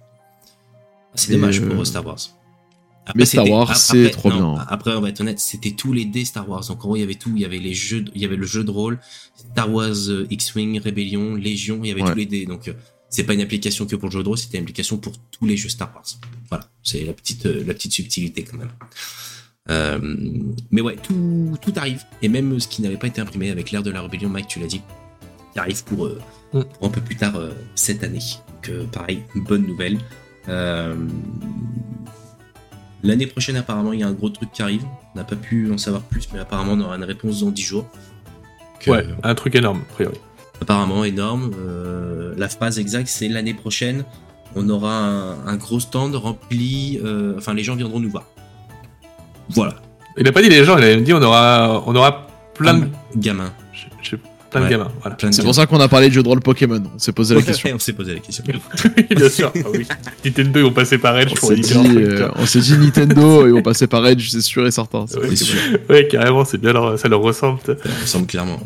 Ah, 1.14 1.18
C'est 1.18 1.32
dommage 1.34 1.60
euh, 1.62 1.70
pour 1.70 1.82
euh, 1.82 1.86
Star 1.86 2.06
Wars. 2.06 2.20
Après, 3.06 3.14
mais 3.20 3.26
Star 3.26 3.50
Wars, 3.50 3.76
c'est 3.76 4.00
après- 4.08 4.12
trop 4.12 4.30
non, 4.30 4.54
bien. 4.56 4.66
Après, 4.70 4.96
on 4.96 5.02
va 5.02 5.10
être 5.10 5.20
honnête, 5.22 5.40
c'était 5.40 5.72
tous 5.72 5.92
les 5.94 6.06
dés 6.06 6.24
Star 6.26 6.48
Wars. 6.50 6.66
Donc, 6.68 6.78
en 6.84 6.88
gros, 6.88 6.96
il 6.96 7.02
y 7.02 7.04
avait 7.04 7.16
tout. 7.16 7.32
Il 7.36 7.42
y 7.42 7.46
avait 7.46 7.60
les 7.60 7.74
jeux, 7.74 8.06
il 8.16 8.22
y 8.22 8.26
avait 8.26 8.38
le 8.38 8.46
jeu 8.46 8.64
de 8.64 8.72
rôle, 8.72 9.00
Star 9.36 9.72
Wars 9.72 9.92
euh, 10.10 10.26
X-Wing, 10.30 10.80
Rébellion, 10.80 11.36
Légion, 11.36 11.80
il 11.84 11.90
y 11.90 11.92
avait 11.92 12.02
Ouais. 12.02 12.12
tous 12.12 12.18
les 12.18 12.26
dés. 12.26 12.46
Donc, 12.46 12.68
euh, 12.70 12.74
c'est 13.10 13.26
pas 13.26 13.34
une 13.34 13.42
application 13.42 13.86
que 13.86 13.96
pour 13.96 14.10
le 14.10 14.14
jeu 14.14 14.24
de 14.24 14.28
rôle, 14.30 14.38
c'était 14.38 14.58
une 14.58 14.64
application 14.64 14.98
pour 14.98 15.14
tous 15.32 15.46
les 15.46 15.58
jeux 15.58 15.70
Star 15.70 15.92
Wars. 15.94 16.06
Voilà. 16.50 16.68
C'est 16.82 17.04
la 17.04 17.14
petite, 17.14 17.46
euh, 17.46 17.64
la 17.68 17.74
petite 17.74 17.92
subtilité 17.92 18.44
quand 18.44 18.58
même. 18.58 18.72
Euh, 19.70 20.00
mais 20.72 20.82
ouais, 20.82 20.96
tout, 21.02 21.58
tout 21.62 21.74
arrive. 21.76 22.04
Et 22.22 22.28
même 22.30 22.60
ce 22.60 22.68
qui 22.68 22.82
n'avait 22.82 22.98
pas 22.98 23.08
été 23.08 23.22
imprimé 23.22 23.50
avec 23.52 23.72
l'ère 23.72 23.84
de 23.84 23.92
la 23.92 24.02
rébellion, 24.02 24.30
Mike, 24.30 24.48
tu 24.48 24.60
l'as 24.60 24.68
dit, 24.68 24.82
qui 25.54 25.60
arrive 25.60 25.84
pour, 25.84 26.06
euh, 26.06 26.20
Mm. 26.54 26.62
pour 26.64 26.88
un 26.88 26.90
peu 26.92 27.02
plus 27.02 27.16
tard 27.16 27.36
euh, 27.36 27.52
cette 27.76 28.04
année. 28.04 28.20
Donc, 28.20 28.70
euh, 28.70 28.86
pareil, 28.86 29.24
une 29.36 29.44
bonne 29.44 29.66
nouvelle. 29.66 29.98
Euh, 30.50 30.96
L'année 33.06 33.28
prochaine, 33.28 33.58
apparemment, 33.58 33.92
il 33.92 34.00
y 34.00 34.04
a 34.04 34.08
un 34.08 34.14
gros 34.14 34.30
truc 34.30 34.52
qui 34.54 34.62
arrive. 34.62 34.84
On 35.14 35.18
n'a 35.18 35.26
pas 35.26 35.36
pu 35.36 35.70
en 35.74 35.78
savoir 35.78 36.04
plus, 36.04 36.30
mais 36.34 36.40
apparemment, 36.40 36.72
on 36.74 36.80
aura 36.82 36.96
une 36.96 37.04
réponse 37.04 37.42
dans 37.42 37.52
10 37.52 37.62
jours. 37.62 37.86
Ouais, 38.88 39.06
un 39.24 39.36
truc 39.36 39.56
énorme, 39.56 39.82
a 39.90 39.94
priori. 39.94 40.16
apparemment 40.62 41.04
énorme. 41.04 41.52
Euh, 41.58 42.34
la 42.38 42.48
phrase 42.48 42.80
exacte, 42.80 43.08
c'est 43.10 43.28
l'année 43.28 43.54
prochaine, 43.54 44.06
on 44.56 44.70
aura 44.70 44.94
un, 44.94 45.48
un 45.48 45.56
gros 45.58 45.80
stand 45.82 46.16
rempli. 46.16 47.00
euh, 47.04 47.36
enfin, 47.38 47.54
les 47.54 47.64
gens 47.64 47.76
viendront 47.76 48.00
nous 48.00 48.10
voir. 48.10 48.26
Voilà. 49.50 49.76
Il 50.18 50.28
a 50.28 50.32
pas 50.32 50.42
dit 50.42 50.50
les 50.50 50.64
gens, 50.64 50.78
il 50.78 50.84
a 50.84 50.88
même 50.88 51.04
dit 51.04 51.14
on 51.14 51.22
aura, 51.22 51.84
on 51.86 51.96
aura 51.96 52.28
plein 52.54 52.76
de, 52.76 52.88
gamins. 53.16 53.52
Je- 54.54 54.58
je- 54.58 54.60
plein 54.60 54.62
de 54.62 54.66
Ouais. 54.66 54.72
gamins. 54.72 54.92
Voilà. 55.02 55.16
Plein 55.16 55.30
de 55.30 55.34
C'est 55.34 55.42
gamins. 55.42 55.48
pour 55.48 55.56
ça 55.56 55.66
qu'on 55.66 55.80
a 55.80 55.88
parlé 55.88 56.10
de 56.10 56.14
jeu 56.14 56.24
de 56.24 56.28
rôle 56.28 56.40
Pokémon. 56.42 56.82
On 56.96 57.00
s'est 57.00 57.12
posé 57.12 57.36
la 57.36 57.42
question. 57.42 57.70
on 57.76 57.80
s'est 57.80 57.94
posé 57.94 58.14
la 58.14 58.20
question. 58.20 58.44
Oui, 58.98 59.06
bien 59.16 59.30
sûr. 59.30 59.52
Ah 59.56 59.60
oui. 59.74 59.86
Nintendo, 60.26 60.60
ils 60.60 60.64
vont 60.64 60.72
passer 60.74 60.98
par 60.98 61.18
Edge 61.18 61.32
On 61.32 61.36
pour 61.36 61.52
dit, 61.54 61.62
leur 61.74 61.86
euh, 61.86 62.30
on 62.36 62.46
s'est 62.46 62.60
dit 62.62 62.78
Nintendo 62.78 63.48
et 63.48 63.52
on 63.52 63.62
passait 63.62 63.88
par 63.88 64.06
Edge, 64.08 64.30
c'est 64.30 64.42
sûr 64.42 64.66
et 64.68 64.72
certain. 64.72 65.06
C'est 65.08 65.18
Ouais, 65.20 65.30
C'est 65.30 65.44
sûr. 65.46 65.60
Ouais, 65.90 66.08
carrément, 66.08 66.46
c'est 66.46 66.58
bien, 66.60 66.74
leur- 66.74 66.98
ça 67.00 67.08
leur 67.08 67.22
ressemble. 67.22 67.60
Ça 67.66 67.74
ressemble 68.02 68.28
clairement. 68.28 68.60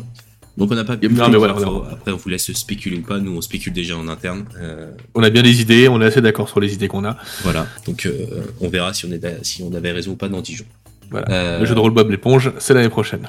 Donc 0.56 0.72
on 0.72 0.74
n'a 0.74 0.82
pas. 0.84 0.96
Non, 0.96 1.28
mais 1.28 1.36
voilà, 1.38 1.54
on 1.54 1.58
a- 1.58 1.60
Après, 1.82 1.92
après, 1.92 2.12
on 2.12 2.16
vous 2.16 2.28
laisse 2.30 2.52
spéculer 2.52 2.98
ou 2.98 3.02
pas. 3.02 3.18
Nous, 3.18 3.30
on 3.36 3.40
spécule 3.40 3.72
déjà 3.72 3.96
en 3.96 4.08
interne. 4.08 4.44
Euh, 4.60 4.90
On 5.14 5.22
a 5.22 5.30
bien 5.30 5.42
des 5.42 5.60
idées, 5.60 5.86
on 5.88 6.00
est 6.02 6.04
assez 6.04 6.20
d'accord 6.20 6.48
sur 6.48 6.58
les 6.58 6.74
idées 6.74 6.88
qu'on 6.88 7.04
a. 7.04 7.16
voilà. 7.44 7.68
Donc 7.86 8.06
euh, 8.06 8.12
on 8.60 8.68
verra 8.68 8.92
si 8.92 9.06
on, 9.06 9.12
est 9.12 9.18
d'a- 9.18 9.42
si 9.44 9.62
on 9.62 9.72
avait 9.72 9.92
raison 9.92 10.10
ou 10.12 10.16
pas 10.16 10.28
dans 10.28 10.40
10 10.40 10.54
jours. 10.56 10.66
Voilà. 11.12 11.30
Euh, 11.30 11.60
Le 11.60 11.64
jeu 11.64 11.74
de 11.76 11.80
rôle 11.80 11.92
Bob 11.92 12.10
l'éponge, 12.10 12.50
c'est 12.58 12.74
l'année 12.74 12.88
prochaine. 12.88 13.28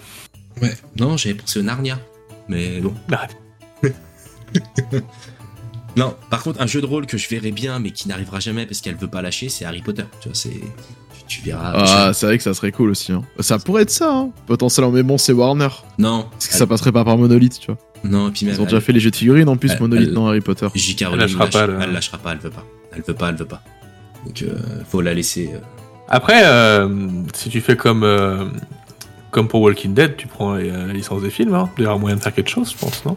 Ouais. 0.61 0.73
Non, 0.99 1.17
j'avais 1.17 1.35
pensé 1.35 1.59
au 1.59 1.61
Narnia. 1.61 1.99
Mais 2.49 2.81
bon. 2.81 2.93
Arrête. 3.11 3.37
Non, 5.95 6.15
par 6.29 6.43
contre, 6.43 6.61
un 6.61 6.67
jeu 6.67 6.81
de 6.81 6.85
rôle 6.85 7.07
que 7.07 7.17
je 7.17 7.27
verrais 7.27 7.51
bien, 7.51 7.79
mais 7.79 7.91
qui 7.91 8.07
n'arrivera 8.07 8.39
jamais 8.39 8.65
parce 8.65 8.79
qu'elle 8.79 8.95
veut 8.95 9.07
pas 9.07 9.21
lâcher, 9.21 9.49
c'est 9.49 9.65
Harry 9.65 9.81
Potter. 9.81 10.03
Tu 10.21 10.29
vois, 10.29 10.35
c'est. 10.35 10.49
Tu, 10.51 11.39
tu 11.39 11.41
verras. 11.41 11.73
Ah, 11.75 12.13
c'est 12.13 12.25
vrai 12.27 12.37
que 12.37 12.43
ça 12.43 12.53
serait 12.53 12.71
cool 12.71 12.91
aussi. 12.91 13.11
hein. 13.11 13.23
Ça 13.39 13.57
pourrait 13.59 13.81
être 13.83 13.89
ça, 13.89 14.09
hein. 14.13 14.29
potentiellement. 14.45 14.91
Mais 14.91 15.03
bon, 15.03 15.17
c'est 15.17 15.33
Warner. 15.33 15.67
non. 15.97 16.27
Parce 16.31 16.47
que 16.47 16.53
ça 16.53 16.67
passerait 16.67 16.91
pas 16.91 17.03
par 17.03 17.17
Monolith, 17.17 17.59
tu 17.59 17.67
vois. 17.67 17.77
Non, 18.03 18.29
et 18.29 18.31
puis 18.31 18.45
même. 18.45 18.55
Ils 18.55 18.61
ont 18.61 18.65
déjà 18.65 18.79
fait 18.81 18.93
les 18.93 18.99
jeux 18.99 19.11
de 19.11 19.15
figurines 19.15 19.49
en 19.49 19.57
plus, 19.57 19.71
elle- 19.71 19.79
Monolith 19.81 20.07
elle- 20.09 20.13
dans 20.13 20.27
Harry 20.27 20.41
Potter. 20.41 20.67
J.K. 20.73 21.01
Elle 21.01 21.07
Rowling 21.07 21.21
lâchera 21.21 21.45
lâche- 21.45 21.51
pas, 21.53 21.67
le- 21.67 21.77
elle 21.81 21.91
lâchera 21.91 22.17
pas, 22.19 22.31
elle 22.33 22.37
veut 22.39 22.49
pas. 22.51 22.65
Elle 22.95 23.01
veut 23.05 23.13
pas, 23.15 23.29
elle 23.29 23.35
veut 23.35 23.45
pas. 23.45 23.61
Donc, 24.25 24.41
euh, 24.43 24.55
faut 24.87 25.01
la 25.01 25.13
laisser. 25.13 25.49
euh, 25.53 25.59
Après, 26.07 26.41
euh, 26.45 27.09
si 27.33 27.49
tu 27.49 27.61
fais 27.61 27.75
comme, 27.75 28.03
euh, 28.03 28.45
comme 29.31 29.47
pour 29.47 29.61
Walking 29.61 29.93
Dead, 29.93 30.15
tu 30.17 30.27
prends 30.27 30.53
la 30.55 30.87
licence 30.93 31.21
des 31.21 31.29
films, 31.29 31.53
hein. 31.53 31.69
il 31.77 31.83
y 31.83 31.87
aura 31.87 31.97
moyen 31.97 32.15
de 32.15 32.21
faire 32.21 32.33
quelque 32.33 32.49
chose, 32.49 32.71
je 32.71 32.77
pense, 32.77 33.03
non? 33.05 33.15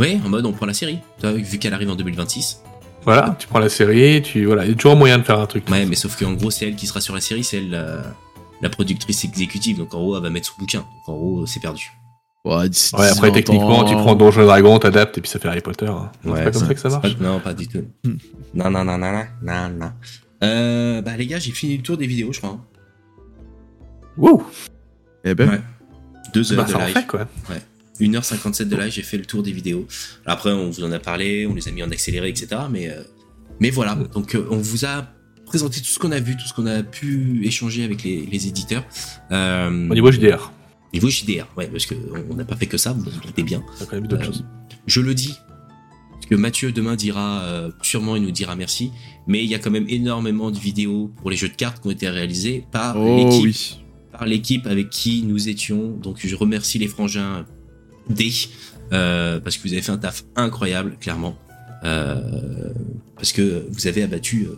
Ouais, 0.00 0.18
en 0.24 0.28
mode 0.28 0.44
on 0.46 0.52
prend 0.52 0.66
la 0.66 0.74
série. 0.74 0.98
Vu 1.22 1.58
qu'elle 1.58 1.72
arrive 1.74 1.90
en 1.90 1.94
2026. 1.96 2.60
Voilà, 3.04 3.36
tu 3.38 3.46
prends 3.46 3.58
la 3.60 3.68
série, 3.68 4.22
tu 4.22 4.44
voilà, 4.46 4.64
il 4.64 4.70
y 4.70 4.72
a 4.72 4.76
toujours 4.76 4.96
moyen 4.96 5.18
de 5.18 5.22
faire 5.24 5.38
un 5.38 5.46
truc. 5.46 5.68
Ouais, 5.70 5.84
mais 5.86 5.94
sauf 5.94 6.18
qu'en 6.18 6.32
gros, 6.32 6.50
c'est 6.50 6.66
elle 6.68 6.74
qui 6.76 6.86
sera 6.86 7.00
sur 7.00 7.14
la 7.14 7.20
série, 7.20 7.44
c'est 7.44 7.58
elle 7.58 7.70
la, 7.70 8.02
la 8.62 8.68
productrice 8.70 9.24
exécutive. 9.24 9.76
Donc 9.78 9.94
en 9.94 9.98
gros, 9.98 10.16
elle 10.16 10.22
va 10.22 10.30
mettre 10.30 10.46
son 10.48 10.54
bouquin. 10.58 10.78
Donc 10.80 11.08
en 11.08 11.12
gros, 11.16 11.46
c'est 11.46 11.60
perdu. 11.60 11.92
Ouais, 12.46 12.54
Ouais, 12.56 12.68
10, 12.68 12.94
après 12.94 13.28
20 13.28 13.32
techniquement, 13.34 13.78
ans. 13.80 13.84
tu 13.84 13.94
prends 13.94 14.14
Donjons 14.14 14.42
et 14.42 14.46
Dragons, 14.46 14.78
t'adaptes 14.78 15.16
et 15.16 15.20
puis 15.20 15.30
ça 15.30 15.38
fait 15.38 15.48
Harry 15.48 15.60
Potter. 15.60 15.86
hein. 15.86 16.10
Non, 16.24 16.34
c'est 16.36 16.44
pas 16.44 16.50
comme 16.50 16.66
ça 16.66 16.74
que 16.74 16.80
ça 16.80 16.88
marche. 16.90 17.16
pas- 17.16 17.24
non, 17.24 17.40
pas 17.40 17.54
du 17.54 17.68
tout. 17.68 17.84
Hmm. 18.04 18.16
Non, 18.54 18.70
non, 18.70 18.84
non, 18.84 18.98
non, 18.98 19.12
non, 19.12 19.24
non, 19.42 19.68
non. 19.68 19.92
Euh, 20.42 21.00
bah 21.02 21.16
les 21.16 21.26
gars, 21.26 21.38
j'ai 21.38 21.52
fini 21.52 21.76
le 21.76 21.82
tour 21.82 21.96
des 21.96 22.06
vidéos, 22.06 22.32
je 22.32 22.38
crois. 22.40 22.58
hein. 24.18 24.38
Eh 25.24 25.34
ben, 25.34 25.48
Ouais. 25.50 25.60
Deux 26.32 26.52
heures 26.52 26.66
Bah 26.66 26.72
de 26.72 26.84
live. 26.86 26.94
fait 26.94 27.06
quoi. 27.06 27.28
1h57 28.00 28.64
de 28.68 28.76
live, 28.76 28.90
j'ai 28.92 29.02
fait 29.02 29.18
le 29.18 29.24
tour 29.24 29.42
des 29.42 29.52
vidéos. 29.52 29.86
Après, 30.26 30.50
on 30.50 30.68
vous 30.70 30.82
en 30.84 30.90
a 30.92 30.98
parlé, 30.98 31.46
on 31.46 31.54
les 31.54 31.68
a 31.68 31.70
mis 31.70 31.82
en 31.82 31.90
accéléré, 31.90 32.28
etc. 32.28 32.48
Mais, 32.70 32.90
euh, 32.90 33.02
mais 33.60 33.70
voilà, 33.70 33.94
donc 33.94 34.34
euh, 34.34 34.46
on 34.50 34.56
vous 34.56 34.84
a 34.84 35.06
présenté 35.46 35.78
tout 35.80 35.86
ce 35.86 35.98
qu'on 36.00 36.10
a 36.10 36.18
vu, 36.18 36.36
tout 36.36 36.46
ce 36.48 36.52
qu'on 36.54 36.66
a 36.66 36.82
pu 36.82 37.40
échanger 37.46 37.84
avec 37.84 38.02
les, 38.02 38.26
les 38.26 38.48
éditeurs. 38.48 38.84
Euh, 39.30 39.68
Au 39.90 39.94
niveau 39.94 40.10
JDR, 40.10 40.50
niveau 40.92 41.08
JDR, 41.08 41.46
ouais, 41.56 41.68
parce 41.68 41.86
qu'on 41.86 41.94
on 42.30 42.34
n'a 42.34 42.44
pas 42.44 42.56
fait 42.56 42.66
que 42.66 42.78
ça, 42.78 42.92
vous 42.92 43.02
vous 43.02 43.20
doutez 43.20 43.44
bien. 43.44 43.62
t'as 43.78 43.84
quand 43.86 43.94
même 43.96 44.08
d'autres 44.08 44.22
Euh, 44.22 44.26
choses. 44.26 44.44
Je 44.88 45.00
le 45.00 45.14
dis, 45.14 45.36
parce 46.14 46.26
que 46.26 46.34
Mathieu 46.34 46.72
demain 46.72 46.96
dira, 46.96 47.42
euh, 47.44 47.70
sûrement 47.82 48.16
il 48.16 48.22
nous 48.22 48.32
dira 48.32 48.56
merci, 48.56 48.90
mais 49.28 49.44
il 49.44 49.48
y 49.48 49.54
a 49.54 49.60
quand 49.60 49.70
même 49.70 49.86
énormément 49.88 50.50
de 50.50 50.58
vidéos 50.58 51.12
pour 51.18 51.30
les 51.30 51.36
jeux 51.36 51.48
de 51.48 51.54
cartes 51.54 51.80
qui 51.80 51.86
ont 51.86 51.92
été 51.92 52.08
réalisées 52.08 52.64
par 52.72 52.98
oh 52.98 53.16
l'équipe 53.16 53.44
oui. 53.44 53.83
L'équipe 54.22 54.66
avec 54.66 54.90
qui 54.90 55.22
nous 55.22 55.48
étions. 55.48 55.96
Donc 55.96 56.18
je 56.24 56.34
remercie 56.36 56.78
les 56.78 56.88
frangins 56.88 57.44
D 58.08 58.30
euh, 58.92 59.40
parce 59.40 59.56
que 59.56 59.66
vous 59.66 59.72
avez 59.72 59.82
fait 59.82 59.92
un 59.92 59.98
taf 59.98 60.24
incroyable, 60.36 60.96
clairement. 61.00 61.36
Euh, 61.84 62.72
parce 63.16 63.32
que 63.32 63.66
vous 63.70 63.86
avez 63.86 64.02
abattu, 64.02 64.46
euh, 64.46 64.56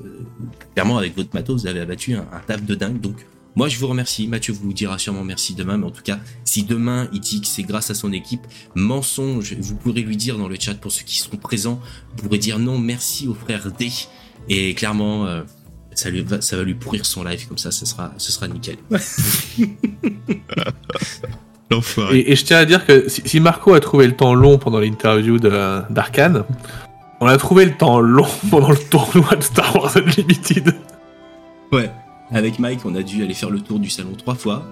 clairement 0.75 0.99
avec 0.99 1.17
votre 1.17 1.35
matos, 1.35 1.63
vous 1.63 1.67
avez 1.67 1.81
abattu 1.81 2.15
un, 2.15 2.27
un 2.33 2.41
taf 2.47 2.65
de 2.65 2.75
dingue. 2.75 3.01
Donc 3.01 3.27
moi 3.57 3.69
je 3.69 3.79
vous 3.79 3.87
remercie. 3.87 4.29
Mathieu 4.29 4.53
vous 4.53 4.73
dira 4.73 4.99
sûrement 4.99 5.25
merci 5.25 5.55
demain, 5.55 5.77
mais 5.79 5.87
en 5.87 5.91
tout 5.91 6.03
cas, 6.03 6.21
si 6.45 6.63
demain 6.63 7.09
il 7.13 7.21
dit 7.21 7.41
que 7.41 7.47
c'est 7.47 7.63
grâce 7.63 7.91
à 7.91 7.95
son 7.95 8.13
équipe, 8.13 8.47
mensonge, 8.75 9.55
vous 9.59 9.77
pourrez 9.77 10.03
lui 10.03 10.17
dire 10.17 10.39
dans 10.39 10.49
le 10.49 10.57
chat 10.59 10.75
pour 10.75 10.93
ceux 10.93 11.05
qui 11.05 11.19
seront 11.19 11.37
présents, 11.37 11.81
vous 12.17 12.25
pourrez 12.25 12.39
dire 12.39 12.59
non 12.59 12.79
merci 12.79 13.27
au 13.27 13.35
frère 13.35 13.73
D. 13.73 13.91
Et 14.49 14.75
clairement, 14.75 15.27
ça, 15.97 16.11
lui 16.11 16.23
va, 16.23 16.41
ça 16.41 16.57
va 16.57 16.63
lui 16.63 16.75
pourrir 16.75 17.05
son 17.05 17.25
live 17.25 17.49
comme 17.49 17.59
ça, 17.59 17.71
ce 17.73 17.85
sera, 17.87 18.13
ce 18.19 18.31
sera 18.31 18.47
nickel. 18.49 18.77
L'enfoiré. 21.71 22.19
Et, 22.19 22.33
et 22.33 22.37
je 22.37 22.45
tiens 22.45 22.59
à 22.59 22.65
dire 22.65 22.87
que 22.87 23.09
si, 23.09 23.23
si 23.25 23.41
Marco 23.41 23.75
a 23.75 23.81
trouvé 23.81 24.07
le 24.07 24.15
temps 24.15 24.35
long 24.35 24.59
pendant 24.59 24.79
l'interview 24.79 25.39
de- 25.39 25.83
d'Arkane, 25.91 26.45
on 27.21 27.27
a 27.27 27.37
trouvé 27.39 27.65
le 27.65 27.77
temps 27.77 27.99
long 28.01 28.27
pendant 28.51 28.71
le 28.71 28.77
tournoi 28.77 29.35
de 29.37 29.43
Star 29.43 29.75
Wars 29.75 29.97
Unlimited. 29.97 30.75
Ouais. 31.73 31.91
Avec 32.31 32.59
Mike, 32.59 32.81
on 32.85 32.95
a 32.97 33.03
dû 33.03 33.23
aller 33.23 33.35
faire 33.35 33.51
le 33.51 33.61
tour 33.61 33.79
du 33.79 33.89
salon 33.89 34.13
trois 34.19 34.35
fois. 34.35 34.67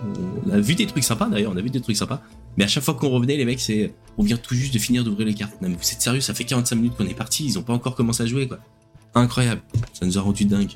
On 0.47 0.51
a 0.51 0.59
vu 0.59 0.75
des 0.75 0.87
trucs 0.87 1.05
sympas 1.05 1.27
d'ailleurs, 1.29 1.53
on 1.55 1.57
a 1.57 1.61
vu 1.63 1.71
des 1.71 1.81
trucs 1.81 1.97
sympas. 1.97 2.21
Mais 2.57 2.65
à 2.65 2.67
chaque 2.69 2.83
fois 2.83 2.95
qu'on 2.95 3.09
revenait, 3.11 3.37
les 3.37 3.45
mecs, 3.45 3.61
c'est. 3.61 3.93
On 4.19 4.25
vient 4.25 4.37
tout 4.37 4.55
juste 4.57 4.75
de 4.75 4.79
finir 4.81 5.05
d'ouvrir 5.05 5.27
les 5.27 5.35
cartes. 5.35 5.55
Non, 5.63 5.69
mais 5.69 5.77
vous 5.77 5.91
êtes 5.93 6.01
sérieux, 6.03 6.21
ça 6.21 6.35
fait 6.35 6.45
45 6.45 6.75
minutes 6.77 6.95
qu'on 6.97 7.07
est 7.07 7.15
parti, 7.15 7.45
ils 7.47 7.57
ont 7.59 7.63
pas 7.63 7.73
encore 7.73 7.95
commencé 7.95 8.23
à 8.25 8.27
jouer, 8.27 8.49
quoi. 8.49 8.59
Incroyable. 9.15 9.61
Ça 9.93 10.05
nous 10.05 10.19
a 10.19 10.21
rendu 10.21 10.45
dingue. 10.45 10.73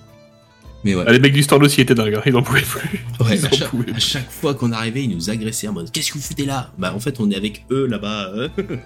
Mais 0.84 0.94
ouais. 0.94 1.04
Ah, 1.06 1.12
les 1.12 1.18
mecs 1.18 1.32
du 1.32 1.42
stand 1.42 1.62
aussi 1.64 1.80
étaient 1.80 1.94
dingues, 1.94 2.14
hein, 2.14 2.22
ils 2.24 2.36
en 2.36 2.42
pouvaient 2.42 2.60
plus. 2.62 3.04
Ouais, 3.20 3.36
Ils 3.36 3.44
à, 3.46 3.48
en 3.48 3.52
chaque, 3.52 3.68
pouvaient 3.68 3.90
à 3.90 3.92
plus. 3.94 4.00
chaque 4.00 4.30
fois 4.30 4.54
qu'on 4.54 4.70
arrivait, 4.72 5.02
ils 5.04 5.14
nous 5.14 5.28
agressaient 5.30 5.68
en 5.68 5.72
mode 5.72 5.90
Qu'est-ce 5.90 6.12
que 6.12 6.18
vous 6.18 6.24
foutez 6.24 6.44
là? 6.46 6.70
Bah, 6.78 6.92
en 6.94 7.00
fait, 7.00 7.18
on 7.20 7.30
est 7.30 7.36
avec 7.36 7.64
eux 7.70 7.86
là-bas. 7.86 8.28
euh. 8.34 8.48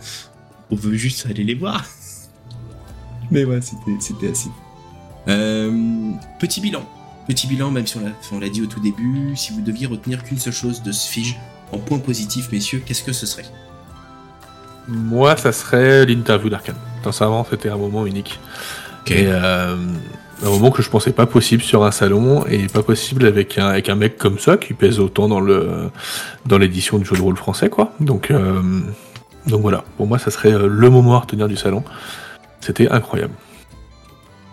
on 0.70 0.77
veut 0.77 0.94
juste 0.94 1.27
aller 1.27 1.44
les 1.44 1.55
voir. 1.55 1.85
Mais 3.31 3.44
ouais, 3.44 3.60
c'était, 3.60 3.97
c'était 4.01 4.31
assez. 4.31 4.48
Euh, 5.28 6.10
petit 6.40 6.60
bilan. 6.60 6.89
Petit 7.28 7.47
bilan, 7.47 7.70
même 7.70 7.86
si 7.86 7.97
on 8.32 8.40
l'a, 8.40 8.48
dit 8.48 8.62
au 8.62 8.66
tout 8.66 8.81
début, 8.81 9.32
si 9.36 9.52
vous 9.52 9.60
deviez 9.60 9.86
retenir 9.86 10.24
qu'une 10.24 10.39
seule 10.39 10.52
chose 10.52 10.82
de 10.82 10.93
ce 10.93 11.09
fige 11.09 11.36
en 11.73 11.78
point 11.78 11.98
positif, 11.98 12.51
messieurs, 12.52 12.82
qu'est-ce 12.85 13.05
que 13.05 13.12
ce 13.12 13.27
serait? 13.27 13.44
Moi, 14.89 15.36
ça 15.36 15.52
serait 15.52 16.05
l'interview 16.06 16.48
d'Arkane. 16.51 16.77
Sincèrement, 17.05 17.47
c'était 17.48 17.69
un 17.69 17.77
moment 17.77 18.05
unique. 18.06 18.40
Ok. 19.02 19.12
Et 19.12 19.27
euh, 19.27 19.77
un 20.43 20.51
moment 20.51 20.70
que 20.70 20.82
je 20.82 20.90
pensais 20.90 21.12
pas 21.12 21.27
possible 21.27 21.62
sur 21.62 21.85
un 21.85 21.93
salon 21.93 22.44
et 22.47 22.66
pas 22.66 22.82
possible 22.82 23.27
avec 23.27 23.59
un, 23.59 23.66
avec 23.66 23.89
un 23.89 23.94
mec 23.94 24.19
comme 24.19 24.39
ça 24.39 24.56
qui 24.56 24.74
pèse 24.74 24.98
autant 24.98 25.28
dans 25.28 25.40
le 25.40 25.90
dans 26.47 26.59
l'édition 26.59 26.98
du 26.98 27.05
jeu 27.05 27.16
de 27.16 27.23
rôle 27.23 27.36
français 27.36 27.70
quoi. 27.70 27.93
Donc 28.01 28.31
euh, 28.31 28.60
donc 29.47 29.62
voilà, 29.62 29.85
pour 29.97 30.06
moi 30.06 30.19
ça 30.19 30.31
serait 30.31 30.52
euh, 30.52 30.66
le 30.69 30.90
moment 30.90 31.14
à 31.16 31.20
retenir 31.20 31.48
du 31.48 31.56
salon. 31.56 31.85
C'était 32.60 32.89
incroyable. 32.89 33.35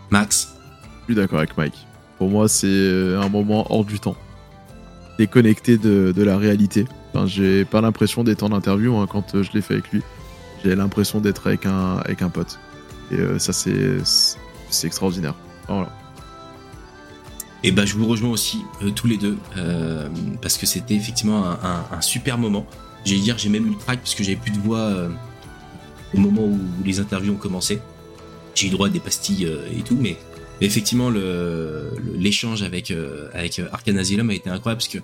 Max? 0.10 0.56
Je 1.02 1.14
suis 1.14 1.16
d'accord 1.16 1.40
avec 1.40 1.58
Mike. 1.58 1.88
Pour 2.18 2.30
moi, 2.30 2.48
c'est 2.48 2.68
euh, 2.68 3.22
un 3.22 3.30
moment 3.30 3.66
hors 3.72 3.86
du 3.86 4.00
temps. 4.00 4.16
Déconnecté 5.18 5.78
de, 5.78 6.12
de 6.12 6.24
la 6.24 6.38
réalité. 6.38 6.86
Enfin, 7.14 7.26
j'ai 7.26 7.66
pas 7.66 7.82
l'impression 7.82 8.24
d'être 8.24 8.44
en 8.44 8.52
interview 8.52 8.98
hein, 8.98 9.08
quand 9.10 9.42
je 9.42 9.52
l'ai 9.54 9.62
fait 9.62 9.76
avec 9.76 9.92
lui. 9.92 10.02
J'ai 10.64 10.76
l'impression 10.76 11.20
d'être 11.20 11.48
avec 11.48 11.66
un, 11.66 11.98
avec 11.98 12.22
un 12.22 12.30
pote. 12.30 12.60
Et 13.12 13.16
euh, 13.16 13.40
ça, 13.40 13.54
c'est 13.54 13.98
c'est 14.04 14.88
extraordinaire. 14.88 15.34
Et 17.64 17.72
bah 17.72 17.86
je 17.86 17.96
vous 17.96 18.08
rejoins 18.08 18.30
aussi 18.30 18.62
euh, 18.82 18.90
tous 18.92 19.08
les 19.08 19.18
deux 19.18 19.38
euh, 19.58 20.08
parce 20.42 20.58
que 20.58 20.66
c'était 20.66 20.96
effectivement 20.96 21.46
un, 21.46 22.02
super 22.02 22.38
moment. 22.38 22.66
J'allais 23.06 23.20
dire 23.22 23.38
j'ai 23.38 23.50
même 23.50 23.66
eu 23.68 23.72
le 23.72 23.78
track 23.78 24.00
parce 24.00 24.16
que 24.16 24.24
j'avais 24.24 24.38
plus 24.38 24.52
de 24.52 24.60
voix 24.60 24.80
euh, 24.80 25.10
au 26.14 26.20
moment 26.20 26.44
où, 26.44 26.60
les 26.86 27.00
interviews 27.00 27.34
ont 27.34 27.38
commencé. 27.38 27.80
J'ai 28.56 28.68
eu 28.68 28.70
droit 28.70 28.88
à 28.88 28.90
des 28.90 29.00
pastilles 29.00 29.50
et 29.78 29.82
tout, 29.82 29.98
mais, 30.00 30.18
effectivement 30.62 31.10
le 31.10 31.92
le- 31.98 32.18
l'échange 32.18 32.64
avec 32.64 32.94
avec 33.34 33.62
Arcane 33.72 33.98
Asylum 33.98 34.30
a 34.30 34.34
été 34.34 34.50
incroyable 34.50 34.80
parce 34.82 34.88
que 34.90 35.00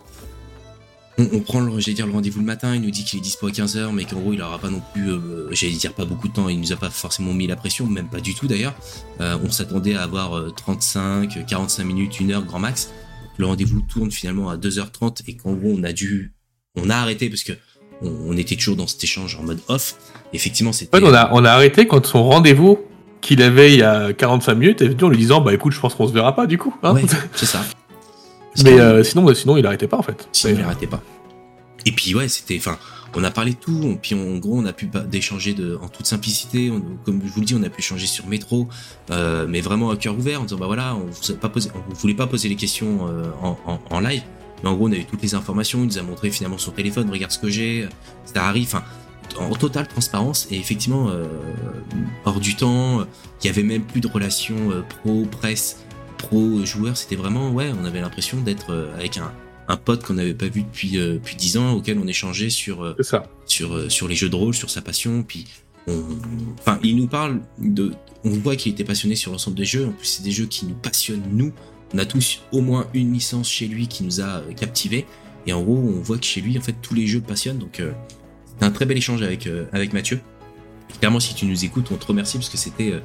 on, 1.18 1.28
on 1.34 1.40
prend 1.40 1.60
le, 1.60 1.80
j'allais 1.80 1.96
dire 1.96 2.06
le 2.08 2.14
rendez-vous 2.14 2.40
le 2.40 2.46
matin, 2.46 2.76
il 2.76 2.82
nous 2.82 2.92
dit 2.92 3.04
qu'il 3.06 3.20
est 3.20 3.22
dispo 3.22 3.48
à 3.48 3.52
15h, 3.52 3.92
mais 3.94 4.06
qu'en 4.06 4.20
gros 4.20 4.34
il 4.34 4.42
aura 4.42 4.60
pas 4.60 4.70
non 4.70 4.82
plus, 4.94 5.10
euh, 5.12 5.48
j'allais 5.52 5.74
dire 5.74 5.94
pas 5.94 6.06
beaucoup 6.06 6.28
de 6.28 6.34
temps, 6.34 6.50
il 6.50 6.60
nous 6.60 6.72
a 6.74 6.76
pas 6.76 6.90
forcément 6.90 7.34
mis 7.34 7.48
la 7.48 7.56
pression, 7.56 7.88
même 7.88 8.08
pas 8.08 8.20
du 8.20 8.34
tout 8.36 8.48
d'ailleurs. 8.48 8.74
Euh, 9.22 9.38
on 9.44 9.50
s'attendait 9.50 9.96
à 9.96 10.04
avoir 10.04 10.38
euh, 10.38 10.52
35, 10.56 11.46
45 11.46 11.84
minutes, 11.84 12.20
une 12.20 12.32
heure 12.32 12.44
grand 12.44 12.60
max. 12.60 12.92
Le 13.38 13.46
rendez-vous 13.46 13.82
tourne 13.82 14.12
finalement 14.12 14.50
à 14.50 14.58
2h30 14.58 15.22
et 15.28 15.36
qu'en 15.36 15.54
gros 15.54 15.74
on 15.78 15.84
a 15.84 15.92
dû, 15.94 16.34
on 16.76 16.90
a 16.90 16.96
arrêté 16.96 17.30
parce 17.30 17.44
que 17.44 17.54
on, 18.02 18.10
on 18.30 18.38
était 18.38 18.56
toujours 18.56 18.76
dans 18.76 18.88
cet 18.88 19.04
échange 19.04 19.36
en 19.40 19.44
mode 19.44 19.60
off. 19.68 19.96
Effectivement, 20.34 20.74
c'était. 20.74 20.98
Fait, 20.98 21.04
on 21.06 21.14
a, 21.14 21.30
on 21.34 21.46
a 21.46 21.52
arrêté 21.52 21.88
quand 21.88 22.06
son 22.06 22.24
rendez-vous 22.26 22.80
qu'il 23.22 23.42
avait 23.42 23.74
il 23.74 23.80
y 23.80 23.84
a 23.84 24.14
45 24.14 24.54
minutes 24.56 24.82
est 24.82 24.88
venu 24.90 25.04
en 25.06 25.10
lui 25.10 25.18
disant 25.18 25.42
bah 25.42 25.54
écoute 25.54 25.72
je 25.74 25.80
pense 25.80 25.96
qu'on 25.96 26.08
se 26.08 26.14
verra 26.14 26.36
pas 26.36 26.46
du 26.46 26.58
coup. 26.58 26.76
hein. 26.84 26.94
Ouais, 26.94 27.04
c'est 27.36 27.46
ça. 27.46 27.64
Mais 28.64 28.80
euh, 28.80 29.03
sinon 29.03 29.34
sinon 29.34 29.57
il 29.57 29.65
arrêtait 29.65 29.88
pas 29.88 29.98
en 29.98 30.03
fait. 30.03 30.27
Sinon, 30.32 30.56
il 30.60 30.61
arrêtait 30.64 30.88
pas. 30.88 31.02
Et 31.86 31.91
puis 31.91 32.15
ouais, 32.15 32.27
c'était, 32.27 32.57
enfin, 32.57 32.77
on 33.15 33.23
a 33.23 33.30
parlé 33.32 33.52
de 33.52 33.57
tout. 33.57 33.80
on- 33.84 33.95
Puis 33.95 34.15
en 34.15 34.38
gros, 34.38 34.57
on 34.57 34.65
a 34.65 34.73
pu 34.73 34.90
d'échanger 35.07 35.53
de, 35.53 35.77
en 35.82 35.88
toute 35.88 36.07
simplicité. 36.07 36.72
on- 36.72 36.82
comme 37.06 37.22
je 37.23 37.32
vous 37.32 37.41
le 37.41 37.45
dis, 37.45 37.53
on 37.56 37.61
a 37.64 37.69
pu 37.69 37.80
échanger 37.80 38.07
sur 38.07 38.26
métro, 38.27 38.68
euh, 39.11 39.45
mais 39.48 39.61
vraiment 39.61 39.91
à 39.91 39.98
cœur 39.98 40.18
ouvert, 40.18 40.41
en 40.41 40.45
disant 40.45 40.57
bah 40.60 40.65
voilà, 40.65 40.95
on 40.95 41.06
vous 41.06 41.32
a 41.32 41.36
pas 41.36 41.49
posé, 41.49 41.69
on 41.90 41.94
voulait 41.94 42.15
pas 42.15 42.26
poser 42.27 42.49
les 42.49 42.56
questions 42.56 43.07
euh, 43.07 43.26
en, 43.41 43.57
en, 43.68 43.80
en 43.90 43.99
live. 43.99 44.23
Mais 44.64 44.69
en 44.69 44.73
gros, 44.76 44.88
on 44.88 44.91
a 44.91 44.95
eu 44.95 45.06
toutes 45.06 45.22
les 45.22 45.36
informations. 45.36 45.80
Il 45.82 45.88
nous 45.88 45.98
a 45.99 46.02
montré 46.02 46.32
finalement 46.32 46.57
son 46.57 46.72
téléphone, 46.72 47.10
regarde 47.11 47.32
ce 47.32 47.40
que 47.40 47.49
j'ai, 47.49 47.88
ça 48.26 48.45
arrive. 48.45 48.65
Enfin, 48.68 48.84
en 49.40 49.53
totale 49.56 49.88
transparence 49.88 50.48
et 50.49 50.56
effectivement 50.57 51.10
euh, 51.10 51.26
hors 52.26 52.40
du 52.40 52.56
temps. 52.56 53.06
Il 53.44 53.48
y 53.48 53.49
avait 53.49 53.64
même 53.64 53.82
plus 53.84 53.99
de 54.02 54.07
relations 54.07 54.56
pro 55.03 55.26
presse, 55.26 55.84
pro 56.28 56.66
joueur. 56.66 56.98
C'était 56.98 57.16
vraiment 57.16 57.52
ouais, 57.52 57.72
on 57.80 57.86
avait 57.86 58.02
l'impression 58.02 58.42
d'être 58.42 58.72
euh, 58.72 58.94
avec 58.96 59.18
un 59.18 59.32
un 59.68 59.78
pote 59.78 60.04
qu'on 60.04 60.14
n'avait 60.14 60.36
pas 60.36 60.48
vu 60.48 60.62
depuis 60.62 60.98
euh, 60.98 61.14
depuis 61.14 61.36
dix 61.36 61.58
ans, 61.58 61.74
auquel 61.74 61.98
on 61.98 62.08
échangeait 62.08 62.52
sur 62.52 62.84
euh, 62.84 62.96
ça. 63.00 63.24
sur 63.46 63.92
sur 63.92 64.08
les 64.08 64.16
jeux 64.16 64.30
de 64.30 64.36
rôle, 64.36 64.54
sur 64.54 64.70
sa 64.70 64.82
passion. 64.82 65.24
Puis, 65.24 65.46
on... 65.88 66.04
enfin, 66.60 66.80
il 66.84 66.96
nous 66.96 67.08
parle 67.08 67.42
de, 67.58 67.94
on 68.24 68.30
voit 68.30 68.56
qu'il 68.56 68.72
était 68.72 68.84
passionné 68.84 69.16
sur 69.16 69.32
l'ensemble 69.32 69.58
des 69.58 69.66
jeux. 69.66 69.88
En 69.88 69.92
plus, 69.92 70.06
c'est 70.08 70.24
des 70.24 70.32
jeux 70.32 70.46
qui 70.46 70.66
nous 70.66 70.76
passionnent 70.76 71.24
nous. 71.32 71.52
On 71.94 71.98
a 71.98 72.06
tous 72.06 72.42
au 72.52 72.62
moins 72.62 72.88
une 72.94 73.14
licence 73.14 73.50
chez 73.50 73.68
lui 73.68 73.88
qui 73.88 74.04
nous 74.04 74.22
a 74.22 74.42
captivés. 74.56 75.06
Et 75.48 75.54
en 75.54 75.62
gros, 75.62 75.78
on 75.78 76.02
voit 76.02 76.18
que 76.18 76.26
chez 76.26 76.42
lui, 76.42 76.58
en 76.58 76.62
fait, 76.62 76.76
tous 76.82 76.94
les 76.94 77.08
jeux 77.08 77.22
passionnent. 77.22 77.60
Donc, 77.60 77.80
euh, 77.80 77.92
c'était 78.48 78.66
un 78.66 78.72
très 78.72 78.86
bel 78.86 78.98
échange 78.98 79.22
avec 79.22 79.48
euh, 79.48 79.66
avec 79.72 79.94
Mathieu. 79.94 80.20
Et 80.90 80.98
clairement, 80.98 81.20
si 81.20 81.36
tu 81.36 81.46
nous 81.46 81.66
écoutes, 81.66 81.88
on 81.92 81.96
te 81.96 82.06
remercie 82.06 82.38
parce 82.38 82.50
que 82.50 82.58
c'était 82.58 82.92
euh, 82.92 83.00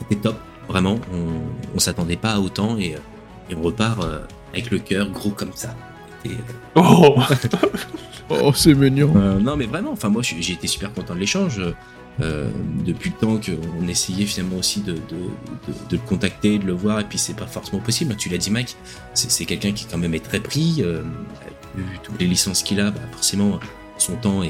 c'était 0.00 0.20
top. 0.20 0.38
Vraiment, 0.68 0.98
on, 1.12 1.74
on 1.74 1.78
s'attendait 1.78 2.16
pas 2.16 2.32
à 2.32 2.38
autant 2.40 2.76
et, 2.78 2.94
euh, 2.94 2.98
et 3.50 3.54
on 3.54 3.62
repart 3.62 4.02
euh, 4.02 4.20
avec 4.52 4.70
le 4.70 4.78
cœur 4.78 5.08
gros 5.10 5.30
comme 5.30 5.52
ça. 5.54 5.74
Et, 6.24 6.30
euh, 6.30 6.32
Oh 6.76 7.16
Oh, 8.30 8.52
c'est 8.54 8.74
mignon. 8.74 9.12
euh, 9.16 9.38
non, 9.38 9.56
mais 9.56 9.66
vraiment, 9.66 9.92
enfin, 9.92 10.08
moi, 10.08 10.22
j'ai 10.22 10.52
été 10.54 10.66
super 10.66 10.92
content 10.92 11.14
de 11.14 11.20
l'échange. 11.20 11.60
Euh, 12.20 12.48
depuis 12.86 13.10
le 13.10 13.16
temps 13.16 13.40
qu'on 13.40 13.88
essayait 13.88 14.24
finalement 14.24 14.56
aussi 14.58 14.80
de, 14.80 14.92
de, 14.92 14.98
de, 15.00 15.72
de 15.90 15.96
le 15.96 15.98
contacter, 15.98 16.58
de 16.58 16.64
le 16.64 16.72
voir, 16.72 17.00
et 17.00 17.04
puis 17.04 17.18
c'est 17.18 17.34
pas 17.36 17.46
forcément 17.46 17.80
possible. 17.82 18.14
Tu 18.16 18.28
l'as 18.28 18.38
dit, 18.38 18.50
Mike, 18.50 18.76
c'est 19.14 19.44
quelqu'un 19.44 19.72
qui 19.72 19.84
quand 19.86 19.98
même 19.98 20.14
est 20.14 20.24
très 20.24 20.38
pris. 20.40 20.76
Euh, 20.78 21.02
vu 21.76 21.98
toutes 22.04 22.20
les 22.20 22.26
licences 22.28 22.62
qu'il 22.62 22.80
a, 22.80 22.92
bah, 22.92 23.00
forcément, 23.12 23.58
son 23.98 24.14
temps 24.14 24.42
est, 24.44 24.48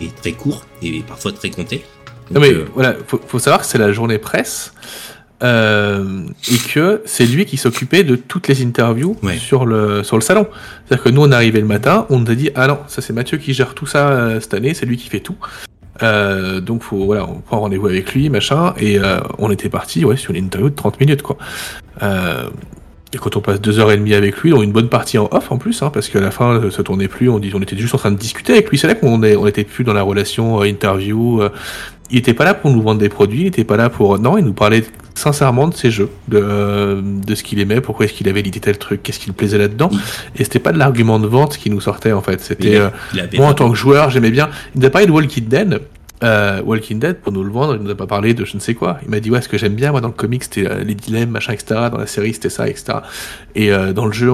est, 0.00 0.04
est 0.04 0.14
très 0.14 0.32
court 0.32 0.66
et 0.82 1.00
parfois 1.00 1.32
très 1.32 1.48
compté. 1.50 1.84
Non 2.30 2.40
mais 2.40 2.52
euh, 2.52 2.66
voilà, 2.74 2.94
faut, 3.06 3.20
faut 3.26 3.38
savoir 3.38 3.60
que 3.62 3.66
c'est 3.66 3.78
la 3.78 3.92
journée 3.92 4.18
presse 4.18 4.72
euh, 5.44 6.22
et 6.50 6.56
que 6.72 7.02
c'est 7.04 7.26
lui 7.26 7.44
qui 7.44 7.56
s'occupait 7.56 8.02
de 8.02 8.16
toutes 8.16 8.48
les 8.48 8.62
interviews 8.64 9.16
Ouais. 9.22 9.36
sur 9.36 9.66
le 9.66 10.02
sur 10.02 10.16
le 10.16 10.22
salon. 10.22 10.46
C'est-à-dire 10.86 11.04
que 11.04 11.10
nous 11.10 11.22
on 11.22 11.30
est 11.30 11.34
arrivé 11.34 11.60
le 11.60 11.66
matin, 11.66 12.06
on 12.10 12.18
nous 12.20 12.30
a 12.30 12.34
dit 12.34 12.50
ah 12.54 12.66
non 12.66 12.78
ça 12.88 13.02
c'est 13.02 13.12
Mathieu 13.12 13.38
qui 13.38 13.52
gère 13.54 13.74
tout 13.74 13.86
ça 13.86 14.08
euh, 14.08 14.40
cette 14.40 14.54
année, 14.54 14.74
c'est 14.74 14.86
lui 14.86 14.96
qui 14.96 15.08
fait 15.08 15.20
tout. 15.20 15.36
Euh, 16.02 16.60
donc 16.60 16.82
faut 16.82 17.04
voilà, 17.04 17.24
on 17.28 17.34
prend 17.40 17.60
rendez-vous 17.60 17.86
avec 17.86 18.14
lui 18.14 18.28
machin 18.30 18.74
et 18.80 18.98
on 19.38 19.50
était 19.50 19.68
parti 19.68 20.04
ouais 20.04 20.16
sur 20.16 20.34
une 20.34 20.44
interview 20.46 20.70
de 20.70 20.74
30 20.74 20.98
minutes 21.00 21.22
quoi. 21.22 21.36
Et 23.14 23.18
quand 23.18 23.36
on 23.36 23.40
passe 23.40 23.60
deux 23.60 23.78
heures 23.78 23.92
et 23.92 23.96
demie 23.96 24.14
avec 24.14 24.38
lui, 24.38 24.52
on 24.52 24.60
a 24.60 24.64
une 24.64 24.72
bonne 24.72 24.88
partie 24.88 25.18
en 25.18 25.28
off 25.30 25.52
en 25.52 25.58
plus, 25.58 25.82
hein, 25.82 25.90
parce 25.92 26.08
qu'à 26.08 26.20
la 26.20 26.30
fin, 26.30 26.70
ça 26.70 26.82
tournait 26.82 27.08
plus. 27.08 27.28
On, 27.28 27.38
dit, 27.38 27.52
on 27.54 27.62
était 27.62 27.76
juste 27.76 27.94
en 27.94 27.98
train 27.98 28.10
de 28.10 28.18
discuter 28.18 28.52
avec 28.52 28.68
lui. 28.70 28.78
C'est 28.78 28.86
là 28.88 28.94
qu'on 28.94 29.22
est, 29.22 29.36
on 29.36 29.46
était 29.46 29.64
plus 29.64 29.84
dans 29.84 29.94
la 29.94 30.02
relation 30.02 30.60
euh, 30.60 30.64
interview. 30.66 31.42
euh, 31.42 31.50
il 32.10 32.18
était 32.18 32.34
pas 32.34 32.44
là 32.44 32.54
pour 32.54 32.70
nous 32.70 32.82
vendre 32.82 33.00
des 33.00 33.08
produits, 33.08 33.42
il 33.42 33.46
était 33.46 33.64
pas 33.64 33.76
là 33.76 33.88
pour. 33.88 34.18
Non, 34.18 34.36
il 34.36 34.44
nous 34.44 34.52
parlait 34.52 34.84
sincèrement 35.14 35.68
de 35.68 35.74
ses 35.74 35.90
jeux, 35.90 36.10
de, 36.28 36.38
euh, 36.42 37.00
de 37.02 37.34
ce 37.34 37.42
qu'il 37.42 37.60
aimait, 37.60 37.80
pourquoi 37.80 38.04
est-ce 38.06 38.12
qu'il 38.12 38.28
avait 38.28 38.42
l'idée 38.42 38.60
tel 38.60 38.78
truc, 38.78 39.02
qu'est-ce 39.02 39.18
qui 39.18 39.28
le 39.28 39.32
plaisait 39.32 39.58
là-dedans. 39.58 39.90
Et 40.36 40.44
c'était 40.44 40.58
pas 40.58 40.72
de 40.72 40.78
l'argument 40.78 41.18
de 41.18 41.26
vente 41.26 41.56
qui 41.56 41.70
nous 41.70 41.80
sortait 41.80 42.12
en 42.12 42.20
fait. 42.20 42.40
C'était 42.40 42.76
euh, 42.76 42.88
moi 43.34 43.48
en 43.48 43.54
tant 43.54 43.70
que 43.70 43.76
joueur, 43.76 44.10
j'aimais 44.10 44.30
bien. 44.30 44.50
Il 44.74 44.80
nous 44.80 44.86
a 44.86 44.90
parlé 44.90 45.06
de 45.06 45.12
Walking 45.12 45.46
Dead. 45.46 45.80
Euh, 46.24 46.62
Walking 46.62 46.98
Dead, 46.98 47.18
pour 47.18 47.32
nous 47.32 47.44
le 47.44 47.50
vendre, 47.50 47.76
il 47.76 47.82
nous 47.82 47.90
a 47.90 47.94
pas 47.94 48.06
parlé 48.06 48.32
de 48.32 48.44
je 48.44 48.54
ne 48.54 48.60
sais 48.60 48.74
quoi. 48.74 48.98
Il 49.02 49.10
m'a 49.10 49.20
dit 49.20 49.30
ouais, 49.30 49.42
ce 49.42 49.48
que 49.48 49.58
j'aime 49.58 49.74
bien 49.74 49.90
moi 49.90 50.00
dans 50.00 50.08
le 50.08 50.14
comic, 50.14 50.44
c'était 50.44 50.66
euh, 50.66 50.82
les 50.82 50.94
dilemmes, 50.94 51.30
machin, 51.30 51.52
etc. 51.52 51.88
Dans 51.92 51.98
la 51.98 52.06
série, 52.06 52.32
c'était 52.32 52.48
ça, 52.48 52.68
etc. 52.68 52.98
Et 53.54 53.72
euh, 53.72 53.92
dans 53.92 54.06
le 54.06 54.12
jeu, 54.12 54.30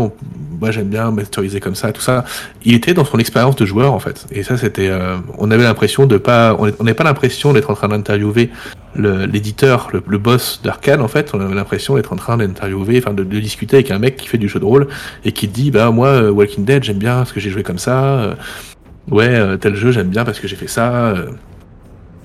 moi 0.61 0.71
j'aime 0.71 0.89
bien 0.89 1.11
masteriser 1.11 1.59
comme 1.59 1.75
ça, 1.75 1.93
tout 1.93 2.01
ça. 2.01 2.25
Il 2.65 2.75
était 2.75 2.95
dans 2.95 3.05
son 3.05 3.19
expérience 3.19 3.57
de 3.57 3.67
joueur 3.67 3.93
en 3.93 3.99
fait. 3.99 4.27
Et 4.31 4.45
ça, 4.45 4.57
c'était, 4.57 4.89
euh, 4.89 5.17
on 5.39 5.51
avait 5.51 5.65
l'impression 5.65 6.07
de 6.07 6.17
pas, 6.17 6.57
on 6.59 6.67
n'avait 6.85 6.95
pas 6.95 7.05
l'impression 7.05 7.53
d'être 7.53 7.71
en 7.71 7.75
train 7.75 7.89
d'interviewer 7.89 8.51
l'éditeur, 8.97 9.89
le, 9.93 10.19
boss 10.19 10.61
d'Arkane 10.63 11.01
en 11.01 11.09
fait. 11.09 11.31
On 11.35 11.41
avait 11.41 11.55
l'impression 11.55 11.97
d'être 11.97 12.13
en 12.13 12.17
train 12.17 12.37
d'interviewer, 12.37 12.99
enfin 12.99 13.15
de, 13.15 13.25
de 13.25 13.41
discuter 13.41 13.77
avec 13.77 13.91
un 13.91 13.99
mec 13.99 14.17
qui 14.17 14.29
fait 14.29 14.39
du 14.39 14.49
jeu 14.49 14.61
de 14.61 14.65
rôle 14.65 14.89
et 15.25 15.33
qui 15.33 15.49
dit 15.49 15.71
bah 15.71 15.91
moi 15.91 16.31
Walking 16.31 16.65
Dead, 16.65 16.85
j'aime 16.85 16.99
bien 16.99 17.17
parce 17.17 17.33
que 17.33 17.41
j'ai 17.41 17.51
joué 17.51 17.63
comme 17.63 17.79
ça. 17.79 18.37
ouais, 19.11 19.59
tel 19.59 19.75
jeu, 19.75 19.93
j'aime 19.93 20.09
bien 20.09 20.25
parce 20.25 20.41
que 20.41 20.49
j'ai 20.49 20.57
fait 20.57 20.69
ça. 20.69 21.15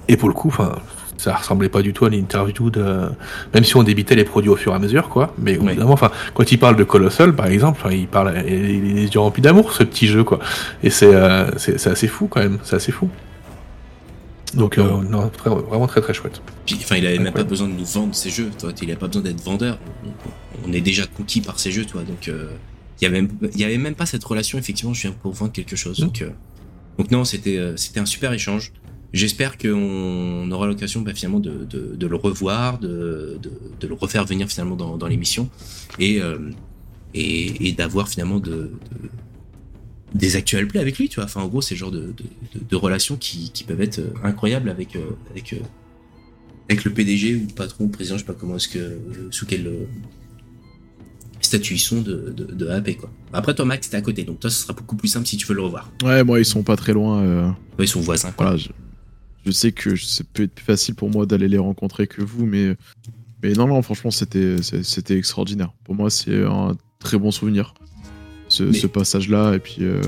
Et 0.07 0.17
pour 0.17 0.29
le 0.29 0.33
coup, 0.33 0.49
enfin, 0.49 0.75
ça 1.17 1.35
ressemblait 1.35 1.69
pas 1.69 1.81
du 1.81 1.93
tout 1.93 2.05
à 2.05 2.09
l'interview 2.09 2.69
de, 2.69 3.09
même 3.53 3.63
si 3.63 3.75
on 3.77 3.83
débitait 3.83 4.15
les 4.15 4.25
produits 4.25 4.49
au 4.49 4.55
fur 4.55 4.73
et 4.73 4.75
à 4.75 4.79
mesure, 4.79 5.09
quoi. 5.09 5.33
Mais 5.37 5.57
Oui. 5.57 5.69
évidemment, 5.71 5.93
enfin, 5.93 6.11
quand 6.33 6.51
il 6.51 6.59
parle 6.59 6.75
de 6.75 6.83
Colossal, 6.83 7.35
par 7.35 7.47
exemple, 7.47 7.87
il 7.91 8.07
parle, 8.07 8.33
il 8.35 8.37
a 8.37 8.43
les 8.43 9.07
yeux 9.07 9.19
remplis 9.19 9.41
d'amour, 9.41 9.71
ce 9.73 9.83
petit 9.83 10.07
jeu, 10.07 10.23
quoi. 10.23 10.39
Et 10.83 10.89
c'est, 10.89 11.13
euh, 11.13 11.49
c'est, 11.57 11.87
assez 11.87 12.07
fou, 12.07 12.27
quand 12.27 12.41
même. 12.41 12.59
C'est 12.63 12.75
assez 12.75 12.91
fou. 12.91 13.09
Donc, 14.53 14.77
euh, 14.77 15.01
non, 15.09 15.29
très- 15.29 15.49
vraiment 15.49 15.87
très 15.87 16.01
très 16.01 16.13
chouette. 16.13 16.41
Puis, 16.65 16.77
enfin, 16.79 16.95
il 16.95 17.05
avait 17.05 17.19
même 17.19 17.33
pas 17.33 17.43
besoin 17.43 17.67
de 17.67 17.73
nous 17.73 17.85
vendre 17.85 18.15
ses 18.15 18.29
jeux. 18.29 18.51
Toi, 18.57 18.71
il 18.81 18.91
a 18.91 18.95
pas 18.95 19.07
besoin 19.07 19.21
d'être 19.21 19.41
vendeur. 19.41 19.77
On, 20.65 20.71
est 20.71 20.81
déjà 20.81 21.05
conquis 21.07 21.41
par 21.41 21.59
ses 21.59 21.71
jeux, 21.71 21.85
toi. 21.85 22.03
Donc, 22.03 22.27
euh, 22.27 22.51
il 23.01 23.03
y 23.03 23.07
avait, 23.07 23.21
même, 23.21 23.29
il 23.53 23.59
y 23.59 23.65
avait 23.65 23.77
même 23.77 23.95
pas 23.95 24.05
cette 24.05 24.23
relation. 24.23 24.57
Effectivement, 24.57 24.93
je 24.93 25.01
viens 25.03 25.11
pour 25.11 25.33
vendre 25.33 25.51
quelque 25.51 25.75
chose. 25.75 25.99
Mm. 25.99 26.03
Donc, 26.05 26.21
euh, 26.21 26.29
donc 26.97 27.11
non, 27.11 27.25
c'était, 27.25 27.57
euh, 27.57 27.75
c'était 27.75 27.99
un 27.99 28.05
super 28.05 28.31
échange. 28.31 28.71
J'espère 29.13 29.57
qu'on 29.57 30.49
aura 30.51 30.67
l'occasion, 30.67 31.01
bah, 31.01 31.13
finalement, 31.13 31.39
de, 31.39 31.65
de, 31.65 31.95
de 31.95 32.07
le 32.07 32.15
revoir, 32.15 32.79
de, 32.79 33.39
le 33.81 33.93
refaire 33.93 34.25
venir 34.25 34.49
finalement 34.49 34.75
dans, 34.75 34.97
dans 34.97 35.07
l'émission 35.07 35.49
et, 35.99 36.21
euh, 36.21 36.37
et, 37.13 37.69
et 37.69 37.71
d'avoir 37.71 38.09
finalement 38.09 38.39
de, 38.39 38.51
de- 38.51 38.71
des 40.13 40.35
actuels 40.35 40.67
plays 40.67 40.79
avec 40.81 40.97
lui, 40.97 41.07
tu 41.09 41.15
vois. 41.15 41.25
Enfin, 41.25 41.41
en 41.41 41.47
gros, 41.47 41.61
c'est 41.61 41.75
le 41.75 41.79
genre 41.79 41.91
de, 41.91 42.13
relations 42.75 43.15
qui, 43.15 43.51
qui 43.51 43.63
peuvent 43.63 43.81
être 43.81 43.99
euh, 43.99 44.13
incroyables 44.23 44.69
avec, 44.69 44.95
euh, 44.95 45.11
avec, 45.31 45.53
euh, 45.53 45.57
avec 46.69 46.83
le 46.83 46.91
PDG 46.91 47.35
ou 47.35 47.47
patron 47.53 47.85
ou 47.85 47.87
président, 47.89 48.15
je 48.17 48.21
sais 48.21 48.25
pas 48.25 48.33
comment 48.33 48.55
est-ce 48.57 48.67
que, 48.67 48.99
sous 49.31 49.45
quel 49.45 49.69
statut 51.41 51.75
ils 51.75 51.79
sont 51.79 52.01
de, 52.01 52.33
de, 52.35 52.67
AP, 52.67 52.97
quoi. 52.97 53.09
Après, 53.31 53.53
toi, 53.53 53.65
Max, 53.65 53.89
t'es 53.89 53.97
à 53.97 54.01
côté, 54.01 54.23
donc 54.23 54.39
toi, 54.39 54.49
ce 54.49 54.61
sera 54.63 54.73
beaucoup 54.73 54.95
plus 54.95 55.07
simple 55.07 55.25
si 55.27 55.37
tu 55.37 55.45
veux 55.47 55.53
le 55.53 55.61
revoir. 55.61 55.91
Ouais, 56.03 56.23
moi, 56.23 56.39
ils 56.39 56.45
sont 56.45 56.63
pas 56.63 56.75
très 56.75 56.91
loin. 56.93 57.55
Ouais, 57.77 57.85
ils 57.85 57.87
sont 57.87 58.01
voisins, 58.01 58.31
quoi. 58.31 58.47
voilà, 58.47 58.57
je, 58.57 58.69
je 59.45 59.51
sais 59.51 59.71
que 59.71 59.95
ça 59.95 60.23
peut 60.33 60.43
être 60.43 60.53
plus 60.55 60.65
facile 60.65 60.95
pour 60.95 61.09
moi 61.09 61.25
d'aller 61.25 61.47
les 61.47 61.57
rencontrer 61.57 62.07
que 62.07 62.21
vous, 62.21 62.45
mais, 62.45 62.75
Mais 63.43 63.53
non, 63.53 63.67
non, 63.67 63.81
franchement, 63.83 64.09
c'était 64.11 64.55
c'était 64.61 65.17
extraordinaire. 65.17 65.71
Pour 65.83 65.93
moi, 65.93 66.09
c'est 66.09 66.43
un 66.43 66.75
très 66.99 67.17
bon 67.19 67.29
souvenir, 67.31 67.73
ce, 68.47 68.63
Mais- 68.63 68.73
ce 68.73 68.87
passage-là. 68.87 69.53
Et 69.53 69.59
puis, 69.59 69.77
euh, 69.81 70.01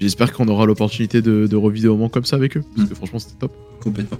j'espère 0.00 0.32
qu'on 0.32 0.48
aura 0.48 0.66
l'opportunité 0.66 1.22
de, 1.22 1.46
de 1.46 1.56
revivre 1.56 1.82
des 1.84 1.88
moments 1.90 2.08
comme 2.08 2.24
ça 2.24 2.34
avec 2.36 2.56
eux. 2.56 2.62
Parce 2.74 2.86
Mm. 2.86 2.90
que 2.90 2.94
franchement, 2.96 3.18
c'était 3.20 3.36
top. 3.38 3.52
Complètement. 3.80 4.18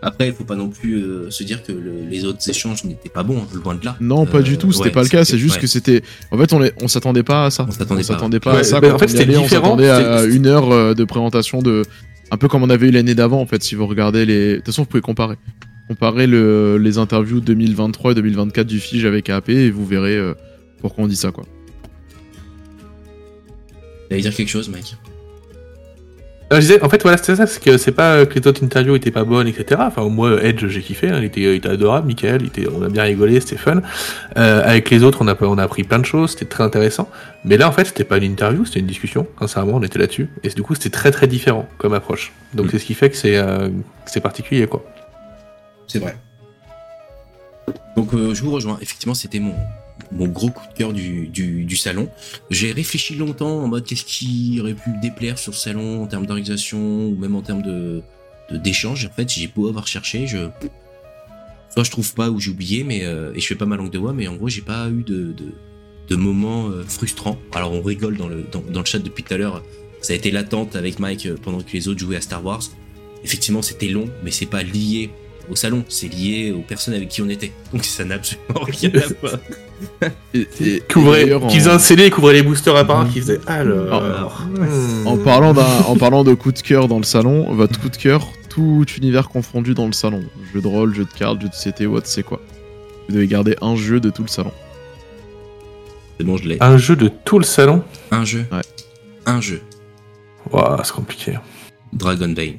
Après, 0.00 0.28
il 0.28 0.34
faut 0.34 0.44
pas 0.44 0.54
non 0.54 0.68
plus 0.68 0.96
euh, 1.02 1.30
se 1.30 1.42
dire 1.44 1.62
que 1.64 1.72
le- 1.72 2.04
les 2.08 2.24
autres 2.26 2.48
échanges 2.48 2.84
n'étaient 2.84 3.08
pas 3.08 3.22
bons, 3.22 3.38
hein, 3.38 3.46
loin 3.64 3.74
de 3.74 3.84
là. 3.84 3.96
Non, 4.00 4.26
pas 4.26 4.38
Euh, 4.38 4.42
du 4.42 4.58
tout, 4.58 4.70
c'était 4.70 4.84
ouais, 4.86 4.90
pas 4.92 5.02
le 5.02 5.08
cas. 5.08 5.24
c'était- 5.24 5.38
C'est 5.38 5.42
juste 5.42 5.54
ouais. 5.56 5.60
que 5.62 5.66
c'était. 5.66 6.02
En 6.30 6.36
fait, 6.38 6.52
on 6.52 6.62
est- 6.62 6.74
on 6.82 6.88
s'attendait 6.88 7.22
pas 7.22 7.46
à 7.46 7.50
ça. 7.50 7.64
On 7.66 7.72
s'attendait 7.72 8.02
pas. 8.02 8.06
s'attendait 8.06 8.38
pas 8.40 8.52
Ouais, 8.52 8.60
à 8.60 8.64
ça. 8.64 8.80
bah, 8.80 8.94
en 8.94 8.98
fait, 8.98 9.08
c'était 9.08 9.22
allait, 9.22 9.38
on 9.38 9.42
différent. 9.42 9.64
s'attendait 9.64 9.88
à 9.88 10.18
C'était- 10.20 10.36
une 10.36 10.46
heure 10.46 10.70
euh, 10.70 10.94
de 10.94 11.04
présentation 11.04 11.62
de. 11.62 11.82
Un 12.30 12.36
peu 12.36 12.48
comme 12.48 12.62
on 12.62 12.70
avait 12.70 12.88
eu 12.88 12.90
l'année 12.90 13.14
d'avant, 13.14 13.40
en 13.40 13.46
fait, 13.46 13.62
si 13.62 13.74
vous 13.74 13.86
regardez 13.86 14.24
les. 14.26 14.52
De 14.52 14.56
toute 14.56 14.66
façon, 14.66 14.82
vous 14.82 14.88
pouvez 14.88 15.02
comparer. 15.02 15.36
Comparer 15.88 16.26
le, 16.26 16.78
les 16.78 16.96
interviews 16.96 17.40
2023 17.40 18.12
et 18.12 18.14
2024 18.14 18.66
du 18.66 18.80
Fige 18.80 19.04
avec 19.04 19.28
AP 19.28 19.50
et 19.50 19.70
vous 19.70 19.84
verrez 19.84 20.16
euh, 20.16 20.32
pourquoi 20.80 21.04
on 21.04 21.06
dit 21.06 21.16
ça, 21.16 21.30
quoi. 21.30 21.44
T'allais 24.08 24.22
dire 24.22 24.34
quelque 24.34 24.48
chose, 24.48 24.68
Mike? 24.68 24.96
Je 26.56 26.60
disais, 26.60 26.82
en 26.82 26.88
fait, 26.88 27.02
voilà, 27.02 27.16
c'est 27.16 27.36
ça, 27.36 27.46
c'est 27.46 27.62
que 27.62 27.76
c'est 27.76 27.92
pas 27.92 28.14
euh, 28.14 28.26
que 28.26 28.38
les 28.38 28.46
autres 28.46 28.64
interviews 28.64 28.94
étaient 28.96 29.10
pas 29.10 29.24
bonnes, 29.24 29.48
etc. 29.48 29.80
Enfin, 29.86 30.08
moi, 30.08 30.42
Edge, 30.42 30.66
j'ai 30.66 30.80
kiffé, 30.82 31.08
hein, 31.08 31.18
il, 31.18 31.24
était, 31.24 31.40
il 31.40 31.54
était 31.54 31.68
adorable, 31.68 32.06
Michael, 32.06 32.42
il 32.42 32.46
était, 32.48 32.66
on 32.68 32.82
a 32.82 32.88
bien 32.88 33.02
rigolé, 33.02 33.40
c'était 33.40 33.56
fun. 33.56 33.80
Euh, 34.36 34.62
avec 34.64 34.90
les 34.90 35.02
autres, 35.02 35.18
on 35.22 35.28
a, 35.28 35.36
on 35.40 35.58
a 35.58 35.62
appris 35.62 35.84
plein 35.84 35.98
de 35.98 36.04
choses, 36.04 36.32
c'était 36.32 36.44
très 36.44 36.64
intéressant. 36.64 37.08
Mais 37.44 37.56
là, 37.56 37.68
en 37.68 37.72
fait, 37.72 37.84
c'était 37.86 38.04
pas 38.04 38.18
une 38.18 38.24
interview, 38.24 38.64
c'était 38.64 38.80
une 38.80 38.86
discussion, 38.86 39.26
sincèrement, 39.38 39.74
on 39.76 39.82
était 39.82 39.98
là-dessus. 39.98 40.28
Et 40.42 40.48
du 40.48 40.62
coup, 40.62 40.74
c'était 40.74 40.90
très 40.90 41.10
très 41.10 41.26
différent 41.26 41.68
comme 41.78 41.94
approche. 41.94 42.32
Donc, 42.52 42.66
Mm. 42.66 42.70
c'est 42.70 42.78
ce 42.78 42.84
qui 42.84 42.94
fait 42.94 43.10
que 43.10 43.16
c'est 43.16 43.36
euh, 43.36 43.68
particulier, 44.22 44.66
quoi. 44.66 44.84
C'est 45.86 45.98
vrai. 45.98 46.16
Donc 47.96 48.12
euh, 48.14 48.34
je 48.34 48.42
vous 48.42 48.50
rejoins. 48.50 48.78
Effectivement, 48.80 49.14
c'était 49.14 49.38
mon, 49.38 49.54
mon 50.12 50.26
gros 50.28 50.50
coup 50.50 50.66
de 50.72 50.76
cœur 50.76 50.92
du, 50.92 51.28
du, 51.28 51.76
salon. 51.76 52.08
J'ai 52.50 52.72
réfléchi 52.72 53.14
longtemps 53.14 53.62
en 53.62 53.68
mode 53.68 53.84
qu'est-ce 53.84 54.04
qui 54.04 54.58
aurait 54.60 54.74
pu 54.74 54.90
déplaire 55.02 55.38
sur 55.38 55.54
ce 55.54 55.60
salon 55.60 56.02
en 56.02 56.06
termes 56.06 56.26
d'organisation 56.26 57.08
ou 57.08 57.16
même 57.16 57.34
en 57.34 57.42
termes 57.42 57.62
de 57.62 58.02
de- 58.50 58.56
d'échange. 58.58 59.06
En 59.06 59.14
fait, 59.14 59.28
j'ai 59.32 59.46
beau 59.46 59.68
avoir 59.68 59.86
cherché, 59.86 60.26
je 60.26 60.48
soit 61.70 61.84
je 61.84 61.90
trouve 61.90 62.14
pas 62.14 62.30
ou 62.30 62.40
j'ai 62.40 62.50
oublié, 62.50 62.84
mais 62.84 63.04
euh, 63.04 63.32
et 63.34 63.40
je 63.40 63.46
fais 63.46 63.54
pas 63.54 63.66
ma 63.66 63.76
langue 63.76 63.90
de 63.90 63.98
bois, 63.98 64.12
mais 64.12 64.28
en 64.28 64.36
gros 64.36 64.48
j'ai 64.48 64.62
pas 64.62 64.88
eu 64.90 65.02
de 65.02 65.32
de, 65.32 65.52
de 66.08 66.16
moments 66.16 66.68
euh, 66.68 66.84
frustrants. 66.84 67.38
Alors 67.52 67.72
on 67.72 67.82
rigole 67.82 68.16
dans 68.16 68.28
le 68.28 68.44
dans, 68.50 68.60
dans 68.60 68.80
le 68.80 68.86
chat 68.86 68.98
depuis 68.98 69.22
tout 69.24 69.34
à 69.34 69.36
l'heure. 69.38 69.62
Ça 70.00 70.12
a 70.12 70.16
été 70.16 70.30
l'attente 70.30 70.76
avec 70.76 70.98
Mike 70.98 71.26
euh, 71.26 71.36
pendant 71.42 71.60
que 71.60 71.72
les 71.72 71.88
autres 71.88 71.98
jouaient 72.00 72.16
à 72.16 72.20
Star 72.20 72.44
Wars. 72.44 72.62
Effectivement, 73.24 73.62
c'était 73.62 73.88
long, 73.88 74.08
mais 74.22 74.30
c'est 74.30 74.46
pas 74.46 74.62
lié 74.62 75.10
au 75.50 75.56
salon, 75.56 75.84
c'est 75.88 76.08
lié 76.08 76.52
aux 76.56 76.60
personnes 76.62 76.94
avec 76.94 77.08
qui 77.08 77.22
on 77.22 77.28
était. 77.28 77.52
Donc 77.72 77.84
ça 77.84 78.04
n'a 78.04 78.16
absolument 78.16 78.60
rien 78.66 78.90
à 78.94 79.06
voir. 79.20 79.38
Et, 80.34 80.46
et- 80.60 80.76
et 80.76 81.68
un 81.68 81.78
scellé, 81.78 82.10
qui 82.10 82.18
ouvrait 82.18 82.32
les 82.34 82.42
boosters 82.42 82.76
à 82.76 82.84
part 82.84 83.08
qui 83.08 83.20
faisait 83.20 83.40
alors. 83.46 84.42
hmm. 84.48 85.06
En 85.06 85.16
parlant, 85.18 85.52
d'un- 85.52 85.82
en 85.86 85.96
parlant 85.96 86.24
de 86.24 86.34
coup 86.34 86.52
de 86.52 86.60
cœur 86.60 86.88
dans 86.88 86.98
le 86.98 87.04
salon, 87.04 87.52
votre 87.54 87.78
coup 87.80 87.88
de 87.88 87.96
cœur, 87.96 88.26
tout 88.48 88.84
univers 88.96 89.28
confondu 89.28 89.74
dans 89.74 89.86
le 89.86 89.92
salon. 89.92 90.22
Jeu 90.54 90.60
de 90.60 90.66
rôle, 90.68 90.94
jeu 90.94 91.04
de 91.04 91.10
cartes, 91.18 91.40
jeu 91.42 91.48
de 91.48 91.54
CT, 91.54 91.86
what, 91.86 92.02
c'est 92.04 92.22
quoi 92.22 92.40
Vous 93.08 93.14
devez 93.14 93.26
garder 93.26 93.56
un 93.60 93.74
jeu 93.76 94.00
de 94.00 94.10
tout 94.10 94.22
le 94.22 94.28
salon. 94.28 94.52
C'est 96.18 96.24
bon, 96.24 96.36
je 96.36 96.48
l'ai. 96.48 96.56
Un 96.60 96.76
jeu 96.78 96.94
de 96.96 97.08
tout 97.24 97.38
le 97.40 97.44
salon? 97.44 97.82
Un 98.12 98.24
jeu. 98.24 98.46
Ouais. 98.52 98.60
Un 99.26 99.40
jeu. 99.40 99.60
Waouh, 100.52 100.78
c'est 100.84 100.92
compliqué. 100.92 101.38
Dragon 101.92 102.28
Bane. 102.28 102.58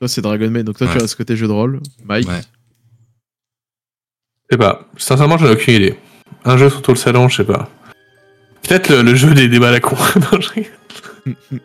Toi, 0.00 0.08
c'est 0.08 0.22
Dragon 0.22 0.50
Maid, 0.50 0.64
donc 0.64 0.78
toi, 0.78 0.86
Ouais. 0.86 0.96
tu 0.96 1.04
as 1.04 1.06
ce 1.06 1.14
côté 1.14 1.36
jeu 1.36 1.46
de 1.46 1.52
rôle. 1.52 1.80
Mike, 2.04 2.26
Ouais. 2.26 2.40
Je 4.50 4.54
sais 4.54 4.58
pas. 4.58 4.88
Sincèrement, 4.96 5.36
j'en 5.38 5.46
ai 5.46 5.52
aucune 5.52 5.74
idée. 5.74 5.94
Un 6.44 6.56
jeu 6.56 6.70
sur 6.70 6.80
tout 6.82 6.92
le 6.92 6.96
salon, 6.96 7.28
je 7.28 7.36
sais 7.36 7.44
pas. 7.44 7.68
Peut-être 8.66 8.88
le, 8.88 9.02
le 9.02 9.14
jeu 9.14 9.32
des 9.34 9.48
débats 9.48 9.68
à 9.68 9.72
la 9.72 9.80
con. 9.80 9.96
Non, 10.32 10.40
je 10.40 10.48
rigole. 10.48 10.70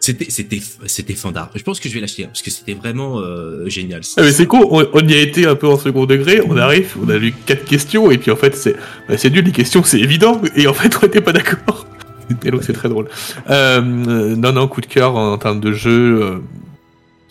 C'était, 0.02 0.30
c'était, 0.30 0.62
c'était 0.86 1.14
fandard. 1.14 1.50
Je 1.56 1.64
pense 1.64 1.80
que 1.80 1.88
je 1.88 1.94
vais 1.94 2.02
l'acheter 2.02 2.26
hein, 2.26 2.28
parce 2.28 2.42
que 2.42 2.52
c'était 2.52 2.74
vraiment 2.74 3.20
euh, 3.20 3.70
génial. 3.70 4.02
Ah, 4.18 4.22
mais 4.22 4.34
c'est 4.34 4.48
con, 4.48 4.68
on, 4.70 4.86
on 4.94 5.08
y 5.08 5.14
a 5.14 5.22
été 5.22 5.48
un 5.48 5.56
peu 5.56 5.68
en 5.68 5.78
second 5.78 6.06
degré, 6.06 6.42
on 6.46 6.58
arrive, 6.58 6.94
on 7.02 7.08
a 7.08 7.18
lu 7.18 7.34
quatre 7.46 7.64
questions, 7.64 8.12
et 8.12 8.18
puis 8.18 8.32
en 8.32 8.36
fait, 8.36 8.54
c'est 8.56 8.76
bah, 9.08 9.18
c'est 9.18 9.30
nul, 9.30 9.46
les 9.46 9.54
questions, 9.54 9.82
c'est 9.84 10.00
évident, 10.00 10.42
et 10.58 10.68
en 10.68 10.74
fait, 10.74 10.98
on 11.02 11.08
était 11.08 11.22
pas 11.22 11.32
d'accord. 11.32 11.88
Et 12.44 12.52
donc, 12.52 12.64
c'est 12.64 12.74
très 12.74 12.90
drôle. 12.90 13.08
Euh, 13.50 13.80
euh, 13.82 14.36
non, 14.36 14.52
non, 14.52 14.68
coup 14.68 14.82
de 14.82 14.88
cœur 14.88 15.16
en, 15.16 15.38
termes 15.38 15.60
de 15.62 15.72
jeu, 15.72 16.22
euh, 16.22 16.40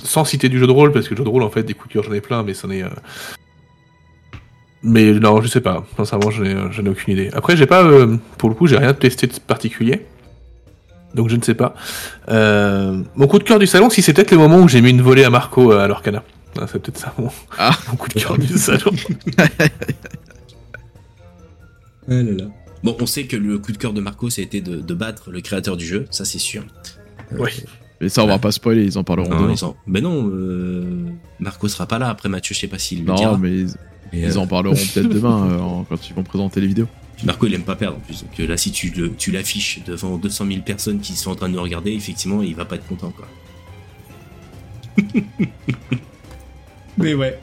sans 0.05 0.25
citer 0.25 0.49
du 0.49 0.59
jeu 0.59 0.67
de 0.67 0.73
rôle, 0.73 0.93
parce 0.93 1.07
que 1.09 1.15
le 1.15 1.19
jeu 1.19 1.25
de 1.25 1.29
rôle, 1.29 1.43
en 1.43 1.51
fait, 1.51 1.63
des 1.65 1.75
coups 1.75 1.89
de 1.89 1.93
cœur, 1.95 2.03
j'en 2.05 2.13
ai 2.13 2.21
plein, 2.21 2.43
mais 2.43 2.55
c'en 2.55 2.71
est. 2.71 2.83
euh, 2.83 2.89
Mais 4.83 5.13
non, 5.13 5.41
je 5.41 5.49
sais 5.49 5.61
pas. 5.61 5.85
Sincèrement, 5.97 6.31
j'en 6.31 6.45
ai, 6.45 6.55
j'en 6.71 6.85
ai 6.85 6.89
aucune 6.91 7.15
idée. 7.15 7.31
Après, 7.33 7.57
j'ai 7.57 7.67
pas, 7.67 7.83
euh, 7.85 8.17
pour 8.39 8.49
le 8.51 8.55
coup, 8.55 8.67
j'ai 8.67 8.77
rien 8.77 8.93
testé 8.95 9.27
de 9.27 9.33
particulier. 9.41 10.05
Donc 11.15 11.29
je 11.29 11.37
ne 11.37 11.43
sais 11.43 11.55
pas. 11.55 11.75
Euh, 12.29 13.01
mon 13.15 13.27
coup 13.29 13.39
de 13.39 13.45
cœur 13.45 13.59
du 13.61 13.67
salon, 13.69 13.89
si 13.89 14.03
c'est 14.03 14.13
peut-être 14.13 14.33
le 14.33 14.37
moment 14.39 14.59
où 14.59 14.69
j'ai 14.69 14.81
mis 14.81 14.91
une 14.91 15.01
volée 15.01 15.23
à 15.25 15.31
Marco 15.31 15.73
euh, 15.73 15.79
à 15.79 15.87
l'Orcana. 15.87 16.25
Ah, 16.61 16.67
c'est 16.71 16.83
peut-être 16.83 16.99
ça 16.99 17.15
mon, 17.19 17.31
Ah. 17.57 17.71
mon 17.89 17.95
coup 17.97 18.09
de 18.09 18.15
cœur 18.21 18.37
du 18.37 18.49
salon. 18.59 18.91
Bon, 22.83 22.97
on 23.01 23.07
sait 23.07 23.25
que 23.25 23.37
le 23.37 23.59
coup 23.59 23.73
de 23.73 23.79
cœur 23.79 23.93
de 23.95 24.01
Marco, 24.01 24.29
ça 24.29 24.43
a 24.43 24.45
été 24.45 24.61
de, 24.61 24.77
de 24.77 24.95
battre 24.95 25.31
le 25.31 25.41
créateur 25.41 25.77
du 25.77 25.87
jeu, 25.87 26.07
ça 26.11 26.25
c'est 26.25 26.39
sûr. 26.39 26.65
Euh, 27.33 27.39
Ouais. 27.39 27.53
Mais 28.01 28.09
ça, 28.09 28.25
on 28.25 28.27
va 28.27 28.39
pas 28.39 28.53
spoiler, 28.53 28.85
ils 28.85 28.99
en 28.99 29.05
parleront 29.05 29.29
non, 29.31 29.43
demain. 29.43 29.55
ils 29.57 29.65
en- 29.65 29.77
Mais 29.87 30.01
non, 30.01 30.29
euh, 30.33 31.07
Marco 31.41 31.69
sera 31.69 31.87
pas 31.87 31.99
là. 31.99 32.09
Après 32.09 32.29
Mathieu, 32.29 32.55
je 32.55 32.61
sais 32.61 32.67
pas 32.69 32.79
s'il 32.79 33.05
le 33.05 33.15
dira. 33.15 33.33
Non, 33.33 33.39
mais 33.39 33.51
ils, 33.61 33.69
Mais, 34.13 34.21
ils 34.21 34.37
euh, 34.37 34.37
en 34.41 34.47
parleront 34.47 34.75
peut-être 34.95 35.09
demain 35.09 35.49
euh, 35.51 35.59
en- 35.61 35.85
quand 35.85 36.09
ils 36.09 36.15
vont 36.15 36.23
présenter 36.25 36.61
les 36.61 36.67
vidéos. 36.67 36.89
Marco, 37.25 37.47
il 37.47 37.55
aime 37.55 37.63
pas 37.63 37.77
perdre 37.77 37.97
en 37.97 38.01
plus. 38.01 38.23
Donc 38.25 38.37
là, 38.49 38.57
si 38.57 38.73
tu, 38.73 38.91
le, 38.91 39.13
tu 39.15 39.31
l'affiches 39.31 39.81
devant 39.87 40.17
200 40.19 40.47
000 40.49 40.61
personnes 40.63 41.01
qui 41.01 41.15
sont 41.15 41.31
en 41.31 41.35
train 41.37 41.49
de 41.49 41.55
nous 41.55 41.63
regarder, 41.63 41.93
effectivement, 41.93 42.43
il 42.43 42.55
va 42.57 42.65
pas 42.65 42.75
être 42.75 42.87
content, 42.87 43.11
quoi. 43.13 43.27
mais 46.99 47.15
ouais. 47.15 47.39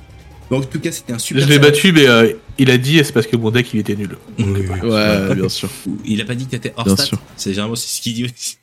Bon, 0.49 0.57
en 0.59 0.61
tout 0.61 0.79
cas, 0.79 0.91
c'était 0.91 1.13
un 1.13 1.19
super. 1.19 1.43
Je 1.43 1.49
l'ai 1.49 1.59
battu, 1.59 1.93
mais 1.93 2.07
euh, 2.07 2.33
il 2.57 2.69
a 2.69 2.77
dit 2.77 2.97
c'est 3.03 3.13
parce 3.13 3.27
que 3.27 3.37
mon 3.37 3.51
deck 3.51 3.73
il 3.73 3.79
était 3.79 3.95
nul. 3.95 4.17
Oui, 4.37 4.45
oui. 4.47 4.89
Ouais, 4.89 5.35
bien 5.35 5.49
sûr. 5.49 5.69
Il 6.05 6.19
a 6.21 6.25
pas 6.25 6.35
dit 6.35 6.45
que 6.45 6.51
t'étais 6.51 6.73
hors 6.75 6.83
Bien 6.85 6.95
stat. 6.95 7.05
sûr. 7.05 7.19
C'est 7.37 7.51
généralement 7.51 7.75
c'est 7.75 7.87
ce 7.87 8.01
qu'il 8.01 8.13
dit 8.13 8.25
aussi. 8.25 8.57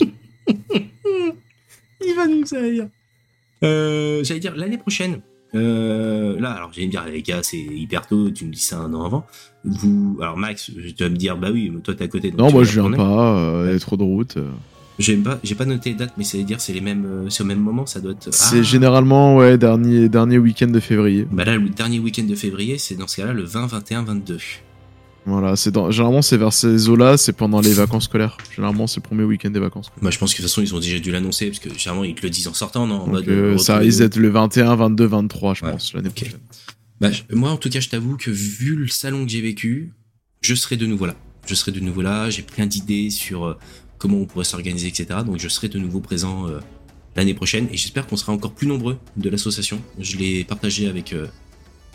il 0.48 2.14
va 2.16 2.26
nous 2.26 2.44
haïr. 2.54 2.88
Euh, 3.62 4.22
J'allais 4.24 4.40
dire 4.40 4.54
l'année 4.56 4.78
prochaine. 4.78 5.20
Euh, 5.54 6.38
là, 6.40 6.50
alors 6.50 6.72
j'allais 6.72 6.86
me 6.88 6.90
dire 6.90 7.04
les 7.06 7.22
gars, 7.22 7.40
c'est 7.42 7.56
hyper 7.58 8.06
tôt. 8.06 8.30
Tu 8.30 8.44
me 8.44 8.52
dis 8.52 8.60
ça 8.60 8.78
un 8.78 8.92
an 8.92 9.04
avant. 9.04 9.24
Vous, 9.64 10.18
alors 10.20 10.36
Max, 10.36 10.70
tu 10.96 11.02
vas 11.04 11.08
me 11.08 11.16
dire 11.16 11.36
bah 11.36 11.48
oui, 11.52 11.70
mais 11.72 11.80
toi 11.80 11.94
t'es 11.94 12.04
à 12.04 12.08
côté. 12.08 12.30
donc 12.30 12.40
Non, 12.40 12.50
moi 12.52 12.64
je 12.64 12.80
viens 12.80 12.90
pas, 12.90 13.38
euh, 13.38 13.66
il 13.68 13.72
y 13.72 13.76
a 13.76 13.78
trop 13.78 13.96
de 13.96 14.02
route. 14.02 14.36
J'ai 14.98 15.16
pas, 15.16 15.38
j'ai 15.42 15.54
pas 15.54 15.64
noté 15.64 15.90
les 15.90 15.96
dates, 15.96 16.14
mais 16.16 16.24
ça 16.24 16.38
veut 16.38 16.44
dire 16.44 16.60
c'est 16.60 16.72
les 16.72 16.80
mêmes, 16.80 17.04
euh, 17.06 17.28
c'est 17.30 17.42
au 17.42 17.46
même 17.46 17.60
moment, 17.60 17.86
ça 17.86 18.00
doit 18.00 18.12
être. 18.12 18.32
C'est 18.34 18.58
Ah. 18.58 18.62
généralement, 18.62 19.36
ouais, 19.36 19.56
dernier, 19.58 20.08
dernier 20.08 20.38
week-end 20.38 20.66
de 20.68 20.80
février. 20.80 21.26
Bah 21.30 21.44
là, 21.44 21.56
le 21.56 21.68
dernier 21.68 21.98
week-end 22.00 22.24
de 22.24 22.34
février, 22.34 22.78
c'est 22.78 22.94
dans 22.96 23.06
ce 23.06 23.16
cas-là 23.16 23.32
le 23.32 23.42
20, 23.44 23.66
21, 23.66 24.02
22. 24.02 24.38
Voilà, 25.26 25.56
c'est 25.56 25.70
dans, 25.70 25.90
généralement 25.90 26.20
c'est 26.20 26.36
vers 26.36 26.52
ces 26.52 26.88
eaux-là, 26.88 27.16
c'est 27.16 27.32
pendant 27.32 27.60
les 27.60 27.72
vacances 27.72 28.04
scolaires. 28.04 28.36
Généralement 28.54 28.86
c'est 28.86 28.96
le 28.96 29.02
premier 29.08 29.24
week-end 29.24 29.50
des 29.50 29.60
vacances. 29.60 29.90
Moi, 30.02 30.10
je 30.10 30.18
pense 30.18 30.32
que 30.34 30.38
de 30.38 30.42
toute 30.42 30.50
façon, 30.50 30.60
ils 30.62 30.74
ont 30.74 30.80
déjà 30.80 30.98
dû 30.98 31.10
l'annoncer 31.10 31.46
parce 31.46 31.60
que 31.60 31.70
généralement 31.70 32.04
ils 32.04 32.14
te 32.14 32.22
le 32.22 32.30
disent 32.30 32.48
en 32.48 32.52
sortant, 32.54 32.86
non 32.86 32.96
En 32.96 32.98
Donc 33.06 33.08
mode, 33.14 33.28
euh, 33.28 33.54
euh, 33.54 33.58
ça 33.58 33.78
risque 33.78 34.00
d'être 34.00 34.16
le 34.16 34.28
21, 34.28 34.74
22, 34.76 35.06
23, 35.06 35.54
je 35.54 35.64
Ouais, 35.64 35.72
pense, 35.72 35.94
l'année 35.94 36.10
prochaine. 36.10 36.38
Bah, 37.00 37.08
moi, 37.32 37.50
en 37.50 37.56
tout 37.56 37.70
cas, 37.70 37.80
je 37.80 37.88
t'avoue 37.88 38.16
que 38.16 38.30
vu 38.30 38.76
le 38.76 38.88
salon 38.88 39.24
que 39.24 39.30
j'ai 39.30 39.40
vécu, 39.40 39.92
je 40.42 40.54
serai 40.54 40.76
de 40.76 40.86
nouveau 40.86 41.06
là. 41.06 41.14
Je 41.46 41.54
serai 41.54 41.72
de 41.72 41.80
nouveau 41.80 42.02
là. 42.02 42.28
J'ai 42.30 42.42
plein 42.42 42.66
d'idées 42.66 43.10
sur 43.10 43.44
euh, 43.44 43.58
comment 43.98 44.18
on 44.18 44.26
pourrait 44.26 44.44
s'organiser, 44.44 44.88
etc. 44.88 45.20
Donc, 45.24 45.38
je 45.38 45.48
serai 45.48 45.68
de 45.68 45.78
nouveau 45.78 46.00
présent 46.00 46.46
euh, 46.48 46.60
l'année 47.16 47.34
prochaine 47.34 47.66
et 47.72 47.76
j'espère 47.76 48.06
qu'on 48.06 48.16
sera 48.16 48.32
encore 48.32 48.52
plus 48.52 48.66
nombreux 48.66 48.98
de 49.16 49.28
l'association. 49.30 49.80
Je 49.98 50.16
l'ai 50.18 50.44
partagé 50.44 50.86
avec 50.86 51.12
euh, 51.12 51.26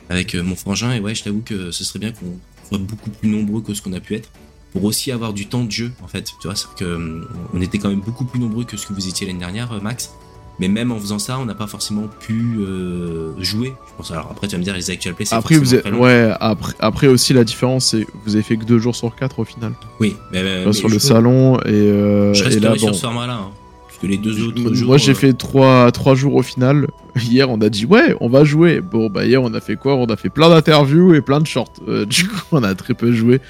avec 0.09 0.33
mon 0.35 0.55
frangin 0.55 0.93
et 0.93 0.99
ouais, 0.99 1.13
je 1.13 1.23
t'avoue 1.23 1.41
que 1.41 1.69
ce 1.71 1.83
serait 1.83 1.99
bien 1.99 2.11
qu'on 2.11 2.39
beaucoup 2.77 3.09
plus 3.09 3.29
nombreux 3.29 3.61
que 3.61 3.73
ce 3.73 3.81
qu'on 3.81 3.93
a 3.93 3.99
pu 3.99 4.15
être 4.15 4.29
pour 4.71 4.83
aussi 4.83 5.11
avoir 5.11 5.33
du 5.33 5.47
temps 5.47 5.63
de 5.63 5.71
jeu 5.71 5.91
en 6.03 6.07
fait. 6.07 6.25
Tu 6.41 6.47
vois, 6.47 6.55
c'est 6.55 6.67
que 6.77 6.85
euh, 6.85 7.21
on 7.53 7.61
était 7.61 7.79
quand 7.79 7.89
même 7.89 8.01
beaucoup 8.01 8.25
plus 8.25 8.39
nombreux 8.39 8.63
que 8.65 8.77
ce 8.77 8.85
que 8.85 8.93
vous 8.93 9.07
étiez 9.07 9.25
l'année 9.25 9.39
dernière, 9.39 9.71
euh, 9.71 9.79
Max. 9.79 10.11
Mais 10.61 10.67
même 10.67 10.91
en 10.91 10.99
faisant 10.99 11.19
ça, 11.19 11.39
on 11.39 11.45
n'a 11.45 11.55
pas 11.55 11.67
forcément 11.67 12.03
pu 12.19 12.57
euh, 12.59 13.31
jouer. 13.41 13.73
Je 13.87 13.93
pense. 13.95 14.11
Alors 14.11 14.27
après, 14.29 14.47
tu 14.47 14.51
vas 14.55 14.57
me 14.59 14.63
dire 14.65 14.75
les 14.75 14.91
actual 14.91 15.15
play. 15.15 15.23
c'est 15.23 15.33
Après, 15.33 15.55
vous 15.55 15.73
ouais, 15.73 16.33
après, 16.41 16.73
après 16.79 17.07
aussi 17.07 17.31
la 17.31 17.45
différence, 17.45 17.85
c'est 17.85 18.05
vous 18.25 18.35
avez 18.35 18.43
fait 18.43 18.57
que 18.57 18.65
deux 18.65 18.77
jours 18.77 18.93
sur 18.93 19.15
quatre 19.15 19.39
au 19.39 19.45
final. 19.45 19.71
Oui, 20.01 20.17
mais, 20.33 20.43
mais- 20.43 20.59
Là, 20.59 20.65
mais 20.65 20.73
sur 20.73 20.89
le 20.89 20.99
salon 20.99 21.57
et, 21.61 21.69
euh, 21.69 22.33
je 22.33 22.41
et 22.41 22.47
resterai 22.47 22.73
là, 22.73 22.77
sur 22.77 22.87
bon. 22.89 22.93
ce 22.93 22.99
format-là. 23.01 23.33
hein. 23.35 23.51
Que 24.01 24.07
les 24.07 24.17
deux 24.17 24.43
autres 24.43 24.61
Moi, 24.61 24.73
jours. 24.73 24.97
j'ai 24.97 25.11
euh, 25.11 25.15
fait 25.15 25.33
trois, 25.33 25.91
trois 25.91 26.15
jours 26.15 26.35
au 26.35 26.41
final. 26.41 26.87
Hier, 27.15 27.49
on 27.49 27.59
a 27.61 27.69
dit 27.69 27.85
ouais, 27.85 28.15
on 28.21 28.29
va 28.29 28.43
jouer. 28.43 28.81
Bon, 28.81 29.09
bah 29.09 29.25
hier, 29.25 29.41
on 29.43 29.53
a 29.53 29.59
fait 29.59 29.75
quoi? 29.75 29.95
On 29.95 30.05
a 30.05 30.15
fait 30.15 30.29
plein 30.29 30.49
d'interviews 30.49 31.13
et 31.13 31.21
plein 31.21 31.39
de 31.39 31.47
shorts. 31.47 31.73
Euh, 31.87 32.05
du 32.07 32.27
coup, 32.27 32.41
on 32.51 32.63
a 32.63 32.73
très 32.75 32.93
peu 32.93 33.11
joué. 33.11 33.41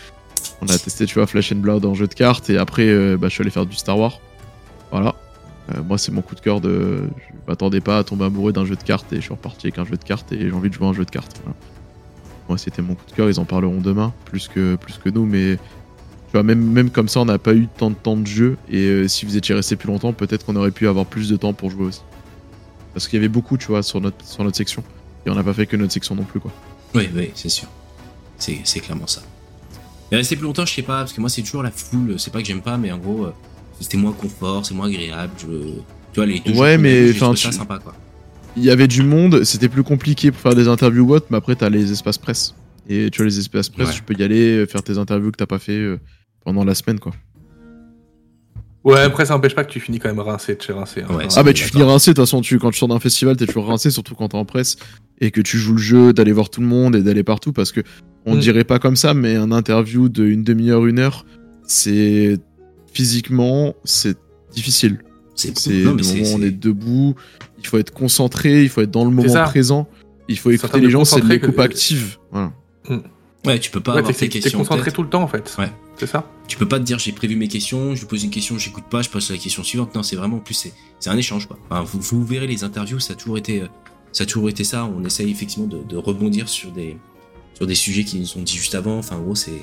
On 0.62 0.66
a 0.68 0.78
testé, 0.78 1.06
tu 1.06 1.16
vois, 1.16 1.28
Flash 1.28 1.52
and 1.52 1.58
Blood 1.58 1.86
en 1.86 1.94
jeu 1.94 2.08
de 2.08 2.14
cartes 2.14 2.50
et 2.50 2.58
après, 2.58 2.88
euh, 2.88 3.18
bah, 3.18 3.28
je 3.28 3.34
suis 3.34 3.42
allé 3.42 3.52
faire 3.52 3.66
du 3.66 3.76
Star 3.76 3.98
Wars. 3.98 4.20
Voilà. 4.92 5.16
Moi, 5.88 6.00
c'est 6.00 6.12
mon 6.12 6.22
coup 6.22 6.34
de 6.34 6.40
cœur 6.40 6.62
de. 6.62 7.02
Je 7.18 7.36
m'attendais 7.48 7.80
pas 7.80 8.00
à 8.00 8.04
tomber 8.04 8.26
amoureux 8.26 8.52
d'un 8.52 8.66
jeu 8.66 8.76
de 8.76 8.82
cartes 8.82 9.14
et 9.14 9.18
je 9.18 9.22
suis 9.22 9.34
reparti 9.34 9.68
avec 9.68 9.78
un 9.78 9.86
jeu 9.86 9.98
de 9.98 10.04
cartes 10.04 10.32
et 10.32 10.40
j'ai 10.40 10.52
envie 10.52 10.70
de 10.70 10.74
jouer 10.74 10.88
à 10.88 10.90
un 10.90 10.94
jeu 10.94 11.06
de 11.06 11.12
cartes. 11.12 11.40
Voilà. 11.44 11.56
moi 12.48 12.58
c'était 12.58 12.82
mon 12.82 12.96
coup 12.96 13.06
de 13.08 13.16
cœur, 13.16 13.30
ils 13.30 13.40
en 13.40 13.46
parleront 13.46 13.80
demain, 13.80 14.12
plus 14.26 14.48
que, 14.48 14.76
plus 14.78 14.98
que 14.98 15.10
nous, 15.10 15.28
mais 15.28 15.60
tu 16.30 16.34
vois, 16.34 16.44
même, 16.44 16.62
même 16.62 16.90
comme 16.92 17.08
ça, 17.10 17.20
on 17.22 17.26
n'a 17.26 17.40
pas 17.40 17.54
eu 17.56 17.68
tant 17.78 17.90
de 17.90 17.96
temps 17.96 18.16
de 18.18 18.28
jeu, 18.28 18.58
et 18.70 18.86
euh, 18.86 19.08
si 19.08 19.26
vous 19.26 19.36
étiez 19.36 19.56
resté 19.56 19.76
plus 19.76 19.88
longtemps, 19.88 20.14
peut-être 20.14 20.46
qu'on 20.46 20.56
aurait 20.56 20.72
pu 20.72 20.88
avoir 20.88 21.06
plus 21.06 21.30
de 21.30 21.36
temps 21.38 21.54
pour 21.54 21.72
jouer 21.72 21.86
aussi. 21.86 22.02
Parce 22.94 23.08
qu'il 23.08 23.18
y 23.18 23.20
avait 23.22 23.30
beaucoup, 23.30 23.58
tu 23.58 23.68
vois, 23.68 23.82
sur 23.84 24.00
notre, 24.02 24.24
sur 24.26 24.44
notre 24.44 24.58
section, 24.58 24.84
et 25.26 25.30
on 25.30 25.36
n'a 25.36 25.44
pas 25.44 25.54
fait 25.54 25.66
que 25.66 25.76
notre 25.76 25.92
section 25.94 26.16
non 26.16 26.24
plus, 26.24 26.40
quoi. 26.40 26.52
Oui, 26.96 27.10
oui, 27.16 27.32
c'est 27.36 27.50
sûr. 27.50 27.68
C'est 28.38 28.60
c'est 28.64 28.80
clairement 28.80 29.08
ça. 29.08 29.22
Mais 30.12 30.18
rester 30.18 30.36
plus 30.36 30.46
longtemps, 30.46 30.66
je 30.66 30.74
sais 30.74 30.82
pas, 30.82 31.00
parce 31.00 31.14
que 31.14 31.22
moi 31.22 31.30
c'est 31.30 31.42
toujours 31.42 31.62
la 31.64 31.72
foule, 31.72 32.16
c'est 32.20 32.32
pas 32.32 32.42
que 32.42 32.48
j'aime 32.48 32.62
pas, 32.62 32.78
mais 32.78 32.92
en 32.92 32.98
gros, 32.98 33.26
euh, 33.26 33.34
c'était 33.80 33.98
moins 33.98 34.12
confort, 34.14 34.66
c'est 34.66 34.74
moins 34.74 34.88
agréable. 34.88 35.34
Je... 35.40 35.46
Tu 35.48 36.16
vois, 36.16 36.26
les 36.26 36.40
deux 36.40 36.54
Ouais, 36.58 36.78
mais, 36.78 37.12
enfin, 37.12 37.34
tu- 37.34 37.52
sympa 37.52 37.78
quoi. 37.80 37.94
Il 38.58 38.64
y 38.64 38.72
avait 38.72 38.88
du 38.88 39.04
monde, 39.04 39.44
c'était 39.44 39.70
plus 39.70 39.84
compliqué 39.84 40.32
pour 40.32 40.42
faire 40.42 40.56
des 40.56 40.68
interviews 40.68 41.06
ou 41.06 41.14
autre, 41.14 41.28
mais 41.30 41.38
après, 41.38 41.56
t'as 41.56 41.70
les 41.70 41.92
espaces 41.92 42.18
presse. 42.18 42.56
Et 42.90 43.12
tu 43.12 43.22
as 43.22 43.26
les 43.26 43.38
espaces 43.38 43.70
presse, 43.70 43.90
Ouais. 43.90 43.94
tu 43.94 44.02
peux 44.02 44.16
y 44.18 44.24
aller, 44.24 44.58
euh, 44.58 44.66
faire 44.66 44.82
tes 44.82 44.98
interviews 44.98 45.30
que 45.32 45.38
t'as 45.38 45.46
pas 45.46 45.60
fait 45.60 45.74
euh, 45.78 46.00
pendant 46.44 46.64
la 46.64 46.76
semaine, 46.76 47.00
quoi. 47.00 47.14
Ouais, 48.86 49.00
après, 49.02 49.26
ça 49.26 49.34
n'empêche 49.34 49.56
pas 49.56 49.66
que 49.66 49.72
tu 49.72 49.80
finis 49.82 50.00
quand 50.00 50.08
même 50.08 50.20
rincé 50.20 50.56
de 50.56 50.62
chez 50.62 50.72
rincé. 50.72 51.02
hein. 51.08 51.14
Ouais, 51.14 51.28
Ah 51.36 51.44
bah 51.44 51.52
tu 51.52 51.66
finis 51.66 51.84
rincé, 51.84 52.12
de 52.12 52.16
toute 52.16 52.24
façon, 52.26 52.40
tu, 52.42 52.58
quand 52.60 52.72
tu 52.72 52.80
sors 52.80 52.88
d'un 52.88 53.00
festival, 53.00 53.36
t'es 53.36 53.46
toujours 53.46 53.68
rincé, 53.68 53.92
surtout 53.92 54.16
quand 54.16 54.30
t'es 54.30 54.38
en 54.38 54.46
presse, 54.46 54.78
et 55.20 55.32
que 55.32 55.42
tu 55.42 55.58
joues 55.58 55.74
le 55.74 55.80
jeu, 55.82 56.14
d'aller 56.14 56.32
voir 56.32 56.50
tout 56.50 56.62
le 56.62 56.68
monde 56.68 56.96
et 56.96 57.04
d'aller 57.04 57.24
partout, 57.24 57.52
parce 57.52 57.72
que 57.74 57.82
on 58.26 58.36
Mm. 58.36 58.40
dirait 58.40 58.64
pas 58.64 58.80
comme 58.80 58.96
ça, 58.96 59.14
mais 59.14 59.36
un 59.36 59.52
interview 59.52 60.08
d'une 60.08 60.44
demi-heure, 60.44 60.86
une 60.86 61.00
heure, 61.00 61.26
c'est 61.68 62.38
physiquement, 62.94 63.76
c'est 63.84 64.18
difficile. 64.54 65.00
C'est 65.36 65.70
le 65.70 65.84
moment 65.94 66.02
où 66.02 66.36
on 66.36 66.42
est 66.42 66.52
debout, 66.52 67.16
il 67.60 67.68
faut 67.68 67.78
être 67.78 67.92
concentré, 67.94 68.64
il 68.64 68.70
faut 68.70 68.82
être 68.82 68.92
dans 68.92 69.06
le 69.06 69.12
moment 69.12 69.44
présent, 69.46 69.88
il 70.30 70.38
faut 70.40 70.52
écouter 70.52 70.80
de 70.80 70.86
les 70.86 70.90
gens, 70.92 71.04
c'est 71.06 71.22
de 71.22 71.28
l'écoute 71.28 71.56
que- 71.56 71.62
active. 71.62 72.18
Voilà. 72.32 72.52
Ouais, 73.46 73.58
tu 73.60 73.72
peux 73.72 73.80
pas 73.80 73.92
Ouais, 73.94 73.98
avoir 74.00 74.14
t'es 74.14 74.20
tes 74.20 74.30
t'es 74.30 74.40
questions. 74.40 74.60
en 74.60 74.64
concentré 74.64 74.92
tout 74.92 75.04
le 75.04 75.10
temps 75.10 75.22
en 75.24 75.28
fait. 75.28 75.56
Ouais. 75.60 75.70
C'est 76.00 76.08
ça 76.08 76.26
Tu 76.48 76.58
peux 76.58 76.68
pas 76.68 76.80
te 76.80 76.84
dire 76.86 76.98
j'ai 76.98 77.12
prévu 77.12 77.36
mes 77.36 77.48
questions, 77.50 77.94
je 77.94 78.00
lui 78.02 78.08
pose 78.08 78.24
une 78.24 78.30
question, 78.30 78.58
j'écoute 78.58 78.86
pas, 78.90 79.02
je 79.02 79.10
passe 79.10 79.30
à 79.30 79.34
la 79.34 79.40
question 79.40 79.64
suivante. 79.64 79.94
Non, 79.96 80.02
c'est 80.04 80.16
vraiment 80.16 80.38
en 80.38 80.40
plus 80.40 80.54
c'est 80.54 80.74
c'est 81.00 81.10
un 81.10 81.18
échange 81.18 81.46
quoi. 81.48 81.58
Enfin, 81.70 81.84
vous, 81.84 82.00
vous 82.00 82.26
verrez 82.26 82.48
les 82.48 82.64
interviews, 82.64 83.00
ça 83.00 83.14
a 83.14 83.16
toujours 83.16 83.38
été 83.38 83.62
euh, 83.64 83.68
ça 84.14 84.24
a 84.24 84.26
toujours 84.26 84.50
été 84.50 84.64
ça. 84.64 84.86
On 84.86 85.04
essaye 85.04 85.30
effectivement 85.30 85.68
de, 85.68 85.84
de 85.84 85.98
rebondir 85.98 86.48
sur 86.48 86.72
des 86.72 86.98
sur 87.54 87.68
des 87.68 87.76
sujets 87.76 88.06
qui 88.06 88.20
nous 88.20 88.26
sont 88.26 88.42
dit 88.42 88.56
juste 88.56 88.76
avant. 88.76 88.98
Enfin, 88.98 89.18
en 89.18 89.22
gros, 89.22 89.36
c'est 89.36 89.62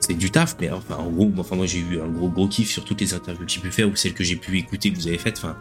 c'est 0.00 0.14
du 0.14 0.30
taf, 0.30 0.56
mais 0.60 0.70
enfin 0.70 0.96
en 0.96 1.10
gros, 1.10 1.26
moi, 1.28 1.40
enfin 1.40 1.56
moi 1.56 1.66
j'ai 1.66 1.80
eu 1.80 2.00
un 2.00 2.08
gros 2.08 2.28
gros 2.30 2.48
kiff 2.48 2.70
sur 2.70 2.84
toutes 2.84 3.00
les 3.02 3.12
interviews 3.12 3.44
que 3.44 3.52
j'ai 3.52 3.60
pu 3.60 3.70
faire 3.70 3.88
ou 3.88 3.94
celles 3.96 4.14
que 4.14 4.24
j'ai 4.24 4.36
pu 4.36 4.56
écouter 4.58 4.90
que 4.90 4.96
vous 4.96 5.06
avez 5.08 5.18
faites. 5.18 5.36
Enfin, 5.38 5.56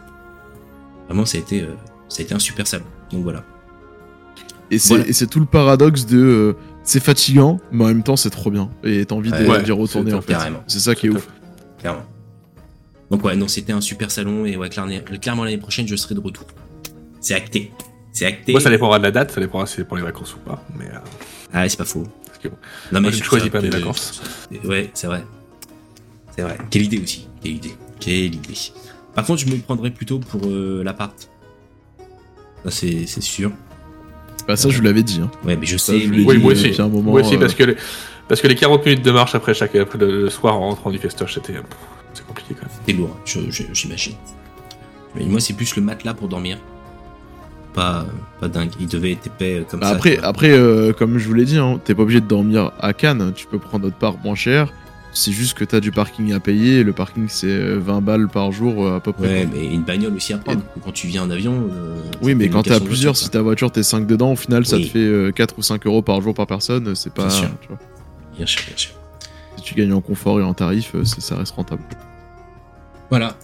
vraiment 1.08 1.26
ça 1.26 1.38
a 1.38 1.42
été 1.42 1.62
euh, 1.64 1.74
ça 2.08 2.22
a 2.22 2.24
été 2.24 2.34
un 2.34 2.40
super 2.40 2.66
salon. 2.66 2.86
Donc 3.12 3.24
voilà. 3.24 3.44
Et 4.72 4.80
c'est 4.80 4.90
Voilà. 4.90 5.08
et 5.08 5.14
c'est 5.14 5.28
tout 5.28 5.40
le 5.40 5.46
paradoxe 5.46 6.06
de 6.06 6.18
euh, 6.20 6.54
c'est 6.88 7.00
fatigant, 7.04 7.60
mais 7.72 7.84
en 7.84 7.88
même 7.88 8.04
temps 8.04 8.16
c'est 8.16 8.30
trop 8.30 8.50
bien. 8.50 8.70
Et 8.84 9.06
t'as 9.06 9.16
envie 9.16 9.30
de- 9.32 9.46
Ouais, 9.48 9.62
d'y 9.62 9.72
retourner 9.72 10.12
c'est 10.12 10.18
en 10.18 10.22
fait. 10.22 10.34
carrément. 10.34 10.64
C'est 10.68 10.80
ça 10.80 10.96
qui 10.96 11.08
est 11.08 11.10
ouf. 11.10 11.28
clairement. 11.80 12.04
Donc 13.12 13.24
ouais, 13.24 13.36
non, 13.36 13.48
c'était 13.48 13.74
un 13.74 13.82
super 13.82 14.10
salon 14.12 14.46
et 14.46 14.58
ouais, 14.58 14.70
clairement, 14.70 15.44
l'année 15.44 15.58
prochaine 15.58 15.88
je 15.88 15.96
serai 15.96 16.16
de 16.16 16.20
retour. 16.20 16.46
C'est 17.22 17.36
acté. 17.36 17.72
C'est 18.14 18.26
acté. 18.26 18.52
Moi, 18.52 18.62
ça 18.62 18.70
dépendra 18.70 18.98
de 19.00 19.04
la 19.04 19.12
date, 19.12 19.32
ça 19.32 19.40
dépendra 19.40 19.68
si 19.68 19.76
c'est 19.76 19.84
pour 19.86 19.96
les 19.98 20.04
vacances 20.04 20.34
ou 20.34 20.40
pas. 20.40 20.66
Mais 20.78 20.86
euh, 20.86 20.98
Ah 21.54 21.62
ouais, 21.62 21.70
c'est 21.70 21.78
pas 21.78 21.86
faux. 21.86 22.04
parce 22.26 22.40
que 22.40 22.48
bon. 22.48 22.58
Non, 22.92 23.02
Moi, 23.02 23.12
je 23.12 23.22
choisis 23.24 23.50
pas 23.50 23.62
mes 23.62 23.70
vacances. 23.70 24.22
Ouais, 24.64 24.90
c'est 24.94 25.08
vrai. 25.08 25.24
C'est 26.36 26.42
vrai. 26.42 26.58
Quelle 26.72 26.84
idée 26.84 27.00
aussi. 27.00 27.28
Quelle 27.44 27.54
idée. 27.54 27.76
Quelle 28.00 28.34
idée. 28.36 28.54
Par 29.14 29.26
contre, 29.26 29.42
je 29.42 29.48
me 29.52 29.58
prendrais 29.58 29.92
plutôt 29.92 30.20
pour 30.20 30.42
euh, 30.46 30.84
l'appart. 30.84 31.30
Ça, 32.64 32.72
c'est 32.72 33.06
c'est 33.08 33.22
sûr. 33.22 33.52
Bah 34.48 34.56
ça 34.56 34.70
je 34.70 34.78
vous 34.78 34.84
l'avais 34.84 35.04
dit. 35.04 35.20
Hein. 35.24 35.30
Ouais, 35.46 35.58
mais 35.58 35.66
je 35.66 35.78
Ça, 35.78 35.92
sais. 35.94 36.00
je 36.00 36.10
mais- 36.10 36.18
l'ai 36.18 36.24
Oui, 36.26 36.38
dit, 36.38 36.44
moi 36.44 36.52
euh, 36.54 36.56
aussi. 36.56 36.82
un 36.82 36.88
moment, 36.88 37.12
moi 37.12 37.22
aussi, 37.22 37.36
euh, 37.36 37.40
parce 37.40 37.54
que, 37.54 37.64
les, 37.64 37.76
parce 38.28 38.40
que 38.42 38.48
les 38.48 38.56
40 38.56 38.86
minutes 38.86 39.04
de 39.04 39.12
marche 39.12 39.36
après 39.36 39.54
chaque 39.54 39.76
après 39.76 39.98
le, 39.98 40.22
le 40.24 40.30
soir 40.30 40.56
en 40.56 40.70
rentrant 40.70 40.90
du 40.92 40.98
festoche, 41.00 41.34
c'était. 41.36 41.54
pff, 41.54 41.64
C'est 42.14 42.26
compliqué 42.26 42.54
quand 42.56 42.66
même. 42.68 42.76
C'est 42.86 42.94
lourd, 42.94 43.18
hein, 43.18 43.50
j'imagine. 43.74 44.14
Mais 45.16 45.26
moi, 45.26 45.40
c'est 45.40 45.54
plus 45.54 45.76
le 45.76 45.82
matelas 45.82 46.14
pour 46.14 46.28
dormir. 46.28 46.58
Pas, 47.74 48.06
pas 48.40 48.48
dingue. 48.48 48.72
Il 48.80 48.88
devait 48.88 49.12
être 49.12 49.28
épais 49.28 49.60
euh, 49.60 49.64
comme 49.70 49.80
Bah 49.82 49.90
ça. 49.90 49.96
après, 49.96 50.18
après 50.24 50.50
euh, 50.50 50.94
comme 50.94 51.18
je 51.20 51.28
vous 51.28 51.34
l'ai 51.36 51.46
dit, 51.46 51.58
hein, 51.60 51.80
t'es 51.84 51.94
pas 51.94 52.02
obligé 52.04 52.22
de 52.22 52.26
dormir 52.28 52.72
à 52.80 52.94
Cannes. 52.94 53.32
Tu 53.36 53.46
peux 53.48 53.60
prendre 53.60 53.86
notre 53.86 53.98
part 53.98 54.16
moins 54.24 54.34
cher. 54.36 54.72
C'est 55.18 55.32
juste 55.32 55.58
que 55.58 55.64
t'as 55.66 55.80
du 55.80 55.92
parking 55.92 56.32
à 56.34 56.40
payer. 56.40 56.80
Et 56.80 56.84
le 56.84 56.94
parking 56.94 57.28
c'est 57.28 57.48
euh, 57.48 57.80
20 57.80 58.02
balles 58.02 58.28
par 58.28 58.52
jour 58.52 58.86
euh, 58.86 58.98
à 58.98 59.00
peu 59.00 59.14
près. 59.14 59.28
Ouais, 59.28 59.50
mais 59.52 59.66
une 59.66 59.82
bagnole 59.84 60.14
aussi 60.14 60.34
à 60.34 60.38
prendre. 60.38 60.62
Quand 60.84 60.92
tu 60.92 61.08
viens 61.08 61.24
en 61.24 61.30
avion. 61.32 61.70
euh, 61.74 61.96
Oui, 62.22 62.36
mais 62.36 62.50
quand 62.50 62.60
une 62.60 62.64
t'es 62.66 62.70
à 62.70 62.74
location 62.74 62.84
de 62.86 62.90
plusieurs, 62.90 63.14
voiture, 63.14 63.26
si 63.26 63.30
ta 63.32 63.42
voiture 63.42 63.72
t'es 63.72 63.84
5 63.84 64.06
dedans, 64.06 64.34
au 64.34 64.36
final 64.36 64.66
ça 64.66 64.78
te 64.78 64.84
fait 64.86 65.00
euh, 65.00 65.32
4 65.32 65.56
ou 65.58 65.62
5 65.64 65.86
euros 65.88 66.02
par 66.04 66.22
jour 66.22 66.34
par 66.34 66.46
personne. 66.48 66.94
C'est 66.96 67.14
pas. 67.14 67.28
Bien 67.28 67.36
sûr. 67.36 67.50
tu 67.62 67.68
vois. 67.70 67.80
Bien 68.36 68.46
sûr, 68.46 68.62
bien 68.68 68.78
sûr. 68.78 68.92
si 69.58 69.64
tu 69.64 69.74
gagnes 69.76 69.94
en 69.94 70.02
confort 70.02 70.40
et 70.40 70.44
en 70.44 70.54
tarif, 70.54 70.92
euh, 70.94 71.04
ça 71.04 71.36
reste 71.36 71.54
rentable. 71.56 71.82
Voilà. 73.10 73.36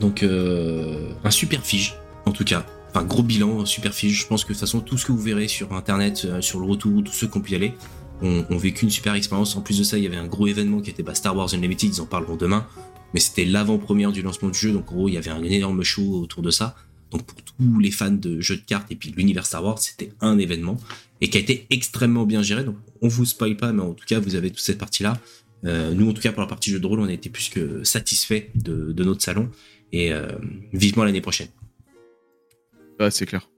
Donc, 0.00 0.22
euh, 0.22 1.08
un 1.24 1.30
super 1.30 1.60
fige, 1.62 1.96
en 2.24 2.30
tout 2.30 2.44
cas. 2.44 2.64
Enfin, 2.94 3.04
gros 3.04 3.22
bilan, 3.22 3.66
super 3.66 3.92
fige. 3.92 4.20
Je 4.22 4.26
pense 4.26 4.44
que 4.44 4.48
de 4.48 4.54
toute 4.54 4.60
façon, 4.60 4.80
tout 4.80 4.96
ce 4.96 5.04
que 5.04 5.12
vous 5.12 5.20
verrez 5.20 5.48
sur 5.48 5.72
Internet, 5.74 6.22
euh, 6.24 6.40
sur 6.40 6.60
le 6.60 6.66
retour, 6.66 7.02
tous 7.04 7.12
ceux 7.12 7.26
qui 7.26 7.36
ont 7.36 7.40
pu 7.40 7.52
y 7.52 7.54
aller, 7.56 7.74
ont, 8.22 8.44
ont 8.50 8.56
vécu 8.56 8.84
une 8.84 8.90
super 8.90 9.14
expérience. 9.14 9.56
En 9.56 9.60
plus 9.60 9.78
de 9.78 9.84
ça, 9.84 9.98
il 9.98 10.04
y 10.04 10.06
avait 10.06 10.16
un 10.16 10.26
gros 10.26 10.46
événement 10.46 10.80
qui 10.80 10.90
était 10.90 11.02
bah, 11.02 11.14
Star 11.14 11.36
Wars 11.36 11.52
Unlimited, 11.52 11.94
ils 11.94 12.00
en 12.00 12.06
parleront 12.06 12.36
demain. 12.36 12.66
Mais 13.14 13.20
c'était 13.20 13.44
l'avant-première 13.44 14.12
du 14.12 14.22
lancement 14.22 14.50
du 14.50 14.58
jeu, 14.58 14.72
donc 14.72 14.92
en 14.92 14.94
gros, 14.94 15.08
il 15.08 15.14
y 15.14 15.16
avait 15.16 15.30
un 15.30 15.42
énorme 15.42 15.82
show 15.82 16.20
autour 16.22 16.42
de 16.42 16.50
ça. 16.50 16.76
Donc 17.10 17.22
pour 17.22 17.40
tous 17.42 17.78
les 17.78 17.90
fans 17.90 18.10
de 18.10 18.40
jeux 18.40 18.56
de 18.56 18.62
cartes 18.62 18.90
et 18.92 18.96
puis 18.96 19.14
l'univers 19.16 19.46
Star 19.46 19.64
Wars, 19.64 19.78
c'était 19.78 20.12
un 20.20 20.38
événement 20.38 20.76
et 21.20 21.30
qui 21.30 21.38
a 21.38 21.40
été 21.40 21.66
extrêmement 21.70 22.26
bien 22.26 22.42
géré. 22.42 22.64
Donc 22.64 22.76
on 23.00 23.08
vous 23.08 23.24
spoil 23.24 23.56
pas, 23.56 23.72
mais 23.72 23.82
en 23.82 23.94
tout 23.94 24.04
cas, 24.06 24.20
vous 24.20 24.34
avez 24.34 24.50
toute 24.50 24.60
cette 24.60 24.78
partie-là. 24.78 25.18
Euh, 25.64 25.92
nous, 25.94 26.08
en 26.08 26.12
tout 26.12 26.20
cas, 26.20 26.32
pour 26.32 26.42
la 26.42 26.46
partie 26.46 26.70
jeu 26.70 26.78
de 26.78 26.86
rôle, 26.86 27.00
on 27.00 27.08
a 27.08 27.12
été 27.12 27.30
plus 27.30 27.48
que 27.48 27.82
satisfait 27.82 28.50
de, 28.54 28.92
de 28.92 29.04
notre 29.04 29.22
salon 29.22 29.50
et 29.92 30.12
euh, 30.12 30.28
vivement 30.72 31.04
l'année 31.04 31.22
prochaine. 31.22 31.48
Ouais, 33.00 33.10
c'est 33.10 33.26
clair. 33.26 33.48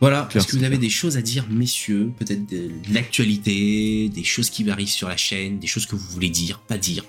Voilà. 0.00 0.28
Est-ce 0.34 0.46
que 0.46 0.56
vous 0.56 0.64
avez 0.64 0.76
des 0.78 0.90
choses 0.90 1.16
à 1.16 1.22
dire, 1.22 1.46
messieurs 1.48 2.10
Peut-être 2.18 2.46
de 2.50 2.70
l'actualité, 2.92 4.08
des 4.10 4.24
choses 4.24 4.50
qui 4.50 4.68
arrivent 4.70 4.88
sur 4.90 5.08
la 5.08 5.16
chaîne, 5.16 5.58
des 5.58 5.66
choses 5.66 5.86
que 5.86 5.96
vous 5.96 6.06
voulez 6.10 6.28
dire, 6.30 6.58
pas 6.60 6.76
dire? 6.78 7.04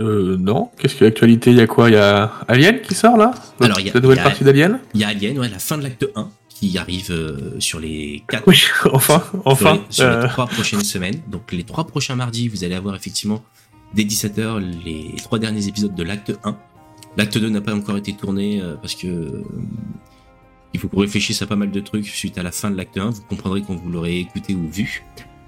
Euh, 0.00 0.36
non. 0.38 0.70
Qu'est-ce 0.78 0.94
que 0.96 1.04
l'actualité? 1.04 1.50
Il 1.50 1.56
y 1.56 1.60
a 1.60 1.66
quoi? 1.66 1.90
Il 1.90 1.94
y 1.94 1.96
a 1.96 2.32
Alien 2.48 2.80
qui 2.80 2.94
sort 2.94 3.16
là? 3.16 3.32
Alors, 3.60 3.78
il 3.80 3.86
y 3.86 3.90
a- 3.90 3.94
La 3.94 4.00
nouvelle 4.00 4.16
il 4.16 4.18
y 4.18 4.20
a- 4.20 4.24
partie 4.24 4.44
d'Alien? 4.44 4.80
Il 4.94 5.00
y 5.00 5.04
a 5.04 5.08
Alien, 5.08 5.38
ouais, 5.38 5.48
la 5.48 5.58
fin 5.58 5.76
de 5.76 5.82
l'acte 5.82 6.06
1 6.14 6.30
qui 6.48 6.78
arrive 6.78 7.10
euh, 7.10 7.58
sur 7.60 7.80
les 7.80 8.22
4 8.28 8.44
Oui, 8.46 8.62
enfin, 8.92 9.22
sur, 9.30 9.42
enfin. 9.44 9.74
les, 9.74 9.80
sur 9.90 10.08
les 10.08 10.16
euh, 10.16 10.28
trois 10.28 10.46
prochaines 10.46 10.84
semaines. 10.84 11.20
Donc 11.28 11.50
les 11.52 11.64
trois 11.64 11.84
prochains 11.86 12.14
mardis, 12.14 12.48
vous 12.48 12.62
allez 12.64 12.74
avoir 12.74 12.94
effectivement 12.94 13.44
dès 13.94 14.04
17h 14.04 14.58
les 14.84 15.14
trois 15.22 15.38
derniers 15.38 15.66
épisodes 15.66 15.94
de 15.94 16.02
l'acte 16.02 16.32
1. 16.44 16.56
L'acte 17.16 17.36
2 17.38 17.48
n'a 17.50 17.60
pas 17.60 17.74
encore 17.74 17.96
été 17.96 18.12
tourné 18.14 18.60
euh, 18.60 18.74
parce 18.76 18.94
que 18.94 19.06
euh, 19.06 19.42
il 20.74 20.80
faut 20.80 20.88
qu'on 20.88 21.00
réfléchisse 21.00 21.42
à 21.42 21.46
pas 21.46 21.56
mal 21.56 21.70
de 21.70 21.80
trucs 21.80 22.06
suite 22.06 22.38
à 22.38 22.42
la 22.42 22.50
fin 22.52 22.70
de 22.70 22.76
l'acte 22.76 22.96
1. 22.96 23.10
Vous 23.10 23.22
comprendrez 23.28 23.62
quand 23.62 23.74
vous 23.74 23.90
l'aurez 23.90 24.18
écouté 24.20 24.54
ou 24.54 24.66
vu. 24.70 25.04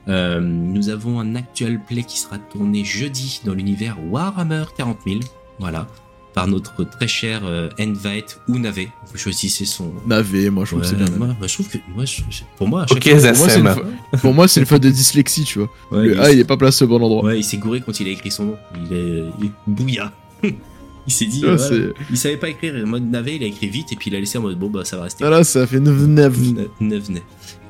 Euh, 0.09 0.41
nous 0.41 0.91
avons 0.91 1.19
un 1.21 1.35
actual 1.35 1.81
play 1.83 2.03
qui 2.03 2.19
sera 2.19 2.37
tourné 2.39 2.85
jeudi 2.85 3.41
dans 3.47 3.55
l'univers 3.55 3.97
Warhammer 4.11 4.65
40 4.77 4.99
000. 5.07 5.21
Voilà. 5.59 5.87
Par 6.35 6.47
notre 6.49 6.85
très 6.85 7.07
cher 7.09 7.43
euh, 7.45 7.71
Envite 7.81 8.39
ou 8.49 8.59
Navé. 8.59 8.91
Vous 9.11 9.17
choisissez 9.17 9.65
son. 9.65 9.93
Navé, 10.07 10.51
moi 10.51 10.65
je 10.67 10.71
trouve 10.73 10.83
que 10.83 10.87
c'est 10.89 10.97
bien. 10.97 11.07
moi, 11.17 11.29
moi, 11.29 11.47
je 11.47 11.55
trouve 11.55 11.69
que 11.69 11.79
moi, 11.95 12.05
je- 12.05 12.21
pour 12.59 12.69
moi, 12.69 12.83
à 12.83 12.85
Ok, 12.93 13.03
chaque 13.05 13.19
fois- 13.21 13.33
Pour 13.33 13.39
moi, 13.39 13.49
c'est 13.49 13.61
une, 13.61 14.19
pour 14.21 14.35
moi, 14.35 14.49
c'est 14.49 14.61
une 14.61 14.67
faute 14.67 14.83
de 14.83 14.91
dyslexie, 14.91 15.45
tu 15.45 15.61
vois. 15.61 15.71
Ouais, 15.93 16.05
le 16.09 16.13
il 16.15 16.19
A, 16.21 16.33
il 16.33 16.39
est 16.41 16.45
pas 16.45 16.57
placé 16.59 16.85
au 16.85 16.89
bon 16.89 17.01
endroit. 17.01 17.25
Ouais, 17.25 17.39
il 17.39 17.45
s'est 17.45 17.57
gouré 17.57 17.81
quand 17.81 17.99
il 18.01 18.09
a 18.09 18.11
écrit 18.11 18.31
son 18.33 18.45
nom. 18.47 18.57
Il 18.77 18.93
est, 18.97 19.25
il 19.39 19.47
est 19.47 19.51
bouilla. 19.69 20.13
Il 21.07 21.13
s'est 21.13 21.27
dit, 21.27 21.41
Tu 21.41 21.47
vois, 21.47 21.57
voilà. 21.57 21.69
c'est- 21.77 21.93
il 22.11 22.17
savait 22.17 22.37
pas 22.37 22.49
écrire 22.49 22.75
en 22.83 22.87
mode 22.87 23.11
navet, 23.11 23.37
il 23.37 23.43
a 23.43 23.47
écrit 23.47 23.69
vite 23.69 23.93
et 23.93 23.97
puis 23.97 24.11
il 24.11 24.17
a 24.17 24.21
laissé 24.21 24.39
en 24.39 24.43
mode 24.43 24.59
bon 24.59 24.71
bah 24.71 24.85
ça 24.85 24.97
va 24.97 25.05
rester. 25.05 25.25
Voilà, 25.25 25.45
ça 25.45 25.67
fait 25.67 25.81
9 25.81 25.97
9 26.07 26.39
Ne- 26.39 26.69
neuf 26.89 27.09
nez. 27.09 27.23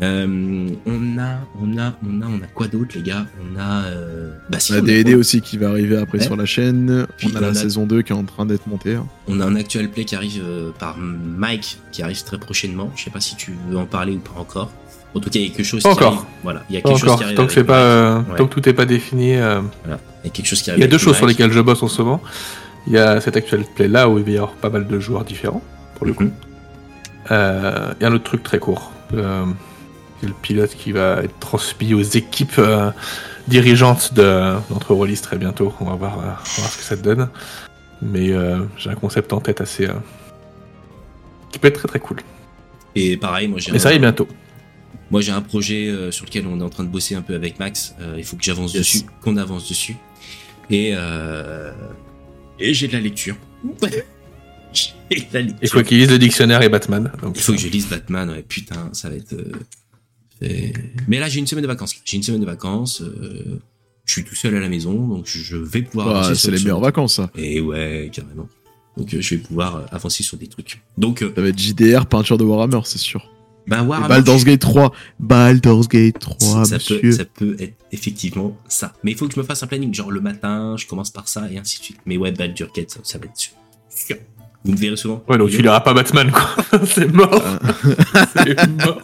Euh, 0.02 0.68
on 0.86 1.18
a, 1.18 1.38
on 1.62 1.78
a, 1.78 1.94
on 2.04 2.20
a, 2.22 2.26
on 2.26 2.42
a 2.42 2.46
quoi 2.52 2.66
d'autre 2.66 2.92
les 2.96 3.02
gars? 3.02 3.26
On 3.40 3.58
a, 3.58 3.84
euh, 3.84 4.32
bah 4.50 4.58
si, 4.58 4.72
On 4.72 4.76
a 4.76 5.02
quoi? 5.02 5.14
aussi 5.14 5.40
qui 5.40 5.56
va 5.56 5.68
arriver 5.70 5.96
après 5.96 6.18
Ouais. 6.18 6.24
sur 6.24 6.36
la 6.36 6.46
chaîne. 6.46 7.06
Puis 7.16 7.28
on 7.32 7.36
a 7.36 7.38
on 7.38 7.42
la 7.42 7.48
a- 7.48 7.54
saison 7.54 7.86
2 7.86 8.02
qui 8.02 8.12
est 8.12 8.16
en 8.16 8.24
train 8.24 8.44
d'être 8.44 8.66
montée. 8.66 8.94
hein. 8.96 9.06
On 9.28 9.38
a 9.40 9.44
un 9.46 9.54
actual 9.56 9.88
play 9.90 10.04
qui 10.04 10.16
arrive 10.16 10.42
euh, 10.44 10.70
par 10.78 10.96
Mike, 10.98 11.78
qui 11.92 12.02
arrive 12.02 12.22
très 12.24 12.38
prochainement. 12.38 12.90
Je 12.96 13.04
sais 13.04 13.10
pas 13.10 13.20
si 13.20 13.36
tu 13.36 13.52
veux 13.70 13.78
en 13.78 13.86
parler 13.86 14.14
ou 14.14 14.18
pas 14.18 14.38
encore. 14.40 14.72
En 15.14 15.20
tout 15.20 15.30
cas, 15.30 15.38
il 15.38 15.42
y 15.42 15.52
a 15.52 15.54
quelque 15.54 15.64
chose 15.64 15.82
qui 15.82 15.86
encore. 15.88 16.08
arrive. 16.14 16.20
Voilà, 16.42 16.64
il 16.68 16.74
y 16.74 16.78
a 16.78 16.80
quelque 16.80 16.98
chose 16.98 17.04
encore. 17.04 17.18
qui 17.18 17.24
arrive. 17.24 17.36
Tant 17.36 17.46
que 17.46 17.60
pas, 17.60 17.78
euh. 17.78 18.18
Ouais. 18.18 18.36
tant 18.36 18.46
que 18.48 18.54
tout 18.60 18.68
est 18.68 18.72
pas 18.72 18.84
défini. 18.84 19.36
euh, 19.36 19.60
Voilà. 19.84 20.00
Il 20.24 20.26
y 20.26 20.30
a 20.30 20.32
quelque 20.32 20.46
chose 20.46 20.60
qui 20.60 20.70
Il 20.70 20.72
arrive. 20.72 20.80
y 20.82 20.84
a 20.84 20.88
deux 20.88 20.98
choses 20.98 21.16
sur 21.16 21.26
lesquelles 21.26 21.52
je 21.52 21.60
bosse 21.60 21.84
en 21.84 21.88
ce 21.88 22.02
moment. 22.02 22.20
Il 22.86 22.92
y 22.92 22.98
a 22.98 23.20
cet 23.20 23.36
actuel 23.36 23.64
play 23.74 23.88
là 23.88 24.08
où 24.08 24.18
il 24.18 24.24
va 24.24 24.30
y 24.30 24.36
avoir 24.36 24.52
pas 24.52 24.68
mal 24.70 24.86
de 24.86 24.98
joueurs 25.00 25.24
différents 25.24 25.62
pour 25.96 26.06
le 26.06 26.12
coup. 26.12 26.30
Euh, 27.30 27.94
Il 27.98 28.02
y 28.02 28.06
a 28.06 28.08
un 28.10 28.12
autre 28.14 28.24
truc 28.24 28.42
très 28.42 28.58
court. 28.58 28.92
Euh, 29.14 29.44
c'est 30.20 30.26
le 30.26 30.34
pilote 30.34 30.74
qui 30.74 30.92
va 30.92 31.22
être 31.22 31.38
transmis 31.38 31.94
aux 31.94 32.02
équipes 32.02 32.58
euh, 32.58 32.90
dirigeantes 33.48 34.12
de 34.14 34.54
notre 34.70 34.94
release 34.94 35.22
très 35.22 35.38
bientôt. 35.38 35.72
On 35.80 35.86
va 35.86 35.94
voir, 35.94 36.18
euh, 36.18 36.22
on 36.22 36.26
va 36.26 36.36
voir 36.58 36.70
ce 36.70 36.76
que 36.78 36.84
ça 36.84 36.96
donne. 36.96 37.28
Mais 38.02 38.32
j'ai 38.76 38.90
un 38.90 38.94
concept 38.96 39.32
en 39.32 39.40
tête 39.40 39.62
assez, 39.62 39.88
qui 41.50 41.58
peut 41.58 41.68
être 41.68 41.78
très 41.78 41.88
très 41.88 42.00
cool. 42.00 42.18
Et 42.94 43.16
pareil, 43.16 43.48
moi 43.48 43.60
j'ai 43.60 43.74
Et 43.74 43.78
ça 43.78 43.88
arrive 43.88 44.02
bientôt. 44.02 44.28
Moi, 45.10 45.20
j'ai 45.22 45.32
un 45.32 45.40
projet 45.40 45.90
sur 46.10 46.26
lequel 46.26 46.46
on 46.46 46.60
est 46.60 46.62
en 46.62 46.68
train 46.68 46.84
de 46.84 46.88
bosser 46.88 47.14
un 47.14 47.22
peu 47.22 47.34
avec 47.34 47.58
Max. 47.58 47.94
Il 48.18 48.24
faut 48.24 48.36
que 48.36 48.42
j'avance 48.44 48.74
Yes. 48.74 48.80
dessus, 48.82 49.06
qu'on 49.22 49.36
avance 49.38 49.66
dessus. 49.68 49.96
Et, 50.70 50.92
euh, 50.94 51.72
et 52.58 52.74
j'ai 52.74 52.88
de 52.88 52.92
la 52.92 53.00
lecture. 53.00 53.36
j'ai 54.72 55.20
de 55.20 55.24
la 55.32 55.40
lecture. 55.42 55.58
Il 55.62 55.68
faut 55.68 55.82
qu'il 55.82 55.98
lise 55.98 56.10
le 56.10 56.18
dictionnaire 56.18 56.62
et 56.62 56.68
Batman. 56.68 57.10
Donc, 57.22 57.36
Il 57.36 57.42
faut 57.42 57.52
que 57.52 57.58
je 57.58 57.68
lise 57.68 57.88
Batman. 57.88 58.30
Ouais, 58.30 58.42
putain, 58.42 58.90
ça 58.92 59.08
va 59.08 59.16
être. 59.16 59.34
euh, 60.42 60.68
Mais 61.08 61.18
là, 61.18 61.28
j'ai 61.28 61.38
une 61.40 61.46
semaine 61.46 61.62
de 61.62 61.68
vacances. 61.68 61.94
J'ai 62.04 62.16
une 62.16 62.22
semaine 62.22 62.40
de 62.40 62.46
vacances. 62.46 63.00
euh, 63.02 63.60
je 64.04 64.12
suis 64.12 64.24
tout 64.24 64.34
seul 64.34 64.54
à 64.54 64.60
la 64.60 64.68
maison, 64.68 64.92
donc 65.08 65.24
je 65.26 65.56
vais 65.56 65.80
pouvoir. 65.82 66.08
Ah, 66.08 66.24
avancer 66.26 66.34
c'est 66.34 66.50
les 66.50 66.58
meilleures 66.58 66.80
vacances, 66.80 67.14
ça. 67.14 67.30
Et 67.36 67.60
ouais, 67.60 68.10
carrément. 68.12 68.48
Donc 68.96 69.12
euh, 69.14 69.20
je 69.20 69.34
vais 69.36 69.40
pouvoir 69.40 69.86
avancer 69.92 70.22
sur 70.22 70.36
des 70.36 70.46
trucs. 70.46 70.82
Donc, 70.98 71.22
euh, 71.22 71.32
Ça 71.34 71.40
va 71.40 71.48
être 71.48 71.58
JDR, 71.58 72.04
peinture 72.06 72.36
de 72.36 72.44
Warhammer, 72.44 72.80
c'est 72.84 72.98
sûr. 72.98 73.28
Ben 73.66 73.82
Et 73.82 73.86
Warhammer, 73.86 74.08
Baldur's 74.08 74.44
Gate 74.44 74.60
3. 74.60 74.92
Baldur's 75.20 75.88
Gate 75.88 76.18
3, 76.18 76.64
ça, 76.64 76.74
monsieur. 76.74 77.00
peut, 77.00 77.12
ça 77.12 77.24
peut 77.24 77.56
être 77.58 77.74
effectivement 77.92 78.56
ça. 78.68 78.92
Mais 79.02 79.12
il 79.12 79.16
faut 79.16 79.26
que 79.28 79.34
je 79.34 79.40
me 79.40 79.44
fasse 79.44 79.62
un 79.62 79.66
planning. 79.66 79.92
Genre 79.94 80.10
le 80.10 80.20
matin, 80.20 80.76
je 80.78 80.86
commence 80.86 81.10
par 81.10 81.28
ça 81.28 81.48
et 81.50 81.58
ainsi 81.58 81.78
de 81.78 81.84
suite. 81.84 81.98
Mais 82.06 82.16
ouais, 82.16 82.32
Baldur 82.32 82.68
Gate, 82.74 82.90
ça, 82.90 83.00
ça 83.02 83.18
va 83.18 83.24
être 83.26 83.36
sûr. 83.36 83.52
Sûr. 83.88 84.16
Vous 84.64 84.72
me 84.72 84.76
verrez 84.76 84.96
souvent. 84.96 85.22
Ouais, 85.28 85.36
donc 85.38 85.50
tu 85.50 85.60
liras 85.62 85.80
pas 85.80 85.92
Batman, 85.94 86.30
quoi. 86.30 86.48
c'est 86.86 87.12
mort. 87.12 87.42
c'est 88.34 88.68
mort. 88.84 89.00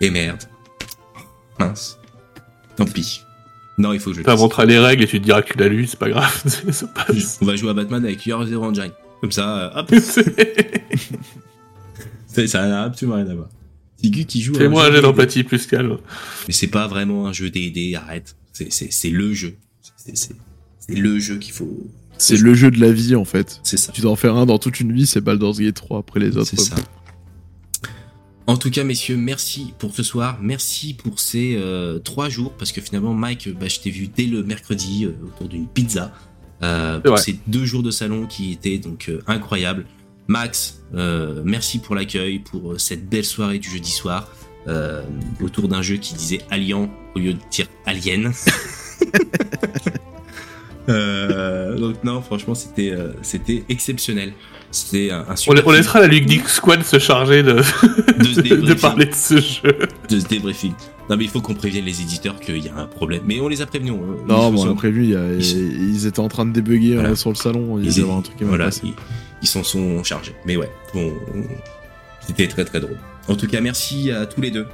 Et 0.00 0.10
merde. 0.10 0.42
Mince. 1.58 1.98
Tant 2.76 2.84
pis. 2.84 3.20
Non, 3.78 3.92
il 3.92 4.00
faut 4.00 4.10
que 4.10 4.16
je 4.16 4.20
Tu 4.20 4.24
le 4.26 4.30
fasse. 4.30 4.40
inventeras 4.40 4.64
les 4.66 4.78
règles 4.78 5.04
et 5.04 5.06
tu 5.06 5.20
te 5.20 5.24
diras 5.24 5.42
que 5.42 5.52
tu 5.52 5.58
l'as 5.58 5.68
lu, 5.68 5.86
c'est 5.86 5.98
pas 5.98 6.08
grave. 6.08 6.42
ça 6.72 6.86
passe. 6.88 7.38
On 7.40 7.46
va 7.46 7.56
jouer 7.56 7.70
à 7.70 7.74
Batman 7.74 8.04
avec 8.04 8.24
Your 8.26 8.44
Zero 8.46 8.64
Engine. 8.64 8.92
Comme 9.20 9.32
ça, 9.32 9.58
euh, 9.58 9.80
hop, 9.80 9.90
ça 12.46 12.66
n'a 12.68 12.82
absolument 12.82 13.16
rien 13.16 13.28
à 13.28 13.34
voir. 13.34 13.48
C'est 13.96 14.10
Guy 14.10 14.26
qui 14.26 14.42
joue. 14.42 14.54
Fais-moi 14.54 14.86
un 14.86 14.92
jeu 14.92 15.00
d'empathie 15.00 15.44
plus 15.44 15.66
calme. 15.66 15.98
Mais 16.46 16.52
c'est 16.52 16.66
pas 16.68 16.86
vraiment 16.88 17.26
un 17.26 17.32
jeu 17.32 17.50
D&D, 17.50 17.94
arrête. 17.94 18.36
C'est- 18.52 18.70
C'est 18.72 18.92
c'est 18.92 19.10
le 19.10 19.32
jeu. 19.32 19.54
C'est- 20.04 20.34
le 20.88 21.18
jeu 21.18 21.38
qu'il 21.38 21.52
faut. 21.52 21.86
C'est 22.18 22.36
le 22.36 22.54
jeu 22.54 22.70
de 22.70 22.78
la 22.80 22.92
vie, 22.92 23.14
en 23.16 23.24
fait. 23.24 23.60
C'est 23.62 23.76
ça. 23.76 23.90
Tu 23.92 24.00
dois 24.02 24.10
en 24.12 24.16
faire 24.16 24.36
un 24.36 24.46
dans 24.46 24.58
toute 24.58 24.78
une 24.80 24.92
vie, 24.92 25.06
c'est 25.06 25.20
Baldur's 25.20 25.58
Gate 25.58 25.74
3 25.74 25.98
après 26.00 26.20
les 26.20 26.36
autres. 26.36 26.50
C'est 26.50 26.60
ça. 26.60 26.76
En 28.46 28.56
tout 28.58 28.70
cas, 28.70 28.84
messieurs, 28.84 29.16
merci 29.16 29.72
pour 29.78 29.94
ce 29.94 30.02
soir. 30.02 30.38
Merci 30.42 30.92
pour 30.92 31.18
ces 31.18 31.56
euh, 31.56 31.98
trois 31.98 32.28
jours. 32.28 32.52
Parce 32.52 32.72
que 32.72 32.82
finalement, 32.82 33.14
Mike, 33.14 33.48
bah, 33.58 33.68
je 33.68 33.80
t'ai 33.80 33.90
vu 33.90 34.08
dès 34.14 34.26
le 34.26 34.42
mercredi 34.42 35.06
euh, 35.06 35.12
autour 35.26 35.48
d'une 35.48 35.66
pizza. 35.66 36.12
Euh, 36.62 37.00
pour 37.00 37.18
ces 37.18 37.38
deux 37.46 37.64
jours 37.64 37.82
de 37.82 37.90
salon 37.90 38.26
qui 38.26 38.52
étaient 38.52 38.78
donc 38.78 39.06
euh, 39.08 39.22
incroyables. 39.26 39.86
Max, 40.26 40.82
euh, 40.94 41.42
merci 41.44 41.78
pour 41.78 41.94
l'accueil, 41.94 42.38
pour 42.38 42.72
euh, 42.72 42.78
cette 42.78 43.08
belle 43.08 43.24
soirée 43.24 43.58
du 43.58 43.68
jeudi 43.70 43.90
soir. 43.90 44.28
euh, 44.66 45.02
autour 45.42 45.68
d'un 45.68 45.82
jeu 45.82 45.96
qui 45.96 46.14
disait 46.14 46.40
Alliant 46.50 46.88
au 47.14 47.18
lieu 47.18 47.34
de 47.34 47.38
dire 47.50 47.66
Alien. 47.86 48.32
Euh, 50.88 51.78
donc 51.78 52.04
non, 52.04 52.20
franchement, 52.20 52.54
c'était 52.54 52.90
euh, 52.90 53.12
c'était 53.22 53.64
exceptionnel. 53.70 54.34
C'était 54.70 55.10
un, 55.10 55.34
super 55.34 55.66
on 55.66 55.70
laissera 55.70 56.00
la 56.00 56.08
Ligue 56.08 56.28
Geek 56.28 56.46
Squad 56.46 56.82
se 56.82 56.98
charger 56.98 57.42
de, 57.42 57.52
de 58.18 58.24
se 58.24 58.34
de, 58.36 58.42
débriefer. 58.42 58.80
parler 58.82 59.06
de 59.06 59.14
ce 59.14 59.40
jeu. 59.40 59.78
de 60.10 60.20
ce 60.20 60.26
débriefing. 60.26 60.72
Non 61.08 61.16
mais 61.16 61.24
il 61.24 61.30
faut 61.30 61.40
qu'on 61.40 61.54
prévienne 61.54 61.86
les 61.86 62.02
éditeurs 62.02 62.38
qu'il 62.38 62.58
y 62.58 62.68
a 62.68 62.76
un 62.76 62.84
problème. 62.86 63.22
Mais 63.26 63.40
on 63.40 63.48
les 63.48 63.62
a 63.62 63.66
prévenus. 63.66 63.94
hein. 63.94 64.16
Non, 64.28 64.50
bon, 64.52 64.66
on 64.66 64.78
a 64.78 64.86
y 64.88 65.16
a- 65.16 65.32
ils- 65.32 65.90
ils 65.94 66.06
étaient 66.06 66.20
en 66.20 66.28
train 66.28 66.44
de 66.44 66.52
débugger 66.52 66.94
Voilà. 66.96 67.10
euh, 67.10 67.14
sur 67.14 67.30
le 67.30 67.36
salon, 67.36 67.78
il 67.78 67.86
Ils- 67.86 68.00
avoir 68.02 68.18
un 68.18 68.22
truc 68.22 68.36
qui 68.36 68.44
voilà, 68.44 68.66
passé. 68.66 68.82
ils, 68.84 68.92
ils 69.44 69.46
s'en 69.46 69.62
sont 69.62 70.02
chargés. 70.02 70.34
Mais 70.46 70.56
ouais, 70.56 70.70
bon, 70.94 71.12
on- 71.34 71.44
c'était 72.26 72.48
très 72.48 72.64
très 72.64 72.80
drôle. 72.80 72.98
En 73.28 73.36
tout 73.36 73.46
cas, 73.46 73.60
merci 73.60 74.10
à 74.10 74.24
tous 74.26 74.40
les 74.40 74.50
deux. 74.50 74.66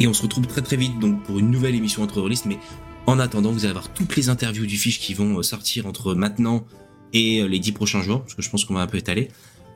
Et 0.00 0.06
on 0.08 0.12
se 0.12 0.22
retrouve 0.22 0.46
très 0.48 0.62
très 0.62 0.76
vite 0.76 0.98
donc 0.98 1.22
pour 1.22 1.38
une 1.38 1.50
nouvelle 1.50 1.74
émission 1.76 2.02
entre 2.02 2.20
Rollistes. 2.20 2.46
Mais 2.46 2.58
en 3.06 3.18
attendant, 3.20 3.52
vous 3.52 3.60
allez 3.60 3.70
avoir 3.70 3.88
toutes 3.92 4.16
les 4.16 4.28
interviews 4.28 4.66
du 4.66 4.76
fiche 4.76 4.98
qui 5.00 5.14
vont 5.14 5.38
euh, 5.38 5.42
sortir 5.42 5.86
entre 5.86 6.14
maintenant 6.14 6.64
et 7.12 7.40
euh, 7.42 7.46
les 7.46 7.58
dix 7.60 7.72
prochains 7.72 8.02
jours, 8.02 8.22
parce 8.22 8.34
que 8.34 8.42
je 8.42 8.50
pense 8.50 8.64
qu'on 8.64 8.74
va 8.74 8.80
un 8.80 8.86
peu 8.88 8.98
étaler. 8.98 9.28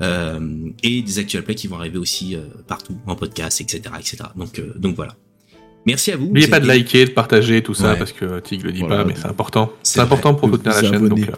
Euh, 0.02 0.40
et 0.82 1.00
des 1.02 1.18
actual 1.20 1.42
plays 1.44 1.54
qui 1.54 1.68
vont 1.68 1.76
arriver 1.76 1.98
aussi 1.98 2.34
euh, 2.34 2.40
partout 2.66 2.98
en 3.06 3.14
podcast, 3.16 3.60
etc., 3.60 3.82
etc. 3.98 4.16
Donc 4.36 4.58
euh, 4.58 4.72
donc 4.76 4.96
voilà. 4.96 5.14
Merci 5.86 6.10
à 6.10 6.16
vous. 6.16 6.26
N'oubliez 6.26 6.48
pas 6.48 6.58
de 6.60 6.66
liker, 6.66 7.04
de 7.04 7.10
partager, 7.12 7.62
tout 7.62 7.72
ça, 7.74 7.92
Ouais. 7.92 7.98
parce 7.98 8.10
que 8.12 8.40
Tig 8.40 8.62
le 8.64 8.72
dit 8.72 8.80
Voilà. 8.80 8.96
pas, 8.96 9.04
mais 9.04 9.14
c'est 9.16 9.26
important. 9.26 9.72
C'est 9.84 10.00
important 10.00 10.34
pour 10.34 10.50
soutenir 10.50 10.74
la 10.74 10.80
chaîne, 10.82 11.08
donc 11.08 11.20
euh, 11.20 11.32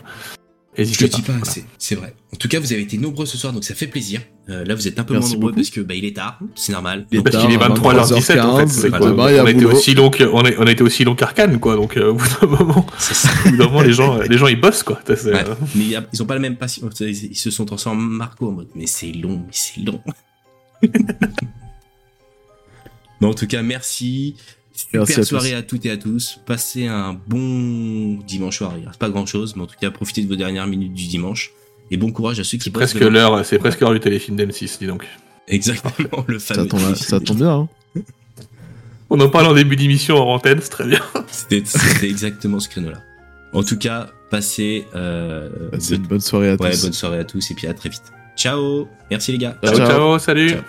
Je 0.85 1.07
pas. 1.07 1.09
dis 1.17 1.23
pas 1.23 1.33
Voilà. 1.33 1.43
assez, 1.51 1.65
c'est 1.79 1.95
vrai. 1.97 2.15
En 2.33 2.37
tout 2.37 2.47
cas, 2.49 2.61
vous 2.61 2.73
avez 2.73 2.83
été 2.83 2.99
nombreux 2.99 3.27
ce 3.27 3.37
soir, 3.37 3.53
donc 3.53 3.65
ça 3.65 3.75
fait 3.75 3.89
plaisir. 3.89 4.21
Euh, 4.49 4.65
là, 4.65 4.75
vous 4.77 4.87
êtes 4.87 4.99
un 5.01 5.05
peu 5.05 5.15
Merci 5.15 5.31
moins 5.31 5.35
nombreux 5.35 5.51
beaucoup. 5.53 5.61
parce 5.63 5.71
que 5.71 5.81
bah, 5.81 5.95
il 5.95 6.05
est 6.05 6.15
tard, 6.17 6.39
c'est 6.55 6.73
normal. 6.73 7.07
Il 7.11 7.17
est 7.19 7.23
Donc, 7.23 7.31
Parce 7.33 7.45
qu'il 7.45 7.53
est 7.55 7.59
tard, 7.59 7.71
23h17 7.77 8.41
en 8.41 8.59
fait. 8.59 8.65
23h15, 8.65 8.69
c'est 8.69 8.91
bah, 8.91 8.99
quoi. 8.99 9.13
bah, 9.13 9.25
on, 9.43 9.47
a 9.47 9.51
été 9.51 9.65
aussi 9.65 9.95
long 9.95 10.11
que, 10.11 10.23
on, 10.25 10.45
a, 10.45 10.51
on 10.59 10.67
a 10.67 10.71
été 10.71 10.83
aussi 10.85 11.03
long 11.05 11.15
qu'Arcane, 11.17 11.59
quoi. 11.59 11.75
Donc 11.77 11.97
euh, 11.97 12.11
au 12.11 12.15
bout 12.15 12.27
d'un 12.41 12.47
moment, 12.47 12.87
c'est 12.99 13.15
ça. 13.15 13.29
au 13.47 13.51
bout 13.51 13.57
d'un 13.57 13.65
moment, 13.65 13.83
les 13.83 13.93
gens, 13.93 14.19
les 14.19 14.39
gens 14.39 14.47
ils 14.47 14.61
bossent, 14.61 14.83
quoi. 14.85 15.01
Ça, 15.07 15.17
c'est, 15.17 15.33
Ouais. 15.33 15.45
euh, 15.49 15.55
Mais 15.75 15.85
ils 16.13 16.23
ont 16.23 16.27
pas 16.27 16.35
la 16.35 16.41
même 16.41 16.57
passion. 16.57 16.89
Ils 17.01 17.09
ils 17.33 17.37
se 17.37 17.51
sont 17.51 17.65
transformés 17.65 18.03
en 18.03 18.07
Marco 18.07 18.49
en 18.49 18.53
mode, 18.53 18.69
mais 18.77 18.87
c'est 18.87 19.11
long, 19.13 19.39
mais 19.45 19.53
c'est 19.53 19.81
long. 19.81 20.01
bon, 23.21 23.29
en 23.31 23.35
tout 23.35 23.47
cas, 23.47 23.63
merci. 23.63 24.37
Super 24.79 25.01
Merci 25.09 25.25
soirée 25.25 25.55
à 25.55 25.63
toutes 25.63 25.87
et 25.87 25.91
à 25.91 25.97
tous. 25.97 26.39
Passez 26.47 26.87
un 26.87 27.19
bon 27.27 28.19
dimanche 28.27 28.59
soir. 28.59 28.75
Il 28.81 28.87
reste 28.87 29.01
pas 29.01 29.09
grand 29.09 29.27
chose, 29.27 29.57
mais 29.57 29.63
en 29.63 29.67
tout 29.67 29.75
cas, 29.81 29.91
profitez 29.91 30.23
de 30.23 30.29
vos 30.29 30.37
dernières 30.37 30.69
minutes 30.69 30.95
du 30.95 31.09
dimanche. 31.09 31.51
Et 31.91 31.97
bon 31.97 32.13
courage 32.13 32.39
à 32.39 32.45
ceux 32.45 32.59
qui 32.59 32.71
bossent 32.71 32.93
presque 32.95 33.01
l'heure, 33.01 33.45
c'est 33.45 33.59
presque 33.59 33.81
l'heure 33.81 33.93
du 33.93 33.99
téléfilm 33.99 34.37
d'M6, 34.37 34.79
dis 34.79 34.87
donc. 34.87 35.05
Exactement, 35.49 36.25
le 36.29 36.39
Ça 36.39 36.55
fameux. 36.55 36.69
tombe, 36.69 36.95
ça 36.95 37.19
tombe 37.19 37.39
bien, 37.39 37.51
hein. 37.51 37.69
On 39.11 39.19
en 39.19 39.29
parle 39.31 39.47
en 39.47 39.55
début 39.55 39.75
d'émission 39.75 40.17
en 40.17 40.35
antenne, 40.35 40.61
c'est 40.63 40.69
très 40.69 40.87
bien. 40.87 41.01
C'était 41.29 41.63
exactement 42.09 42.61
ce 42.61 42.69
créneau-là. 42.69 43.03
En 43.55 43.65
tout 43.65 43.79
cas, 43.79 44.11
passez. 44.31 44.87
Euh, 44.95 45.49
C'est 45.81 45.97
une 45.97 46.03
bonne 46.07 46.21
soirée 46.21 46.51
à 46.51 46.55
ouais, 46.55 46.71
tous. 46.71 46.83
bonne 46.83 46.93
soirée 46.93 47.19
à 47.19 47.25
tous 47.25 47.51
et 47.51 47.55
puis 47.55 47.67
à 47.67 47.75
très 47.75 47.89
vite. 47.89 48.03
Ciao 48.37 48.87
Merci 49.11 49.33
les 49.33 49.39
gars 49.39 49.57
Ciao, 49.65 49.75
ciao, 49.75 49.87
ciao. 49.87 49.97
ciao 49.99 50.19
salut. 50.21 50.51
Ciao. 50.51 50.63